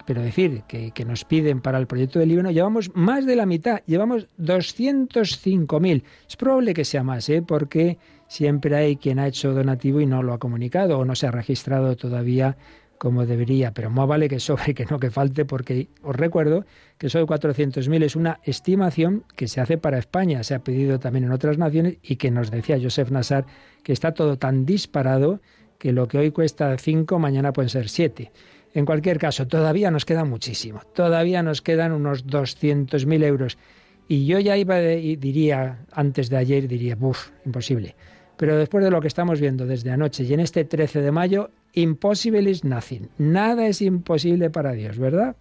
pero 0.05 0.22
decir, 0.22 0.63
que, 0.67 0.91
nos 1.05 1.23
piden 1.23 1.61
para 1.61 1.77
el 1.77 1.85
proyecto 1.85 2.17
del 2.19 2.30
Líbano, 2.30 2.49
llevamos 2.51 2.91
más 2.95 3.27
de 3.27 3.35
la 3.35 3.45
mitad, 3.45 3.81
llevamos 3.85 4.27
205.000. 4.39 6.03
Es 6.27 6.35
probable 6.35 6.73
que 6.73 6.83
sea 6.83 7.03
más, 7.03 7.30
¿eh? 7.30 7.41
Porque 7.43 7.99
siempre 8.34 8.76
hay 8.76 8.95
quien 8.95 9.20
ha 9.20 9.28
hecho 9.28 9.53
donativo 9.53 10.02
y 10.02 10.08
no 10.08 10.24
lo 10.24 10.34
ha 10.34 10.40
comunicado 10.40 10.98
o 10.98 11.06
no 11.06 11.14
se 11.14 11.28
ha 11.28 11.32
registrado 11.32 11.95
todavía 11.95 12.58
como 12.98 13.28
debería, 13.28 13.74
pero 13.74 13.92
más 13.92 14.08
vale 14.08 14.28
que 14.28 14.40
sobre 14.40 14.74
que 14.74 14.86
no 14.86 14.98
que 15.00 15.12
falte, 15.12 15.45
porque 15.45 15.90
os 16.02 16.16
recuerdo 16.16 16.66
que 16.98 17.08
de 17.08 17.26
400.000 17.26 18.03
es 18.03 18.16
una 18.16 18.40
estimación 18.44 19.24
que 19.36 19.48
se 19.48 19.62
hace 19.62 19.78
para 19.78 20.00
España, 20.00 20.42
se 20.44 20.56
ha 20.56 20.60
pedido 20.64 21.00
también 21.00 21.26
en 21.26 21.32
otras 21.32 21.58
naciones 21.58 21.98
y 22.02 22.16
que 22.16 22.32
nos 22.32 22.50
decía 22.50 22.80
Joseph 22.82 23.12
Nazar, 23.12 23.45
que 23.84 23.94
está 23.94 24.14
todo 24.14 24.38
tan 24.38 24.66
disparado 24.66 25.42
que 25.78 25.92
lo 25.92 26.08
que 26.08 26.18
hoy 26.18 26.32
cuesta 26.32 26.76
5, 26.76 27.20
mañana 27.20 27.52
pueden 27.52 27.70
ser 27.70 27.90
7. 27.90 28.32
En 28.74 28.86
cualquier 28.86 29.20
caso, 29.20 29.48
todavía 29.48 29.92
nos 29.92 30.06
queda 30.06 30.24
muchísimo, 30.24 30.80
todavía 30.95 31.44
nos 31.44 31.62
quedan 31.62 31.92
unos 31.92 32.26
200.000 32.26 33.24
euros. 33.26 33.58
Y 34.08 34.26
yo 34.28 34.40
ya 34.40 34.56
iba 34.58 34.82
y 34.82 35.16
diría, 35.18 35.80
antes 35.92 36.30
de 36.30 36.38
ayer, 36.38 36.68
diría, 36.70 36.95
buf, 36.95 37.30
imposible. 37.45 37.95
Pero 38.38 38.58
después 38.58 38.84
de 38.84 38.90
lo 38.92 39.02
que 39.02 39.08
estamos 39.08 39.40
viendo 39.40 39.66
desde 39.66 39.92
anoche 39.92 40.24
y 40.24 40.34
en 40.34 40.40
este 40.40 40.64
13 40.66 41.02
de 41.02 41.12
mayo, 41.12 41.52
impossible 41.74 42.50
is 42.50 42.64
nothing. 42.64 43.10
Nada 43.18 43.68
es 43.68 43.82
imposible 43.82 44.50
para 44.50 44.72
Dios, 44.74 44.98
¿verdad? 44.98 45.36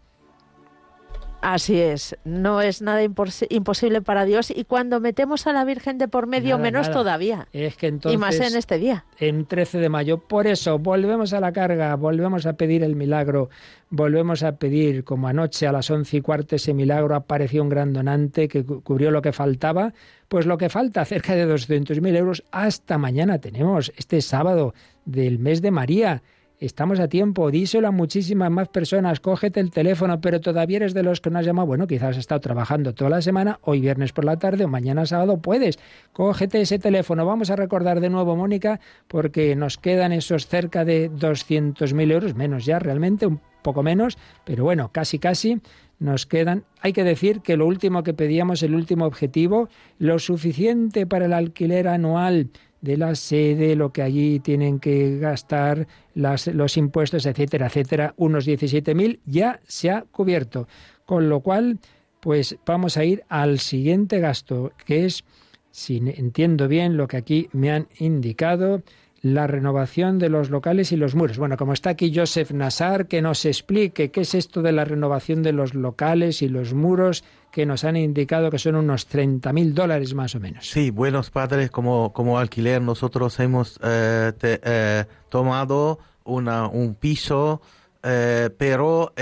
Así 1.43 1.81
es, 1.81 2.17
no 2.25 2.61
es 2.63 2.83
nada 2.83 3.03
imposible 3.03 4.01
para 4.01 4.25
Dios 4.25 4.53
y 4.55 4.63
cuando 4.63 5.01
metemos 5.01 5.49
a 5.49 5.53
la 5.53 5.65
Virgen 5.65 5.99
de 5.99 6.07
por 6.07 6.29
medio 6.29 6.57
menos 6.57 6.89
todavía. 6.93 7.49
Es 7.53 7.75
que 7.77 7.89
entonces, 7.89 8.15
y 8.15 8.17
más 8.17 8.37
en 8.39 8.57
este 8.57 8.79
día. 8.79 9.07
En 9.19 9.45
13 9.47 9.79
de 9.79 9.89
mayo, 9.89 10.19
por 10.19 10.47
eso 10.47 10.79
volvemos 10.79 11.33
a 11.33 11.41
la 11.41 11.53
carga, 11.53 11.97
volvemos 11.97 12.47
a 12.47 12.53
pedir 12.53 12.85
el 12.85 12.95
milagro, 12.95 13.51
volvemos 13.91 14.45
a 14.45 14.53
pedir 14.55 15.03
como 15.03 15.27
anoche 15.27 15.67
a 15.67 15.73
las 15.73 15.91
once 15.91 16.19
y 16.19 16.21
cuarto 16.21 16.55
ese 16.55 16.75
milagro 16.75 17.17
apareció 17.17 17.65
un 17.65 17.71
gran 17.71 17.93
donante 17.93 18.47
que 18.47 18.63
cubrió 18.65 19.11
lo 19.11 19.21
que 19.21 19.33
faltaba, 19.33 19.93
pues 20.29 20.47
lo 20.47 20.59
que 20.59 20.69
falta, 20.69 21.05
cerca 21.05 21.35
de 21.35 21.45
200.000 21.53 22.17
euros, 22.17 22.45
hasta 22.53 22.99
mañana 22.99 23.41
tenemos, 23.41 23.93
este 23.97 24.21
sábado 24.21 24.75
del 25.07 25.41
mes 25.41 25.61
de 25.61 25.73
María 25.73 26.23
Estamos 26.63 27.01
a 27.01 27.09
tiempo, 27.09 27.51
díselo 27.51 27.89
a 27.89 27.91
muchísimas 27.91 28.49
más 28.49 28.69
personas, 28.69 29.19
cógete 29.19 29.59
el 29.59 29.73
teléfono, 29.73 30.21
pero 30.21 30.41
todavía 30.41 30.77
eres 30.77 30.95
de 30.95 31.03
los 31.03 31.21
que 31.21 31.29
no 31.29 31.41
has 31.41 31.45
llamado. 31.45 31.67
Bueno, 31.67 31.89
quizás 31.89 32.11
has 32.11 32.19
estado 32.19 32.41
trabajando 32.41 32.95
toda 32.95 33.11
la 33.11 33.21
semana, 33.21 33.59
hoy 33.63 33.81
viernes 33.81 34.13
por 34.13 34.25
la 34.25 34.37
tarde 34.39 34.65
o 34.67 34.69
mañana 34.69 35.05
sábado 35.05 35.39
puedes. 35.39 35.81
Cógete 36.13 36.61
ese 36.61 36.79
teléfono. 36.79 37.27
Vamos 37.27 37.51
a 37.51 37.57
recordar 37.57 37.99
de 37.99 38.11
nuevo, 38.11 38.37
Mónica, 38.37 38.79
porque 39.09 39.57
nos 39.57 39.77
quedan 39.77 40.13
esos 40.13 40.47
cerca 40.47 40.85
de 40.85 41.11
200.000 41.11 42.13
euros, 42.13 42.37
menos 42.37 42.65
ya 42.65 42.79
realmente, 42.79 43.27
un 43.27 43.41
poco 43.63 43.83
menos, 43.83 44.17
pero 44.45 44.63
bueno, 44.63 44.93
casi 44.93 45.19
casi 45.19 45.61
nos 45.99 46.27
quedan. 46.27 46.63
Hay 46.81 46.93
que 46.93 47.03
decir 47.03 47.41
que 47.41 47.57
lo 47.57 47.67
último 47.67 48.05
que 48.05 48.15
pedíamos, 48.15 48.63
el 48.63 48.77
último 48.77 49.07
objetivo, 49.07 49.69
lo 49.99 50.21
suficiente 50.21 51.09
para 51.09 51.25
el 51.25 51.33
alquiler 51.33 51.89
anual 51.89 52.51
de 52.83 52.97
la 52.97 53.15
sede, 53.15 53.77
lo 53.77 53.93
que 53.93 54.03
allí 54.03 54.41
tienen 54.41 54.81
que 54.81 55.17
gastar, 55.19 55.87
las, 56.15 56.49
los 56.49 56.77
impuestos, 56.77 57.25
etcétera, 57.25 57.69
etcétera, 57.69 58.13
unos 58.17 58.47
17.000 58.47 59.21
ya 59.25 59.61
se 59.67 59.91
ha 59.91 60.03
cubierto. 60.11 60.67
Con 61.07 61.29
lo 61.29 61.41
cual, 61.41 61.79
pues 62.21 62.57
vamos 62.67 62.97
a 62.97 63.05
ir 63.05 63.23
al 63.29 63.61
siguiente 63.61 64.19
gasto, 64.19 64.73
que 64.85 65.07
es, 65.07 65.25
si 65.71 65.99
entiendo 65.99 66.67
bien 66.69 66.97
lo 66.97 67.07
que 67.07 67.17
aquí 67.17 67.49
me 67.53 67.71
han 67.71 67.87
indicado, 68.01 68.83
la 69.23 69.47
renovación 69.47 70.19
de 70.19 70.29
los 70.29 70.51
locales 70.51 70.91
y 70.91 70.97
los 70.97 71.15
muros. 71.15 71.39
Bueno, 71.39 71.57
como 71.57 71.73
está 71.73 71.91
aquí 71.91 72.13
Joseph 72.15 72.51
Nassar, 72.51 73.07
que 73.07 73.23
nos 73.23 73.45
explique 73.45 74.11
qué 74.11 74.21
es 74.23 74.35
esto 74.35 74.63
de 74.63 74.73
la 74.73 74.85
renovación 74.85 75.45
de 75.45 75.53
los 75.53 75.75
locales 75.75 76.43
y 76.43 76.49
los 76.49 76.75
muros 76.75 77.23
que 77.53 77.65
nos 77.65 77.85
han 77.85 77.97
indicado 77.97 78.51
que 78.51 78.59
son 78.59 78.75
unos 78.75 79.07
30 79.07 79.53
mil 79.53 79.75
dólares 79.75 80.15
más 80.15 80.35
o 80.35 80.41
menos. 80.41 80.69
Sí, 80.69 80.91
buenos 80.91 81.31
padres, 81.31 81.71
como, 81.71 82.13
como 82.13 82.39
alquiler 82.39 82.83
nosotros 82.83 83.39
hemos 83.39 83.79
eh, 83.85 84.33
eh, 84.43 85.05
tomado 85.29 86.01
un 86.25 86.97
piso, 86.99 87.63
eh, 88.03 88.51
pero 88.59 89.13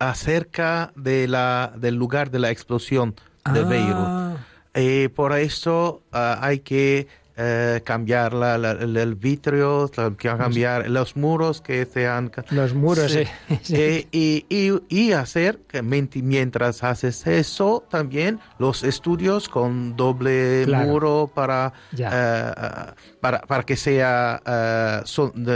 acerca 0.00 0.92
de 0.96 1.28
la, 1.28 1.72
del 1.76 1.94
lugar 1.94 2.32
de 2.32 2.40
la 2.40 2.50
explosión 2.50 3.14
de 3.52 3.60
ah. 3.62 4.36
Beirut. 4.74 5.14
por 5.14 5.32
eso 5.38 6.02
ah, 6.12 6.38
hay 6.42 6.60
que 6.60 7.06
eh, 7.36 7.80
cambiar 7.82 8.32
la, 8.32 8.54
el 8.54 9.14
vitrio, 9.16 9.90
cambiar 10.16 10.88
los 10.88 11.16
muros 11.16 11.60
que 11.60 11.84
sean... 11.84 12.30
Los 12.50 12.74
muros, 12.74 13.10
sí. 13.10 13.24
Eh, 13.74 14.06
y, 14.12 14.84
y, 14.88 15.12
hacer, 15.12 15.58
que 15.66 15.82
mientras 15.82 16.84
haces 16.84 17.26
eso, 17.26 17.82
también 17.90 18.38
los 18.60 18.84
estudios 18.84 19.48
con 19.48 19.96
doble 19.96 20.64
muro 20.68 21.28
para, 21.34 21.72
eh, 21.98 22.52
para, 23.20 23.40
para, 23.40 23.62
que 23.64 23.74
sea 23.76 24.40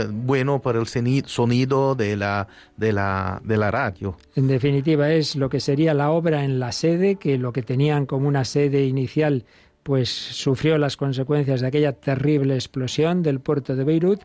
bueno 0.09 0.61
para 0.61 0.81
el 0.81 1.25
sonido 1.27 1.95
de 1.95 2.17
la, 2.17 2.47
de, 2.75 2.91
la, 2.91 3.41
de 3.43 3.55
la 3.57 3.71
radio. 3.71 4.17
En 4.35 4.47
definitiva, 4.49 5.09
es 5.11 5.35
lo 5.37 5.47
que 5.49 5.59
sería 5.61 5.93
la 5.93 6.11
obra 6.11 6.43
en 6.43 6.59
la 6.59 6.71
sede, 6.73 7.15
que 7.15 7.37
lo 7.37 7.53
que 7.53 7.61
tenían 7.61 8.05
como 8.05 8.27
una 8.27 8.43
sede 8.43 8.83
inicial 8.85 9.45
pues 9.89 10.07
sufrió 10.07 10.77
las 10.77 10.95
consecuencias 10.97 11.61
de 11.61 11.67
aquella 11.67 11.93
terrible 11.93 12.53
explosión 12.53 13.23
del 13.23 13.39
puerto 13.39 13.75
de 13.75 13.83
Beirut 13.83 14.19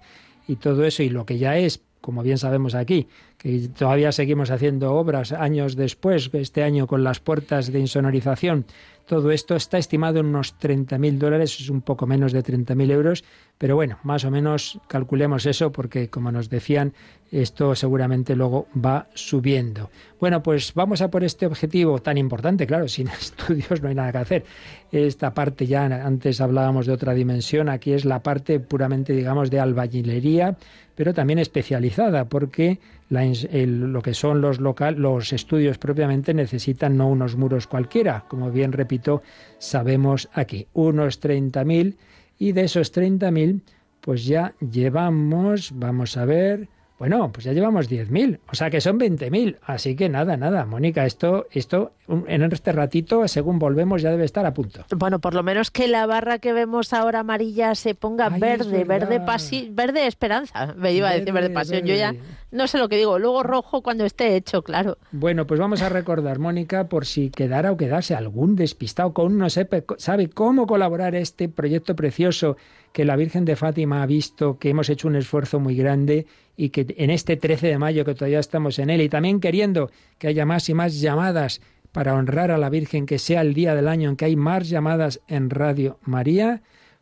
y 0.47 0.57
todo 0.57 0.85
eso 0.85 1.03
y 1.03 1.09
lo 1.09 1.25
que 1.25 1.39
ya 1.39 1.57
es 1.57 1.81
como 2.05 2.23
bien 2.23 2.37
sabemos 2.37 2.75
aquí, 2.75 3.09
que 3.39 3.69
todavía 3.79 4.13
seguimos 4.13 4.51
haciendo 4.51 4.95
obras 4.95 5.33
años 5.33 5.75
después, 5.75 6.29
este 6.35 6.63
año 6.63 6.87
con 6.87 7.03
las 7.03 7.19
puertas 7.19 7.73
de 7.73 7.81
insonorización. 7.81 8.67
Todo 9.07 9.31
esto 9.33 9.55
está 9.57 9.77
estimado 9.79 10.21
en 10.21 10.27
unos 10.27 10.55
30.000 10.59 11.17
dólares, 11.19 11.59
es 11.61 11.69
un 11.71 11.81
poco 11.83 12.07
menos 12.07 12.33
de 12.33 12.43
30.000 12.43 12.91
euros, 12.91 13.25
pero 13.59 13.75
bueno, 13.77 13.99
más 14.03 14.25
o 14.27 14.31
menos 14.31 14.79
calculemos 14.89 15.45
eso 15.47 15.73
porque, 15.73 16.09
como 16.11 16.31
nos 16.33 16.49
decían, 16.51 16.93
esto 17.31 17.75
seguramente 17.75 18.35
luego 18.37 18.67
va 18.75 19.07
subiendo. 19.15 19.89
Bueno, 20.21 20.43
pues 20.43 20.73
vamos 20.75 21.01
a 21.03 21.11
por 21.11 21.23
este 21.25 21.45
objetivo 21.47 22.01
tan 22.01 22.17
importante, 22.19 22.67
claro, 22.67 22.87
sin 22.89 23.09
estudios 23.09 23.81
no 23.83 23.89
hay 23.89 23.95
nada 23.95 24.13
que 24.13 24.19
hacer. 24.19 24.45
Esta 24.93 25.33
parte 25.35 25.67
ya 25.67 25.85
antes 25.85 26.41
hablábamos 26.43 26.87
de 26.87 26.93
otra 26.93 27.13
dimensión, 27.15 27.69
aquí 27.71 27.93
es 27.93 28.05
la 28.07 28.23
parte 28.23 28.59
puramente, 28.61 29.13
digamos, 29.15 29.51
de 29.51 29.61
albañilería, 29.61 30.57
pero 30.95 31.15
también 31.15 31.39
especializada, 31.39 32.29
porque 32.29 32.79
lo 33.11 34.03
que 34.03 34.15
son 34.15 34.41
los, 34.41 34.59
los 34.61 35.33
estudios 35.33 35.79
propiamente 35.79 36.35
necesitan 36.35 36.97
no 36.97 37.09
unos 37.09 37.37
muros 37.37 37.67
cualquiera, 37.67 38.25
como 38.29 38.51
bien 38.51 38.73
repito, 38.73 39.23
sabemos 39.59 40.29
aquí, 40.33 40.67
unos 40.73 41.21
30.000 41.23 41.97
y 42.39 42.53
de 42.53 42.65
esos 42.65 42.95
30.000, 42.95 43.63
pues 44.01 44.25
ya 44.27 44.55
llevamos, 44.61 45.73
vamos 45.75 46.17
a 46.17 46.25
ver, 46.25 46.69
bueno, 46.99 47.33
pues 47.33 47.45
ya 47.45 47.53
llevamos 47.53 47.91
10.000, 47.91 48.39
o 48.49 48.55
sea 48.55 48.71
que 48.71 48.81
son 48.81 49.01
20.000, 49.01 49.57
así 49.67 49.97
que 49.97 50.09
nada, 50.09 50.37
nada, 50.37 50.65
Mónica, 50.65 51.05
esto, 51.07 51.47
esto 51.51 51.91
en 52.29 52.41
este 52.45 52.71
ratito, 52.71 53.27
según 53.27 53.59
volvemos, 53.59 54.01
ya 54.01 54.11
debe 54.11 54.25
estar 54.25 54.47
a 54.47 54.55
punto. 54.55 54.85
Bueno, 54.97 55.19
por 55.19 55.35
lo 55.35 55.43
menos 55.43 55.73
que 55.73 55.89
la 55.89 56.07
barra 56.07 56.39
que 56.39 56.53
vemos 56.53 56.93
ahora 56.93 57.21
amarilla 57.21 57.75
se 57.75 57.97
ponga 57.97 58.29
verde, 58.29 58.85
verde 58.85 59.19
pasi 59.19 59.69
verde 59.73 60.07
esperanza, 60.07 60.73
me 60.77 60.93
iba 60.93 61.11
a 61.11 61.15
decir 61.15 61.33
verde 61.33 61.51
pasión, 61.51 61.83
yo 61.85 61.97
ya 61.97 62.15
no 62.53 62.69
sé 62.69 62.79
lo 62.79 62.89
que 62.89 62.97
digo, 62.97 63.19
luego 63.19 63.43
rojo 63.43 63.83
cuando 63.83 64.05
esté 64.05 64.37
hecho, 64.37 64.63
claro. 64.63 64.97
Bueno, 65.11 65.49
pues 65.49 65.59
vamos 65.59 65.83
a 65.83 65.89
recordar, 65.89 66.39
Mónica, 66.39 66.89
por 66.89 67.07
si 67.07 67.31
quedara 67.31 67.73
o 67.73 67.77
quedase 67.77 68.15
algún 68.15 68.55
despistado 68.55 69.13
con 69.13 69.37
no 69.37 69.49
sabe 69.51 70.29
cómo 70.31 70.69
colaborar 70.69 71.17
este 71.17 71.49
proyecto 71.49 71.97
precioso 71.97 72.57
que 72.93 73.05
la 73.05 73.17
Virgen 73.17 73.45
de 73.45 73.57
Fátima 73.57 74.05
ha 74.05 74.07
visto, 74.07 74.61
que 74.61 74.71
hemos 74.71 74.89
hecho 74.89 75.09
un 75.09 75.17
esfuerzo 75.17 75.59
muy 75.59 75.75
grande 75.75 76.27
y 76.57 76.71
que 76.71 76.87
en 76.99 77.11
este 77.11 77.37
13 77.37 77.67
de 77.69 77.79
mayo 77.79 78.05
que 78.05 78.15
todavía 78.15 78.41
estamos 78.41 78.79
en 78.79 78.91
él 78.91 79.01
y 79.01 79.09
también 79.09 79.41
queriendo 79.41 79.91
que 80.19 80.29
haya 80.29 80.47
más 80.47 80.69
y 80.69 80.75
más 80.75 81.01
llamadas 81.01 81.61
para 81.93 82.15
honrar 82.15 82.51
a 82.51 82.59
la 82.59 82.71
Virgen, 82.71 83.07
que 83.07 83.19
sea 83.19 83.41
el 83.41 83.55
día 83.55 83.75
del 83.75 83.87
año 83.89 84.09
en 84.11 84.17
que 84.17 84.25
hay 84.25 84.37
más 84.37 84.69
llamadas 84.69 85.21
en 85.29 85.49
Radio 85.51 85.99
María, 86.03 86.61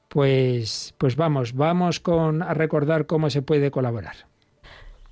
pues, 0.08 0.94
pues 0.98 1.16
vamos, 1.16 1.55
vamos 1.55 1.98
con, 2.00 2.42
a 2.42 2.52
recordar 2.52 3.06
cómo 3.06 3.31
se 3.31 3.40
puede 3.40 3.70
colaborar. 3.70 4.16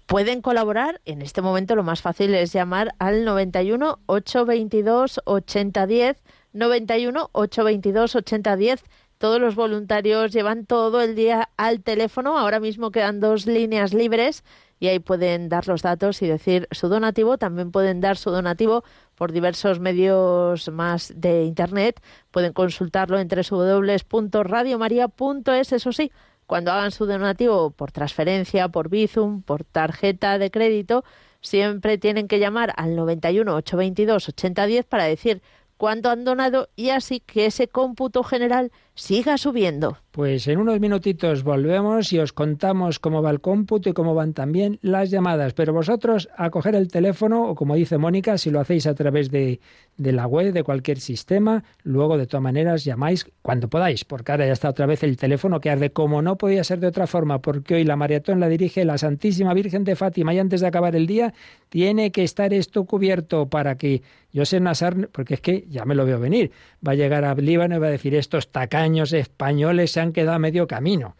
Pueden 0.07 0.43
colaborar, 0.43 1.01
en 1.07 1.23
este 1.23 1.41
momento 1.41 1.77
lo 1.77 1.83
más 1.85 2.03
fácil 2.03 2.35
es 2.35 2.53
llamar 2.53 2.95
al 2.99 3.25
91 3.25 4.01
822 4.07 5.21
8010, 5.25 6.21
91 6.53 7.29
822 7.33 8.17
8010 8.17 8.85
todos 9.21 9.39
los 9.39 9.55
voluntarios 9.55 10.33
llevan 10.33 10.65
todo 10.65 11.03
el 11.03 11.15
día 11.15 11.51
al 11.59 11.83
teléfono. 11.83 12.39
Ahora 12.39 12.59
mismo 12.59 12.91
quedan 12.91 13.21
dos 13.21 13.45
líneas 13.45 13.93
libres 13.93 14.45
y 14.79 14.89
ahí 14.89 14.99
pueden 14.99 15.51
dar 15.51 15.69
los 15.69 15.83
datos 15.83 16.23
y 16.23 16.27
decir 16.27 16.67
su 16.71 16.89
donativo. 16.89 17.37
También 17.37 17.71
pueden 17.71 18.01
dar 18.01 18.17
su 18.17 18.31
donativo 18.31 18.83
por 19.15 19.31
diversos 19.33 19.79
medios 19.79 20.71
más 20.71 21.13
de 21.15 21.45
Internet. 21.45 22.01
Pueden 22.31 22.55
consultarlo 22.55 23.19
en 23.19 23.29
www.radiomaria.es, 23.29 25.73
eso 25.75 25.93
sí. 25.93 26.11
Cuando 26.47 26.73
hagan 26.73 26.91
su 26.91 27.05
donativo 27.05 27.73
por 27.73 27.93
transferencia, 27.93 28.71
por 28.71 28.89
Bizum, 28.89 29.43
por 29.43 29.65
tarjeta 29.65 30.39
de 30.39 30.51
crédito, 30.51 31.05
siempre 31.43 31.99
tienen 31.99 32.27
que 32.27 32.39
llamar 32.39 32.73
al 32.75 32.97
91 32.97 33.55
822 33.55 34.31
8010 34.31 34.87
para 34.87 35.05
decir 35.05 35.43
cuánto 35.77 36.09
han 36.11 36.25
donado 36.25 36.69
y 36.77 36.89
así 36.91 37.21
que 37.21 37.47
ese 37.47 37.67
cómputo 37.67 38.23
general 38.23 38.71
siga 39.01 39.39
subiendo. 39.39 39.97
Pues 40.11 40.47
en 40.49 40.59
unos 40.59 40.79
minutitos 40.81 41.43
volvemos 41.45 42.13
y 42.13 42.19
os 42.19 42.33
contamos 42.33 42.99
cómo 42.99 43.23
va 43.23 43.31
el 43.31 43.41
cómputo 43.41 43.89
y 43.89 43.93
cómo 43.93 44.15
van 44.15 44.35
también 44.35 44.79
las 44.83 45.09
llamadas. 45.11 45.55
Pero 45.55 45.73
vosotros 45.73 46.29
a 46.37 46.51
coger 46.51 46.75
el 46.75 46.89
teléfono 46.91 47.45
o 47.49 47.55
como 47.55 47.77
dice 47.77 47.97
Mónica, 47.97 48.37
si 48.37 48.51
lo 48.51 48.61
hacéis 48.61 48.87
a 48.87 48.95
través 48.95 49.31
de, 49.31 49.61
la 49.97 50.27
web, 50.27 50.53
de 50.53 50.65
cualquier 50.65 50.99
sistema, 51.01 51.63
luego 51.83 52.19
de 52.19 52.27
todas 52.27 52.43
maneras 52.43 52.85
llamáis 52.85 53.25
cuando 53.41 53.69
podáis, 53.69 54.05
porque 54.05 54.33
ahora 54.33 54.47
ya 54.47 54.53
está 54.53 54.69
otra 54.69 54.85
vez 54.87 55.03
el 55.03 55.17
teléfono 55.17 55.61
que 55.61 55.71
arde 55.71 55.93
como 55.93 56.21
no 56.23 56.37
podía 56.37 56.63
ser 56.65 56.81
de 56.81 56.89
otra 56.89 57.07
forma, 57.07 57.41
porque 57.41 57.77
hoy 57.77 57.85
la 57.85 57.97
maratón 57.97 58.39
la 58.41 58.49
dirige 58.49 58.85
la 58.85 58.99
Santísima 58.99 59.55
Virgen 59.55 59.85
de 59.85 59.97
Fátima 59.97 60.35
y 60.35 60.41
antes 60.41 60.61
de 60.61 60.67
acabar 60.67 60.95
el 60.97 61.07
día 61.07 61.33
tiene 61.71 62.11
que 62.13 62.23
estar 62.25 62.53
esto 62.53 62.85
cubierto 62.85 63.47
para 63.49 63.77
que 63.77 64.03
José 64.35 64.61
Nazar, 64.61 65.09
porque 65.13 65.35
es 65.35 65.41
que 65.41 65.65
ya 65.71 65.85
me 65.85 65.95
lo 65.95 66.05
veo 66.05 66.19
venir, 66.21 66.51
va 66.87 66.93
a 66.93 66.95
llegar 66.95 67.25
a 67.25 67.35
Líbano 67.35 67.77
y 67.77 67.79
va 67.79 67.87
a 67.87 67.91
decir 67.91 68.15
estos 68.17 68.51
tacaños 68.53 68.90
españoles 68.99 69.93
se 69.93 70.01
han 70.01 70.13
quedado 70.13 70.37
a 70.37 70.39
medio 70.39 70.67
camino. 70.67 71.17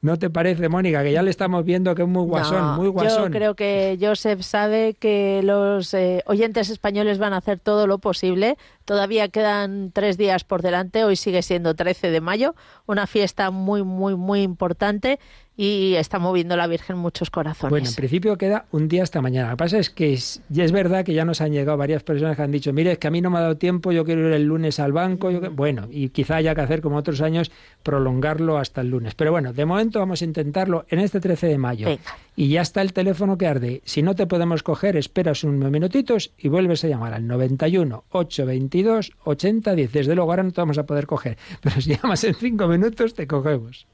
¿No 0.00 0.18
te 0.18 0.28
parece, 0.28 0.68
Mónica, 0.68 1.02
que 1.02 1.12
ya 1.12 1.22
le 1.22 1.30
estamos 1.30 1.64
viendo 1.64 1.94
que 1.94 2.02
es 2.02 2.08
muy 2.08 2.24
guasón, 2.24 2.76
muy 2.76 2.88
guasón? 2.88 3.24
Yo 3.24 3.30
creo 3.38 3.54
que 3.54 3.96
Joseph 3.98 4.42
sabe 4.42 4.92
que 4.98 5.40
los 5.42 5.94
eh, 5.94 6.22
oyentes 6.26 6.68
españoles 6.68 7.16
van 7.18 7.32
a 7.32 7.38
hacer 7.38 7.58
todo 7.58 7.86
lo 7.86 7.98
posible. 7.98 8.58
Todavía 8.84 9.28
quedan 9.28 9.92
tres 9.94 10.18
días 10.18 10.44
por 10.44 10.60
delante. 10.60 11.04
Hoy 11.04 11.16
sigue 11.16 11.40
siendo 11.40 11.72
13 11.74 12.10
de 12.10 12.20
mayo, 12.20 12.54
una 12.84 13.06
fiesta 13.06 13.50
muy, 13.50 13.82
muy, 13.82 14.14
muy 14.14 14.42
importante 14.42 15.18
y 15.56 15.94
está 15.94 16.18
moviendo 16.18 16.56
la 16.56 16.66
Virgen 16.66 16.96
muchos 16.98 17.30
corazones. 17.30 17.70
Bueno, 17.70 17.88
en 17.88 17.94
principio 17.94 18.36
queda 18.36 18.66
un 18.72 18.88
día 18.88 19.02
hasta 19.04 19.20
mañana. 19.22 19.50
Lo 19.50 19.56
que 19.56 19.58
pasa 19.58 19.78
es 19.78 19.90
que 19.90 20.12
es, 20.12 20.42
es 20.54 20.72
verdad 20.72 21.04
que 21.04 21.14
ya 21.14 21.24
nos 21.24 21.40
han 21.40 21.52
llegado 21.52 21.78
varias 21.78 22.02
personas 22.02 22.36
que 22.36 22.42
han 22.42 22.50
dicho, 22.50 22.72
mire, 22.72 22.92
es 22.92 22.98
que 22.98 23.06
a 23.06 23.10
mí 23.10 23.20
no 23.20 23.30
me 23.30 23.38
ha 23.38 23.42
dado 23.42 23.56
tiempo, 23.56 23.92
yo 23.92 24.04
quiero 24.04 24.28
ir 24.28 24.34
el 24.34 24.44
lunes 24.46 24.80
al 24.80 24.92
banco. 24.92 25.30
Mm. 25.30 25.54
Bueno, 25.54 25.86
y 25.90 26.08
quizá 26.08 26.36
haya 26.36 26.54
que 26.54 26.60
hacer 26.62 26.80
como 26.80 26.96
otros 26.96 27.20
años, 27.20 27.52
prolongarlo 27.82 28.58
hasta 28.58 28.80
el 28.80 28.90
lunes. 28.90 29.14
Pero 29.14 29.30
bueno, 29.30 29.52
de 29.52 29.64
momento 29.64 30.00
vamos 30.00 30.22
a 30.22 30.24
intentarlo 30.24 30.86
en 30.88 30.98
este 30.98 31.20
13 31.20 31.46
de 31.46 31.58
mayo. 31.58 31.88
Y 32.34 32.48
ya 32.48 32.62
está 32.62 32.82
el 32.82 32.92
teléfono 32.92 33.38
que 33.38 33.46
arde. 33.46 33.80
Si 33.84 34.02
no 34.02 34.16
te 34.16 34.26
podemos 34.26 34.64
coger, 34.64 34.96
esperas 34.96 35.44
unos 35.44 35.70
minutitos 35.70 36.32
y 36.36 36.48
vuelves 36.48 36.82
a 36.84 36.88
llamar 36.88 37.14
al 37.14 37.26
91 37.28 38.04
822 38.10 39.12
8010. 39.22 39.92
Desde 39.92 40.14
luego 40.16 40.32
ahora 40.32 40.42
no 40.42 40.50
te 40.50 40.60
vamos 40.60 40.78
a 40.78 40.86
poder 40.86 41.06
coger, 41.06 41.38
pero 41.60 41.80
si 41.80 41.94
llamas 41.96 42.24
en 42.24 42.34
cinco 42.34 42.66
minutos 42.66 43.14
te 43.14 43.28
cogemos. 43.28 43.86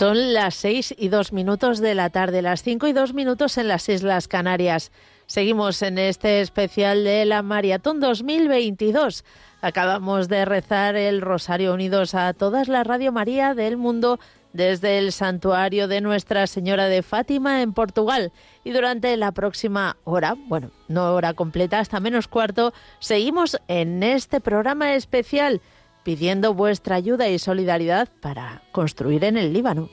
Son 0.00 0.32
las 0.32 0.54
seis 0.54 0.94
y 0.96 1.08
dos 1.10 1.30
minutos 1.34 1.78
de 1.78 1.94
la 1.94 2.08
tarde, 2.08 2.40
las 2.40 2.62
cinco 2.62 2.86
y 2.86 2.94
dos 2.94 3.12
minutos 3.12 3.58
en 3.58 3.68
las 3.68 3.86
Islas 3.86 4.28
Canarias. 4.28 4.92
Seguimos 5.26 5.82
en 5.82 5.98
este 5.98 6.40
especial 6.40 7.04
de 7.04 7.26
la 7.26 7.42
Maratón 7.42 8.00
2022. 8.00 9.26
Acabamos 9.60 10.28
de 10.28 10.46
rezar 10.46 10.96
el 10.96 11.20
Rosario 11.20 11.74
Unidos 11.74 12.14
a 12.14 12.32
todas 12.32 12.68
las 12.68 12.86
Radio 12.86 13.12
María 13.12 13.52
del 13.52 13.76
mundo 13.76 14.18
desde 14.54 14.96
el 14.96 15.12
santuario 15.12 15.86
de 15.86 16.00
Nuestra 16.00 16.46
Señora 16.46 16.86
de 16.86 17.02
Fátima 17.02 17.60
en 17.60 17.74
Portugal. 17.74 18.32
Y 18.64 18.70
durante 18.70 19.14
la 19.18 19.32
próxima 19.32 19.98
hora, 20.04 20.34
bueno, 20.48 20.70
no 20.88 21.12
hora 21.14 21.34
completa, 21.34 21.78
hasta 21.78 22.00
menos 22.00 22.26
cuarto, 22.26 22.72
seguimos 23.00 23.58
en 23.68 24.02
este 24.02 24.40
programa 24.40 24.94
especial 24.94 25.60
pidiendo 26.02 26.54
vuestra 26.54 26.96
ayuda 26.96 27.28
y 27.28 27.38
solidaridad 27.38 28.08
para 28.20 28.62
construir 28.72 29.24
en 29.24 29.36
el 29.36 29.52
Líbano. 29.52 29.88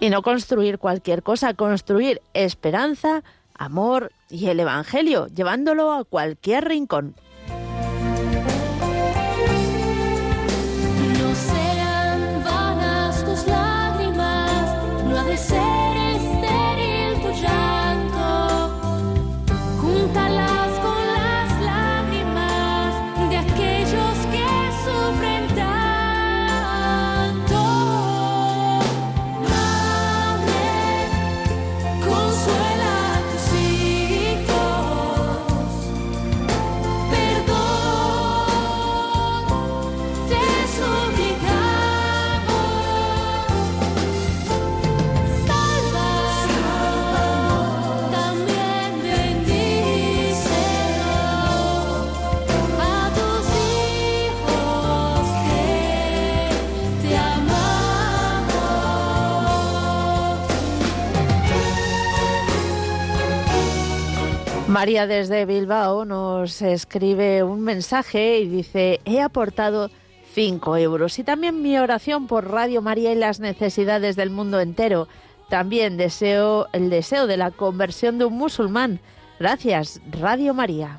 Y 0.00 0.10
no 0.10 0.20
construir 0.20 0.78
cualquier 0.78 1.22
cosa, 1.22 1.54
construir 1.54 2.20
esperanza, 2.34 3.22
amor 3.54 4.12
y 4.28 4.46
el 4.46 4.60
Evangelio, 4.60 5.28
llevándolo 5.28 5.92
a 5.94 6.04
cualquier 6.04 6.66
rincón. 6.68 7.14
María 64.74 65.06
desde 65.06 65.46
Bilbao 65.46 66.04
nos 66.04 66.60
escribe 66.60 67.44
un 67.44 67.60
mensaje 67.62 68.40
y 68.40 68.48
dice, 68.48 68.98
he 69.04 69.20
aportado 69.22 69.88
5 70.34 70.78
euros 70.78 71.16
y 71.20 71.22
también 71.22 71.62
mi 71.62 71.78
oración 71.78 72.26
por 72.26 72.50
Radio 72.50 72.82
María 72.82 73.12
y 73.12 73.14
las 73.14 73.38
necesidades 73.38 74.16
del 74.16 74.30
mundo 74.30 74.58
entero. 74.58 75.06
También 75.48 75.96
deseo 75.96 76.66
el 76.72 76.90
deseo 76.90 77.28
de 77.28 77.36
la 77.36 77.52
conversión 77.52 78.18
de 78.18 78.24
un 78.24 78.36
musulmán. 78.36 78.98
Gracias, 79.38 80.00
Radio 80.10 80.54
María. 80.54 80.98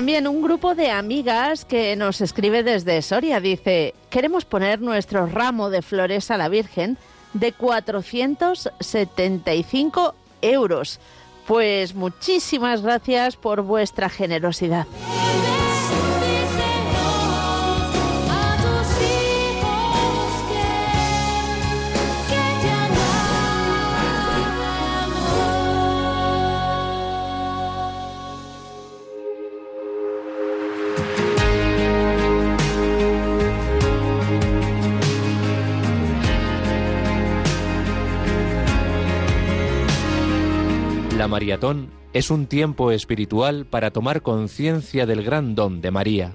También 0.00 0.24
un 0.26 0.40
grupo 0.40 0.74
de 0.74 0.90
amigas 0.90 1.66
que 1.66 1.94
nos 1.94 2.22
escribe 2.22 2.62
desde 2.62 3.02
Soria 3.02 3.38
dice, 3.38 3.92
queremos 4.08 4.46
poner 4.46 4.80
nuestro 4.80 5.26
ramo 5.26 5.68
de 5.68 5.82
flores 5.82 6.30
a 6.30 6.38
la 6.38 6.48
Virgen 6.48 6.96
de 7.34 7.52
475 7.52 10.14
euros. 10.40 11.00
Pues 11.46 11.94
muchísimas 11.94 12.80
gracias 12.80 13.36
por 13.36 13.60
vuestra 13.60 14.08
generosidad. 14.08 14.86
maratón 41.30 41.90
es 42.12 42.30
un 42.30 42.46
tiempo 42.46 42.90
espiritual 42.90 43.64
para 43.64 43.92
tomar 43.92 44.20
conciencia 44.20 45.06
del 45.06 45.22
gran 45.24 45.54
don 45.54 45.80
de 45.80 45.90
María. 45.92 46.34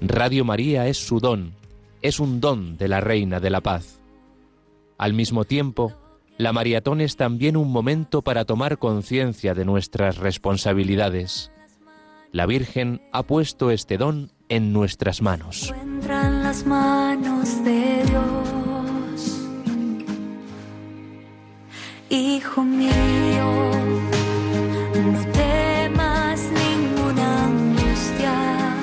Radio 0.00 0.44
María 0.44 0.88
es 0.88 0.96
su 0.96 1.20
don, 1.20 1.54
es 2.00 2.18
un 2.18 2.40
don 2.40 2.78
de 2.78 2.88
la 2.88 3.00
Reina 3.00 3.38
de 3.38 3.50
la 3.50 3.60
Paz. 3.60 4.00
Al 4.96 5.12
mismo 5.12 5.44
tiempo, 5.44 5.92
la 6.38 6.52
maratón 6.54 7.00
es 7.02 7.16
también 7.16 7.56
un 7.56 7.70
momento 7.70 8.22
para 8.22 8.46
tomar 8.46 8.78
conciencia 8.78 9.52
de 9.54 9.66
nuestras 9.66 10.16
responsabilidades. 10.16 11.52
La 12.32 12.46
Virgen 12.46 13.02
ha 13.12 13.22
puesto 13.24 13.70
este 13.70 13.98
don 13.98 14.32
en 14.48 14.72
nuestras 14.72 15.20
manos. 15.20 15.70
hijo 22.14 22.62
mío, 22.62 22.90
no 24.94 25.22
temas 25.32 26.40
ninguna 26.42 27.46
angustia, 27.46 28.74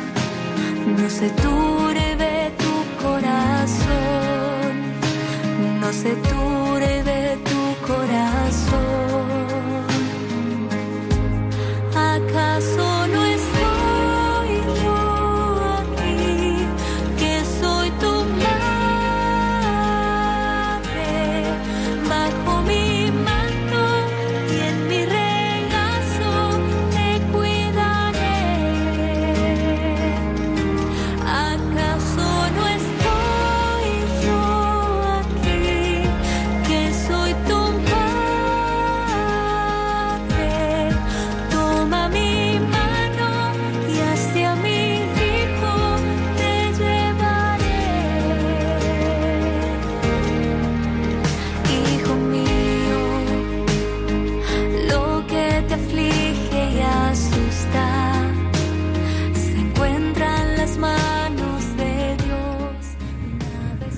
no 0.97 1.09
se 1.09 1.29
turbe 1.41 2.51
tu 2.57 3.03
corazón, 3.03 5.79
no 5.79 5.93
se 5.93 6.09
turbe. 6.27 6.68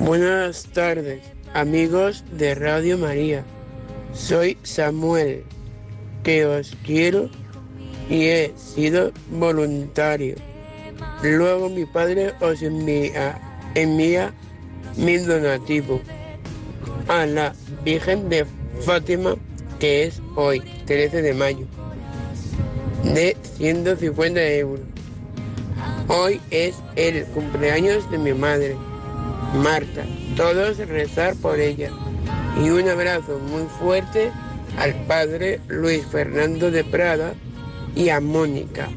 Buenas 0.04 0.64
tardes, 0.74 1.22
amigos 1.54 2.24
de 2.32 2.56
Radio 2.56 2.98
María. 2.98 3.44
Soy 4.16 4.58
Samuel, 4.64 5.44
que 6.24 6.44
os 6.48 6.76
quiero 6.84 7.30
y 8.10 8.24
he 8.26 8.52
sido 8.58 9.12
voluntario. 9.30 10.38
Luego 11.22 11.70
mi 11.70 11.86
padre 11.86 12.34
os 12.42 12.64
envía, 12.64 13.40
mi 14.98 15.18
donativo 15.18 16.02
a 17.08 17.28
la 17.28 17.54
Virgen 17.86 18.28
de 18.28 18.48
Fátima, 18.84 19.36
que 19.80 20.06
es 20.06 20.20
hoy, 20.36 20.62
13 20.88 21.22
de 21.22 21.34
mayo, 21.36 21.68
de 23.04 23.38
150 23.60 24.44
euros. 24.54 24.82
Hoy 26.08 26.42
es 26.50 26.74
el 26.96 27.24
cumpleaños 27.28 28.10
de 28.10 28.18
mi 28.18 28.34
madre 28.34 28.76
Marta, 29.54 30.06
todos 30.38 30.78
rezar 30.78 31.36
por 31.36 31.60
ella. 31.60 31.92
Y 32.64 32.70
un 32.70 32.88
abrazo 32.88 33.38
muy 33.50 33.64
fuerte 33.82 34.32
al 34.80 34.94
padre 35.08 35.60
Luis 35.68 36.06
Fernando 36.06 36.72
de 36.72 36.84
Prada 36.86 37.34
y 37.94 38.10
a 38.10 38.22
Mónica, 38.22 38.88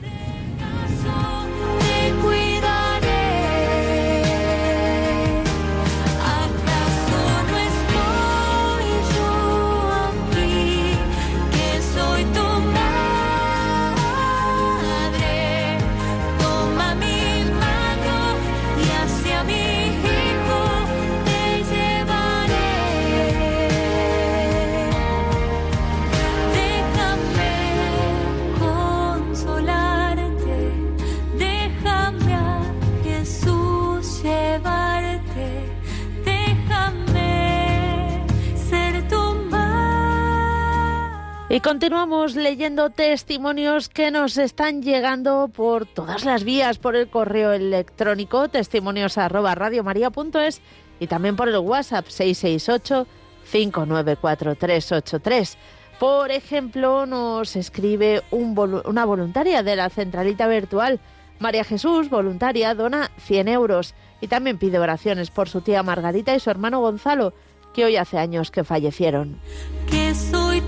Y 41.54 41.60
continuamos 41.60 42.34
leyendo 42.34 42.90
testimonios 42.90 43.88
que 43.88 44.10
nos 44.10 44.36
están 44.38 44.82
llegando 44.82 45.46
por 45.54 45.86
todas 45.86 46.24
las 46.24 46.42
vías, 46.42 46.78
por 46.78 46.96
el 46.96 47.08
correo 47.08 47.52
electrónico 47.52 48.48
testimonios 48.48 49.16
y 50.98 51.06
también 51.06 51.36
por 51.36 51.48
el 51.48 51.58
WhatsApp 51.58 52.08
668 52.08 53.06
594383. 53.52 55.56
Por 56.00 56.32
ejemplo, 56.32 57.06
nos 57.06 57.54
escribe 57.54 58.22
una 58.32 59.04
voluntaria 59.04 59.62
de 59.62 59.76
la 59.76 59.90
centralita 59.90 60.48
virtual. 60.48 60.98
María 61.38 61.62
Jesús, 61.62 62.10
voluntaria, 62.10 62.74
dona 62.74 63.12
100 63.18 63.46
euros 63.46 63.94
y 64.20 64.26
también 64.26 64.58
pide 64.58 64.80
oraciones 64.80 65.30
por 65.30 65.48
su 65.48 65.60
tía 65.60 65.84
Margarita 65.84 66.34
y 66.34 66.40
su 66.40 66.50
hermano 66.50 66.80
Gonzalo, 66.80 67.32
que 67.72 67.84
hoy 67.84 67.94
hace 67.94 68.18
años 68.18 68.50
que 68.50 68.64
fallecieron. 68.64 69.40
Que 69.88 70.12
soy 70.16 70.60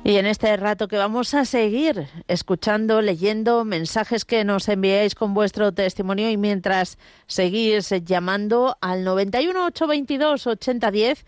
Y 0.03 0.17
en 0.17 0.27
este 0.27 0.57
rato 0.57 0.89
que 0.89 0.97
vamos 0.97 1.35
a 1.35 1.45
seguir 1.45 2.09
escuchando, 2.27 3.01
leyendo 3.03 3.65
mensajes 3.67 4.25
que 4.25 4.45
nos 4.45 4.67
enviáis 4.69 5.15
con 5.15 5.35
vuestro 5.35 5.73
testimonio 5.73 6.31
y 6.31 6.39
mientras 6.39 6.97
seguís 7.27 7.91
llamando 8.07 8.77
al 8.81 9.05
91 9.05 9.67
822 9.67 10.47
8010 10.49 11.25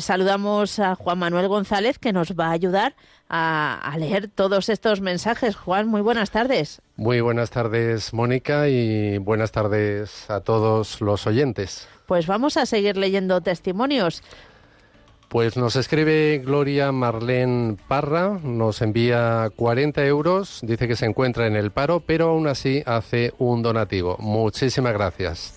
saludamos 0.00 0.80
a 0.80 0.94
Juan 0.96 1.18
Manuel 1.20 1.46
González, 1.48 1.98
que 2.00 2.12
nos 2.14 2.32
va 2.32 2.48
a 2.48 2.52
ayudar 2.52 2.96
a, 3.28 3.94
leer 3.98 4.26
todos 4.28 4.68
estos 4.70 5.00
mensajes. 5.00 5.54
Juan, 5.56 5.86
muy 5.86 6.00
buenas 6.00 6.30
tardes. 6.32 6.80
Muy 6.96 7.20
buenas 7.20 7.50
tardes, 7.50 8.12
Mónica, 8.12 8.68
y 8.68 9.18
buenas 9.18 9.52
tardes 9.52 10.28
a 10.28 10.40
todos 10.40 11.00
los 11.00 11.28
oyentes. 11.28 11.86
Pues 12.06 12.26
vamos 12.28 12.56
a 12.56 12.66
seguir 12.66 12.96
leyendo 12.96 13.40
testimonios. 13.40 14.22
Pues 15.28 15.56
nos 15.56 15.74
escribe 15.74 16.40
Gloria 16.44 16.92
Marlene 16.92 17.76
Parra, 17.88 18.38
nos 18.44 18.80
envía 18.80 19.50
40 19.56 20.06
euros, 20.06 20.60
dice 20.62 20.86
que 20.86 20.94
se 20.94 21.04
encuentra 21.06 21.48
en 21.48 21.56
el 21.56 21.72
paro, 21.72 22.00
pero 22.06 22.30
aún 22.30 22.46
así 22.46 22.84
hace 22.86 23.34
un 23.38 23.60
donativo. 23.60 24.16
Muchísimas 24.20 24.92
gracias. 24.92 25.54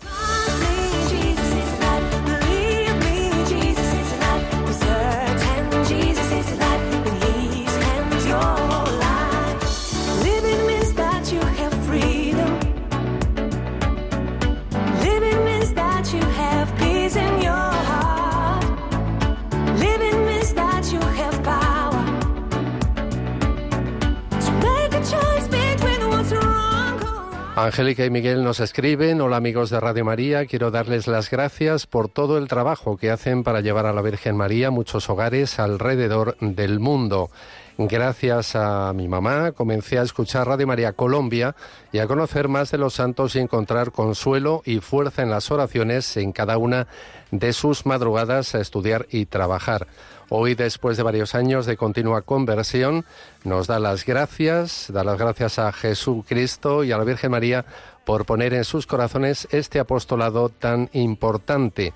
Angélica 27.65 28.05
y 28.05 28.09
Miguel 28.09 28.41
nos 28.43 28.61
escriben, 28.61 29.19
hola 29.19 29.35
amigos 29.35 29.69
de 29.69 29.81
Radio 29.81 30.05
María, 30.05 30.45
quiero 30.45 30.71
darles 30.71 31.07
las 31.07 31.29
gracias 31.29 31.87
por 31.87 32.07
todo 32.07 32.37
el 32.37 32.47
trabajo 32.47 32.95
que 32.95 33.11
hacen 33.11 33.43
para 33.43 33.59
llevar 33.59 33.85
a 33.85 33.91
la 33.91 34.01
Virgen 34.01 34.37
María 34.37 34.67
a 34.67 34.71
muchos 34.71 35.09
hogares 35.09 35.59
alrededor 35.59 36.37
del 36.39 36.79
mundo. 36.79 37.29
Gracias 37.77 38.55
a 38.55 38.91
mi 38.93 39.07
mamá 39.09 39.51
comencé 39.51 39.99
a 39.99 40.03
escuchar 40.03 40.47
Radio 40.47 40.67
María 40.67 40.93
Colombia 40.93 41.55
y 41.91 41.99
a 41.99 42.07
conocer 42.07 42.47
más 42.47 42.71
de 42.71 42.77
los 42.77 42.93
santos 42.93 43.35
y 43.35 43.39
encontrar 43.39 43.91
consuelo 43.91 44.61
y 44.65 44.79
fuerza 44.79 45.21
en 45.21 45.29
las 45.29 45.51
oraciones 45.51 46.15
en 46.17 46.31
cada 46.31 46.57
una 46.57 46.87
de 47.31 47.51
sus 47.53 47.85
madrugadas 47.85 48.55
a 48.55 48.59
estudiar 48.61 49.05
y 49.11 49.25
trabajar. 49.25 49.87
Hoy, 50.31 50.53
después 50.53 50.95
de 50.95 51.03
varios 51.03 51.33
años 51.33 51.65
de 51.65 51.75
continua 51.75 52.21
conversión, 52.21 53.03
nos 53.43 53.65
da 53.65 53.79
las 53.79 54.05
gracias, 54.05 54.85
da 54.93 55.03
las 55.03 55.17
gracias 55.17 55.57
a 55.57 55.71
Jesucristo 55.73 56.83
y 56.83 56.91
a 56.91 56.97
la 56.99 57.03
Virgen 57.03 57.31
María 57.31 57.65
por 58.05 58.25
poner 58.25 58.53
en 58.53 58.63
sus 58.63 58.85
corazones 58.85 59.47
este 59.51 59.79
apostolado 59.79 60.49
tan 60.49 60.89
importante. 60.93 61.93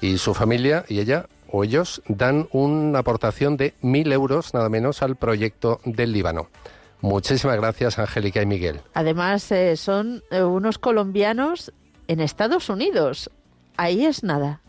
Y 0.00 0.18
su 0.18 0.32
familia 0.32 0.84
y 0.88 1.00
ella 1.00 1.26
o 1.50 1.64
ellos 1.64 2.02
dan 2.06 2.48
una 2.52 3.00
aportación 3.00 3.56
de 3.56 3.74
mil 3.80 4.12
euros 4.12 4.54
nada 4.54 4.68
menos 4.68 5.02
al 5.02 5.16
proyecto 5.16 5.80
del 5.84 6.12
Líbano. 6.12 6.48
Muchísimas 7.00 7.56
gracias, 7.56 7.98
Angélica 7.98 8.40
y 8.42 8.46
Miguel. 8.46 8.80
Además, 8.94 9.50
eh, 9.50 9.76
son 9.76 10.22
eh, 10.30 10.44
unos 10.44 10.78
colombianos 10.78 11.72
en 12.06 12.20
Estados 12.20 12.68
Unidos. 12.68 13.28
Ahí 13.76 14.04
es 14.06 14.22
nada. 14.22 14.60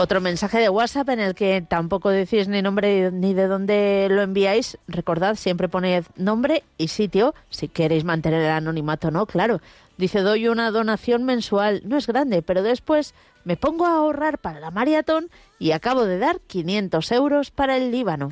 Otro 0.00 0.20
mensaje 0.20 0.58
de 0.60 0.68
WhatsApp 0.68 1.08
en 1.08 1.18
el 1.18 1.34
que 1.34 1.60
tampoco 1.60 2.10
decís 2.10 2.46
ni 2.46 2.62
nombre 2.62 3.10
ni 3.10 3.34
de 3.34 3.48
dónde 3.48 4.06
lo 4.08 4.22
enviáis. 4.22 4.78
Recordad, 4.86 5.34
siempre 5.34 5.66
poned 5.68 6.04
nombre 6.14 6.62
y 6.78 6.86
sitio 6.86 7.34
si 7.50 7.66
queréis 7.66 8.04
mantener 8.04 8.42
el 8.42 8.50
anonimato, 8.50 9.10
¿no? 9.10 9.26
Claro. 9.26 9.60
Dice, 9.96 10.20
doy 10.20 10.46
una 10.46 10.70
donación 10.70 11.24
mensual. 11.24 11.82
No 11.84 11.96
es 11.96 12.06
grande, 12.06 12.42
pero 12.42 12.62
después 12.62 13.12
me 13.42 13.56
pongo 13.56 13.86
a 13.86 13.96
ahorrar 13.96 14.38
para 14.38 14.60
la 14.60 14.70
maratón 14.70 15.30
y 15.58 15.72
acabo 15.72 16.04
de 16.04 16.18
dar 16.18 16.38
500 16.46 17.10
euros 17.10 17.50
para 17.50 17.76
el 17.76 17.90
Líbano. 17.90 18.30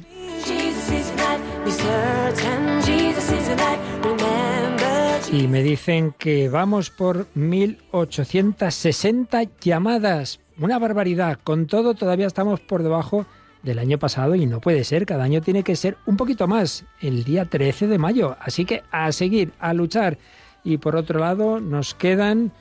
Y 5.33 5.49
me 5.49 5.63
dicen 5.65 6.15
que 6.17 6.49
vamos 6.49 6.91
por 6.91 7.27
1860 7.35 9.43
llamadas 9.61 10.39
una 10.59 10.79
barbaridad. 10.79 11.39
Con 11.45 11.67
todo, 11.67 11.93
todavía 11.95 12.27
estamos 12.27 12.61
por 12.61 12.83
debajo 12.83 13.27
del 13.63 13.79
año 13.79 13.99
pasado 13.99 14.35
y 14.35 14.47
no 14.47 14.61
puede 14.63 14.85
ser. 14.85 15.05
Cada 15.05 15.25
año 15.25 15.43
tiene 15.43 15.63
que 15.63 15.77
ser 15.77 15.99
un 16.07 16.17
poquito 16.17 16.49
más. 16.49 16.87
El 17.03 17.25
día 17.25 17.45
13 17.45 17.89
de 17.89 17.99
mayo. 17.99 18.37
Así 18.41 18.65
que 18.65 18.83
a 18.91 19.13
seguir, 19.13 19.53
a 19.59 19.75
luchar. 19.75 20.17
Y 20.65 20.79
por 20.79 20.97
otro 20.97 21.21
lado, 21.21 21.61
nos 21.61 21.95
quedan 21.95 22.53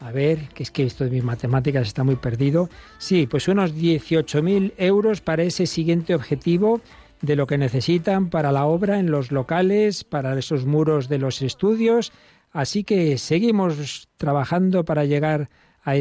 a 0.00 0.12
ver, 0.12 0.48
que 0.54 0.62
es 0.62 0.70
que 0.70 0.84
esto 0.84 1.04
de 1.04 1.10
mis 1.10 1.24
matemáticas 1.24 1.86
está 1.86 2.04
muy 2.04 2.16
perdido. 2.16 2.68
Sí, 2.98 3.26
pues 3.26 3.48
unos 3.48 3.74
18.000 3.74 4.74
euros 4.76 5.22
para 5.22 5.42
ese 5.42 5.66
siguiente 5.66 6.14
objetivo 6.14 6.82
de 7.22 7.34
lo 7.34 7.46
que 7.46 7.58
necesitan 7.58 8.28
para 8.28 8.52
la 8.52 8.66
obra 8.66 9.00
en 9.00 9.10
los 9.10 9.32
locales, 9.32 10.04
para 10.04 10.38
esos 10.38 10.66
muros 10.66 11.08
de 11.08 11.18
los 11.18 11.40
estudios. 11.42 12.12
Así 12.52 12.84
que 12.84 13.18
seguimos 13.18 14.08
trabajando 14.18 14.84
para 14.84 15.04
llegar 15.04 15.48
a, 15.88 15.96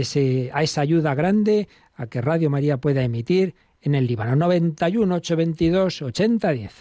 esa 0.61 0.81
ayuda 0.81 1.15
grande 1.15 1.67
a 1.95 2.07
que 2.07 2.21
Radio 2.21 2.49
María 2.49 2.77
pueda 2.77 3.03
emitir 3.03 3.55
en 3.81 3.95
el 3.95 4.07
Líbano. 4.07 4.35
91 4.35 5.15
822 5.15 6.01
8010. 6.01 6.73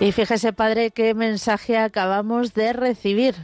Y 0.00 0.12
fíjese, 0.12 0.52
padre, 0.54 0.92
qué 0.92 1.12
mensaje 1.14 1.76
acabamos 1.76 2.54
de 2.54 2.72
recibir. 2.72 3.34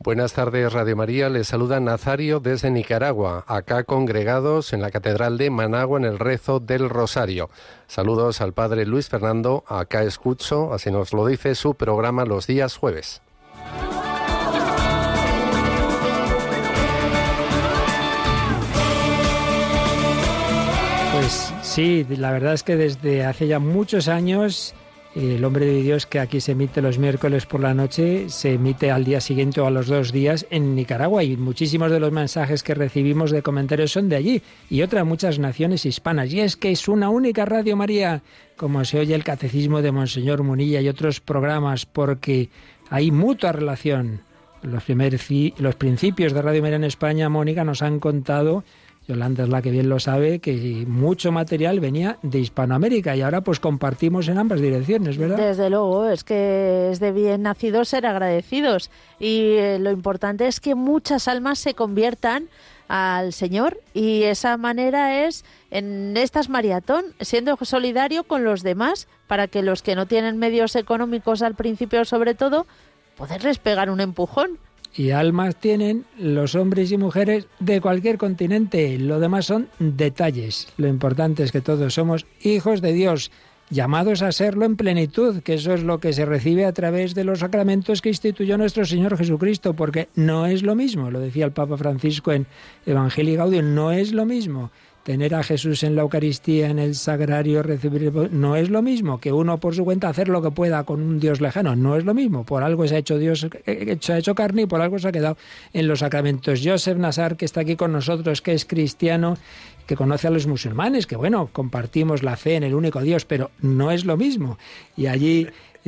Buenas 0.00 0.32
tardes, 0.32 0.72
Radio 0.72 0.94
María. 0.94 1.28
Les 1.28 1.48
saluda 1.48 1.80
Nazario 1.80 2.38
desde 2.38 2.70
Nicaragua, 2.70 3.42
acá 3.48 3.82
congregados 3.82 4.72
en 4.72 4.80
la 4.80 4.92
Catedral 4.92 5.36
de 5.38 5.50
Managua 5.50 5.98
en 5.98 6.04
el 6.04 6.20
rezo 6.20 6.60
del 6.60 6.88
Rosario. 6.88 7.50
Saludos 7.88 8.40
al 8.40 8.52
Padre 8.52 8.86
Luis 8.86 9.08
Fernando, 9.08 9.64
acá 9.66 10.04
escucho, 10.04 10.72
así 10.72 10.92
nos 10.92 11.12
lo 11.12 11.26
dice 11.26 11.56
su 11.56 11.74
programa 11.74 12.24
los 12.24 12.46
días 12.46 12.76
jueves. 12.76 13.22
Pues 21.16 21.52
sí, 21.62 22.06
la 22.08 22.30
verdad 22.30 22.52
es 22.52 22.62
que 22.62 22.76
desde 22.76 23.26
hace 23.26 23.48
ya 23.48 23.58
muchos 23.58 24.06
años 24.06 24.76
el 25.14 25.42
hombre 25.44 25.64
de 25.64 25.82
Dios 25.82 26.06
que 26.06 26.20
aquí 26.20 26.38
se 26.42 26.52
emite 26.52 26.82
los 26.82 26.98
miércoles 26.98 27.46
por 27.46 27.60
la 27.60 27.72
noche 27.72 28.28
se 28.28 28.52
emite 28.54 28.90
al 28.90 29.04
día 29.04 29.22
siguiente 29.22 29.58
o 29.60 29.66
a 29.66 29.70
los 29.70 29.86
dos 29.86 30.12
días 30.12 30.46
en 30.50 30.74
Nicaragua 30.74 31.24
y 31.24 31.36
muchísimos 31.38 31.90
de 31.90 31.98
los 31.98 32.12
mensajes 32.12 32.62
que 32.62 32.74
recibimos 32.74 33.30
de 33.30 33.40
comentarios 33.42 33.92
son 33.92 34.10
de 34.10 34.16
allí 34.16 34.42
y 34.68 34.82
otras 34.82 35.06
muchas 35.06 35.38
naciones 35.38 35.86
hispanas. 35.86 36.30
Y 36.32 36.40
es 36.40 36.56
que 36.56 36.70
es 36.72 36.88
una 36.88 37.08
única 37.08 37.46
Radio 37.46 37.74
María, 37.74 38.22
como 38.56 38.84
se 38.84 38.98
oye 39.00 39.14
el 39.14 39.24
catecismo 39.24 39.80
de 39.80 39.92
Monseñor 39.92 40.42
Munilla 40.42 40.82
y 40.82 40.88
otros 40.90 41.20
programas, 41.20 41.86
porque 41.86 42.50
hay 42.90 43.10
mutua 43.10 43.52
relación. 43.52 44.20
Los, 44.62 44.84
los 44.90 45.74
principios 45.76 46.34
de 46.34 46.42
Radio 46.42 46.60
María 46.62 46.76
en 46.76 46.84
España, 46.84 47.30
Mónica, 47.30 47.64
nos 47.64 47.80
han 47.80 47.98
contado 47.98 48.62
Yolanda 49.08 49.44
es 49.44 49.48
la 49.48 49.62
que 49.62 49.70
bien 49.70 49.88
lo 49.88 49.98
sabe, 49.98 50.38
que 50.38 50.84
mucho 50.86 51.32
material 51.32 51.80
venía 51.80 52.18
de 52.22 52.40
Hispanoamérica 52.40 53.16
y 53.16 53.22
ahora 53.22 53.40
pues 53.40 53.58
compartimos 53.58 54.28
en 54.28 54.36
ambas 54.36 54.60
direcciones, 54.60 55.16
¿verdad? 55.16 55.38
Desde 55.38 55.70
luego, 55.70 56.10
es 56.10 56.24
que 56.24 56.90
es 56.92 57.00
de 57.00 57.10
bien 57.10 57.42
nacidos 57.42 57.88
ser 57.88 58.04
agradecidos 58.04 58.90
y 59.18 59.52
eh, 59.56 59.78
lo 59.80 59.90
importante 59.92 60.46
es 60.46 60.60
que 60.60 60.74
muchas 60.74 61.26
almas 61.26 61.58
se 61.58 61.72
conviertan 61.72 62.48
al 62.88 63.32
Señor 63.32 63.78
y 63.94 64.24
esa 64.24 64.58
manera 64.58 65.24
es 65.24 65.42
en 65.70 66.14
estas 66.18 66.50
maratón 66.50 67.04
siendo 67.20 67.56
solidario 67.62 68.24
con 68.24 68.44
los 68.44 68.62
demás 68.62 69.08
para 69.26 69.46
que 69.48 69.62
los 69.62 69.80
que 69.80 69.94
no 69.94 70.04
tienen 70.04 70.36
medios 70.36 70.76
económicos 70.76 71.40
al 71.40 71.54
principio 71.54 72.04
sobre 72.04 72.34
todo 72.34 72.66
poderles 73.16 73.58
pegar 73.58 73.90
un 73.90 74.00
empujón 74.00 74.58
y 74.94 75.10
almas 75.10 75.56
tienen 75.56 76.04
los 76.18 76.54
hombres 76.54 76.90
y 76.92 76.96
mujeres 76.96 77.46
de 77.58 77.80
cualquier 77.80 78.18
continente. 78.18 78.98
Lo 78.98 79.20
demás 79.20 79.46
son 79.46 79.68
detalles. 79.78 80.68
Lo 80.76 80.88
importante 80.88 81.42
es 81.42 81.52
que 81.52 81.60
todos 81.60 81.94
somos 81.94 82.26
hijos 82.42 82.80
de 82.80 82.92
Dios, 82.92 83.30
llamados 83.70 84.22
a 84.22 84.32
serlo 84.32 84.64
en 84.64 84.76
plenitud, 84.76 85.40
que 85.42 85.54
eso 85.54 85.74
es 85.74 85.82
lo 85.82 85.98
que 86.00 86.12
se 86.12 86.24
recibe 86.24 86.64
a 86.64 86.72
través 86.72 87.14
de 87.14 87.24
los 87.24 87.40
sacramentos 87.40 88.00
que 88.00 88.08
instituyó 88.08 88.56
nuestro 88.56 88.84
Señor 88.84 89.16
Jesucristo, 89.16 89.74
porque 89.74 90.08
no 90.14 90.46
es 90.46 90.62
lo 90.62 90.74
mismo, 90.74 91.10
lo 91.10 91.20
decía 91.20 91.44
el 91.44 91.52
Papa 91.52 91.76
Francisco 91.76 92.32
en 92.32 92.46
Evangelio 92.86 93.36
Gaudio, 93.36 93.62
no 93.62 93.92
es 93.92 94.12
lo 94.12 94.24
mismo 94.24 94.70
tener 95.08 95.34
a 95.34 95.42
Jesús 95.42 95.84
en 95.84 95.96
la 95.96 96.02
Eucaristía, 96.02 96.68
en 96.68 96.78
el 96.78 96.94
sagrario, 96.94 97.62
recibir... 97.62 98.12
No 98.30 98.56
es 98.56 98.68
lo 98.68 98.82
mismo 98.82 99.18
que 99.20 99.32
uno 99.32 99.56
por 99.56 99.74
su 99.74 99.82
cuenta 99.82 100.10
hacer 100.10 100.28
lo 100.28 100.42
que 100.42 100.50
pueda 100.50 100.84
con 100.84 101.00
un 101.00 101.18
Dios 101.18 101.40
lejano. 101.40 101.74
No 101.74 101.96
es 101.96 102.04
lo 102.04 102.12
mismo. 102.12 102.44
Por 102.44 102.62
algo 102.62 102.86
se 102.86 102.96
ha 102.96 102.98
hecho 102.98 103.16
Dios, 103.16 103.44
eh, 103.44 103.62
eh, 104.04 104.12
ha 104.12 104.18
hecho 104.18 104.34
carne 104.34 104.62
y 104.62 104.66
por 104.66 104.82
algo 104.82 104.98
se 104.98 105.08
ha 105.08 105.12
quedado 105.12 105.38
en 105.72 105.88
los 105.88 106.00
sacramentos. 106.00 106.60
Joseph 106.62 106.98
Nazar, 106.98 107.38
que 107.38 107.46
está 107.46 107.62
aquí 107.62 107.74
con 107.74 107.90
nosotros, 107.90 108.42
que 108.42 108.52
es 108.52 108.66
cristiano, 108.66 109.38
que 109.86 109.96
conoce 109.96 110.26
a 110.26 110.30
los 110.30 110.46
musulmanes, 110.46 111.06
que 111.06 111.16
bueno, 111.16 111.48
compartimos 111.54 112.22
la 112.22 112.36
fe 112.36 112.56
en 112.56 112.64
el 112.64 112.74
único 112.74 113.00
Dios, 113.00 113.24
pero 113.24 113.50
no 113.62 113.90
es 113.90 114.04
lo 114.04 114.18
mismo. 114.18 114.58
Y 114.94 115.06
allí 115.06 115.46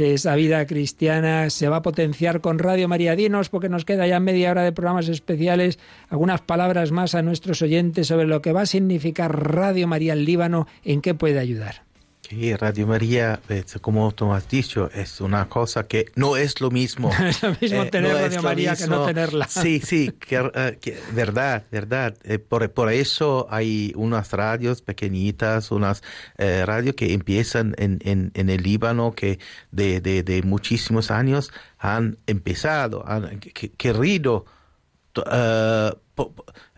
esa 0.08 0.34
vida 0.34 0.66
cristiana 0.66 1.50
se 1.50 1.68
va 1.68 1.76
a 1.76 1.82
potenciar 1.82 2.40
con 2.40 2.58
Radio 2.58 2.88
María. 2.88 3.16
Dinos, 3.16 3.48
porque 3.48 3.68
nos 3.68 3.84
queda 3.84 4.06
ya 4.06 4.20
media 4.20 4.50
hora 4.50 4.62
de 4.62 4.72
programas 4.72 5.08
especiales, 5.08 5.78
algunas 6.08 6.40
palabras 6.40 6.90
más 6.92 7.14
a 7.14 7.22
nuestros 7.22 7.62
oyentes 7.62 8.06
sobre 8.06 8.26
lo 8.26 8.42
que 8.42 8.52
va 8.52 8.62
a 8.62 8.66
significar 8.66 9.52
Radio 9.54 9.86
María 9.86 10.12
en 10.14 10.24
Líbano, 10.24 10.66
en 10.84 11.00
qué 11.00 11.14
puede 11.14 11.38
ayudar. 11.38 11.89
Sí, 12.31 12.55
Radio 12.55 12.86
María, 12.86 13.41
este, 13.49 13.81
como 13.81 14.12
tú 14.12 14.33
has 14.33 14.49
dicho, 14.49 14.89
es 14.94 15.20
una 15.20 15.49
cosa 15.49 15.89
que 15.89 16.12
no 16.15 16.36
es 16.36 16.60
lo 16.60 16.70
mismo. 16.70 17.10
es 17.26 17.42
lo 17.42 17.57
mismo 17.60 17.83
eh, 17.83 17.91
tener 17.91 18.12
Radio 18.15 18.41
María 18.41 18.76
que 18.76 18.86
no 18.86 19.05
tenerla. 19.05 19.49
Sí, 19.49 19.81
sí, 19.84 20.12
que, 20.12 20.36
eh, 20.55 21.00
verdad, 21.12 21.65
verdad. 21.73 22.17
Eh, 22.23 22.39
por, 22.39 22.68
eso 22.92 23.49
hay 23.50 23.92
unas 23.97 24.31
radios 24.33 24.81
pequeñitas, 24.81 25.73
unas 25.73 26.05
radios 26.39 26.94
que 26.94 27.15
empiezan 27.15 27.75
en, 27.78 28.31
el 28.36 28.62
Líbano, 28.62 29.12
que 29.12 29.41
de, 29.73 30.00
de, 30.00 30.42
muchísimos 30.44 31.10
años 31.10 31.50
han 31.78 32.17
empezado, 32.28 33.02
han 33.09 33.41
querido 33.41 34.44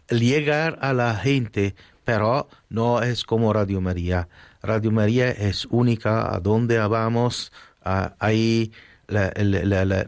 llegar 0.08 0.78
a 0.80 0.92
la 0.94 1.14
gente, 1.16 1.74
pero 2.04 2.48
no 2.70 3.02
es 3.02 3.24
como 3.24 3.52
Radio 3.52 3.82
María. 3.82 4.30
Radio 4.64 4.92
María 4.92 5.28
es 5.30 5.66
única, 5.70 6.32
a 6.32 6.38
donde 6.38 6.78
vamos, 6.78 7.50
ah, 7.84 8.14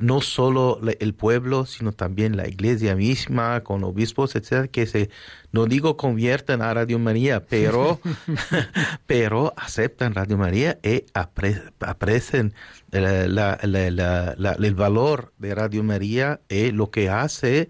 no 0.01 0.21
solo 0.21 0.81
el 1.01 1.15
pueblo, 1.15 1.67
sino 1.67 1.91
también 1.93 2.37
la 2.37 2.47
iglesia 2.47 2.95
misma, 2.95 3.63
con 3.65 3.83
obispos, 3.83 4.37
etcétera, 4.37 4.69
que 4.69 4.87
se, 4.87 5.11
no 5.51 5.67
digo 5.67 5.97
convierten 5.97 6.63
a 6.63 6.73
Radio 6.73 7.01
María, 7.01 7.45
pero, 7.45 8.01
pero 9.07 9.53
aceptan 9.57 10.15
Radio 10.15 10.39
María 10.39 10.79
y 10.85 11.03
aprecian 11.15 12.55
el 12.93 14.75
valor 14.77 15.33
de 15.39 15.55
Radio 15.57 15.83
María 15.83 16.41
y 16.49 16.71
lo 16.71 16.91
que 16.93 17.11
hace 17.11 17.69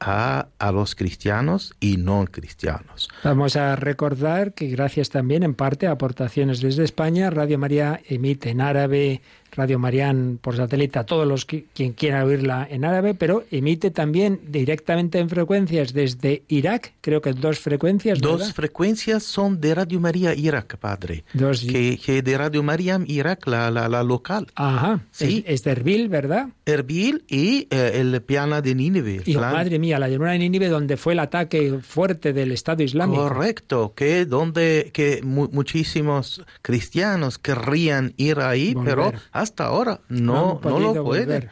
a, 0.00 0.46
los 0.72 0.94
cristianos 0.94 1.74
y 1.80 1.96
no 1.96 2.24
cristianos. 2.30 3.08
Vamos 3.24 3.56
a 3.56 3.76
recordar 3.76 4.52
que 4.52 4.68
gracias 4.68 5.10
también 5.10 5.42
en 5.42 5.54
parte 5.54 5.86
a 5.86 5.92
aportaciones 5.92 6.60
desde 6.60 6.84
España, 6.84 7.30
Radio 7.30 7.58
María 7.58 8.00
emite 8.08 8.50
en 8.50 8.60
árabe, 8.60 9.22
Radio 9.56 9.78
Marián 9.78 10.38
por 10.40 10.56
satélite 10.56 10.98
a 10.98 11.04
todos 11.04 11.26
los 11.26 11.44
quien 11.46 11.92
quiera 11.94 12.24
oírla 12.24 12.66
en 12.70 12.84
árabe, 12.84 13.14
pero 13.14 13.44
emite 13.50 13.90
también 13.90 14.40
directamente 14.48 15.18
en 15.18 15.28
frecuencias 15.28 15.92
desde 15.92 16.42
Irak, 16.48 16.92
creo 17.00 17.20
que 17.20 17.32
dos 17.32 17.58
frecuencias. 17.58 18.20
Dos 18.20 18.52
frecuencias 18.52 19.22
son 19.22 19.60
de 19.60 19.74
Radio 19.74 20.00
María 20.00 20.34
Irak, 20.34 20.76
padre. 20.76 21.24
Que, 21.36 22.22
de 22.22 22.38
Radio 22.38 22.62
María 22.62 23.00
Irak, 23.06 23.46
la, 23.46 23.70
la, 23.70 24.02
local. 24.02 24.46
Ajá. 24.54 25.00
Sí. 25.10 25.42
Es, 25.46 25.62
de 25.64 25.70
Erbil, 25.72 26.08
¿verdad? 26.08 26.48
Erbil 26.66 27.24
y 27.28 27.66
eh, 27.70 27.92
el 27.94 28.20
piano 28.22 28.60
de 28.60 28.74
Nínive. 28.74 29.22
Y 29.24 29.36
madre 29.36 29.78
mía, 29.78 29.98
la 29.98 30.08
llanura 30.08 30.32
de 30.32 30.38
Nínive, 30.40 30.68
donde 30.68 30.96
fue 30.96 31.14
el 31.14 31.20
ataque 31.20 31.78
fuerte 31.82 32.32
del 32.32 32.52
Estado 32.52 32.82
Islámico. 32.82 33.22
Correcto, 33.22 33.92
que 33.96 34.26
donde 34.26 34.90
que 34.92 35.22
muchísimos 35.22 36.42
cristianos 36.62 37.38
querrían 37.38 38.12
ir 38.16 38.38
ahí, 38.40 38.74
pero 38.84 39.12
hasta 39.46 39.66
ahora 39.66 40.00
no, 40.08 40.60
no, 40.62 40.78
lo 40.80 41.04
pueden. 41.04 41.50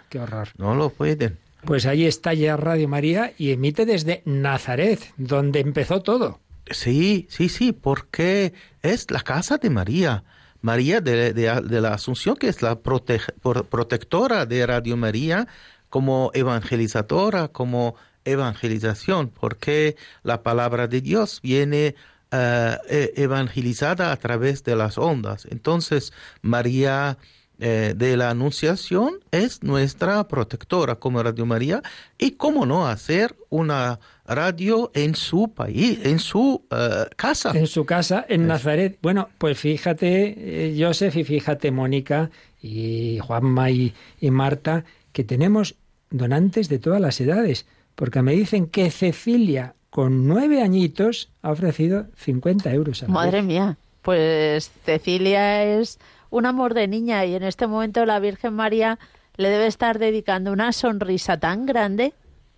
No 0.59 0.75
lo 0.75 0.91
pueden. 0.91 1.39
Pues 1.65 1.87
ahí 1.87 2.05
está 2.07 2.35
ya 2.35 2.57
Radio 2.57 2.89
María 2.89 3.33
y 3.39 3.53
emite 3.53 3.87
desde 3.87 4.21
Nazaret, 4.27 5.01
donde 5.17 5.61
empezó 5.61 6.03
todo. 6.03 6.41
Sí, 6.69 7.27
sí, 7.31 7.49
sí, 7.49 7.73
porque 7.73 8.53
es 8.83 9.11
la 9.13 9.21
casa 9.23 9.59
de 9.59 9.71
María. 9.71 10.25
María 10.61 11.01
de, 11.01 11.61
la 11.81 11.95
Asunción, 11.95 12.37
que 12.37 12.49
es 12.49 12.63
la 12.63 12.81
protectora 12.81 14.45
de 14.47 14.67
Radio 14.67 14.97
María 14.97 15.47
como 15.91 16.31
evangelizadora, 16.35 17.49
como 17.49 17.95
evangelización, 18.25 19.29
porque 19.29 19.97
la 20.25 20.43
palabra 20.43 20.87
de 20.89 21.01
Dios 21.03 21.39
viene 21.43 21.95
eh, 22.33 22.77
e-, 22.89 23.13
evangelizada 23.17 24.11
a 24.11 24.17
través 24.17 24.65
de 24.65 24.75
las 24.75 24.97
ondas. 24.99 25.47
Entonces, 25.51 26.13
María 26.43 27.19
eh, 27.61 27.95
de 27.95 28.17
la 28.17 28.31
Anunciación 28.31 29.21
es 29.31 29.63
nuestra 29.63 30.27
protectora 30.27 30.97
como 30.97 31.23
Radio 31.23 31.47
María 31.47 31.83
y 32.19 32.33
cómo 32.33 32.67
no 32.67 32.89
hacer 32.89 33.37
una 33.49 34.01
radio 34.27 34.91
en 34.93 35.15
su 35.15 35.47
país, 35.53 36.01
en 36.03 36.19
su 36.19 36.65
eh, 36.73 37.05
casa. 37.15 37.53
En 37.57 37.69
su 37.69 37.87
casa, 37.87 38.27
en 38.29 38.49
Nazaret. 38.49 38.99
Bueno, 39.03 39.29
pues 39.39 39.57
fíjate, 39.61 40.35
eh, 40.37 40.77
Joseph, 40.77 41.15
y 41.17 41.23
fíjate, 41.23 41.71
Mónica, 41.71 42.29
y 42.61 43.21
Juanma 43.21 43.71
y, 43.71 43.95
y 44.21 44.33
Marta, 44.33 44.85
que 45.13 45.23
tenemos 45.23 45.77
donantes 46.11 46.69
de 46.69 46.81
todas 46.81 47.01
las 47.01 47.21
edades, 47.21 47.67
porque 47.95 48.21
me 48.21 48.33
dicen 48.33 48.67
que 48.67 48.91
Cecilia, 48.91 49.77
con 49.91 50.27
nueve 50.27 50.61
añitos, 50.61 51.31
ha 51.41 51.53
ofrecido 51.53 52.07
50 52.17 52.73
euros. 52.73 53.05
A 53.05 53.09
Madre 53.09 53.43
mía, 53.43 53.77
pues 54.03 54.73
Cecilia 54.85 55.63
es 55.63 56.01
un 56.35 56.47
amor 56.47 56.75
de 56.75 56.89
niña 56.89 57.25
y 57.25 57.35
en 57.37 57.45
este 57.45 57.69
momento 57.69 58.05
la 58.07 58.19
Virgen 58.19 58.55
María 58.55 58.99
le 59.37 59.51
debe 59.51 59.69
estar 59.69 60.01
dedicando 60.01 60.53
una 60.53 60.73
sonrisa 60.73 61.39
tan 61.39 61.65
grande. 61.65 62.13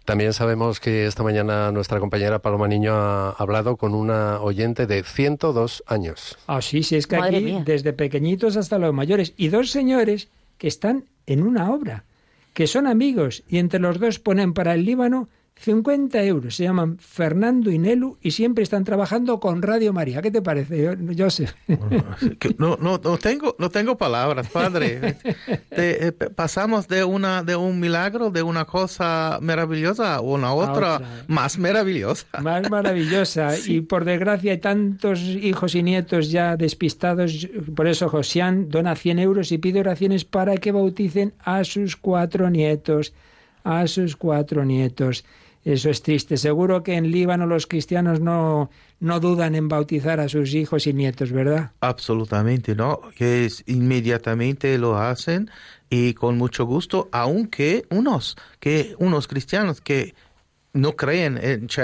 También 0.06 0.32
sabemos 0.32 0.80
que 0.80 1.05
esta 1.05 1.22
mañana 1.22 1.70
nuestra 1.72 2.00
compañera 2.00 2.38
Paloma 2.38 2.68
Niño 2.68 2.94
ha 2.94 3.30
hablado 3.32 3.76
con 3.76 3.92
una 3.94 4.40
oyente 4.40 4.86
de 4.86 5.02
102 5.02 5.84
años. 5.88 6.38
Ah, 6.46 6.62
sí, 6.62 6.82
sí, 6.82 6.96
es 6.96 7.06
que 7.06 7.16
aquí 7.16 7.58
desde 7.66 7.92
pequeñitos 7.92 8.56
hasta 8.56 8.78
los 8.78 8.94
mayores 8.94 9.34
y 9.36 9.48
dos 9.48 9.70
señores 9.70 10.28
que 10.56 10.68
están 10.68 11.05
en 11.26 11.42
una 11.42 11.70
obra, 11.70 12.05
que 12.55 12.66
son 12.66 12.86
amigos 12.86 13.42
y 13.46 13.58
entre 13.58 13.78
los 13.80 14.00
dos 14.00 14.18
ponen 14.18 14.55
para 14.55 14.72
el 14.72 14.86
Líbano 14.86 15.28
50 15.59 16.23
euros. 16.25 16.55
Se 16.55 16.65
llaman 16.65 16.99
Fernando 17.01 17.70
y 17.70 17.78
Nelu 17.78 18.18
y 18.20 18.31
siempre 18.33 18.62
están 18.62 18.85
trabajando 18.85 19.41
con 19.41 19.62
Radio 19.62 19.93
María. 19.93 20.20
¿Qué 20.23 20.31
te 20.31 20.43
parece, 20.43 20.97
Joseph? 21.17 21.55
No, 22.59 22.76
no, 22.81 22.99
no 23.02 23.18
tengo, 23.18 23.55
no 23.59 23.70
tengo 23.70 23.97
palabras, 23.99 24.49
padre. 24.49 25.17
Eh, 25.70 26.12
pasamos 26.35 26.89
de, 26.89 27.05
una, 27.05 27.43
de 27.43 27.55
un 27.57 27.78
milagro, 27.81 28.31
de 28.31 28.43
una 28.43 28.65
cosa 28.65 29.39
maravillosa 29.43 30.17
a 30.17 30.20
una 30.20 30.52
otra, 30.52 31.01
más 31.28 31.59
maravillosa. 31.59 32.26
Más 32.43 32.68
maravillosa. 32.70 33.52
Y 33.67 33.83
por 33.83 34.05
desgracia 34.05 34.52
hay 34.52 34.59
tantos 34.59 35.20
hijos 35.20 35.75
y 35.75 35.83
nietos 35.83 36.31
ya 36.31 36.57
despistados. 36.57 37.49
Por 37.75 37.89
eso 37.89 38.09
Josián 38.09 38.68
dona 38.68 38.94
100 38.97 39.18
euros 39.18 39.52
y 39.52 39.59
pide 39.59 39.81
oraciones 39.81 40.25
para 40.25 40.57
que 40.57 40.73
bauticen 40.73 41.35
a 41.41 41.65
sus 41.65 41.97
cuatro 41.97 42.49
nietos. 42.51 43.12
A 43.65 43.86
sus 43.89 44.15
cuatro 44.17 44.65
nietos. 44.65 45.25
Eso 45.67 45.91
es 45.91 46.01
triste. 46.01 46.36
Seguro 46.36 46.85
que 46.85 46.95
en 46.95 47.11
Líbano 47.11 47.45
los 47.45 47.67
cristianos 47.67 48.20
no, 48.20 48.70
no 49.01 49.19
dudan 49.19 49.57
en 49.57 49.67
bautizar 49.67 50.20
a 50.20 50.28
sus 50.28 50.55
hijos 50.55 50.86
y 50.86 50.93
nietos, 50.93 51.33
¿verdad? 51.33 51.73
Absolutamente, 51.81 52.77
¿no? 52.77 53.01
Que 53.17 53.51
inmediatamente 53.67 54.78
lo 54.78 54.97
hacen 54.97 55.51
y 55.91 56.15
con 56.15 56.39
mucho 56.39 56.67
gusto, 56.67 57.09
aunque 57.11 57.85
unos, 57.91 58.36
que 58.61 58.95
unos 59.01 59.27
cristianos 59.27 59.81
que 59.81 60.15
no 60.73 60.95
creen, 60.95 61.41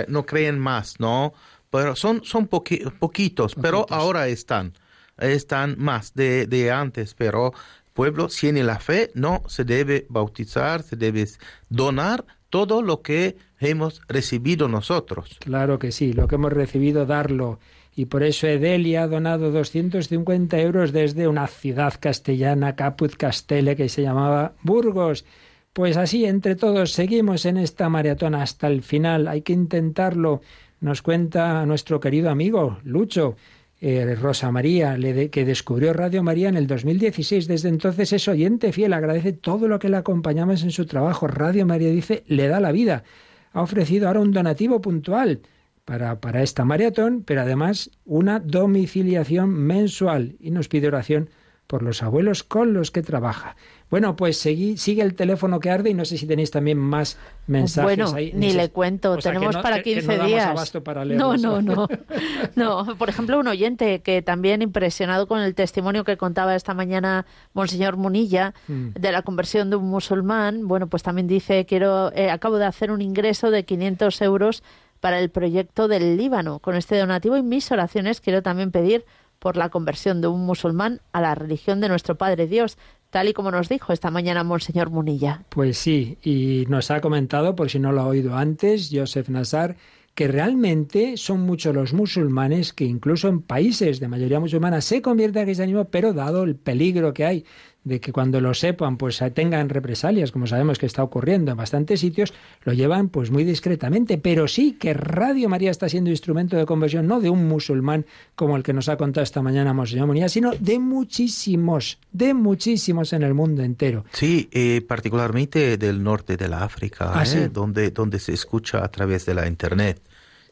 no 0.06 0.26
creen 0.26 0.60
más, 0.60 1.00
¿no? 1.00 1.32
Pero 1.68 1.96
son, 1.96 2.22
son 2.22 2.46
poquitos, 2.46 3.56
pero 3.60 3.84
ahora 3.90 4.28
están, 4.28 4.74
están 5.18 5.74
más 5.76 6.14
de, 6.14 6.46
de 6.46 6.70
antes, 6.70 7.14
pero 7.14 7.52
pueblo 7.94 8.28
tiene 8.28 8.62
la 8.62 8.78
fe, 8.78 9.10
no 9.16 9.42
se 9.48 9.64
debe 9.64 10.06
bautizar, 10.08 10.84
se 10.84 10.94
debe 10.94 11.26
donar 11.68 12.24
todo 12.48 12.82
lo 12.82 13.00
que 13.00 13.34
hemos 13.70 14.00
recibido 14.08 14.68
nosotros. 14.68 15.36
Claro 15.40 15.78
que 15.78 15.92
sí, 15.92 16.12
lo 16.12 16.28
que 16.28 16.34
hemos 16.36 16.52
recibido, 16.52 17.06
darlo. 17.06 17.58
Y 17.94 18.06
por 18.06 18.22
eso 18.22 18.46
Edelia 18.46 19.02
ha 19.04 19.08
donado 19.08 19.50
250 19.50 20.58
euros 20.60 20.92
desde 20.92 21.28
una 21.28 21.46
ciudad 21.46 21.94
castellana, 22.00 22.74
Caput 22.74 23.14
Castele, 23.16 23.76
que 23.76 23.88
se 23.88 24.02
llamaba 24.02 24.52
Burgos. 24.62 25.24
Pues 25.72 25.96
así, 25.96 26.24
entre 26.24 26.54
todos, 26.56 26.92
seguimos 26.92 27.44
en 27.46 27.56
esta 27.56 27.88
maratona 27.88 28.42
hasta 28.42 28.66
el 28.68 28.82
final. 28.82 29.28
Hay 29.28 29.42
que 29.42 29.52
intentarlo. 29.52 30.40
Nos 30.80 31.00
cuenta 31.02 31.64
nuestro 31.66 32.00
querido 32.00 32.28
amigo 32.30 32.78
Lucho, 32.82 33.36
eh, 33.80 34.14
Rosa 34.16 34.50
María, 34.50 34.96
que 35.30 35.44
descubrió 35.44 35.92
Radio 35.92 36.22
María 36.22 36.48
en 36.48 36.56
el 36.56 36.66
2016. 36.66 37.46
Desde 37.46 37.68
entonces 37.68 38.12
es 38.12 38.26
oyente 38.26 38.72
fiel, 38.72 38.92
agradece 38.94 39.32
todo 39.32 39.68
lo 39.68 39.78
que 39.78 39.88
le 39.90 39.98
acompañamos 39.98 40.62
en 40.62 40.70
su 40.72 40.86
trabajo. 40.86 41.26
Radio 41.26 41.66
María 41.66 41.90
dice, 41.90 42.24
le 42.26 42.48
da 42.48 42.58
la 42.58 42.72
vida 42.72 43.04
ha 43.52 43.62
ofrecido 43.62 44.08
ahora 44.08 44.20
un 44.20 44.32
donativo 44.32 44.80
puntual 44.80 45.42
para, 45.84 46.20
para 46.20 46.42
esta 46.42 46.64
maratón, 46.64 47.22
pero 47.24 47.42
además 47.42 47.90
una 48.04 48.40
domiciliación 48.40 49.50
mensual 49.50 50.36
y 50.40 50.50
nos 50.50 50.68
pide 50.68 50.88
oración 50.88 51.28
por 51.72 51.82
los 51.82 52.02
abuelos 52.02 52.42
con 52.42 52.74
los 52.74 52.90
que 52.90 53.00
trabaja. 53.00 53.56
Bueno, 53.88 54.14
pues 54.14 54.36
sigue 54.36 55.00
el 55.02 55.14
teléfono 55.14 55.58
que 55.58 55.70
arde 55.70 55.88
y 55.88 55.94
no 55.94 56.04
sé 56.04 56.18
si 56.18 56.26
tenéis 56.26 56.50
también 56.50 56.76
más 56.76 57.16
mensajes 57.46 58.12
ahí. 58.12 58.30
Ni, 58.34 58.52
le 58.52 58.68
cuento, 58.68 59.16
tenemos 59.16 59.56
para 59.56 59.82
15 59.82 60.18
días. 60.18 60.74
no, 61.16 61.38
no, 61.38 61.62
no. 61.62 61.88
no, 62.56 62.94
por 62.98 63.08
ejemplo, 63.08 63.40
un 63.40 63.48
oyente 63.48 64.00
que 64.00 64.20
también 64.20 64.60
impresionado 64.60 65.26
con 65.26 65.40
el 65.40 65.54
testimonio 65.54 66.04
que 66.04 66.18
contaba 66.18 66.54
esta 66.54 66.74
mañana 66.74 67.24
Monseñor 67.54 67.96
Munilla 67.96 68.52
mm. 68.68 68.88
de 68.90 69.10
la 69.10 69.22
conversión 69.22 69.70
de 69.70 69.76
un 69.76 69.88
musulmán, 69.88 70.68
bueno, 70.68 70.88
pues 70.88 71.02
también 71.02 71.26
dice, 71.26 71.64
quiero 71.64 72.12
eh, 72.14 72.30
acabo 72.30 72.58
de 72.58 72.66
hacer 72.66 72.90
un 72.90 73.00
ingreso 73.00 73.50
de 73.50 73.64
500 73.64 74.20
euros 74.20 74.62
para 75.00 75.18
el 75.20 75.30
proyecto 75.30 75.88
del 75.88 76.18
Líbano. 76.18 76.58
Con 76.58 76.76
este 76.76 76.98
donativo 76.98 77.38
y 77.38 77.42
mis 77.42 77.72
oraciones 77.72 78.20
quiero 78.20 78.42
también 78.42 78.72
pedir 78.72 79.06
por 79.42 79.56
la 79.56 79.70
conversión 79.70 80.20
de 80.20 80.28
un 80.28 80.46
musulmán 80.46 81.00
a 81.12 81.20
la 81.20 81.34
religión 81.34 81.80
de 81.80 81.88
nuestro 81.88 82.16
Padre 82.16 82.46
Dios, 82.46 82.78
tal 83.10 83.26
y 83.26 83.32
como 83.32 83.50
nos 83.50 83.68
dijo 83.68 83.92
esta 83.92 84.08
mañana 84.12 84.44
Monseñor 84.44 84.90
Munilla. 84.90 85.42
Pues 85.48 85.78
sí, 85.78 86.16
y 86.22 86.64
nos 86.68 86.92
ha 86.92 87.00
comentado, 87.00 87.56
por 87.56 87.68
si 87.68 87.80
no 87.80 87.90
lo 87.90 88.02
ha 88.02 88.06
oído 88.06 88.36
antes, 88.36 88.88
Joseph 88.92 89.28
Nazar, 89.28 89.74
que 90.14 90.28
realmente 90.28 91.16
son 91.16 91.40
muchos 91.40 91.74
los 91.74 91.92
musulmanes 91.92 92.72
que 92.72 92.84
incluso 92.84 93.26
en 93.28 93.42
países 93.42 93.98
de 93.98 94.06
mayoría 94.06 94.38
musulmana 94.38 94.80
se 94.80 95.02
convierten 95.02 95.40
en 95.40 95.46
cristianismo, 95.46 95.86
pero 95.86 96.12
dado 96.12 96.44
el 96.44 96.54
peligro 96.54 97.12
que 97.12 97.24
hay 97.24 97.44
de 97.84 98.00
que 98.00 98.12
cuando 98.12 98.40
lo 98.40 98.54
sepan, 98.54 98.96
pues 98.96 99.22
tengan 99.34 99.68
represalias, 99.68 100.30
como 100.30 100.46
sabemos 100.46 100.78
que 100.78 100.86
está 100.86 101.02
ocurriendo 101.02 101.50
en 101.50 101.56
bastantes 101.56 102.00
sitios, 102.00 102.32
lo 102.64 102.72
llevan 102.72 103.08
pues 103.08 103.30
muy 103.30 103.44
discretamente. 103.44 104.18
Pero 104.18 104.46
sí 104.48 104.72
que 104.72 104.94
Radio 104.94 105.48
María 105.48 105.70
está 105.70 105.88
siendo 105.88 106.10
instrumento 106.10 106.56
de 106.56 106.64
conversión, 106.64 107.06
no 107.06 107.20
de 107.20 107.30
un 107.30 107.48
musulmán 107.48 108.06
como 108.36 108.56
el 108.56 108.62
que 108.62 108.72
nos 108.72 108.88
ha 108.88 108.96
contado 108.96 109.24
esta 109.24 109.42
mañana 109.42 109.72
Monseñor 109.72 110.06
Munía, 110.06 110.28
sino 110.28 110.52
de 110.58 110.78
muchísimos, 110.78 111.98
de 112.12 112.34
muchísimos 112.34 113.12
en 113.12 113.22
el 113.24 113.34
mundo 113.34 113.62
entero. 113.62 114.04
Sí, 114.12 114.48
eh, 114.52 114.82
particularmente 114.86 115.76
del 115.76 116.02
norte 116.02 116.36
de 116.36 116.48
la 116.48 116.62
África, 116.64 117.10
ah, 117.14 117.24
¿eh? 117.26 117.48
donde, 117.52 117.90
donde 117.90 118.20
se 118.20 118.32
escucha 118.32 118.84
a 118.84 118.88
través 118.90 119.26
de 119.26 119.34
la 119.34 119.48
internet. 119.48 120.00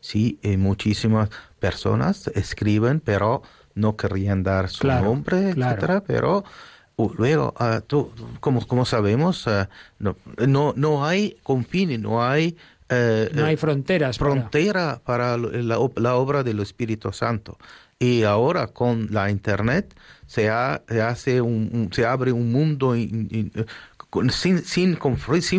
Sí, 0.02 0.38
eh, 0.42 0.56
muchísimas 0.56 1.28
personas 1.60 2.28
escriben, 2.34 3.00
pero 3.00 3.42
no 3.74 3.96
querrían 3.96 4.42
dar 4.42 4.68
su 4.70 4.86
nombre, 4.86 5.50
etcétera, 5.50 6.02
pero 6.06 6.42
Uh, 7.00 7.12
luego, 7.16 7.54
ah, 7.58 7.82
como, 8.40 8.84
sabemos, 8.84 9.46
ah, 9.48 9.68
no, 9.98 10.74
no, 10.76 11.04
hay 11.06 11.36
confines, 11.42 11.98
no 12.00 12.22
hay... 12.24 12.56
Eh, 12.92 13.30
no 13.34 13.44
hay 13.46 13.54
eh, 13.54 13.56
fronteras. 13.56 14.18
Frontera 14.18 15.00
para, 15.04 15.36
eh, 15.36 15.62
la, 15.62 15.78
obra 16.16 16.42
del 16.42 16.58
Espíritu 16.60 17.10
Santo. 17.12 17.56
Y 17.98 18.24
ahora 18.24 18.66
con 18.68 19.08
la 19.12 19.30
Internet 19.30 19.94
se, 20.26 20.50
hace 20.50 21.40
se 21.92 22.06
abre 22.06 22.32
un 22.32 22.50
mundo 22.52 22.94
sin, 22.96 24.58
sin, 24.64 24.96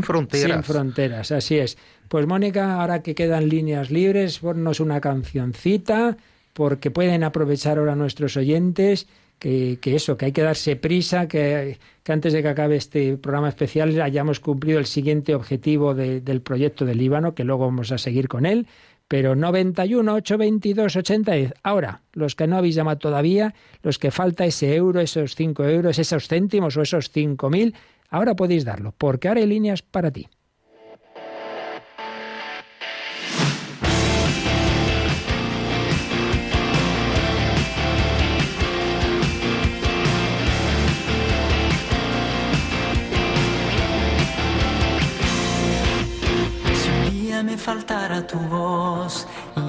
fronteras. 0.04 0.58
Sin 0.58 0.64
fronteras, 0.64 1.32
así 1.32 1.58
es. 1.58 1.78
Pues 2.10 2.28
Mónica, 2.28 2.76
ahora 2.82 3.02
que 3.02 3.16
quedan 3.16 3.48
líneas 3.50 3.90
libres, 3.92 4.40
ponnos 4.40 4.80
una 4.82 5.00
cancioncita, 5.02 6.18
porque 6.54 6.92
pueden 6.92 7.24
aprovechar 7.24 7.78
ahora 7.80 7.96
nuestros 7.96 8.36
oyentes 8.38 9.08
que, 9.42 9.80
eso, 9.96 10.18
que 10.18 10.26
hay 10.26 10.32
que 10.34 10.44
darse 10.44 10.76
prisa, 10.76 11.28
que, 11.28 11.80
antes 12.08 12.32
de 12.32 12.44
que 12.44 12.48
acabe 12.54 12.76
este 12.78 13.18
programa 13.18 13.50
especial 13.50 13.90
hayamos 14.00 14.40
cumplido 14.40 14.78
el 14.78 14.86
siguiente 14.86 15.34
objetivo 15.34 15.96
del 15.96 16.42
proyecto 16.42 16.86
del 16.86 17.00
Líbano, 17.00 17.34
que 17.34 17.44
luego 17.44 17.66
vamos 17.66 17.92
a 17.92 17.98
seguir 17.98 18.28
con 18.28 18.46
él. 18.46 18.68
Pero 19.08 19.36
91, 19.36 20.14
822, 20.14 20.96
y 21.42 21.50
Ahora, 21.64 22.04
los 22.14 22.36
que 22.36 22.46
no 22.46 22.58
habéis 22.58 22.76
llamado 22.76 23.00
todavía, 23.00 23.56
los 23.82 23.98
que 23.98 24.12
falta 24.12 24.46
ese 24.46 24.76
euro, 24.76 25.02
esos 25.02 25.36
5 25.36 25.66
euros, 25.66 25.98
esos 25.98 26.28
céntimos 26.28 26.78
o 26.78 26.84
esos 26.84 27.12
5.000, 27.12 27.74
ahora 28.12 28.36
podéis 28.36 28.64
darlo, 28.64 28.94
porque 28.98 29.28
ahora 29.28 29.42
hay 29.42 29.48
líneas 29.48 29.82
para 29.82 30.12
ti. 30.12 30.28
me 47.44 47.58
faltara 47.58 48.22
tu 48.28 48.38
voz 48.38 49.26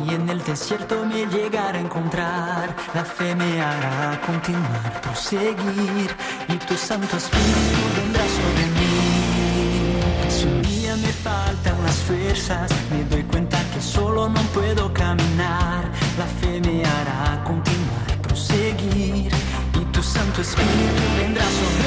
y 0.07 0.15
en 0.15 0.29
el 0.29 0.43
desierto 0.45 1.05
me 1.07 1.25
llegara 1.27 1.79
a 1.79 1.81
encontrar, 1.81 2.75
la 2.95 3.05
fe 3.05 3.35
me 3.35 3.61
hará 3.63 4.21
continuar, 4.27 5.01
proseguir 5.01 6.11
y 6.49 6.55
tu 6.67 6.77
Santo 6.77 7.17
Espíritu 7.17 7.81
vendrá 7.97 8.25
sobre 8.41 8.67
mí. 8.77 9.93
Si 10.31 10.45
un 10.45 10.63
día 10.63 10.97
me 10.97 11.13
faltan 11.13 11.83
las 11.85 11.97
fuerzas, 11.97 12.71
me 12.91 13.05
doy 13.05 13.23
cuenta 13.25 13.59
que 13.73 13.81
solo 13.81 14.29
no 14.29 14.41
puedo 14.55 14.93
caminar, 14.93 15.85
la 16.19 16.27
fe 16.41 16.61
me 16.61 16.85
hará 16.85 17.43
continuar, 17.45 18.21
proseguir 18.23 19.33
y 19.79 19.85
tu 19.93 20.03
Santo 20.03 20.43
Espíritu 20.43 21.03
vendrá 21.19 21.45
sobre 21.45 21.82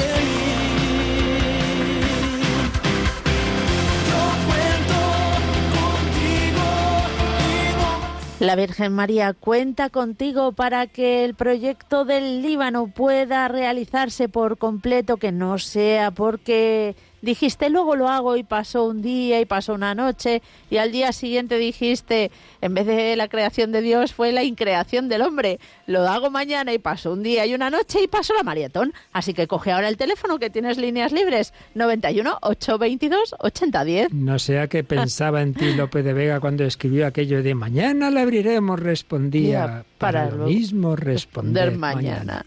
La 8.38 8.54
Virgen 8.54 8.92
María 8.92 9.32
cuenta 9.32 9.88
contigo 9.88 10.52
para 10.52 10.86
que 10.88 11.24
el 11.24 11.34
proyecto 11.34 12.04
del 12.04 12.42
Líbano 12.42 12.86
pueda 12.88 13.48
realizarse 13.48 14.28
por 14.28 14.58
completo, 14.58 15.16
que 15.16 15.32
no 15.32 15.56
sea 15.58 16.10
porque 16.10 16.94
dijiste 17.26 17.68
luego 17.68 17.94
lo 17.96 18.08
hago 18.08 18.36
y 18.36 18.42
pasó 18.44 18.84
un 18.84 19.02
día 19.02 19.38
y 19.40 19.44
pasó 19.44 19.74
una 19.74 19.94
noche 19.94 20.40
y 20.70 20.78
al 20.78 20.90
día 20.92 21.12
siguiente 21.12 21.58
dijiste 21.58 22.30
en 22.62 22.72
vez 22.72 22.86
de 22.86 23.16
la 23.16 23.28
creación 23.28 23.70
de 23.72 23.82
Dios 23.82 24.14
fue 24.14 24.32
la 24.32 24.44
increación 24.44 25.08
del 25.10 25.20
hombre, 25.20 25.58
lo 25.86 26.08
hago 26.08 26.30
mañana 26.30 26.72
y 26.72 26.78
pasó 26.78 27.12
un 27.12 27.22
día 27.22 27.44
y 27.44 27.52
una 27.52 27.68
noche 27.68 28.00
y 28.02 28.06
pasó 28.08 28.32
la 28.34 28.42
maratón. 28.42 28.94
Así 29.12 29.34
que 29.34 29.46
coge 29.48 29.72
ahora 29.72 29.88
el 29.88 29.96
teléfono 29.98 30.38
que 30.38 30.48
tienes 30.48 30.78
líneas 30.78 31.12
libres 31.12 31.52
91 31.74 32.38
822 32.40 33.34
8010. 33.40 34.12
No 34.14 34.38
sea 34.38 34.68
que 34.68 34.82
pensaba 34.84 35.42
en 35.42 35.52
ti 35.52 35.72
López 35.74 36.04
de 36.04 36.12
Vega 36.14 36.38
cuando 36.40 36.64
escribió 36.64 37.06
aquello 37.06 37.42
de 37.42 37.54
mañana 37.54 38.10
la 38.10 38.22
abriremos 38.22 38.78
respondía 38.80 39.84
para, 39.98 40.30
lo 40.30 40.46
mismo 40.46 40.94
responder, 40.96 41.76
mañana. 41.76 42.44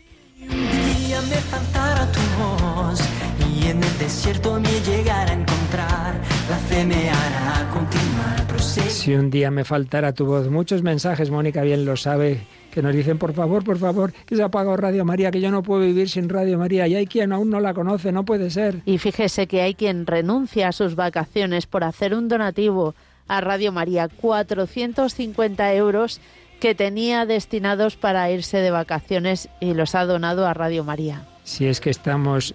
Si 8.87 9.13
un 9.15 9.29
día 9.29 9.51
me 9.51 9.63
faltara 9.63 10.13
tu 10.13 10.25
voz, 10.25 10.47
muchos 10.49 10.81
mensajes, 10.81 11.29
Mónica 11.29 11.61
bien 11.61 11.85
lo 11.85 11.95
sabe, 11.95 12.41
que 12.71 12.81
nos 12.81 12.95
dicen, 12.95 13.19
por 13.19 13.33
favor, 13.33 13.63
por 13.63 13.77
favor, 13.77 14.11
que 14.25 14.35
se 14.35 14.41
ha 14.41 14.47
apagado 14.47 14.75
Radio 14.77 15.05
María, 15.05 15.29
que 15.29 15.39
yo 15.41 15.51
no 15.51 15.61
puedo 15.61 15.81
vivir 15.83 16.09
sin 16.09 16.27
Radio 16.27 16.57
María. 16.57 16.87
Y 16.87 16.95
hay 16.95 17.05
quien 17.05 17.31
aún 17.31 17.51
no 17.51 17.59
la 17.59 17.75
conoce, 17.75 18.11
no 18.11 18.25
puede 18.25 18.49
ser. 18.49 18.81
Y 18.85 18.97
fíjese 18.97 19.45
que 19.45 19.61
hay 19.61 19.75
quien 19.75 20.07
renuncia 20.07 20.69
a 20.69 20.71
sus 20.71 20.95
vacaciones 20.95 21.67
por 21.67 21.83
hacer 21.83 22.15
un 22.15 22.27
donativo 22.29 22.95
a 23.27 23.41
Radio 23.41 23.71
María, 23.71 24.07
450 24.09 25.71
euros 25.75 26.19
que 26.59 26.73
tenía 26.73 27.27
destinados 27.27 27.95
para 27.95 28.31
irse 28.31 28.57
de 28.57 28.71
vacaciones 28.71 29.49
y 29.61 29.75
los 29.75 29.93
ha 29.93 30.05
donado 30.05 30.47
a 30.47 30.55
Radio 30.55 30.83
María. 30.83 31.25
Si 31.43 31.67
es 31.67 31.79
que 31.79 31.89
estamos 31.91 32.53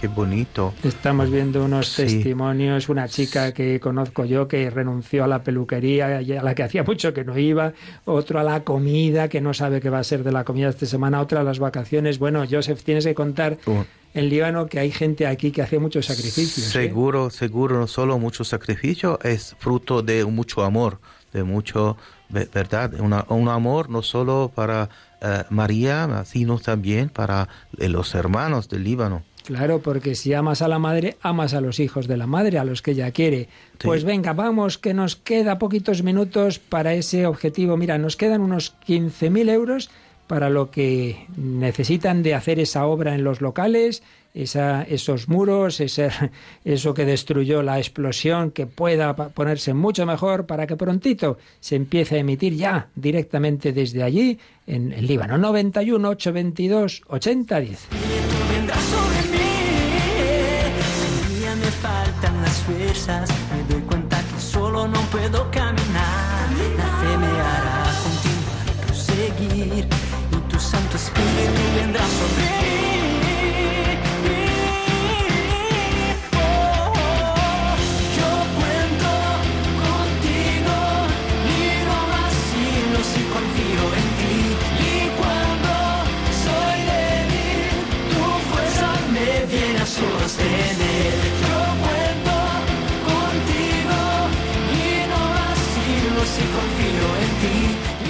qué 0.00 0.08
bonito. 0.08 0.74
Estamos 0.82 1.30
viendo 1.30 1.64
unos 1.64 1.94
testimonios, 1.94 2.88
una 2.88 3.08
chica 3.08 3.52
que 3.52 3.78
conozco 3.80 4.24
yo 4.24 4.48
que 4.48 4.70
renunció 4.70 5.24
a 5.24 5.26
la 5.26 5.42
peluquería, 5.42 6.18
a 6.18 6.22
la 6.22 6.54
que 6.54 6.62
hacía 6.62 6.82
mucho 6.82 7.12
que 7.12 7.24
no 7.24 7.36
iba, 7.38 7.72
otro 8.04 8.38
a 8.38 8.42
la 8.42 8.62
comida, 8.64 9.28
que 9.28 9.40
no 9.40 9.52
sabe 9.54 9.80
qué 9.80 9.90
va 9.90 9.98
a 9.98 10.04
ser 10.04 10.24
de 10.24 10.32
la 10.32 10.44
comida 10.44 10.68
esta 10.68 10.86
semana, 10.86 11.20
otra 11.20 11.40
a 11.40 11.44
las 11.44 11.58
vacaciones. 11.58 12.18
Bueno, 12.18 12.44
Joseph, 12.48 12.82
tienes 12.82 13.04
que 13.04 13.14
contar... 13.14 13.58
en 14.16 14.28
Líbano 14.28 14.66
que 14.68 14.78
hay 14.78 14.92
gente 14.92 15.26
aquí 15.26 15.50
que 15.50 15.60
hace 15.60 15.80
muchos 15.80 16.06
sacrificios. 16.06 16.68
¿eh? 16.68 16.84
Seguro, 16.84 17.30
seguro, 17.30 17.80
no 17.80 17.88
solo 17.88 18.16
mucho 18.20 18.44
sacrificio, 18.44 19.18
es 19.24 19.56
fruto 19.58 20.02
de 20.02 20.24
mucho 20.24 20.62
amor, 20.62 21.00
de 21.32 21.42
mucho, 21.42 21.96
¿verdad? 22.28 22.92
un 23.00 23.48
amor 23.48 23.90
no 23.90 24.02
solo 24.02 24.52
para 24.54 24.88
eh, 25.20 25.42
María, 25.50 26.24
sino 26.26 26.60
también 26.60 27.08
para 27.08 27.48
eh, 27.76 27.88
los 27.88 28.14
hermanos 28.14 28.68
del 28.68 28.84
Líbano. 28.84 29.24
Claro, 29.44 29.80
porque 29.80 30.14
si 30.14 30.32
amas 30.32 30.62
a 30.62 30.68
la 30.68 30.78
madre, 30.78 31.18
amas 31.20 31.52
a 31.52 31.60
los 31.60 31.78
hijos 31.78 32.06
de 32.08 32.16
la 32.16 32.26
madre, 32.26 32.58
a 32.58 32.64
los 32.64 32.80
que 32.80 32.92
ella 32.92 33.10
quiere. 33.10 33.48
Pues 33.78 34.02
venga, 34.04 34.32
vamos, 34.32 34.78
que 34.78 34.94
nos 34.94 35.16
queda 35.16 35.58
poquitos 35.58 36.02
minutos 36.02 36.58
para 36.58 36.94
ese 36.94 37.26
objetivo. 37.26 37.76
Mira, 37.76 37.98
nos 37.98 38.16
quedan 38.16 38.40
unos 38.40 38.74
15.000 38.86 39.50
euros 39.50 39.90
para 40.28 40.48
lo 40.48 40.70
que 40.70 41.26
necesitan 41.36 42.22
de 42.22 42.34
hacer 42.34 42.58
esa 42.58 42.86
obra 42.86 43.14
en 43.14 43.22
los 43.22 43.42
locales, 43.42 44.02
esos 44.32 45.28
muros, 45.28 45.78
eso 46.64 46.94
que 46.94 47.04
destruyó 47.04 47.62
la 47.62 47.76
explosión, 47.76 48.50
que 48.50 48.66
pueda 48.66 49.14
ponerse 49.14 49.74
mucho 49.74 50.06
mejor 50.06 50.46
para 50.46 50.66
que 50.66 50.76
prontito 50.76 51.36
se 51.60 51.76
empiece 51.76 52.16
a 52.16 52.20
emitir 52.20 52.56
ya 52.56 52.88
directamente 52.94 53.74
desde 53.74 54.02
allí 54.02 54.38
en 54.66 54.90
el 54.92 55.06
Líbano. 55.06 55.36
91 55.36 56.08
822 56.08 57.02
8010. 57.08 57.88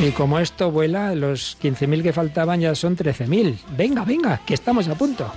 Y 0.00 0.10
como 0.10 0.38
esto 0.38 0.70
vuela, 0.70 1.14
los 1.14 1.56
15.000 1.62 2.02
que 2.02 2.12
faltaban 2.12 2.60
ya 2.60 2.74
son 2.74 2.96
13.000. 2.96 3.56
Venga, 3.76 4.04
venga, 4.04 4.40
que 4.44 4.54
estamos 4.54 4.88
a 4.88 4.94
punto. 4.96 5.30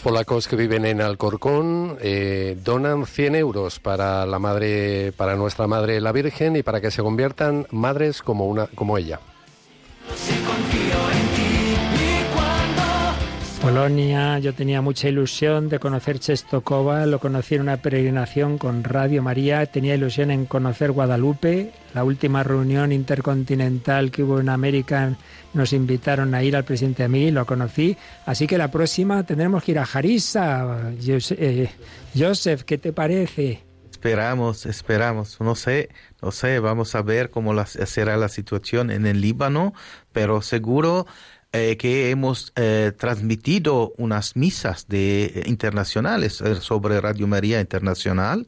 polacos 0.00 0.48
que 0.48 0.56
viven 0.56 0.84
en 0.86 1.00
Alcorcón 1.00 1.96
eh, 2.00 2.56
donan 2.64 3.06
100 3.06 3.34
euros 3.36 3.78
para 3.80 4.24
la 4.26 4.38
madre, 4.38 5.12
para 5.12 5.36
nuestra 5.36 5.66
madre 5.66 6.00
la 6.00 6.12
Virgen 6.12 6.56
y 6.56 6.62
para 6.62 6.80
que 6.80 6.90
se 6.90 7.02
conviertan 7.02 7.66
madres 7.70 8.22
como 8.22 8.46
una, 8.46 8.66
como 8.68 8.96
ella. 8.98 9.20
Polonia, 13.60 14.38
yo 14.38 14.54
tenía 14.54 14.80
mucha 14.80 15.08
ilusión 15.10 15.68
de 15.68 15.78
conocer 15.78 16.18
Chestokova, 16.18 17.04
lo 17.04 17.18
conocí 17.18 17.56
en 17.56 17.60
una 17.60 17.76
peregrinación 17.76 18.56
con 18.56 18.82
Radio 18.82 19.22
María, 19.22 19.66
tenía 19.66 19.94
ilusión 19.94 20.30
en 20.30 20.46
conocer 20.46 20.92
Guadalupe, 20.92 21.70
la 21.92 22.02
última 22.04 22.42
reunión 22.42 22.90
intercontinental 22.90 24.10
que 24.10 24.22
hubo 24.22 24.40
en 24.40 24.48
América 24.48 25.14
nos 25.52 25.74
invitaron 25.74 26.34
a 26.34 26.42
ir 26.42 26.56
al 26.56 26.64
presidente 26.64 27.04
a 27.04 27.08
mí, 27.08 27.30
lo 27.30 27.44
conocí, 27.44 27.98
así 28.24 28.46
que 28.46 28.56
la 28.56 28.70
próxima 28.70 29.24
tendremos 29.24 29.62
que 29.62 29.72
ir 29.72 29.78
a 29.78 29.84
Jarisa. 29.84 30.92
Eh, 30.98 31.70
Joseph, 32.16 32.62
¿qué 32.64 32.78
te 32.78 32.94
parece? 32.94 33.62
Esperamos, 33.90 34.64
esperamos, 34.64 35.38
no 35.38 35.54
sé, 35.54 35.90
no 36.22 36.30
sé, 36.30 36.60
vamos 36.60 36.94
a 36.94 37.02
ver 37.02 37.28
cómo 37.28 37.54
será 37.66 38.16
la 38.16 38.30
situación 38.30 38.90
en 38.90 39.04
el 39.04 39.20
Líbano, 39.20 39.74
pero 40.12 40.40
seguro 40.40 41.06
eh, 41.52 41.76
que 41.76 42.10
hemos 42.10 42.52
eh, 42.54 42.92
transmitido 42.96 43.92
unas 43.98 44.36
misas 44.36 44.86
de, 44.86 45.24
eh, 45.34 45.42
internacionales 45.46 46.40
sobre 46.60 47.00
Radio 47.00 47.26
María 47.26 47.60
Internacional 47.60 48.46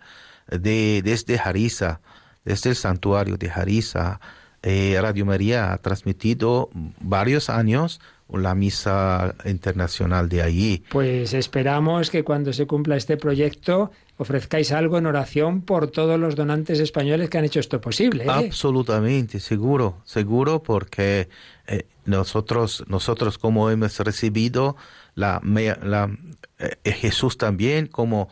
de, 0.49 1.03
desde 1.03 1.37
Jariza, 1.37 2.01
desde 2.45 2.71
el 2.71 2.77
santuario 2.77 3.37
de 3.37 3.49
Jariza. 3.51 4.21
Radio 4.65 5.27
María 5.27 5.73
ha 5.73 5.79
transmitido 5.79 6.71
varios 7.01 7.51
años 7.51 8.01
la 8.33 8.55
misa 8.55 9.35
internacional 9.45 10.29
de 10.29 10.41
allí. 10.41 10.85
Pues 10.91 11.35
esperamos 11.35 12.11
que 12.11 12.23
cuando 12.23 12.53
se 12.53 12.69
cumpla 12.69 12.97
este 12.97 13.17
proyecto 13.17 13.91
ofrezcáis 14.19 14.73
algo 14.73 14.99
en 14.99 15.07
oración 15.07 15.63
por 15.63 15.89
todos 15.91 16.19
los 16.19 16.37
donantes 16.37 16.81
españoles 16.81 17.31
que 17.31 17.39
han 17.39 17.45
hecho 17.45 17.61
esto 17.61 17.81
posible. 17.81 18.25
¿eh? 18.25 18.31
Absolutamente, 18.31 19.41
seguro, 19.41 19.99
seguro, 20.05 20.63
porque 20.63 21.29
eh, 21.67 21.87
nosotros, 22.05 22.85
nosotros 22.89 23.39
como 23.39 23.71
hemos 23.71 23.99
recibido 24.01 24.77
la, 25.15 25.41
eh, 25.57 26.93
Jesús 26.93 27.39
también, 27.39 27.87
como 27.87 28.29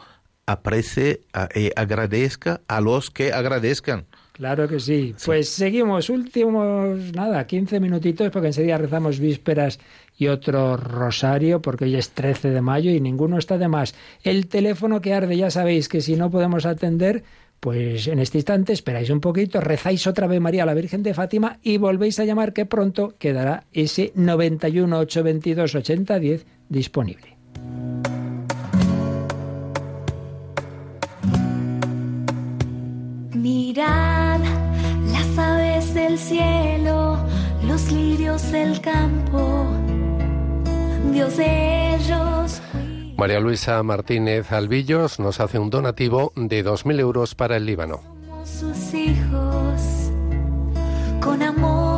aprecie 0.47 1.21
y 1.55 1.71
agradezca 1.77 2.61
a 2.67 2.81
los 2.81 3.11
que 3.11 3.33
agradezcan. 3.33 4.07
Claro 4.33 4.67
que 4.67 4.81
sí. 4.81 5.15
Pues 5.25 5.49
seguimos, 5.49 6.11
últimos, 6.11 6.99
nada, 7.13 7.47
15 7.47 7.79
minutitos, 7.79 8.31
porque 8.31 8.49
enseguida 8.49 8.79
rezamos 8.79 9.21
vísperas 9.21 9.79
y 10.21 10.29
otro 10.29 10.77
rosario, 10.77 11.61
porque 11.63 11.87
hoy 11.87 11.97
es 11.97 12.11
13 12.11 12.51
de 12.51 12.61
mayo 12.61 12.91
y 12.91 13.01
ninguno 13.01 13.39
está 13.39 13.57
de 13.57 13.69
más. 13.69 13.95
El 14.23 14.49
teléfono 14.49 15.01
que 15.01 15.15
arde, 15.15 15.35
ya 15.35 15.51
sabéis 15.51 15.89
que 15.89 16.03
si 16.03 16.15
no 16.15 16.31
podemos 16.31 16.67
atender, 16.67 17.25
pues 17.59 18.07
en 18.07 18.19
este 18.19 18.37
instante 18.37 18.75
esperáis 18.75 19.09
un 19.09 19.21
poquito, 19.21 19.63
rezáis 19.63 20.07
otra 20.07 20.27
vez 20.27 20.39
María 20.43 20.67
la 20.67 20.75
Virgen 20.75 21.03
de 21.03 21.15
Fátima 21.15 21.59
y 21.63 21.79
volvéis 21.79 22.21
a 22.21 22.27
llamar 22.27 22.53
que 22.53 22.67
pronto 22.67 23.15
quedará 23.19 23.65
ese 23.73 24.13
918228010 24.15 26.45
disponible. 26.69 27.39
Mirad 33.33 34.41
las 35.13 35.39
aves 35.39 35.95
del 35.95 36.19
cielo, 36.19 37.17
los 37.67 37.91
lirios 37.91 38.53
del 38.53 38.83
campo 38.83 39.67
Dios 41.13 41.39
ellos. 41.39 42.63
María 43.17 43.41
Luisa 43.41 43.83
Martínez 43.83 44.53
Albillos 44.53 45.19
nos 45.19 45.41
hace 45.41 45.59
un 45.59 45.71
donativo 45.71 46.33
de 46.37 46.65
2.000 46.65 47.01
euros 47.01 47.35
para 47.35 47.57
el 47.57 47.67
Líbano. 47.67 48.01
con 51.21 51.43
amor. 51.43 51.90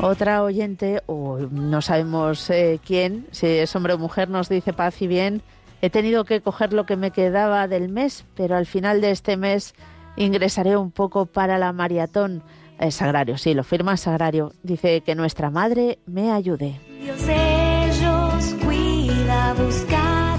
Otra 0.00 0.42
oyente, 0.42 1.00
o 1.06 1.38
no 1.50 1.80
sabemos 1.80 2.50
eh, 2.50 2.78
quién, 2.86 3.26
si 3.30 3.46
es 3.46 3.74
hombre 3.74 3.94
o 3.94 3.98
mujer, 3.98 4.28
nos 4.28 4.48
dice 4.50 4.72
paz 4.74 5.00
y 5.00 5.06
bien. 5.06 5.42
He 5.80 5.88
tenido 5.90 6.24
que 6.24 6.40
coger 6.42 6.72
lo 6.74 6.84
que 6.84 6.96
me 6.96 7.12
quedaba 7.12 7.66
del 7.66 7.88
mes, 7.88 8.24
pero 8.36 8.56
al 8.56 8.66
final 8.66 9.00
de 9.00 9.10
este 9.10 9.36
mes 9.38 9.74
ingresaré 10.16 10.76
un 10.76 10.90
poco 10.90 11.24
para 11.26 11.56
la 11.58 11.72
maratón. 11.72 12.42
sagrario, 12.90 13.38
sí, 13.38 13.54
lo 13.54 13.64
firma 13.64 13.96
Sagrario. 13.96 14.52
Dice 14.62 15.00
que 15.00 15.14
nuestra 15.14 15.50
madre 15.50 15.98
me 16.06 16.30
ayude. 16.30 16.78
ellos 17.00 18.54
cuida, 18.64 19.54
buscar 19.54 20.38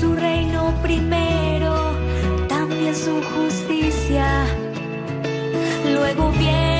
su 0.00 0.14
reino 0.14 0.72
primero, 0.82 1.74
también 2.48 2.94
su 2.94 3.22
justicia. 3.22 4.44
Luego 5.90 6.30
viene 6.32 6.73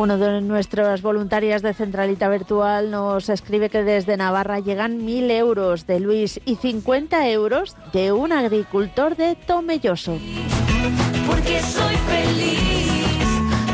Uno 0.00 0.16
de 0.16 0.40
nuestras 0.40 1.02
voluntarias 1.02 1.60
de 1.60 1.74
Centralita 1.74 2.30
Virtual 2.30 2.90
nos 2.90 3.28
escribe 3.28 3.68
que 3.68 3.84
desde 3.84 4.16
Navarra 4.16 4.58
llegan 4.58 5.04
mil 5.04 5.30
euros 5.30 5.86
de 5.86 6.00
Luis 6.00 6.40
y 6.46 6.56
50 6.56 7.28
euros 7.28 7.76
de 7.92 8.10
un 8.10 8.32
agricultor 8.32 9.14
de 9.14 9.36
Tomelloso. 9.36 10.18
Porque 11.26 11.60
soy 11.60 11.96
feliz, 11.96 13.18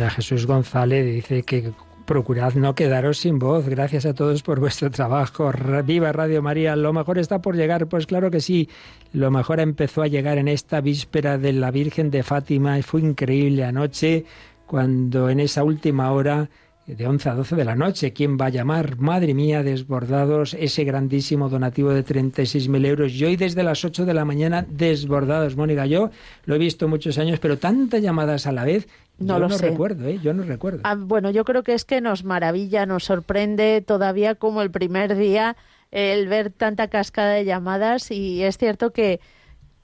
Jesús 0.09 0.47
González 0.47 1.05
dice 1.13 1.43
que 1.43 1.71
procurad 2.05 2.53
no 2.55 2.75
quedaros 2.75 3.17
sin 3.19 3.37
voz. 3.39 3.67
Gracias 3.69 4.05
a 4.05 4.13
todos 4.13 4.41
por 4.43 4.59
vuestro 4.59 4.89
trabajo. 4.91 5.51
Viva 5.85 6.11
Radio 6.11 6.41
María. 6.41 6.75
Lo 6.75 6.91
mejor 6.93 7.17
está 7.19 7.41
por 7.41 7.55
llegar. 7.55 7.87
Pues 7.87 8.05
claro 8.07 8.31
que 8.31 8.41
sí. 8.41 8.69
Lo 9.13 9.29
mejor 9.31 9.59
empezó 9.59 10.01
a 10.01 10.07
llegar 10.07 10.37
en 10.39 10.47
esta 10.47 10.81
víspera 10.81 11.37
de 11.37 11.53
la 11.53 11.69
Virgen 11.71 12.09
de 12.09 12.23
Fátima. 12.23 12.81
Fue 12.81 13.01
increíble 13.01 13.63
anoche 13.65 14.25
cuando 14.65 15.29
en 15.29 15.39
esa 15.39 15.63
última 15.63 16.11
hora 16.11 16.49
de 16.85 17.07
11 17.07 17.29
a 17.29 17.35
12 17.35 17.55
de 17.55 17.65
la 17.65 17.75
noche. 17.75 18.11
¿Quién 18.13 18.37
va 18.37 18.47
a 18.47 18.49
llamar? 18.49 18.97
Madre 18.97 19.33
mía, 19.33 19.63
desbordados, 19.63 20.53
ese 20.53 20.83
grandísimo 20.83 21.49
donativo 21.49 21.91
de 21.93 22.05
36.000 22.05 22.85
euros. 22.85 23.13
Y 23.13 23.23
hoy 23.23 23.35
desde 23.37 23.63
las 23.63 23.85
8 23.85 24.05
de 24.05 24.13
la 24.13 24.25
mañana, 24.25 24.65
desbordados. 24.69 25.55
Mónica, 25.55 25.85
yo 25.85 26.11
lo 26.45 26.55
he 26.55 26.57
visto 26.57 26.87
muchos 26.87 27.17
años, 27.17 27.39
pero 27.39 27.57
tantas 27.57 28.01
llamadas 28.01 28.47
a 28.47 28.51
la 28.51 28.65
vez. 28.65 28.87
No 29.17 29.35
yo 29.35 29.39
lo 29.39 29.49
no 29.49 29.57
recuerdo, 29.57 30.07
¿eh? 30.07 30.19
yo 30.21 30.33
no 30.33 30.43
recuerdo. 30.43 30.79
Ah, 30.83 30.95
bueno, 30.97 31.29
yo 31.29 31.45
creo 31.45 31.63
que 31.63 31.73
es 31.73 31.85
que 31.85 32.01
nos 32.01 32.23
maravilla, 32.23 32.85
nos 32.85 33.05
sorprende 33.05 33.81
todavía 33.81 34.35
como 34.35 34.61
el 34.61 34.71
primer 34.71 35.15
día 35.15 35.55
el 35.91 36.27
ver 36.27 36.49
tanta 36.49 36.87
cascada 36.87 37.33
de 37.33 37.45
llamadas 37.45 38.09
y 38.11 38.43
es 38.43 38.57
cierto 38.57 38.91
que 38.91 39.19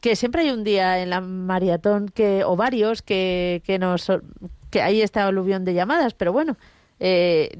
que 0.01 0.15
siempre 0.15 0.43
hay 0.43 0.49
un 0.51 0.63
día 0.63 1.03
en 1.03 1.09
la 1.09 1.19
maratón 1.19 2.07
que 2.07 2.43
o 2.45 2.55
varios 2.55 3.01
que, 3.03 3.61
que 3.65 3.77
nos 3.77 4.07
que 4.71 4.81
hay 4.81 5.01
esta 5.01 5.27
aluvión 5.27 5.65
de 5.65 5.73
llamadas, 5.75 6.13
pero 6.15 6.31
bueno, 6.33 6.57
eh, 7.01 7.51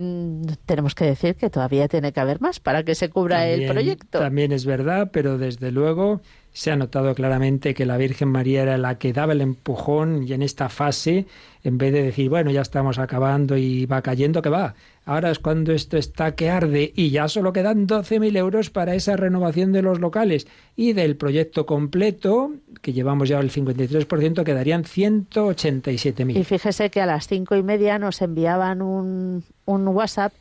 tenemos 0.66 0.96
que 0.96 1.06
decir 1.06 1.36
que 1.36 1.50
todavía 1.50 1.88
tiene 1.88 2.12
que 2.12 2.20
haber 2.20 2.42
más 2.42 2.60
para 2.60 2.84
que 2.84 2.94
se 2.96 3.10
cubra 3.10 3.48
el 3.48 3.68
proyecto. 3.72 4.20
También 4.20 4.52
es 4.52 4.66
verdad, 4.66 5.10
pero 5.14 5.38
desde 5.38 5.72
luego 5.72 6.20
se 6.54 6.72
ha 6.72 6.76
notado 6.76 7.14
claramente 7.14 7.74
que 7.74 7.86
la 7.86 7.98
Virgen 7.98 8.30
María 8.30 8.64
era 8.64 8.78
la 8.78 8.98
que 8.98 9.14
daba 9.14 9.34
el 9.34 9.42
empujón 9.42 10.24
y 10.28 10.34
en 10.34 10.42
esta 10.42 10.70
fase, 10.70 11.26
en 11.64 11.78
vez 11.78 11.94
de 11.94 12.02
decir, 12.04 12.30
bueno, 12.30 12.52
ya 12.52 12.62
estamos 12.62 12.98
acabando 12.98 13.56
y 13.58 13.86
va 13.86 14.02
cayendo, 14.02 14.42
que 14.42 14.50
va, 14.50 14.76
ahora 15.06 15.32
es 15.32 15.40
cuando 15.40 15.72
esto 15.74 15.98
está 15.98 16.36
que 16.36 16.50
arde 16.50 16.92
y 16.96 17.12
ya 17.12 17.28
solo 17.28 17.54
quedan 17.54 17.88
12.000 17.88 18.36
euros 18.38 18.70
para 18.70 18.96
esa 18.96 19.16
renovación 19.16 19.72
de 19.72 19.82
los 19.84 20.00
locales 20.00 20.48
y 20.76 20.94
del 20.94 21.16
proyecto 21.18 21.66
completo, 21.66 22.52
que 22.82 22.94
llevamos 22.94 23.30
ya 23.30 23.40
el 23.40 23.52
53%, 23.52 24.44
quedarían 24.44 24.84
187.000. 24.86 26.38
Y 26.38 26.44
fíjese 26.44 26.90
que 26.90 27.02
a 27.02 27.06
las 27.06 27.28
cinco 27.28 27.56
y 27.56 27.64
media 27.64 28.00
nos 28.00 28.22
enviaban 28.22 28.82
un, 28.82 29.44
un 29.66 29.88
WhatsApp 29.88 30.34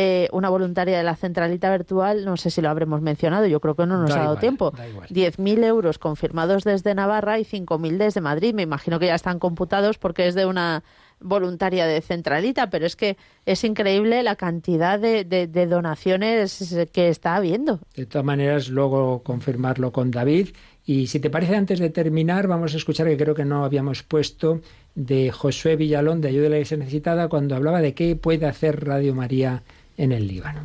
eh, 0.00 0.28
una 0.30 0.48
voluntaria 0.48 0.96
de 0.96 1.02
la 1.02 1.16
centralita 1.16 1.72
virtual, 1.76 2.24
no 2.24 2.36
sé 2.36 2.50
si 2.50 2.62
lo 2.62 2.68
habremos 2.70 3.00
mencionado, 3.02 3.46
yo 3.48 3.58
creo 3.58 3.74
que 3.74 3.84
no 3.84 4.00
nos 4.00 4.12
ha 4.12 4.20
dado 4.20 4.36
tiempo, 4.36 4.72
diez 5.10 5.36
10.000 5.38 5.64
euros 5.64 5.98
confirmados 5.98 6.62
desde 6.62 6.94
Navarra 6.94 7.40
y 7.40 7.44
5.000 7.44 7.96
desde 7.96 8.20
Madrid. 8.20 8.54
Me 8.54 8.62
imagino 8.62 9.00
que 9.00 9.06
ya 9.06 9.16
están 9.16 9.40
computados 9.40 9.98
porque 9.98 10.28
es 10.28 10.36
de 10.36 10.46
una 10.46 10.84
voluntaria 11.18 11.84
de 11.84 12.00
centralita, 12.00 12.70
pero 12.70 12.86
es 12.86 12.94
que 12.94 13.16
es 13.44 13.64
increíble 13.64 14.22
la 14.22 14.36
cantidad 14.36 15.00
de, 15.00 15.66
donaciones 15.68 16.76
que 16.92 17.08
está 17.08 17.34
habiendo. 17.34 17.80
De 17.96 18.06
todas 18.06 18.24
maneras, 18.24 18.68
luego 18.68 19.24
confirmarlo 19.24 19.90
con 19.90 20.12
David. 20.12 20.50
Y 20.86 21.08
si 21.08 21.18
te 21.18 21.28
parece, 21.28 21.56
antes 21.56 21.80
de 21.80 21.90
terminar, 21.90 22.46
vamos 22.46 22.72
a 22.72 22.76
escuchar 22.76 23.08
que 23.08 23.16
creo 23.16 23.34
que 23.34 23.44
no 23.44 23.64
habíamos 23.64 24.04
puesto 24.04 24.60
de 24.94 25.32
Josué 25.32 25.74
Villalón 25.74 26.20
de 26.20 26.28
Ayuda 26.28 26.46
a 26.46 26.50
la 26.50 26.56
Iglesia 26.58 26.76
Necesitada 26.76 27.28
cuando 27.28 27.56
hablaba 27.56 27.80
de 27.80 27.94
qué 27.94 28.14
puede 28.14 28.46
hacer 28.46 28.84
Radio 28.86 29.12
María 29.12 29.64
en 29.98 30.12
el 30.12 30.26
Líbano. 30.28 30.60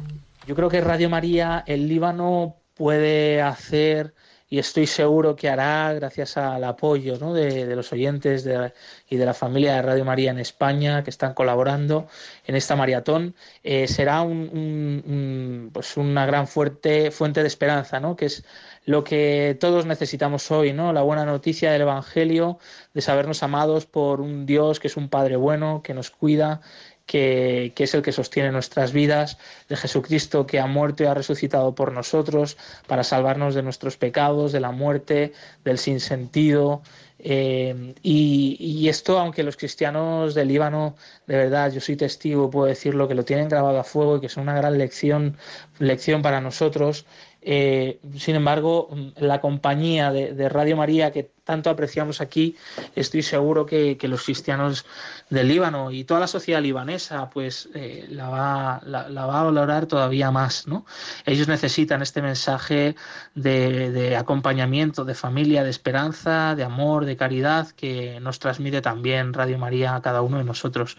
Yo 0.47 0.55
creo 0.55 0.69
que 0.69 0.79
Radio 0.79 1.09
María, 1.09 1.63
el 1.67 1.87
Líbano 1.89 2.55
puede 2.75 3.41
hacer 3.41 4.13
y 4.49 4.59
estoy 4.59 4.85
seguro 4.85 5.35
que 5.35 5.49
hará 5.49 5.91
gracias 5.93 6.37
al 6.37 6.63
apoyo 6.63 7.17
de, 7.33 7.75
los 7.75 7.91
oyentes 7.91 8.47
y 9.09 9.15
de 9.17 9.25
la 9.25 9.33
familia 9.33 9.73
de 9.75 9.81
Radio 9.81 10.05
María 10.05 10.29
en 10.29 10.37
España 10.39 11.03
que 11.03 11.09
están 11.09 11.33
colaborando 11.33 12.07
en 12.45 12.55
esta 12.55 12.75
maratón, 12.75 13.33
eh, 13.63 13.87
será 13.87 14.23
pues 14.23 15.97
una 15.97 16.25
gran 16.27 16.47
fuerte, 16.47 17.09
fuente 17.09 17.41
de 17.41 17.47
esperanza, 17.47 17.99
¿no? 17.99 18.15
que 18.15 18.25
es 18.27 18.45
lo 18.85 19.03
que 19.03 19.57
todos 19.59 19.87
necesitamos 19.87 20.51
hoy, 20.51 20.71
¿no? 20.71 20.93
la 20.93 21.01
buena 21.01 21.25
noticia 21.25 21.71
del 21.71 21.81
Evangelio, 21.83 22.59
de 22.93 23.01
sabernos 23.01 23.41
amados 23.41 23.87
por 23.87 24.21
un 24.21 24.45
Dios 24.45 24.79
que 24.79 24.87
es 24.87 24.97
un 24.97 25.09
Padre 25.09 25.35
bueno, 25.35 25.81
que 25.83 25.95
nos 25.95 26.11
cuida 26.11 26.61
que, 27.05 27.73
es 27.77 27.93
el 27.93 28.01
que 28.01 28.11
sostiene 28.11 28.51
nuestras 28.51 28.93
vidas, 28.93 29.37
de 29.69 29.75
Jesucristo 29.75 30.45
que 30.47 30.59
ha 30.59 30.67
muerto 30.67 31.03
y 31.03 31.07
ha 31.07 31.13
resucitado 31.13 31.75
por 31.75 31.91
nosotros 31.91 32.57
para 32.87 33.03
salvarnos 33.03 33.55
de 33.55 33.63
nuestros 33.63 33.97
pecados, 33.97 34.51
de 34.51 34.59
la 34.59 34.71
muerte, 34.71 35.33
del 35.65 35.77
sinsentido. 35.77 36.81
Eh, 37.19 37.93
y, 38.01 38.87
esto, 38.89 39.17
aunque 39.19 39.43
los 39.43 39.55
cristianos 39.57 40.35
del 40.35 40.49
Líbano, 40.49 40.95
de 41.25 41.37
verdad, 41.37 41.71
yo 41.71 41.79
soy 41.79 41.95
testigo, 41.95 42.49
puedo 42.49 42.65
decirlo, 42.67 43.07
que 43.07 43.15
lo 43.15 43.23
tienen 43.23 43.47
grabado 43.47 43.79
a 43.79 43.83
fuego 43.83 44.17
y 44.17 44.19
que 44.19 44.27
es 44.27 44.37
una 44.37 44.53
gran 44.53 44.77
lección, 44.77 45.37
lección 45.79 46.21
para 46.21 46.41
nosotros. 46.41 47.05
Eh, 47.45 47.99
sin 48.17 48.35
embargo, 48.35 48.89
la 49.17 49.41
compañía 49.41 50.11
de 50.11 50.49
Radio 50.49 50.77
María, 50.77 51.11
que 51.11 51.31
tanto 51.43 51.69
apreciamos 51.69 52.21
aquí, 52.21 52.55
estoy 52.95 53.21
seguro 53.21 53.65
que, 53.65 53.97
los 54.03 54.23
cristianos 54.23 54.85
del 55.29 55.47
Líbano 55.49 55.91
y 55.91 56.03
toda 56.05 56.19
la 56.21 56.27
sociedad 56.27 56.61
libanesa, 56.61 57.29
pues 57.29 57.67
eh, 57.73 58.05
la, 58.09 58.29
va, 58.29 58.75
a 58.77 59.43
valorar 59.43 59.85
todavía 59.87 60.31
más, 60.31 60.67
¿no? 60.67 60.85
Ellos 61.25 61.47
necesitan 61.49 62.01
este 62.01 62.21
mensaje 62.21 62.95
de, 63.35 64.15
acompañamiento, 64.17 65.03
de 65.05 65.15
familia, 65.15 65.63
de 65.63 65.69
esperanza, 65.69 66.55
de 66.55 66.63
amor, 66.63 67.05
de 67.05 67.17
caridad, 67.17 67.67
que 67.71 68.19
nos 68.21 68.39
transmite 68.39 68.81
también 68.81 69.33
Radio 69.33 69.57
María 69.57 69.95
a 69.95 70.01
cada 70.01 70.21
uno 70.21 70.37
de 70.37 70.43
nosotros. 70.45 70.97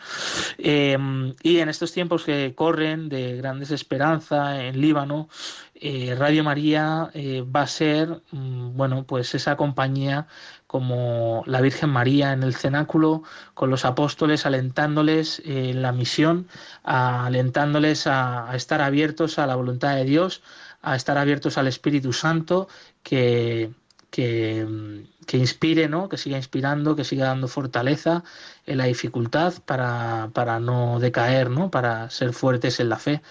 Eh, 0.58 0.98
y 1.42 1.58
en 1.58 1.68
estos 1.70 1.92
tiempos 1.92 2.24
que 2.24 2.54
corren 2.54 3.08
de 3.08 3.36
gran 3.36 3.60
desesperanza 3.60 4.62
en 4.64 4.78
Líbano, 4.80 5.28
eh, 5.76 6.14
Radio 6.18 6.44
María 6.44 7.10
va 7.14 7.62
a 7.62 7.66
ser, 7.66 8.20
mm, 8.30 8.76
bueno, 8.76 9.02
pues 9.04 9.34
esa 9.34 9.56
compañía 9.56 10.26
como 10.74 11.44
la 11.46 11.60
Virgen 11.60 11.90
María 11.90 12.32
en 12.32 12.42
el 12.42 12.52
cenáculo, 12.56 13.22
con 13.54 13.70
los 13.70 13.84
apóstoles 13.84 14.44
alentándoles 14.44 15.40
en 15.44 15.82
la 15.82 15.92
misión, 15.92 16.48
alentándoles 16.82 18.08
a, 18.08 18.48
estar 18.56 18.80
abiertos 18.82 19.38
a 19.38 19.46
la 19.46 19.54
voluntad 19.54 19.94
de 19.94 20.02
Dios, 20.04 20.42
a 20.82 20.96
estar 20.96 21.16
abiertos 21.16 21.58
al 21.58 21.68
Espíritu 21.68 22.12
Santo 22.12 22.66
que, 23.04 23.70
que, 24.10 25.06
que, 25.28 25.36
inspire, 25.36 25.88
¿no? 25.88 26.08
que 26.08 26.16
siga 26.18 26.38
inspirando, 26.38 26.96
que 26.96 27.04
siga 27.04 27.26
dando 27.28 27.46
fortaleza, 27.46 28.24
en 28.66 28.78
la 28.78 28.84
dificultad 28.84 29.54
para, 29.64 30.28
no 30.60 30.98
decaer, 31.00 31.50
¿no? 31.50 31.70
para 31.70 32.08
ser 32.10 32.32
fuertes 32.32 32.80
en 32.80 32.88
la 32.88 32.98
fe. 32.98 33.22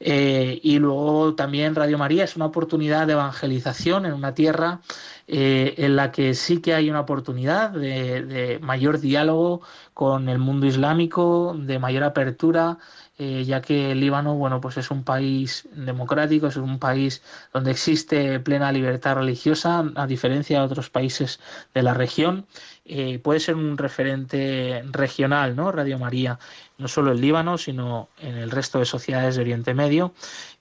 Eh, 0.00 0.60
y 0.62 0.78
luego 0.78 1.34
también 1.34 1.74
Radio 1.74 1.98
María 1.98 2.24
es 2.24 2.36
una 2.36 2.46
oportunidad 2.46 3.06
de 3.06 3.14
evangelización 3.14 4.06
en 4.06 4.12
una 4.12 4.34
tierra 4.34 4.80
eh, 5.26 5.74
en 5.78 5.96
la 5.96 6.12
que 6.12 6.34
sí 6.34 6.60
que 6.60 6.74
hay 6.74 6.90
una 6.90 7.00
oportunidad 7.00 7.70
de, 7.70 8.58
mayor 8.60 9.00
diálogo 9.00 9.62
con 9.94 10.28
el 10.28 10.38
mundo 10.38 10.66
islámico, 10.66 11.56
de 11.58 11.78
mayor 11.78 12.02
apertura 12.04 12.76
eh, 13.16 13.44
ya 13.46 13.60
que 13.62 13.92
el 13.92 14.00
Líbano, 14.00 14.34
bueno, 14.34 14.60
pues 14.60 14.76
es 14.76 14.90
un 14.90 15.04
país 15.04 15.68
democrático, 15.72 16.48
es 16.48 16.56
un 16.56 16.80
país 16.80 17.22
donde 17.52 17.70
existe 17.70 18.40
plena 18.40 18.72
libertad 18.72 19.14
religiosa, 19.14 19.84
a 19.94 20.08
diferencia 20.08 20.58
de 20.58 20.66
otros 20.66 20.90
países 20.90 21.38
de 21.74 21.84
la 21.84 21.94
región, 21.94 22.44
eh, 22.86 23.18
puede 23.18 23.40
ser 23.40 23.54
un 23.54 23.78
referente 23.78 24.82
regional, 24.90 25.56
¿no? 25.56 25.72
Radio 25.72 25.98
María, 25.98 26.38
no 26.76 26.86
solo 26.88 27.12
en 27.12 27.20
Líbano, 27.22 27.56
sino 27.56 28.08
en 28.18 28.36
el 28.36 28.50
resto 28.50 28.78
de 28.78 28.84
sociedades 28.84 29.36
de 29.36 29.42
Oriente 29.42 29.72
Medio. 29.72 30.12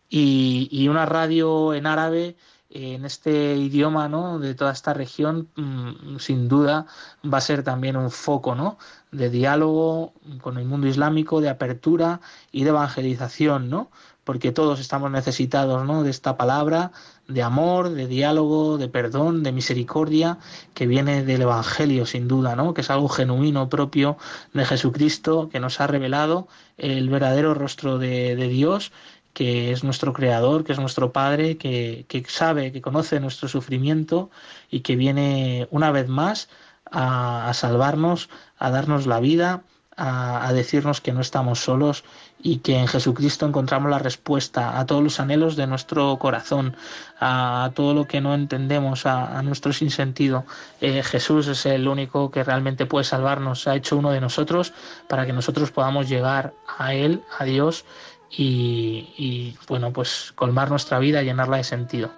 Y, 0.10 0.70
y 0.72 0.88
una 0.90 1.06
radio 1.06 1.74
en 1.74 1.86
árabe 1.86 2.36
eh, 2.70 2.94
en 2.96 3.04
este 3.06 3.56
idioma 3.58 4.08
¿no? 4.10 4.40
de 4.40 4.54
toda 4.56 4.72
esta 4.72 4.94
región, 4.94 5.50
mm, 5.56 6.18
sin 6.20 6.48
duda, 6.48 6.86
va 7.26 7.40
a 7.40 7.42
ser 7.42 7.64
también 7.64 7.98
un 7.98 8.12
foco 8.12 8.56
¿no? 8.56 8.78
de 9.12 9.30
diálogo 9.30 10.14
con 10.42 10.58
el 10.60 10.66
mundo 10.66 10.88
islámico, 10.88 11.42
de 11.42 11.50
apertura 11.50 12.22
y 12.52 12.64
de 12.64 12.70
evangelización, 12.70 13.70
¿no? 13.72 13.90
porque 14.24 14.52
todos 14.52 14.80
estamos 14.80 15.10
necesitados 15.12 15.84
¿no? 15.86 16.04
de 16.04 16.12
esta 16.12 16.38
palabra, 16.38 16.92
de 17.28 17.42
amor, 17.42 17.90
de 17.90 18.08
diálogo, 18.08 18.78
de 18.78 18.88
perdón, 18.90 19.44
de 19.44 19.52
misericordia, 19.52 20.40
que 20.74 20.88
viene 20.88 21.24
del 21.24 21.44
Evangelio, 21.44 22.06
sin 22.06 22.28
duda, 22.28 22.56
¿no? 22.56 22.74
Que 22.74 22.82
es 22.82 22.90
algo 22.90 23.08
genuino 23.08 23.70
propio 23.70 24.18
de 24.54 24.66
Jesucristo, 24.66 25.50
que 25.50 25.60
nos 25.60 25.80
ha 25.80 25.88
revelado 25.88 26.48
el 26.78 27.10
verdadero 27.10 27.54
rostro 27.54 27.98
de, 27.98 28.36
Dios, 28.36 28.92
que 29.34 29.72
es 29.72 29.84
nuestro 29.84 30.12
creador, 30.14 30.64
que 30.64 30.74
es 30.74 30.80
nuestro 30.80 31.12
padre, 31.12 31.58
que, 31.58 32.06
sabe, 32.28 32.72
que 32.72 32.82
conoce 32.82 33.20
nuestro 33.20 33.48
sufrimiento 33.48 34.30
y 34.70 34.82
que 34.82 34.96
viene 34.96 35.68
una 35.72 35.92
vez 35.92 36.10
más 36.10 36.50
a, 36.92 37.50
a 37.50 37.54
salvarnos, 37.54 38.30
a 38.60 38.70
darnos 38.70 39.08
la 39.08 39.20
vida, 39.20 39.64
a, 39.96 40.46
a 40.48 40.54
decirnos 40.54 41.02
que 41.02 41.14
no 41.14 41.22
estamos 41.22 41.60
solos 41.60 42.04
y 42.44 42.58
que 42.58 42.78
en 42.78 42.88
Jesucristo 42.88 43.46
encontramos 43.48 43.90
la 43.90 44.00
respuesta 44.00 44.78
a 44.78 44.86
todos 44.86 45.02
los 45.02 45.20
anhelos 45.20 45.56
de 45.56 45.66
nuestro 45.66 46.20
corazón, 46.20 46.76
a 47.20 47.72
todo 47.74 47.94
lo 47.94 48.06
que 48.06 48.20
no 48.20 48.36
entendemos, 48.36 49.06
a, 49.06 49.42
nuestro 49.44 49.72
sinsentido. 49.72 50.44
Eh, 50.82 51.02
Jesús 51.04 51.48
es 51.48 51.66
el 51.66 51.88
único 51.88 52.30
que 52.32 52.44
realmente 52.44 52.86
puede 52.86 53.06
salvarnos, 53.06 53.66
ha 53.68 53.76
hecho 53.78 53.96
uno 53.98 54.12
de 54.12 54.20
nosotros 54.20 54.74
para 55.08 55.26
que 55.26 55.34
nosotros 55.34 55.72
podamos 55.72 56.10
llegar 56.10 56.54
a 56.78 56.94
Él, 56.94 57.22
a 57.40 57.46
Dios, 57.46 57.86
y, 58.30 59.08
y 59.18 59.58
bueno, 59.70 59.92
pues 59.94 60.34
colmar 60.36 60.70
nuestra 60.70 61.00
vida, 61.00 61.24
llenarla 61.24 61.58
de 61.58 61.64
sentido. 61.64 62.12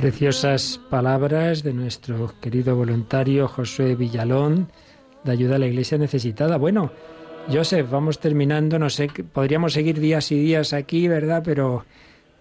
Preciosas 0.00 0.80
palabras 0.88 1.62
de 1.62 1.74
nuestro 1.74 2.32
querido 2.40 2.74
voluntario 2.74 3.46
José 3.48 3.96
Villalón 3.96 4.66
de 5.24 5.32
ayuda 5.32 5.56
a 5.56 5.58
la 5.58 5.66
iglesia 5.66 5.98
necesitada. 5.98 6.56
Bueno, 6.56 6.90
Joseph, 7.52 7.86
vamos 7.90 8.18
terminando, 8.18 8.78
no 8.78 8.88
sé, 8.88 9.08
podríamos 9.30 9.74
seguir 9.74 10.00
días 10.00 10.32
y 10.32 10.36
días 10.40 10.72
aquí, 10.72 11.06
¿verdad? 11.06 11.42
Pero, 11.44 11.84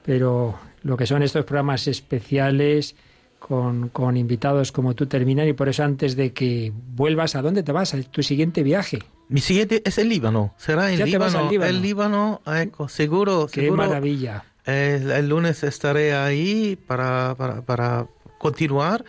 pero 0.06 0.58
lo 0.84 0.96
que 0.96 1.06
son 1.06 1.22
estos 1.22 1.44
programas 1.44 1.86
especiales 1.90 2.96
con, 3.40 3.92
invitados 4.16 4.72
como 4.72 4.96
tú 4.96 5.08
terminan 5.08 5.46
y 5.50 5.52
por 5.52 5.68
eso 5.68 5.84
antes 5.84 6.16
de 6.16 6.32
que 6.32 6.72
vuelvas, 6.96 7.36
¿a 7.36 7.42
dónde 7.42 7.62
te 7.62 7.74
vas? 7.74 7.94
¿A 7.94 8.02
tu 8.04 8.24
siguiente 8.24 8.64
viaje? 8.64 9.00
Mi 9.28 9.42
siguiente 9.42 9.82
es 9.84 9.98
el 9.98 10.08
Líbano, 10.08 10.54
será 10.56 10.90
el 10.94 11.00
ya 11.00 11.06
Líbano. 11.06 11.32
Te 11.50 11.58
vas 11.58 11.68
al 11.70 11.76
El 11.76 11.82
Líbano, 11.82 12.42
seguro, 12.46 12.88
seguro. 12.88 13.50
Qué 13.52 13.70
maravilla 13.70 14.46
el, 14.70 15.28
lunes 15.30 15.64
estaré 15.64 16.14
ahí 16.14 16.76
para, 16.76 17.36
para, 17.66 18.08
continuar 18.38 19.04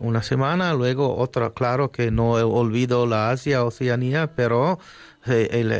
una 0.00 0.22
semana, 0.22 0.74
luego 0.74 1.16
otra. 1.16 1.50
Claro 1.50 1.90
que 1.92 2.10
no 2.10 2.32
olvido 2.32 3.06
la 3.06 3.30
Asia, 3.30 3.64
Oceanía, 3.64 4.32
pero 4.34 4.78
eh, 5.26 5.48
el, 5.52 5.70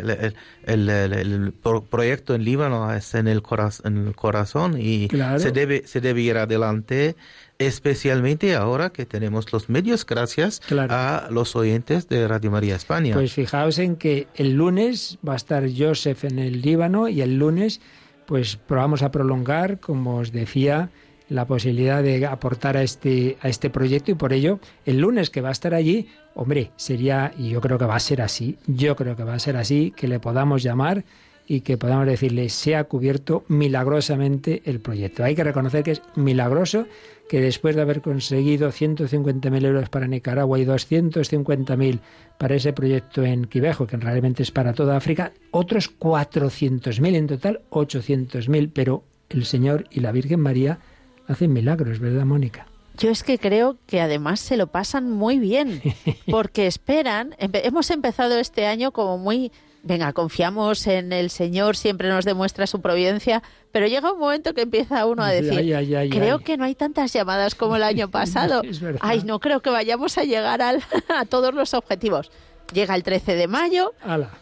el, 0.67 1.53
proyecto 1.91 2.35
en 2.37 2.45
Líbano 2.45 2.93
es 2.95 3.13
en 3.17 3.27
el, 3.29 3.43
corazón, 3.43 3.83
en 3.93 4.07
el 4.07 4.15
corazón 4.17 4.81
y 4.81 5.09
se, 5.39 5.51
debe, 5.51 5.85
se 5.87 6.01
debe 6.01 6.21
ir 6.23 6.37
adelante, 6.39 7.17
especialmente 7.59 8.55
ahora 8.55 8.91
que 8.91 9.05
tenemos 9.05 9.53
los 9.53 9.69
medios, 9.69 10.07
gracias 10.07 10.63
a 10.71 11.27
los 11.33 11.57
oyentes 11.57 12.09
de 12.09 12.27
Radio 12.29 12.51
María 12.53 12.77
España. 12.77 13.15
Pues 13.15 13.33
fijaos 13.35 13.79
en 13.81 13.97
que 13.97 14.29
el 14.37 14.53
lunes 14.55 15.19
va 15.29 15.33
a 15.35 15.37
estar 15.37 15.65
Joseph 15.77 16.23
en 16.25 16.39
el 16.39 16.63
Líbano 16.63 17.09
y 17.09 17.21
el 17.21 17.37
lunes 17.37 17.81
pues 18.27 18.57
probamos 18.57 19.03
a 19.03 19.11
prolongar, 19.11 19.79
como 19.81 20.17
os 20.17 20.33
decía, 20.33 20.91
la 21.29 21.47
posibilidad 21.47 22.03
de 22.03 22.27
aportar 22.27 22.77
a 22.77 22.83
este, 22.83 23.39
a 23.41 23.49
este 23.49 23.71
proyecto 23.71 24.11
y 24.11 24.15
por 24.15 24.33
ello 24.33 24.61
el 24.85 24.99
lunes 24.99 25.31
que 25.31 25.41
va 25.41 25.49
a 25.51 25.53
estar 25.53 25.75
allí, 25.75 26.09
hombre, 26.35 26.71
sería, 26.77 27.33
y 27.39 27.51
yo 27.51 27.61
creo 27.61 27.79
que 27.79 27.87
va 27.87 27.97
a 27.97 28.01
ser 28.01 28.21
así, 28.23 28.59
yo 28.67 28.97
creo 28.97 29.17
que 29.17 29.25
va 29.25 29.35
a 29.35 29.39
ser 29.39 29.57
así, 29.57 29.93
que 29.97 30.09
le 30.09 30.21
podamos 30.21 30.63
llamar 30.63 31.05
y 31.47 31.61
que 31.61 31.77
podamos 31.77 32.07
decirle 32.07 32.49
se 32.49 32.75
ha 32.77 32.85
cubierto 32.85 33.45
milagrosamente 33.49 34.63
el 34.65 34.81
proyecto. 34.81 35.25
Hay 35.25 35.35
que 35.35 35.45
reconocer 35.45 35.83
que 35.83 35.93
es 35.93 36.03
milagroso 36.15 36.87
que 37.29 37.41
después 37.41 37.75
de 37.75 37.83
haber 37.83 38.03
conseguido 38.03 38.69
150.000 38.71 39.65
euros 39.65 39.89
para 39.89 40.07
Nicaragua 40.07 40.59
y 40.59 40.65
250.000 40.65 42.01
para 42.39 42.55
ese 42.57 42.73
proyecto 42.73 43.23
en 43.25 43.47
Quibejo, 43.47 43.87
que 43.87 43.97
realmente 43.97 44.43
es 44.43 44.51
para 44.51 44.75
toda 44.75 44.97
África, 44.97 45.33
otros 45.51 45.91
400.000, 45.99 47.15
en 47.15 47.27
total 47.27 47.61
800.000, 47.71 48.71
pero 48.75 49.05
el 49.31 49.45
Señor 49.45 49.87
y 49.91 50.01
la 50.01 50.13
Virgen 50.13 50.41
María 50.41 50.79
hacen 51.27 51.53
milagros, 51.53 51.99
¿verdad, 51.99 52.27
Mónica? 52.27 52.67
Yo 52.99 53.11
es 53.11 53.25
que 53.25 53.39
creo 53.39 53.77
que 53.87 54.01
además 54.01 54.39
se 54.41 54.57
lo 54.57 54.67
pasan 54.69 55.11
muy 55.11 55.39
bien, 55.39 55.81
porque 56.31 56.67
esperan, 56.67 57.35
hemos 57.39 57.91
empezado 57.91 58.39
este 58.39 58.67
año 58.67 58.93
como 58.93 59.19
muy 59.19 59.51
venga, 59.85 60.13
confiamos 60.13 60.87
en 60.87 61.13
el 61.13 61.31
Señor, 61.31 61.77
siempre 61.77 62.09
nos 62.09 62.25
demuestra 62.25 62.67
su 62.67 62.81
providencia, 62.81 63.43
pero 63.71 63.87
llega 63.87 64.13
un 64.13 64.19
momento 64.19 64.55
que 64.55 64.63
empieza 64.63 65.07
uno 65.07 65.23
a 65.23 65.31
decir, 65.31 65.77
creo 66.11 66.41
que 66.41 66.57
no 66.57 66.65
hay 66.65 66.75
tantas 66.75 67.13
llamadas 67.13 67.55
como 67.55 67.77
el 67.77 67.83
año 67.83 68.09
pasado. 68.11 68.63
ay, 69.01 69.23
no 69.25 69.39
creo 69.39 69.61
que 69.61 69.71
vayamos 69.71 70.19
a 70.19 70.25
llegar 70.25 70.61
a 70.63 71.25
todos 71.27 71.55
los 71.55 71.75
objetivos 71.75 72.31
llega 72.73 72.95
el 72.95 73.03
13 73.03 73.35
de 73.35 73.47
mayo 73.49 73.93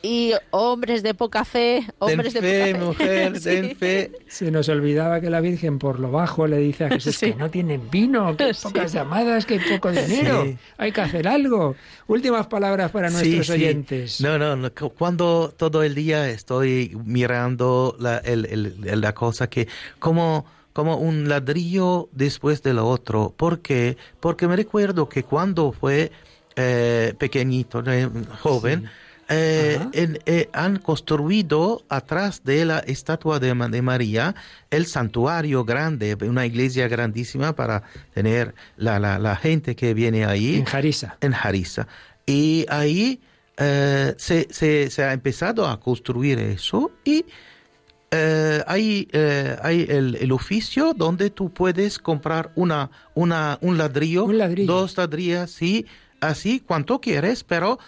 y 0.02 0.32
hombres 0.50 1.02
de 1.02 1.14
poca 1.14 1.44
fe, 1.44 1.86
hombres 1.98 2.34
de 2.34 2.74
mujer, 2.74 3.38
fe. 3.40 3.74
fe. 3.74 4.12
Se 4.28 4.50
nos 4.50 4.68
olvidaba 4.68 5.20
que 5.20 5.30
la 5.30 5.40
Virgen 5.40 5.78
por 5.78 5.98
lo 5.98 6.10
bajo 6.10 6.46
le 6.46 6.58
dice 6.58 6.84
a 6.84 6.88
Jesús 6.90 7.18
que 7.18 7.34
no 7.34 7.50
tienen 7.50 7.90
vino, 7.90 8.36
que 8.36 8.52
pocas 8.62 8.92
llamadas, 8.92 9.44
que 9.46 9.54
hay 9.54 9.60
poco 9.74 9.90
dinero, 9.90 10.46
hay 10.78 10.92
que 10.92 11.00
hacer 11.00 11.26
algo. 11.26 11.74
Últimas 12.06 12.46
palabras 12.46 12.90
para 12.90 13.10
nuestros 13.10 13.50
oyentes. 13.50 14.20
No, 14.20 14.38
no, 14.38 14.70
cuando 14.96 15.52
todo 15.56 15.82
el 15.82 15.94
día 15.94 16.28
estoy 16.28 16.96
mirando 17.04 17.96
la, 17.98 19.12
cosa 19.14 19.48
que 19.50 19.66
como 19.98 20.44
como 20.72 20.96
un 20.96 21.28
ladrillo 21.28 22.08
después 22.12 22.62
de 22.62 22.72
lo 22.72 22.88
otro. 22.88 23.34
¿Por 23.36 23.60
Porque 24.20 24.48
me 24.48 24.56
recuerdo 24.56 25.06
que 25.06 25.22
cuando 25.22 25.70
fue 25.72 26.10
eh, 26.56 27.14
pequeñito, 27.18 27.82
eh, 27.90 28.08
joven, 28.40 28.90
eh, 29.28 30.48
han 30.52 30.76
construido 30.78 31.82
atrás 31.88 32.42
de 32.44 32.66
la 32.66 32.80
estatua 32.80 33.38
de, 33.38 33.54
de, 33.54 33.80
María 33.80 34.34
el 34.70 34.84
santuario 34.84 35.64
grande, 35.64 36.14
una 36.20 36.44
iglesia 36.44 36.88
grandísima 36.88 37.56
para 37.56 37.84
tener 38.12 38.54
la, 38.76 38.98
la, 38.98 39.36
gente 39.36 39.74
que 39.74 39.94
viene 39.94 40.26
ahí. 40.26 40.56
En 41.20 41.34
Jariza. 41.34 41.86
Y 42.26 42.66
ahí 42.68 43.20
se, 43.56 44.88
se, 44.90 45.02
ha 45.04 45.12
empezado 45.14 45.66
a 45.66 45.80
construir 45.80 46.38
eso 46.38 46.90
y... 47.04 47.24
hay, 48.66 49.08
hay 49.62 49.86
el, 49.88 50.30
oficio 50.32 50.92
donde 50.92 51.30
tú 51.30 51.48
puedes 51.48 51.98
comprar 51.98 52.52
una, 52.56 52.90
una, 53.14 53.56
un, 53.62 53.78
ladrillo, 53.78 54.26
dos 54.66 54.94
ladrillas, 54.98 55.62
y 55.62 55.86
así 56.22 56.60
cuanto 56.60 57.00
quieres, 57.02 57.44
pero 57.44 57.78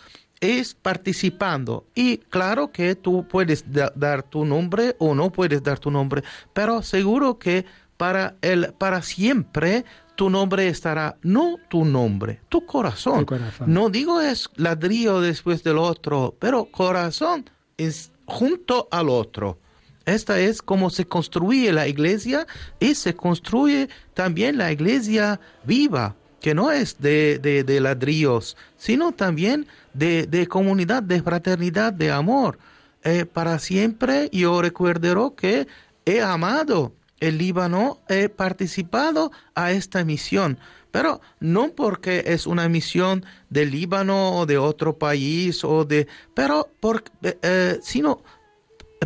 es 0.40 0.74
participando. 0.74 1.86
Y 1.94 2.18
claro 2.18 2.70
que 2.72 2.94
tú 2.96 3.26
puedes 3.26 3.64
dar 3.72 4.22
tu 4.24 4.44
nombre 4.44 4.96
o 4.98 5.14
no 5.14 5.32
puedes 5.32 5.62
dar 5.62 5.78
tu 5.78 5.90
nombre, 5.90 6.22
pero 6.52 6.82
seguro 6.82 7.38
que 7.38 7.64
para, 7.96 8.36
el, 8.42 8.74
para 8.76 9.00
siempre 9.00 9.84
tu 10.16 10.28
nombre 10.28 10.68
estará, 10.68 11.16
no 11.22 11.56
tu 11.70 11.84
nombre, 11.86 12.40
tu 12.50 12.66
corazón. 12.66 13.20
Tu 13.20 13.26
corazón. 13.26 13.72
No 13.72 13.88
digo 13.88 14.20
es 14.20 14.50
ladrillo 14.56 15.20
después 15.20 15.62
del 15.62 15.78
otro, 15.78 16.36
pero 16.38 16.66
corazón 16.66 17.48
es 17.78 18.10
junto 18.26 18.88
al 18.90 19.08
otro. 19.08 19.58
Esta 20.06 20.38
es 20.38 20.60
como 20.60 20.90
se 20.90 21.06
construye 21.06 21.72
la 21.72 21.88
iglesia 21.88 22.46
y 22.78 22.94
se 22.94 23.14
construye 23.14 23.88
también 24.12 24.58
la 24.58 24.70
iglesia 24.70 25.40
viva 25.64 26.14
que 26.44 26.54
no 26.54 26.70
es 26.70 26.98
de, 26.98 27.78
ladrillos, 27.80 28.54
sino 28.76 29.12
también 29.12 29.66
de, 29.94 30.46
comunidad, 30.46 31.02
de 31.02 31.22
fraternidad, 31.22 31.90
de 31.90 32.10
amor. 32.10 32.58
Eh, 33.02 33.24
para 33.24 33.58
siempre 33.58 34.28
yo 34.30 34.60
recuerdo 34.60 35.34
que 35.36 35.66
he 36.04 36.20
amado 36.20 36.92
el 37.18 37.38
Líbano, 37.38 37.96
he 38.10 38.28
participado 38.28 39.32
a 39.54 39.72
esta 39.72 40.04
misión, 40.04 40.58
pero 40.90 41.22
no 41.40 41.70
porque 41.72 42.24
es 42.26 42.46
una 42.46 42.68
misión 42.68 43.24
del 43.48 43.70
Líbano 43.70 44.36
o 44.40 44.44
de 44.44 44.58
otro 44.58 44.98
país 44.98 45.64
o 45.64 45.86
de, 45.86 46.06
pero 46.34 46.68
por 46.78 47.04
eh, 47.22 47.78
sino 47.82 48.22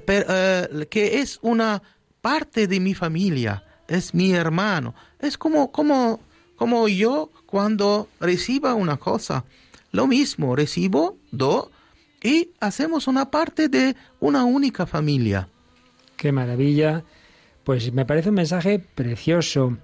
eh, 0.09 0.87
que 0.91 1.21
es 1.21 1.39
una 1.43 1.81
parte 2.21 2.67
de 2.67 2.81
mi 2.81 2.95
familia, 2.95 3.63
es 3.87 4.13
mi 4.13 4.33
hermano, 4.33 4.93
es 5.21 5.39
como 5.39 5.71
como 5.71 6.27
como 6.59 6.89
yo 6.89 7.31
cuando 7.47 8.09
reciba 8.21 8.75
una 8.75 8.97
cosa, 8.97 9.45
lo 9.93 10.09
mismo 10.09 10.57
recibo, 10.57 11.17
do, 11.31 11.71
y 12.23 12.51
hacemos 12.59 13.07
una 13.07 13.31
parte 13.31 13.69
de 13.69 13.95
una 14.19 14.43
única 14.45 14.85
familia. 14.85 15.49
Qué 16.17 16.33
maravilla. 16.33 17.05
Pues 17.63 17.93
me 17.93 18.05
parece 18.05 18.31
un 18.31 18.35
mensaje 18.35 18.79
precioso. 18.81 19.77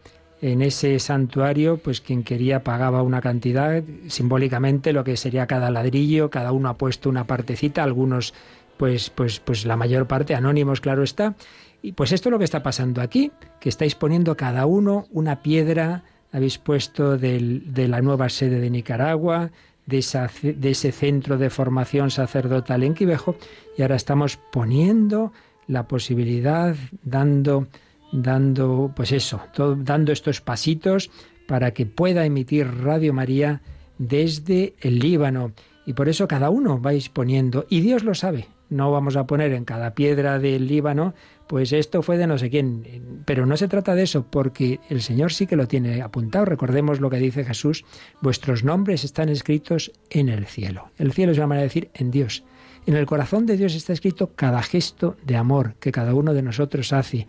En 0.43 0.61
ese 0.63 0.99
santuario, 0.99 1.79
pues 1.79 2.01
quien 2.03 2.23
quería 2.25 2.65
pagaba 2.65 3.01
una 3.03 3.21
cantidad, 3.23 3.83
simbólicamente 4.09 4.93
lo 4.93 5.03
que 5.05 5.17
sería 5.17 5.47
cada 5.47 5.71
ladrillo, 5.71 6.29
cada 6.29 6.51
uno 6.53 6.69
ha 6.69 6.75
puesto 6.77 7.09
una 7.09 7.25
partecita, 7.27 7.83
algunos 7.85 8.35
pues 8.77 9.09
pues 9.11 9.39
pues 9.41 9.65
la 9.65 9.77
mayor 9.77 10.07
parte 10.09 10.35
anónimos, 10.35 10.81
claro 10.83 11.03
está. 11.05 11.35
Y 11.83 11.93
pues 11.93 12.11
esto 12.13 12.29
es 12.29 12.31
lo 12.33 12.39
que 12.41 12.45
está 12.45 12.63
pasando 12.65 13.01
aquí, 13.01 13.31
que 13.61 13.69
estáis 13.71 13.95
poniendo 13.95 14.37
cada 14.37 14.67
uno 14.67 15.07
una 15.13 15.41
piedra 15.43 16.03
habéis 16.35 16.59
puesto 16.59 17.17
de 17.17 17.63
la 17.89 18.03
nueva 18.03 18.29
sede 18.29 18.59
de 18.61 18.69
Nicaragua, 18.69 19.51
de, 19.87 19.99
ese 19.99 20.91
centro 20.93 21.39
de 21.39 21.49
formación 21.49 22.11
sacerdotal 22.11 22.83
en 22.83 22.95
Quibejo, 22.95 23.37
y 23.79 23.83
ahora 23.83 23.95
estamos 23.97 24.37
poniendo 24.51 25.33
la 25.69 25.87
posibilidad, 25.87 26.75
dando, 27.05 27.69
dando, 28.13 28.91
pues 28.97 29.13
eso, 29.13 29.43
dando 29.79 30.11
estos 30.13 30.41
pasitos 30.41 31.09
para 31.47 31.71
que 31.71 31.87
pueda 31.87 32.25
emitir 32.27 32.67
Radio 32.83 33.13
María 33.13 33.63
desde 33.99 34.75
el 34.81 34.99
Líbano. 34.99 35.53
Y 35.87 35.93
por 35.93 36.09
eso 36.09 36.27
cada 36.27 36.51
uno 36.51 36.79
vais 36.79 37.09
poniendo, 37.11 37.65
y 37.69 37.81
Dios 37.81 38.03
lo 38.03 38.15
sabe, 38.17 38.49
no 38.71 38.91
vamos 38.91 39.15
a 39.17 39.27
poner 39.29 39.53
en 39.53 39.65
cada 39.65 39.95
piedra 39.95 40.41
del 40.41 40.67
Líbano 40.67 41.15
pues 41.47 41.73
esto 41.73 42.03
fue 42.03 42.17
de 42.17 42.27
no 42.27 42.39
sé 42.39 42.51
quién. 42.51 43.23
Pero 43.25 43.47
no 43.47 43.57
se 43.57 43.69
trata 43.69 43.95
de 43.95 44.03
eso, 44.03 44.27
porque 44.29 44.81
el 44.89 45.03
Señor 45.03 45.33
sí 45.33 45.47
que 45.47 45.57
lo 45.57 45.69
tiene 45.69 46.03
apuntado. 46.03 46.45
Recordemos 46.45 47.01
lo 47.01 47.11
que 47.11 47.19
dice 47.19 47.45
Jesús, 47.45 47.85
vuestros 48.21 48.65
nombres 48.65 49.05
están 49.05 49.29
escritos 49.29 49.93
en 50.11 50.29
el 50.29 50.47
cielo. 50.47 50.91
El 50.97 51.13
cielo 51.13 51.33
es 51.33 51.39
una 51.39 51.47
manera 51.49 51.63
de 51.63 51.69
decir 51.69 51.91
en 51.95 52.11
Dios. 52.11 52.45
En 52.87 52.95
el 52.97 53.07
corazón 53.07 53.47
de 53.47 53.57
Dios 53.57 53.75
está 53.75 53.93
escrito 53.93 54.33
cada 54.35 54.63
gesto 54.63 55.17
de 55.25 55.37
amor 55.37 55.75
que 55.81 55.93
cada 55.93 56.15
uno 56.15 56.35
de 56.35 56.43
nosotros 56.43 56.93
hace. 56.93 57.27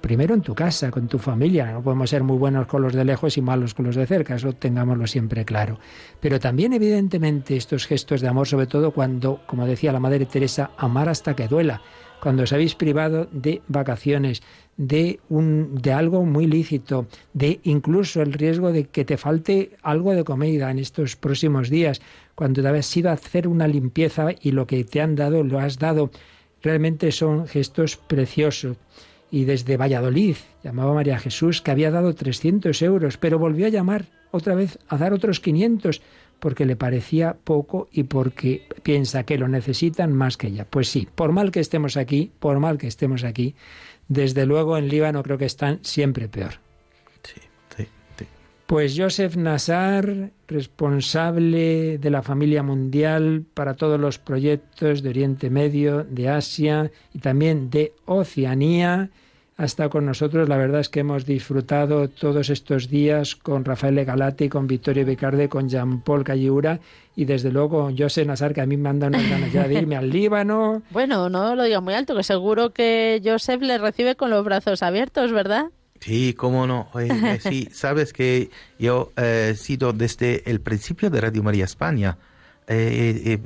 Primero 0.00 0.34
en 0.34 0.40
tu 0.42 0.54
casa, 0.56 0.90
con 0.90 1.06
tu 1.06 1.18
familia. 1.18 1.72
No 1.72 1.82
podemos 1.82 2.10
ser 2.10 2.24
muy 2.24 2.36
buenos 2.36 2.66
con 2.66 2.82
los 2.82 2.92
de 2.92 3.04
lejos 3.04 3.36
y 3.38 3.42
malos 3.42 3.72
con 3.74 3.86
los 3.86 3.94
de 3.94 4.04
cerca, 4.06 4.34
eso 4.34 4.52
tengámoslo 4.52 5.06
siempre 5.06 5.44
claro. 5.44 5.78
Pero 6.20 6.40
también, 6.40 6.72
evidentemente, 6.72 7.56
estos 7.56 7.86
gestos 7.86 8.20
de 8.20 8.26
amor, 8.26 8.48
sobre 8.48 8.66
todo 8.66 8.90
cuando, 8.90 9.42
como 9.46 9.64
decía 9.64 9.92
la 9.92 10.00
Madre 10.00 10.26
Teresa, 10.26 10.72
amar 10.76 11.08
hasta 11.08 11.34
que 11.36 11.46
duela 11.46 11.82
cuando 12.22 12.44
os 12.44 12.52
habéis 12.52 12.76
privado 12.78 13.26
de 13.32 13.62
vacaciones, 13.66 14.42
de, 14.76 15.18
un, 15.28 15.74
de 15.82 15.92
algo 15.92 16.24
muy 16.24 16.46
lícito, 16.46 17.08
de 17.34 17.58
incluso 17.64 18.22
el 18.22 18.32
riesgo 18.32 18.70
de 18.70 18.84
que 18.84 19.04
te 19.04 19.16
falte 19.16 19.72
algo 19.82 20.14
de 20.14 20.22
comida 20.22 20.70
en 20.70 20.78
estos 20.78 21.16
próximos 21.16 21.68
días, 21.68 22.00
cuando 22.36 22.62
te 22.62 22.68
habéis 22.68 22.96
ido 22.96 23.10
a 23.10 23.14
hacer 23.14 23.48
una 23.48 23.66
limpieza 23.66 24.28
y 24.40 24.52
lo 24.52 24.68
que 24.68 24.84
te 24.84 25.00
han 25.00 25.16
dado 25.16 25.42
lo 25.42 25.58
has 25.58 25.80
dado. 25.80 26.12
Realmente 26.62 27.10
son 27.10 27.48
gestos 27.48 27.96
preciosos. 27.96 28.76
Y 29.32 29.44
desde 29.44 29.76
Valladolid 29.76 30.36
llamaba 30.62 30.94
María 30.94 31.18
Jesús 31.18 31.60
que 31.60 31.72
había 31.72 31.90
dado 31.90 32.14
300 32.14 32.80
euros, 32.82 33.16
pero 33.16 33.40
volvió 33.40 33.66
a 33.66 33.70
llamar 33.70 34.04
otra 34.30 34.54
vez 34.54 34.78
a 34.88 34.96
dar 34.96 35.12
otros 35.12 35.40
500 35.40 36.00
porque 36.42 36.66
le 36.66 36.74
parecía 36.74 37.36
poco 37.44 37.86
y 37.92 38.02
porque 38.02 38.66
piensa 38.82 39.22
que 39.22 39.38
lo 39.38 39.46
necesitan 39.46 40.12
más 40.12 40.36
que 40.36 40.48
ella. 40.48 40.66
Pues 40.68 40.88
sí, 40.88 41.06
por 41.14 41.30
mal 41.30 41.52
que 41.52 41.60
estemos 41.60 41.96
aquí, 41.96 42.32
por 42.40 42.58
mal 42.58 42.78
que 42.78 42.88
estemos 42.88 43.22
aquí, 43.22 43.54
desde 44.08 44.44
luego 44.44 44.76
en 44.76 44.88
Líbano 44.88 45.22
creo 45.22 45.38
que 45.38 45.44
están 45.44 45.78
siempre 45.84 46.26
peor. 46.26 46.54
Sí, 47.22 47.40
sí, 47.76 47.84
sí. 48.18 48.26
Pues 48.66 48.92
Joseph 48.98 49.36
Nassar, 49.36 50.32
responsable 50.48 51.98
de 51.98 52.10
la 52.10 52.22
familia 52.22 52.64
mundial 52.64 53.44
para 53.54 53.74
todos 53.74 54.00
los 54.00 54.18
proyectos 54.18 55.04
de 55.04 55.10
Oriente 55.10 55.48
Medio, 55.48 56.02
de 56.02 56.28
Asia 56.28 56.90
y 57.14 57.20
también 57.20 57.70
de 57.70 57.92
Oceanía, 58.06 59.10
ha 59.78 59.88
con 59.88 60.04
nosotros. 60.06 60.48
La 60.48 60.56
verdad 60.56 60.80
es 60.80 60.88
que 60.88 61.00
hemos 61.00 61.24
disfrutado 61.24 62.08
todos 62.08 62.50
estos 62.50 62.88
días 62.88 63.36
con 63.36 63.64
Rafael 63.64 64.04
Galati, 64.04 64.48
con 64.48 64.66
Vittorio 64.66 65.06
Becarde, 65.06 65.48
con 65.48 65.68
Jean-Paul 65.68 66.24
Calliura 66.24 66.80
y 67.14 67.26
desde 67.26 67.50
luego 67.52 67.90
José 67.96 68.24
Nazar, 68.24 68.54
que 68.54 68.60
a 68.62 68.66
mí 68.66 68.76
me 68.76 68.88
han 68.88 68.98
dado 68.98 69.18
ya 69.52 69.68
de 69.68 69.74
irme 69.74 69.96
al 69.96 70.10
Líbano. 70.10 70.82
Bueno, 70.90 71.28
no 71.28 71.54
lo 71.54 71.64
diga 71.64 71.80
muy 71.80 71.94
alto, 71.94 72.16
que 72.16 72.24
seguro 72.24 72.70
que 72.70 73.20
José 73.24 73.58
le 73.58 73.78
recibe 73.78 74.16
con 74.16 74.30
los 74.30 74.44
brazos 74.44 74.82
abiertos, 74.82 75.30
¿verdad? 75.30 75.66
Sí, 76.00 76.34
cómo 76.34 76.66
no. 76.66 76.88
Eh, 76.98 77.38
sí, 77.40 77.68
sabes 77.72 78.12
que 78.12 78.50
yo 78.80 79.12
eh, 79.16 79.50
he 79.50 79.54
sido 79.56 79.92
desde 79.92 80.42
el 80.50 80.60
principio 80.60 81.08
de 81.10 81.20
Radio 81.20 81.42
María 81.42 81.64
España. 81.64 82.18
Eh, 82.68 83.38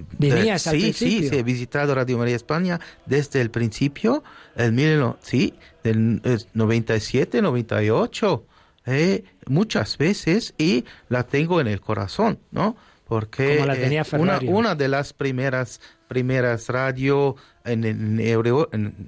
sí, 0.60 0.92
sí, 0.92 1.28
sí, 1.28 1.30
he 1.32 1.42
visitado 1.42 1.94
Radio 1.94 2.18
María 2.18 2.36
España 2.36 2.78
desde 3.06 3.40
el 3.40 3.50
principio, 3.50 4.22
el, 4.56 5.14
sí, 5.20 5.54
del 5.86 6.44
97, 6.52 7.40
98, 7.42 8.47
eh, 8.86 9.24
muchas 9.47 9.97
veces 9.98 10.55
y 10.58 10.84
la 11.08 11.23
tengo 11.24 11.60
en 11.60 11.68
el 11.68 11.81
corazón, 11.81 12.39
¿no? 12.50 12.76
Porque 13.06 13.60
una, 14.18 14.40
una, 14.48 14.74
de 14.74 14.89
las 14.89 15.12
primeras, 15.12 15.81
primeras 16.08 16.68
radio, 16.68 17.36
en, 17.65 18.16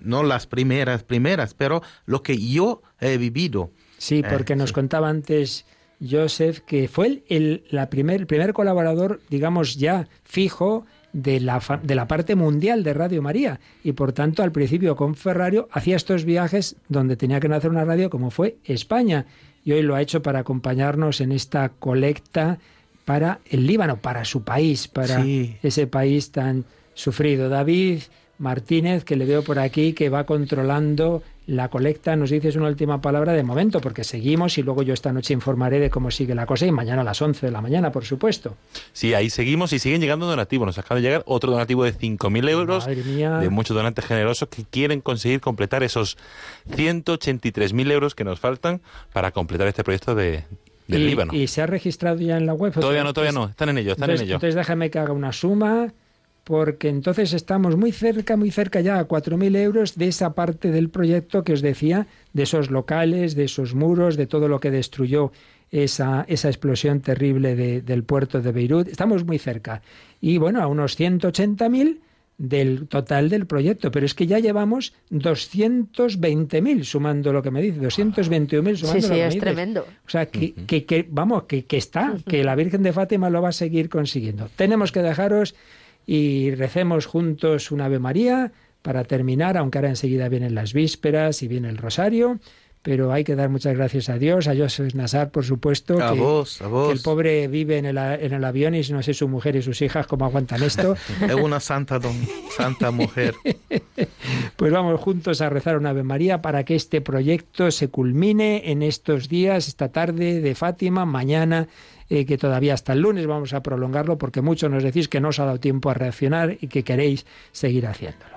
no 0.03 0.23
las 0.23 0.47
primeras, 0.47 1.03
primeras, 1.03 1.55
pero 1.55 1.83
lo 2.07 2.23
que 2.23 2.39
yo 2.39 2.81
he 3.01 3.17
vivido. 3.19 3.73
Sí, 3.99 4.19
eh, 4.19 4.23
porque 4.31 4.55
nos 4.55 4.71
contaba 4.73 5.09
antes 5.09 5.65
Joseph 6.01 6.61
que 6.61 6.87
fue 6.87 7.25
el, 7.29 7.65
la 7.71 7.91
primer, 7.91 8.21
el 8.21 8.27
primer 8.29 8.53
colaborador, 8.53 9.21
digamos 9.31 9.75
ya 9.79 10.07
fijo, 10.23 10.87
de 11.13 11.41
la, 11.41 11.61
de 11.83 11.95
la 11.95 12.07
parte 12.07 12.35
mundial 12.35 12.83
de 12.85 12.95
Radio 12.95 13.23
María. 13.23 13.61
Y 13.83 13.93
por 13.93 14.13
tanto, 14.13 14.43
al 14.43 14.53
principio 14.53 14.97
con 14.97 15.15
Ferrario 15.15 15.69
hacía 15.73 15.97
estos 15.97 16.25
viajes 16.25 16.77
donde 16.89 17.17
tenía 17.17 17.41
que 17.41 17.49
nacer 17.49 17.71
una 17.71 17.85
radio 17.85 18.11
como 18.11 18.31
fue 18.31 18.57
España. 18.65 19.27
Y 19.65 19.73
hoy 19.73 19.83
lo 19.83 19.95
ha 19.95 20.03
hecho 20.03 20.23
para 20.23 20.41
acompañarnos 20.41 21.21
en 21.21 21.33
esta 21.33 21.71
colecta 21.71 22.59
para 23.05 23.41
el 23.51 23.67
Líbano, 23.67 23.97
para 23.99 24.25
su 24.25 24.45
país, 24.45 24.87
para 24.89 25.25
ese 25.63 25.87
país 25.87 26.31
tan 26.31 26.65
sufrido. 26.95 27.49
David 27.49 28.03
Martínez, 28.39 29.05
que 29.05 29.17
le 29.17 29.25
veo 29.25 29.43
por 29.43 29.59
aquí, 29.59 29.95
que 29.95 30.11
va 30.11 30.25
controlando 30.25 31.23
la 31.49 31.71
colecta, 31.71 32.15
nos 32.15 32.29
dices 32.29 32.57
una 32.57 32.69
última 32.69 33.01
palabra 33.01 33.33
de 33.33 33.43
momento, 33.43 33.81
porque 33.81 34.05
seguimos 34.05 34.59
y 34.59 34.63
luego 34.63 34.83
yo 34.83 34.93
esta 34.93 35.15
noche 35.15 35.33
informaré 35.33 35.81
de 35.81 35.89
cómo 35.89 36.11
sigue 36.11 36.35
la 36.35 36.45
cosa 36.45 36.67
y 36.67 36.73
mañana 36.73 37.01
a 37.01 37.05
las 37.05 37.23
11 37.23 37.47
de 37.47 37.51
la 37.51 37.63
mañana, 37.63 37.91
por 37.91 38.05
supuesto. 38.05 38.55
Sí, 38.93 39.15
ahí 39.15 39.31
seguimos 39.31 39.73
y 39.73 39.79
siguen 39.79 40.03
llegando 40.03 40.27
donativos. 40.27 40.67
Nos 40.67 40.77
acaba 40.79 41.01
de 41.01 41.07
llegar 41.07 41.23
otro 41.25 41.51
donativo 41.51 41.85
de 41.85 41.95
5.000 41.95 42.49
euros 42.51 42.85
de 42.85 43.49
muchos 43.49 43.75
donantes 43.75 44.05
generosos 44.05 44.51
que 44.51 44.65
quieren 44.65 45.01
conseguir 45.01 45.41
completar 45.41 45.83
esos 45.83 46.19
183.000 46.71 47.93
euros 47.93 48.15
que 48.15 48.25
nos 48.25 48.39
faltan 48.39 48.83
para 49.15 49.31
completar 49.33 49.67
este 49.69 49.83
proyecto 49.83 50.15
de 50.15 50.45
del 50.87 51.03
y, 51.03 51.07
Líbano. 51.07 51.35
¿Y 51.35 51.47
se 51.49 51.61
ha 51.63 51.67
registrado 51.67 52.19
ya 52.19 52.37
en 52.37 52.45
la 52.47 52.53
web? 52.55 52.73
Todavía 52.75 53.05
no, 53.05 53.13
todavía 53.15 53.33
no. 53.33 53.47
Están 53.47 53.71
en 53.71 53.79
ello, 53.79 53.93
están 53.93 54.11
en 54.11 54.17
ello. 54.23 54.35
Entonces 54.35 54.55
déjame 54.55 54.91
que 54.91 54.99
haga 54.99 55.13
una 55.15 55.33
suma 55.33 55.89
porque 56.49 56.89
entonces 56.89 57.35
estamos 57.35 57.77
muy 57.77 57.93
cerca, 57.93 58.35
muy 58.39 58.51
cerca 58.51 58.81
ya 58.81 58.99
a 58.99 59.07
4.000 59.07 59.55
euros 59.59 59.97
de 59.99 60.09
esa 60.09 60.33
parte 60.33 60.71
del 60.71 60.89
proyecto 60.89 61.45
que 61.45 61.53
os 61.53 61.61
decía, 61.61 62.07
de 62.33 62.45
esos 62.45 62.71
locales, 62.71 63.35
de 63.35 63.45
esos 63.45 63.75
muros, 63.75 64.17
de 64.17 64.27
todo 64.27 64.49
lo 64.49 64.59
que 64.59 64.71
destruyó 64.71 65.31
esa, 65.71 66.25
esa 66.27 66.49
explosión 66.49 67.01
terrible 67.03 67.83
del 67.83 68.03
puerto 68.03 68.41
de 68.41 68.51
Beirut. 68.53 68.89
Estamos 68.89 69.27
muy 69.27 69.39
cerca. 69.39 69.83
Y 70.23 70.39
bueno, 70.39 70.63
a 70.63 70.69
unos 70.69 70.99
180.000 70.99 71.99
del 72.39 72.89
total 72.89 73.29
del 73.29 73.45
proyecto, 73.47 73.91
pero 73.91 74.07
es 74.07 74.15
que 74.15 74.27
ya 74.27 74.39
llevamos 74.39 74.95
220.000 75.11 76.85
sumando 76.85 77.31
lo 77.35 77.43
que 77.43 77.51
me 77.51 77.61
dice, 77.61 77.79
221.000 77.81 78.77
sumando 78.77 79.07
sí, 79.07 79.07
sí, 79.07 79.21
es 79.21 79.37
tremendo. 79.39 79.83
O 79.83 80.09
sea, 80.09 80.25
que, 80.25 80.55
que, 80.67 81.07
vamos, 81.11 81.43
que 81.45 81.67
está, 81.73 82.15
que 82.27 82.43
la 82.43 82.55
Virgen 82.55 82.83
de 82.85 82.95
Fátima 82.95 83.29
lo 83.29 83.43
va 83.43 83.51
a 83.51 83.53
seguir 83.53 83.91
consiguiendo. 83.91 84.49
Tenemos 84.57 84.93
que 84.93 85.03
dejaros 85.03 85.55
y 86.09 86.53
recemos 86.55 87.05
juntos 87.05 87.71
un 87.71 87.83
Ave 87.83 87.99
María 87.99 88.51
para 88.81 89.05
terminar, 89.05 89.59
aunque 89.59 89.77
ahora 89.77 89.91
enseguida 89.91 90.31
vienen 90.31 90.55
las 90.55 90.73
vísperas 90.73 91.43
y 91.43 91.49
viene 91.49 91.69
el 91.69 91.77
rosario 91.77 92.39
pero 92.81 93.13
hay 93.13 93.25
que 93.25 93.35
dar 93.35 93.51
muchas 93.51 93.77
gracias 93.77 94.09
a 94.09 94.17
Dios, 94.19 94.47
a 94.49 94.57
Joseph 94.57 94.95
Nazar, 94.95 95.31
por 95.31 95.45
supuesto, 95.45 96.03
a 96.03 96.13
que, 96.15 96.93
el 96.93 97.01
pobre 97.03 97.47
vive 97.49 97.77
en 97.77 97.85
el, 97.87 97.99
en 97.99 98.33
el, 98.33 98.43
avión 98.45 98.75
y 98.77 98.81
no 98.93 99.03
sé 99.03 99.13
su 99.13 99.29
mujer 99.29 99.57
y 99.57 99.63
sus 99.63 99.83
hijas 99.83 100.07
cómo 100.07 100.25
aguantan 100.25 100.63
esto. 100.63 100.95
es 101.21 101.35
una 101.35 101.61
santa, 101.61 102.01
santa 102.57 102.91
mujer. 102.91 103.35
pues 104.57 104.73
vamos 104.73 104.99
juntos 105.01 105.43
a 105.43 105.51
rezar 105.51 105.77
una 105.77 105.91
Ave 105.91 106.05
María 106.05 106.41
para 106.41 106.65
que 106.65 106.77
este 106.77 107.03
proyecto 107.03 107.71
se 107.73 107.89
culmine 107.89 108.71
en 108.71 108.83
estos 108.83 109.29
días, 109.29 109.69
esta 109.69 109.91
tarde 109.91 110.41
de 110.41 110.55
Fátima, 110.55 111.05
mañana 111.05 111.67
eh, 112.11 112.25
que 112.25 112.39
todavía 112.39 112.73
hasta 112.73 112.95
el 112.95 113.01
lunes 113.01 113.27
vamos 113.27 113.53
a 113.53 113.63
prolongarlo 113.63 114.17
porque 114.17 114.41
muchos 114.41 114.71
nos 114.71 114.83
decís 114.83 115.09
que 115.09 115.21
no 115.21 115.29
os 115.29 115.39
ha 115.41 115.45
dado 115.45 115.61
tiempo 115.61 115.91
a 115.91 115.95
reaccionar 115.95 116.57
y 116.61 116.69
que 116.69 116.83
queréis 116.83 117.27
seguir 117.53 117.87
haciéndolo. 117.87 118.37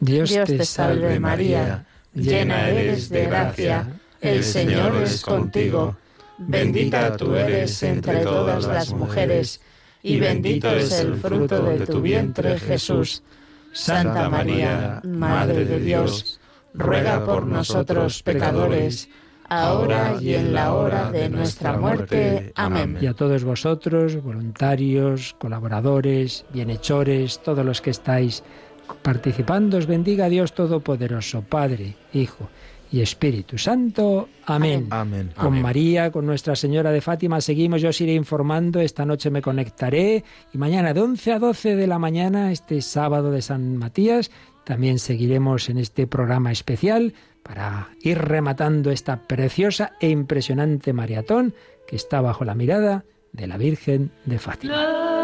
Dios 0.00 0.34
te 0.34 0.64
salve 0.64 1.20
María, 1.20 1.86
llena 2.12 2.68
eres 2.68 3.08
de 3.10 3.26
gracia, 3.26 4.00
el 4.20 4.42
Señor 4.42 4.96
es 5.02 5.22
contigo, 5.22 5.96
bendita 6.36 7.16
tú 7.16 7.34
eres 7.36 7.80
entre 7.84 8.18
todas 8.22 8.66
las 8.66 8.92
mujeres, 8.92 9.62
y 10.02 10.18
bendito 10.18 10.68
es 10.70 10.98
el 10.98 11.14
fruto 11.14 11.62
de 11.62 11.86
tu 11.86 12.02
vientre 12.02 12.58
Jesús. 12.58 13.22
Santa 13.74 14.30
María, 14.30 15.02
Madre 15.04 15.64
de 15.64 15.80
Dios, 15.80 16.40
ruega 16.74 17.24
por 17.24 17.44
nosotros 17.44 18.22
pecadores, 18.22 19.08
ahora 19.48 20.16
y 20.20 20.34
en 20.34 20.54
la 20.54 20.72
hora 20.74 21.10
de 21.10 21.28
nuestra 21.28 21.76
muerte. 21.76 22.52
Amén. 22.54 22.96
Y 23.00 23.06
a 23.06 23.14
todos 23.14 23.42
vosotros, 23.42 24.22
voluntarios, 24.22 25.34
colaboradores, 25.40 26.46
bienhechores, 26.52 27.40
todos 27.42 27.66
los 27.66 27.80
que 27.82 27.90
estáis 27.90 28.44
participando, 29.02 29.76
os 29.76 29.88
bendiga 29.90 30.28
Dios 30.28 30.52
Todopoderoso, 30.54 31.42
Padre, 31.42 31.96
Hijo 32.12 32.48
y 32.92 33.00
Espíritu 33.00 33.58
Santo. 33.58 34.28
Amén. 34.46 34.88
Con 35.36 35.60
María, 35.60 36.10
con 36.10 36.26
Nuestra 36.26 36.56
Señora 36.56 36.90
de 36.90 37.00
Fátima, 37.00 37.40
seguimos. 37.40 37.82
Yo 37.82 37.90
os 37.90 38.00
iré 38.00 38.14
informando. 38.14 38.80
Esta 38.80 39.04
noche 39.04 39.30
me 39.30 39.42
conectaré. 39.42 40.24
Y 40.52 40.58
mañana, 40.58 40.92
de 40.94 41.00
11 41.00 41.32
a 41.32 41.38
12 41.38 41.76
de 41.76 41.86
la 41.86 41.98
mañana, 41.98 42.52
este 42.52 42.80
sábado 42.82 43.30
de 43.30 43.42
San 43.42 43.76
Matías, 43.76 44.30
también 44.64 44.98
seguiremos 44.98 45.68
en 45.68 45.78
este 45.78 46.06
programa 46.06 46.52
especial 46.52 47.14
para 47.42 47.88
ir 48.00 48.18
rematando 48.18 48.90
esta 48.90 49.24
preciosa 49.26 49.92
e 50.00 50.08
impresionante 50.08 50.92
maratón 50.92 51.54
que 51.86 51.96
está 51.96 52.20
bajo 52.22 52.44
la 52.44 52.54
mirada 52.54 53.04
de 53.32 53.46
la 53.46 53.58
Virgen 53.58 54.10
de 54.24 54.38
Fátima. 54.38 55.22